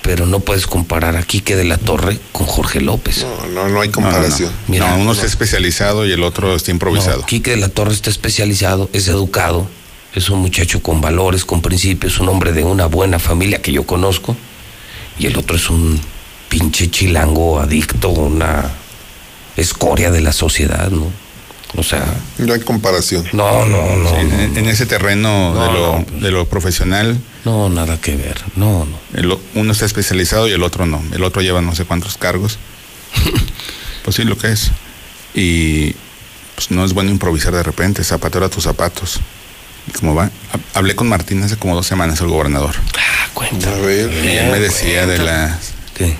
Pero 0.01 0.25
no 0.25 0.39
puedes 0.39 0.67
comparar 0.67 1.17
a 1.17 1.23
Quique 1.23 1.55
de 1.55 1.65
la 1.65 1.77
Torre 1.77 2.17
con 2.31 2.45
Jorge 2.45 2.79
López. 2.79 3.25
No, 3.25 3.47
no, 3.47 3.67
no 3.69 3.81
hay 3.81 3.89
No, 3.89 3.95
no, 3.95 4.01
no. 4.07 4.11
comparación. 4.11 4.51
Mira, 4.67 4.89
no, 4.89 4.95
uno 4.95 5.03
no. 5.05 5.11
está 5.11 5.25
especializado 5.25 6.05
y 6.05 6.11
el 6.13 6.23
otro 6.23 6.55
está 6.55 6.71
improvisado. 6.71 7.21
No, 7.21 7.25
Quique 7.25 7.51
de 7.51 7.57
la 7.57 7.69
Torre 7.69 7.93
está 7.93 8.09
especializado, 8.09 8.89
es 8.93 9.07
educado, 9.09 9.67
es 10.13 10.29
un 10.29 10.39
muchacho 10.39 10.81
con 10.81 11.01
valores, 11.01 11.43
con 11.43 11.61
principios, 11.61 12.19
un 12.19 12.29
hombre 12.29 12.53
de 12.53 12.63
una 12.63 12.85
buena 12.85 13.19
familia 13.19 13.61
que 13.61 13.71
yo 13.73 13.83
conozco. 13.83 14.35
Y 15.19 15.25
el 15.25 15.37
otro 15.37 15.57
es 15.57 15.69
un 15.69 15.99
pinche 16.47 16.89
chilango 16.89 17.59
adicto, 17.59 18.09
una 18.09 18.71
escoria 19.57 20.09
de 20.11 20.21
la 20.21 20.31
sociedad, 20.31 20.89
¿no? 20.89 21.11
O 21.75 21.83
sea, 21.83 22.05
No 22.37 22.53
hay 22.53 22.61
comparación. 22.61 23.27
no, 23.33 23.65
no, 23.65 23.95
no. 23.97 24.09
Sí, 24.09 24.15
no, 24.25 24.39
en, 24.39 24.57
en 24.57 24.65
ese 24.69 24.85
terreno 24.85 25.53
No, 25.53 25.61
de, 25.67 25.73
lo, 25.73 25.97
no, 25.99 26.05
pues. 26.05 26.21
de 26.21 26.31
lo 26.31 26.45
profesional, 26.47 27.19
No, 27.45 27.69
nada 27.69 27.99
que 27.99 28.15
ver. 28.15 28.41
No, 28.55 28.85
no. 28.85 28.97
el 29.13 29.37
uno 29.55 29.71
está 29.71 29.85
especializado 29.85 30.47
y 30.47 30.53
el 30.53 30.63
otro 30.63 30.85
no. 30.85 31.03
El 31.13 31.23
otro 31.23 31.41
lleva 31.41 31.61
no 31.61 31.75
sé 31.75 31.85
cuántos 31.85 32.17
cargos. 32.17 32.57
pues 34.03 34.15
sí, 34.15 34.23
lo 34.23 34.37
que 34.37 34.51
es. 34.51 34.71
Y 35.33 35.93
pues 36.55 36.71
no 36.71 36.83
es 36.85 36.93
bueno 36.93 37.11
improvisar 37.11 37.53
de 37.53 37.63
repente, 37.63 38.03
zapatero 38.03 38.45
a 38.45 38.49
tus 38.49 38.63
zapatos. 38.63 39.19
¿Y 39.87 39.91
¿Cómo 39.91 40.15
va? 40.15 40.25
Ha- 40.25 40.79
Hablé 40.79 40.95
con 40.95 41.07
Martín 41.09 41.43
hace 41.43 41.57
como 41.57 41.75
dos 41.75 41.85
semanas, 41.85 42.19
el 42.21 42.27
gobernador. 42.27 42.75
Ah, 42.97 43.27
cuenta. 43.33 43.71
A 43.73 43.77
ver. 43.77 44.11
Y 44.25 44.29
él 44.37 44.51
me 44.51 44.59
decía 44.59 45.05
de 45.05 45.17
las, 45.19 45.73
¿Qué? 45.95 46.17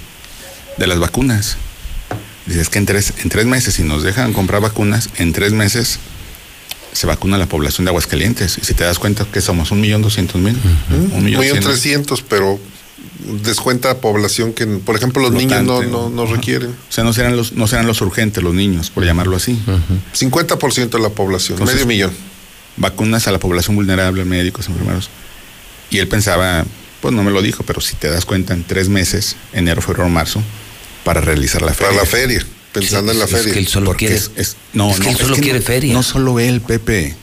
de 0.77 0.87
las 0.87 0.99
vacunas. 0.99 1.57
Dice, 2.47 2.61
es 2.61 2.69
que 2.69 2.79
en 2.79 2.85
tres, 2.85 3.13
en 3.23 3.29
tres 3.29 3.45
meses, 3.45 3.75
si 3.75 3.83
nos 3.83 4.03
dejan 4.03 4.33
comprar 4.33 4.61
vacunas, 4.61 5.09
en 5.17 5.33
tres 5.33 5.51
meses 5.53 5.99
se 6.93 7.05
vacuna 7.05 7.37
la 7.37 7.45
población 7.45 7.85
de 7.85 7.89
Aguascalientes. 7.89 8.57
Y 8.61 8.65
si 8.65 8.73
te 8.73 8.83
das 8.83 8.97
cuenta 8.99 9.25
que 9.31 9.41
somos 9.41 9.71
un 9.71 9.81
millón 9.81 10.01
doscientos 10.01 10.41
mil, 10.41 10.57
un 11.13 11.23
millón 11.25 11.59
300, 11.59 12.21
pero 12.23 12.59
descuenta 13.43 13.97
población 13.99 14.53
que, 14.53 14.65
por 14.65 14.95
ejemplo, 14.95 15.21
los 15.21 15.31
niños 15.31 15.61
no, 15.63 15.83
no, 15.83 16.09
no 16.09 16.23
Ajá. 16.23 16.35
requieren. 16.35 16.69
O 16.69 16.91
sea, 16.91 17.03
no 17.03 17.13
serán 17.13 17.35
los, 17.35 17.53
no 17.53 17.67
serán 17.67 17.85
los 17.85 18.01
urgentes 18.01 18.41
los 18.43 18.53
niños, 18.55 18.89
por 18.89 19.03
llamarlo 19.05 19.35
así. 19.35 19.59
50% 20.17 20.89
de 20.89 20.99
la 20.99 21.09
población, 21.09 21.55
Entonces- 21.59 21.75
medio 21.85 21.87
millón. 21.87 22.11
Vacunas 22.77 23.27
a 23.27 23.31
la 23.31 23.39
población 23.39 23.75
vulnerable, 23.75 24.23
médicos, 24.23 24.67
enfermeros. 24.67 25.09
Y 25.89 25.97
él 25.97 26.07
pensaba, 26.07 26.63
pues 27.01 27.13
no 27.13 27.23
me 27.23 27.31
lo 27.31 27.41
dijo, 27.41 27.63
pero 27.63 27.81
si 27.81 27.95
te 27.95 28.07
das 28.09 28.23
cuenta, 28.25 28.53
en 28.53 28.63
tres 28.63 28.87
meses, 28.87 29.35
enero, 29.51 29.81
febrero, 29.81 30.07
marzo, 30.09 30.41
para 31.07 31.21
realizar 31.21 31.61
la 31.61 31.73
feria. 31.73 31.87
Para 31.91 32.01
la 32.03 32.05
feria, 32.05 32.45
pensando 32.73 33.13
Sí, 33.13 33.15
en 33.15 33.19
la 33.19 33.25
es 33.25 33.31
feria. 33.31 33.53
que 33.53 33.59
él 33.59 33.67
solo 33.69 33.85
Porque 33.85 34.07
quiere. 34.07 34.15
es- 34.15 34.31
es- 34.35 34.55
no, 34.73 34.91
es 34.91 34.97
que 34.97 35.05
no, 35.05 35.09
él 35.11 35.17
solo 35.17 35.35
que 35.35 35.41
quiere 35.41 35.59
no- 35.59 35.65
feria. 35.65 35.93
No 35.93 36.03
solo 36.03 36.39
él, 36.41 36.59
Pepe. 36.59 37.15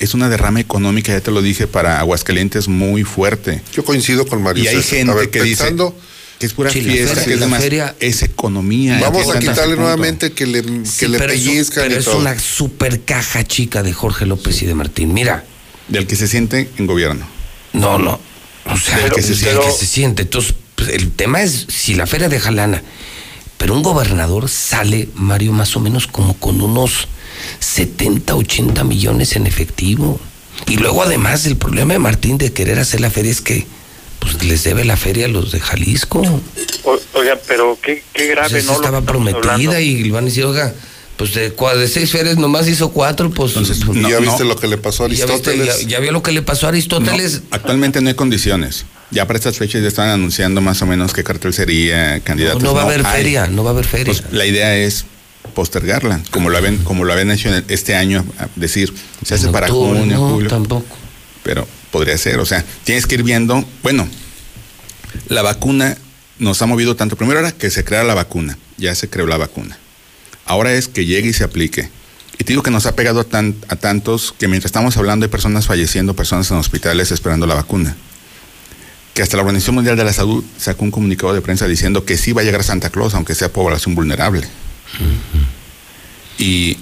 Es 0.00 0.14
una 0.14 0.30
derrama 0.30 0.60
económica, 0.60 1.12
ya 1.12 1.20
te 1.20 1.30
lo 1.30 1.42
dije, 1.42 1.66
para 1.66 1.98
Aguascalientes 2.00 2.68
muy 2.68 3.04
fuerte. 3.04 3.60
Yo 3.74 3.84
coincido 3.84 4.26
con 4.26 4.42
Mario 4.42 4.64
Y 4.64 4.68
hay 4.68 4.76
César. 4.76 4.98
gente 4.98 5.12
ver, 5.14 5.28
que 5.30 5.40
pensando, 5.40 5.90
dice 5.90 6.06
que 6.38 6.46
es 6.46 6.52
pura 6.54 6.70
Sí, 6.70 6.80
fiesta, 6.80 7.08
feria- 7.16 7.24
que 7.24 7.34
es 7.34 7.40
la 7.50 7.58
feria- 7.60 7.96
es 8.00 8.22
economía. 8.22 8.98
Vamos 9.02 9.28
a 9.34 9.38
quitarle 9.38 9.76
nuevamente 9.76 10.32
que 10.32 10.46
le, 10.46 10.62
que 10.62 10.86
Sí, 10.86 11.06
le 11.08 11.18
pero 11.18 11.32
pellizcan 11.32 11.82
pero 11.84 11.96
y 11.96 11.98
es 11.98 12.04
todo. 12.06 12.18
una 12.18 12.38
super 12.38 13.00
caja 13.02 13.44
chica 13.44 13.82
de 13.82 13.92
Jorge 13.92 14.24
López 14.24 14.62
y 14.62 14.66
de 14.66 14.74
Martín. 14.74 15.12
Mira, 15.12 15.44
Del 15.88 16.06
que 16.06 16.16
se 16.16 16.28
siente 16.28 16.70
en 16.78 16.86
gobierno. 16.86 17.26
no, 17.74 17.98
no. 17.98 18.20
O 18.70 18.76
sea, 18.78 18.98
Del 18.98 19.12
que 19.12 19.22
se 19.22 19.32
el 19.32 19.38
siente. 19.38 19.60
que 19.66 19.72
se 19.72 19.86
siente. 19.86 20.22
Entonces, 20.22 20.54
pues, 20.76 20.90
el 20.90 21.10
tema 21.10 21.42
es 21.42 21.66
si 21.68 21.94
la 21.94 22.06
feria 22.06 22.28
deja 22.28 22.50
lana. 22.52 22.82
Pero 23.58 23.74
un 23.74 23.82
gobernador 23.82 24.48
sale, 24.48 25.08
Mario, 25.14 25.52
más 25.52 25.76
o 25.76 25.80
menos 25.80 26.06
como 26.06 26.34
con 26.34 26.60
unos 26.62 27.08
70, 27.60 28.34
80 28.36 28.84
millones 28.84 29.36
en 29.36 29.46
efectivo. 29.46 30.18
Y 30.66 30.76
luego, 30.76 31.02
además, 31.02 31.44
el 31.46 31.56
problema 31.56 31.92
de 31.92 31.98
Martín 31.98 32.38
de 32.38 32.52
querer 32.52 32.78
hacer 32.78 33.00
la 33.00 33.10
feria 33.10 33.30
es 33.32 33.40
que 33.40 33.66
pues 34.18 34.42
les 34.44 34.64
debe 34.64 34.84
la 34.84 34.96
feria 34.96 35.26
a 35.26 35.28
los 35.28 35.52
de 35.52 35.60
Jalisco. 35.60 36.20
O- 36.84 36.98
oigan, 37.14 37.38
pero 37.46 37.78
qué, 37.80 38.02
qué 38.12 38.26
grave, 38.26 38.50
Pues 38.50 38.64
¿no? 38.64 38.72
esa 38.72 38.80
Lo 38.80 38.84
estaba 38.86 39.02
prometida 39.02 39.54
hablando. 39.54 39.78
y 39.80 40.02
le 40.04 40.10
van 40.10 40.24
a 40.24 40.26
decir, 40.26 40.44
oiga, 40.44 40.74
pues 41.18 41.34
de, 41.34 41.50
de 41.50 41.88
seis 41.88 42.10
ferias 42.12 42.36
nomás 42.38 42.66
hizo 42.68 42.90
cuatro, 42.90 43.28
pues. 43.30 43.50
Entonces, 43.56 43.80
Y 43.86 43.98
no, 43.98 44.08
ya 44.08 44.20
no. 44.20 44.26
viste 44.30 44.44
lo 44.44 44.56
que 44.56 44.66
le 44.68 44.78
pasó 44.78 45.04
a 45.04 45.08
ya, 45.08 45.26
viste, 45.26 45.32
Aristóteles. 45.32 45.80
ya- 45.82 45.88
ya 45.88 46.00
vio 46.00 46.12
lo 46.12 46.22
que 46.22 46.32
le 46.32 46.40
pasó 46.40 46.66
a 46.66 46.68
Aristóteles. 46.70 47.42
No, 47.42 47.48
actualmente 47.50 48.00
no 48.00 48.08
hay 48.08 48.14
condiciones. 48.14 48.86
Ya 49.10 49.26
para 49.26 49.36
estas 49.38 49.58
fechas 49.58 49.82
ya 49.82 49.88
están 49.88 50.08
anunciando 50.10 50.60
más 50.60 50.80
o 50.80 50.86
menos 50.86 51.12
qué 51.12 51.24
cartel 51.24 51.52
sería, 51.52 52.16
No, 52.18 52.22
candidatos. 52.24 52.62
no 52.62 52.72
va 52.74 52.82
a 52.82 52.84
haber 52.84 53.04
hay. 53.04 53.16
feria, 53.16 53.46
no 53.48 53.64
va 53.64 53.70
a 53.70 53.72
haber 53.72 53.84
feria. 53.86 54.06
Pues, 54.06 54.22
la 54.32 54.46
idea 54.46 54.76
es 54.76 55.04
postergarla, 55.54 56.20
como 56.30 56.50
lo 56.50 56.58
habían, 56.58 56.76
como 56.78 57.04
lo 57.04 57.12
habían 57.12 57.30
hecho 57.32 57.50
este 57.68 57.94
año, 57.96 58.24
decir, 58.54 58.94
se 59.24 59.34
hace 59.34 59.48
para 59.48 59.66
octubre, 59.66 59.98
junio, 60.00 60.16
no, 60.18 60.28
julio. 60.30 60.48
tampoco. 60.48 60.96
Pero 61.42 61.66
podría 61.90 62.16
ser, 62.18 62.38
o 62.38 62.46
sea, 62.46 62.64
tienes 62.84 63.06
que 63.06 63.14
ir 63.16 63.22
viendo, 63.22 63.64
bueno, 63.82 64.06
la 65.28 65.42
vacuna 65.42 65.96
nos 66.38 66.60
ha 66.62 66.66
movido 66.66 66.94
tanto. 66.94 67.16
Primero 67.16 67.40
era 67.40 67.52
que 67.52 67.70
se 67.70 67.82
creara 67.84 68.04
la 68.06 68.14
vacuna, 68.14 68.58
ya 68.76 68.94
se 68.94 69.08
creó 69.08 69.26
la 69.26 69.36
vacuna. 69.38 69.78
Ahora 70.48 70.72
es 70.72 70.88
que 70.88 71.04
llegue 71.04 71.28
y 71.28 71.32
se 71.32 71.44
aplique. 71.44 71.88
Y 72.38 72.44
te 72.44 72.52
digo 72.52 72.62
que 72.62 72.70
nos 72.70 72.86
ha 72.86 72.96
pegado 72.96 73.20
a, 73.20 73.24
tan- 73.24 73.54
a 73.68 73.76
tantos 73.76 74.34
que 74.38 74.48
mientras 74.48 74.68
estamos 74.68 74.96
hablando 74.96 75.24
hay 75.24 75.30
personas 75.30 75.66
falleciendo, 75.66 76.14
personas 76.14 76.50
en 76.50 76.56
hospitales 76.56 77.10
esperando 77.12 77.46
la 77.46 77.54
vacuna. 77.54 77.96
Que 79.14 79.22
hasta 79.22 79.36
la 79.36 79.42
Organización 79.42 79.74
Mundial 79.74 79.96
de 79.96 80.04
la 80.04 80.12
Salud 80.12 80.44
sacó 80.58 80.84
un 80.84 80.90
comunicado 80.90 81.34
de 81.34 81.40
prensa 81.40 81.66
diciendo 81.66 82.04
que 82.04 82.16
sí 82.16 82.32
va 82.32 82.42
a 82.42 82.44
llegar 82.44 82.62
Santa 82.64 82.90
Claus, 82.90 83.14
aunque 83.14 83.34
sea 83.34 83.52
población 83.52 83.94
vulnerable. 83.94 84.46
Y 86.38 86.76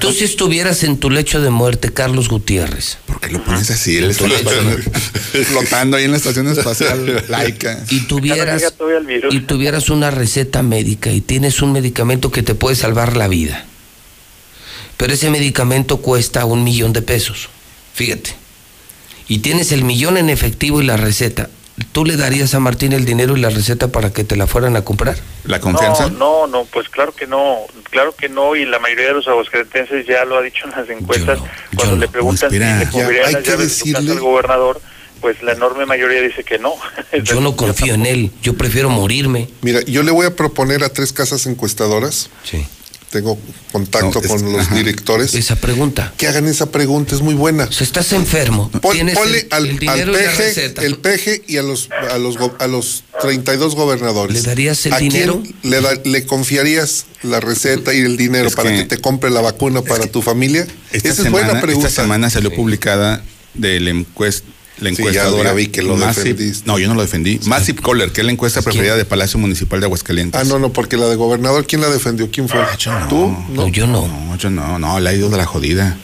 Tú 0.00 0.12
si 0.12 0.24
estuvieras 0.24 0.82
en 0.84 0.98
tu 0.98 1.10
lecho 1.10 1.40
de 1.40 1.50
muerte, 1.50 1.92
Carlos 1.92 2.28
Gutiérrez. 2.28 2.98
¿Por 3.06 3.20
qué 3.20 3.30
lo 3.30 3.44
pones 3.44 3.70
así? 3.70 3.98
Él 3.98 4.10
está 4.10 4.26
flotando 5.44 5.96
ahí 5.96 6.04
en 6.04 6.12
la 6.12 6.16
estación 6.16 6.48
espacial 6.48 7.24
laica. 7.28 7.84
Y 7.90 8.00
tuvieras, 8.00 8.74
y 9.30 9.40
tuvieras 9.40 9.90
una 9.90 10.10
receta 10.10 10.62
médica 10.62 11.10
y 11.10 11.20
tienes 11.20 11.62
un 11.62 11.72
medicamento 11.72 12.30
que 12.30 12.42
te 12.42 12.54
puede 12.54 12.76
salvar 12.76 13.16
la 13.16 13.28
vida. 13.28 13.66
Pero 14.96 15.12
ese 15.12 15.30
medicamento 15.30 15.98
cuesta 15.98 16.44
un 16.44 16.64
millón 16.64 16.92
de 16.92 17.02
pesos. 17.02 17.48
Fíjate. 17.94 18.34
Y 19.28 19.38
tienes 19.38 19.72
el 19.72 19.84
millón 19.84 20.16
en 20.16 20.30
efectivo 20.30 20.80
y 20.80 20.84
la 20.84 20.96
receta. 20.96 21.50
¿Tú 21.92 22.04
le 22.04 22.16
darías 22.16 22.54
a 22.54 22.60
Martín 22.60 22.92
el 22.92 23.04
dinero 23.04 23.36
y 23.36 23.40
la 23.40 23.50
receta 23.50 23.88
para 23.88 24.12
que 24.12 24.24
te 24.24 24.36
la 24.36 24.46
fueran 24.46 24.76
a 24.76 24.82
comprar? 24.82 25.16
¿La 25.44 25.60
confianza? 25.60 26.08
No, 26.08 26.46
no, 26.46 26.46
no, 26.46 26.64
pues 26.66 26.88
claro 26.88 27.12
que 27.12 27.26
no, 27.26 27.58
claro 27.90 28.14
que 28.14 28.28
no, 28.28 28.54
y 28.54 28.64
la 28.64 28.78
mayoría 28.78 29.08
de 29.08 29.14
los 29.14 29.28
aguascalentenses 29.28 30.06
ya 30.06 30.24
lo 30.24 30.38
ha 30.38 30.42
dicho 30.42 30.66
en 30.66 30.70
las 30.70 30.88
encuestas, 30.88 31.38
cuando 31.76 31.96
le 31.96 32.08
preguntan 32.08 32.50
si 32.50 32.58
le 32.58 32.86
cubrirían 32.90 33.32
las 33.32 33.42
llaves 33.42 33.58
de 33.58 33.84
su 33.84 33.92
casa 33.92 34.12
al 34.12 34.20
gobernador, 34.20 34.80
pues 35.20 35.42
la 35.42 35.52
enorme 35.52 35.86
mayoría 35.86 36.20
dice 36.20 36.44
que 36.44 36.58
no. 36.58 36.74
Yo 37.22 37.40
no 37.40 37.56
confío 37.56 37.94
en 37.94 38.06
él, 38.06 38.30
yo 38.42 38.54
prefiero 38.54 38.90
morirme. 38.90 39.48
Mira, 39.60 39.80
yo 39.82 40.02
le 40.02 40.10
voy 40.10 40.26
a 40.26 40.34
proponer 40.34 40.82
a 40.82 40.88
tres 40.88 41.12
casas 41.12 41.46
encuestadoras. 41.46 42.28
Sí. 42.42 42.66
Tengo 43.12 43.38
contacto 43.70 44.22
con 44.22 44.52
los 44.54 44.70
directores. 44.74 45.34
Esa 45.34 45.54
pregunta. 45.56 46.14
Que 46.16 46.28
hagan 46.28 46.48
esa 46.48 46.70
pregunta, 46.72 47.14
es 47.14 47.20
muy 47.20 47.34
buena. 47.34 47.64
O 47.64 47.72
sea, 47.72 47.84
estás 47.84 48.10
enfermo. 48.14 48.70
Pon- 48.80 48.92
tienes 48.94 49.14
ponle 49.18 49.40
el- 49.40 49.46
al, 49.50 49.66
el 49.66 49.70
al 49.72 49.78
dinero 49.78 50.12
y 50.12 50.14
la 50.14 50.18
peje, 50.30 50.42
receta. 50.44 50.82
el 50.82 50.96
peje 50.96 51.42
y 51.46 51.58
a 51.58 51.62
los 51.62 51.90
a 52.10 52.16
los 52.16 52.36
a 52.58 52.66
los 52.66 53.04
32 53.20 53.74
gobernadores. 53.74 54.34
¿Le 54.34 54.40
darías 54.42 54.86
el 54.86 54.94
¿A 54.94 54.96
quién 54.98 55.10
dinero? 55.12 55.42
Le, 55.62 55.80
da- 55.82 56.00
le 56.02 56.24
confiarías 56.24 57.04
la 57.22 57.38
receta 57.40 57.92
y 57.92 57.98
el 58.00 58.16
dinero 58.16 58.48
Es 58.48 58.54
para 58.54 58.70
que- 58.70 58.76
que, 58.78 58.84
te 58.86 58.96
compre 58.98 59.28
la 59.28 59.42
vacuna 59.42 59.82
para 59.82 60.06
tu 60.06 60.22
familia? 60.22 60.66
Esta 60.90 61.10
Esa 61.10 61.22
semana, 61.24 61.38
es 61.38 61.44
buena 61.48 61.60
pregunta. 61.60 61.88
Esta 61.88 62.02
semana 62.02 62.30
salió 62.30 62.50
publicada 62.54 63.22
de 63.52 63.78
la 63.80 63.90
encuesta. 63.90 64.48
La 64.78 64.88
Sí, 64.90 64.96
ya- 64.96 65.02
encuestadora 65.02 65.52
vi 65.52 65.68
que 65.68 65.82
lo 65.82 65.96
Massive- 65.96 66.24
defendiste. 66.34 66.66
No, 66.66 66.78
yo 66.78 66.88
no 66.88 66.94
lo 66.94 67.02
defendí. 67.02 67.38
Massive 67.44 67.80
Caller, 67.82 68.10
que 68.10 68.22
es 68.22 68.24
la 68.24 68.32
encuesta 68.32 68.62
preferida 68.62 68.96
de 68.96 69.04
Palacio 69.04 69.38
Municipal 69.38 69.78
de 69.80 69.86
Aguascalientes. 69.86 70.40
Ah, 70.40 70.44
no, 70.44 70.58
no, 70.58 70.72
porque 70.72 70.96
la 70.96 71.06
de 71.08 71.16
gobernador, 71.16 71.66
¿quién 71.66 71.80
la 71.82 71.88
defendió? 71.90 72.30
¿Quién 72.30 72.48
fue? 72.48 72.60
¿Tú? 73.08 73.36
No, 73.50 73.68
yo 73.68 73.86
no. 73.86 74.08
No, 74.08 74.36
yo 74.36 74.50
no, 74.50 74.78
no, 74.78 74.98
le 74.98 75.08
ha 75.10 75.12
ido 75.12 75.28
de 75.28 75.36
la 75.36 75.44
jodida. 75.46 75.96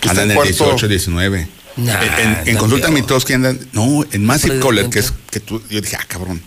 Que 0.00 0.10
Anda 0.10 0.22
está 0.22 0.24
en 0.24 0.30
el 0.30 0.36
cuarto. 0.36 0.52
18, 0.64 0.88
19. 0.88 1.48
Nah, 1.76 2.02
en 2.18 2.48
en, 2.48 2.54
no 2.54 2.60
consulta 2.60 2.88
creo. 2.88 2.98
Mitowski 3.00 3.32
andan. 3.32 3.58
No, 3.72 4.04
en 4.12 4.24
Massive 4.24 4.56
de 4.58 4.90
que 4.90 4.98
es 4.98 5.12
que 5.30 5.40
tú. 5.40 5.62
Yo 5.70 5.80
dije, 5.80 5.96
ah, 5.96 6.04
cabrón. 6.06 6.42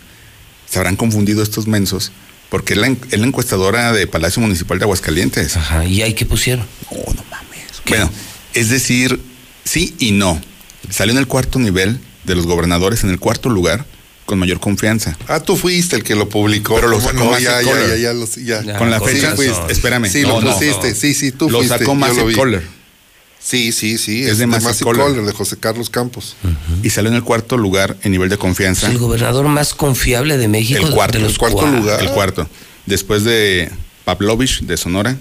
Se 0.70 0.78
habrán 0.78 0.96
confundido 0.96 1.42
estos 1.42 1.66
mensos. 1.66 2.12
Porque 2.50 2.74
es 2.74 2.78
la, 2.78 2.86
en- 2.86 2.98
es 3.10 3.18
la 3.18 3.26
encuestadora 3.26 3.92
de 3.92 4.06
Palacio 4.06 4.40
Municipal 4.40 4.78
de 4.78 4.84
Aguascalientes. 4.84 5.56
Ajá, 5.56 5.84
¿y 5.84 6.02
ahí 6.02 6.14
qué 6.14 6.24
pusieron? 6.24 6.66
Bueno, 7.86 8.10
es 8.54 8.70
decir, 8.70 9.20
sí 9.64 9.94
y 9.98 10.12
no. 10.12 10.40
Salió 10.90 11.12
en 11.12 11.18
el 11.18 11.26
cuarto 11.26 11.58
nivel 11.58 11.98
de 12.24 12.34
los 12.34 12.46
gobernadores, 12.46 13.04
en 13.04 13.10
el 13.10 13.18
cuarto 13.18 13.48
lugar, 13.50 13.84
con 14.26 14.38
mayor 14.38 14.58
confianza. 14.60 15.16
Ah, 15.28 15.40
tú 15.40 15.56
fuiste 15.56 15.96
el 15.96 16.02
que 16.04 16.14
lo 16.14 16.28
publicó. 16.28 16.74
Pero 16.76 16.88
lo 16.88 16.96
¿Cómo 16.98 17.08
sacó 17.10 17.24
no? 17.24 17.30
Massive 17.32 17.50
ya, 17.50 17.62
ya, 17.62 17.70
Caller. 17.72 17.88
ya, 17.90 17.96
ya, 17.96 18.12
lo- 18.14 18.26
ya. 18.72 18.78
Con 18.78 18.90
la 18.90 18.98
Sí, 19.00 19.04
fecha, 19.06 19.36
fuiste. 19.36 19.72
espérame. 19.72 20.06
Sí, 20.08 20.22
No, 20.22 20.40
lo 20.40 20.40
no. 20.42 20.52
pusiste. 20.54 20.94
Sí, 20.94 21.12
sí, 21.14 21.32
tú 21.32 21.50
Lo 21.50 21.58
fuiste. 21.58 21.78
sacó 21.78 21.84
yo 21.84 21.94
lo 21.94 21.94
Massive 22.00 22.24
vi. 22.26 22.34
Caller. 22.34 22.62
Sí, 23.38 23.72
sí, 23.72 23.98
sí. 23.98 24.22
Es 24.24 24.30
Es, 24.32 24.38
de 24.38 24.42
de 24.42 24.46
Massive 24.46 24.68
Massive 24.70 24.90
Caller. 24.92 25.06
Caller, 25.12 25.26
de 25.26 25.32
José 25.32 25.56
Carlos 25.60 25.90
Campos. 25.90 26.36
Y 26.82 26.88
salió 26.88 27.10
en 27.10 27.16
el 27.16 27.22
cuarto 27.22 27.58
lugar 27.58 27.96
en 28.02 28.12
nivel 28.12 28.30
de 28.30 28.38
confianza. 28.38 28.90
El 28.90 28.96
gobernador 28.96 29.46
más 29.48 29.74
confiable 29.74 30.38
de 30.38 30.48
México. 30.48 30.86
El 30.86 30.92
cuarto, 30.94 31.18
de 31.18 31.24
los 31.24 31.32
el 31.32 31.38
cuarto 31.38 31.58
cuatro. 31.58 31.78
lugar. 31.78 32.00
El 32.00 32.08
cuarto. 32.08 32.48
Después 32.86 33.24
de 33.24 33.70
Pavlovich 34.06 34.60
de 34.62 34.78
Sonora, 34.78 35.16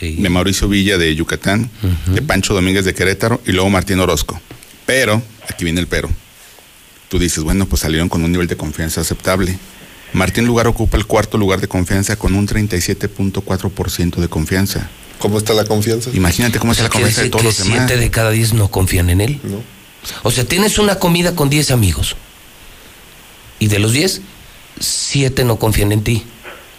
de 0.00 0.28
Mauricio 0.28 0.68
Villa 0.68 0.98
de 0.98 1.14
Yucatán, 1.14 1.70
de 2.08 2.20
Pancho 2.22 2.52
Domínguez 2.54 2.84
de 2.84 2.94
Querétaro 2.94 3.40
y 3.46 3.52
luego 3.52 3.70
Martín 3.70 4.00
Orozco. 4.00 4.40
Pero, 4.88 5.22
aquí 5.46 5.64
viene 5.64 5.80
el 5.82 5.86
pero. 5.86 6.08
Tú 7.10 7.18
dices, 7.18 7.44
bueno, 7.44 7.66
pues 7.66 7.82
salieron 7.82 8.08
con 8.08 8.24
un 8.24 8.32
nivel 8.32 8.46
de 8.46 8.56
confianza 8.56 9.02
aceptable. 9.02 9.58
Martín 10.14 10.46
Lugar 10.46 10.66
ocupa 10.66 10.96
el 10.96 11.04
cuarto 11.04 11.36
lugar 11.36 11.60
de 11.60 11.68
confianza 11.68 12.16
con 12.16 12.34
un 12.34 12.48
37.4% 12.48 14.16
de 14.16 14.28
confianza. 14.28 14.88
¿Cómo 15.18 15.36
está 15.36 15.52
la 15.52 15.66
confianza? 15.66 16.08
Imagínate 16.14 16.58
cómo 16.58 16.72
está 16.72 16.84
la 16.84 16.88
confianza 16.88 17.20
de 17.20 17.28
todos 17.28 17.42
que 17.42 17.48
los 17.48 17.58
demás. 17.58 17.86
siete 17.86 18.00
de 18.00 18.10
cada 18.10 18.30
diez 18.30 18.54
no 18.54 18.70
confían 18.70 19.10
en 19.10 19.20
él. 19.20 19.38
O 20.22 20.30
sea, 20.30 20.46
tienes 20.46 20.78
una 20.78 20.98
comida 20.98 21.36
con 21.36 21.50
10 21.50 21.70
amigos. 21.70 22.16
Y 23.58 23.66
de 23.66 23.80
los 23.80 23.92
10, 23.92 24.22
7 24.80 25.44
no 25.44 25.58
confían 25.58 25.92
en 25.92 26.02
ti. 26.02 26.24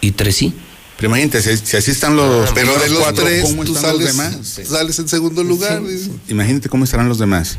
Y 0.00 0.10
3 0.10 0.34
sí. 0.34 0.52
Pero 0.96 1.10
imagínate, 1.10 1.42
si, 1.42 1.64
si 1.64 1.76
así 1.76 1.92
están 1.92 2.16
los 2.16 2.50
Pero 2.50 2.76
de 2.76 2.90
los 2.90 2.98
cuatro, 2.98 3.24
tres, 3.24 3.44
¿cómo 3.44 3.64
tú 3.64 3.76
están 3.76 3.92
los 3.92 4.04
demás? 4.04 4.36
sales 4.68 4.98
en 4.98 5.08
segundo 5.08 5.44
lugar. 5.44 5.80
Imagínate 6.26 6.68
cómo 6.68 6.82
estarán 6.82 7.08
los 7.08 7.18
demás. 7.18 7.56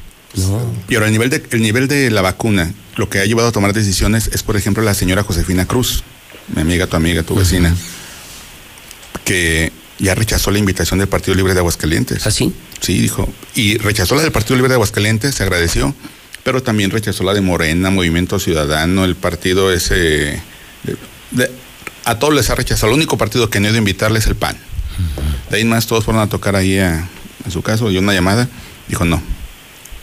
Y 0.88 0.95
ahora 0.95 1.08
el 1.08 1.11
nivel, 1.11 1.30
de, 1.30 1.43
el 1.51 1.61
nivel 1.61 1.88
de 1.88 2.10
la 2.10 2.22
vacuna, 2.22 2.74
lo 2.95 3.10
que 3.10 3.19
ha 3.19 3.26
llevado 3.26 3.50
a 3.50 3.51
tomar 3.51 3.74
decisiones 3.74 4.30
es, 4.34 4.43
por 4.43 4.56
ejemplo, 4.58 4.84
la 4.84 4.93
señora 4.93 5.24
Josefina 5.24 5.66
Cruz, 5.66 6.03
mi 6.56 6.61
amiga, 6.61 6.88
tu 6.88 6.95
amiga, 6.95 7.24
tu 7.24 7.35
vecina, 7.35 7.76
que 9.26 9.72
ya 10.00 10.16
rechazó 10.16 10.51
la 10.51 10.58
invitación 10.60 11.00
del 11.00 11.08
Partido 11.08 11.35
Libre 11.35 11.53
de 11.53 11.60
Aguascalientes. 11.60 12.26
¿Ah, 12.26 12.32
sí? 12.32 12.53
Sí, 12.80 13.00
dijo. 13.00 13.32
Y 13.56 13.77
rechazó 13.77 14.16
la 14.16 14.22
del 14.24 14.32
Partido 14.32 14.56
Libre 14.56 14.69
de 14.69 14.76
Aguascalientes, 14.76 15.35
se 15.35 15.43
agradeció, 15.43 15.93
pero 16.43 16.64
también 16.64 16.90
rechazó 16.92 17.24
la 17.24 17.34
de 17.34 17.42
Morena, 17.42 17.90
Movimiento 17.92 18.40
Ciudadano, 18.40 19.06
el 19.06 19.16
partido 19.16 19.72
ese... 19.72 19.95
de- 20.84 20.98
de- 21.32 21.51
a 22.03 22.18
todos 22.18 22.34
les 22.34 22.50
ha 22.50 22.56
rechazado. 22.56 22.92
El 22.92 22.95
único 22.98 23.16
partido 23.18 23.50
que 23.51 23.60
no 23.60 23.68
ha 23.68 23.69
ido 23.69 23.76
a 23.76 23.80
invitarle 23.80 24.18
es 24.18 24.26
el 24.26 24.35
PAN. 24.35 24.58
De 25.51 25.58
ahí 25.58 25.66
más 25.66 25.85
todos 25.85 26.03
fueron 26.03 26.22
a 26.24 26.27
tocar 26.27 26.56
ahí 26.56 26.80
a, 26.80 27.08
a 27.45 27.51
su 27.51 27.61
caso, 27.61 27.92
y 27.92 27.98
una 27.98 28.14
llamada, 28.14 28.50
dijo 28.88 29.06
no, 29.06 29.22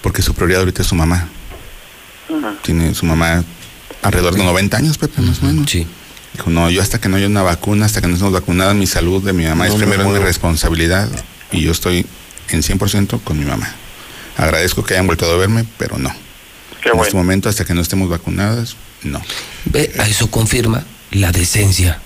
porque 0.02 0.22
su 0.22 0.34
prioridad 0.34 0.60
ahorita 0.60 0.82
es 0.82 0.88
su 0.88 0.94
mamá. 0.94 1.28
Tiene 2.62 2.94
su 2.94 3.06
mamá 3.06 3.42
alrededor 4.02 4.34
de 4.34 4.44
90 4.44 4.76
años, 4.76 4.98
Pepe, 4.98 5.22
más 5.22 5.42
o 5.42 5.46
menos. 5.46 5.70
Sí. 5.70 5.86
Dijo, 6.34 6.50
no, 6.50 6.70
yo 6.70 6.82
hasta 6.82 7.00
que 7.00 7.08
no 7.08 7.16
haya 7.16 7.26
una 7.26 7.42
vacuna, 7.42 7.86
hasta 7.86 8.00
que 8.00 8.06
no 8.06 8.14
estemos 8.14 8.32
vacunadas, 8.34 8.74
mi 8.74 8.86
salud 8.86 9.22
de 9.22 9.32
mi 9.32 9.44
mamá 9.44 9.66
No 9.66 9.72
es 9.72 9.78
me 9.78 9.78
primero 9.78 10.02
es 10.02 10.06
mi 10.06 10.10
muevo. 10.12 10.26
responsabilidad 10.26 11.08
y 11.50 11.62
yo 11.62 11.72
estoy 11.72 12.04
en 12.50 12.62
100% 12.62 13.22
con 13.24 13.38
mi 13.38 13.44
mamá. 13.46 13.72
Agradezco 14.36 14.84
que 14.84 14.94
hayan 14.94 15.06
vuelto 15.06 15.24
a 15.30 15.36
verme, 15.36 15.64
pero 15.78 15.98
no. 15.98 16.10
Qué 16.82 16.90
en 16.90 16.92
bueno. 16.92 17.04
este 17.04 17.16
momento, 17.16 17.48
hasta 17.48 17.64
que 17.64 17.74
no 17.74 17.80
estemos 17.80 18.08
vacunadas, 18.08 18.76
no. 19.02 19.20
Ve, 19.64 19.92
a 19.98 20.06
eso 20.06 20.30
confirma 20.30 20.84
la 21.10 21.32
decencia. 21.32 21.98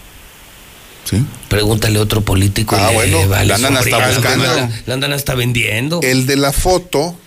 ¿Sí? 1.05 1.23
Pregúntale 1.49 1.99
a 1.99 2.03
otro 2.03 2.21
político. 2.23 2.77
Ah, 2.79 2.91
bueno, 2.95 3.29
vale 3.29 3.47
la 3.47 3.57
andan 3.57 3.77
hasta 3.77 4.09
buscando. 4.09 4.45
La, 4.45 4.71
la 4.87 4.95
andan 4.95 5.12
hasta 5.12 5.35
vendiendo. 5.35 6.01
El 6.03 6.27
de 6.27 6.37
la 6.37 6.53
foto, 6.53 7.19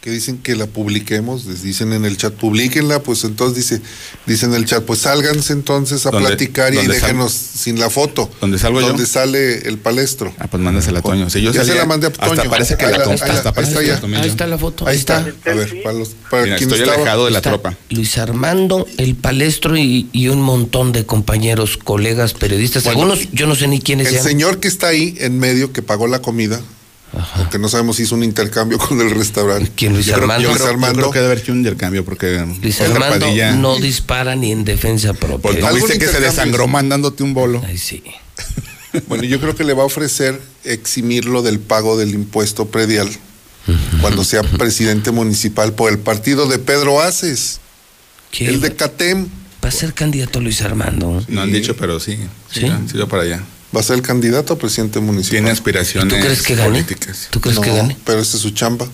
que 0.00 0.10
dicen 0.10 0.38
que 0.38 0.56
la 0.56 0.66
publiquemos, 0.66 1.44
les 1.44 1.62
dicen 1.62 1.92
en 1.92 2.06
el 2.06 2.16
chat, 2.16 2.32
publiquenla, 2.32 3.02
pues 3.02 3.22
entonces 3.24 3.56
dice, 3.56 3.82
dicen 4.26 4.50
en 4.50 4.56
el 4.56 4.64
chat, 4.64 4.82
pues 4.84 5.00
sálganse 5.00 5.52
entonces 5.52 6.06
a 6.06 6.10
¿Dónde- 6.10 6.28
platicar 6.28 6.72
y 6.72 6.76
dónde 6.76 6.94
déjenos 6.94 7.32
sin 7.32 7.78
la 7.78 7.90
foto. 7.90 8.30
¿Dónde 8.40 8.58
salgo 8.58 8.80
yo? 8.80 8.86
Donde 8.88 9.04
sale 9.04 9.68
el 9.68 9.76
palestro. 9.76 10.32
Ah, 10.38 10.46
pues 10.50 10.62
mándasela 10.62 11.00
a 11.00 11.02
Toño. 11.02 11.28
Si 11.28 11.42
yo 11.42 11.52
ya 11.52 11.64
se 11.64 11.74
la 11.74 11.84
mandé 11.84 12.06
a 12.06 12.12
Toño. 12.12 12.32
Hasta 12.32 12.48
parece 12.48 12.76
que 12.78 12.86
Ahí 12.86 12.92
la, 12.92 13.04
ahí 13.04 13.12
hasta 13.12 13.24
ahí 13.26 13.42
parece 13.54 13.72
está 13.72 13.80
que 13.80 13.86
la 14.08 14.16
ya. 14.16 14.22
Ahí 14.22 14.28
está 14.30 14.46
la 14.46 14.56
foto. 14.58 14.86
Ahí 14.86 14.96
está. 14.96 15.28
está. 15.28 15.50
A 15.50 15.54
ver, 15.54 15.82
para 15.82 15.98
los, 15.98 16.08
para 16.30 16.44
Mira, 16.44 16.56
quien 16.56 16.70
estoy 16.70 16.80
estaba- 16.82 16.96
alejado 17.02 17.24
de 17.26 17.30
la 17.32 17.38
Está 17.38 17.50
tropa. 17.50 17.76
Luis 17.90 18.16
Armando, 18.16 18.86
el 18.96 19.16
palestro 19.16 19.76
y, 19.76 20.08
y 20.12 20.28
un 20.28 20.40
montón 20.40 20.92
de 20.92 21.04
compañeros, 21.04 21.76
colegas, 21.76 22.32
periodistas. 22.32 22.84
Bueno, 22.84 23.02
Algunos, 23.02 23.28
yo 23.32 23.46
no 23.46 23.54
sé 23.54 23.68
ni 23.68 23.80
quiénes 23.80 24.06
El 24.08 24.14
sean. 24.14 24.24
señor 24.24 24.60
que 24.60 24.68
está 24.68 24.88
ahí 24.88 25.14
en 25.18 25.38
medio, 25.38 25.74
que 25.74 25.82
pagó 25.82 26.06
la 26.06 26.22
comida, 26.22 26.58
porque 27.36 27.58
no 27.58 27.68
sabemos 27.68 27.96
si 27.96 28.04
hizo 28.04 28.14
un 28.14 28.22
intercambio 28.22 28.78
con 28.88 29.00
el 29.00 29.10
restaurante. 29.10 29.70
¿Quién, 29.74 29.94
Luis 29.94 30.06
Yo 30.06 30.12
creo, 30.14 30.22
Armando? 30.24 30.42
yo 30.42 30.48
Luis 30.48 30.56
creo- 30.58 30.66
yo 30.68 30.72
Armando. 30.74 30.98
creo 30.98 31.10
que 31.10 31.18
debe 31.18 31.32
haber 31.32 31.38
hecho 31.42 31.52
un 31.52 31.58
intercambio 31.58 32.04
porque 32.04 32.44
Luis 32.62 32.80
Armando 32.80 33.26
Padilla- 33.26 33.52
no 33.56 33.78
dispara 33.78 34.36
ni 34.36 34.52
en 34.52 34.64
defensa 34.64 35.12
propia. 35.12 35.38
Pues, 35.40 35.60
¿no 35.60 35.72
viste 35.74 35.98
que 35.98 36.06
se 36.06 36.20
desangró 36.20 36.64
sí. 36.64 36.70
mandándote 36.70 37.22
un 37.22 37.34
bolo? 37.34 37.62
Ay, 37.66 37.78
sí. 37.78 38.02
Bueno, 39.06 39.22
yo 39.22 39.38
creo 39.40 39.54
que 39.54 39.62
le 39.62 39.72
va 39.72 39.84
a 39.84 39.86
ofrecer 39.86 40.40
eximirlo 40.64 41.42
del 41.42 41.60
pago 41.60 41.96
del 41.96 42.10
impuesto 42.12 42.66
predial 42.66 43.08
cuando 44.00 44.24
sea 44.24 44.42
presidente 44.42 45.12
municipal 45.12 45.74
por 45.74 45.92
el 45.92 45.98
partido 46.00 46.48
de 46.48 46.58
Pedro 46.58 47.00
Aces, 47.00 47.60
¿Qué? 48.32 48.46
el 48.48 48.60
de 48.60 48.74
CATEM. 48.74 49.28
Va 49.64 49.68
a 49.68 49.72
ser 49.72 49.94
candidato 49.94 50.40
Luis 50.40 50.60
Armando. 50.62 51.22
No 51.28 51.40
han 51.40 51.52
dicho, 51.52 51.76
pero 51.76 52.00
sí. 52.00 52.18
¿Sí? 52.50 52.66
Sí, 52.90 52.98
va 52.98 53.06
para 53.06 53.22
allá. 53.22 53.42
Va 53.74 53.80
a 53.80 53.82
ser 53.84 53.96
el 53.96 54.02
candidato 54.02 54.52
a 54.54 54.58
presidente 54.58 54.98
municipal. 55.00 55.30
Tiene 55.38 55.50
aspiraciones 55.50 56.12
¿Tú 56.12 56.20
crees 56.24 56.42
que 56.42 56.54
gane? 56.56 56.70
políticas. 56.70 57.28
¿Tú 57.30 57.40
crees 57.40 57.58
que 57.60 57.68
No, 57.70 57.76
gane? 57.76 57.96
Pero 58.04 58.20
esa 58.20 58.36
es 58.36 58.42
su 58.42 58.50
chamba. 58.50 58.88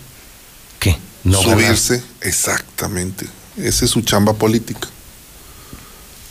¿Qué? 0.78 0.96
No 1.24 1.40
ganar. 1.42 1.58
subirse. 1.76 2.02
Exactamente. 2.20 3.26
Esa 3.56 3.84
es 3.86 3.90
su 3.90 4.02
chamba 4.02 4.34
política. 4.34 4.88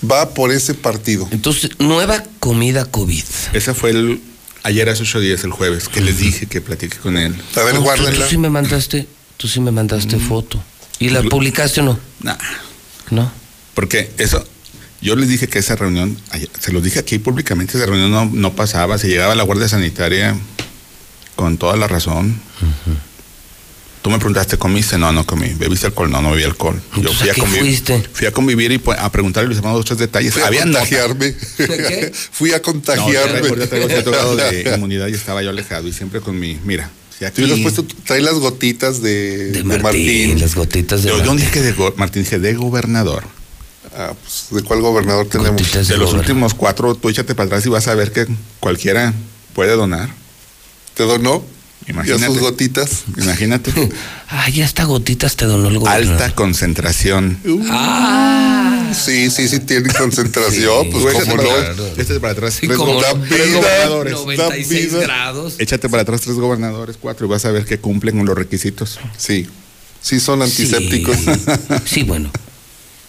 Va 0.10 0.30
por 0.34 0.52
ese 0.52 0.76
partido. 0.76 1.28
Entonces, 1.32 1.72
nueva 1.80 2.24
comida 2.40 2.86
COVID. 2.86 3.24
Ese 3.54 3.74
fue 3.74 3.90
el 3.92 4.22
ayer 4.64 4.88
hace 4.90 5.02
ocho 5.04 5.20
días, 5.20 5.44
el 5.44 5.52
jueves, 5.52 5.88
que 5.90 6.02
les 6.02 6.20
dije 6.20 6.46
que 6.46 6.62
platiqué 6.62 6.98
con 6.98 7.18
él. 7.18 7.36
A 7.56 7.64
ver, 7.64 7.76
tú, 7.76 7.82
guárdenla. 7.82 8.26
tú 8.26 8.30
sí 8.30 8.38
me 8.38 8.50
mandaste, 8.50 9.08
tú 9.38 9.48
sí 9.48 9.60
me 9.60 9.72
mandaste 9.72 10.20
foto. 10.20 10.62
¿Y 11.00 11.10
la 11.10 11.24
publicaste 11.24 11.82
o 11.82 11.84
no? 11.84 12.00
Nah, 12.22 12.38
No. 13.10 13.32
porque 13.74 14.12
eso, 14.18 14.46
yo 15.06 15.16
les 15.16 15.30
dije 15.30 15.48
que 15.48 15.60
esa 15.60 15.76
reunión, 15.76 16.18
se 16.60 16.72
los 16.74 16.84
dije 16.84 17.00
aquí 17.00 17.20
públicamente, 17.20 17.78
esa 17.78 17.86
reunión 17.86 18.12
no, 18.12 18.26
no 18.32 18.56
pasaba, 18.56 18.98
se 18.98 19.08
llegaba 19.08 19.34
a 19.34 19.36
la 19.36 19.44
Guardia 19.44 19.68
Sanitaria 19.70 20.36
Con 21.36 21.58
toda 21.58 21.76
la 21.78 21.88
razón. 21.88 22.40
Tú 24.02 24.12
me 24.12 24.18
preguntaste, 24.18 24.58
¿comiste? 24.58 24.98
No, 25.00 25.12
no 25.12 25.26
comí. 25.26 25.50
¿Bebiste 25.56 25.88
alcohol? 25.88 26.12
No, 26.12 26.22
no 26.22 26.30
bebí 26.32 26.44
alcohol. 26.44 26.80
Yo 27.02 27.12
fui 27.12 27.28
¿a 27.28 27.32
a, 27.32 27.36
qué 27.36 27.42
convivir. 27.42 27.62
fuiste? 27.66 28.04
Fui 28.14 28.28
a 28.28 28.32
convivir 28.32 28.72
y 28.72 28.78
pues, 28.78 29.00
a 29.00 29.12
preguntarle 29.12 29.48
a 29.48 29.50
los 29.50 29.58
hermanos 29.58 29.80
dos 29.80 29.86
tres 29.86 29.98
detalles. 30.00 30.32
Fui 30.32 30.44
a 30.44 30.48
Había 30.48 30.62
contagiarme. 30.64 31.34
Fui 32.32 32.52
a 32.54 32.58
No, 32.58 32.62
contagiarme. 32.62 33.48
yo 33.50 33.56
ya 33.56 33.68
traigo 33.68 33.88
cierto 33.88 34.12
grado 34.12 34.36
de 34.36 34.74
inmunidad 34.76 35.08
y 35.08 35.14
estaba 35.14 35.42
yo 35.42 35.50
alejado 35.50 35.88
y 35.88 35.94
siempre 35.94 36.22
con 36.22 36.40
mi, 36.40 36.60
mira, 36.64 36.92
si 37.18 37.26
aquí... 37.26 37.42
Tú 37.42 37.48
hubieras 37.48 37.62
puesto, 37.64 37.86
trae 38.06 38.22
las 38.22 38.36
gotitas 38.36 39.02
de, 39.02 39.52
de 39.52 39.64
Martín. 39.64 40.40
Las 40.40 40.54
gotitas 40.54 41.02
de 41.02 41.10
yo, 41.10 41.18
yo 41.18 41.26
Martín. 41.26 41.38
dije 41.48 41.62
de 41.64 41.72
go- 41.72 41.94
Martín, 41.98 42.22
dije 42.24 42.38
de 42.38 42.54
gobernador. 42.54 43.24
Ah, 43.98 44.14
pues, 44.22 44.48
¿de 44.52 44.68
cuál 44.68 44.82
gobernador 44.82 45.28
tenemos? 45.28 45.62
De 45.88 45.98
los 45.98 46.14
últimos 46.14 46.54
cuatro, 46.54 46.96
tú 46.96 47.10
échate 47.10 47.34
para 47.36 47.48
atrás 47.48 47.66
y 47.66 47.70
vas 47.70 47.88
a 47.88 47.96
ver 47.96 48.12
que 48.12 48.28
cualquiera 48.60 49.14
puede 49.54 49.72
donar. 49.76 50.10
¿Te 50.96 51.04
donó? 51.04 51.44
¿Y 51.88 51.92
Imagínate. 51.92 52.26
sus 52.26 52.40
gotitas? 52.40 53.04
Imagínate. 53.18 53.72
Ah, 54.28 54.50
ya 54.50 54.66
hasta 54.66 54.84
gotitas 54.86 55.36
te 55.36 55.46
donó 55.46 55.68
el 55.70 55.78
gobernador. 55.78 56.14
Alta 56.24 56.34
concentración. 56.36 57.38
Ah. 57.70 58.92
Sí, 58.94 59.30
sí, 59.30 59.48
sí, 59.48 59.60
tiene 59.60 59.94
concentración. 59.94 60.90
Tú 60.90 61.00
Pues, 61.00 61.16
échate 61.16 61.30
¿cómo 61.30 61.44
para 61.44 61.48
no? 61.64 61.70
atrás. 61.72 61.88
Échate 61.98 62.20
para 62.20 62.34
atrás. 62.34 62.54
Sí, 62.56 62.66
tres 62.68 62.78
como 62.78 62.94
go- 62.96 63.02
no. 63.02 63.22
tres 63.30 63.48
Vida, 63.48 63.58
gobernadores. 63.60 64.14
96 64.14 64.92
vida. 64.94 65.00
grados. 65.04 65.56
Échate 65.60 65.88
para 65.90 66.02
atrás 66.02 66.22
tres 66.22 66.36
gobernadores, 66.38 66.98
cuatro, 67.00 67.28
y 67.28 67.30
vas 67.30 67.46
a 67.46 67.52
ver 67.52 67.66
que 67.66 67.78
cumplen 67.80 68.18
con 68.18 68.26
los 68.26 68.36
requisitos. 68.36 69.00
Sí, 69.16 69.48
sí 70.02 70.20
son 70.20 70.42
antisépticos. 70.42 71.18
Sí, 71.18 71.32
Sí, 71.86 72.04
bueno. 72.04 72.32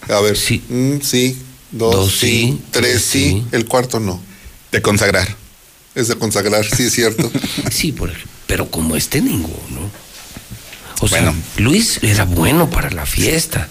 A 0.09 0.19
ver, 0.21 0.37
Sí. 0.37 0.61
mm, 0.69 1.01
sí, 1.01 1.37
dos, 1.71 1.95
Dos 1.95 2.11
sí, 2.13 2.27
sí, 2.57 2.61
tres 2.71 3.01
sí, 3.01 3.29
sí. 3.29 3.43
el 3.51 3.65
cuarto 3.65 3.99
no. 3.99 4.21
De 4.71 4.81
consagrar. 4.81 5.27
Es 5.95 6.07
de 6.07 6.15
consagrar, 6.15 6.65
sí 6.65 6.83
es 6.83 6.93
cierto. 6.93 7.31
Sí, 7.71 7.91
por- 7.91 8.13
pero 8.45 8.69
como 8.69 8.95
este 8.95 9.21
ninguno. 9.21 9.89
O 11.01 11.07
sea, 11.07 11.21
Bueno. 11.21 11.35
Luis 11.57 11.99
era 12.01 12.25
bueno 12.25 12.69
para 12.69 12.89
la 12.91 13.05
fiesta. 13.05 13.67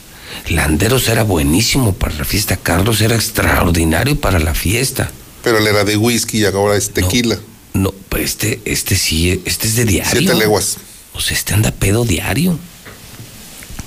Landeros 0.48 1.08
era 1.08 1.23
buenísimo 1.23 1.92
para 1.94 2.15
la 2.15 2.24
fiesta. 2.24 2.56
Carlos 2.56 3.00
era 3.00 3.15
extraordinario 3.16 4.20
para 4.20 4.39
la 4.39 4.55
fiesta. 4.55 5.10
Pero 5.42 5.58
él 5.58 5.66
era 5.66 5.84
de 5.84 5.97
whisky 5.97 6.39
y 6.40 6.44
ahora 6.44 6.76
es 6.76 6.90
tequila. 6.90 7.39
No, 7.73 7.92
pero 8.08 8.23
este, 8.24 8.60
este 8.65 8.97
sí, 8.97 9.40
este 9.44 9.66
es 9.68 9.76
de 9.76 9.84
diario. 9.84 10.20
Siete 10.20 10.34
leguas. 10.34 10.76
O 11.15 11.20
sea, 11.20 11.36
este 11.36 11.55
anda 11.55 11.70
pedo 11.73 12.05
diario. 12.05 12.58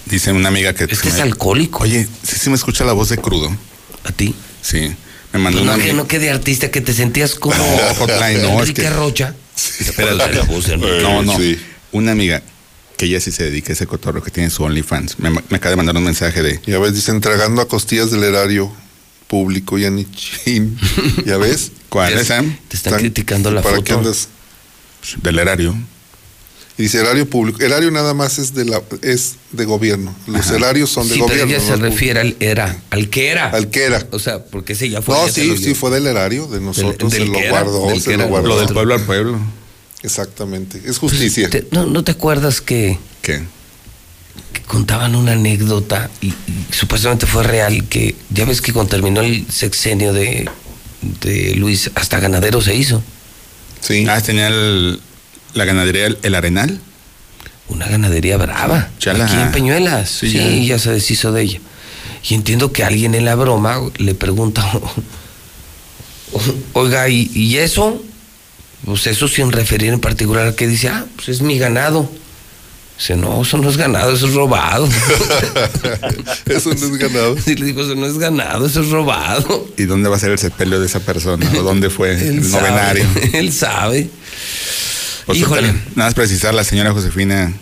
Dice 0.10 0.32
una 0.32 0.48
amiga 0.50 0.74
que... 0.74 0.86
Este 0.86 1.10
es 1.10 1.20
alcohólico. 1.20 1.84
Oye, 1.84 2.08
sí, 2.24 2.36
sí 2.40 2.50
me 2.50 2.56
escucha 2.56 2.84
la 2.86 2.94
voz 2.94 3.10
de 3.10 3.18
crudo. 3.18 3.56
¿A 4.04 4.12
ti? 4.12 4.34
Sí. 4.62 4.92
Me 5.34 5.40
mandó 5.40 5.64
No, 5.64 5.74
una 5.76 5.84
que 5.84 5.94
no 5.94 6.08
que 6.08 6.18
de 6.20 6.30
artista 6.32 6.72
que 6.72 6.82
te 6.82 6.94
sentías 6.94 7.36
como 7.36 7.56
No, 7.58 7.96
hotline, 7.96 8.42
no, 8.42 8.50
es 8.56 8.60
Enrique 8.62 8.82
que- 8.84 8.90
Rocha. 8.90 9.36
Espérate. 9.80 10.34
La 10.36 10.42
voz 10.44 10.66
de. 10.68 10.78
No, 10.78 11.22
no. 11.22 11.38
Sí. 11.38 11.60
Una 11.92 12.12
amiga 12.14 12.42
que 12.98 13.06
ella 13.06 13.20
sí 13.22 13.32
se 13.32 13.44
dedica 13.44 13.72
a 13.72 13.74
ese 13.74 13.86
cotorro 13.88 14.24
que 14.24 14.32
tiene 14.32 14.50
su 14.50 14.64
OnlyFans. 14.64 15.20
Me, 15.20 15.30
me 15.30 15.40
acaba 15.58 15.70
de 15.72 15.76
mandar 15.76 15.96
un 15.98 16.04
mensaje 16.04 16.42
de. 16.42 16.60
Ya 16.66 16.80
ves, 16.80 16.94
dicen 16.96 17.22
tragando 17.22 17.62
a 17.62 17.68
costillas 17.68 18.10
del 18.10 18.24
erario 18.24 18.72
público, 19.28 19.78
ya 19.78 19.90
ni 19.92 20.06
chin. 20.12 20.78
¿Ya 21.26 21.38
ves? 21.38 21.72
¿Cuál 21.90 22.18
es, 22.18 22.28
Sam? 22.28 22.58
Te 22.68 22.78
están 22.78 22.96
criticando 22.96 23.52
la 23.52 23.62
¿Para 23.62 23.76
foto. 23.76 23.84
qué 23.86 23.94
andas? 23.94 24.28
Del 25.22 25.40
erario. 25.40 25.76
Y 26.80 26.84
dice 26.84 27.00
erario 27.00 27.30
público. 27.30 27.62
Erario 27.62 27.92
nada 27.92 28.14
más 28.14 28.40
es 28.40 28.56
de 28.56 28.64
la 28.66 28.82
es 29.02 29.36
de 29.52 29.66
gobierno. 29.66 30.16
Los 30.28 30.48
Ajá. 30.48 30.56
erarios 30.56 30.90
son 30.90 31.08
de 31.10 31.16
Sí, 31.16 31.20
pero 31.28 31.42
gobierno. 31.42 31.54
ella 31.56 31.64
se 31.64 31.78
¿no? 31.78 31.84
refiere 31.86 32.20
al 32.22 32.38
era, 32.40 32.82
al 32.90 33.10
que 33.10 33.28
era. 33.28 33.50
Al 33.50 33.70
que 33.70 33.84
era. 33.84 34.08
O 34.12 34.18
sea, 34.20 34.46
porque 34.46 34.74
ese 34.74 34.90
ya 34.90 35.02
fue. 35.02 35.14
No, 35.14 35.28
sí, 35.28 35.58
sí 35.58 35.76
fue 35.76 35.92
del 35.92 36.08
erario, 36.08 36.48
de 36.48 36.62
nosotros, 36.62 37.12
del 37.12 37.28
se 37.28 37.28
lo 37.28 37.50
guardó, 37.50 37.88
del 37.90 38.02
se 38.02 38.12
que 38.12 38.18
lo 38.18 38.28
guardó. 38.30 38.48
Lo 38.48 38.60
del 38.62 38.70
pueblo 38.74 38.94
al 38.96 39.02
pueblo. 39.02 39.40
Exactamente. 40.04 40.82
Es 40.86 40.98
justicia. 40.98 41.50
Te- 41.50 41.68
no, 41.72 41.86
¿No 41.86 42.04
te 42.06 42.12
acuerdas 42.14 42.62
que, 42.62 42.98
¿Qué? 43.22 43.42
que 44.54 44.62
contaban 44.62 45.16
una 45.16 45.34
anécdota 45.34 46.10
y, 46.22 46.28
y 46.28 46.36
supuestamente 46.72 47.26
fue 47.26 47.44
real? 47.44 47.90
Que 47.90 48.16
ya 48.30 48.46
ves 48.46 48.62
que 48.62 48.72
cuando 48.72 48.92
terminó 48.92 49.20
el 49.20 49.46
sexenio 49.52 50.14
de, 50.14 50.50
de 51.22 51.56
Luis, 51.56 51.92
hasta 51.96 52.22
ganadero 52.22 52.62
se 52.62 52.74
hizo. 52.76 53.04
Sí. 53.82 54.06
Ah, 54.08 54.22
tenía 54.22 54.48
el- 54.48 55.02
la 55.54 55.66
ganadería 55.66 56.06
El, 56.08 56.18
el 56.24 56.36
Arenal. 56.36 56.80
Una 57.68 57.88
ganadería 57.88 58.38
brava. 58.38 58.90
Aquí 58.98 59.36
en 59.36 59.52
Peñuelas. 59.52 60.10
Sí, 60.10 60.32
Sí, 60.32 60.66
ya. 60.68 60.76
ya. 60.76 60.80
se 60.80 60.92
deshizo 60.92 61.32
de 61.32 61.44
ella. 61.44 61.60
Y 62.28 62.34
entiendo 62.34 62.72
que 62.74 62.84
alguien 62.84 63.14
en 63.16 63.26
la 63.26 63.36
broma 63.36 63.80
le 63.98 64.16
pregunta, 64.16 64.64
oiga, 66.74 67.08
¿y, 67.10 67.30
y 67.34 67.58
eso? 67.58 68.02
Pues 68.86 69.08
eso 69.08 69.28
sin 69.28 69.52
referir 69.52 69.92
en 69.94 70.00
particular 70.00 70.48
a 70.48 70.56
que 70.56 70.68
dice, 70.68 70.90
ah, 70.90 71.06
pues 71.16 71.30
es 71.30 71.42
mi 71.42 71.58
ganado. 71.58 72.10
Dice, 72.98 73.16
no, 73.16 73.42
eso 73.44 73.58
no 73.58 73.70
es 73.70 73.78
ganado, 73.78 74.14
eso 74.14 74.28
es 74.28 74.34
robado. 74.34 74.88
Eso 76.48 76.70
no 76.74 76.76
es 76.76 76.98
ganado. 76.98 77.36
Y 77.46 77.56
le 77.56 77.66
digo, 77.68 77.82
eso 77.82 77.96
no 77.96 78.06
es 78.06 78.18
ganado, 78.18 78.66
eso 78.66 78.82
es 78.82 78.90
robado. 78.90 79.70
¿Y 79.78 79.84
dónde 79.84 80.10
va 80.10 80.18
a 80.18 80.20
ser 80.20 80.32
el 80.32 80.40
sepelio 80.40 80.80
de 80.82 80.88
esa 80.88 81.00
persona? 81.00 81.50
¿O 81.58 81.62
dónde 81.64 81.90
fue 81.90 82.12
el 82.12 82.44
sabe, 82.44 82.70
novenario? 82.70 83.06
Él 83.34 83.54
sabe. 83.54 84.10
Pues, 85.30 85.42
Híjole. 85.42 85.68
total, 85.68 85.84
Nada 85.94 86.08
más 86.08 86.16
precisar, 86.16 86.56
la 86.56 86.64
señora 86.64 86.92
Josefina. 86.92 87.54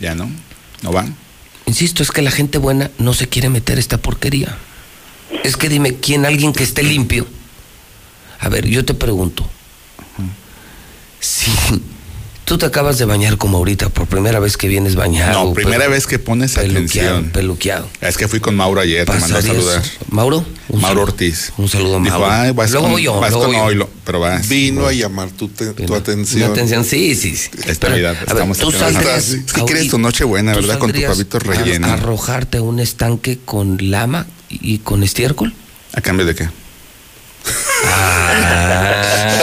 Ya 0.00 0.14
no. 0.14 0.30
No 0.80 0.90
va. 0.90 1.04
Insisto, 1.66 2.02
es 2.02 2.10
que 2.10 2.22
la 2.22 2.30
gente 2.30 2.56
buena 2.56 2.90
no 2.96 3.12
se 3.12 3.28
quiere 3.28 3.50
meter 3.50 3.78
esta 3.78 3.98
porquería. 3.98 4.56
Es 5.44 5.58
que 5.58 5.68
dime, 5.68 5.96
¿quién 5.96 6.24
alguien 6.24 6.54
que 6.54 6.62
esté 6.64 6.82
limpio? 6.82 7.26
A 8.40 8.48
ver, 8.48 8.66
yo 8.66 8.86
te 8.86 8.94
pregunto. 8.94 9.46
Si 11.20 11.50
tú 12.44 12.58
te 12.58 12.66
acabas 12.66 12.98
de 12.98 13.04
bañar 13.04 13.38
como 13.38 13.58
ahorita, 13.58 13.88
por 13.88 14.06
primera 14.06 14.38
vez 14.40 14.56
que 14.56 14.68
vienes 14.68 14.94
bañado. 14.94 15.44
No, 15.44 15.52
primera 15.54 15.86
pelu- 15.86 15.90
vez 15.90 16.06
que 16.06 16.18
pones 16.18 16.52
peluqueado, 16.54 16.78
atención. 17.16 17.30
Peluqueado. 17.32 17.88
Es 18.00 18.16
que 18.16 18.28
fui 18.28 18.40
con 18.40 18.54
Mauro 18.56 18.80
ayer, 18.80 19.04
te 19.06 19.12
mandó 19.12 19.26
a 19.26 19.38
¿Pasarías- 19.40 19.46
saludar. 19.64 19.82
¿Mauro? 20.10 20.44
Un 20.68 20.80
Mauro 20.80 21.02
Ortiz. 21.02 21.52
Un 21.56 21.68
saludo 21.68 21.96
a 21.98 22.00
Dijo, 22.00 22.18
Mauro. 22.18 22.30
ay, 22.34 22.52
vas 22.52 22.70
luego 22.70 22.90
con, 22.90 23.00
yo, 23.00 23.20
vas 23.20 23.30
luego 23.30 23.46
con 23.46 23.54
yo. 23.54 23.62
Oilo, 23.64 23.90
pero 24.04 24.20
vas. 24.20 24.48
Vino 24.48 24.86
a 24.86 24.92
llamar 24.92 25.30
tu, 25.30 25.48
te- 25.48 25.72
tu 25.72 25.94
atención. 25.94 26.42
Una 26.44 26.52
atención, 26.52 26.84
sí, 26.84 27.14
sí, 27.14 27.36
sí. 27.36 27.50
Es 27.66 27.78
Pero, 27.78 27.94
a 27.94 28.12
ver, 28.12 28.18
estamos 28.26 28.58
tú 28.58 28.70
saldrías 28.72 29.36
que 29.54 29.64
quieres 29.64 29.88
tu 29.88 29.98
noche 29.98 30.24
buena, 30.24 30.52
¿tú 30.52 30.60
¿verdad? 30.60 30.78
Con 30.78 30.92
tu 30.92 31.00
pavito 31.02 31.38
relleno. 31.38 31.86
A 31.86 31.94
arrojarte 31.94 32.58
a 32.58 32.62
un 32.62 32.80
estanque 32.80 33.38
con 33.44 33.78
lama 33.90 34.26
y 34.50 34.78
con 34.78 35.02
estiércol. 35.02 35.54
¿A 35.94 36.00
cambio 36.00 36.24
de 36.26 36.34
qué? 36.34 36.48
Ah. 37.84 38.38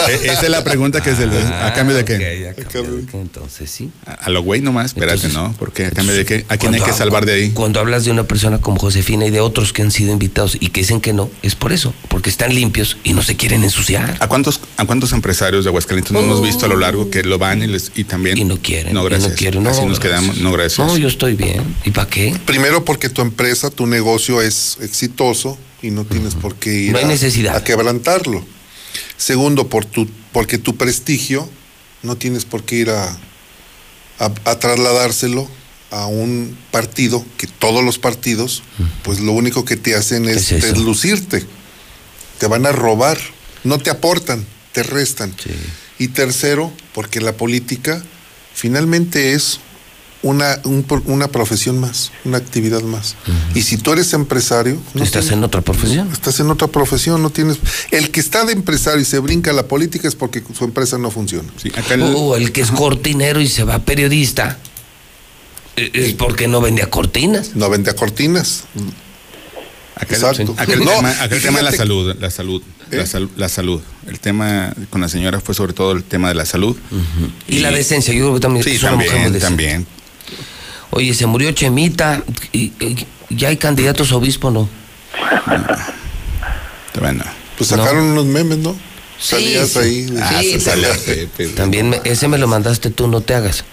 E- 0.09 0.31
Esa 0.31 0.41
es 0.43 0.49
la 0.49 0.63
pregunta 0.63 1.01
que 1.01 1.11
es 1.11 1.19
el. 1.19 1.29
¿A 1.31 1.71
cambio 1.73 1.95
de 1.95 2.03
qué? 2.03 2.49
A 2.49 2.53
cambio 2.63 2.95
de 2.95 3.05
qué, 3.05 3.19
entonces 3.21 3.69
sí. 3.69 3.91
A, 4.07 4.13
a 4.13 4.29
lo 4.31 4.41
güey 4.41 4.59
nomás, 4.61 4.87
espérate, 4.87 5.27
Entonces- 5.27 5.33
¿no? 5.37 5.53
Porque 5.59 5.85
a 5.85 5.91
cambio 5.91 6.15
de 6.15 6.25
qué? 6.25 6.45
¿A 6.49 6.57
quién 6.57 6.73
hay 6.73 6.79
Cuando 6.79 6.85
que 6.85 6.93
salvar 6.97 7.25
de 7.27 7.33
ahí? 7.33 7.49
Cuando 7.51 7.79
hablas 7.79 8.05
de 8.05 8.11
una 8.11 8.23
persona 8.23 8.59
como 8.59 8.79
Josefina 8.79 9.25
y 9.27 9.29
de 9.29 9.39
otros 9.39 9.71
que 9.71 9.83
han 9.83 9.91
sido 9.91 10.11
invitados 10.11 10.57
y 10.59 10.69
que 10.69 10.81
dicen 10.81 10.99
que 10.99 11.13
no, 11.13 11.29
es 11.43 11.53
por 11.55 11.71
eso, 11.73 11.93
porque 12.07 12.29
están 12.31 12.55
limpios 12.55 12.97
y 13.03 13.13
no 13.13 13.21
se 13.21 13.35
quieren 13.35 13.63
ensuciar. 13.63 14.17
¿A 14.19 14.27
cuántos, 14.27 14.61
¿A 14.77 14.85
cuántos 14.85 15.11
empresarios 15.11 15.63
de 15.65 15.69
Aguascalientes 15.69 16.11
no 16.11 16.19
hemos 16.21 16.41
visto 16.41 16.65
a 16.65 16.69
lo 16.69 16.77
largo 16.77 17.11
que 17.11 17.21
lo 17.23 17.37
van 17.37 17.61
y, 17.61 17.67
les, 17.67 17.91
y 17.95 18.03
también. 18.05 18.35
Y 18.37 18.45
no 18.45 18.57
quieren. 18.57 18.93
No, 18.93 19.03
y 19.03 19.09
gracias. 19.09 19.31
no 19.31 19.35
quieren. 19.37 19.63
No, 19.63 19.69
Así 19.69 19.85
nos 19.85 19.99
gracias. 19.99 20.21
quedamos. 20.21 20.37
No, 20.41 20.51
gracias. 20.53 20.87
No, 20.87 20.97
yo 20.97 21.07
estoy 21.07 21.35
bien. 21.35 21.63
¿Y 21.85 21.91
para 21.91 22.09
qué? 22.09 22.35
Primero 22.45 22.83
porque 22.83 23.09
tu 23.09 23.21
empresa, 23.21 23.69
tu 23.69 23.85
negocio 23.85 24.41
es 24.41 24.77
exitoso 24.81 25.57
y 25.81 25.91
no 25.91 26.05
tienes 26.05 26.35
por 26.35 26.55
qué 26.55 26.73
ir 26.73 26.91
No 26.91 26.97
hay 26.97 27.05
a, 27.05 27.07
necesidad. 27.07 27.55
a 27.55 27.63
quebrantarlo. 27.63 28.45
Segundo, 29.17 29.67
por 29.69 29.85
tu, 29.85 30.07
porque 30.31 30.57
tu 30.57 30.75
prestigio 30.77 31.49
no 32.03 32.15
tienes 32.17 32.45
por 32.45 32.63
qué 32.63 32.75
ir 32.77 32.89
a, 32.89 33.05
a- 34.19 34.33
a 34.45 34.59
trasladárselo 34.59 35.47
a 35.91 36.05
un 36.05 36.55
partido 36.71 37.25
que 37.37 37.47
todos 37.47 37.83
los 37.83 37.97
partidos, 37.97 38.61
pues 39.03 39.19
lo 39.21 39.31
único 39.31 39.65
que 39.65 39.75
te 39.75 39.95
hacen 39.95 40.25
es, 40.29 40.49
deslucirte. 40.49 41.45
Te 42.37 42.47
van 42.47 42.65
a 42.65 42.71
robar, 42.71 43.17
no 43.63 43.79
te 43.79 43.89
aportan, 43.89 44.45
te 44.71 44.83
restan. 44.83 45.33
Y 45.97 46.09
tercero, 46.09 46.71
porque 46.93 47.19
la 47.21 47.33
política 47.33 48.03
finalmente 48.53 49.33
es 49.33 49.59
una, 50.21 50.59
un 50.65 50.83
pro- 50.83 51.01
una 51.05 51.29
profesión 51.29 51.79
más, 51.79 52.11
una 52.25 52.37
actividad 52.37 52.81
más. 52.81 53.15
Y 53.55 53.61
si 53.61 53.77
tú 53.77 53.93
eres 53.93 54.11
empresario, 54.13 54.77
no 54.93 55.03
Estás 55.03 55.25
tienes- 55.25 55.37
en 55.37 55.43
otra 55.45 55.61
profesión. 55.61 56.11
estás 56.11 56.39
en 56.41 56.49
otra 56.51 56.67
profesión, 56.67 57.21
no 57.23 57.29
tienes... 57.29 57.57
El 57.91 58.11
que 58.11 58.19
está 58.19 58.43
de 58.43 58.51
empresario 58.53 58.99
y 59.01 59.05
se 59.05 59.19
brinca 59.19 59.51
a 59.51 59.53
la 59.53 59.63
política 59.67 60.07
es 60.07 60.15
porque 60.15 60.43
su 60.57 60.65
empresa 60.65 60.97
no 60.97 61.09
funciona. 61.09 61.47
Sí, 61.61 61.69
acá 61.69 61.93
el- 61.93 62.01
O 62.03 62.35
el 62.35 62.51
que 62.51 62.61
es 62.61 62.71
cortinero 62.71 63.39
y 63.39 63.47
se 63.47 63.63
va 63.63 63.79
periodista. 63.79 64.57
eh, 65.77 65.89
Es 65.93 66.13
porque 66.15 66.47
no 66.49 66.59
vendía 66.59 66.89
cortinas. 66.89 67.55
No 67.55 67.69
vende 67.69 67.89
a 67.91 67.95
cortinas. 67.95 68.65
Acá 69.95 70.15
el- 70.15 70.21
Exacto. 70.23 70.53
acá 70.57 70.73
el 70.73 70.83
No, 70.83 70.91
tema, 70.91 71.11
acá 71.11 71.35
el 71.35 71.37
y 71.41 71.43
tema 71.43 71.57
de 71.59 71.63
la 71.63 71.71
salud, 71.71 72.15
la 72.19 72.31
salud, 72.31 72.61
la, 72.89 73.03
¿Eh? 73.03 73.07
sal- 73.07 73.29
la 73.37 73.49
salud. 73.49 73.81
El 74.07 74.19
tema 74.19 74.73
con 74.89 75.01
la 75.01 75.09
señora 75.09 75.39
fue 75.41 75.53
sobre 75.55 75.73
todo 75.73 75.91
el 75.91 76.03
tema 76.03 76.29
de 76.29 76.35
la 76.35 76.45
salud. 76.45 76.75
Y, 77.47 77.59
la 77.59 77.71
decencia, 77.71 78.13
yo 78.13 78.21
creo 78.25 78.33
que 78.35 78.39
también 78.39 78.63
Sí, 78.65 78.77
también. 79.39 79.85
Oye, 80.91 81.13
se 81.13 81.25
murió 81.25 81.51
Chemita. 81.51 82.23
Y, 82.51 82.71
y- 82.79 83.05
¿Ya 83.31 83.49
hay 83.49 83.57
candidatos 83.57 84.11
a 84.11 84.15
obispo 84.15 84.49
no? 84.49 84.67
Bueno, 86.99 87.23
Pues 87.57 87.69
sacaron 87.69 88.03
unos 88.05 88.25
memes, 88.25 88.57
¿no? 88.57 88.75
Salías 89.19 89.75
ahí. 89.77 90.07
Ah, 90.21 90.39
Sí, 90.41 90.53
sí, 90.53 90.59
sale 90.59 90.87
a 90.87 90.95
también, 91.55 91.89
me- 91.89 92.01
ese 92.05 92.27
me 92.27 92.37
lo 92.37 92.47
mandaste 92.47 92.89
tú, 92.89 93.07
no 93.07 93.21
te 93.21 93.33
hagas. 93.35 93.65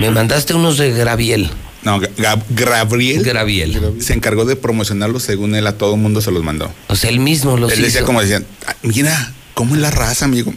Me 0.00 0.10
mandaste 0.10 0.52
unos 0.54 0.76
de 0.78 0.90
Graviel. 0.92 1.50
No, 1.82 1.98
Ga- 2.00 2.10
Gab- 2.16 2.42
Gabriel 2.50 3.22
Graviel. 3.24 3.80
se 4.02 4.12
encargó 4.12 4.44
de 4.44 4.54
promocionarlos 4.56 5.22
según 5.22 5.54
él 5.54 5.66
a 5.66 5.78
todo 5.78 5.96
mundo 5.96 6.20
se 6.20 6.30
los 6.30 6.42
mandó. 6.44 6.70
O 6.88 6.96
sea, 6.96 7.08
él 7.08 7.20
mismo 7.20 7.56
los 7.56 7.72
Él 7.72 7.80
decía 7.82 8.02
como 8.04 8.20
decían, 8.20 8.44
"Ah, 8.66 8.74
mira, 8.82 9.32
¿cómo 9.54 9.74
es 9.76 9.80
la 9.80 9.90
raza, 9.90 10.26
amigo? 10.26 10.52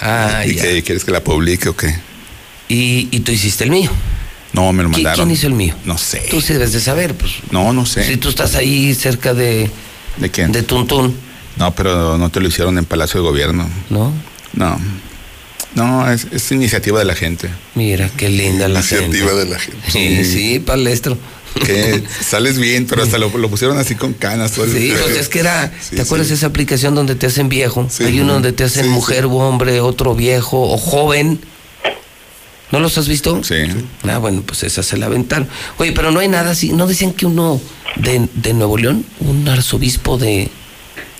Ah, 0.00 0.42
¿Y 0.46 0.54
ya. 0.56 0.62
qué, 0.62 0.82
quieres 0.82 1.04
que 1.04 1.12
la 1.12 1.22
publique 1.24 1.68
o 1.68 1.76
qué? 1.76 1.94
Y, 2.72 3.08
y 3.10 3.20
tú 3.20 3.32
hiciste 3.32 3.64
el 3.64 3.70
mío. 3.70 3.90
No, 4.52 4.72
me 4.72 4.82
lo 4.82 4.88
¿Qui- 4.90 4.92
mandaron. 4.94 5.26
¿Quién 5.26 5.30
hizo 5.30 5.46
el 5.46 5.54
mío? 5.54 5.74
No 5.84 5.96
sé. 5.98 6.22
Tú 6.30 6.40
sí 6.40 6.52
debes 6.52 6.72
de 6.72 6.80
saber, 6.80 7.14
pues. 7.14 7.32
No, 7.50 7.72
no 7.72 7.86
sé. 7.86 8.04
Si 8.06 8.16
tú 8.16 8.28
estás 8.28 8.54
ahí 8.54 8.94
cerca 8.94 9.34
de, 9.34 9.70
¿De 10.18 10.30
quién? 10.30 10.52
de 10.52 10.62
Tuntún, 10.62 11.14
No, 11.56 11.74
pero 11.74 12.16
no 12.18 12.30
te 12.30 12.40
lo 12.40 12.48
hicieron 12.48 12.78
en 12.78 12.84
Palacio 12.84 13.20
de 13.20 13.26
Gobierno. 13.28 13.68
¿no? 13.90 14.12
No. 14.54 14.78
No, 15.74 16.10
es, 16.10 16.26
es 16.32 16.52
iniciativa 16.52 16.98
de 16.98 17.06
la 17.06 17.14
gente. 17.14 17.48
Mira, 17.74 18.10
qué 18.16 18.28
linda 18.28 18.68
la 18.68 18.82
gente. 18.82 19.04
Iniciativa 19.06 19.34
de 19.38 19.46
la 19.48 19.58
gente. 19.58 19.90
Sí, 19.90 20.24
sí, 20.24 20.58
palestro. 20.58 21.16
Que 21.64 22.02
sales 22.22 22.58
bien, 22.58 22.86
pero 22.86 23.02
hasta 23.02 23.18
lo, 23.18 23.28
lo 23.36 23.48
pusieron 23.50 23.78
así 23.78 23.94
con 23.94 24.12
canas. 24.14 24.52
todo 24.52 24.66
Sí, 24.66 24.92
pues 25.02 25.16
es 25.16 25.28
que 25.28 25.40
era, 25.40 25.72
Sí, 25.80 25.96
¿te 25.96 26.02
acuerdas 26.02 26.26
sí. 26.28 26.32
de 26.32 26.36
esa 26.36 26.46
aplicación 26.46 26.94
donde 26.94 27.14
te 27.14 27.26
hacen 27.26 27.48
viejo? 27.48 27.88
Hay 28.00 28.20
uno 28.20 28.34
donde 28.34 28.52
te 28.52 28.64
hacen 28.64 28.88
mujer 28.88 29.24
o 29.26 29.30
hombre, 29.32 29.80
otro 29.80 30.14
viejo 30.14 30.60
o 30.60 30.76
joven. 30.76 31.40
¿No 32.72 32.80
los 32.80 32.98
has 32.98 33.06
visto? 33.06 33.44
Sí. 33.44 33.54
Ah, 34.08 34.18
bueno, 34.18 34.42
pues 34.44 34.62
esa 34.64 34.82
se 34.82 34.96
la 34.96 35.06
aventaron. 35.06 35.46
Oye, 35.78 35.92
pero 35.92 36.10
no 36.10 36.20
hay 36.20 36.28
nada 36.28 36.50
así. 36.50 36.72
¿No 36.72 36.86
decían 36.86 37.12
que 37.12 37.26
uno 37.26 37.60
de, 37.96 38.28
de 38.34 38.54
Nuevo 38.54 38.78
León, 38.78 39.04
un 39.20 39.46
arzobispo 39.48 40.18
de... 40.18 40.50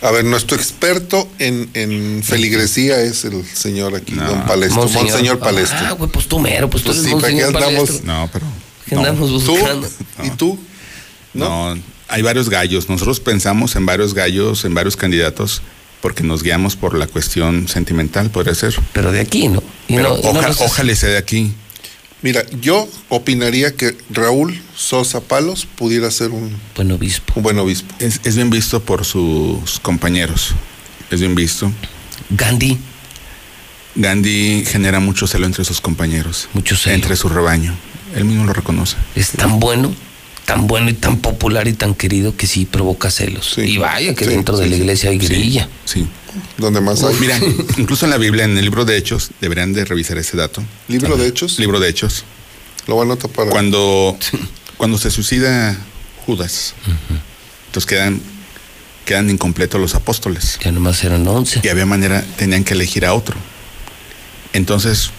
A 0.00 0.10
ver, 0.10 0.24
nuestro 0.24 0.56
experto 0.56 1.28
en, 1.38 1.70
en 1.74 2.22
feligresía 2.24 3.00
es 3.00 3.24
el 3.24 3.44
señor 3.46 3.94
aquí, 3.94 4.14
don 4.14 4.44
Palestro, 4.46 4.88
Monseñor, 4.88 5.38
Palestro. 5.38 5.78
Ah, 5.80 5.92
güey, 5.92 6.10
pues 6.10 6.26
tú 6.26 6.40
mero, 6.40 6.68
pues 6.68 6.82
tú 6.82 6.88
Pues 6.88 6.98
eres 6.98 7.10
sí, 7.10 7.14
¿para 7.20 7.28
qué 7.28 7.34
Monseñor 7.34 7.62
andamos? 7.62 7.88
Palestro. 7.88 8.12
No, 8.12 8.30
pero. 8.32 8.46
¿Qué 8.88 8.94
no. 8.96 9.00
andamos 9.02 9.30
buscando? 9.30 9.88
¿Y 10.24 10.30
tú? 10.30 10.58
No, 11.34 11.76
hay 12.08 12.22
varios 12.22 12.48
gallos. 12.48 12.88
Nosotros 12.88 13.20
pensamos 13.20 13.76
en 13.76 13.86
varios 13.86 14.12
gallos, 14.12 14.64
en 14.64 14.74
varios 14.74 14.96
candidatos, 14.96 15.62
porque 16.02 16.22
nos 16.22 16.42
guiamos 16.42 16.76
por 16.76 16.98
la 16.98 17.06
cuestión 17.06 17.66
sentimental, 17.68 18.28
podría 18.30 18.54
ser. 18.54 18.74
Pero 18.92 19.10
de 19.12 19.20
aquí, 19.20 19.48
¿no? 19.48 19.62
Y 19.88 19.96
Pero 19.96 20.10
no- 20.10 20.18
y 20.18 20.22
no 20.24 20.30
oja- 20.40 20.48
los- 20.48 20.60
ojalá 20.60 20.94
sea 20.94 21.08
de 21.08 21.16
aquí. 21.16 21.52
Mira, 22.20 22.44
yo 22.60 22.86
opinaría 23.08 23.74
que 23.74 23.96
Raúl 24.10 24.60
Sosa 24.76 25.20
Palos 25.20 25.66
pudiera 25.66 26.10
ser 26.10 26.30
un 26.30 26.54
buen 26.76 26.92
obispo. 26.92 27.32
Un 27.36 27.42
buen 27.42 27.58
obispo. 27.58 27.92
Es, 27.98 28.20
es 28.24 28.36
bien 28.36 28.50
visto 28.50 28.80
por 28.82 29.04
sus 29.04 29.80
compañeros. 29.80 30.50
Es 31.10 31.18
bien 31.20 31.34
visto. 31.34 31.72
Gandhi. 32.30 32.78
Gandhi 33.94 34.64
genera 34.66 35.00
mucho 35.00 35.26
celo 35.26 35.46
entre 35.46 35.64
sus 35.64 35.80
compañeros. 35.80 36.48
Mucho 36.54 36.76
celo. 36.76 36.94
Entre 36.94 37.16
su 37.16 37.28
rebaño. 37.28 37.74
Él 38.14 38.24
mismo 38.24 38.44
lo 38.44 38.52
reconoce. 38.52 38.96
Es 39.14 39.30
tan 39.30 39.58
bueno, 39.60 39.94
tan 40.44 40.66
bueno 40.66 40.90
y 40.90 40.94
tan 40.94 41.18
popular 41.18 41.68
y 41.68 41.72
tan 41.72 41.94
querido 41.94 42.36
que 42.36 42.46
sí 42.46 42.64
provoca 42.64 43.10
celos. 43.10 43.56
y 43.58 43.78
vaya 43.78 44.14
que 44.14 44.24
Sí, 44.24 44.30
dentro 44.30 44.56
de 44.56 44.66
la 44.68 44.76
iglesia 44.76 45.10
hay 45.10 45.18
grilla. 45.18 45.68
Sí. 45.84 46.06
Donde 46.56 46.80
más 46.80 47.02
hay. 47.02 47.14
Mira, 47.20 47.38
incluso 47.76 48.06
en 48.06 48.10
la 48.10 48.18
Biblia, 48.18 48.44
en 48.44 48.56
el 48.56 48.64
libro 48.64 48.84
de 48.84 48.96
Hechos, 48.96 49.30
deberían 49.40 49.72
de 49.72 49.84
revisar 49.84 50.18
ese 50.18 50.36
dato. 50.36 50.62
¿Libro 50.88 51.16
de 51.16 51.26
Hechos? 51.28 51.58
Libro 51.58 51.78
de 51.80 51.88
Hechos. 51.88 52.24
Lo 52.86 52.96
van 52.96 53.08
a 53.08 53.12
anotar 53.12 53.30
para. 53.30 53.50
Cuando, 53.50 54.16
cuando 54.76 54.98
se 54.98 55.10
suicida 55.10 55.78
Judas, 56.26 56.74
entonces 57.66 57.86
quedan, 57.86 58.20
quedan 59.04 59.30
incompletos 59.30 59.80
los 59.80 59.94
apóstoles. 59.94 60.58
Ya 60.64 60.72
nomás 60.72 61.04
eran 61.04 61.26
11. 61.26 61.60
Y 61.62 61.68
había 61.68 61.86
manera, 61.86 62.24
tenían 62.36 62.64
que 62.64 62.74
elegir 62.74 63.04
a 63.04 63.14
otro. 63.14 63.36
Entonces, 64.52 65.10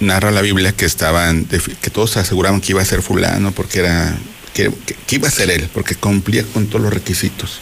narra 0.00 0.30
la 0.30 0.42
Biblia 0.42 0.72
que 0.72 0.84
estaban, 0.84 1.44
que 1.44 1.90
todos 1.90 2.12
se 2.12 2.20
aseguraban 2.20 2.60
que 2.60 2.72
iba 2.72 2.82
a 2.82 2.84
ser 2.84 3.02
fulano, 3.02 3.52
porque 3.52 3.80
era, 3.80 4.16
que, 4.56 4.72
iba 5.14 5.28
a 5.28 5.30
ser 5.30 5.50
él, 5.50 5.68
porque 5.72 5.94
cumplía 5.94 6.42
con 6.44 6.66
todos 6.66 6.80
los 6.80 6.92
requisitos. 6.92 7.60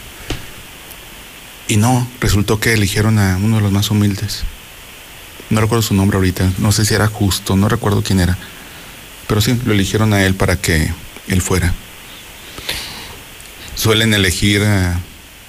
Y 1.67 1.77
no, 1.77 2.07
resultó 2.21 2.59
que 2.59 2.73
eligieron 2.73 3.19
a 3.19 3.37
uno 3.37 3.57
de 3.57 3.63
los 3.63 3.71
más 3.71 3.91
humildes. 3.91 4.43
No 5.49 5.61
recuerdo 5.61 5.81
su 5.81 5.93
nombre 5.93 6.15
ahorita, 6.17 6.51
no 6.59 6.71
sé 6.71 6.85
si 6.85 6.93
era 6.93 7.07
justo, 7.07 7.55
no 7.55 7.67
recuerdo 7.69 8.01
quién 8.01 8.19
era. 8.19 8.37
Pero 9.27 9.41
sí, 9.41 9.59
lo 9.65 9.73
eligieron 9.73 10.13
a 10.13 10.23
él 10.25 10.35
para 10.35 10.55
que 10.55 10.89
él 11.27 11.41
fuera. 11.41 11.73
Suelen 13.75 14.13
elegir 14.13 14.63
a, 14.63 14.99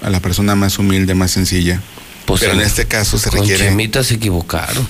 a 0.01 0.09
la 0.09 0.19
persona 0.19 0.55
más 0.55 0.79
humilde, 0.79 1.15
más 1.15 1.31
sencilla. 1.31 1.79
Pues 2.25 2.41
pero 2.41 2.53
en 2.53 2.59
en- 2.59 2.65
este 2.67 2.85
caso 2.85 3.17
se 3.17 3.29
con 3.29 3.39
requiere. 3.39 3.63
Se 3.63 3.69
equivocaron. 4.15 4.87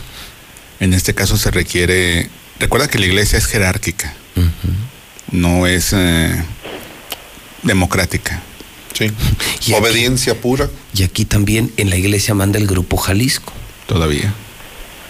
En 0.80 0.94
este 0.94 1.14
caso 1.14 1.38
se 1.38 1.52
requiere. 1.52 2.30
Recuerda 2.60 2.88
que 2.88 2.98
la 3.00 3.06
iglesia 3.06 3.38
es 3.38 3.46
jerárquica. 3.46 4.14
No 5.32 5.68
es 5.68 5.94
eh, 5.94 6.44
democrática. 7.64 8.42
Sí. 8.94 9.12
Obediencia 9.74 10.40
pura. 10.40 10.70
Y 10.94 11.04
aquí 11.04 11.26
también 11.26 11.72
en 11.78 11.90
la 11.90 11.98
iglesia 11.98 12.34
manda 12.34 12.58
el 12.58 12.68
grupo 12.68 12.98
Jalisco. 12.98 13.54
Todavía. 13.86 14.34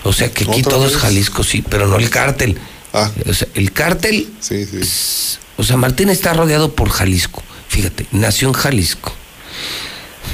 O 0.03 0.13
sea 0.13 0.31
que 0.31 0.43
aquí 0.43 0.59
¿Otra 0.61 0.71
todo 0.71 0.85
es 0.87 0.93
vez? 0.93 1.01
Jalisco, 1.01 1.43
sí, 1.43 1.63
pero 1.67 1.87
no 1.87 1.97
el 1.97 2.09
cártel. 2.09 2.57
Ah. 2.93 3.11
O 3.27 3.33
sea, 3.33 3.47
el 3.53 3.71
cártel. 3.71 4.27
Sí, 4.39 4.65
sí. 4.65 4.77
es- 4.81 5.39
o 5.57 5.63
sea, 5.63 5.75
Martín 5.77 6.09
está 6.09 6.33
rodeado 6.33 6.73
por 6.75 6.89
Jalisco. 6.89 7.41
Fíjate, 7.67 8.05
nació 8.11 8.47
en 8.49 8.53
Jalisco. 8.53 9.13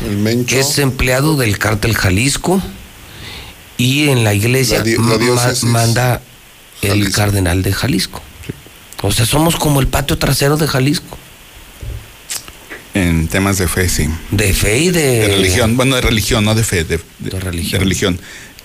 El 0.06 0.18
Mencho. 0.18 0.58
Es 0.58 0.80
empleado 0.80 1.38
del 1.38 1.58
cártel 1.58 1.96
Jalisco. 1.96 2.62
Y 3.78 4.10
en 4.10 4.24
la 4.24 4.34
iglesia 4.34 4.80
La 4.80 4.84
di- 4.84 4.94
la 4.96 5.00
ma- 5.02 5.18
diócesis 5.18 5.64
manda 5.64 6.22
el 6.82 6.90
Jalisco. 6.90 7.16
cardenal 7.16 7.62
de 7.64 7.74
Jalisco. 7.74 8.22
O 9.04 9.12
sea, 9.12 9.26
somos 9.28 9.56
como 9.58 9.80
el 9.82 9.88
patio 9.88 10.18
trasero 10.18 10.58
de 10.58 10.68
Jalisco. 10.68 11.18
En 12.94 13.28
temas 13.28 13.58
de 13.58 13.68
fe, 13.68 13.90
sí. 13.90 14.08
De 14.32 14.54
fe 14.54 14.78
y 14.80 14.90
de. 14.92 15.02
De 15.20 15.28
religión. 15.28 15.76
Bueno, 15.78 15.96
de 15.96 16.02
religión, 16.02 16.46
no 16.46 16.54
de 16.56 16.64
fe. 16.64 16.84
De, 16.84 17.00
de- 17.20 17.40
religión. 17.40 17.72
de 17.80 17.84
religión. 17.84 18.20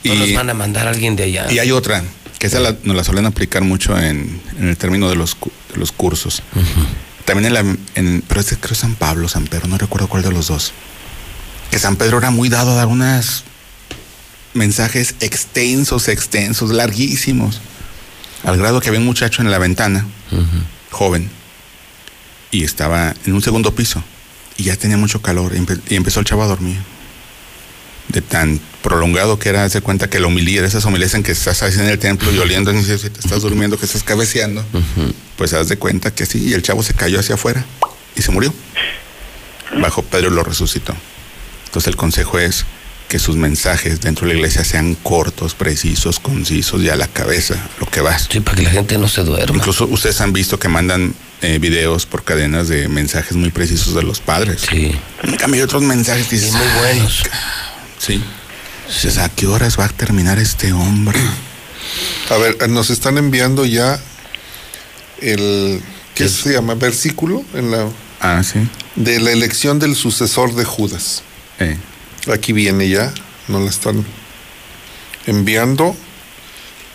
No 0.04 0.14
nos 0.14 0.28
Y, 0.28 0.34
van 0.34 0.48
a 0.50 0.54
mandar 0.54 0.86
a 0.86 0.90
alguien 0.90 1.16
de 1.16 1.24
allá. 1.24 1.50
y 1.50 1.58
hay 1.58 1.70
otra, 1.72 2.04
que 2.38 2.46
esa 2.46 2.60
la- 2.60 2.76
nos 2.84 2.94
la 2.96 3.04
suelen 3.04 3.26
aplicar 3.26 3.62
mucho 3.64 3.98
en, 3.98 4.40
en 4.58 4.68
el 4.68 4.76
término 4.76 5.08
de 5.08 5.16
los, 5.16 5.36
de 5.72 5.76
los 5.78 5.92
cursos. 5.92 6.42
También 7.24 7.46
en 7.46 7.54
la. 7.54 7.76
En, 7.94 8.22
pero 8.28 8.40
este 8.40 8.56
creo 8.56 8.74
San 8.74 8.94
Pablo, 8.94 9.28
San 9.28 9.46
Pedro, 9.46 9.66
no 9.66 9.76
recuerdo 9.78 10.08
cuál 10.08 10.22
de 10.22 10.30
los 10.30 10.46
dos. 10.48 10.72
Que 11.70 11.78
San 11.78 11.96
Pedro 11.96 12.18
era 12.18 12.30
muy 12.30 12.48
dado 12.48 12.72
a 12.72 12.74
dar 12.74 12.86
unas 12.86 13.44
mensajes 14.54 15.14
extensos, 15.20 16.08
extensos, 16.08 16.70
larguísimos. 16.70 17.60
Al 18.44 18.56
grado 18.56 18.80
que 18.80 18.88
había 18.88 19.00
un 19.00 19.06
muchacho 19.06 19.42
en 19.42 19.50
la 19.50 19.58
ventana, 19.58 20.06
joven, 20.90 21.30
y 22.50 22.64
estaba 22.64 23.14
en 23.26 23.34
un 23.34 23.42
segundo 23.42 23.74
piso, 23.74 24.02
y 24.56 24.64
ya 24.64 24.76
tenía 24.76 24.96
mucho 24.96 25.20
calor, 25.22 25.52
y, 25.54 25.58
empe- 25.58 25.80
y 25.88 25.96
empezó 25.96 26.20
el 26.20 26.26
chavo 26.26 26.42
a 26.42 26.46
dormir. 26.46 26.78
De 28.08 28.22
tan 28.22 28.58
prolongado 28.82 29.38
que 29.38 29.50
era, 29.50 29.64
hace 29.64 29.82
cuenta 29.82 30.08
que 30.08 30.18
la 30.18 30.28
humilía, 30.28 30.64
esas 30.64 30.84
homilías 30.86 31.12
en 31.14 31.22
que 31.22 31.32
estás 31.32 31.62
así 31.62 31.78
en 31.78 31.86
el 31.88 31.98
templo 31.98 32.32
y 32.32 32.38
oliendo, 32.38 32.72
si 32.82 32.96
te 33.10 33.20
estás 33.20 33.42
durmiendo, 33.42 33.78
que 33.78 33.84
estás 33.84 34.02
cabeceando, 34.02 34.64
pues 35.36 35.52
haz 35.52 35.68
de 35.68 35.76
cuenta 35.76 36.14
que 36.14 36.24
sí, 36.24 36.42
y 36.48 36.54
el 36.54 36.62
chavo 36.62 36.82
se 36.82 36.94
cayó 36.94 37.20
hacia 37.20 37.34
afuera 37.34 37.66
y 38.16 38.22
se 38.22 38.30
murió. 38.30 38.54
Bajo 39.78 40.02
Pedro 40.02 40.30
lo 40.30 40.42
resucitó. 40.42 40.94
Entonces 41.66 41.88
el 41.88 41.96
consejo 41.96 42.38
es 42.38 42.64
que 43.08 43.18
sus 43.18 43.36
mensajes 43.36 44.00
dentro 44.00 44.26
de 44.26 44.34
la 44.34 44.38
iglesia 44.38 44.64
sean 44.64 44.94
cortos, 44.94 45.54
precisos, 45.54 46.18
concisos 46.20 46.82
y 46.82 46.90
a 46.90 46.96
la 46.96 47.06
cabeza, 47.08 47.56
lo 47.80 47.86
que 47.86 48.00
vas. 48.02 48.28
Sí, 48.30 48.40
para 48.40 48.56
que 48.56 48.62
la 48.64 48.70
gente 48.70 48.98
no 48.98 49.08
se 49.08 49.22
duerma. 49.22 49.56
Incluso 49.56 49.86
ustedes 49.86 50.20
han 50.20 50.32
visto 50.32 50.58
que 50.58 50.68
mandan 50.68 51.14
eh, 51.40 51.58
videos 51.58 52.04
por 52.04 52.22
cadenas 52.24 52.68
de 52.68 52.88
mensajes 52.88 53.36
muy 53.36 53.50
precisos 53.50 53.94
de 53.94 54.02
los 54.02 54.20
padres. 54.20 54.62
Sí. 54.68 54.92
En 55.22 55.36
cambio 55.36 55.60
hay 55.60 55.64
otros 55.64 55.82
mensajes 55.82 56.26
que 56.26 56.36
dices, 56.36 56.52
muy 56.52 56.66
"Ay, 56.66 56.78
buenos. 56.78 57.22
Sí. 57.98 58.22
Dices, 58.88 59.18
¿a 59.18 59.28
qué 59.28 59.46
horas 59.46 59.78
va 59.78 59.84
a 59.86 59.88
terminar 59.88 60.38
este 60.38 60.72
hombre? 60.72 61.18
A 62.30 62.36
ver, 62.36 62.68
nos 62.68 62.90
están 62.90 63.16
enviando 63.18 63.64
ya 63.64 63.98
el. 65.20 65.80
¿Qué 66.14 66.28
se 66.28 66.52
llama? 66.52 66.74
Versículo 66.74 67.44
en 67.54 67.70
la. 67.70 67.86
Ah, 68.20 68.42
sí. 68.42 68.58
De 68.96 69.20
la 69.20 69.30
elección 69.30 69.78
del 69.78 69.94
sucesor 69.94 70.54
de 70.54 70.64
Judas. 70.64 71.22
Eh. 71.60 71.76
Aquí 72.32 72.52
viene 72.52 72.88
ya, 72.88 73.12
nos 73.48 73.62
la 73.62 73.70
están 73.70 74.04
enviando. 75.26 75.96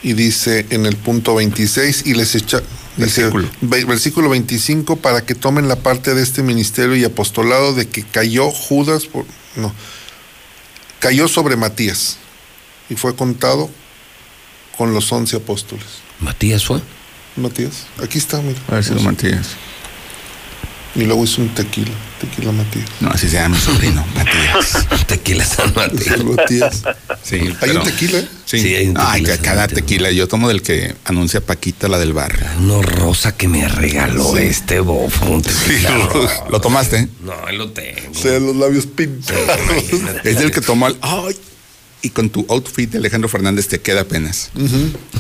Y 0.01 0.13
dice 0.13 0.65
en 0.69 0.85
el 0.85 0.97
punto 0.97 1.35
26, 1.35 2.03
y 2.05 2.13
les 2.13 2.35
echa. 2.35 2.61
Dice, 2.97 3.21
Versículo. 3.23 3.49
ve- 3.61 3.85
versículo 3.85 4.29
25, 4.29 4.97
para 4.97 5.25
que 5.25 5.33
tomen 5.33 5.67
la 5.67 5.77
parte 5.77 6.13
de 6.13 6.21
este 6.21 6.43
ministerio 6.43 6.95
y 6.95 7.03
apostolado 7.05 7.73
de 7.73 7.87
que 7.87 8.03
cayó 8.03 8.51
Judas, 8.51 9.05
por, 9.05 9.25
no, 9.55 9.73
cayó 10.99 11.27
sobre 11.27 11.55
Matías 11.55 12.17
y 12.89 12.95
fue 12.95 13.15
contado 13.15 13.69
con 14.77 14.93
los 14.93 15.11
once 15.11 15.35
apóstoles. 15.37 15.85
Matías 16.19 16.65
fue. 16.65 16.81
Matías, 17.37 17.85
aquí 18.03 18.17
está, 18.19 18.41
mira. 18.41 18.59
A 18.67 18.75
ver 18.75 18.83
si 18.83 18.93
lo 18.93 18.99
Matías. 19.01 19.47
Y 20.95 21.05
luego 21.05 21.23
hizo 21.23 21.41
un 21.41 21.49
tequila, 21.55 21.89
tequila 22.21 22.51
Matías. 22.51 22.85
No, 22.99 23.09
así 23.09 23.27
se 23.27 23.33
llama 23.37 23.55
mi 23.55 23.61
sobrino, 23.61 24.05
Matías. 24.15 25.05
tequila 25.07 25.43
San 25.43 25.73
Matías. 25.73 26.23
Matías. 26.23 26.83
Sí, 27.23 27.35
¿Hay 27.37 27.55
pero- 27.59 27.79
un 27.81 27.85
tequila? 27.87 28.19
Sí, 28.45 28.59
Sí, 28.61 28.75
hay 28.75 28.87
un 28.89 28.97
Ay, 28.99 29.21
tequila 29.21 29.37
que 29.37 29.43
cada 29.43 29.67
tequila. 29.67 30.11
Yo 30.11 30.27
tomo 30.27 30.47
del 30.49 30.61
que 30.61 30.93
anuncia 31.05 31.41
Paquita, 31.41 31.87
la 31.87 31.97
del 31.97 32.13
bar. 32.13 32.37
Uno 32.59 32.83
rosa 32.83 33.35
que 33.35 33.47
me 33.47 33.67
regaló 33.67 34.37
este 34.37 34.79
bofo. 34.81 35.25
un 35.25 35.41
tequila 35.41 35.97
rosa. 36.13 36.43
¿Lo 36.51 36.61
tomaste? 36.61 37.07
No, 37.23 37.33
lo 37.53 37.71
tengo. 37.71 38.11
O 38.11 38.13
sea, 38.13 38.39
los 38.39 38.55
labios 38.55 38.85
pintados. 38.85 39.41
Es 40.23 40.37
del 40.37 40.51
que 40.51 40.61
tomó 40.61 40.87
el. 40.87 40.97
¡Ay! 41.01 41.35
Y 42.03 42.09
con 42.09 42.29
tu 42.29 42.45
outfit 42.49 42.91
de 42.91 42.97
Alejandro 42.99 43.29
Fernández 43.29 43.67
te 43.67 43.79
queda 43.81 44.01
apenas. 44.01 44.51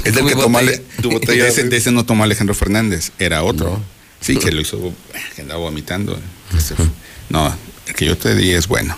Es 0.03 0.13
del 0.13 0.27
que 0.27 0.35
tomó. 0.35 0.59
botella. 0.59 0.79
Tu 1.01 1.09
botella 1.17 1.45
de, 1.45 1.49
ese, 1.49 1.63
de- 1.63 1.69
de 1.69 1.77
ese 1.77 1.91
no 1.91 2.05
tomó 2.05 2.23
Alejandro 2.25 2.53
Fernández, 2.53 3.11
era 3.17 3.41
otro. 3.41 3.81
Sí, 4.23 4.37
que 4.37 4.51
lo 4.51 4.61
hizo. 4.61 4.93
que 5.35 5.41
andaba 5.41 5.59
vomitando. 5.59 6.17
que 6.51 6.61
se 6.61 6.75
fue. 6.75 6.85
No, 7.29 7.53
el 7.87 7.93
que 7.93 8.05
yo 8.05 8.17
te 8.17 8.35
di 8.35 8.51
es 8.51 8.67
bueno. 8.67 8.95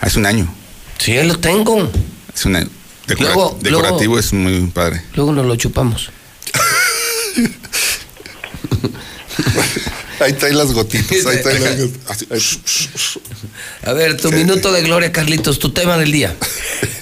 Hace 0.00 0.18
un 0.18 0.26
año. 0.26 0.52
Sí, 0.98 1.14
lo 1.22 1.38
tengo. 1.38 1.90
Es 2.34 2.44
un 2.44 2.56
año. 2.56 2.68
Decora- 3.06 3.34
Luego- 3.34 3.58
decorativo 3.62 4.14
luego- 4.14 4.18
es 4.18 4.32
muy 4.32 4.66
padre. 4.68 5.02
Luego 5.14 5.32
nos 5.32 5.46
lo 5.46 5.56
chupamos. 5.56 6.10
Ahí 10.20 10.32
trae 10.32 10.52
las 10.52 10.72
gotitas, 10.72 11.26
ahí 11.26 11.42
trae 11.42 11.58
las 11.58 11.78
gotitas. 11.80 13.18
A 13.84 13.92
ver, 13.92 14.16
tu 14.16 14.32
minuto 14.32 14.72
de 14.72 14.82
gloria, 14.82 15.12
Carlitos, 15.12 15.58
tu 15.58 15.70
tema 15.70 15.96
del 15.96 16.10
día. 16.10 16.34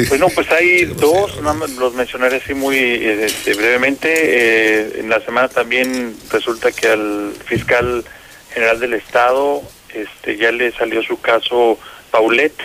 Bueno, 0.08 0.28
pues 0.28 0.50
hay 0.50 0.84
dos, 1.00 1.32
los 1.78 1.94
mencionaré 1.94 2.36
así 2.36 2.54
muy 2.54 2.76
este, 2.76 3.54
brevemente. 3.54 4.08
Eh, 4.12 5.00
en 5.00 5.08
la 5.08 5.20
semana 5.20 5.48
también 5.48 6.16
resulta 6.30 6.72
que 6.72 6.88
al 6.88 7.32
fiscal 7.46 8.04
general 8.52 8.80
del 8.80 8.94
Estado 8.94 9.62
este, 9.94 10.36
ya 10.36 10.52
le 10.52 10.72
salió 10.72 11.02
su 11.02 11.20
caso 11.20 11.78
Paulette. 12.10 12.60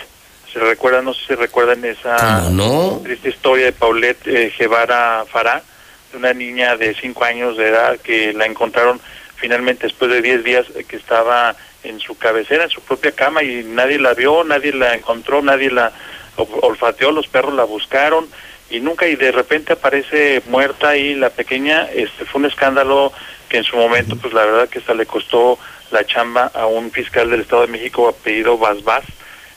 ¿Se 0.52 0.58
recuerdan? 0.58 1.06
No 1.06 1.14
sé 1.14 1.20
si 1.28 1.34
recuerdan 1.34 1.82
esa 1.84 2.42
¿Cómo 2.44 2.50
no? 2.50 3.00
triste 3.02 3.30
historia 3.30 3.66
de 3.66 3.72
Paulette 3.72 4.26
eh, 4.26 4.52
Guevara 4.58 5.24
Fará, 5.30 5.62
de 6.10 6.18
una 6.18 6.34
niña 6.34 6.76
de 6.76 6.94
5 6.94 7.24
años 7.24 7.56
de 7.56 7.68
edad 7.68 7.98
que 7.98 8.34
la 8.34 8.44
encontraron 8.44 9.00
finalmente 9.42 9.88
después 9.88 10.10
de 10.10 10.22
10 10.22 10.44
días 10.44 10.66
eh, 10.76 10.84
que 10.84 10.96
estaba 10.96 11.54
en 11.82 11.98
su 12.00 12.16
cabecera, 12.16 12.64
en 12.64 12.70
su 12.70 12.80
propia 12.80 13.10
cama 13.12 13.42
y 13.42 13.64
nadie 13.64 13.98
la 13.98 14.14
vio, 14.14 14.44
nadie 14.44 14.72
la 14.72 14.94
encontró, 14.94 15.42
nadie 15.42 15.68
la 15.70 15.92
ol- 16.36 16.48
olfateó, 16.62 17.10
los 17.10 17.26
perros 17.26 17.52
la 17.54 17.64
buscaron 17.64 18.26
y 18.70 18.78
nunca 18.80 19.06
y 19.08 19.16
de 19.16 19.32
repente 19.32 19.72
aparece 19.74 20.42
muerta 20.46 20.90
ahí 20.90 21.14
la 21.16 21.28
pequeña, 21.30 21.88
este 21.92 22.24
fue 22.24 22.38
un 22.40 22.46
escándalo 22.46 23.12
que 23.48 23.58
en 23.58 23.64
su 23.64 23.76
momento 23.76 24.14
pues 24.16 24.32
la 24.32 24.44
verdad 24.46 24.68
que 24.68 24.78
hasta 24.78 24.94
le 24.94 25.06
costó 25.06 25.58
la 25.90 26.06
chamba 26.06 26.50
a 26.54 26.66
un 26.66 26.90
fiscal 26.92 27.28
del 27.28 27.40
Estado 27.40 27.62
de 27.62 27.68
México 27.72 28.08
apellido 28.08 28.56
Vaz 28.56 29.04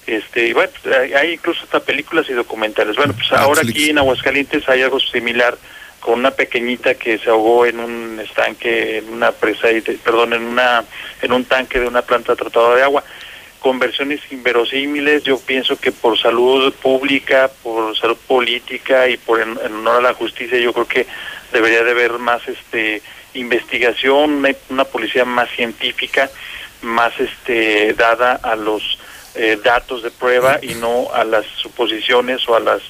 este 0.08 0.48
y 0.48 0.54
bueno 0.54 0.72
pues, 0.84 0.96
hay, 0.98 1.14
hay 1.14 1.34
incluso 1.34 1.64
hasta 1.64 1.80
películas 1.80 2.26
y 2.30 2.34
documentales. 2.34 2.96
Bueno 2.96 3.14
pues 3.14 3.32
ahora 3.32 3.62
aquí 3.62 3.90
en 3.92 3.98
Aguascalientes 4.00 4.68
hay 4.68 4.82
algo 4.82 5.00
similar 5.00 5.56
con 6.06 6.20
una 6.20 6.30
pequeñita 6.30 6.94
que 6.94 7.18
se 7.18 7.32
ahogó 7.32 7.66
en 7.66 7.80
un 7.80 8.20
estanque 8.20 9.00
en 9.00 9.12
una 9.12 9.32
presa 9.32 9.72
y 9.72 9.82
perdón 9.82 10.34
en 10.34 10.44
una 10.44 10.86
en 11.20 11.32
un 11.32 11.46
tanque 11.46 11.80
de 11.80 11.88
una 11.88 12.04
planta 12.04 12.36
tratada 12.36 12.76
de 12.76 12.84
agua. 12.84 13.04
Con 13.60 13.80
versiones 13.80 14.22
inverosímiles 14.30 15.24
yo 15.24 15.40
pienso 15.40 15.80
que 15.80 15.92
por 15.92 16.20
salud 16.20 16.72
pública 16.76 17.50
por 17.64 17.98
salud 17.98 18.18
política 18.28 19.10
y 19.10 19.18
por 19.18 19.42
en, 19.42 19.58
en 19.66 19.74
honor 19.74 19.96
a 19.98 20.10
la 20.10 20.14
justicia 20.14 20.60
yo 20.60 20.74
creo 20.74 20.88
que 20.88 21.08
debería 21.52 21.84
de 21.84 21.90
haber 21.90 22.20
más 22.20 22.48
este 22.48 23.02
investigación 23.34 24.32
una, 24.36 24.50
una 24.70 24.84
policía 24.86 25.26
más 25.26 25.50
científica 25.50 26.30
más 26.84 27.20
este 27.20 27.96
dada 27.96 28.40
a 28.44 28.56
los 28.56 29.00
eh, 29.34 29.58
datos 29.64 30.04
de 30.04 30.12
prueba 30.12 30.60
y 30.62 30.76
no 30.76 31.12
a 31.12 31.24
las 31.24 31.48
suposiciones 31.48 32.48
o 32.48 32.56
a 32.56 32.60
las 32.60 32.84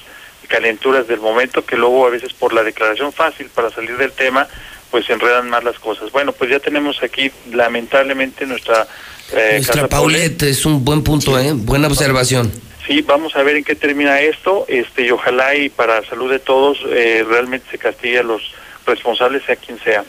calenturas 0.46 1.06
del 1.06 1.20
momento 1.20 1.64
que 1.64 1.76
luego 1.76 2.06
a 2.06 2.10
veces 2.10 2.32
por 2.32 2.52
la 2.52 2.62
declaración 2.62 3.12
fácil 3.12 3.48
para 3.54 3.70
salir 3.70 3.96
del 3.96 4.12
tema 4.12 4.48
pues 4.90 5.06
se 5.06 5.12
enredan 5.12 5.50
más 5.50 5.64
las 5.64 5.78
cosas. 5.78 6.12
Bueno, 6.12 6.32
pues 6.32 6.48
ya 6.48 6.60
tenemos 6.60 7.02
aquí 7.02 7.30
lamentablemente 7.50 8.46
nuestra 8.46 8.86
eh, 9.32 9.54
Nuestra 9.54 9.88
Paulette 9.88 10.42
es 10.44 10.64
un 10.64 10.84
buen 10.84 11.02
punto, 11.02 11.38
¿eh? 11.38 11.52
Buena 11.52 11.88
observación. 11.88 12.52
Sí, 12.86 13.02
vamos 13.02 13.34
a 13.34 13.42
ver 13.42 13.56
en 13.56 13.64
qué 13.64 13.74
termina 13.74 14.20
esto, 14.20 14.64
este 14.68 15.06
y 15.06 15.10
ojalá 15.10 15.56
y 15.56 15.68
para 15.68 16.04
salud 16.04 16.30
de 16.30 16.38
todos 16.38 16.78
eh, 16.88 17.24
realmente 17.28 17.66
se 17.70 17.78
castigue 17.78 18.20
a 18.20 18.22
los 18.22 18.42
responsables 18.86 19.42
sea 19.44 19.56
quien 19.56 19.78
sea. 19.80 20.04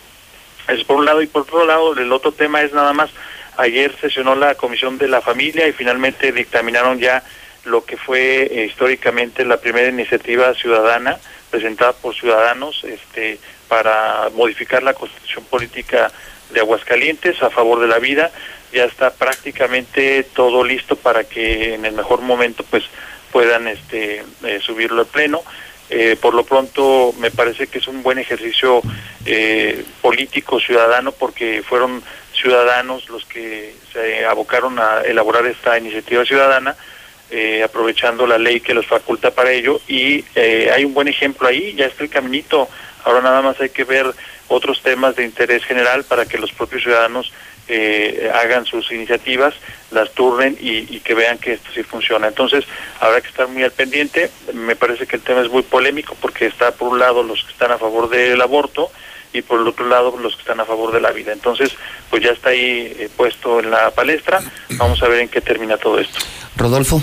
Es 0.67 0.83
por 0.83 0.97
un 0.97 1.05
lado 1.05 1.21
y 1.21 1.27
por 1.27 1.43
otro 1.43 1.65
lado 1.65 1.97
el 1.97 2.11
otro 2.11 2.31
tema 2.31 2.61
es 2.61 2.73
nada 2.73 2.93
más 2.93 3.09
ayer 3.57 3.95
sesionó 3.99 4.35
la 4.35 4.53
comisión 4.53 4.99
de 4.99 5.07
la 5.07 5.21
familia 5.21 5.67
y 5.67 5.73
finalmente 5.73 6.31
dictaminaron 6.31 6.99
ya 6.99 7.23
lo 7.67 7.85
que 7.85 7.97
fue 7.97 8.43
eh, 8.43 8.65
históricamente 8.65 9.45
la 9.45 9.57
primera 9.57 9.89
iniciativa 9.89 10.53
ciudadana 10.55 11.17
presentada 11.51 11.93
por 11.93 12.15
ciudadanos 12.15 12.83
este 12.83 13.39
para 13.67 14.29
modificar 14.33 14.83
la 14.83 14.93
constitución 14.93 15.43
política 15.45 16.11
de 16.51 16.61
Aguascalientes 16.61 17.41
a 17.43 17.49
favor 17.49 17.79
de 17.79 17.87
la 17.87 17.99
vida. 17.99 18.31
Ya 18.73 18.85
está 18.85 19.11
prácticamente 19.11 20.23
todo 20.23 20.63
listo 20.63 20.95
para 20.95 21.25
que 21.25 21.73
en 21.73 21.85
el 21.85 21.93
mejor 21.93 22.21
momento 22.21 22.63
pues 22.69 22.83
puedan 23.31 23.67
este 23.67 24.23
eh, 24.43 24.59
subirlo 24.61 25.01
al 25.01 25.07
pleno. 25.07 25.41
Eh, 25.89 26.17
por 26.19 26.33
lo 26.33 26.43
pronto 26.43 27.13
me 27.19 27.31
parece 27.31 27.67
que 27.67 27.77
es 27.77 27.87
un 27.87 28.03
buen 28.03 28.17
ejercicio 28.17 28.81
político 30.01 30.59
ciudadano 30.59 31.11
porque 31.11 31.61
fueron 31.63 32.01
ciudadanos 32.33 33.09
los 33.09 33.25
que 33.25 33.75
se 33.91 34.25
abocaron 34.25 34.79
a 34.79 35.01
elaborar 35.01 35.45
esta 35.45 35.77
iniciativa 35.77 36.23
ciudadana 36.23 36.77
eh, 37.29 37.63
aprovechando 37.63 38.25
la 38.25 38.37
ley 38.37 38.61
que 38.61 38.73
los 38.73 38.85
faculta 38.85 39.31
para 39.31 39.51
ello 39.51 39.81
y 39.87 40.23
eh, 40.35 40.71
hay 40.73 40.85
un 40.85 40.93
buen 40.93 41.07
ejemplo 41.07 41.47
ahí, 41.47 41.73
ya 41.73 41.85
está 41.85 42.03
el 42.03 42.09
caminito, 42.09 42.69
ahora 43.03 43.21
nada 43.21 43.41
más 43.41 43.59
hay 43.59 43.69
que 43.69 43.83
ver 43.83 44.13
otros 44.47 44.81
temas 44.81 45.15
de 45.15 45.25
interés 45.25 45.65
general 45.65 46.03
para 46.03 46.25
que 46.25 46.37
los 46.37 46.51
propios 46.51 46.83
ciudadanos 46.83 47.33
eh, 47.67 48.31
hagan 48.33 48.65
sus 48.65 48.91
iniciativas, 48.93 49.53
las 49.91 50.11
turnen 50.11 50.57
y, 50.59 50.99
que 51.01 51.13
vean 51.13 51.37
que 51.37 51.53
esto 51.53 51.69
sí 51.73 51.83
funciona. 51.83 52.27
Entonces 52.27 52.65
habrá 53.01 53.19
que 53.19 53.27
estar 53.27 53.47
muy 53.47 53.63
al 53.63 53.71
pendiente, 53.71 54.31
me 54.53 54.75
parece 54.75 55.05
que 55.05 55.17
el 55.17 55.21
tema 55.21 55.41
es 55.41 55.49
muy 55.49 55.63
polémico 55.63 56.15
porque 56.21 56.45
está 56.45 56.71
por 56.71 56.89
un 56.89 56.99
lado 56.99 57.23
los 57.23 57.43
que 57.43 57.51
están 57.51 57.71
a 57.71 57.77
favor 57.77 58.09
del 58.09 58.41
aborto 58.41 58.89
y 59.33 59.41
por 59.41 59.59
el 59.59 59.67
otro 59.67 59.87
lado 59.87 60.15
los 60.17 60.35
que 60.35 60.41
están 60.41 60.61
a 60.61 60.65
favor 60.65 60.93
de 60.93 61.01
la 61.01 61.11
vida. 61.11 61.33
Entonces, 61.33 61.75
pues 62.09 62.23
ya 62.23 62.31
está 62.31 62.49
ahí 62.51 62.95
eh, 62.97 63.09
puesto 63.15 63.59
en 63.59 63.69
la 63.69 63.91
palestra, 63.91 64.41
vamos 64.77 65.03
a 65.03 65.07
ver 65.09 65.19
en 65.19 65.29
qué 65.29 65.41
termina 65.41 65.77
todo 65.77 65.99
esto. 65.99 66.19
Rodolfo. 66.57 67.01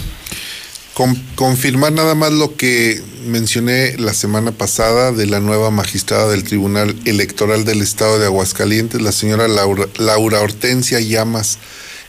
Con- 0.94 1.20
confirmar 1.34 1.92
nada 1.92 2.14
más 2.14 2.32
lo 2.32 2.56
que 2.56 3.02
mencioné 3.26 3.96
la 3.98 4.14
semana 4.14 4.52
pasada 4.52 5.10
de 5.12 5.26
la 5.26 5.40
nueva 5.40 5.70
magistrada 5.70 6.28
del 6.28 6.44
Tribunal 6.44 6.94
Electoral 7.04 7.64
del 7.64 7.80
Estado 7.82 8.18
de 8.18 8.26
Aguascalientes, 8.26 9.00
la 9.02 9.10
señora 9.12 9.48
Laura, 9.48 10.40
Hortensia 10.40 11.00
Llamas 11.00 11.58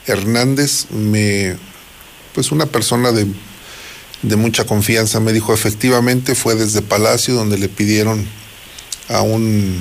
Hernández, 0.05 0.85
me, 0.91 1.55
pues 2.35 2.51
una 2.51 2.67
persona 2.67 3.11
de, 3.11 3.25
de 4.21 4.35
mucha 4.35 4.65
confianza 4.65 5.19
me 5.19 5.33
dijo 5.33 5.53
efectivamente 5.53 6.35
fue 6.35 6.53
desde 6.55 6.81
Palacio 6.83 7.33
donde 7.33 7.57
le 7.57 7.69
pidieron 7.69 8.27
a 9.09 9.21
un 9.21 9.79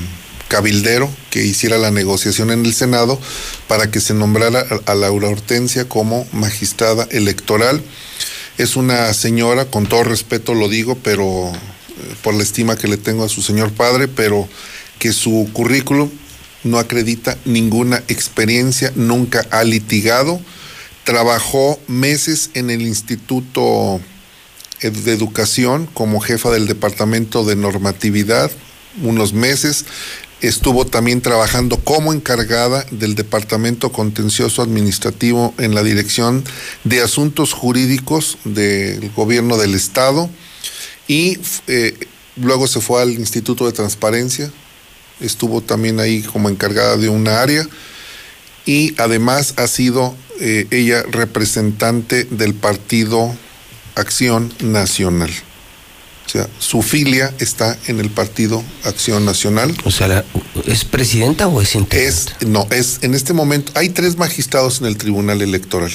cabildero 0.55 1.11
que 1.31 1.45
hiciera 1.45 1.79
la 1.79 1.91
negociación 1.91 2.53
en 2.53 2.65
el 2.65 2.75
Senado 2.75 3.21
para 3.67 3.91
que 3.91 3.99
se 3.99 4.15
nombrara 4.15 4.65
a, 4.87 4.95
Laura 4.95 5.27
Hortensia 5.27 5.89
como 5.89 6.29
magistrada 6.31 7.09
electoral. 7.11 7.83
Es 8.57 8.77
una 8.77 9.13
señora, 9.15 9.65
con 9.65 9.89
todo 9.89 10.05
respeto 10.05 10.55
lo 10.55 10.69
digo, 10.69 10.97
pero 11.03 11.49
eh, 11.49 12.15
por 12.23 12.35
la 12.35 12.45
estima 12.45 12.77
que 12.77 12.87
le 12.87 12.99
tengo 12.99 13.25
a 13.25 13.29
su 13.29 13.43
señor 13.43 13.73
padre, 13.73 14.07
pero 14.07 14.49
que 15.01 15.13
su 15.13 15.51
currículum 15.53 16.09
no 16.63 16.79
acredita 16.79 17.37
ninguna 17.45 18.05
experiencia, 18.07 18.93
nunca 18.95 19.45
ha 19.51 19.65
litigado, 19.65 20.41
trabajó 21.03 21.81
meses 21.89 22.51
en 22.55 22.71
el 22.71 22.83
Instituto 22.83 24.01
de 24.81 25.13
Educación 25.13 25.89
como 25.93 26.21
jefa 26.21 26.53
del 26.53 26.69
Departamento 26.69 27.45
de 27.45 27.57
Normatividad, 27.57 28.53
unos 29.03 29.33
meses, 29.33 29.85
estuvo 30.47 30.85
también 30.87 31.21
trabajando 31.21 31.79
como 31.79 32.13
encargada 32.13 32.85
del 32.91 33.15
Departamento 33.15 33.93
Contencioso 33.93 34.63
Administrativo 34.63 35.55
en 35.59 35.75
la 35.75 35.83
Dirección 35.83 36.45
de 36.85 37.03
Asuntos 37.03 37.53
Jurídicos 37.53 38.39
del 38.45 39.11
Gobierno 39.13 39.57
del 39.57 39.75
Estado 39.75 40.29
y 41.09 41.39
eh, 41.67 41.97
luego 42.37 42.67
se 42.67 42.81
fue 42.81 43.03
al 43.03 43.11
Instituto 43.11 43.67
de 43.67 43.73
Transparencia, 43.73 44.51
estuvo 45.21 45.61
también 45.61 46.01
ahí 46.01 46.23
como 46.23 46.49
encargada 46.49 46.97
de 46.97 47.09
una 47.09 47.41
área 47.41 47.67
y 48.67 48.95
además 48.99 49.55
ha 49.57 49.67
sido 49.67 50.15
eh, 50.41 50.67
ella 50.71 51.03
representante 51.11 52.25
del 52.25 52.55
partido 52.55 53.35
Acción 53.95 54.53
Nacional. 54.61 55.31
O 56.27 56.29
sea, 56.31 56.49
su 56.59 56.83
filia 56.83 57.33
está 57.39 57.77
en 57.87 58.01
el 58.01 58.11
Partido 58.11 58.63
Acción 58.85 59.25
Nacional. 59.25 59.75
O 59.85 59.91
sea, 59.91 60.09
la- 60.09 60.25
¿Es 60.67 60.85
presidenta 60.85 61.47
o 61.47 61.61
es 61.61 61.75
integrante? 61.75 62.09
Es, 62.41 62.49
no, 62.49 62.67
es 62.71 62.99
en 63.03 63.15
este 63.15 63.33
momento, 63.35 63.73
hay 63.75 63.91
tres 63.91 64.17
magistrados 64.17 64.81
en 64.81 64.87
el 64.87 64.97
Tribunal 64.97 65.43
Electoral. 65.43 65.93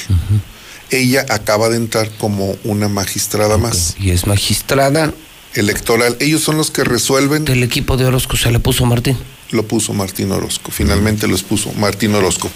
Ella 0.91 1.25
acaba 1.30 1.69
de 1.69 1.77
entrar 1.77 2.09
como 2.17 2.56
una 2.64 2.88
magistrada 2.88 3.58
más. 3.58 3.95
Y 3.99 4.11
es 4.11 4.25
magistrada. 4.27 5.14
Electoral. 5.56 6.16
Ellos 6.19 6.43
son 6.43 6.58
los 6.58 6.69
que 6.72 6.83
resuelven. 6.83 7.43
Del 7.45 7.64
equipo 7.64 7.98
de 7.98 8.06
Orozco 8.06 8.38
se 8.38 8.51
le 8.51 8.59
puso 8.59 8.85
Martín. 8.85 9.17
Lo 9.51 9.67
puso 9.67 9.93
Martín 9.93 10.32
Orozco. 10.32 10.69
Finalmente 10.72 11.27
los 11.27 11.41
puso 11.41 11.72
Martín 11.74 12.14
Orozco. 12.14 12.51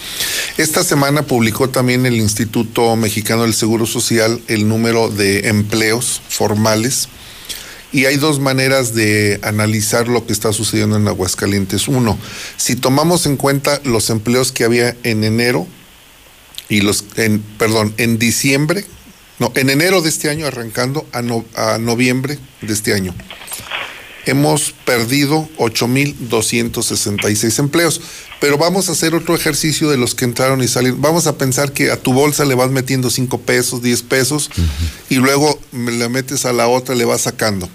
Esta 0.58 0.84
semana 0.84 1.24
publicó 1.24 1.70
también 1.70 2.06
el 2.06 2.16
Instituto 2.16 2.96
Mexicano 2.96 3.44
del 3.44 3.56
Seguro 3.56 3.88
Social 3.88 4.40
el 4.48 4.68
número 4.68 5.10
de 5.10 5.48
empleos 5.50 6.22
formales. 6.30 7.08
Y 7.94 8.06
hay 8.06 8.18
dos 8.18 8.40
maneras 8.40 8.94
de 8.96 9.40
analizar 9.44 10.08
lo 10.08 10.26
que 10.26 10.34
está 10.34 10.52
sucediendo 10.52 10.98
en 10.98 11.08
Aguascalientes. 11.08 11.88
Uno, 11.88 12.18
si 12.58 12.76
tomamos 12.76 13.26
en 13.28 13.38
cuenta 13.38 13.80
los 13.86 14.10
empleos 14.10 14.52
que 14.52 14.64
había 14.64 14.96
en 15.04 15.24
enero 15.24 15.68
y 16.70 16.82
los, 16.82 17.06
en, 17.18 17.40
perdón, 17.60 17.94
en 17.98 18.18
diciembre, 18.18 18.84
no, 19.38 19.52
en 19.56 19.70
enero 19.70 20.02
de 20.02 20.10
este 20.10 20.30
año 20.30 20.48
arrancando 20.48 21.08
a, 21.14 21.22
no- 21.22 21.46
a 21.56 21.78
noviembre 21.78 22.40
de 22.62 22.74
este 22.74 22.94
año, 22.96 23.14
hemos 24.26 24.74
perdido 24.86 25.50
8.266 25.58 27.60
empleos. 27.60 28.02
Pero 28.40 28.58
vamos 28.58 28.90
a 28.90 28.94
hacer 28.94 29.16
otro 29.16 29.36
ejercicio 29.36 29.90
de 29.90 29.98
los 29.98 30.16
que 30.16 30.26
entraron 30.26 30.62
y 30.62 30.68
salieron. 30.68 31.02
Vamos 31.02 31.28
a 31.28 31.38
pensar 31.38 31.72
que 31.72 31.92
a 31.92 31.98
tu 31.98 32.14
bolsa 32.14 32.46
le 32.46 32.56
vas 32.56 32.72
metiendo 32.72 33.10
5 33.10 33.42
pesos, 33.42 33.82
10 33.82 34.02
pesos 34.04 34.50
y 35.10 35.16
luego 35.16 35.60
le 35.72 36.10
metes 36.10 36.46
a 36.46 36.54
la 36.54 36.68
otra, 36.68 36.96
le 36.96 37.06
vas 37.06 37.22
sacando. 37.22 37.70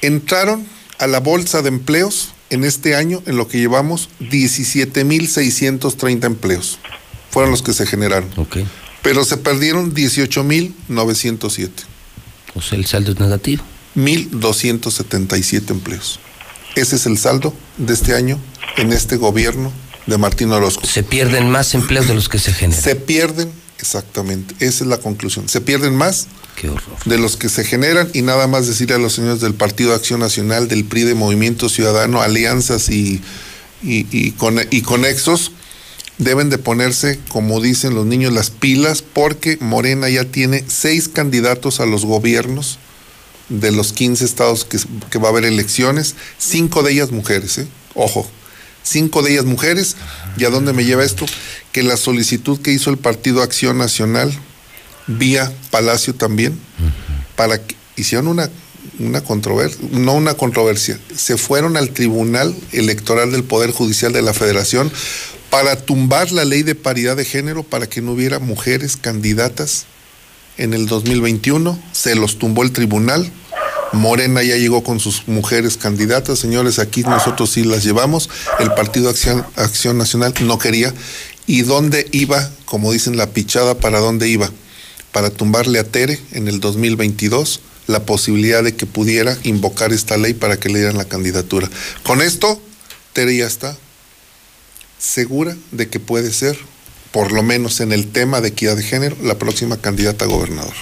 Entraron 0.00 0.66
a 0.98 1.06
la 1.06 1.20
bolsa 1.20 1.62
de 1.62 1.68
empleos 1.68 2.32
en 2.50 2.64
este 2.64 2.96
año, 2.96 3.22
en 3.26 3.36
lo 3.36 3.48
que 3.48 3.58
llevamos, 3.58 4.08
17.630 4.20 6.24
empleos. 6.24 6.78
Fueron 7.30 7.50
los 7.50 7.62
que 7.62 7.72
se 7.72 7.86
generaron. 7.86 8.30
Pero 9.02 9.24
se 9.24 9.36
perdieron 9.36 9.94
18.907. 9.94 11.70
O 12.54 12.60
sea, 12.60 12.78
el 12.78 12.86
saldo 12.86 13.12
es 13.12 13.20
negativo. 13.20 13.64
1.277 13.96 15.70
empleos. 15.70 16.18
Ese 16.74 16.96
es 16.96 17.06
el 17.06 17.18
saldo 17.18 17.54
de 17.78 17.92
este 17.94 18.14
año 18.14 18.38
en 18.76 18.92
este 18.92 19.16
gobierno 19.16 19.72
de 20.06 20.18
Martín 20.18 20.50
Orozco. 20.52 20.86
Se 20.86 21.02
pierden 21.02 21.50
más 21.50 21.74
empleos 21.74 22.08
de 22.08 22.14
los 22.14 22.28
que 22.28 22.38
se 22.38 22.52
generan. 22.52 22.82
Se 22.82 22.96
pierden, 22.96 23.50
exactamente, 23.78 24.54
esa 24.64 24.84
es 24.84 24.88
la 24.88 24.98
conclusión. 24.98 25.48
Se 25.48 25.60
pierden 25.60 25.94
más 25.94 26.26
Qué 26.56 26.70
de 27.06 27.18
los 27.18 27.36
que 27.36 27.48
se 27.48 27.64
generan 27.64 28.08
y 28.12 28.22
nada 28.22 28.46
más 28.46 28.66
decirle 28.66 28.94
a 28.94 28.98
los 28.98 29.14
señores 29.14 29.40
del 29.40 29.54
Partido 29.54 29.90
de 29.90 29.96
Acción 29.96 30.20
Nacional, 30.20 30.68
del 30.68 30.84
PRI, 30.84 31.02
de 31.04 31.14
Movimiento 31.14 31.68
Ciudadano, 31.68 32.20
alianzas 32.22 32.88
y, 32.88 33.20
y, 33.82 34.06
y, 34.10 34.32
con- 34.32 34.60
y 34.70 34.82
conexos, 34.82 35.52
deben 36.18 36.50
de 36.50 36.58
ponerse, 36.58 37.18
como 37.28 37.60
dicen 37.60 37.94
los 37.94 38.06
niños, 38.06 38.32
las 38.32 38.50
pilas 38.50 39.02
porque 39.02 39.56
Morena 39.60 40.08
ya 40.08 40.24
tiene 40.24 40.64
seis 40.68 41.08
candidatos 41.08 41.80
a 41.80 41.86
los 41.86 42.04
gobiernos 42.04 42.78
de 43.60 43.70
los 43.70 43.92
15 43.92 44.24
estados 44.24 44.64
que, 44.64 44.78
que 45.10 45.18
va 45.18 45.28
a 45.28 45.30
haber 45.30 45.44
elecciones, 45.44 46.14
cinco 46.38 46.82
de 46.82 46.92
ellas 46.92 47.10
mujeres, 47.10 47.58
¿eh? 47.58 47.66
ojo, 47.94 48.28
cinco 48.82 49.22
de 49.22 49.32
ellas 49.32 49.44
mujeres. 49.44 49.96
¿Y 50.36 50.44
a 50.44 50.50
dónde 50.50 50.72
me 50.72 50.84
lleva 50.84 51.04
esto? 51.04 51.26
Que 51.72 51.82
la 51.82 51.96
solicitud 51.96 52.60
que 52.60 52.72
hizo 52.72 52.90
el 52.90 52.98
Partido 52.98 53.42
Acción 53.42 53.78
Nacional, 53.78 54.32
vía 55.06 55.52
Palacio 55.70 56.14
también, 56.14 56.58
para 57.36 57.64
que 57.64 57.76
hicieron 57.96 58.28
una, 58.28 58.50
una 58.98 59.22
controversia, 59.22 59.78
no 59.90 60.14
una 60.14 60.34
controversia, 60.34 60.98
se 61.14 61.36
fueron 61.36 61.76
al 61.76 61.90
Tribunal 61.90 62.54
Electoral 62.72 63.30
del 63.32 63.44
Poder 63.44 63.70
Judicial 63.72 64.12
de 64.12 64.22
la 64.22 64.32
Federación 64.32 64.90
para 65.50 65.76
tumbar 65.76 66.32
la 66.32 66.46
ley 66.46 66.62
de 66.62 66.74
paridad 66.74 67.16
de 67.16 67.26
género 67.26 67.62
para 67.62 67.86
que 67.86 68.00
no 68.00 68.12
hubiera 68.12 68.38
mujeres 68.38 68.96
candidatas 68.96 69.84
en 70.58 70.74
el 70.74 70.86
2021, 70.86 71.78
se 71.92 72.14
los 72.14 72.38
tumbó 72.38 72.62
el 72.62 72.72
tribunal. 72.72 73.30
Morena 73.92 74.42
ya 74.42 74.56
llegó 74.56 74.82
con 74.82 75.00
sus 75.00 75.28
mujeres 75.28 75.76
candidatas, 75.76 76.38
señores, 76.38 76.78
aquí 76.78 77.02
nosotros 77.02 77.50
sí 77.50 77.64
las 77.64 77.84
llevamos. 77.84 78.30
El 78.58 78.72
Partido 78.72 79.10
Acción, 79.10 79.44
Acción 79.56 79.98
Nacional 79.98 80.34
no 80.40 80.58
quería. 80.58 80.94
¿Y 81.46 81.62
dónde 81.62 82.06
iba, 82.12 82.50
como 82.64 82.92
dicen 82.92 83.16
la 83.16 83.28
pichada, 83.28 83.76
para 83.76 83.98
dónde 83.98 84.28
iba? 84.28 84.50
Para 85.12 85.30
tumbarle 85.30 85.78
a 85.78 85.84
Tere 85.84 86.18
en 86.32 86.48
el 86.48 86.60
2022 86.60 87.60
la 87.86 88.06
posibilidad 88.06 88.62
de 88.62 88.74
que 88.74 88.86
pudiera 88.86 89.36
invocar 89.42 89.92
esta 89.92 90.16
ley 90.16 90.34
para 90.34 90.58
que 90.58 90.68
le 90.68 90.78
dieran 90.78 90.96
la 90.96 91.04
candidatura. 91.04 91.68
Con 92.02 92.22
esto, 92.22 92.60
Tere 93.12 93.36
ya 93.36 93.46
está 93.46 93.76
segura 94.98 95.56
de 95.72 95.88
que 95.88 95.98
puede 95.98 96.32
ser, 96.32 96.56
por 97.12 97.32
lo 97.32 97.42
menos 97.42 97.80
en 97.80 97.92
el 97.92 98.08
tema 98.08 98.40
de 98.40 98.48
equidad 98.48 98.76
de 98.76 98.82
género, 98.82 99.16
la 99.22 99.38
próxima 99.38 99.76
candidata 99.76 100.24
a 100.24 100.28
gobernador. 100.28 100.74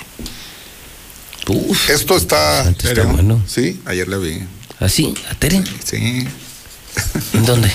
Esto 1.88 2.16
está... 2.16 2.68
Está 2.68 3.02
bueno. 3.04 3.42
Sí. 3.46 3.80
Ayer 3.84 4.06
la 4.06 4.18
vi. 4.18 4.40
¿Así? 4.78 5.14
¿A 5.28 5.34
Tere? 5.34 5.62
Sí. 5.84 6.26
¿En 7.34 7.44
dónde? 7.44 7.70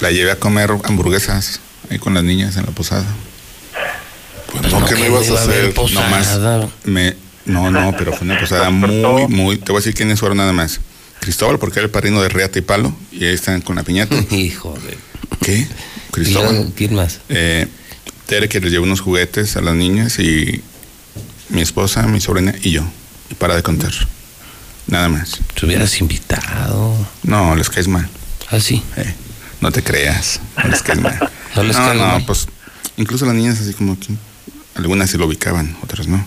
La 0.00 0.10
llevé 0.10 0.30
a 0.30 0.38
comer 0.38 0.70
hamburguesas 0.84 1.60
ahí 1.90 1.98
con 1.98 2.14
las 2.14 2.24
niñas 2.24 2.56
en 2.56 2.66
la 2.66 2.72
posada. 2.72 3.06
Pues 4.52 4.70
no, 4.70 4.84
¿qué 4.84 4.94
me 4.96 5.06
ibas 5.06 5.30
a 5.30 5.42
hacer? 5.42 5.74
No 5.74 6.02
más. 6.10 6.38
Me, 6.84 7.16
no, 7.46 7.70
no, 7.70 7.94
pero 7.96 8.12
fue 8.12 8.26
una 8.26 8.38
posada 8.38 8.70
muy, 8.70 9.26
muy. 9.28 9.56
Te 9.56 9.72
voy 9.72 9.78
a 9.78 9.80
decir 9.80 9.94
quiénes 9.94 10.20
fueron 10.20 10.38
nada 10.38 10.52
más. 10.52 10.80
Cristóbal, 11.20 11.58
porque 11.58 11.78
era 11.78 11.86
el 11.86 11.90
padrino 11.90 12.20
de 12.22 12.28
Reata 12.28 12.58
y 12.58 12.62
Palo, 12.62 12.94
y 13.10 13.24
ahí 13.24 13.34
están 13.34 13.62
con 13.62 13.76
la 13.76 13.82
piñata. 13.82 14.14
Hijo 14.30 14.74
de. 14.86 14.98
¿Qué? 15.40 15.66
Cristóbal. 16.16 16.72
¿Quién 16.74 16.94
más? 16.94 17.20
Eh, 17.28 17.66
Tere, 18.24 18.48
que 18.48 18.58
les 18.58 18.72
llevó 18.72 18.84
unos 18.84 19.00
juguetes 19.00 19.56
a 19.56 19.60
las 19.60 19.74
niñas, 19.74 20.18
y 20.18 20.62
mi 21.50 21.60
esposa, 21.60 22.06
mi 22.06 22.20
sobrina 22.20 22.54
y 22.62 22.70
yo. 22.70 22.82
Y 23.30 23.34
para 23.34 23.54
de 23.54 23.62
contar. 23.62 23.92
Nada 24.86 25.08
más. 25.10 25.38
Te 25.54 25.66
hubieras 25.66 26.00
invitado. 26.00 26.94
No, 27.22 27.54
les 27.54 27.68
caes 27.68 27.86
mal. 27.86 28.08
¿Ah, 28.50 28.60
sí? 28.60 28.82
Eh, 28.96 29.14
no 29.60 29.70
te 29.70 29.82
creas. 29.82 30.40
No 30.56 30.70
les 30.70 30.82
caes 30.82 31.00
mal. 31.00 31.18
No 31.56 31.62
les 31.62 31.74
no, 31.74 31.94
no, 31.94 32.06
mal. 32.06 32.24
pues 32.26 32.48
incluso 32.98 33.24
las 33.24 33.34
niñas 33.34 33.58
así 33.58 33.72
como 33.72 33.98
que 33.98 34.08
algunas 34.74 35.08
sí 35.08 35.16
lo 35.16 35.24
ubicaban, 35.26 35.74
otras 35.82 36.06
no. 36.06 36.22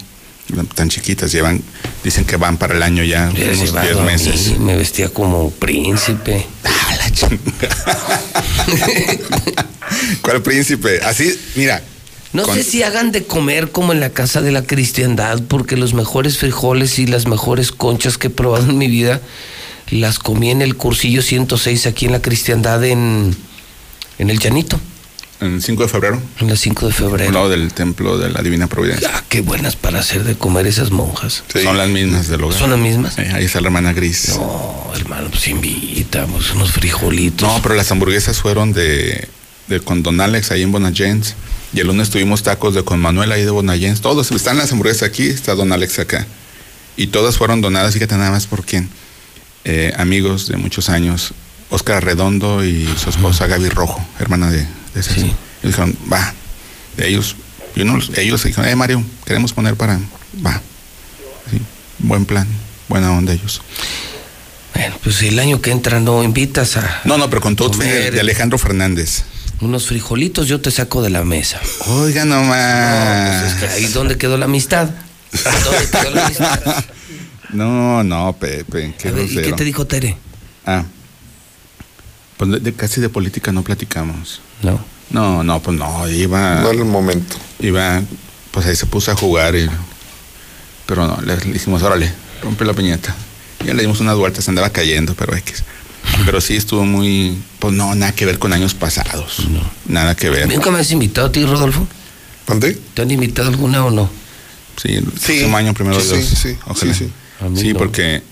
Tan 0.73 0.89
chiquitas, 0.89 1.31
llevan, 1.31 1.61
dicen 2.03 2.25
que 2.25 2.35
van 2.35 2.57
para 2.57 2.75
el 2.75 2.81
año 2.81 3.03
ya, 3.03 3.29
unos 3.29 3.37
llevado 3.37 3.87
10 3.87 3.97
a 3.97 3.99
mí, 3.99 4.05
meses. 4.07 4.59
Me 4.59 4.75
vestía 4.75 5.09
como 5.09 5.51
príncipe. 5.51 6.47
¿Cuál 10.21 10.41
príncipe? 10.41 10.99
Así, 11.03 11.39
mira. 11.55 11.81
No 12.33 12.43
con- 12.43 12.55
sé 12.55 12.63
si 12.63 12.83
hagan 12.83 13.11
de 13.11 13.25
comer 13.25 13.71
como 13.71 13.91
en 13.91 13.99
la 13.99 14.11
casa 14.11 14.41
de 14.41 14.51
la 14.51 14.63
cristiandad, 14.63 15.41
porque 15.47 15.77
los 15.77 15.93
mejores 15.93 16.37
frijoles 16.37 16.99
y 16.99 17.07
las 17.07 17.27
mejores 17.27 17.71
conchas 17.71 18.17
que 18.17 18.27
he 18.27 18.31
probado 18.31 18.69
en 18.69 18.77
mi 18.77 18.87
vida 18.87 19.19
las 19.89 20.19
comí 20.19 20.51
en 20.51 20.61
el 20.61 20.75
cursillo 20.75 21.23
106 21.23 21.87
aquí 21.87 22.05
en 22.05 22.11
la 22.11 22.21
cristiandad 22.21 22.83
en, 22.83 23.35
en 24.19 24.29
el 24.29 24.37
Llanito, 24.37 24.79
En 25.41 25.53
el 25.53 25.61
5 25.61 25.83
de 25.83 25.89
febrero, 25.89 26.21
en 26.39 26.47
la 26.49 26.55
5 26.57 26.87
de 26.87 26.91
febrero. 26.91 27.31
lado 27.31 27.49
del 27.49 27.73
templo 27.73 28.17
de 28.17 28.29
la 28.29 28.41
Divina 28.41 28.67
Providencia. 28.67 29.09
Ah, 29.13 29.23
qué 29.29 29.39
buenas 29.39 29.77
para 29.77 29.99
hacer 29.99 30.25
de 30.25 30.35
comer 30.35 30.67
esas 30.67 30.91
monjas. 30.91 31.43
Son 31.63 31.77
las 31.77 31.87
mismas 31.87 32.27
del 32.27 32.43
hogar. 32.43 32.59
¿Son 32.59 32.69
las 32.69 32.79
mismas? 32.79 33.17
Ahí 33.17 33.45
está 33.45 33.61
la 33.61 33.67
hermana 33.67 33.93
Gris. 33.93 34.35
No, 34.37 34.91
hermano, 34.95 35.29
pues 35.29 35.47
invitamos 35.47 36.51
unos 36.53 36.73
frijolitos. 36.73 37.47
No, 37.47 37.61
pero 37.61 37.75
las 37.75 37.89
hamburguesas 37.89 38.41
fueron 38.41 38.73
de, 38.73 39.29
de 39.67 39.79
con 39.79 40.03
Don 40.03 40.19
Alex 40.19 40.51
ahí 40.51 40.63
en 40.63 40.73
Bonagents. 40.73 41.35
Y 41.71 41.79
el 41.79 41.87
lunes 41.87 42.09
tuvimos 42.09 42.43
tacos 42.43 42.75
de 42.75 42.83
con 42.83 42.99
Manuel 42.99 43.31
ahí 43.31 43.45
de 43.45 43.51
Bonagents. 43.51 44.01
Todos 44.01 44.31
están 44.31 44.57
las 44.57 44.73
hamburguesas 44.73 45.03
aquí, 45.03 45.27
está 45.27 45.55
Don 45.55 45.71
Alex 45.71 45.99
acá. 45.99 46.27
Y 46.97 47.07
todas 47.07 47.37
fueron 47.37 47.61
donadas, 47.61 47.93
fíjate 47.93 48.17
nada 48.17 48.31
más 48.31 48.45
por 48.45 48.65
quién. 48.65 48.89
Eh, 49.63 49.93
amigos 49.97 50.47
de 50.49 50.57
muchos 50.57 50.89
años, 50.89 51.33
Óscar 51.69 52.03
Redondo 52.03 52.65
y 52.65 52.89
su 52.97 53.09
esposa 53.09 53.47
Gaby 53.47 53.69
Rojo, 53.69 54.05
hermana 54.19 54.49
de, 54.51 54.65
Y 54.95 55.67
dijeron, 55.67 55.95
va, 56.11 56.33
de 56.97 57.07
ellos. 57.09 57.35
Y 57.75 57.81
uno, 57.81 57.99
ellos 58.15 58.43
dijeron, 58.43 58.69
eh 58.69 58.75
Mario, 58.75 59.03
queremos 59.25 59.53
poner 59.53 59.75
para, 59.75 59.99
va. 60.45 60.61
Sí, 61.51 61.59
buen 61.99 62.25
plan, 62.25 62.47
buena 62.87 63.11
onda 63.11 63.33
ellos. 63.33 63.61
Bueno, 64.73 64.95
pues 65.03 65.21
el 65.23 65.39
año 65.39 65.61
que 65.61 65.71
entra 65.71 65.99
no 65.99 66.23
invitas 66.23 66.77
a 66.77 67.01
No, 67.03 67.17
no, 67.17 67.29
pero 67.29 67.41
con 67.41 67.55
todo 67.55 67.69
de, 67.77 68.11
de 68.11 68.19
Alejandro 68.19 68.57
Fernández. 68.57 69.23
unos 69.61 69.87
frijolitos, 69.87 70.47
yo 70.47 70.61
te 70.61 70.71
saco 70.71 71.01
de 71.01 71.09
la 71.09 71.23
mesa. 71.23 71.59
Oiga 71.87 72.23
nomás. 72.25 73.41
Pues 73.41 73.53
es 73.53 73.59
que 73.59 73.67
ahí 73.67 73.85
donde 73.93 74.17
quedó 74.17 74.37
la 74.37 74.45
amistad. 74.45 74.89
¿Dónde 75.63 75.89
quedó 75.91 76.11
la 76.15 76.25
amistad? 76.25 76.85
No, 77.51 78.03
no, 78.03 78.33
Pepe, 78.39 78.93
qué 78.95 79.07
A 79.07 79.11
ver, 79.11 79.25
¿Y 79.25 79.35
qué 79.41 79.53
te 79.53 79.63
dijo 79.63 79.87
Tere? 79.87 80.15
Ah, 80.67 80.83
pues 82.37 82.51
de- 82.51 82.59
de- 82.59 82.73
casi 82.73 83.01
de 83.01 83.09
política 83.09 83.51
no 83.51 83.63
platicamos. 83.63 84.39
No. 84.63 84.79
No, 85.11 85.43
no, 85.43 85.59
pues 85.61 85.77
no, 85.77 86.07
iba. 86.09 86.55
No 86.61 86.69
era 86.69 86.79
el 86.79 86.85
momento. 86.85 87.35
Iba, 87.59 88.01
pues 88.51 88.65
ahí 88.67 88.75
se 88.75 88.85
puso 88.85 89.11
a 89.11 89.15
jugar 89.15 89.55
y. 89.55 89.67
Pero 90.85 91.07
no, 91.07 91.19
le, 91.21 91.37
le 91.37 91.53
dijimos, 91.53 91.81
órale, 91.83 92.11
rompe 92.43 92.65
la 92.65 92.73
piñata. 92.73 93.15
Ya 93.65 93.73
le 93.73 93.81
dimos 93.81 93.99
unas 93.99 94.15
vueltas, 94.17 94.47
andaba 94.49 94.69
cayendo, 94.69 95.13
pero 95.15 95.35
X. 95.35 95.63
Pero 96.25 96.41
sí 96.41 96.55
estuvo 96.55 96.85
muy, 96.85 97.37
pues 97.59 97.73
no, 97.73 97.93
nada 97.95 98.13
que 98.13 98.25
ver 98.25 98.39
con 98.39 98.53
años 98.53 98.73
pasados. 98.73 99.47
Nada 99.85 100.15
que 100.15 100.29
ver. 100.29 100.47
¿Nunca 100.47 100.71
me 100.71 100.79
has 100.79 100.91
invitado 100.91 101.27
a 101.27 101.31
ti, 101.31 101.43
Rodolfo? 101.45 101.87
¿Dónde? 102.47 102.73
¿Te 102.93 103.01
han 103.01 103.11
invitado 103.11 103.49
alguna 103.49 103.85
o 103.85 103.91
no? 103.91 104.09
Sí, 104.81 104.93
el 104.93 105.03
próximo 105.05 105.57
año 105.57 105.73
primero 105.73 105.99
Sí, 105.99 106.07
Dios. 106.15 106.25
sí, 106.25 106.35
sí, 106.35 106.57
Ojalá. 106.65 106.93
sí, 106.93 107.05
sí. 107.05 107.11
A 107.45 107.59
Sí, 107.59 107.73
no. 107.73 107.79
porque 107.79 108.23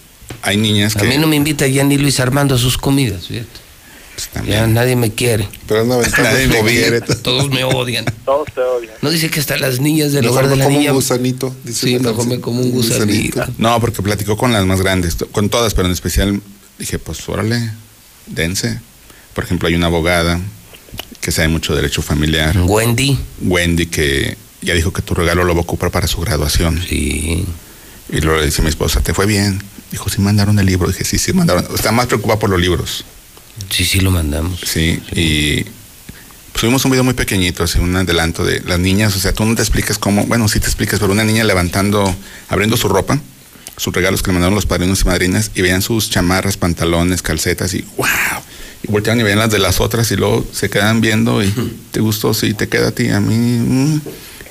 hay 0.41 0.57
niñas 0.57 0.95
A 0.95 1.01
que 1.01 1.07
mí 1.07 1.17
no 1.17 1.27
me 1.27 1.35
invita 1.35 1.67
ya 1.67 1.83
ni 1.83 1.97
Luis 1.97 2.19
Armando 2.19 2.55
a 2.55 2.57
sus 2.57 2.77
comidas, 2.77 3.27
fíjate. 3.27 3.66
Ya 4.47 4.67
nadie 4.67 4.95
me 4.95 5.11
quiere. 5.11 5.47
Pero 5.67 5.81
aventando 5.81 6.23
Nadie 6.23 6.47
me 6.47 6.61
quiere. 6.63 7.01
Todos 7.01 7.49
me 7.49 7.63
odian. 7.63 8.05
Todos 8.25 8.47
te 8.53 8.61
odian. 8.61 8.93
No 9.01 9.09
dice 9.09 9.29
que 9.29 9.39
hasta 9.39 9.57
las 9.57 9.79
niñas 9.79 10.11
del 10.11 10.23
Mejor 10.23 10.39
hogar 10.45 10.49
de 10.49 10.55
la 10.57 10.65
como 10.65 10.77
niña. 10.77 10.91
un 10.91 10.95
gusanito. 10.97 11.55
Dice 11.63 11.87
Sí, 11.87 11.99
mejor 11.99 12.27
me 12.27 12.39
como 12.39 12.61
un 12.61 12.71
gusanito. 12.71 13.45
No, 13.57 13.79
porque 13.79 14.01
platicó 14.01 14.37
con 14.37 14.51
las 14.53 14.65
más 14.65 14.81
grandes, 14.81 15.17
con 15.31 15.49
todas, 15.49 15.73
pero 15.73 15.87
en 15.87 15.93
especial 15.93 16.41
dije, 16.79 16.99
pues 16.99 17.27
órale, 17.29 17.71
dense. 18.27 18.79
Por 19.33 19.43
ejemplo, 19.43 19.67
hay 19.67 19.75
una 19.75 19.87
abogada 19.87 20.39
que 21.21 21.31
sabe 21.31 21.47
mucho 21.49 21.73
de 21.75 21.81
derecho 21.81 22.01
familiar. 22.01 22.57
Wendy. 22.59 23.19
Wendy, 23.41 23.85
que 23.87 24.37
ya 24.61 24.73
dijo 24.73 24.91
que 24.93 25.01
tu 25.01 25.13
regalo 25.13 25.43
lo 25.43 25.53
va 25.53 25.59
a 25.59 25.63
ocupar 25.63 25.91
para 25.91 26.07
su 26.07 26.19
graduación. 26.21 26.81
Sí. 26.87 27.45
Y 28.09 28.21
luego 28.21 28.39
le 28.39 28.45
dice 28.45 28.61
a 28.61 28.63
mi 28.63 28.69
esposa, 28.69 29.01
¿te 29.01 29.13
fue 29.13 29.25
bien? 29.25 29.61
Dijo, 29.91 30.09
sí 30.09 30.21
mandaron 30.21 30.57
el 30.59 30.65
libro. 30.65 30.87
Dije, 30.87 31.03
sí, 31.03 31.17
sí 31.17 31.33
mandaron. 31.33 31.65
Está 31.75 31.91
más 31.91 32.07
preocupada 32.07 32.39
por 32.39 32.49
los 32.49 32.59
libros. 32.59 33.05
Sí, 33.69 33.85
sí 33.85 33.99
lo 33.99 34.11
mandamos. 34.11 34.59
Sí, 34.61 35.01
y 35.13 35.65
subimos 36.57 36.83
un 36.85 36.91
video 36.91 37.03
muy 37.03 37.13
pequeñito, 37.13 37.63
así 37.63 37.79
un 37.79 37.95
adelanto 37.95 38.43
de 38.43 38.61
las 38.61 38.79
niñas, 38.79 39.15
o 39.15 39.19
sea, 39.19 39.33
tú 39.33 39.45
no 39.45 39.55
te 39.55 39.61
explicas 39.61 39.97
cómo, 39.97 40.25
bueno, 40.25 40.47
sí 40.47 40.59
te 40.59 40.65
explicas, 40.65 40.99
pero 40.99 41.11
una 41.11 41.23
niña 41.23 41.43
levantando, 41.43 42.15
abriendo 42.49 42.77
su 42.77 42.87
ropa, 42.89 43.19
sus 43.77 43.93
regalos 43.93 44.23
que 44.23 44.29
le 44.29 44.33
mandaron 44.33 44.55
los 44.55 44.65
padrinos 44.65 45.01
y 45.01 45.05
madrinas, 45.05 45.51
y 45.53 45.61
veían 45.61 45.81
sus 45.81 46.09
chamarras, 46.09 46.57
pantalones, 46.57 47.21
calcetas, 47.21 47.73
y 47.73 47.85
wow, 47.97 48.07
y 48.83 48.91
volteaban 48.91 49.19
y 49.19 49.23
veían 49.23 49.39
las 49.39 49.51
de 49.51 49.59
las 49.59 49.79
otras, 49.79 50.09
y 50.11 50.15
luego 50.15 50.47
se 50.51 50.69
quedan 50.69 50.99
viendo, 50.99 51.43
y 51.43 51.53
te 51.91 51.99
gustó, 51.99 52.33
sí, 52.33 52.53
te 52.53 52.67
queda 52.67 52.87
a 52.87 52.91
ti, 52.91 53.09
a 53.09 53.19
mí, 53.19 53.35
mm. 53.35 54.01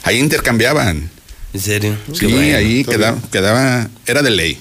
ahí 0.05 0.19
intercambiaban. 0.19 1.11
¿En 1.53 1.61
serio? 1.61 1.97
Sí, 2.13 2.27
bueno. 2.27 2.57
ahí 2.57 2.85
quedaba, 2.85 3.19
quedaba, 3.33 3.89
era 4.07 4.23
de 4.23 4.31
ley. 4.31 4.61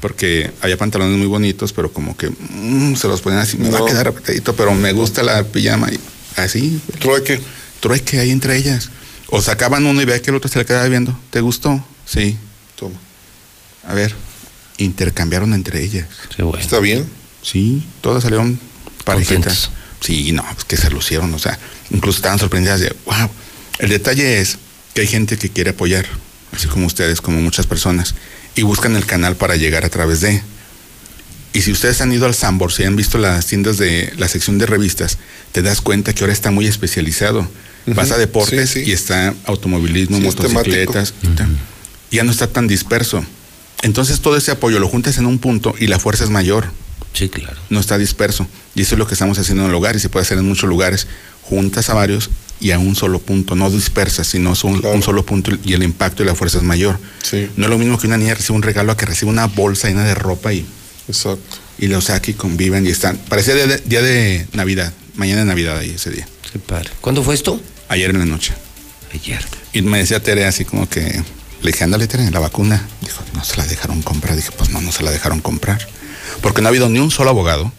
Porque 0.00 0.50
había 0.60 0.76
pantalones 0.76 1.16
muy 1.16 1.26
bonitos, 1.26 1.72
pero 1.72 1.92
como 1.92 2.16
que 2.16 2.28
mm, 2.28 2.94
se 2.96 3.08
los 3.08 3.20
ponían 3.22 3.42
así, 3.42 3.56
me 3.56 3.70
va 3.70 3.78
a 3.78 3.86
quedar 3.86 4.08
apretadito, 4.08 4.54
pero 4.54 4.74
me 4.74 4.92
gusta 4.92 5.22
la 5.22 5.42
pijama. 5.44 5.90
Y 5.90 5.98
así. 6.36 6.80
Trueque. 6.98 7.40
Trueque 7.80 8.20
ahí 8.20 8.30
entre 8.30 8.56
ellas. 8.56 8.90
O 9.28 9.40
sacaban 9.40 9.86
uno 9.86 10.00
y 10.00 10.04
veía 10.04 10.20
que 10.20 10.30
el 10.30 10.36
otro 10.36 10.48
se 10.48 10.58
le 10.58 10.66
quedaba 10.66 10.86
viendo. 10.88 11.18
¿Te 11.30 11.40
gustó? 11.40 11.84
Sí. 12.04 12.36
Toma. 12.76 12.96
A 13.88 13.94
ver, 13.94 14.14
intercambiaron 14.78 15.54
entre 15.54 15.82
ellas. 15.82 16.06
Qué 16.36 16.42
bueno. 16.42 16.58
¿Está 16.58 16.78
bien? 16.80 17.06
Sí, 17.42 17.86
todas 18.00 18.22
salieron 18.22 18.58
parejitas. 19.04 19.70
Sí, 20.00 20.32
no, 20.32 20.44
pues 20.52 20.64
que 20.64 20.76
se 20.76 20.90
lucieron, 20.90 21.32
o 21.32 21.38
sea, 21.38 21.58
incluso 21.90 22.18
estaban 22.18 22.38
sorprendidas 22.38 22.80
de, 22.80 22.94
wow. 23.06 23.30
El 23.78 23.88
detalle 23.88 24.40
es 24.40 24.58
que 24.94 25.02
hay 25.02 25.06
gente 25.06 25.38
que 25.38 25.50
quiere 25.50 25.70
apoyar, 25.70 26.06
así 26.52 26.66
como 26.68 26.86
ustedes, 26.86 27.20
como 27.20 27.40
muchas 27.40 27.66
personas, 27.66 28.14
y 28.56 28.62
buscan 28.62 28.96
el 28.96 29.06
canal 29.06 29.36
para 29.36 29.56
llegar 29.56 29.84
a 29.84 29.88
través 29.90 30.20
de. 30.20 30.42
Y 31.52 31.62
si 31.62 31.72
ustedes 31.72 32.00
han 32.00 32.12
ido 32.12 32.26
al 32.26 32.34
Sambor, 32.34 32.72
si 32.72 32.84
han 32.84 32.96
visto 32.96 33.16
las 33.18 33.46
tiendas 33.46 33.78
de 33.78 34.12
la 34.18 34.28
sección 34.28 34.58
de 34.58 34.66
revistas, 34.66 35.18
te 35.52 35.62
das 35.62 35.80
cuenta 35.80 36.12
que 36.12 36.22
ahora 36.24 36.32
está 36.32 36.50
muy 36.50 36.66
especializado. 36.66 37.48
Vas 37.86 38.10
a 38.10 38.18
deportes 38.18 38.70
Sí, 38.70 38.84
sí. 38.84 38.90
y 38.90 38.92
está 38.92 39.32
automovilismo, 39.44 40.16
Sí, 40.18 40.22
motocicletas, 40.24 41.14
y 41.22 41.28
tal. 41.28 41.48
ya 42.10 42.24
no 42.24 42.32
está 42.32 42.48
tan 42.48 42.66
disperso. 42.66 43.24
Entonces 43.82 44.20
todo 44.20 44.36
ese 44.36 44.50
apoyo 44.50 44.78
lo 44.80 44.88
juntas 44.88 45.18
en 45.18 45.26
un 45.26 45.38
punto 45.38 45.74
y 45.78 45.86
la 45.86 45.98
fuerza 46.00 46.24
es 46.24 46.30
mayor 46.30 46.72
Sí, 47.12 47.28
claro. 47.28 47.56
no 47.70 47.78
está 47.80 47.96
disperso. 47.96 48.46
Y 48.74 48.82
eso 48.82 48.94
es 48.96 48.98
lo 48.98 49.06
que 49.06 49.14
estamos 49.14 49.38
haciendo 49.38 49.62
en 49.64 49.68
el 49.70 49.74
hogar 49.76 49.96
y 49.96 50.00
se 50.00 50.08
puede 50.08 50.22
hacer 50.24 50.36
en 50.38 50.46
muchos 50.48 50.68
lugares. 50.68 51.06
Juntas 51.42 51.88
a 51.88 51.94
varios 51.94 52.28
y 52.60 52.70
a 52.70 52.78
un 52.78 52.94
solo 52.96 53.18
punto, 53.18 53.54
no 53.54 53.70
dispersas, 53.70 54.26
sino 54.26 54.52
es 54.54 54.64
un, 54.64 54.84
un 54.84 55.02
solo 55.02 55.24
punto 55.24 55.50
y 55.64 55.74
el 55.74 55.82
impacto 55.82 56.22
y 56.22 56.26
la 56.26 56.34
fuerza 56.34 56.58
es 56.58 56.64
mayor. 56.64 56.98
Sí. 57.22 57.48
No 57.56 57.64
es 57.64 57.70
lo 57.70 57.78
mismo 57.78 57.98
que 57.98 58.06
una 58.06 58.16
niña 58.16 58.34
reciba 58.34 58.56
un 58.56 58.62
regalo 58.62 58.92
a 58.92 58.96
que 58.96 59.06
reciba 59.06 59.30
una 59.30 59.46
bolsa 59.46 59.88
llena 59.88 60.04
de 60.04 60.14
ropa 60.14 60.52
y, 60.52 60.66
Exacto. 61.08 61.58
y 61.78 61.86
lo 61.88 62.00
saque 62.00 62.32
y 62.32 62.34
convivan 62.34 62.86
y 62.86 62.90
están. 62.90 63.16
Parecía 63.28 63.54
día 63.54 63.66
de, 63.66 63.78
día 63.78 64.02
de 64.02 64.46
Navidad, 64.52 64.92
mañana 65.16 65.40
de 65.40 65.46
Navidad 65.46 65.78
ahí 65.78 65.90
ese 65.90 66.10
día. 66.10 66.26
Qué 66.52 66.58
padre. 66.58 66.90
¿Cuándo 67.00 67.22
fue 67.22 67.34
esto? 67.34 67.60
Ayer 67.88 68.10
en 68.10 68.18
la 68.18 68.26
noche. 68.26 68.54
Ayer. 69.12 69.44
Y 69.72 69.82
me 69.82 69.98
decía 69.98 70.22
Tere 70.22 70.46
así 70.46 70.64
como 70.64 70.88
que, 70.88 71.22
le 71.62 71.72
dije, 71.72 71.84
ándale 71.84 72.06
Tere, 72.06 72.30
la 72.30 72.40
vacuna. 72.40 72.86
Dijo, 73.02 73.22
no 73.34 73.44
se 73.44 73.56
la 73.56 73.66
dejaron 73.66 74.02
comprar. 74.02 74.34
Dije, 74.36 74.50
pues 74.56 74.70
no, 74.70 74.80
no 74.80 74.92
se 74.92 75.02
la 75.02 75.10
dejaron 75.10 75.40
comprar. 75.40 75.86
Porque 76.40 76.62
no 76.62 76.68
ha 76.68 76.70
habido 76.70 76.88
ni 76.88 76.98
un 76.98 77.10
solo 77.10 77.30
abogado. 77.30 77.72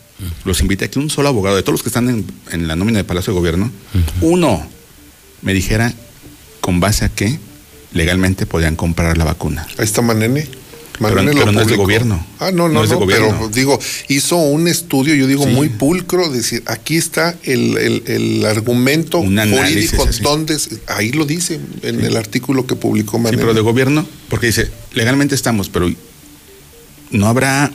Los 0.46 0.62
invité 0.62 0.86
a 0.86 0.90
que 0.90 0.98
un 1.00 1.10
solo 1.10 1.30
abogado, 1.30 1.56
de 1.56 1.62
todos 1.62 1.74
los 1.74 1.84
que 1.84 1.90
están 1.90 2.10
en, 2.10 2.26
en 2.52 2.68
la 2.68 2.76
nómina 2.76 2.98
de 2.98 3.04
Palacio 3.04 3.34
de 3.34 3.40
Gobierno, 3.40 3.72
uno 4.22 4.66
me 5.44 5.54
dijera 5.54 5.94
con 6.62 6.80
base 6.80 7.06
a 7.06 7.10
qué 7.10 7.38
legalmente 7.94 8.46
podían 8.46 8.76
comprar 8.76 9.18
la 9.18 9.26
vacuna. 9.26 9.68
Ahí 9.78 9.86
está 9.86 10.02
Manene. 10.02 10.48
Pero- 11.00 11.14
Manene 11.16 11.34
pero 11.34 11.46
lo 11.46 11.52
no 11.52 11.62
es 11.62 11.68
de 11.68 11.76
gobierno. 11.76 12.26
Ah, 12.40 12.50
no, 12.52 12.68
no, 12.68 12.74
No 12.74 12.84
es 12.84 12.90
de 12.90 12.96
no, 12.96 13.02
gobierno. 13.02 13.28
pero 13.38 13.50
digo, 13.50 13.80
hizo 14.08 14.38
un 14.38 14.68
estudio, 14.68 15.14
yo 15.14 15.28
digo, 15.28 15.44
Sí. 15.44 15.52
muy 15.52 15.70
pulcro, 15.70 16.28
decir, 16.32 16.64
aquí 16.66 16.98
está 16.98 17.38
el, 17.44 17.78
el- 17.78 18.04
el 18.08 18.46
argumento 18.48 19.20
Un 19.20 19.38
análisis 19.38 19.92
jurídico, 19.92 20.10
así. 20.10 20.24
donde, 20.24 20.56
es- 20.56 20.70
ahí 20.88 21.12
lo 21.12 21.26
dice 21.26 21.60
en 21.84 22.04
el 22.04 22.18
artículo 22.18 22.66
que 22.66 22.76
publicó 22.76 23.18
Sí, 23.18 23.24
Manene. 23.24 23.42
pero 23.44 23.54
de 23.54 23.62
gobierno, 23.62 24.08
porque 24.28 24.48
dice, 24.48 24.72
legalmente 24.96 25.36
estamos, 25.36 25.70
pero 25.70 25.88
no 27.12 27.28
habrá 27.28 27.72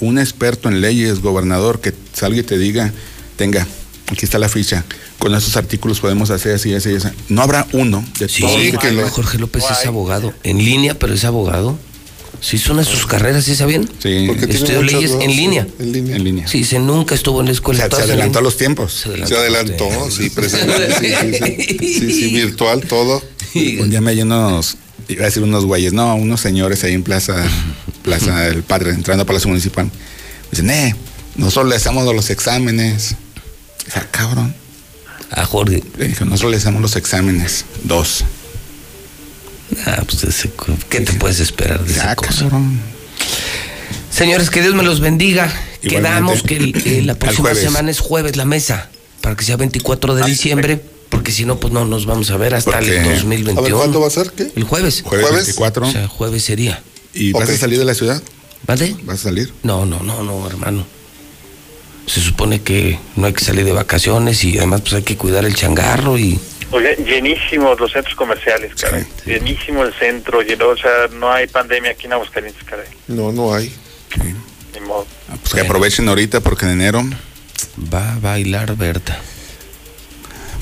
un 0.00 0.18
experto 0.18 0.68
en 0.68 0.80
leyes, 0.80 1.20
gobernador, 1.20 1.80
que 1.80 1.92
salga 2.12 2.38
y 2.40 2.42
te 2.42 2.58
diga, 2.58 2.92
tenga, 3.36 3.66
aquí 4.10 4.24
está 4.24 4.38
la 4.38 4.48
ficha, 4.48 4.84
con 5.18 5.34
esos 5.34 5.56
artículos 5.56 6.00
podemos 6.00 6.30
hacer 6.30 6.54
así, 6.54 6.72
así, 6.74 6.94
así. 6.94 7.08
No 7.28 7.42
habrá 7.42 7.66
uno 7.72 8.04
de 8.18 8.28
Sí, 8.28 8.42
todos 8.42 8.60
Sí, 8.60 8.72
los 8.72 8.82
que 8.82 8.92
lo- 8.92 9.08
Jorge 9.08 9.38
López 9.38 9.64
es 9.70 9.86
abogado. 9.86 10.32
En 10.44 10.58
línea, 10.58 10.98
pero 10.98 11.14
es 11.14 11.24
abogado. 11.24 11.78
Sí, 12.40 12.54
hizo 12.56 12.72
una 12.72 12.82
de 12.82 12.88
sus 12.88 13.04
carreras, 13.04 13.44
¿sí 13.44 13.56
sabían? 13.56 13.88
Sí, 14.00 14.28
Estudió 14.48 14.80
leyes 14.82 15.10
en 15.20 15.34
línea. 15.34 15.66
En 15.80 15.92
línea. 15.92 16.14
en 16.16 16.22
línea. 16.24 16.46
Sí, 16.46 16.62
se 16.62 16.78
nunca 16.78 17.16
estuvo 17.16 17.40
en 17.40 17.46
la 17.46 17.50
O 17.50 17.54
escuela. 17.54 17.88
sea, 17.88 17.96
se 17.98 18.02
adelantó 18.04 18.38
a 18.38 18.42
los 18.42 18.56
tiempos. 18.56 18.92
Se 18.92 19.34
adelantó, 19.34 19.88
sí, 20.08 20.30
sí, 20.30 20.48
sí, 20.48 21.76
sí, 21.78 21.78
sí, 21.98 22.12
sí, 22.12 22.32
virtual, 22.34 22.82
todo. 22.82 23.20
Un 23.56 23.90
día 23.90 24.00
me 24.00 24.12
hay 24.12 24.22
unos, 24.22 24.76
iba 25.08 25.22
a 25.22 25.26
decir 25.26 25.42
unos 25.42 25.64
güeyes, 25.64 25.92
no, 25.92 26.14
unos 26.14 26.40
señores 26.40 26.84
ahí 26.84 26.92
en 26.94 27.02
Plaza, 27.02 27.44
Plaza 28.16 28.40
del 28.40 28.62
Padre, 28.62 28.90
entrando 28.90 29.22
a 29.22 29.26
Palacio 29.26 29.48
Municipal. 29.48 29.86
Me 29.86 29.92
dicen, 30.50 30.70
eh, 30.70 30.94
nosotros 31.36 31.68
le 31.68 31.76
hacemos 31.76 32.04
los 32.14 32.30
exámenes. 32.30 33.14
Dije, 33.86 33.98
"Ah, 34.00 34.06
cabrón. 34.10 34.54
A 35.30 35.44
Jorge. 35.44 35.82
Le 35.98 36.08
dije, 36.08 36.24
nosotros 36.24 36.50
le 36.52 36.56
hacemos 36.56 36.80
los 36.80 36.96
exámenes. 36.96 37.64
Dos. 37.84 38.24
Ah, 39.86 40.02
pues 40.08 40.24
ese 40.24 40.50
¿qué 40.88 41.00
te 41.02 41.12
puedes 41.14 41.40
esperar 41.40 41.84
de 41.84 41.92
esa 41.92 42.16
cosa? 42.16 42.44
cabrón. 42.44 42.80
Señores, 44.10 44.48
que 44.50 44.62
Dios 44.62 44.74
me 44.74 44.82
los 44.82 45.00
bendiga. 45.00 45.52
Igualmente. 45.82 45.88
Quedamos 45.88 46.42
que 46.42 46.56
el- 46.56 46.82
eh, 46.86 47.02
la 47.04 47.14
próxima 47.14 47.54
semana 47.54 47.90
es 47.90 48.00
jueves 48.00 48.36
la 48.36 48.44
mesa, 48.46 48.88
para 49.20 49.36
que 49.36 49.44
sea 49.44 49.56
24 49.56 50.14
de 50.14 50.24
diciembre, 50.24 50.82
porque 51.10 51.30
si 51.30 51.44
no, 51.44 51.60
pues 51.60 51.72
no 51.72 51.84
nos 51.84 52.06
vamos 52.06 52.30
a 52.30 52.36
ver 52.38 52.54
hasta 52.54 52.72
Porque- 52.72 52.96
el 52.96 53.04
A 53.04 53.08
ver, 53.08 53.16
2021. 53.18 53.76
¿cuándo 53.76 54.00
va 54.00 54.06
a 54.06 54.10
ser? 54.10 54.30
¿Qué? 54.32 54.50
El 54.56 54.64
jueves. 54.64 55.02
Jueves, 55.04 55.26
¿Jueves? 55.28 55.46
24. 55.46 55.86
O 55.88 55.92
sea, 55.92 56.08
jueves 56.08 56.42
sería. 56.44 56.82
¿Y 57.14 57.32
vas 57.32 57.48
a 57.48 57.56
salir 57.56 57.78
de 57.78 57.84
la 57.84 57.94
ciudad? 57.94 58.22
¿Vale? 58.66 58.96
¿Vas 59.02 59.20
a 59.20 59.22
salir? 59.24 59.52
No, 59.62 59.86
no, 59.86 60.00
no, 60.00 60.22
no, 60.22 60.46
hermano. 60.46 60.86
Se 62.06 62.20
supone 62.20 62.62
que 62.62 62.98
no 63.16 63.26
hay 63.26 63.32
que 63.32 63.44
salir 63.44 63.64
de 63.64 63.72
vacaciones 63.72 64.42
y 64.44 64.56
además 64.58 64.80
pues 64.82 64.94
hay 64.94 65.02
que 65.02 65.16
cuidar 65.16 65.44
el 65.44 65.54
changarro 65.54 66.18
y 66.18 66.38
Oye, 66.70 66.96
llenísimos 66.96 67.80
los 67.80 67.92
centros 67.92 68.14
comerciales, 68.14 68.74
caray. 68.74 69.06
Llenísimo 69.24 69.84
el 69.84 69.94
centro, 69.94 70.42
lleno, 70.42 70.68
o 70.68 70.76
sea, 70.76 71.08
no 71.12 71.32
hay 71.32 71.46
pandemia 71.46 71.92
aquí 71.92 72.06
en 72.06 72.12
Aguascalientes, 72.12 72.62
caray. 72.64 72.86
No, 73.06 73.32
no 73.32 73.54
hay. 73.54 73.72
Ni 74.74 74.80
modo. 74.86 75.06
Ah, 75.30 75.36
pues 75.40 75.54
que 75.54 75.60
aprovechen 75.62 76.08
ahorita 76.08 76.40
porque 76.40 76.66
en 76.66 76.72
enero 76.72 77.02
va 77.92 78.14
a 78.14 78.18
bailar 78.18 78.76
Berta. 78.76 79.18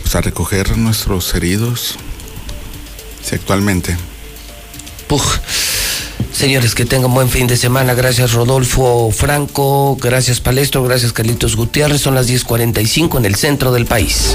pues 0.02 0.14
a 0.14 0.20
recoger 0.20 0.76
nuestros 0.78 1.34
heridos. 1.34 1.96
Sí, 3.22 3.34
actualmente. 3.34 3.96
Puj. 5.08 5.24
Señores, 6.36 6.74
que 6.74 6.84
tengan 6.84 7.14
buen 7.14 7.30
fin 7.30 7.46
de 7.46 7.56
semana. 7.56 7.94
Gracias 7.94 8.34
Rodolfo 8.34 9.10
Franco, 9.10 9.96
gracias 9.98 10.38
Palestro, 10.38 10.82
gracias 10.82 11.14
Carlitos 11.14 11.56
Gutiérrez. 11.56 12.02
Son 12.02 12.14
las 12.14 12.28
10:45 12.28 13.16
en 13.16 13.24
el 13.24 13.36
centro 13.36 13.72
del 13.72 13.86
país. 13.86 14.34